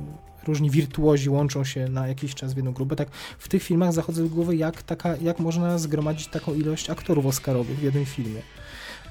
różni 0.47 0.69
wirtuozi 0.69 1.29
łączą 1.29 1.63
się 1.63 1.89
na 1.89 2.07
jakiś 2.07 2.35
czas 2.35 2.53
w 2.53 2.55
jedną 2.55 2.73
grupę. 2.73 2.95
Tak 2.95 3.09
w 3.39 3.47
tych 3.47 3.63
filmach 3.63 3.93
zachodzę 3.93 4.23
w 4.23 4.29
głowę, 4.29 4.55
jak, 4.55 4.83
taka, 4.83 5.17
jak 5.17 5.39
można 5.39 5.77
zgromadzić 5.77 6.27
taką 6.27 6.53
ilość 6.53 6.89
aktorów 6.89 7.25
oscarowych 7.25 7.79
w 7.79 7.83
jednym 7.83 8.05
filmie 8.05 8.41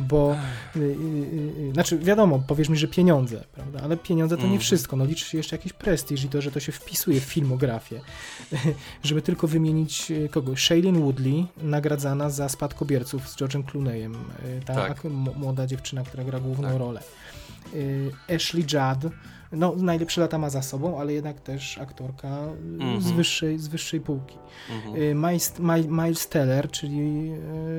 bo 0.00 0.36
y, 0.76 0.78
y, 0.78 0.82
y, 1.68 1.72
znaczy 1.72 1.98
wiadomo, 1.98 2.42
powiesz 2.46 2.68
mi, 2.68 2.76
że 2.76 2.88
pieniądze, 2.88 3.44
prawda, 3.52 3.80
ale 3.80 3.96
pieniądze 3.96 4.36
to 4.36 4.42
nie 4.42 4.46
mhm. 4.46 4.60
wszystko, 4.60 4.96
no 4.96 5.04
liczy 5.04 5.24
się 5.24 5.38
jeszcze 5.38 5.56
jakiś 5.56 5.72
prestiż 5.72 6.24
i 6.24 6.28
to, 6.28 6.42
że 6.42 6.50
to 6.50 6.60
się 6.60 6.72
wpisuje 6.72 7.20
w 7.20 7.24
filmografię. 7.24 8.00
Żeby 9.02 9.22
tylko 9.22 9.48
wymienić 9.48 10.12
kogoś, 10.30 10.64
Shailene 10.64 11.00
Woodley 11.00 11.46
nagradzana 11.56 12.30
za 12.30 12.48
Spadkobierców 12.48 13.28
z 13.28 13.36
George'em 13.36 13.64
Clooneyem, 13.64 14.16
ta 14.64 14.74
tak. 14.74 15.04
młoda 15.36 15.66
dziewczyna, 15.66 16.02
która 16.02 16.24
gra 16.24 16.40
główną 16.40 16.68
tak. 16.68 16.78
rolę. 16.78 17.02
Ashley 18.28 18.62
Judd 18.62 19.12
no, 19.52 19.74
najlepsze 19.76 20.20
lata 20.20 20.38
ma 20.38 20.50
za 20.50 20.62
sobą, 20.62 21.00
ale 21.00 21.12
jednak 21.12 21.40
też 21.40 21.78
aktorka 21.78 22.28
mm 22.28 22.78
-hmm. 22.78 23.00
z, 23.00 23.10
wyższej, 23.10 23.58
z 23.58 23.68
wyższej 23.68 24.00
półki. 24.00 24.38
Mm 24.70 24.82
-hmm. 24.82 25.30
Miles, 25.30 25.54
Miles 25.88 26.28
Teller, 26.28 26.70
czyli 26.70 27.32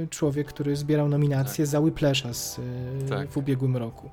y, 0.04 0.08
człowiek, 0.10 0.48
który 0.48 0.76
zbierał 0.76 1.10
nominacje 1.10 1.66
tak. 1.66 1.72
za 1.72 1.80
Whiplasha 1.80 2.34
z, 2.34 2.60
tak. 3.10 3.30
w 3.30 3.38
ubiegłym 3.38 3.78
roku. 3.78 4.10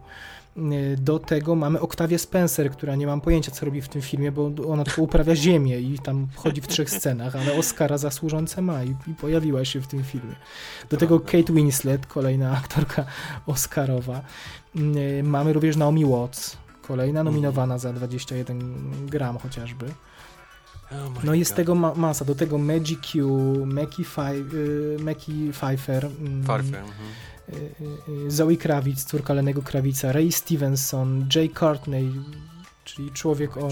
Do 0.98 1.18
tego 1.18 1.55
mamy 1.55 1.80
Octavia 1.80 2.18
Spencer, 2.18 2.70
która 2.70 2.97
nie 2.97 3.06
mam 3.06 3.20
pojęcia, 3.20 3.51
co 3.51 3.66
robi 3.66 3.82
w 3.82 3.89
tym 3.89 4.02
filmie, 4.02 4.32
bo 4.32 4.51
ona 4.68 4.85
tylko 4.85 5.02
uprawia 5.02 5.36
ziemię 5.36 5.80
i 5.80 5.98
tam 5.98 6.26
chodzi 6.36 6.60
w 6.60 6.68
trzech 6.68 6.90
scenach, 6.90 7.36
ale 7.36 7.52
Oscara 7.59 7.98
zasłużące 7.98 8.62
ma 8.62 8.85
i, 8.85 8.90
i 8.90 9.14
pojawiła 9.20 9.64
się 9.64 9.80
w 9.80 9.86
tym 9.86 10.05
filmie. 10.05 10.35
Do 10.90 10.97
tego 10.97 11.20
Kate 11.20 11.52
Winslet, 11.52 12.06
kolejna 12.06 12.51
aktorka 12.59 13.05
Oscarowa. 13.47 14.20
Mamy 15.22 15.52
również 15.52 15.76
Naomi 15.76 16.05
Watts, 16.05 16.56
Kolejna 16.89 17.24
nominowana 17.24 17.78
za 17.78 17.93
21 17.93 19.06
gram 19.06 19.39
chociażby. 19.39 19.86
Oh 20.90 21.20
no 21.24 21.35
jest 21.35 21.51
God. 21.51 21.56
tego 21.56 21.74
ma 21.74 21.94
masa. 21.94 22.24
Do 22.24 22.35
tego 22.35 22.59
Magic 22.59 23.01
Q, 23.01 23.28
Mackie, 23.66 24.05
y, 24.05 25.52
Pfeiffer, 25.52 26.05
mm, 26.06 26.44
Pfeiffer 26.44 26.82
y, 27.48 27.55
y, 28.27 28.31
Zoe 28.31 28.56
Kravitz, 28.56 29.05
córka 29.05 29.35
Lenego 29.35 29.62
Krawica, 29.62 30.12
Ray 30.12 30.32
Stevenson, 30.32 31.27
Jay 31.35 31.51
Courtney, 31.51 32.12
czyli 32.94 33.10
człowiek 33.10 33.56
o... 33.56 33.69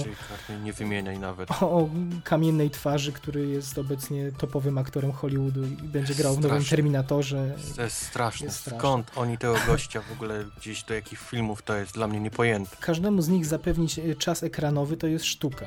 Nie 0.63 0.73
wymieniaj 0.73 1.19
nawet. 1.19 1.51
O, 1.51 1.71
o, 1.71 1.89
kamiennej 2.25 2.71
twarzy, 2.71 3.13
który 3.13 3.47
jest 3.47 3.79
obecnie 3.79 4.33
topowym 4.33 4.79
aktorem 4.79 5.13
Hollywoodu 5.13 5.65
i 5.65 5.89
będzie 5.89 6.15
grał 6.15 6.35
w 6.35 6.41
nowym 6.41 6.65
Terminatorze. 6.65 7.55
To 7.77 7.83
jest 7.83 7.97
straszne. 7.97 8.47
Jest 8.47 8.59
straszne. 8.59 8.79
Skąd 8.79 9.11
oni 9.17 9.39
tego 9.39 9.57
gościa 9.67 10.01
w 10.01 10.13
ogóle 10.13 10.45
gdzieś 10.57 10.83
do 10.83 10.95
jakich 10.95 11.21
filmów, 11.21 11.63
to 11.63 11.77
jest 11.77 11.95
dla 11.95 12.07
mnie 12.07 12.21
niepojęte. 12.21 12.77
Każdemu 12.81 13.23
z 13.23 13.29
nich 13.29 13.47
zapewnić 13.47 13.99
e, 13.99 14.15
czas 14.15 14.43
ekranowy 14.43 14.97
to 14.97 15.07
jest 15.07 15.25
sztuka. 15.25 15.67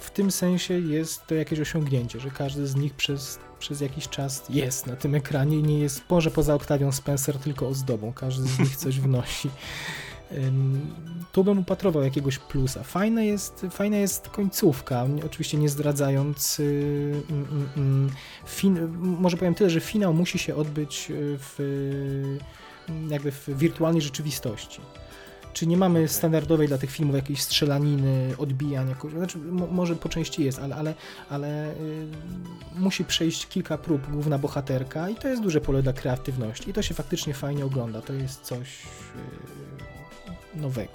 W 0.00 0.10
tym 0.10 0.30
sensie 0.30 0.74
jest 0.74 1.26
to 1.26 1.34
jakieś 1.34 1.60
osiągnięcie, 1.60 2.20
że 2.20 2.30
każdy 2.30 2.66
z 2.66 2.76
nich 2.76 2.94
przez 2.94 3.38
przez 3.58 3.80
jakiś 3.80 4.08
czas 4.08 4.42
jest 4.48 4.86
na 4.86 4.96
tym 4.96 5.14
ekranie 5.14 5.58
i 5.58 5.62
nie 5.62 5.78
jest, 5.78 6.02
może 6.10 6.30
poza 6.30 6.54
Octavią 6.54 6.92
Spencer, 6.92 7.38
tylko 7.38 7.68
ozdobą. 7.68 8.12
Każdy 8.12 8.48
z 8.48 8.58
nich 8.58 8.76
coś 8.76 9.00
wnosi 9.00 9.50
tu 11.32 11.44
bym 11.44 11.58
upatrował 11.58 12.02
jakiegoś 12.02 12.38
plusa. 12.38 12.82
Fajna 12.82 13.22
jest, 13.22 13.66
fajna 13.70 13.96
jest 13.96 14.28
końcówka, 14.28 15.06
oczywiście 15.26 15.58
nie 15.58 15.68
zdradzając. 15.68 16.60
Y, 16.60 17.22
mm, 17.30 17.46
mm, 17.50 17.68
mm, 17.76 18.10
fin, 18.46 18.88
może 18.98 19.36
powiem 19.36 19.54
tyle, 19.54 19.70
że 19.70 19.80
finał 19.80 20.14
musi 20.14 20.38
się 20.38 20.54
odbyć 20.54 21.12
w, 21.16 21.56
jakby 23.08 23.32
w 23.32 23.48
wirtualnej 23.48 24.02
rzeczywistości. 24.02 24.80
Czy 25.52 25.66
nie 25.66 25.76
mamy 25.76 26.08
standardowej 26.08 26.68
dla 26.68 26.78
tych 26.78 26.90
filmów 26.90 27.16
jakiejś 27.16 27.42
strzelaniny, 27.42 28.34
odbijań, 28.38 28.88
jakoś, 28.88 29.12
znaczy 29.12 29.38
może 29.72 29.96
po 29.96 30.08
części 30.08 30.44
jest, 30.44 30.58
ale, 30.58 30.76
ale, 30.76 30.94
ale 31.30 31.72
y, 31.72 32.06
musi 32.76 33.04
przejść 33.04 33.46
kilka 33.46 33.78
prób 33.78 34.10
główna 34.10 34.38
bohaterka 34.38 35.08
i 35.08 35.14
to 35.14 35.28
jest 35.28 35.42
duże 35.42 35.60
pole 35.60 35.82
dla 35.82 35.92
kreatywności 35.92 36.70
i 36.70 36.72
to 36.72 36.82
się 36.82 36.94
faktycznie 36.94 37.34
fajnie 37.34 37.64
ogląda, 37.64 38.02
to 38.02 38.12
jest 38.12 38.40
coś 38.40 38.82
y, 38.82 39.67
nowego. 40.54 40.92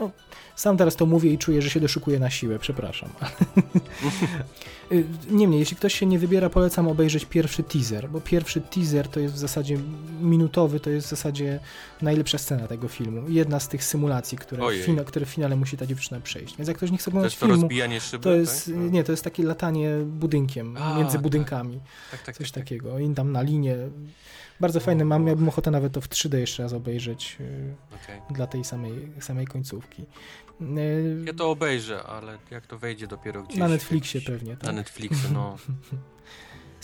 No, 0.00 0.10
sam 0.56 0.76
teraz 0.76 0.96
to 0.96 1.06
mówię 1.06 1.32
i 1.32 1.38
czuję, 1.38 1.62
że 1.62 1.70
się 1.70 1.80
doszukuję 1.80 2.18
na 2.18 2.30
siłę, 2.30 2.58
przepraszam. 2.58 3.08
Niemniej, 5.30 5.60
jeśli 5.60 5.76
ktoś 5.76 5.94
się 5.94 6.06
nie 6.06 6.18
wybiera, 6.18 6.50
polecam 6.50 6.88
obejrzeć 6.88 7.24
pierwszy 7.24 7.62
teaser, 7.62 8.08
bo 8.08 8.20
pierwszy 8.20 8.60
teaser 8.60 9.08
to 9.08 9.20
jest 9.20 9.34
w 9.34 9.38
zasadzie 9.38 9.78
minutowy, 10.20 10.80
to 10.80 10.90
jest 10.90 11.06
w 11.06 11.10
zasadzie 11.10 11.60
najlepsza 12.02 12.38
scena 12.38 12.68
tego 12.68 12.88
filmu. 12.88 13.28
Jedna 13.28 13.60
z 13.60 13.68
tych 13.68 13.84
symulacji, 13.84 14.38
które, 14.38 14.70
w, 14.70 14.84
fina, 14.84 15.04
które 15.04 15.26
w 15.26 15.28
finale 15.28 15.56
musi 15.56 15.76
ta 15.76 15.86
dziewczyna 15.86 16.20
przejść. 16.20 16.56
Więc 16.56 16.68
jak 16.68 16.76
ktoś 16.76 16.90
nie 16.90 16.98
chce 16.98 17.10
oglądać 17.10 17.36
filmu, 17.36 17.54
rozbijanie 17.54 18.00
szyby, 18.00 18.24
to 18.24 18.34
jest, 18.34 18.66
tak? 18.66 18.92
nie, 18.92 19.04
to 19.04 19.12
jest 19.12 19.24
takie 19.24 19.42
latanie 19.42 19.90
budynkiem, 20.06 20.76
A, 20.76 20.98
między 20.98 21.12
tak. 21.12 21.22
budynkami. 21.22 21.80
Tak, 22.10 22.22
tak, 22.22 22.36
coś 22.36 22.50
tak, 22.50 22.54
tak. 22.54 22.64
takiego. 22.64 22.98
I 22.98 23.14
tam 23.14 23.32
na 23.32 23.42
linię 23.42 23.76
bardzo 24.60 24.80
fajne 24.80 25.04
mam, 25.04 25.24
miałbym 25.24 25.48
ochotę 25.48 25.70
nawet 25.70 25.92
to 25.92 26.00
w 26.00 26.08
3D 26.08 26.36
jeszcze 26.36 26.62
raz 26.62 26.72
obejrzeć 26.72 27.36
y, 27.40 27.74
okay. 28.04 28.20
dla 28.30 28.46
tej 28.46 28.64
samej, 28.64 29.12
samej 29.20 29.46
końcówki. 29.46 30.02
Y, 30.60 31.24
ja 31.26 31.32
to 31.32 31.50
obejrzę, 31.50 32.02
ale 32.02 32.38
jak 32.50 32.66
to 32.66 32.78
wejdzie 32.78 33.06
dopiero 33.06 33.42
gdzieś... 33.42 33.58
Na 33.58 33.68
Netflixie 33.68 34.20
pewnie, 34.20 34.56
tak? 34.56 34.62
Na 34.62 34.72
Netflixie, 34.72 35.30
no. 35.32 35.56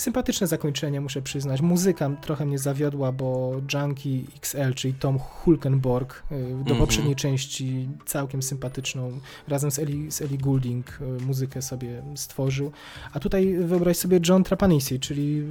Sympatyczne 0.03 0.47
zakończenie, 0.47 1.01
muszę 1.01 1.23
przyznać. 1.23 1.61
Muzyka 1.61 2.11
trochę 2.21 2.47
mnie 2.47 2.59
zawiodła, 2.59 3.13
bo 3.13 3.53
Junkie 3.75 4.23
XL, 4.37 4.75
czyli 4.75 4.95
Tom 4.95 5.19
Hulkenborg, 5.19 6.23
y, 6.33 6.35
do 6.35 6.37
mm 6.37 6.65
-hmm. 6.65 6.79
poprzedniej 6.79 7.17
części 7.17 7.89
całkiem 8.07 8.43
sympatyczną, 8.43 9.21
razem 9.49 9.71
z 9.71 9.79
Ellie, 9.79 10.11
z 10.13 10.23
Ellie 10.23 10.39
Goulding 10.39 10.99
y, 11.01 11.25
muzykę 11.25 11.63
sobie 11.63 12.03
stworzył. 12.15 12.73
A 13.13 13.21
tutaj 13.21 13.55
wyobraź 13.55 13.97
sobie 13.97 14.21
John 14.29 14.45
Trapanisi, 14.45 15.01
czyli 15.01 15.43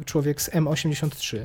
y, 0.00 0.04
człowiek 0.04 0.42
z 0.42 0.50
M83. 0.50 1.38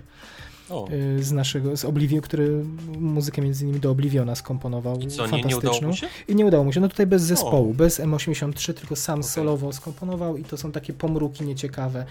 O. 0.69 0.87
y, 0.91 1.23
z 1.23 1.31
naszego, 1.31 1.77
z 1.77 1.85
Oblivion, 1.85 2.21
który 2.21 2.63
muzykę 2.99 3.41
między 3.41 3.63
innymi 3.63 3.79
do 3.79 3.91
Obliviona 3.91 4.35
skomponował. 4.35 4.99
I 4.99 5.07
co, 5.07 5.27
nie, 5.27 5.41
nie 5.43 5.57
udało 5.57 5.81
mu 5.81 5.95
się? 5.95 6.07
I 6.27 6.35
nie 6.35 6.45
udało 6.45 6.63
mu 6.63 6.73
się. 6.73 6.79
No 6.79 6.89
tutaj 6.89 7.07
bez 7.07 7.21
zespołu, 7.21 7.73
bez 7.73 7.99
M83, 7.99 8.73
tylko 8.73 8.95
sam 8.95 9.19
okay. 9.19 9.31
solowo 9.31 9.73
skomponował 9.73 10.37
i 10.37 10.43
to 10.43 10.57
są 10.57 10.71
takie 10.71 10.93
pomruki 10.93 11.43
nieciekawe. 11.43 12.05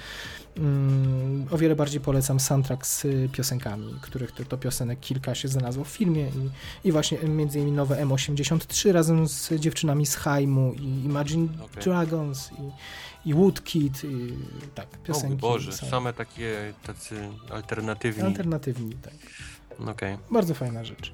Mm, 0.56 1.46
o 1.50 1.58
wiele 1.58 1.76
bardziej 1.76 2.00
polecam 2.00 2.40
soundtrack 2.40 2.86
z 2.86 3.06
piosenkami, 3.32 3.94
których 4.00 4.32
to, 4.32 4.58
piosenek 4.58 5.00
kilka 5.00 5.34
się 5.34 5.48
znalazło 5.48 5.84
w 5.84 5.88
filmie 5.88 6.28
i, 6.28 6.88
i 6.88 6.92
właśnie 6.92 7.18
między 7.18 7.58
innymi 7.58 7.76
nowe 7.76 8.04
M83 8.04 8.92
razem 8.92 9.28
z 9.28 9.52
dziewczynami 9.52 10.06
z 10.06 10.16
Haimu 10.16 10.72
i 10.72 11.04
Imagine 11.04 11.48
okay. 11.64 11.82
Dragons 11.82 12.50
i, 12.52 13.28
i 13.30 13.34
Woodkid 13.34 14.04
i 14.04 14.32
tak, 14.74 14.88
piosenki. 15.02 15.34
O 15.34 15.38
Boże, 15.38 15.72
są. 15.72 15.86
same 15.86 16.12
takie 16.12 16.74
tacy 16.82 17.28
alternatywni. 17.50 18.22
Alternatywni, 18.22 18.94
tak. 18.94 19.14
Okay. 19.88 20.18
Bardzo 20.30 20.54
fajna 20.54 20.84
rzecz. 20.84 21.12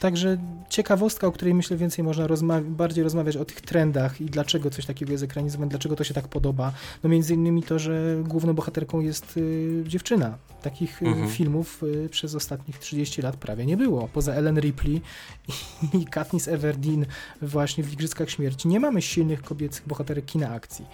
Także 0.00 0.36
ciekawostka, 0.68 1.26
o 1.26 1.32
której 1.32 1.54
myślę 1.54 1.76
więcej 1.76 2.04
można 2.04 2.26
rozma 2.26 2.60
bardziej 2.60 3.04
rozmawiać 3.04 3.36
o 3.36 3.44
tych 3.44 3.60
trendach 3.60 4.20
i 4.20 4.24
dlaczego 4.24 4.70
coś 4.70 4.86
takiego 4.86 5.12
jest 5.12 5.24
ekranizowane, 5.24 5.70
dlaczego 5.70 5.96
to 5.96 6.04
się 6.04 6.14
tak 6.14 6.28
podoba. 6.28 6.72
No 7.02 7.10
między 7.10 7.34
innymi 7.34 7.62
to, 7.62 7.78
że 7.78 8.16
główną 8.22 8.52
bohaterką 8.52 9.00
jest 9.00 9.36
y, 9.36 9.84
dziewczyna. 9.86 10.38
Takich 10.62 11.02
y, 11.02 11.06
mhm. 11.06 11.28
filmów 11.28 11.82
y, 11.82 12.08
przez 12.08 12.34
ostatnich 12.34 12.78
30 12.78 13.22
lat 13.22 13.36
prawie 13.36 13.66
nie 13.66 13.76
było. 13.76 14.08
Poza 14.08 14.32
Ellen 14.32 14.60
Ripley 14.60 15.00
i, 15.48 15.98
i 16.00 16.04
Katniss 16.04 16.48
Everdeen 16.48 17.06
właśnie 17.42 17.84
w 17.84 17.92
Igrzyskach 17.92 18.30
Śmierci 18.30 18.68
nie 18.68 18.80
mamy 18.80 19.02
silnych 19.02 19.42
kobiecych 19.42 19.88
bohaterek 19.88 20.24
kina 20.26 20.50
akcji. 20.50 20.86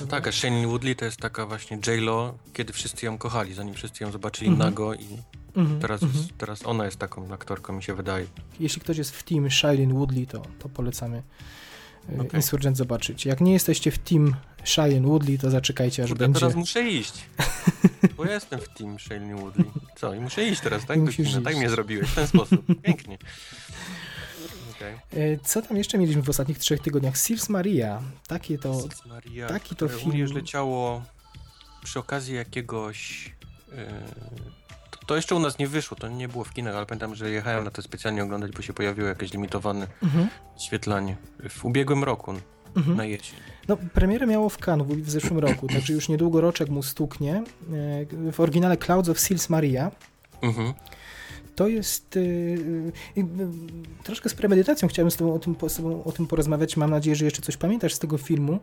No 0.00 0.06
tak, 0.06 0.28
a 0.28 0.32
Shane 0.32 0.66
Woodley 0.66 0.96
to 0.96 1.04
jest 1.04 1.16
taka 1.16 1.46
właśnie 1.46 1.78
J-Lo, 1.86 2.34
kiedy 2.52 2.72
wszyscy 2.72 3.06
ją 3.06 3.18
kochali, 3.18 3.54
zanim 3.54 3.74
wszyscy 3.74 4.04
ją 4.04 4.12
zobaczyli 4.12 4.50
mhm. 4.50 4.70
nago 4.70 4.94
i 4.94 5.06
Mhm, 5.56 5.80
teraz, 5.80 6.02
mhm. 6.02 6.24
teraz 6.38 6.66
ona 6.66 6.84
jest 6.84 6.96
taką 6.96 7.32
aktorką, 7.32 7.72
mi 7.72 7.82
się 7.82 7.94
wydaje. 7.94 8.26
Jeśli 8.60 8.80
ktoś 8.80 8.98
jest 8.98 9.16
w 9.16 9.22
team 9.22 9.50
Shailene 9.50 9.94
Woodley, 9.94 10.26
to, 10.26 10.42
to 10.58 10.68
polecamy 10.68 11.22
e, 12.08 12.20
okay. 12.20 12.40
Insurgent 12.40 12.76
zobaczyć. 12.76 13.26
Jak 13.26 13.40
nie 13.40 13.52
jesteście 13.52 13.90
w 13.90 13.98
team 13.98 14.34
Shailene 14.64 15.06
Woodley, 15.06 15.38
to 15.38 15.50
zaczekajcie, 15.50 16.02
aż 16.02 16.08
Kurde, 16.08 16.24
będzie... 16.24 16.40
teraz 16.40 16.54
muszę 16.54 16.82
iść. 16.82 17.14
Bo 18.16 18.24
ja 18.24 18.32
jestem 18.32 18.60
w 18.60 18.68
team 18.68 18.98
Shailene 18.98 19.36
Woodley. 19.36 19.70
Co? 19.96 20.14
I 20.14 20.20
muszę 20.20 20.48
iść 20.48 20.60
teraz, 20.60 20.86
tak? 20.86 21.04
Do 21.04 21.40
tak 21.44 21.56
mnie 21.56 21.70
zrobiłeś, 21.70 22.10
w 22.10 22.14
ten 22.14 22.26
sposób. 22.26 22.66
Pięknie. 22.82 23.18
Okay. 24.76 24.98
E, 25.12 25.38
co 25.38 25.62
tam 25.62 25.76
jeszcze 25.76 25.98
mieliśmy 25.98 26.22
w 26.22 26.28
ostatnich 26.28 26.58
trzech 26.58 26.80
tygodniach? 26.80 27.18
Sears 27.18 27.48
Maria. 27.48 28.02
Takie 28.26 28.58
to, 28.58 28.88
Maria, 29.06 29.48
taki 29.48 29.76
to 29.76 29.88
film. 29.88 30.30
U 30.30 30.34
leciało 30.34 31.02
przy 31.84 31.98
okazji 31.98 32.34
jakiegoś... 32.34 33.32
Yy 33.68 34.59
to 35.10 35.16
jeszcze 35.16 35.34
u 35.34 35.38
nas 35.38 35.58
nie 35.58 35.68
wyszło, 35.68 35.96
to 35.96 36.08
nie 36.08 36.28
było 36.28 36.44
w 36.44 36.52
kinach, 36.52 36.74
ale 36.74 36.86
pamiętam, 36.86 37.14
że 37.14 37.30
jechałem 37.30 37.64
na 37.64 37.70
to 37.70 37.82
specjalnie 37.82 38.22
oglądać, 38.22 38.52
bo 38.52 38.62
się 38.62 38.72
pojawiło 38.72 39.08
jakieś 39.08 39.32
limitowane 39.32 39.86
mhm. 40.02 40.28
świetlanie 40.58 41.16
w 41.48 41.64
ubiegłym 41.64 42.04
roku 42.04 42.34
mhm. 42.76 42.96
na 42.96 43.04
jesień. 43.04 43.38
No, 43.68 43.76
premierę 43.76 44.26
miało 44.26 44.48
w 44.48 44.58
Cannes 44.58 44.86
w 44.86 45.10
zeszłym 45.10 45.38
roku, 45.38 45.68
także 45.68 45.92
już 45.92 46.08
niedługo 46.08 46.40
roczek 46.40 46.68
mu 46.68 46.82
stuknie. 46.82 47.42
E, 48.26 48.32
w 48.32 48.40
oryginale 48.40 48.76
Clouds 48.76 49.08
of 49.08 49.20
Seals 49.20 49.48
Maria. 49.48 49.90
Mhm 50.42 50.74
to 51.56 51.68
jest 51.68 52.16
y, 52.16 52.20
y, 52.20 53.20
y, 53.20 53.26
troszkę 54.04 54.28
z 54.28 54.34
premedytacją 54.34 54.88
chciałem 54.88 55.10
z 55.10 55.16
tobą 55.16 55.34
o 55.34 55.38
tym, 55.38 55.56
o 56.04 56.12
tym 56.12 56.26
porozmawiać. 56.26 56.76
Mam 56.76 56.90
nadzieję, 56.90 57.16
że 57.16 57.24
jeszcze 57.24 57.42
coś 57.42 57.56
pamiętasz 57.56 57.94
z 57.94 57.98
tego 57.98 58.18
filmu. 58.18 58.58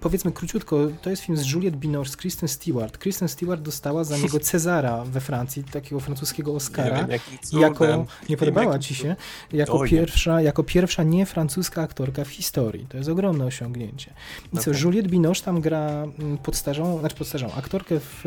Powiedzmy 0.00 0.32
króciutko, 0.32 0.78
to 1.02 1.10
jest 1.10 1.22
film 1.22 1.38
z 1.38 1.52
Juliette 1.52 1.78
Binoche, 1.78 2.10
z 2.10 2.16
Kristen 2.16 2.48
Stewart. 2.48 2.98
Kristen 2.98 3.28
Stewart 3.28 3.62
dostała 3.62 4.04
za 4.04 4.18
niego 4.18 4.40
Cezara 4.40 5.04
we 5.04 5.20
Francji, 5.20 5.64
takiego 5.64 6.00
francuskiego 6.00 6.54
Oscara. 6.54 7.02
Nie 7.02 7.06
wiem, 7.06 7.18
jako, 7.60 8.06
nie 8.28 8.36
podobała 8.36 8.78
ci 8.78 8.94
się? 8.94 9.16
Jako 9.52 9.84
pierwsza, 9.84 10.42
jako 10.42 10.62
pierwsza 10.62 11.02
nie 11.02 11.26
francuska 11.26 11.82
aktorka 11.82 12.24
w 12.24 12.28
historii. 12.28 12.86
To 12.86 12.96
jest 12.96 13.08
ogromne 13.08 13.44
osiągnięcie. 13.44 14.14
I 14.52 14.58
co, 14.58 14.70
okay. 14.70 14.82
Juliette 14.82 15.08
Binoche 15.08 15.42
tam 15.42 15.60
gra 15.60 16.06
podstarzą, 16.42 16.98
znaczy 16.98 17.16
podstarzą, 17.16 17.52
aktorkę 17.52 18.00
w, 18.00 18.24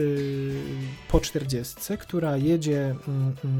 po 1.08 1.20
40, 1.20 1.98
która 1.98 2.38
jedzie 2.38 2.96
Mm, 3.08 3.57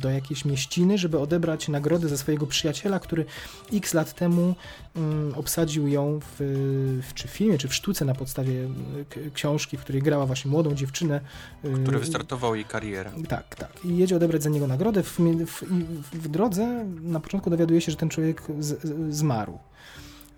do 0.00 0.10
jakiejś 0.10 0.44
mieściny, 0.44 0.98
żeby 0.98 1.18
odebrać 1.18 1.68
nagrodę 1.68 2.08
za 2.08 2.16
swojego 2.16 2.46
przyjaciela, 2.46 3.00
który 3.00 3.24
x 3.72 3.94
lat 3.94 4.14
temu 4.14 4.54
mm, 4.96 5.34
obsadził 5.34 5.88
ją 5.88 6.20
w, 6.20 6.36
w 7.08 7.14
czy 7.14 7.28
filmie, 7.28 7.58
czy 7.58 7.68
w 7.68 7.74
sztuce 7.74 8.04
na 8.04 8.14
podstawie 8.14 8.68
książki, 9.34 9.76
w 9.76 9.80
której 9.80 10.02
grała 10.02 10.26
właśnie 10.26 10.50
młodą 10.50 10.74
dziewczynę. 10.74 11.20
Który 11.82 11.98
wystartował 11.98 12.54
jej 12.54 12.64
karierę. 12.64 13.12
Tak, 13.28 13.54
tak. 13.54 13.84
I 13.84 13.96
jedzie 13.96 14.16
odebrać 14.16 14.42
za 14.42 14.50
niego 14.50 14.66
nagrodę. 14.66 15.02
W, 15.02 15.18
w, 15.46 15.64
w 16.12 16.28
drodze 16.28 16.84
na 17.02 17.20
początku 17.20 17.50
dowiaduje 17.50 17.80
się, 17.80 17.90
że 17.92 17.96
ten 17.98 18.08
człowiek 18.08 18.42
z, 18.58 19.14
zmarł. 19.14 19.58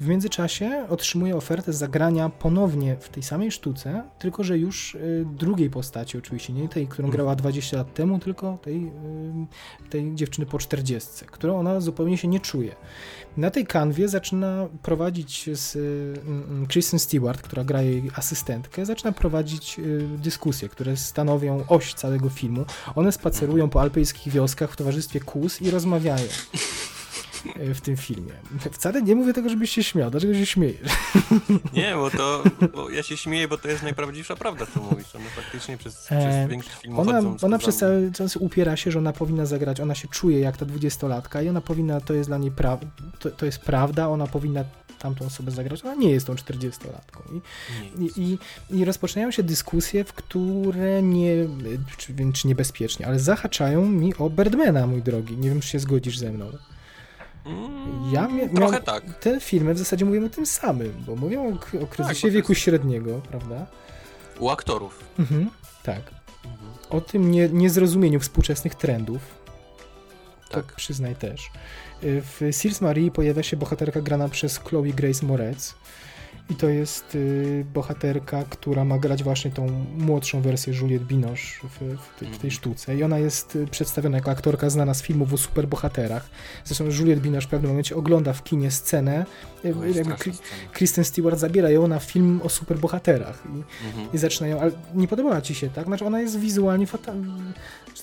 W 0.01 0.07
międzyczasie 0.07 0.87
otrzymuje 0.89 1.37
ofertę 1.37 1.73
zagrania 1.73 2.29
ponownie 2.29 2.97
w 3.01 3.09
tej 3.09 3.23
samej 3.23 3.53
sztuce, 3.53 4.03
tylko 4.19 4.45
że 4.45 4.59
już 4.59 4.95
y, 4.95 5.25
drugiej 5.39 5.71
postaci 5.71 6.19
oczywiście, 6.19 6.53
nie 6.53 6.69
tej, 6.69 6.87
którą 6.87 7.11
grała 7.11 7.37
20 7.37 7.77
lat 7.77 7.95
temu, 7.95 8.19
tylko 8.19 8.59
tej, 8.63 8.87
y, 8.87 8.91
tej 9.91 10.15
dziewczyny 10.15 10.47
po 10.47 10.59
40, 10.59 11.25
którą 11.27 11.59
ona 11.59 11.81
zupełnie 11.81 12.19
się 12.19 12.29
nie 12.29 12.41
czuje. 12.41 12.77
Na 13.37 13.51
tej 13.51 13.67
kanwie 13.67 14.09
zaczyna 14.09 14.69
prowadzić 14.83 15.51
z 15.53 15.77
y, 15.77 16.67
Kristen 16.69 16.99
Stewart, 16.99 17.43
która 17.43 17.65
gra 17.65 17.83
jej 17.83 18.11
asystentkę, 18.15 18.87
zaczyna 18.87 19.13
prowadzić 19.13 19.81
dyskusje, 20.19 20.69
które 20.69 20.97
stanowią 20.97 21.65
oś 21.69 21.95
całego 21.95 22.29
filmu. 22.29 22.65
One 22.95 23.13
spacerują 23.13 23.69
po 23.69 23.81
alpejskich 23.81 24.33
wioskach 24.33 24.73
w 24.73 24.77
towarzystwie 24.77 25.21
kus 25.21 25.63
i 25.63 25.71
rozmawiają 25.71 26.27
w 27.75 27.81
tym 27.81 27.97
filmie. 27.97 28.33
Wcale 28.73 29.03
nie 29.03 29.15
mówię 29.15 29.33
tego, 29.33 29.49
żebyś 29.49 29.71
się 29.71 29.83
śmiał. 29.83 30.11
Dlaczego 30.11 30.35
się 30.35 30.47
śmiejesz? 30.47 30.89
Nie, 31.73 31.95
bo 31.95 32.11
to 32.11 32.43
bo 32.75 32.91
ja 32.91 33.03
się 33.03 33.17
śmieję, 33.17 33.49
bo 33.49 33.59
to 33.59 33.69
jest 33.69 33.83
najprawdziwsza 33.83 34.37
prawda, 34.37 34.67
co 34.75 34.81
mówisz. 34.81 35.15
Ona 35.15 35.25
faktycznie 35.37 35.79
przez, 35.79 35.95
przez 35.95 36.13
e, 36.13 36.49
większość 36.49 36.77
filmu 36.77 37.01
Ona, 37.01 37.23
ona 37.43 37.59
przez 37.59 37.77
cały 37.77 38.13
czas 38.13 38.37
upiera 38.37 38.77
się, 38.77 38.91
że 38.91 38.99
ona 38.99 39.13
powinna 39.13 39.47
zagrać, 39.47 39.81
ona 39.81 39.95
się 39.95 40.09
czuje 40.09 40.41
jak 40.41 40.57
ta 40.57 40.65
dwudziestolatka 40.65 41.43
i 41.43 41.49
ona 41.49 41.61
powinna, 41.61 42.01
to 42.01 42.15
jest 42.15 42.31
dla 42.31 42.39
niej 42.39 42.51
pra, 42.51 42.79
to, 43.19 43.31
to 43.31 43.47
jest 43.47 43.59
prawda, 43.59 44.09
ona 44.09 44.27
powinna 44.27 44.65
tamtą 44.99 45.27
osobę 45.27 45.51
zagrać, 45.51 45.85
ona 45.85 45.95
nie 45.95 46.11
jest 46.11 46.27
tą 46.27 46.35
40-latką. 46.35 47.21
I, 47.33 47.41
i, 48.03 48.23
i, 48.23 48.39
I, 48.79 48.85
rozpoczynają 48.85 49.31
się 49.31 49.43
dyskusje, 49.43 50.05
w 50.05 50.13
które 50.13 51.03
nie, 51.03 51.35
czy, 51.97 52.15
czy 52.33 52.49
niebezpiecznie, 52.49 53.07
ale 53.07 53.19
zahaczają 53.19 53.87
mi 53.87 54.15
o 54.17 54.31
Birdmana, 54.31 54.87
mój 54.87 55.03
drogi. 55.03 55.37
Nie 55.37 55.49
wiem, 55.49 55.61
czy 55.61 55.69
się 55.69 55.79
zgodzisz 55.79 56.19
ze 56.19 56.33
mną. 56.33 56.51
Ja 58.13 58.29
mia 58.29 58.49
Trochę 58.49 58.81
tak. 58.81 59.19
Te 59.19 59.41
filmy 59.41 59.75
w 59.75 59.79
zasadzie 59.79 60.05
mówią 60.05 60.27
o 60.27 60.29
tym 60.29 60.47
samym, 60.47 60.93
bo 61.07 61.17
mówią 61.17 61.49
o, 61.49 61.83
o 61.85 61.87
kryzysie 61.87 62.23
tak, 62.23 62.31
wieku 62.31 62.55
średniego, 62.55 63.21
prawda? 63.31 63.67
U 64.39 64.51
aktorów. 64.51 65.05
Mhm, 65.19 65.51
tak. 65.83 66.03
Mhm. 66.45 66.73
O 66.91 67.01
tym 67.01 67.31
nie, 67.31 67.49
niezrozumieniu 67.49 68.21
współczesnych 68.21 68.75
trendów. 68.75 69.21
Tak. 70.51 70.67
To 70.67 70.77
przyznaj 70.77 71.17
też. 71.17 71.51
W 72.03 72.49
Sears 72.53 72.81
Marie 72.81 73.11
pojawia 73.11 73.43
się 73.43 73.57
bohaterka 73.57 74.01
grana 74.01 74.29
przez 74.29 74.59
Chloe 74.59 74.93
Grace 74.93 75.27
Moretz 75.27 75.75
i 76.53 76.55
to 76.55 76.69
jest 76.69 77.15
y, 77.15 77.65
bohaterka, 77.75 78.45
która 78.51 78.85
ma 78.85 78.99
grać 78.99 79.23
właśnie 79.23 79.51
tą 79.51 79.85
młodszą 79.99 80.41
wersję 80.41 80.75
Juliette 80.75 81.07
Binoche 81.07 81.69
w, 81.69 81.75
w, 81.75 81.79
tej, 81.79 81.99
w 82.19 82.19
tej 82.19 82.29
mhm. 82.29 82.51
sztuce. 82.51 82.97
I 82.97 83.05
ona 83.05 83.19
jest 83.19 83.57
y, 83.57 83.67
przedstawiona 83.67 84.17
jako 84.17 84.31
aktorka 84.31 84.71
znana 84.71 84.95
z 84.95 85.03
filmów 85.03 85.33
o 85.33 85.39
superbohaterach. 85.39 86.29
Zresztą 86.65 86.85
Juliette 86.85 87.23
Binoche 87.23 87.47
w 87.47 87.51
pewnym 87.51 87.71
momencie 87.71 87.97
ogląda 87.97 88.33
w 88.33 88.45
kinie 88.45 88.71
scenę, 88.71 89.27
jakby 89.65 89.93
Kristen 90.73 91.05
Stewart 91.05 91.39
zabiera 91.39 91.71
ją 91.71 91.89
na 91.89 91.99
film 91.99 92.41
o 92.45 92.49
superbohaterach 92.49 93.43
i, 93.47 93.87
mhm. 93.87 94.13
i 94.13 94.19
zaczynają, 94.19 94.61
ale 94.61 94.71
nie 94.95 95.09
podobała 95.09 95.41
ci 95.41 95.55
się, 95.55 95.71
tak? 95.71 95.87
Znaczy 95.87 96.07
ona 96.07 96.21
jest 96.21 96.39
wizualnie 96.39 96.87
fatalna. 96.87 97.35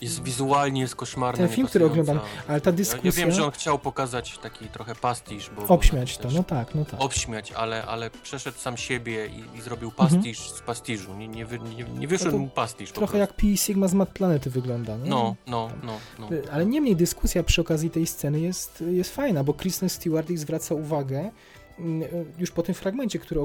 Jest 0.02 0.24
wizualnie, 0.24 0.82
jest 0.82 0.96
koszmarny. 0.96 1.48
Ten 1.48 1.56
film, 1.56 1.68
który 1.68 1.86
oglądam, 1.86 2.20
ale 2.48 2.62
ta 2.62 2.72
dyskusja... 2.72 3.10
Ja, 3.10 3.12
wiem, 3.12 3.32
że 3.32 3.46
on 3.46 3.52
chciał 3.52 3.80
pokazać 3.80 4.38
taki 4.38 4.66
trochę 4.68 4.96
pastisz, 4.96 5.50
bo... 5.50 5.68
Obśmiać 5.68 6.18
to, 6.18 6.32
no 6.32 6.44
tak, 6.44 6.76
no 6.76 6.86
tak. 6.86 7.02
Obśmiać, 7.02 7.52
ale, 7.52 7.86
ale 7.86 8.10
przeszedł 8.10 8.58
sam 8.58 8.78
siebie 8.78 9.28
i, 9.28 9.58
i 9.58 9.62
zrobił 9.62 9.92
pastisz 9.92 10.40
mhm. 10.40 10.58
z 10.58 10.62
pastiżu. 10.62 11.16
Nie, 11.16 11.28
nie, 11.28 11.46
nie, 11.78 11.84
nie 11.84 12.08
wyszedł 12.08 12.32
no 12.32 12.38
mu 12.38 12.50
pastisz 12.50 12.92
Trochę 12.92 13.18
jak 13.18 13.36
Pi 13.36 13.58
Sigma 13.58 13.88
z 13.88 13.94
Mat 13.94 14.10
Planety 14.10 14.50
wygląda. 14.50 14.98
Nie? 14.98 15.10
No, 15.10 15.36
no, 15.48 15.70
no, 15.84 16.00
no. 16.20 16.30
Ale 16.52 16.66
niemniej 16.66 16.96
dyskusja 16.96 17.44
przy 17.44 17.62
okazji 17.62 17.90
tej 17.90 18.08
sceny 18.08 18.40
jest, 18.40 18.84
jest 18.92 19.16
fajna, 19.16 19.44
bo 19.44 19.54
Kristen 19.54 19.90
Stewart 19.90 20.30
ich 20.30 20.40
zwraca 20.40 20.76
uwagę, 20.76 21.32
już 22.40 22.52
po 22.52 22.64
tym 22.64 22.76
fragmencie, 22.76 23.20
który 23.20 23.42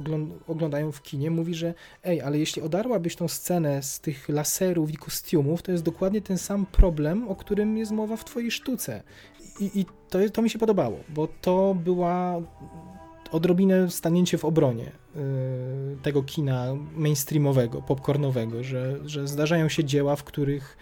oglądają 0.46 0.92
w 0.92 1.02
kinie, 1.02 1.30
mówi, 1.30 1.54
że 1.54 1.74
ej, 2.04 2.20
ale 2.20 2.38
jeśli 2.38 2.62
odarłabyś 2.62 3.16
tą 3.16 3.28
scenę 3.28 3.82
z 3.82 4.00
tych 4.00 4.28
laserów 4.28 4.92
i 4.92 4.96
kostiumów, 4.96 5.62
to 5.62 5.72
jest 5.72 5.84
dokładnie 5.84 6.22
ten 6.22 6.38
sam 6.38 6.66
problem, 6.66 7.28
o 7.28 7.36
którym 7.36 7.78
jest 7.78 7.92
mowa 7.92 8.16
w 8.16 8.24
twojej 8.24 8.50
sztuce. 8.50 9.02
I, 9.60 9.80
i 9.80 9.86
to, 10.10 10.18
to 10.32 10.42
mi 10.42 10.50
się 10.50 10.58
podobało, 10.58 10.98
bo 11.08 11.28
to 11.40 11.76
była 11.84 12.42
odrobinę 13.30 13.90
stanięcie 13.90 14.38
w 14.38 14.44
obronie 14.44 14.86
y, 14.86 16.02
tego 16.02 16.22
kina 16.22 16.74
mainstreamowego, 16.96 17.82
popcornowego, 17.82 18.64
że, 18.64 19.08
że 19.08 19.28
zdarzają 19.28 19.68
się 19.68 19.84
dzieła, 19.84 20.16
w 20.16 20.24
których 20.24 20.76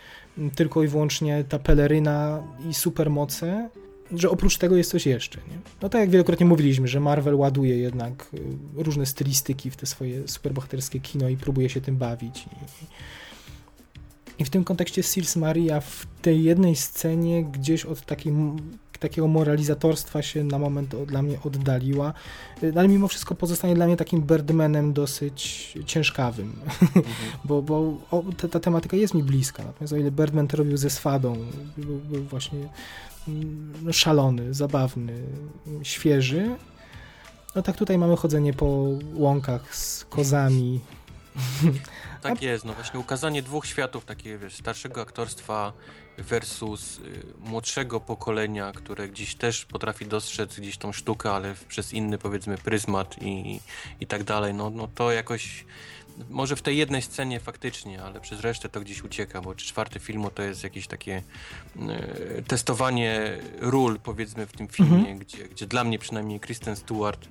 tylko 0.55 0.83
i 0.83 0.89
wyłącznie 0.89 1.45
ta 1.49 1.59
peleryna 1.59 2.43
i 2.71 2.75
supermoce, 2.75 3.69
że 4.17 4.31
oprócz 4.31 4.59
tego 4.59 4.77
jest 4.77 4.91
coś 4.91 5.07
jeszcze. 5.07 5.39
Nie? 5.51 5.59
No 5.83 5.89
tak 5.89 6.01
jak 6.01 6.11
wielokrotnie 6.11 6.47
mówiliśmy, 6.47 6.89
że 6.89 7.01
Marvel 7.01 7.35
ładuje 7.35 7.79
jednak 7.79 8.29
y, 8.35 8.41
różne 8.75 9.07
stylistyki 9.07 9.71
w 9.71 9.77
te 9.77 9.87
swoje 9.87 10.29
superbohaterskie 10.29 11.01
kino 11.01 11.29
i 11.29 11.37
próbuje 11.37 11.69
się 11.69 11.81
tym 11.81 11.97
bawić. 11.97 12.45
I, 14.39 14.45
w 14.45 14.51
tym 14.51 14.65
kontekście 14.65 15.03
Seals 15.03 15.37
Maria 15.37 15.81
w 15.81 16.07
tej 16.23 16.45
jednej 16.45 16.77
scenie 16.77 17.45
gdzieś 17.45 17.85
od 17.85 18.07
takiej 18.07 18.33
takiego 19.01 19.29
moralizatorstwa 19.29 20.23
się 20.23 20.45
na 20.45 20.59
moment 20.59 20.97
dla 21.07 21.23
mnie 21.23 21.39
oddaliła, 21.45 22.13
y, 22.63 22.73
ale 22.77 22.89
mimo 22.89 23.09
wszystko 23.09 23.35
pozostanie 23.35 23.75
dla 23.75 23.87
mnie 23.87 23.97
takim 23.97 24.23
Birdmanem 24.23 24.93
dosyć 24.93 25.73
ciężkawym, 25.87 26.53
mhm. 26.71 27.05
bo, 27.45 27.63
bo 27.63 27.97
o, 28.11 28.25
ta, 28.37 28.49
ta, 28.49 28.61
tematyka 28.61 28.97
jest 28.97 29.15
mi 29.15 29.23
bliska, 29.23 29.65
natomiast 29.65 29.93
o 29.93 29.97
ile 29.97 30.11
Birdman 30.11 30.49
to 30.49 30.57
robił 30.57 30.77
ze 30.77 30.91
swadą, 30.91 31.37
był, 31.77 31.99
był 31.99 32.25
właśnie 32.25 32.69
szalony, 33.93 34.55
zabawny, 34.55 35.23
świeży, 35.83 36.57
no 37.55 37.63
tak 37.63 37.77
tutaj 37.77 37.99
mamy 37.99 38.17
chodzenie 38.17 38.53
po 38.53 38.89
łąkach 39.15 39.77
z 39.77 40.05
kozami. 40.05 40.81
Tak 42.23 42.43
jest, 42.43 42.65
no 42.65 42.73
właśnie 42.73 43.01
ukazanie 43.01 43.43
dwóch 43.43 43.67
światów, 43.67 44.05
takiego 44.05 44.39
wiesz, 44.39 44.55
starszego 44.55 45.01
aktorstwa 45.01 45.73
versus 46.19 46.99
y, 46.99 47.03
młodszego 47.39 48.01
pokolenia, 48.01 48.73
które 48.73 49.09
gdzieś 49.09 49.35
też 49.35 49.65
potrafi 49.65 50.07
dostrzec 50.07 50.61
gdzieś 50.61 50.79
tą 50.79 50.93
sztukę, 50.93 51.31
ale 51.31 51.55
przez 51.69 51.93
inny 51.93 52.19
powiedzmy 52.19 52.59
pryzmat 52.59 53.23
i, 53.23 53.61
i 54.01 54.07
tak 54.07 54.25
dalej, 54.25 54.55
no, 54.55 54.71
no 54.71 54.89
to 54.95 55.13
jakoś 55.13 55.65
może 56.31 56.57
w 56.57 56.63
tej 56.63 56.77
jednej 56.77 57.03
scenie 57.03 57.41
faktycznie, 57.41 58.03
ale 58.03 58.21
przez 58.21 58.41
resztę 58.41 58.69
to 58.69 58.81
gdzieś 58.81 59.05
ucieka, 59.05 59.43
bo 59.43 59.55
czwarty 59.55 60.01
film 60.01 60.27
to 60.35 60.43
jest 60.43 60.65
jakieś 60.65 60.87
takie 60.87 61.23
e, 61.89 62.43
testowanie 62.43 63.39
ról 63.61 64.01
powiedzmy 64.01 64.47
w 64.47 64.53
tym 64.53 64.69
filmie, 64.69 64.99
mhm. 64.99 65.19
gdzie, 65.19 65.49
gdzie 65.49 65.67
dla 65.67 65.85
mnie 65.85 65.99
przynajmniej 65.99 66.41
Kristen 66.41 66.77
Stewart 66.77 67.29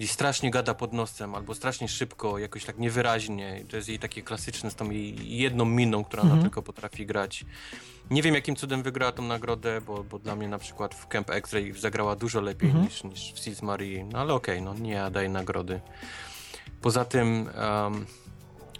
gdzieś 0.00 0.10
strasznie 0.10 0.50
gada 0.50 0.74
pod 0.74 0.92
nosem, 0.92 1.34
albo 1.34 1.54
strasznie 1.54 1.88
szybko, 1.88 2.38
jakoś 2.38 2.64
tak 2.64 2.78
niewyraźnie. 2.78 3.64
To 3.68 3.76
jest 3.76 3.88
jej 3.88 3.98
takie 3.98 4.22
klasyczne 4.22 4.70
z 4.70 4.74
tą 4.74 4.90
jej 4.90 5.36
jedną 5.38 5.64
miną, 5.64 6.04
którą 6.04 6.22
mhm. 6.22 6.32
ona 6.32 6.42
tylko 6.42 6.62
potrafi 6.62 7.06
grać. 7.06 7.44
Nie 8.10 8.22
wiem, 8.22 8.34
jakim 8.34 8.56
cudem 8.56 8.82
wygrała 8.82 9.12
tą 9.12 9.22
nagrodę, 9.22 9.80
bo, 9.80 10.04
bo 10.04 10.18
dla 10.18 10.36
mnie 10.36 10.48
na 10.48 10.58
przykład 10.58 10.94
w 10.94 11.06
Camp 11.06 11.30
X-Ray 11.30 11.72
zagrała 11.72 12.16
dużo 12.16 12.40
lepiej 12.40 12.68
mhm. 12.68 12.86
niż, 12.86 13.04
niż 13.04 13.32
w 13.32 13.40
Seas 13.40 13.62
Marie. 13.62 14.04
No 14.04 14.18
ale 14.18 14.34
okej, 14.34 14.60
okay, 14.60 14.74
no 14.74 14.84
nie 14.84 15.10
daje 15.10 15.28
nagrody. 15.28 15.80
Poza 16.82 17.04
tym 17.04 17.48
um, 17.82 18.06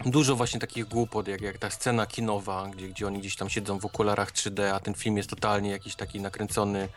dużo 0.05 0.35
właśnie 0.35 0.59
takich 0.59 0.85
głupot, 0.85 1.27
jak, 1.27 1.41
jak 1.41 1.57
ta 1.57 1.69
scena 1.69 2.05
kinowa, 2.05 2.69
gdzie, 2.75 2.89
gdzie 2.89 3.07
oni 3.07 3.19
gdzieś 3.19 3.35
tam 3.35 3.49
siedzą 3.49 3.79
w 3.79 3.85
okularach 3.85 4.31
3D, 4.31 4.61
a 4.63 4.79
ten 4.79 4.93
film 4.93 5.17
jest 5.17 5.29
totalnie 5.29 5.69
jakiś 5.69 5.95
taki 5.95 6.21
nakręcony, 6.21 6.89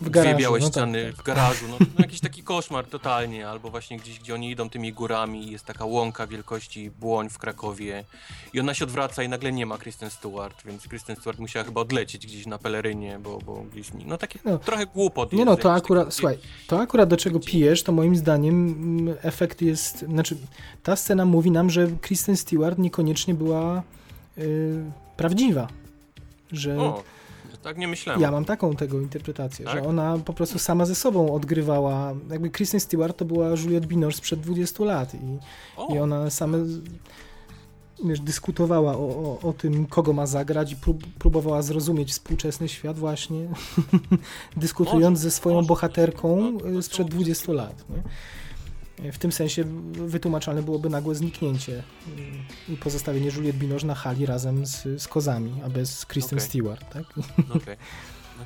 w 0.00 0.10
garażu, 0.10 0.34
dwie 0.34 0.42
białe 0.42 0.58
no 0.58 0.64
tak, 0.64 0.72
ściany 0.72 1.04
tak, 1.04 1.12
tak. 1.12 1.22
w 1.22 1.26
garażu, 1.26 1.64
no, 1.68 1.76
no, 1.80 1.86
jakiś 1.98 2.20
taki 2.20 2.42
koszmar 2.42 2.86
totalnie, 2.86 3.48
albo 3.48 3.70
właśnie 3.70 3.98
gdzieś, 3.98 4.18
gdzie 4.20 4.34
oni 4.34 4.50
idą 4.50 4.70
tymi 4.70 4.92
górami 4.92 5.48
i 5.48 5.50
jest 5.50 5.64
taka 5.64 5.84
łąka 5.84 6.26
wielkości 6.26 6.90
Błoń 6.90 7.28
w 7.28 7.38
Krakowie 7.38 8.04
i 8.52 8.60
ona 8.60 8.74
się 8.74 8.84
odwraca 8.84 9.22
i 9.22 9.28
nagle 9.28 9.52
nie 9.52 9.66
ma 9.66 9.78
Kristen 9.78 10.10
Stewart, 10.10 10.62
więc 10.64 10.88
Kristen 10.88 11.16
Stewart 11.16 11.38
musiała 11.38 11.64
chyba 11.64 11.80
odlecieć 11.80 12.26
gdzieś 12.26 12.46
na 12.46 12.58
pelerynie, 12.58 13.18
bo, 13.18 13.38
bo 13.38 13.64
gdzieś, 13.72 13.90
no 14.06 14.18
takie 14.18 14.38
no, 14.44 14.58
trochę 14.58 14.86
głupot. 14.86 15.32
Nie 15.32 15.44
no, 15.44 15.56
to 15.56 15.72
akurat, 15.72 16.04
taki, 16.04 16.16
słuchaj, 16.16 16.38
to 16.66 16.80
akurat 16.80 17.08
do 17.08 17.16
czego 17.16 17.40
pijesz, 17.40 17.82
to 17.82 17.92
moim 17.92 18.16
zdaniem 18.16 18.66
mm, 18.68 19.16
efekt 19.22 19.62
jest, 19.62 19.98
znaczy 19.98 20.36
ta 20.82 20.96
scena 20.96 21.24
mówi 21.24 21.50
nam, 21.50 21.70
że 21.70 21.88
Kristen 22.00 22.36
Stewart 22.36 22.78
niekoniecznie 22.78 23.34
była 23.34 23.82
yy, 24.36 24.44
prawdziwa. 25.16 25.68
Że 26.52 26.78
o, 26.80 27.02
tak 27.68 27.78
nie 27.78 27.88
myślałem. 27.88 28.22
Ja 28.22 28.30
mam 28.30 28.44
taką 28.44 28.76
tego 28.76 29.00
interpretację, 29.00 29.64
tak? 29.64 29.74
że 29.74 29.88
ona 29.88 30.18
po 30.24 30.32
prostu 30.32 30.58
sama 30.58 30.86
ze 30.86 30.94
sobą 30.94 31.34
odgrywała. 31.34 32.14
Jakby 32.30 32.50
Kristen 32.50 32.80
Stewart 32.80 33.16
to 33.16 33.24
była 33.24 33.48
Juliette 33.48 33.86
Binoche 33.86 34.16
sprzed 34.16 34.40
20 34.40 34.84
lat 34.84 35.14
i, 35.14 35.38
i 35.94 35.98
ona 35.98 36.30
same 36.30 36.58
wiesz, 38.04 38.20
dyskutowała 38.20 38.92
o, 38.92 39.08
o, 39.08 39.48
o, 39.48 39.52
tym, 39.52 39.86
kogo 39.86 40.12
ma 40.12 40.26
zagrać 40.26 40.72
i 40.72 40.76
prób, 40.76 41.06
próbowała 41.18 41.62
zrozumieć 41.62 42.10
współczesny 42.10 42.68
świat 42.68 42.98
właśnie 42.98 43.48
dyskutując 44.56 45.18
może, 45.18 45.22
ze 45.22 45.30
swoją 45.30 45.56
może, 45.56 45.68
bohaterką 45.68 46.52
może, 46.52 46.82
sprzed 46.82 47.08
20 47.08 47.52
lat. 47.52 47.84
Nie? 47.90 48.02
W 49.12 49.18
tym 49.18 49.32
sensie 49.32 49.64
wytłumaczalne 49.92 50.62
byłoby 50.62 50.90
nagłe 50.90 51.14
zniknięcie 51.14 51.82
i 52.68 52.76
pozostawienie 52.76 53.30
Juliette 53.36 53.58
Binoche 53.58 53.86
na 53.86 53.94
hali 53.94 54.26
razem 54.26 54.66
z, 54.66 55.02
z 55.02 55.08
kozami, 55.08 55.54
a 55.64 55.68
bez 55.68 56.06
Kristen 56.06 56.38
okay. 56.38 56.48
Stewart, 56.48 56.92
tak? 56.92 57.04
Okay. 57.56 57.76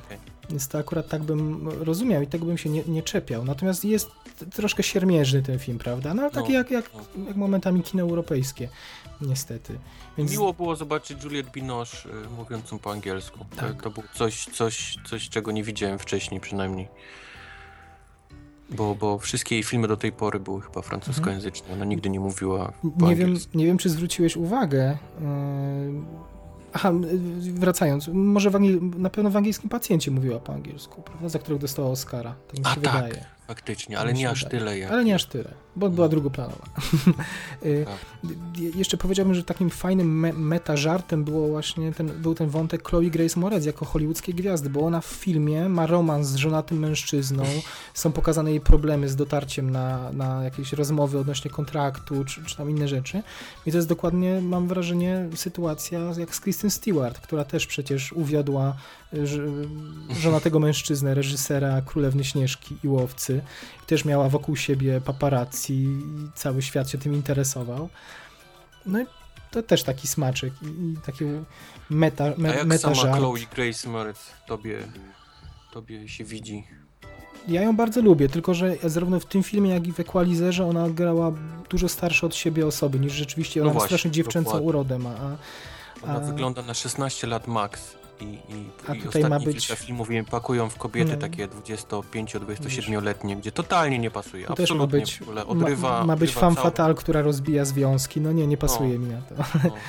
Okay. 0.05 0.17
Więc 0.49 0.67
to 0.67 0.77
akurat 0.77 1.07
tak 1.07 1.23
bym 1.23 1.67
rozumiał 1.67 2.21
i 2.21 2.27
tego 2.27 2.45
bym 2.45 2.57
się 2.57 2.69
nie, 2.69 2.83
nie 2.87 3.03
czepiał. 3.03 3.45
Natomiast 3.45 3.85
jest 3.85 4.11
troszkę 4.53 4.83
siermierzny 4.83 5.41
ten 5.41 5.59
film, 5.59 5.77
prawda? 5.77 6.13
No 6.13 6.21
ale 6.21 6.31
taki 6.31 6.49
no, 6.49 6.57
jak, 6.57 6.71
jak, 6.71 6.91
no. 6.93 7.25
jak 7.27 7.35
momentami 7.35 7.83
kino 7.83 8.03
europejskie, 8.03 8.69
niestety. 9.21 9.79
Więc... 10.17 10.31
Miło 10.31 10.53
było 10.53 10.75
zobaczyć 10.75 11.23
Juliette 11.23 11.51
Binoche 11.51 12.09
y, 12.09 12.29
mówiącą 12.29 12.79
po 12.79 12.91
angielsku. 12.91 13.45
Tak. 13.55 13.77
To, 13.77 13.83
to 13.83 13.89
było 13.89 14.07
coś, 14.13 14.45
coś, 14.45 14.97
coś, 15.05 15.29
czego 15.29 15.51
nie 15.51 15.63
widziałem 15.63 15.99
wcześniej 15.99 16.41
przynajmniej. 16.41 16.87
Bo, 18.73 18.95
bo 18.95 19.19
wszystkie 19.19 19.55
jej 19.55 19.63
filmy 19.63 19.87
do 19.87 19.97
tej 19.97 20.11
pory 20.11 20.39
były 20.39 20.61
chyba 20.61 20.81
francuskojęzyczne. 20.81 21.73
Ona 21.73 21.85
nigdy 21.85 22.09
nie 22.09 22.19
mówiła 22.19 22.73
po 22.99 23.09
nie 23.09 23.15
wiem, 23.15 23.35
nie 23.53 23.65
wiem, 23.65 23.77
czy 23.77 23.89
zwróciłeś 23.89 24.37
uwagę. 24.37 24.97
Yy... 25.21 25.27
Aha, 26.73 26.91
wracając, 27.53 28.07
może 28.13 28.51
na 28.97 29.09
pewno 29.09 29.29
w 29.29 29.37
angielskim 29.37 29.69
pacjencie 29.69 30.11
mówiła 30.11 30.39
po 30.39 30.53
angielsku, 30.53 31.01
prawda? 31.01 31.29
Za 31.29 31.39
którego 31.39 31.61
dostała 31.61 31.89
Oscara. 31.89 32.35
Tak 32.47 32.59
mi 32.59 32.65
się 32.65 32.71
A, 32.71 32.75
tak. 32.75 32.93
wydaje. 32.93 33.13
Tak. 33.13 33.23
Faktycznie, 33.47 33.99
ale 33.99 34.13
nie 34.13 34.29
aż 34.29 34.45
tyle. 34.45 34.79
Jak... 34.79 34.91
Ale 34.91 35.05
nie 35.05 35.15
aż 35.15 35.25
tyle, 35.25 35.53
bo 35.75 35.89
była 35.89 36.09
drugoplanowa. 36.09 36.65
Y, 37.65 37.85
tak. 37.85 38.31
Jeszcze 38.75 38.97
powiedziałbym, 38.97 39.35
że 39.35 39.43
takim 39.43 39.69
fajnym 39.69 40.19
me 40.19 40.33
meta 40.33 40.77
żartem 40.77 41.23
było 41.23 41.47
właśnie 41.47 41.91
ten, 41.91 42.07
był 42.07 42.35
ten 42.35 42.49
wątek 42.49 42.89
Chloe 42.89 43.09
Grace 43.09 43.39
Moretz 43.39 43.65
jako 43.65 43.85
hollywoodzkiej 43.85 44.35
gwiazdy, 44.35 44.69
bo 44.69 44.81
ona 44.81 45.01
w 45.01 45.05
filmie 45.05 45.69
ma 45.69 45.87
romans 45.87 46.27
z 46.27 46.35
żonatym 46.35 46.79
mężczyzną, 46.79 47.43
są 47.93 48.11
pokazane 48.11 48.49
jej 48.49 48.61
problemy 48.61 49.09
z 49.09 49.15
dotarciem 49.15 49.69
na, 49.69 50.11
na 50.11 50.43
jakieś 50.43 50.73
rozmowy 50.73 51.19
odnośnie 51.19 51.51
kontraktu, 51.51 52.25
czy, 52.25 52.45
czy 52.45 52.57
tam 52.57 52.69
inne 52.69 52.87
rzeczy. 52.87 53.23
I 53.65 53.71
to 53.71 53.77
jest 53.77 53.89
dokładnie, 53.89 54.41
mam 54.41 54.67
wrażenie, 54.67 55.29
sytuacja 55.35 55.99
jak 56.17 56.35
z 56.35 56.39
Kristen 56.39 56.69
Stewart, 56.69 57.19
która 57.19 57.43
też 57.43 57.67
przecież 57.67 58.13
uwiodła 58.13 58.75
żonatego 60.19 60.59
mężczyznę, 60.59 61.13
reżysera 61.13 61.81
Królewny 61.81 62.23
Śnieżki 62.23 62.77
i 62.83 62.87
Łowcy. 62.87 63.41
Też 63.87 64.05
miała 64.05 64.29
wokół 64.29 64.55
siebie 64.55 65.01
paparazzi 65.01 65.73
i 65.73 65.97
cały 66.35 66.61
świat 66.61 66.89
się 66.89 66.97
tym 66.97 67.13
interesował. 67.13 67.89
No 68.85 69.01
i 69.01 69.05
to 69.51 69.63
też 69.63 69.83
taki 69.83 70.07
smaczek 70.07 70.53
i, 70.63 70.97
taki 71.05 71.25
meta, 71.89 72.33
me, 72.37 72.49
A 72.49 72.55
jak 72.55 72.67
meta 72.67 72.95
sama 72.95 73.17
Chloe 73.17 73.39
Grace 73.55 73.89
Moretz 73.89 74.19
tobie, 74.47 74.77
tobie 75.71 76.09
się 76.09 76.23
widzi? 76.23 76.67
Ja 77.47 77.61
ją 77.61 77.75
bardzo 77.75 78.01
lubię, 78.01 78.29
tylko 78.29 78.53
że 78.53 78.75
zarówno 78.83 79.19
w 79.19 79.25
tym 79.25 79.43
filmie, 79.43 79.69
jak 79.69 79.87
i 79.87 79.93
w 79.93 79.99
Equalizerze 79.99 80.65
ona 80.65 80.89
grała 80.89 81.31
dużo 81.69 81.89
starsze 81.89 82.27
od 82.27 82.35
siebie 82.35 82.67
osoby, 82.67 82.99
niż 82.99 83.13
rzeczywiście 83.13 83.59
no 83.59 83.65
ona 83.65 83.73
właśnie, 83.73 83.87
strasznie 83.87 84.11
dziewczęcą 84.11 84.49
dokładnie. 84.49 84.67
urodę 84.67 84.99
ma. 84.99 85.09
A, 85.09 85.37
a... 86.07 86.17
Ona 86.17 86.19
wygląda 86.19 86.61
na 86.61 86.73
16 86.73 87.27
lat 87.27 87.47
max 87.47 88.02
i, 88.21 88.23
i, 88.23 88.69
A 88.87 88.95
i 88.95 89.01
tutaj 89.01 89.23
ma 89.23 89.39
być... 89.39 89.67
kilka 89.67 89.83
filmów 89.83 90.07
pakują 90.31 90.69
w 90.69 90.77
kobiety 90.77 91.11
no. 91.11 91.17
takie 91.17 91.47
25-27-letnie, 91.47 93.35
gdzie 93.35 93.51
totalnie 93.51 93.99
nie 93.99 94.11
pasuje. 94.11 94.45
To 94.45 94.53
Absolutnie 94.53 94.99
też 94.99 95.21
ma 95.21 95.33
być, 95.35 95.47
odrywa, 95.47 95.99
ma, 95.99 96.05
ma 96.05 96.15
być 96.15 96.33
femme 96.33 96.55
fatale, 96.55 96.95
która 96.95 97.21
rozbija 97.21 97.65
związki. 97.65 98.21
No 98.21 98.31
nie, 98.31 98.47
nie 98.47 98.57
pasuje 98.57 98.99
no. 98.99 99.05
mi 99.05 99.13
na 99.13 99.21
to. 99.21 99.35
No. 99.63 99.75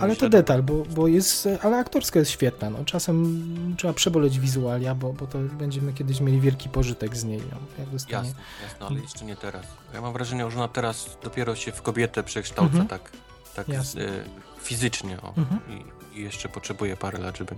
ale 0.00 0.16
to 0.16 0.28
detal, 0.28 0.62
bo, 0.62 0.84
bo 0.84 1.08
jest, 1.08 1.48
ale 1.62 1.78
aktorska 1.78 2.18
jest 2.18 2.30
świetna. 2.30 2.70
No. 2.70 2.84
Czasem 2.84 3.46
trzeba 3.78 3.92
przeboleć 3.92 4.38
wizualia, 4.38 4.94
bo, 4.94 5.12
bo 5.12 5.26
to 5.26 5.38
będziemy 5.38 5.92
kiedyś 5.92 6.20
mieli 6.20 6.40
wielki 6.40 6.68
pożytek 6.68 7.16
z 7.16 7.24
niej. 7.24 7.42
No, 7.50 7.56
jak 7.78 7.88
dostanie... 7.88 8.28
Jasne, 8.28 8.42
jasne, 8.62 8.86
ale 8.86 9.00
jeszcze 9.00 9.24
nie 9.24 9.36
teraz. 9.36 9.66
Ja 9.94 10.00
mam 10.00 10.12
wrażenie, 10.12 10.50
że 10.50 10.56
ona 10.56 10.68
teraz 10.68 11.18
dopiero 11.22 11.56
się 11.56 11.72
w 11.72 11.82
kobietę 11.82 12.22
przekształca 12.22 12.78
mhm. 12.78 12.88
tak, 12.88 13.12
tak 13.56 13.68
y, 13.68 13.74
fizycznie. 14.62 15.20
O, 15.22 15.34
mhm. 15.36 15.60
I, 15.68 15.97
i 16.18 16.22
jeszcze 16.22 16.48
potrzebuje 16.48 16.96
parę 16.96 17.18
lat, 17.18 17.38
żeby... 17.38 17.54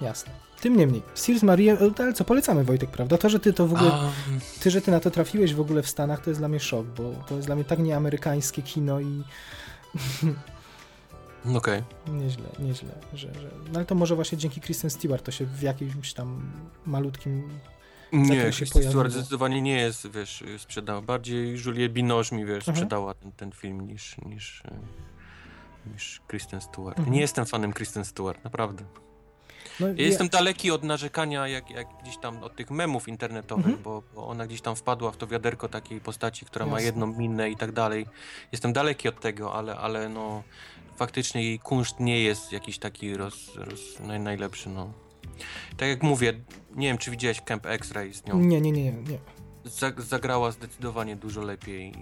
Jasne. 0.00 0.32
Tym 0.60 0.76
niemniej, 0.76 1.02
Sears 1.14 1.42
Maria, 1.42 1.76
ale 1.98 2.12
co 2.12 2.24
polecamy 2.24 2.64
Wojtek, 2.64 2.90
prawda? 2.90 3.18
To, 3.18 3.28
że 3.28 3.40
ty 3.40 3.52
to 3.52 3.66
w 3.66 3.74
ogóle, 3.74 3.90
um... 3.90 4.12
ty, 4.60 4.70
że 4.70 4.80
ty 4.80 4.90
na 4.90 5.00
to 5.00 5.10
trafiłeś 5.10 5.54
w 5.54 5.60
ogóle 5.60 5.82
w 5.82 5.88
Stanach, 5.88 6.24
to 6.24 6.30
jest 6.30 6.40
dla 6.40 6.48
mnie 6.48 6.60
szok, 6.60 6.86
bo 6.86 7.12
to 7.28 7.34
jest 7.34 7.48
dla 7.48 7.54
mnie 7.54 7.64
tak 7.64 7.78
nieamerykańskie 7.78 8.62
kino 8.62 9.00
i... 9.00 9.22
Okej. 11.56 11.56
Okay. 11.56 11.82
Nieźle, 12.14 12.44
nieźle. 12.58 12.88
Że, 13.14 13.34
że... 13.34 13.50
No 13.72 13.74
ale 13.74 13.84
to 13.84 13.94
może 13.94 14.14
właśnie 14.14 14.38
dzięki 14.38 14.60
Kristen 14.60 14.90
Stewart 14.90 15.24
to 15.24 15.30
się 15.30 15.46
w 15.46 15.62
jakimś 15.62 16.12
tam 16.12 16.52
malutkim 16.86 17.60
Nie, 18.12 18.50
Kristen 18.50 18.82
Stewart 18.82 19.12
zdecydowanie 19.12 19.62
nie 19.62 19.76
jest, 19.76 20.10
wiesz, 20.10 20.44
sprzedała. 20.58 21.02
Bardziej 21.02 21.56
Juliette 21.64 21.94
Binoche 21.94 22.36
mi, 22.36 22.44
wiesz, 22.46 22.68
Mhm. 22.68 22.76
sprzedała 22.76 23.14
ten, 23.14 23.32
ten 23.32 23.52
film 23.52 23.86
niż, 23.86 24.16
niż, 24.18 24.62
e, 24.64 24.78
niż 25.86 26.20
Kristen 26.26 26.60
Stewart. 26.60 26.98
Mhm. 26.98 27.14
Nie 27.14 27.20
jestem 27.20 27.46
fanem 27.46 27.72
Kristen 27.72 28.04
Stewart, 28.04 28.44
naprawdę. 28.44 28.84
No, 29.80 29.86
Ja 29.88 29.94
jestem 29.94 30.28
daleki 30.28 30.70
od 30.70 30.84
narzekania, 30.84 31.48
jak, 31.48 31.70
jak 31.70 31.86
gdzieś 32.02 32.16
tam 32.18 32.42
od 32.42 32.56
tych 32.56 32.70
memów 32.70 33.08
internetowych, 33.08 33.66
Mhm. 33.66 33.82
bo, 33.82 34.02
bo 34.14 34.26
ona 34.28 34.46
gdzieś 34.46 34.60
tam 34.60 34.76
wpadła 34.76 35.10
w 35.10 35.16
to 35.16 35.26
wiaderko 35.26 35.68
takiej 35.68 36.00
postaci, 36.00 36.46
która 36.46 36.66
ma 36.66 36.72
Jasne. 36.72 36.84
jedną 36.86 37.06
minę 37.06 37.50
i 37.50 37.56
tak 37.56 37.72
dalej. 37.72 38.06
Jestem 38.52 38.72
daleki 38.72 39.08
od 39.08 39.20
tego, 39.20 39.54
ale, 39.54 39.76
ale 39.76 40.08
no 40.08 40.42
faktycznie 40.96 41.42
jej 41.44 41.58
kunszt 41.58 42.00
nie 42.00 42.20
jest 42.20 42.52
jakiś 42.52 42.78
taki 42.78 43.16
roz, 43.16 43.54
roz, 43.56 43.80
naj, 44.00 44.20
najlepszy, 44.20 44.68
no. 44.68 44.92
Tak 45.76 45.88
jak 45.88 46.02
mówię, 46.02 46.32
nie 46.74 46.86
wiem, 46.86 46.98
czy 46.98 47.10
widziałeś 47.10 47.40
Camp 47.40 47.66
X-Ray 47.66 48.14
z 48.14 48.24
nią. 48.24 48.38
Nie, 48.38 48.60
nie, 48.60 48.72
nie, 48.72 48.82
nie. 48.82 48.92
nie. 48.92 49.18
Zag- 49.64 50.00
zagrała 50.02 50.50
zdecydowanie 50.50 51.16
dużo 51.16 51.40
lepiej 51.40 51.92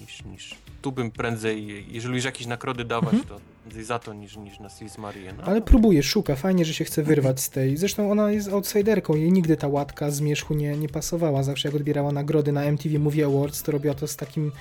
niż, 0.00 0.24
niż 0.24 0.54
tu 0.82 0.92
bym 0.92 1.10
prędzej, 1.10 1.86
jeżeli 1.92 2.14
już 2.14 2.24
jakieś 2.24 2.46
nagrody 2.46 2.84
dawać, 2.84 3.14
Mhm. 3.14 3.28
to 3.28 3.40
prędzej 3.62 3.84
za 3.84 3.98
to 3.98 4.14
niż, 4.14 4.36
niż 4.36 4.58
na 4.60 4.68
Sils 4.68 4.98
Marię. 4.98 5.32
No. 5.38 5.42
Ale 5.44 5.60
próbuje, 5.62 6.02
szuka, 6.02 6.36
fajnie, 6.36 6.64
że 6.64 6.74
się 6.74 6.84
chce 6.84 7.02
wyrwać 7.02 7.40
z 7.40 7.50
tej. 7.50 7.76
Zresztą 7.76 8.10
ona 8.12 8.30
jest 8.30 8.48
outsiderką, 8.48 9.14
jej 9.14 9.32
nigdy 9.32 9.56
ta 9.56 9.68
łatka 9.68 10.10
z 10.10 10.20
nie, 10.50 10.76
nie 10.76 10.88
pasowała. 10.88 11.42
Zawsze 11.42 11.68
jak 11.68 11.74
odbierała 11.74 12.12
nagrody 12.12 12.52
na 12.52 12.62
MTV 12.64 12.98
Movie 12.98 13.26
Awards, 13.26 13.62
to 13.62 13.72
robiła 13.72 13.94
to 13.94 14.06
z 14.06 14.16
takim 14.16 14.52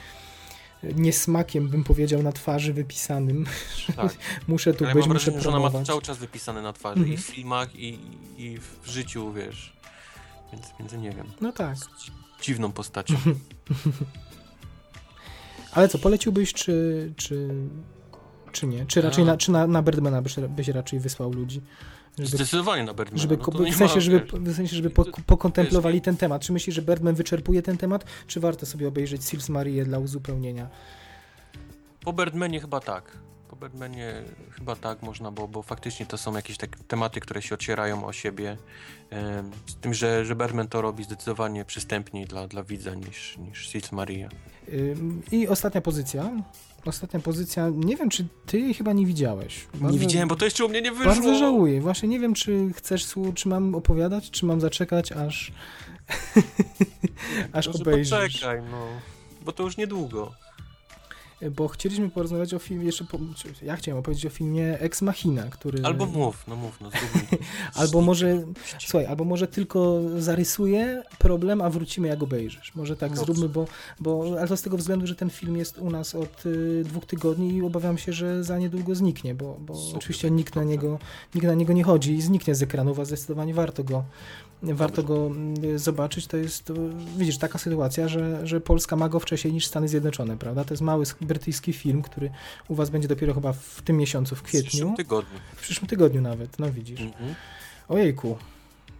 e, 0.83 0.93
niesmakiem, 0.93 1.69
bym 1.69 1.83
powiedział, 1.83 2.23
na 2.23 2.31
twarzy 2.31 2.73
wypisanym. 2.73 3.45
Tak. 3.95 4.15
Muszę 4.47 4.73
tu 4.73 4.85
Ale 4.85 4.93
być, 4.93 5.05
mam 5.07 5.13
muszę 5.13 5.25
wrażenie, 5.31 5.41
że 5.43 5.49
ona 5.49 5.59
ma 5.59 5.63
promować. 5.63 5.87
cały 5.87 6.01
czas 6.01 6.17
wypisane 6.17 6.61
na 6.61 6.73
twarzy 6.73 6.99
Mhm. 6.99 7.13
i 7.13 7.17
w 7.17 7.25
filmach, 7.25 7.75
i, 7.75 7.99
i 8.37 8.57
w 8.83 8.87
życiu, 8.87 9.33
wiesz. 9.33 9.73
Więc, 10.53 10.65
więc 10.79 10.93
nie 10.93 11.11
wiem. 11.11 11.27
No 11.41 11.51
tak. 11.51 11.75
Dziwną 12.41 12.71
postacią. 12.71 13.15
Ale 15.71 15.87
co, 15.87 15.97
poleciłbyś, 15.99 16.53
czy, 16.53 17.13
czy, 17.15 17.49
czy 18.51 18.67
nie? 18.67 18.85
Czy 18.85 19.01
raczej 19.01 19.23
A. 19.23 19.27
na, 19.27 19.37
czy 19.37 19.51
na, 19.51 19.67
na 19.67 19.81
Birdmana 19.81 20.21
byś, 20.21 20.35
byś 20.49 20.67
raczej 20.67 20.99
wysłał 20.99 21.31
ludzi? 21.31 21.61
Żeby, 22.17 22.29
Zdecydowanie 22.37 22.83
na 22.83 22.93
Birdmana. 22.93 23.21
żeby, 23.21 23.37
no 23.53 23.63
nie 23.63 23.71
w 23.71 23.75
sensie, 23.75 23.95
ma, 23.95 24.01
żeby, 24.01 24.19
w 24.33 24.55
sensie, 24.55 24.75
żeby 24.75 24.89
po, 24.89 25.05
pokontemplowali 25.25 26.01
ten 26.01 26.17
temat. 26.17 26.41
Czy 26.41 26.53
myślisz, 26.53 26.75
że 26.75 26.81
Birdman 26.81 27.15
wyczerpuje 27.15 27.61
ten 27.61 27.77
temat, 27.77 28.05
czy 28.27 28.39
warto 28.39 28.65
sobie 28.65 28.87
obejrzeć 28.87 29.23
Sils 29.23 29.49
Marię 29.49 29.85
dla 29.85 29.99
uzupełnienia? 29.99 30.69
Po 32.03 32.13
Birdmanie 32.13 32.59
chyba 32.59 32.79
tak. 32.79 33.17
Po 33.49 33.55
Birdmanie 33.55 34.23
chyba 34.51 34.75
tak 34.75 35.01
można, 35.01 35.31
bo, 35.31 35.47
bo 35.47 35.63
faktycznie 35.63 36.05
to 36.05 36.17
są 36.17 36.35
jakieś 36.35 36.57
takie 36.57 36.83
tematy, 36.87 37.19
które 37.19 37.41
się 37.41 37.55
ocierają 37.55 38.05
o 38.05 38.13
siebie. 38.13 38.57
Z 39.65 39.75
tym, 39.75 39.93
że, 39.93 40.25
że 40.25 40.35
Birdman 40.35 40.67
to 40.67 40.81
robi 40.81 41.03
zdecydowanie 41.03 41.65
przystępniej 41.65 42.25
dla, 42.25 42.47
dla 42.47 42.63
widza 42.63 42.95
niż, 42.95 43.37
niż 43.37 43.69
Sils 43.69 43.91
Maria. 43.91 44.29
I 45.31 45.47
ostatnia 45.47 45.81
pozycja. 45.81 46.31
Ostatnia 46.85 47.19
pozycja, 47.19 47.69
nie 47.75 47.95
wiem, 47.95 48.09
czy 48.09 48.25
ty 48.45 48.59
jej 48.59 48.73
chyba 48.73 48.93
nie 48.93 49.05
widziałeś. 49.05 49.67
Nie 49.73 49.79
Bardzo- 49.79 49.97
widziałem, 49.97 50.27
bo 50.29 50.35
to 50.35 50.45
jeszcze 50.45 50.65
u 50.65 50.69
mnie 50.69 50.81
nie 50.81 50.91
wyszło. 50.91 51.05
Bardzo 51.13 51.35
żałuję. 51.35 51.81
Właśnie 51.81 52.09
nie 52.09 52.19
wiem, 52.19 52.33
czy 52.33 52.69
chcesz, 52.75 53.05
czy 53.35 53.49
mam 53.49 53.75
opowiadać, 53.75 54.31
czy 54.31 54.45
mam 54.45 54.61
zaczekać, 54.61 55.11
aż 55.11 55.51
aż 57.53 57.67
Może 57.67 57.79
obejrzysz. 57.79 58.33
Poczekaj, 58.33 58.61
no. 58.71 58.87
Bo 59.45 59.51
to 59.51 59.63
już 59.63 59.77
niedługo. 59.77 60.31
Bo 61.55 61.67
chcieliśmy 61.67 62.09
porozmawiać 62.09 62.53
o 62.53 62.59
filmie, 62.59 62.85
jeszcze 62.85 63.03
po, 63.03 63.19
ja 63.61 63.75
chciałem 63.75 63.99
opowiedzieć 63.99 64.25
o 64.25 64.29
filmie 64.29 64.79
Ex 64.79 65.01
Machina, 65.01 65.43
który... 65.43 65.83
Albo 65.83 66.05
mów, 66.05 66.43
no 66.47 66.55
mów, 66.55 66.81
no. 66.81 66.89
Albo 67.81 68.01
może, 68.01 68.43
słuchaj, 68.79 69.05
albo 69.05 69.23
może 69.23 69.47
tylko 69.47 70.01
zarysuję 70.17 71.03
problem, 71.17 71.61
a 71.61 71.69
wrócimy 71.69 72.07
jak 72.07 72.23
obejrzysz. 72.23 72.75
Może 72.75 72.95
tak 72.95 73.09
Dobrze. 73.09 73.25
zróbmy, 73.25 73.49
bo, 73.49 73.67
bo, 73.99 74.35
ale 74.39 74.47
to 74.47 74.57
z 74.57 74.61
tego 74.61 74.77
względu, 74.77 75.07
że 75.07 75.15
ten 75.15 75.29
film 75.29 75.57
jest 75.57 75.77
u 75.77 75.89
nas 75.89 76.15
od 76.15 76.45
y, 76.45 76.83
dwóch 76.85 77.05
tygodni 77.05 77.55
i 77.55 77.61
obawiam 77.61 77.97
się, 77.97 78.13
że 78.13 78.43
za 78.43 78.57
niedługo 78.57 78.95
zniknie, 78.95 79.35
bo, 79.35 79.57
bo 79.59 79.73
oczywiście 79.95 80.31
nikt 80.31 80.55
na, 80.55 80.63
niego, 80.63 80.99
nikt 81.35 81.47
na 81.47 81.53
niego 81.53 81.73
nie 81.73 81.83
chodzi 81.83 82.13
i 82.13 82.21
zniknie 82.21 82.55
z 82.55 82.63
ekranów, 82.63 82.99
a 82.99 83.05
zdecydowanie 83.05 83.53
warto 83.53 83.83
go, 83.83 84.03
warto 84.63 85.03
go 85.03 85.31
y, 85.63 85.79
zobaczyć. 85.79 86.27
To 86.27 86.37
jest, 86.37 86.71
widzisz, 87.17 87.37
taka 87.37 87.59
sytuacja, 87.59 88.07
że, 88.07 88.47
że 88.47 88.61
Polska 88.61 88.95
ma 88.95 89.09
go 89.09 89.19
wcześniej 89.19 89.53
niż 89.53 89.65
Stany 89.67 89.87
Zjednoczone, 89.87 90.37
prawda? 90.37 90.63
To 90.63 90.73
jest 90.73 90.81
mały 90.81 91.05
sk- 91.05 91.25
brytyjski 91.25 91.73
film, 91.73 92.01
który 92.01 92.31
u 92.67 92.75
was 92.75 92.89
będzie 92.89 93.07
dopiero 93.07 93.33
chyba 93.33 93.53
w 93.53 93.81
tym 93.81 93.97
miesiącu, 93.97 94.35
w 94.35 94.39
W 94.39 94.43
przyszłym 94.43 94.69
kwietniu, 94.69 94.95
tygodniu. 94.95 95.39
w 95.55 95.61
przyszłym 95.61 95.87
tygodniu 95.87 96.21
nawet, 96.21 96.59
no 96.59 96.71
widzisz. 96.71 97.01
Mhm. 97.01 97.35
Ojejku, 97.87 98.37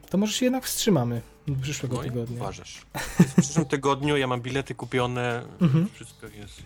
to 0.10 0.18
może 0.18 0.34
się 0.34 0.46
jednak 0.46 0.66
wstrzymamy 0.66 1.22
przyszłego 1.62 1.96
No 1.96 2.04
tygodnia. 2.04 2.36
uważasz. 2.42 2.82
W 3.20 3.42
przyszłym 3.42 3.66
tygodniu 3.66 4.18
ja 4.18 4.28
mam 4.28 4.42
bilety 4.42 4.76
kupione, 4.76 5.44
Mhm. 5.62 5.88
wszystko 5.94 6.28
jest. 6.28 6.64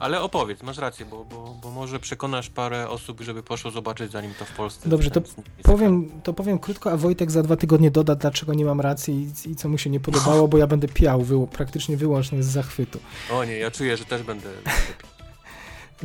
Ale 0.00 0.20
opowiedz, 0.20 0.62
masz 0.62 0.78
rację, 0.78 1.06
bo, 1.06 1.24
bo, 1.24 1.56
bo 1.62 1.70
może 1.70 2.00
przekonasz 2.00 2.50
parę 2.50 2.88
osób, 2.88 3.20
żeby 3.20 3.42
poszło 3.42 3.70
zobaczyć, 3.70 4.12
zanim 4.12 4.34
to 4.38 4.44
w 4.44 4.52
Polsce. 4.52 4.88
Dobrze, 4.88 5.10
to 5.10 5.20
Powiem, 5.62 6.10
to 6.22 6.32
powiem 6.32 6.58
krótko, 6.58 6.92
a 6.92 6.96
Wojtek 6.96 7.30
za 7.30 7.42
dwa 7.42 7.56
tygodnie 7.56 7.90
doda, 7.90 8.14
dlaczego 8.14 8.54
nie 8.54 8.64
mam 8.64 8.80
racji 8.80 9.28
i, 9.46 9.50
i 9.50 9.56
co 9.56 9.68
mu 9.68 9.78
się 9.78 9.90
nie 9.90 10.00
podobało, 10.00 10.48
bo 10.48 10.58
ja 10.58 10.66
będę 10.66 10.88
piał 10.88 11.22
wyło, 11.22 11.46
praktycznie 11.46 11.96
wyłącznie 11.96 12.42
z 12.42 12.46
zachwytu. 12.46 12.98
O 13.32 13.44
nie, 13.44 13.58
ja 13.58 13.70
czuję, 13.70 13.96
że 13.96 14.04
też 14.04 14.22
będę. 14.22 14.48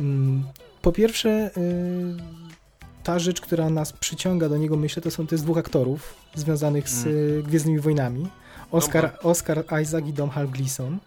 Mm, 0.00 0.44
Po 0.82 0.92
pierwsze, 0.92 1.50
y, 1.56 3.02
ta 3.02 3.18
rzecz, 3.18 3.40
która 3.40 3.70
nas 3.70 3.92
przyciąga 3.92 4.48
do 4.48 4.56
niego, 4.56 4.76
myślę, 4.76 5.02
to 5.02 5.10
są 5.10 5.26
te 5.26 5.38
z 5.38 5.42
dwóch 5.42 5.58
aktorów 5.58 6.14
związanych 6.34 6.88
z 6.88 7.06
y, 7.06 7.42
Gwiezdnymi 7.46 7.80
Wojnami. 7.80 8.28
Oscar, 8.70 9.18
Oscar 9.22 9.64
Isaac 9.82 10.06
i 10.06 10.12
Domhnall 10.12 10.48
Gleeson. 10.48 10.98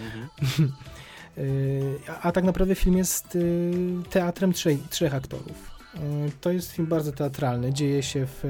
Mhm. 0.00 0.72
Y, 1.38 1.98
A, 2.22 2.32
tak 2.32 2.44
naprawdę 2.44 2.74
film 2.74 2.96
jest 2.96 3.36
y, 3.36 3.72
teatrem 4.10 4.52
trzej, 4.52 4.78
trzech 4.90 5.14
aktorów. 5.14 5.70
Y, 5.94 5.98
To 6.40 6.52
jest 6.52 6.72
film 6.72 6.88
bardzo 6.88 7.12
teatralny. 7.12 7.72
Dzieje 7.72 8.02
się 8.02 8.26
w, 8.26 8.44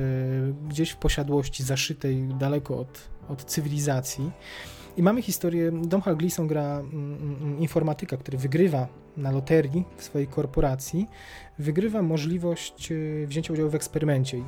gdzieś 0.68 0.90
w 0.90 0.96
posiadłości 0.96 1.62
zaszytej 1.62 2.28
daleko 2.38 2.78
od, 2.78 3.09
od 3.28 3.44
cywilizacji. 3.44 4.30
I 4.96 5.02
mamy 5.02 5.22
historię. 5.22 5.72
Domhnall 5.72 6.16
Gleeson 6.16 6.46
gra 6.46 6.80
mm, 6.80 7.14
mm, 7.42 7.59
informatyka, 7.59 8.16
który 8.16 8.38
wygrywa 8.38 8.88
na 9.16 9.30
loterii 9.30 9.84
w 9.96 10.04
swojej 10.04 10.28
korporacji. 10.28 11.06
Wygrywa 11.59 12.02
możliwość 12.02 12.92
wzięcia 13.26 13.52
udziału 13.52 13.70
w 13.70 13.74
eksperymencie. 13.74 14.38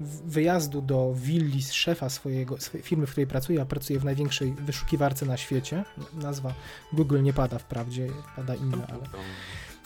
Wyjazdu 0.00 0.82
do 0.82 1.14
willi 1.16 1.62
z 1.62 1.72
szefa 1.72 2.08
swojego, 2.08 2.60
swojej 2.60 2.84
firmy, 2.84 3.06
w 3.06 3.10
której 3.10 3.26
pracuje, 3.26 3.62
a 3.62 3.64
pracuje 3.64 3.98
w 3.98 4.04
największej 4.04 4.52
wyszukiwarce 4.52 5.26
na 5.26 5.36
świecie. 5.36 5.84
Nazwa 6.14 6.54
Google 6.92 7.22
nie 7.22 7.32
pada 7.32 7.58
wprawdzie, 7.58 8.08
pada 8.36 8.54
inna, 8.54 8.86
ale. 8.86 9.08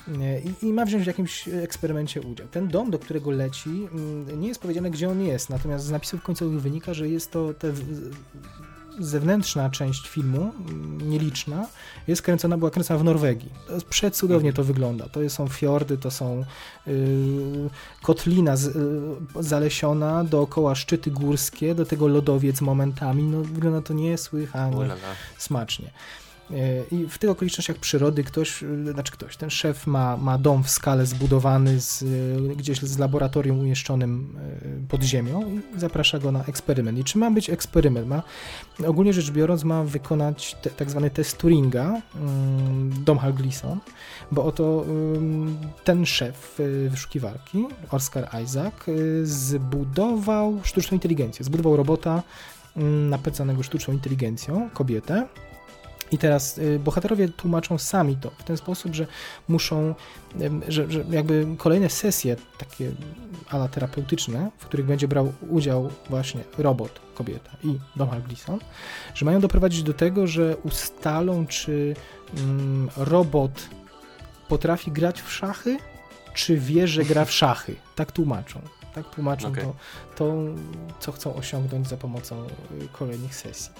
Nie, 0.08 0.40
I, 0.40 0.66
I 0.66 0.72
ma 0.72 0.84
wziąć 0.84 1.04
w 1.04 1.06
jakimś 1.06 1.48
eksperymencie 1.48 2.20
udział. 2.20 2.48
Ten 2.48 2.68
dom, 2.68 2.90
do 2.90 2.98
którego 2.98 3.30
leci, 3.30 3.70
mm, 3.70 4.40
nie 4.40 4.48
jest 4.48 4.60
powiedziane, 4.60 4.90
gdzie 4.90 5.08
on 5.08 5.22
jest, 5.22 5.50
natomiast 5.50 5.84
z 5.84 5.90
napisów 5.90 6.22
końcowych 6.22 6.60
wynika, 6.60 6.94
że 6.94 7.08
jest 7.08 7.30
to 7.30 7.54
te 7.54 7.72
zewnętrzna 8.98 9.70
część 9.70 10.08
filmu, 10.08 10.52
mm, 10.68 11.10
nieliczna, 11.10 11.66
jest 12.06 12.22
kręcona, 12.22 12.58
była 12.58 12.70
kręcona 12.70 13.00
w 13.00 13.04
Norwegii. 13.04 13.50
Przecudownie 13.90 14.52
to 14.52 14.64
wygląda. 14.64 15.08
To 15.08 15.30
są 15.30 15.48
fiordy, 15.48 15.98
to 15.98 16.10
są 16.10 16.44
yy, 16.86 16.94
kotlina 18.02 18.56
z, 18.56 18.74
yy, 18.74 19.42
zalesiona, 19.42 20.24
dookoła 20.24 20.74
szczyty 20.74 21.10
górskie, 21.10 21.74
do 21.74 21.86
tego 21.86 22.08
lodowiec 22.08 22.60
momentami. 22.60 23.22
No, 23.22 23.42
wygląda 23.42 23.82
to 23.82 23.94
niesłychanie 23.94 24.76
Ulala. 24.76 25.00
smacznie. 25.38 25.90
E, 26.52 26.84
I 26.96 27.06
w 27.08 27.18
tych 27.18 27.30
okolicznościach 27.30 27.76
przyrody 27.76 28.24
ktoś, 28.24 28.64
znaczy 28.92 29.12
ktoś, 29.12 29.36
ten 29.36 29.50
szef 29.50 29.86
ma, 29.86 30.16
ma 30.16 30.38
dom 30.38 30.64
w 30.64 30.70
skale 30.70 31.06
zbudowany 31.06 31.80
z, 31.80 32.02
y, 32.02 32.56
gdzieś 32.56 32.80
z 32.80 32.98
laboratorium 32.98 33.58
umieszczonym 33.58 34.36
y, 34.84 34.88
pod 34.88 35.02
ziemią 35.02 35.42
i 35.50 35.80
zaprasza 35.80 36.18
go 36.18 36.32
na 36.32 36.44
eksperyment. 36.44 36.98
I 36.98 37.04
czy 37.04 37.18
ma 37.18 37.30
być 37.30 37.50
eksperyment? 37.50 38.06
Ma, 38.06 38.22
ogólnie 38.86 39.12
rzecz 39.12 39.30
biorąc 39.30 39.64
ma 39.64 39.84
wykonać 39.84 40.56
te, 40.62 40.70
tak 40.70 40.90
zwany 40.90 41.10
test 41.10 41.38
Turinga, 41.38 42.02
um, 42.14 42.90
Domhnall 43.04 43.34
Gleeson, 43.34 43.78
bo 44.32 44.44
oto 44.44 44.86
ten 45.84 46.06
szef 46.06 46.60
y, 46.60 46.90
wyszukiwarki, 46.90 47.66
Oscar 47.90 48.28
Isaac, 48.44 48.74
zbudował 49.22 50.60
sztuczną 50.62 50.94
inteligencję, 50.94 51.44
zbudował 51.44 51.76
robota 51.76 52.22
ym, 52.76 53.08
napędzanego 53.10 53.62
sztuczną 53.62 53.94
inteligencją, 53.94 54.70
kobietę, 54.72 55.26
i 56.12 56.18
teraz 56.18 56.58
y, 56.58 56.78
bohaterowie 56.78 57.28
tłumaczą 57.28 57.78
sami 57.78 58.16
to 58.16 58.30
w 58.30 58.42
ten 58.44 58.56
sposób, 58.56 58.94
że 58.94 59.06
muszą, 59.48 59.94
że, 60.68 60.90
że 60.90 61.04
jakby 61.10 61.46
kolejne 61.58 61.90
sesje 61.90 62.36
takie 62.58 62.92
ala 63.50 63.68
terapeutyczne, 63.68 64.50
w 64.58 64.66
których 64.66 64.86
będzie 64.86 65.08
brał 65.08 65.32
udział 65.50 65.90
właśnie 66.10 66.40
robot, 66.58 67.00
kobieta 67.14 67.50
i 67.64 67.78
Domhnall 67.96 68.22
Gleeson, 68.22 68.58
że 69.14 69.26
mają 69.26 69.40
doprowadzić 69.40 69.82
do 69.82 69.94
tego, 69.94 70.26
że 70.26 70.56
ustalą, 70.56 71.46
czy 71.46 71.94
mm, 72.36 72.88
robot 72.96 73.68
potrafi 74.48 74.92
grać 74.92 75.22
w 75.22 75.32
szachy, 75.32 75.78
czy 76.34 76.56
wie, 76.56 76.88
że 76.88 77.04
gra 77.04 77.24
w 77.24 77.32
szachy. 77.32 77.76
Tak 77.96 78.12
tłumaczą. 78.12 78.60
Tak 78.94 79.10
tłumaczą 79.10 79.48
Okej. 79.48 79.64
to, 79.64 79.74
to, 80.16 80.34
co 81.00 81.12
chcą 81.12 81.34
osiągnąć 81.34 81.88
za 81.88 81.96
pomocą 81.96 82.46
y, 82.46 82.88
kolejnych 82.92 83.34
sesji. 83.34 83.72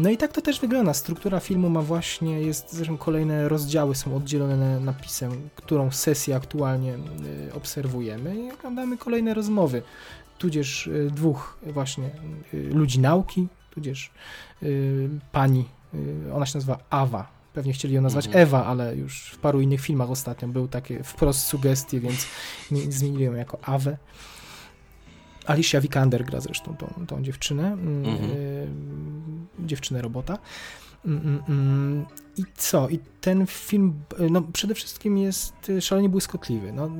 No 0.00 0.10
i 0.10 0.16
tak 0.16 0.32
to 0.32 0.40
też 0.40 0.60
wygląda. 0.60 0.94
Struktura 0.94 1.40
filmu 1.40 1.70
ma 1.70 1.82
właśnie, 1.82 2.40
jest, 2.40 2.72
zresztą 2.72 2.98
kolejne 2.98 3.48
rozdziały 3.48 3.94
są 3.94 4.16
oddzielone 4.16 4.80
napisem, 4.80 5.48
którą 5.56 5.90
sesję 5.90 6.36
aktualnie 6.36 6.94
y, 6.94 7.54
obserwujemy 7.54 8.36
i 8.46 8.52
oglądamy 8.52 8.98
kolejne 8.98 9.34
rozmowy, 9.34 9.82
tudzież 10.38 10.86
y, 10.86 11.10
dwóch 11.14 11.58
właśnie 11.66 12.10
y, 12.54 12.70
ludzi 12.74 13.00
nauki, 13.00 13.48
tudzież 13.70 14.10
pani, 15.32 15.64
ona 16.34 16.46
się 16.46 16.58
nazywa 16.58 16.78
Awa. 16.90 17.28
Pewnie 17.54 17.72
chcieli 17.72 17.94
ją 17.94 18.02
nazwać 18.02 18.26
Mhm. 18.26 18.42
Ewa, 18.42 18.66
ale 18.66 18.96
już 18.96 19.30
w 19.30 19.38
paru 19.38 19.60
innych 19.60 19.80
filmach 19.80 20.10
ostatnio 20.10 20.48
były 20.48 20.68
takie 20.68 21.02
wprost 21.02 21.46
sugestie, 21.46 22.00
więc 22.00 22.26
zmienili 22.88 23.24
ją 23.24 23.34
jako 23.34 23.58
Awę. 23.62 23.96
Alicia 25.50 25.80
Vikander 25.80 26.24
gra 26.24 26.40
zresztą 26.40 26.76
tą, 26.76 27.06
tą 27.06 27.22
dziewczynę, 27.22 27.66
mm, 27.72 28.04
Mhm. 28.04 28.30
y, 28.30 28.68
dziewczynę 29.66 30.02
robota. 30.02 30.38
I 32.36 32.44
co? 32.56 32.88
I 32.88 32.98
ten 33.20 33.46
film, 33.46 33.94
no 34.30 34.42
przede 34.42 34.74
wszystkim 34.74 35.18
jest 35.18 35.68
y, 35.68 35.80
szalenie 35.80 36.08
błyskotliwy. 36.08 36.72
No, 36.72 36.86
y, 36.86 36.90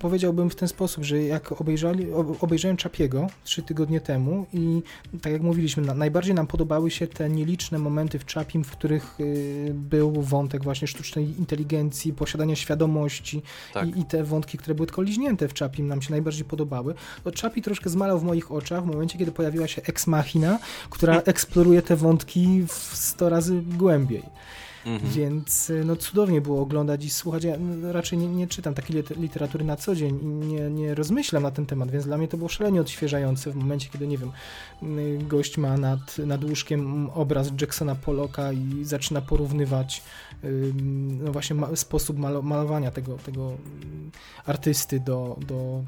powiedziałbym 0.00 0.50
w 0.50 0.54
ten 0.54 0.68
sposób, 0.68 1.04
że 1.04 1.22
jak 1.22 1.60
obejrzali, 1.60 2.12
ob- 2.12 2.44
obejrzałem 2.44 2.76
Czapiego 2.76 3.26
trzy 3.44 3.62
tygodnie 3.62 4.00
temu 4.00 4.46
i 4.52 4.82
tak 5.22 5.32
jak 5.32 5.42
mówiliśmy, 5.42 5.82
na, 5.82 5.94
najbardziej 5.94 6.34
nam 6.34 6.46
podobały 6.46 6.90
się 6.90 7.06
te 7.06 7.30
nieliczne 7.30 7.78
momenty 7.78 8.18
w 8.18 8.24
Czapim, 8.24 8.64
w 8.64 8.70
których 8.70 9.20
y, 9.20 9.72
był 9.74 10.22
wątek 10.22 10.64
właśnie 10.64 10.88
sztucznej 10.88 11.38
inteligencji, 11.38 12.12
posiadania 12.12 12.56
świadomości 12.56 13.42
Tak. 13.74 13.96
i, 13.96 14.00
i 14.00 14.04
te 14.04 14.24
wątki, 14.24 14.58
które 14.58 14.74
były 14.74 14.86
tylko 14.86 15.02
liźnięte 15.02 15.48
w 15.48 15.54
Czapim, 15.54 15.86
nam 15.86 16.02
się 16.02 16.10
najbardziej 16.10 16.44
podobały. 16.44 16.94
To 17.24 17.32
Czapi 17.32 17.62
troszkę 17.62 17.90
zmalał 17.90 18.18
w 18.18 18.24
moich 18.24 18.52
oczach 18.52 18.84
w 18.84 18.86
momencie, 18.86 19.18
kiedy 19.18 19.32
pojawiła 19.32 19.66
się 19.66 19.82
Ex 19.82 20.06
Machina, 20.06 20.58
która 20.90 21.20
eksploruje 21.32 21.82
te 21.82 21.96
wątki 21.96 22.62
w 22.68 22.72
100 22.96 23.28
razy 23.28 23.62
głębiej. 23.62 24.22
Mhm. 24.86 25.12
Więc 25.12 25.70
y, 25.70 25.84
no 25.84 25.96
cudownie 25.96 26.40
było 26.40 26.62
oglądać 26.62 27.04
i 27.04 27.10
słuchać. 27.10 27.44
Ja 27.44 27.56
raczej 27.92 28.18
nie, 28.18 28.28
nie 28.28 28.46
czytam 28.46 28.74
takiej 28.74 28.96
lit- 28.96 29.20
literatury 29.20 29.64
na 29.64 29.76
co 29.76 29.94
dzień 29.94 30.18
i 30.22 30.26
nie, 30.26 30.70
nie 30.70 30.94
rozmyślam 30.94 31.42
na 31.42 31.50
ten 31.50 31.66
temat, 31.66 31.90
więc 31.90 32.04
dla 32.04 32.18
mnie 32.18 32.28
to 32.28 32.36
było 32.36 32.48
szalenie 32.48 32.80
odświeżające 32.80 33.50
w 33.50 33.54
momencie, 33.54 33.88
kiedy, 33.92 34.06
nie 34.06 34.18
wiem, 34.18 34.30
gość 35.28 35.58
ma 35.58 35.76
nad, 35.76 36.18
nad 36.18 36.44
łóżkiem 36.44 37.10
obraz 37.10 37.50
Jacksona 37.60 37.94
Pollocka 37.94 38.52
i 38.52 38.84
zaczyna 38.84 39.20
porównywać 39.20 40.02
no 41.20 41.32
właśnie 41.32 41.56
ma, 41.56 41.76
sposób 41.76 42.18
malo, 42.18 42.42
malowania 42.42 42.90
tego, 42.90 43.16
tego 43.16 43.48
ym, 43.82 44.10
artysty 44.46 45.00
do, 45.00 45.36
do 45.48 45.84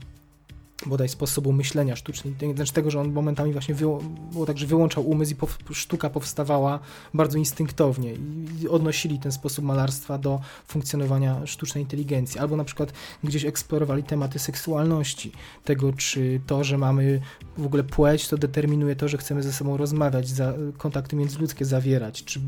bodaj 0.86 1.08
sposobu 1.08 1.52
myślenia 1.52 1.97
sztucznej, 1.97 2.34
znaczy 2.55 2.73
tego, 2.73 2.90
że 2.90 3.00
on 3.00 3.12
momentami 3.12 3.52
właśnie 3.52 3.74
wyło, 3.74 4.02
było 4.32 4.47
tak, 4.47 4.58
że 4.58 4.66
wyłączał 4.66 5.08
umysł 5.08 5.32
i 5.32 5.34
pow, 5.34 5.58
sztuka 5.73 6.10
powstawała 6.10 6.81
bardzo 7.15 7.39
instynktownie 7.39 8.15
i 8.62 8.68
odnosili 8.68 9.18
ten 9.18 9.32
sposób 9.32 9.65
malarstwa 9.65 10.18
do 10.18 10.40
funkcjonowania 10.66 11.47
sztucznej 11.47 11.84
inteligencji. 11.84 12.40
Albo 12.40 12.57
na 12.57 12.65
przykład 12.65 12.92
gdzieś 13.24 13.44
eksplorowali 13.44 14.02
tematy 14.02 14.39
seksualności, 14.39 15.32
tego 15.65 15.92
czy 15.92 16.40
to, 16.47 16.65
że 16.65 16.78
mamy 16.78 17.20
w 17.58 17.66
ogóle 17.66 17.84
płeć, 17.84 18.28
to 18.28 18.39
determinuje 18.39 18.97
to, 18.97 19.08
że 19.08 19.18
chcemy 19.18 19.42
ze 19.42 19.52
sobą 19.52 19.76
rozmawiać, 19.76 20.28
za, 20.28 20.55
kontakty 20.76 21.16
międzyludzkie 21.16 21.65
zawierać, 21.65 22.24
czy 22.24 22.40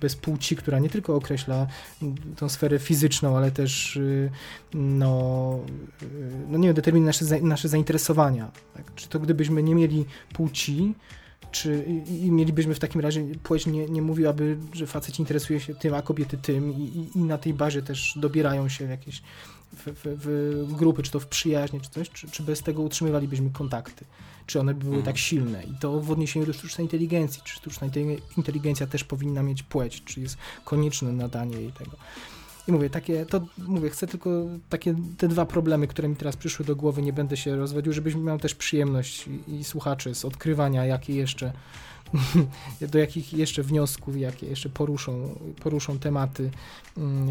bez 0.00 0.16
płci, 0.16 0.56
która 0.56 0.78
nie 0.78 0.90
tylko 0.90 1.14
określa 1.14 1.66
tą 2.36 2.48
sferę 2.48 2.78
fizyczną, 2.78 3.36
ale 3.36 3.50
też 3.50 3.96
y, 3.96 4.30
no, 4.74 5.60
y, 6.02 6.06
no 6.48 6.58
nie 6.58 6.68
wiem, 6.68 6.74
determinuje 6.74 7.06
nasze, 7.06 7.40
nasze 7.40 7.68
zainteresowania. 7.78 8.50
Tak? 8.74 8.94
Czy 8.94 9.08
to 9.08 9.20
gdybyśmy 9.20 9.62
nie 9.62 9.74
mieli 9.74 10.04
płci, 10.32 10.94
czy 11.50 11.84
i, 12.10 12.30
mielibyśmy 12.30 12.74
w 12.74 12.78
takim 12.78 13.00
razie, 13.00 13.24
płeć 13.42 13.66
nie, 13.66 13.86
nie 13.86 14.02
mówiłaby, 14.02 14.58
że 14.72 14.86
facet 14.86 15.18
interesuje 15.18 15.60
się 15.60 15.74
tym, 15.74 15.94
a 15.94 16.02
kobiety 16.02 16.38
tym 16.38 16.72
i, 16.72 16.82
i, 16.82 17.18
i 17.18 17.24
na 17.24 17.38
tej 17.38 17.54
bazie 17.54 17.82
też 17.82 18.14
dobierają 18.16 18.68
się 18.68 18.86
w 18.86 18.90
jakieś 18.90 19.22
w, 19.72 19.84
w, 19.86 20.68
w 20.68 20.76
grupy, 20.76 21.02
czy 21.02 21.10
to 21.10 21.20
w 21.20 21.26
przyjaźnie, 21.26 21.80
czy 21.80 21.90
coś, 21.90 22.10
czy, 22.10 22.30
czy 22.30 22.42
bez 22.42 22.62
tego 22.62 22.82
utrzymywalibyśmy 22.82 23.50
kontakty, 23.50 24.04
czy 24.46 24.60
one 24.60 24.74
by 24.74 24.80
były 24.80 24.96
Mhm. 24.96 25.06
tak 25.06 25.18
silne 25.18 25.64
i 25.64 25.74
to 25.80 26.00
w 26.00 26.10
odniesieniu 26.10 26.46
do 26.46 26.52
sztucznej 26.52 26.84
inteligencji, 26.84 27.42
czy 27.44 27.54
sztuczna 27.54 27.86
inte- 27.86 28.20
inteligencja 28.36 28.86
też 28.86 29.04
powinna 29.04 29.42
mieć 29.42 29.62
płeć, 29.62 30.02
czy 30.04 30.20
jest 30.20 30.36
konieczne 30.64 31.12
nadanie 31.12 31.56
jej 31.60 31.72
tego. 31.72 31.96
I 32.68 32.72
mówię, 32.72 32.90
takie, 32.90 33.26
to 33.26 33.40
mówię, 33.58 33.90
chcę 33.90 34.06
tylko 34.06 34.30
takie 34.68 34.94
te 35.18 35.28
dwa 35.28 35.46
problemy, 35.46 35.86
które 35.86 36.08
mi 36.08 36.16
teraz 36.16 36.36
przyszły 36.36 36.64
do 36.64 36.76
głowy, 36.76 37.02
nie 37.02 37.12
będę 37.12 37.36
się 37.36 37.56
rozwodził, 37.56 37.92
żebyś 37.92 38.14
miał 38.14 38.38
też 38.38 38.54
przyjemność 38.54 39.28
i, 39.48 39.54
i 39.54 39.64
słuchaczy 39.64 40.14
z 40.14 40.24
odkrywania, 40.24 40.84
jakie 40.84 41.14
jeszcze 41.14 41.52
do 42.92 42.98
jakich 42.98 43.32
jeszcze 43.32 43.62
wniosków, 43.62 44.16
jakie 44.16 44.46
jeszcze 44.46 44.68
poruszą, 44.68 45.38
poruszą 45.62 45.98
tematy. 45.98 46.50
Mm, 46.96 47.28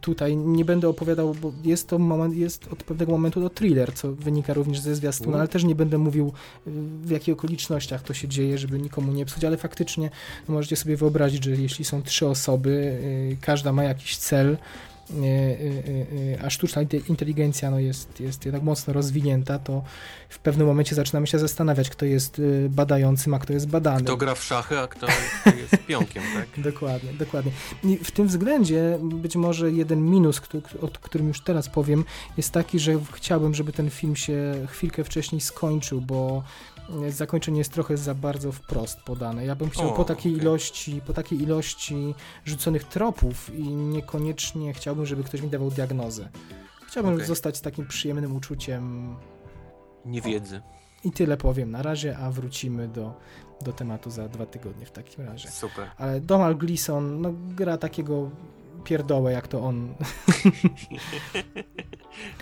Tutaj 0.00 0.36
nie 0.36 0.64
będę 0.64 0.88
opowiadał, 0.88 1.34
bo 1.34 1.52
jest 1.64 1.88
to 1.88 1.98
moment, 1.98 2.36
jest 2.36 2.68
od 2.72 2.82
pewnego 2.82 3.12
momentu 3.12 3.40
to 3.40 3.50
thriller, 3.50 3.94
co 3.94 4.12
wynika 4.12 4.54
również 4.54 4.80
ze 4.80 4.94
zwiastuna, 4.94 5.38
ale 5.38 5.48
też 5.48 5.64
nie 5.64 5.74
będę 5.74 5.98
mówił 5.98 6.32
w 7.02 7.10
jakich 7.10 7.34
okolicznościach 7.34 8.02
to 8.02 8.14
się 8.14 8.28
dzieje, 8.28 8.58
żeby 8.58 8.78
nikomu 8.78 9.12
nie 9.12 9.24
psuć, 9.24 9.44
ale 9.44 9.56
faktycznie 9.56 10.10
możecie 10.48 10.76
sobie 10.76 10.96
wyobrazić, 10.96 11.44
że 11.44 11.50
jeśli 11.50 11.84
są 11.84 12.02
trzy 12.02 12.26
osoby, 12.26 12.70
y, 12.70 13.36
każda 13.40 13.72
ma 13.72 13.84
jakiś 13.84 14.16
cel, 14.16 14.56
a 16.44 16.50
sztuczna 16.50 16.82
inte- 16.82 17.08
inteligencja 17.08 17.70
no, 17.70 17.78
jest, 17.78 18.20
jest 18.20 18.44
jednak 18.44 18.62
mocno 18.62 18.92
rozwinięta, 18.92 19.58
to 19.58 19.82
w 20.28 20.38
pewnym 20.38 20.66
momencie 20.66 20.94
zaczynamy 20.94 21.26
się 21.26 21.38
zastanawiać, 21.38 21.90
kto 21.90 22.04
jest 22.04 22.42
badającym, 22.68 23.34
a 23.34 23.38
kto 23.38 23.52
jest 23.52 23.68
badany. 23.68 24.04
Kto 24.04 24.16
gra 24.16 24.34
w 24.34 24.44
szachy, 24.44 24.78
a 24.78 24.88
kto 24.88 25.06
jest 25.62 25.86
pionkiem, 25.86 26.22
tak? 26.34 26.64
Dokładnie, 26.64 27.12
dokładnie. 27.12 27.52
I 27.84 27.96
w 27.96 28.10
tym 28.10 28.28
względzie 28.28 28.98
być 29.02 29.36
może 29.36 29.70
jeden 29.70 30.10
minus, 30.10 30.40
o 30.80 30.88
którym 30.88 31.28
już 31.28 31.40
teraz 31.40 31.68
powiem, 31.68 32.04
jest 32.36 32.52
taki, 32.52 32.78
że 32.78 32.92
chciałbym, 33.12 33.54
żeby 33.54 33.72
ten 33.72 33.90
film 33.90 34.16
się 34.16 34.66
chwilkę 34.68 35.04
wcześniej 35.04 35.40
skończył, 35.40 36.00
bo 36.00 36.42
e, 36.71 36.71
zakończenie 37.08 37.58
jest 37.58 37.72
trochę 37.72 37.96
za 37.96 38.14
bardzo 38.14 38.52
wprost 38.52 39.00
podane. 39.00 39.46
Ja 39.46 39.54
bym 39.54 39.70
chciał 39.70 39.88
O, 39.88 39.92
po 39.92 40.04
takiej 40.04 40.32
okej. 40.32 40.42
ilości, 40.42 41.00
po 41.06 41.12
takiej 41.12 41.42
ilości 41.42 42.14
rzuconych 42.44 42.84
tropów 42.84 43.54
i 43.54 43.62
niekoniecznie 43.68 44.72
chciałbym, 44.74 45.06
żeby 45.06 45.24
ktoś 45.24 45.42
mi 45.42 45.48
dawał 45.48 45.70
diagnozę. 45.70 46.28
Chciałbym 46.86 47.14
Okej. 47.14 47.26
zostać 47.26 47.56
z 47.56 47.60
takim 47.60 47.86
przyjemnym 47.86 48.36
uczuciem 48.36 49.14
Niewiedzy. 50.04 50.60
i 51.04 51.12
tyle 51.12 51.36
powiem 51.36 51.70
na 51.70 51.82
razie, 51.82 52.18
a 52.18 52.30
wrócimy 52.30 52.88
do, 52.88 53.14
do 53.64 53.72
tematu 53.72 54.10
za 54.10 54.28
dwa 54.28 54.46
tygodnie 54.46 54.86
w 54.86 54.90
takim 54.90 55.24
razie. 55.24 55.50
Super. 55.50 55.90
Ale 55.98 56.20
Donald 56.20 56.58
Gleason 56.58 57.20
no, 57.20 57.32
gra 57.48 57.78
takiego 57.78 58.30
pierdołę, 58.82 59.32
jak 59.32 59.48
to 59.48 59.62
on. 59.62 59.88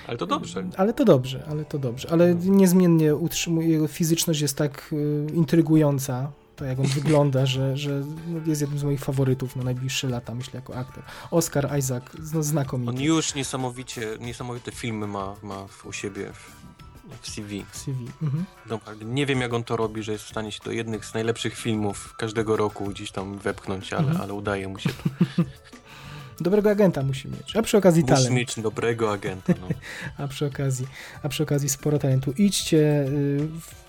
Ale 0.06 0.18
to 0.18 0.26
dobrze. 0.26 0.64
Ale 0.76 0.92
to 0.94 1.04
dobrze, 1.04 1.44
ale 1.50 1.64
to 1.64 1.78
dobrze. 1.78 2.08
Ale 2.10 2.34
niezmiennie 2.34 3.16
utrzymuje, 3.16 3.68
jego 3.68 3.88
fizyczność 3.88 4.40
jest 4.40 4.56
tak 4.56 4.90
y, 4.92 5.26
intrygująca, 5.34 6.32
to 6.56 6.64
jak 6.64 6.78
on 6.78 6.86
wygląda, 7.00 7.46
że, 7.46 7.76
że 7.76 8.02
no, 8.28 8.40
jest 8.46 8.60
jednym 8.60 8.78
z 8.78 8.84
moich 8.84 9.00
faworytów 9.00 9.56
na 9.56 9.64
najbliższe 9.64 10.08
lata, 10.08 10.34
myślę, 10.34 10.52
jako 10.60 10.76
aktor. 10.76 11.02
Oscar 11.30 11.78
Isaac, 11.78 12.04
no, 12.34 12.42
znakomity. 12.42 12.90
On 12.90 13.00
już 13.00 13.34
niesamowicie, 13.34 14.16
niesamowite 14.20 14.72
filmy 14.72 15.06
ma, 15.06 15.36
ma 15.42 15.66
u 15.84 15.92
siebie 15.92 16.32
w, 16.32 16.60
CV. 17.30 17.64
CV. 17.72 18.06
Mhm. 18.22 18.44
Naprawdę 18.70 19.04
nie 19.04 19.26
wiem, 19.26 19.40
jak 19.40 19.52
on 19.54 19.64
to 19.64 19.76
robi, 19.76 20.02
że 20.02 20.12
jest 20.12 20.24
w 20.24 20.28
stanie 20.28 20.52
się 20.52 20.60
do 20.64 20.72
jednych 20.72 21.04
z 21.04 21.14
najlepszych 21.14 21.56
filmów 21.56 22.14
każdego 22.18 22.56
roku 22.56 22.84
gdzieś 22.86 23.10
tam 23.10 23.38
wepchnąć, 23.38 23.92
ale, 23.92 24.02
Mhm. 24.02 24.20
ale 24.20 24.34
udaje 24.34 24.68
mu 24.68 24.78
się 24.78 24.90
to. 24.90 25.04
Dobrego 26.40 26.70
agenta 26.70 27.02
musi 27.02 27.28
mieć, 27.28 27.56
a 27.56 27.62
przy 27.62 27.76
okazji 27.78 28.02
Musi 28.02 28.14
talent. 28.14 28.34
mieć 28.34 28.60
dobrego 28.60 29.12
agenta. 29.12 29.54
No. 29.60 29.68
a 30.24 30.28
przy 30.28 30.46
okazji, 30.46 30.86
a 31.22 31.28
przy 31.28 31.42
okazji 31.42 31.68
sporo 31.68 31.98
talentu. 31.98 32.32
Idźcie, 32.38 32.78
y, 33.08 33.40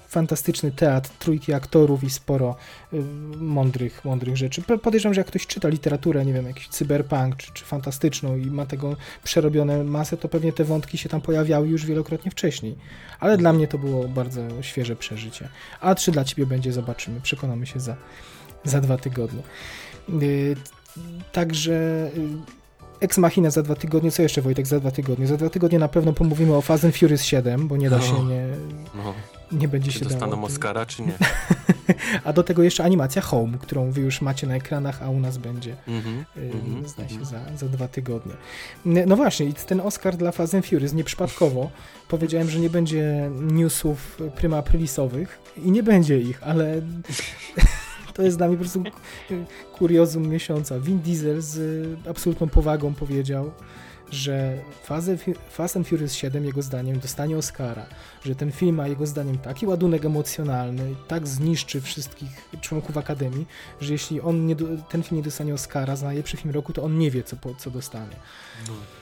fantastyczny 0.07 0.71
teatr, 0.71 1.09
trójki 1.19 1.53
aktorów 1.53 2.03
i 2.03 2.09
sporo 2.09 2.55
y, 2.93 2.97
mądrych, 3.37 4.05
mądrych 4.05 4.37
rzeczy. 4.37 4.61
Po- 4.61 4.77
Podejrzewam, 4.77 5.13
że 5.13 5.19
jak 5.21 5.27
ktoś 5.27 5.47
czyta 5.47 5.67
literaturę, 5.67 6.25
nie 6.25 6.33
wiem, 6.33 6.45
jakiś 6.45 6.67
cyberpunk 6.67 7.35
czy, 7.37 7.51
czy 7.53 7.65
fantastyczną 7.65 8.37
i 8.37 8.45
ma 8.45 8.65
tego 8.65 8.95
przerobione 9.23 9.83
masę, 9.83 10.17
to 10.17 10.29
pewnie 10.29 10.53
te 10.53 10.63
wątki 10.63 10.97
się 10.97 11.09
tam 11.09 11.21
pojawiały 11.21 11.67
już 11.67 11.85
wielokrotnie 11.85 12.31
wcześniej. 12.31 12.75
Ale 13.19 13.37
dla 13.37 13.53
mnie 13.53 13.67
to 13.67 13.77
było 13.77 14.07
bardzo 14.07 14.41
świeże 14.61 14.95
przeżycie. 14.95 15.49
A 15.81 15.95
czy 15.95 16.11
dla 16.11 16.23
ciebie 16.23 16.45
będzie, 16.45 16.73
zobaczymy. 16.73 17.21
Przekonamy 17.21 17.65
się 17.65 17.79
za, 17.79 17.95
za 18.63 18.81
dwa 18.81 18.97
tygodnie. 18.97 19.41
Y, 20.21 20.55
Także 21.31 21.71
y, 22.17 22.61
Ex 22.99 23.17
Machina 23.17 23.49
za 23.49 23.63
dwa 23.63 23.75
tygodnie. 23.75 24.11
Co 24.11 24.21
jeszcze, 24.21 24.41
Wojtek, 24.41 24.67
za 24.67 24.79
dwa 24.79 24.91
tygodnie? 24.91 25.27
Za 25.27 25.37
dwa 25.37 25.49
tygodnie 25.49 25.79
na 25.79 25.87
pewno 25.87 26.13
pomówimy 26.13 26.55
o 26.55 26.61
Fast 26.61 26.85
and 26.85 26.97
Furious 26.97 27.23
7, 27.23 27.67
bo 27.67 27.77
nie 27.77 27.89
da 27.89 28.01
się 28.01 28.17
O. 28.17 28.23
nie, 28.23 28.45
No. 28.95 29.13
nie 29.51 29.67
będzie 29.67 29.91
Czy 29.91 29.99
się 29.99 30.05
dostaną 30.05 30.31
dało. 30.31 30.47
Oscara, 30.47 30.85
czy 30.85 31.01
nie? 31.01 31.13
A 32.23 32.33
do 32.33 32.43
tego 32.43 32.63
jeszcze 32.63 32.83
animacja 32.83 33.21
Home, 33.21 33.57
którą 33.57 33.91
wy 33.91 34.01
już 34.01 34.21
macie 34.21 34.47
na 34.47 34.55
ekranach, 34.55 35.03
a 35.03 35.09
u 35.09 35.19
nas 35.19 35.37
będzie, 35.37 35.75
yy, 35.87 35.95
mhm, 35.95 36.87
zdaje 36.87 37.09
się, 37.09 37.15
mhm. 37.15 37.57
za, 37.57 37.57
za 37.57 37.71
dwa 37.71 37.87
tygodnie. 37.87 38.33
No 38.85 39.15
właśnie, 39.15 39.45
i 39.45 39.53
ten 39.53 39.79
Oscar 39.81 40.17
dla 40.17 40.31
Fast 40.31 40.55
and 40.55 40.65
Furious 40.65 40.93
nieprzypadkowo 40.93 41.71
powiedziałem, 42.07 42.49
że 42.49 42.59
nie 42.59 42.69
będzie 42.69 43.29
newsów 43.41 44.17
prima 44.35 44.57
aprilisowych 44.57 45.39
i 45.57 45.71
nie 45.71 45.83
będzie 45.83 46.19
ich, 46.19 46.43
ale 46.43 46.81
to 48.15 48.21
jest 48.21 48.37
dla 48.37 48.47
mnie 48.47 48.57
po 48.57 48.61
prostu 48.61 48.83
kuriozum 49.73 50.27
miesiąca. 50.27 50.79
Vin 50.79 50.99
Diesel 50.99 51.41
z 51.41 51.57
y, 51.57 52.09
absolutną 52.09 52.49
powagą 52.49 52.93
powiedział, 52.93 53.51
że 54.11 54.57
Fast 55.49 55.77
and 55.77 55.87
Furious 55.87 56.13
7 56.13 56.45
jego 56.45 56.61
zdaniem 56.61 56.99
dostanie 56.99 57.37
Oscara, 57.37 57.85
że 58.25 58.35
ten 58.35 58.51
film 58.51 58.75
ma 58.75 58.87
jego 58.87 59.05
zdaniem 59.05 59.37
taki 59.37 59.67
ładunek 59.67 60.05
emocjonalny, 60.05 60.95
tak 61.07 61.27
zniszczy 61.27 61.81
wszystkich 61.81 62.29
członków 62.61 62.97
Akademii, 62.97 63.47
że 63.81 63.93
jeśli 63.93 64.21
on 64.21 64.45
nie, 64.45 64.55
ten 64.89 65.03
film 65.03 65.17
nie 65.17 65.23
dostanie 65.23 65.53
Oscara 65.53 65.95
za 65.95 66.05
najlepszy 66.05 66.37
film 66.37 66.53
roku, 66.53 66.73
to 66.73 66.83
on 66.83 66.97
nie 66.97 67.11
wie, 67.11 67.23
co, 67.23 67.35
co 67.57 67.71
dostanie. 67.71 68.15
No. 68.67 69.00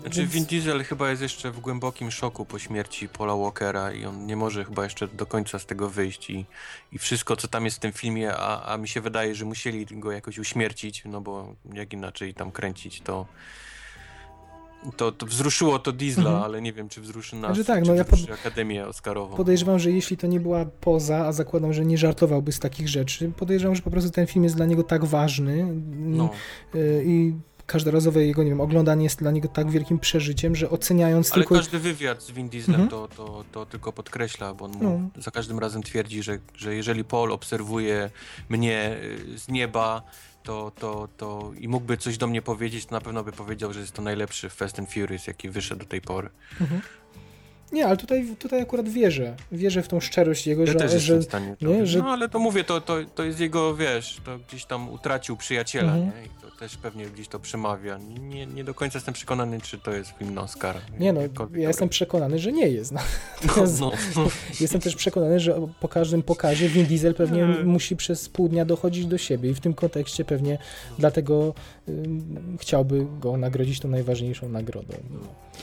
Znaczy 0.00 0.20
więc- 0.20 0.32
Vin 0.32 0.44
Diesel 0.44 0.84
chyba 0.84 1.10
jest 1.10 1.22
jeszcze 1.22 1.50
w 1.50 1.60
głębokim 1.60 2.10
szoku 2.10 2.44
po 2.44 2.58
śmierci 2.58 3.08
Paula 3.08 3.36
Walkera 3.36 3.92
i 3.92 4.04
on 4.04 4.26
nie 4.26 4.36
może 4.36 4.64
chyba 4.64 4.84
jeszcze 4.84 5.08
do 5.08 5.26
końca 5.26 5.58
z 5.58 5.66
tego 5.66 5.88
wyjść 5.90 6.30
i, 6.30 6.46
i 6.92 6.98
wszystko 6.98 7.36
co 7.36 7.48
tam 7.48 7.64
jest 7.64 7.76
w 7.76 7.80
tym 7.80 7.92
filmie, 7.92 8.32
a, 8.36 8.72
a 8.72 8.76
mi 8.78 8.88
się 8.88 9.00
wydaje, 9.00 9.34
że 9.34 9.44
musieli 9.44 9.86
go 9.90 10.12
jakoś 10.12 10.38
uśmiercić, 10.38 11.02
no 11.04 11.20
bo 11.20 11.54
jak 11.74 11.92
inaczej 11.92 12.34
tam 12.34 12.50
kręcić, 12.52 13.00
to 13.00 13.26
to, 14.96 15.12
to 15.12 15.26
wzruszyło 15.26 15.78
to 15.78 15.92
Diesla, 15.92 16.24
Mhm. 16.24 16.42
ale 16.42 16.62
nie 16.62 16.72
wiem 16.72 16.88
czy 16.88 17.00
wzruszy 17.00 17.36
nas, 17.36 17.54
Znaczy 17.56 17.64
tak, 17.64 17.86
no 17.86 17.94
ja 17.94 18.04
wzruszy 18.04 18.32
Akademię 18.32 18.86
Oscarową. 18.86 19.36
Podejrzewam, 19.36 19.78
że 19.78 19.90
jeśli 19.90 20.16
to 20.16 20.26
nie 20.26 20.40
była 20.40 20.64
poza, 20.80 21.26
a 21.26 21.32
zakładam, 21.32 21.72
że 21.72 21.84
nie 21.84 21.98
żartowałby 21.98 22.52
z 22.52 22.58
takich 22.58 22.88
rzeczy, 22.88 23.32
podejrzewam, 23.36 23.76
że 23.76 23.82
po 23.82 23.90
prostu 23.90 24.10
ten 24.10 24.26
film 24.26 24.44
jest 24.44 24.56
dla 24.56 24.66
niego 24.66 24.82
tak 24.82 25.04
ważny 25.04 25.66
No, 25.96 26.30
y, 26.74 27.02
i 27.06 27.34
każdorazowe 27.72 28.24
jego, 28.26 28.42
nie 28.42 28.48
wiem, 28.50 28.60
oglądanie 28.60 29.04
jest 29.04 29.18
dla 29.18 29.30
niego 29.30 29.48
tak 29.48 29.70
wielkim 29.70 29.98
przeżyciem, 29.98 30.56
że 30.56 30.70
oceniając 30.70 31.32
ale 31.32 31.42
tylko... 31.42 31.54
każdy 31.54 31.78
wywiad 31.78 32.22
z 32.22 32.30
Vin 32.30 32.48
Dieslem 32.48 32.80
Mhm. 32.80 32.88
to, 32.90 33.08
to, 33.16 33.44
to 33.52 33.66
tylko 33.66 33.92
podkreśla, 33.92 34.54
bo 34.54 34.64
on 34.64 34.72
mu 34.72 34.78
No. 34.82 35.22
za 35.22 35.30
każdym 35.30 35.58
razem 35.58 35.82
twierdzi, 35.82 36.22
że, 36.22 36.38
że 36.56 36.74
jeżeli 36.74 37.04
Paul 37.04 37.32
obserwuje 37.32 38.10
mnie 38.48 38.96
y, 39.34 39.38
z 39.38 39.48
nieba, 39.48 40.02
to, 40.42 40.72
to, 40.78 41.08
to 41.16 41.52
i 41.60 41.68
mógłby 41.68 41.96
coś 41.96 42.18
do 42.18 42.26
mnie 42.26 42.42
powiedzieć, 42.42 42.86
to 42.86 42.94
na 42.94 43.00
pewno 43.00 43.24
by 43.24 43.32
powiedział, 43.32 43.72
że 43.72 43.80
jest 43.80 43.92
to 43.92 44.02
najlepszy 44.02 44.48
Fast 44.48 44.78
and 44.78 44.92
Furious, 44.92 45.26
jaki 45.26 45.48
wyszedł 45.48 45.80
do 45.80 45.86
tej 45.86 46.00
pory. 46.00 46.28
Mhm. 46.60 46.80
Nie, 47.72 47.86
ale 47.86 47.96
tutaj, 47.96 48.36
tutaj 48.38 48.60
akurat 48.62 48.88
wierzę. 48.88 49.36
Wierzę 49.52 49.82
w 49.82 49.88
tą 49.88 50.00
szczerość 50.00 50.46
jego, 50.46 50.62
Ja 50.64 50.72
że, 50.72 50.74
też 50.78 51.02
że 51.02 51.18
w 51.18 51.24
stanie. 51.24 51.56
Nie, 51.60 51.86
że- 51.86 51.98
No 51.98 52.12
ale 52.12 52.28
to 52.28 52.38
mówię, 52.38 52.64
to, 52.64 52.80
to, 52.80 52.96
to 53.14 53.24
jest 53.24 53.40
jego, 53.40 53.74
wiesz, 53.76 54.20
to 54.24 54.38
gdzieś 54.48 54.64
tam 54.64 54.88
utracił 54.90 55.36
przyjaciela, 55.36 55.92
Mhm. 55.96 56.22
nie? 56.22 56.28
Też 56.62 56.76
pewnie 56.76 57.06
gdzieś 57.06 57.28
to 57.28 57.38
przemawia. 57.40 57.98
Nie, 58.20 58.46
nie 58.46 58.64
do 58.64 58.74
końca 58.74 58.98
jestem 58.98 59.14
przekonany, 59.14 59.60
czy 59.60 59.78
to 59.78 59.90
jest 59.90 60.10
film 60.10 60.34
na 60.34 60.42
Oscara. 60.42 60.80
Nie 60.98 61.12
no, 61.12 61.20
ja 61.54 61.68
jestem 61.68 61.88
przekonany, 61.88 62.38
że 62.38 62.52
nie 62.52 62.68
jest. 62.68 62.92
No. 62.96 63.00
No, 63.56 63.64
no, 63.80 63.92
no. 64.16 64.28
Jestem 64.60 64.80
też 64.80 64.96
przekonany, 64.96 65.40
że 65.40 65.68
po 65.80 65.88
każdym 65.88 66.22
pokazie 66.22 66.68
Vin 66.68 66.86
Diesel 66.86 67.14
pewnie 67.14 67.44
Mm. 67.44 67.66
musi 67.66 67.96
przez 67.96 68.28
pół 68.28 68.48
dnia 68.48 68.64
dochodzić 68.64 69.06
do 69.06 69.18
siebie 69.18 69.50
i 69.50 69.54
w 69.54 69.60
tym 69.60 69.74
kontekście 69.74 70.24
pewnie 70.24 70.58
dlatego 70.98 71.54
chciałby 72.60 73.06
go 73.20 73.36
nagrodzić 73.36 73.80
tą 73.80 73.88
najważniejszą 73.88 74.48
nagrodą. 74.48 74.94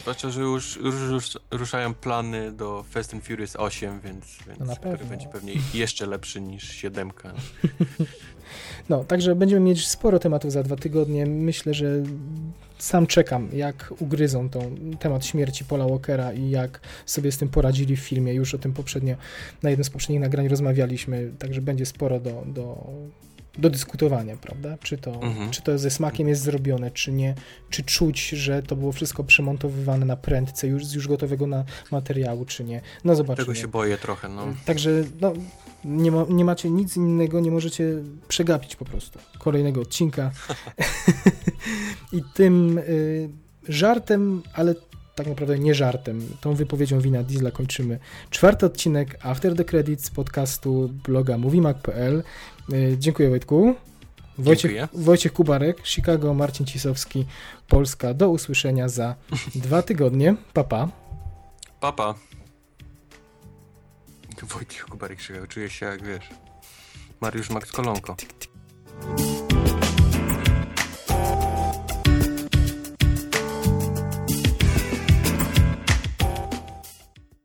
Zwłaszcza, 0.01 0.29
że 0.29 0.41
już, 0.41 0.77
już 0.77 1.37
ruszają 1.51 1.93
plany 1.93 2.51
do 2.51 2.83
Fast 2.89 3.13
and 3.13 3.23
Furious 3.23 3.55
8, 3.55 3.99
więc, 3.99 4.25
więc 4.47 4.59
No 4.59 4.75
który 4.75 5.05
będzie 5.05 5.27
pewnie 5.27 5.53
jeszcze 5.73 6.05
lepszy 6.05 6.41
niż 6.41 6.71
7. 6.71 7.11
No, 8.89 9.03
także 9.03 9.35
będziemy 9.35 9.61
mieć 9.61 9.87
sporo 9.87 10.19
tematów 10.19 10.51
za 10.51 10.63
dwa 10.63 10.75
tygodnie. 10.75 11.25
Myślę, 11.25 11.73
że 11.73 12.03
sam 12.77 13.07
czekam, 13.07 13.49
jak 13.53 13.93
ugryzą 13.99 14.49
tą 14.49 14.75
temat 14.99 15.25
śmierci 15.25 15.65
Paula 15.65 15.87
Walkera 15.87 16.33
i 16.33 16.49
jak 16.49 16.79
sobie 17.05 17.31
z 17.31 17.37
tym 17.37 17.49
poradzili 17.49 17.97
w 17.97 17.99
filmie. 17.99 18.33
Już 18.33 18.53
o 18.53 18.57
tym 18.57 18.73
poprzednio, 18.73 19.15
na 19.63 19.69
jednym 19.69 19.83
z 19.83 19.89
poprzednich 19.89 20.19
nagrań 20.19 20.47
rozmawialiśmy, 20.47 21.31
także 21.39 21.61
będzie 21.61 21.85
sporo 21.85 22.19
do, 22.19 22.43
do, 22.45 22.87
do 23.57 23.69
dyskutowania, 23.69 24.37
prawda? 24.37 24.77
Czy 24.83 24.97
to, 24.97 25.11
Mhm. 25.11 25.51
czy 25.51 25.61
to 25.61 25.77
ze 25.77 25.89
smakiem 25.89 26.27
jest 26.27 26.41
zrobione, 26.41 26.91
czy 26.91 27.11
nie, 27.11 27.35
czy 27.69 27.83
czuć, 27.83 28.29
że 28.29 28.63
to 28.63 28.75
było 28.75 28.91
wszystko 28.91 29.23
przemontowywane 29.23 30.05
na 30.05 30.15
prędce 30.15 30.67
już 30.67 30.85
z 30.85 30.93
już 30.93 31.07
gotowego 31.07 31.47
na 31.47 31.63
materiału, 31.91 32.45
czy 32.45 32.63
nie. 32.63 32.81
No 33.03 33.15
zobaczymy. 33.15 33.45
Tego 33.45 33.55
się 33.55 33.67
boję 33.67 33.97
trochę, 33.97 34.29
no. 34.29 34.47
Także 34.65 35.03
no, 35.21 35.33
nie, 35.85 36.11
ma, 36.11 36.25
nie 36.29 36.45
macie 36.45 36.69
nic 36.69 36.97
innego, 36.97 37.39
nie 37.39 37.51
możecie 37.51 37.83
przegapić 38.27 38.75
po 38.75 38.85
prostu 38.85 39.19
kolejnego 39.39 39.81
odcinka. 39.81 40.31
I 42.17 42.21
tym 42.33 42.77
y, 42.77 43.29
żartem, 43.67 44.41
ale 44.53 44.75
tak 45.15 45.27
naprawdę 45.27 45.59
nie 45.59 45.75
żartem, 45.75 46.21
tą 46.41 46.53
wypowiedzią 46.55 46.99
wina 46.99 47.23
Diesla 47.23 47.51
kończymy 47.51 47.99
czwarty 48.29 48.65
odcinek 48.65 49.17
After 49.21 49.55
the 49.55 49.65
Credits 49.65 50.09
podcastu 50.09 50.89
bloga 51.03 51.37
moviemac.pl. 51.37 52.23
Y, 52.73 52.95
dziękuję 52.99 53.29
Wojtku. 53.29 53.75
Wojciech, 54.37 54.71
Dziękuję. 54.71 55.03
Wojciech 55.05 55.33
Kubarek, 55.33 55.87
Chicago, 55.87 56.33
Marcin 56.33 56.65
Cisowski, 56.65 57.25
Polska. 57.67 58.13
Do 58.13 58.29
usłyszenia 58.29 58.89
za 58.89 59.15
dwa 59.55 59.81
tygodnie. 59.81 60.35
Papa. 60.53 60.87
Pa. 61.79 61.91
Papa. 61.91 62.15
Wojciech 64.43 64.85
Kubarek 64.85 65.17
Krzyżał, 65.17 65.47
czuję 65.47 65.69
się 65.69 65.85
jak, 65.85 66.03
wiesz, 66.03 66.29
Mariusz 67.21 67.49
Max 67.49 67.71
Kolonko. 67.71 68.15